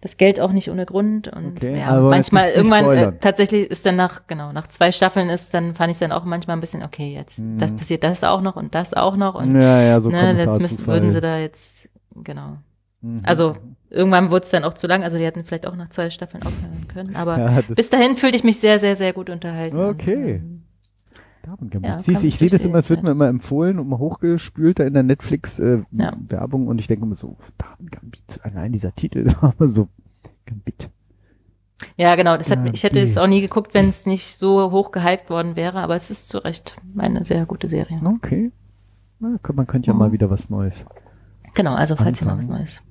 das 0.02 0.18
Geld 0.18 0.40
auch 0.42 0.52
nicht 0.52 0.70
ohne 0.70 0.86
Grund 0.86 1.28
und 1.30 1.58
Okay, 1.58 1.78
ja, 1.80 2.00
manchmal 2.02 2.50
irgendwann 2.52 2.90
äh, 2.90 3.14
tatsächlich 3.20 3.70
ist 3.72 3.86
dann 3.86 3.96
nach 3.96 4.28
genau 4.28 4.52
nach 4.52 4.68
zwei 4.68 4.92
Staffeln 4.92 5.30
ist 5.30 5.54
dann 5.54 5.74
fand 5.76 5.92
ich 5.92 6.00
dann 6.00 6.12
auch 6.12 6.26
manchmal 6.26 6.58
ein 6.58 6.62
bisschen 6.62 6.84
okay 6.84 7.14
jetzt 7.14 7.40
Mhm. 7.40 7.58
das 7.60 7.72
passiert 7.76 8.04
das 8.04 8.24
auch 8.24 8.42
noch 8.42 8.56
und 8.58 8.76
das 8.76 8.94
auch 8.94 9.16
noch 9.16 9.36
und 9.36 9.54
Ja, 9.56 9.82
ja, 9.82 10.00
so 10.02 10.10
ne, 10.10 10.34
jetzt 10.38 10.60
müssen, 10.60 10.78
Zufall. 10.78 10.96
würden 10.96 11.12
sie 11.12 11.22
da 11.22 11.38
jetzt 11.38 11.90
genau 12.16 12.58
Mhm. 13.02 13.22
also 13.24 13.54
irgendwann 13.90 14.30
wurde 14.32 14.44
es 14.44 14.50
dann 14.50 14.66
auch 14.66 14.74
zu 14.74 14.86
lang 14.88 15.04
also 15.04 15.18
die 15.18 15.24
hätten 15.26 15.46
vielleicht 15.46 15.66
auch 15.66 15.76
nach 15.78 15.90
zwei 15.90 16.10
Staffeln 16.10 16.44
aufhören 16.44 16.88
können 16.94 17.16
aber 17.18 17.38
ja, 17.38 17.62
bis 17.74 17.90
dahin 17.90 18.18
fühlte 18.18 18.36
ich 18.36 18.44
mich 18.44 18.60
sehr 18.60 18.80
sehr 18.80 18.98
sehr 18.98 19.14
gut 19.14 19.30
unterhalten 19.30 19.78
Okay. 19.80 20.42
Und, 20.44 20.59
Damengambit. 21.44 21.90
Ja, 21.90 22.00
Siehst 22.00 22.24
ich 22.24 22.38
sehe 22.38 22.50
das 22.50 22.66
immer, 22.66 22.80
es 22.80 22.90
wird 22.90 23.04
mir 23.04 23.12
immer 23.12 23.28
empfohlen 23.28 23.80
und 23.80 23.88
mal 23.88 23.98
hochgespült 24.00 24.80
da 24.80 24.84
in 24.86 24.94
der 24.94 25.04
Ja. 25.04 25.08
Netflix-Werbung 25.08 26.68
und 26.68 26.80
ich 26.80 26.88
denke 26.88 27.06
immer 27.06 27.16
so, 27.16 27.38
Damengambit, 27.58 28.40
allein 28.44 28.72
dieser 28.72 28.94
Titel, 28.94 29.28
aber 29.42 29.68
so, 29.68 29.88
Gambit. 30.46 30.90
Ja, 31.96 32.16
genau. 32.16 32.36
Das 32.38 32.52
hat, 32.52 32.66
Ja, 32.66 32.74
ich 32.74 32.84
hätte 32.84 33.00
es 33.00 33.18
auch 33.18 33.28
nie 33.28 33.40
geguckt, 33.42 33.74
wenn 33.74 33.88
es 33.90 34.06
nicht 34.06 34.36
so 34.36 34.72
hoch 34.72 34.92
gehypt 34.92 35.30
worden 35.30 35.56
wäre, 35.56 35.80
aber 35.80 35.96
es 35.96 36.12
ist 36.12 36.28
zu 36.28 36.40
Recht 36.40 36.76
eine 36.98 37.24
sehr 37.24 37.46
gute 37.46 37.68
Serie. 37.70 38.02
Okay. 38.04 38.52
Na, 39.20 39.38
man 39.54 39.68
könnte 39.68 39.88
ja 39.88 39.94
Mhm. 39.94 40.00
mal 40.00 40.12
wieder 40.12 40.30
was 40.30 40.50
Neues. 40.50 40.86
Genau, 41.54 41.74
also 41.76 41.96
falls 41.96 42.20
ihr 42.22 42.28
mal 42.28 42.38
was 42.38 42.46
Anfangen. 42.46 42.60
Neues 42.60 42.82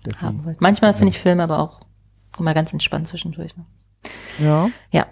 Steffi. 0.00 0.16
haben 0.20 0.44
wollt. 0.44 0.60
Manchmal 0.60 0.92
finde 0.94 1.10
ich 1.10 1.18
Filme 1.18 1.42
aber 1.42 1.58
auch 1.60 1.80
immer 2.38 2.52
ganz 2.54 2.72
entspannt 2.72 3.08
zwischendurch. 3.08 3.56
Ne? 3.56 3.64
Ja. 4.38 4.68
Ja. 4.90 5.06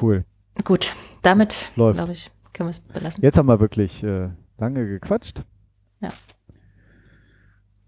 Cool. 0.00 0.24
Gut, 0.64 0.92
damit, 1.22 1.70
glaube 1.74 2.12
ich, 2.12 2.30
können 2.52 2.68
wir 2.68 2.70
es 2.70 2.80
belassen. 2.80 3.22
Jetzt 3.24 3.38
haben 3.38 3.46
wir 3.46 3.60
wirklich 3.60 4.02
äh, 4.02 4.28
lange 4.58 4.86
gequatscht. 4.86 5.44
Ja. 6.00 6.08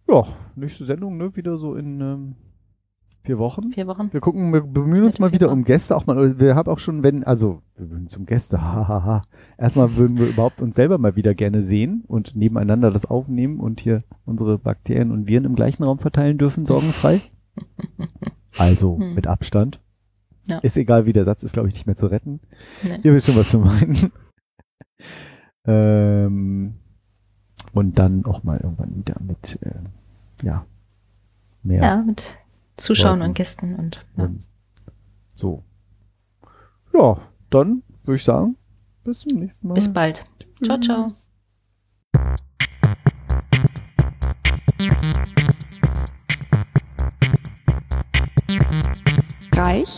Ja, 0.09 0.24
nächste 0.56 0.84
Sendung, 0.84 1.16
ne? 1.16 1.34
Wieder 1.36 1.56
so 1.56 1.74
in 1.74 2.01
ähm, 2.01 2.36
vier 3.24 3.39
Wochen. 3.39 3.72
Vier 3.72 3.86
Wochen. 3.86 4.12
Wir 4.12 4.20
gucken, 4.20 4.52
wir 4.52 4.60
bemühen 4.62 5.05
uns 5.05 5.18
mal 5.18 5.28
wieder 5.32 5.47
Februar. 5.47 5.52
um 5.56 5.64
Gäste, 5.64 5.97
auch 5.97 6.06
mal, 6.06 6.39
wir 6.39 6.55
haben 6.55 6.70
auch 6.70 6.78
schon, 6.78 7.02
wenn, 7.02 7.24
also, 7.24 7.62
wir 7.76 7.86
bemühen 7.86 8.05
uns 8.05 8.16
um 8.16 8.26
Gäste, 8.26 8.59
hahaha. 8.62 9.22
Erstmal 9.59 9.97
würden 9.97 10.18
wir 10.18 10.26
überhaupt 10.26 10.60
uns 10.60 10.76
selber 10.76 10.98
mal 10.98 11.16
wieder 11.16 11.34
gerne 11.34 11.62
sehen 11.62 12.05
und 12.06 12.34
nebeneinander 12.36 12.90
das 12.90 13.06
aufnehmen 13.06 13.60
und 13.60 13.80
hier 13.80 14.02
unsere 14.24 14.59
Bakterien 14.59 15.10
und 15.10 15.28
Viren 15.28 15.44
im 15.44 15.55
gleichen 15.55 15.84
Raum 15.84 15.98
verteilen 15.98 16.39
dürfen, 16.39 16.66
sorgenfrei. 16.66 17.20
Also, 18.59 18.98
Hm. 18.98 19.14
mit 19.14 19.26
Abstand. 19.26 19.80
Ja. 20.47 20.59
Ist 20.59 20.77
egal, 20.77 21.06
wie 21.06 21.12
der 21.12 21.24
Satz 21.24 21.43
ist, 21.43 21.52
glaube 21.52 21.69
ich, 21.69 21.74
nicht 21.74 21.86
mehr 21.86 21.97
zu 21.97 22.06
retten. 22.06 22.40
Nee. 22.82 23.01
Ihr 23.02 23.14
wisst 23.14 23.27
schon, 23.27 23.36
was 23.36 23.52
wir 23.52 23.60
meinen. 23.60 24.12
ähm, 25.66 26.74
und 27.73 27.98
dann 27.98 28.24
auch 28.24 28.43
mal 28.43 28.59
irgendwann 28.59 28.97
wieder 28.97 29.16
mit, 29.20 29.59
äh, 29.62 30.44
ja, 30.44 30.66
mehr. 31.62 31.82
Ja, 31.82 31.97
mit 32.02 32.35
Zuschauern 32.77 33.20
Leuten. 33.20 33.31
und 33.31 33.35
Gästen 33.35 33.74
und 33.77 34.05
ja. 34.16 34.31
So. 35.35 35.62
Ja, 36.93 37.19
dann 37.51 37.82
würde 38.05 38.16
ich 38.16 38.24
sagen, 38.24 38.56
bis 39.05 39.20
zum 39.20 39.39
nächsten 39.39 39.69
Mal. 39.69 39.74
bis 39.74 39.93
bald. 39.93 40.24
Ciao, 40.62 40.78
ciao. 40.78 41.10
Reich 49.62 49.97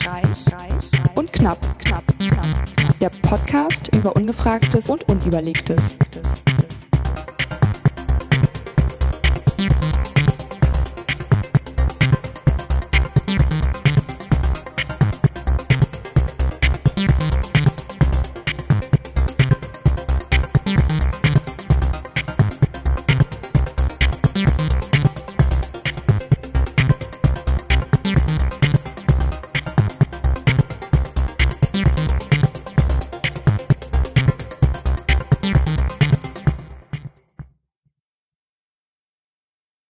und 1.17 1.33
knapp, 1.33 1.79
knapp. 1.79 2.05
Der 3.01 3.09
Podcast 3.09 3.89
über 3.97 4.15
Ungefragtes 4.15 4.91
und 4.91 5.09
Unüberlegtes. 5.09 5.97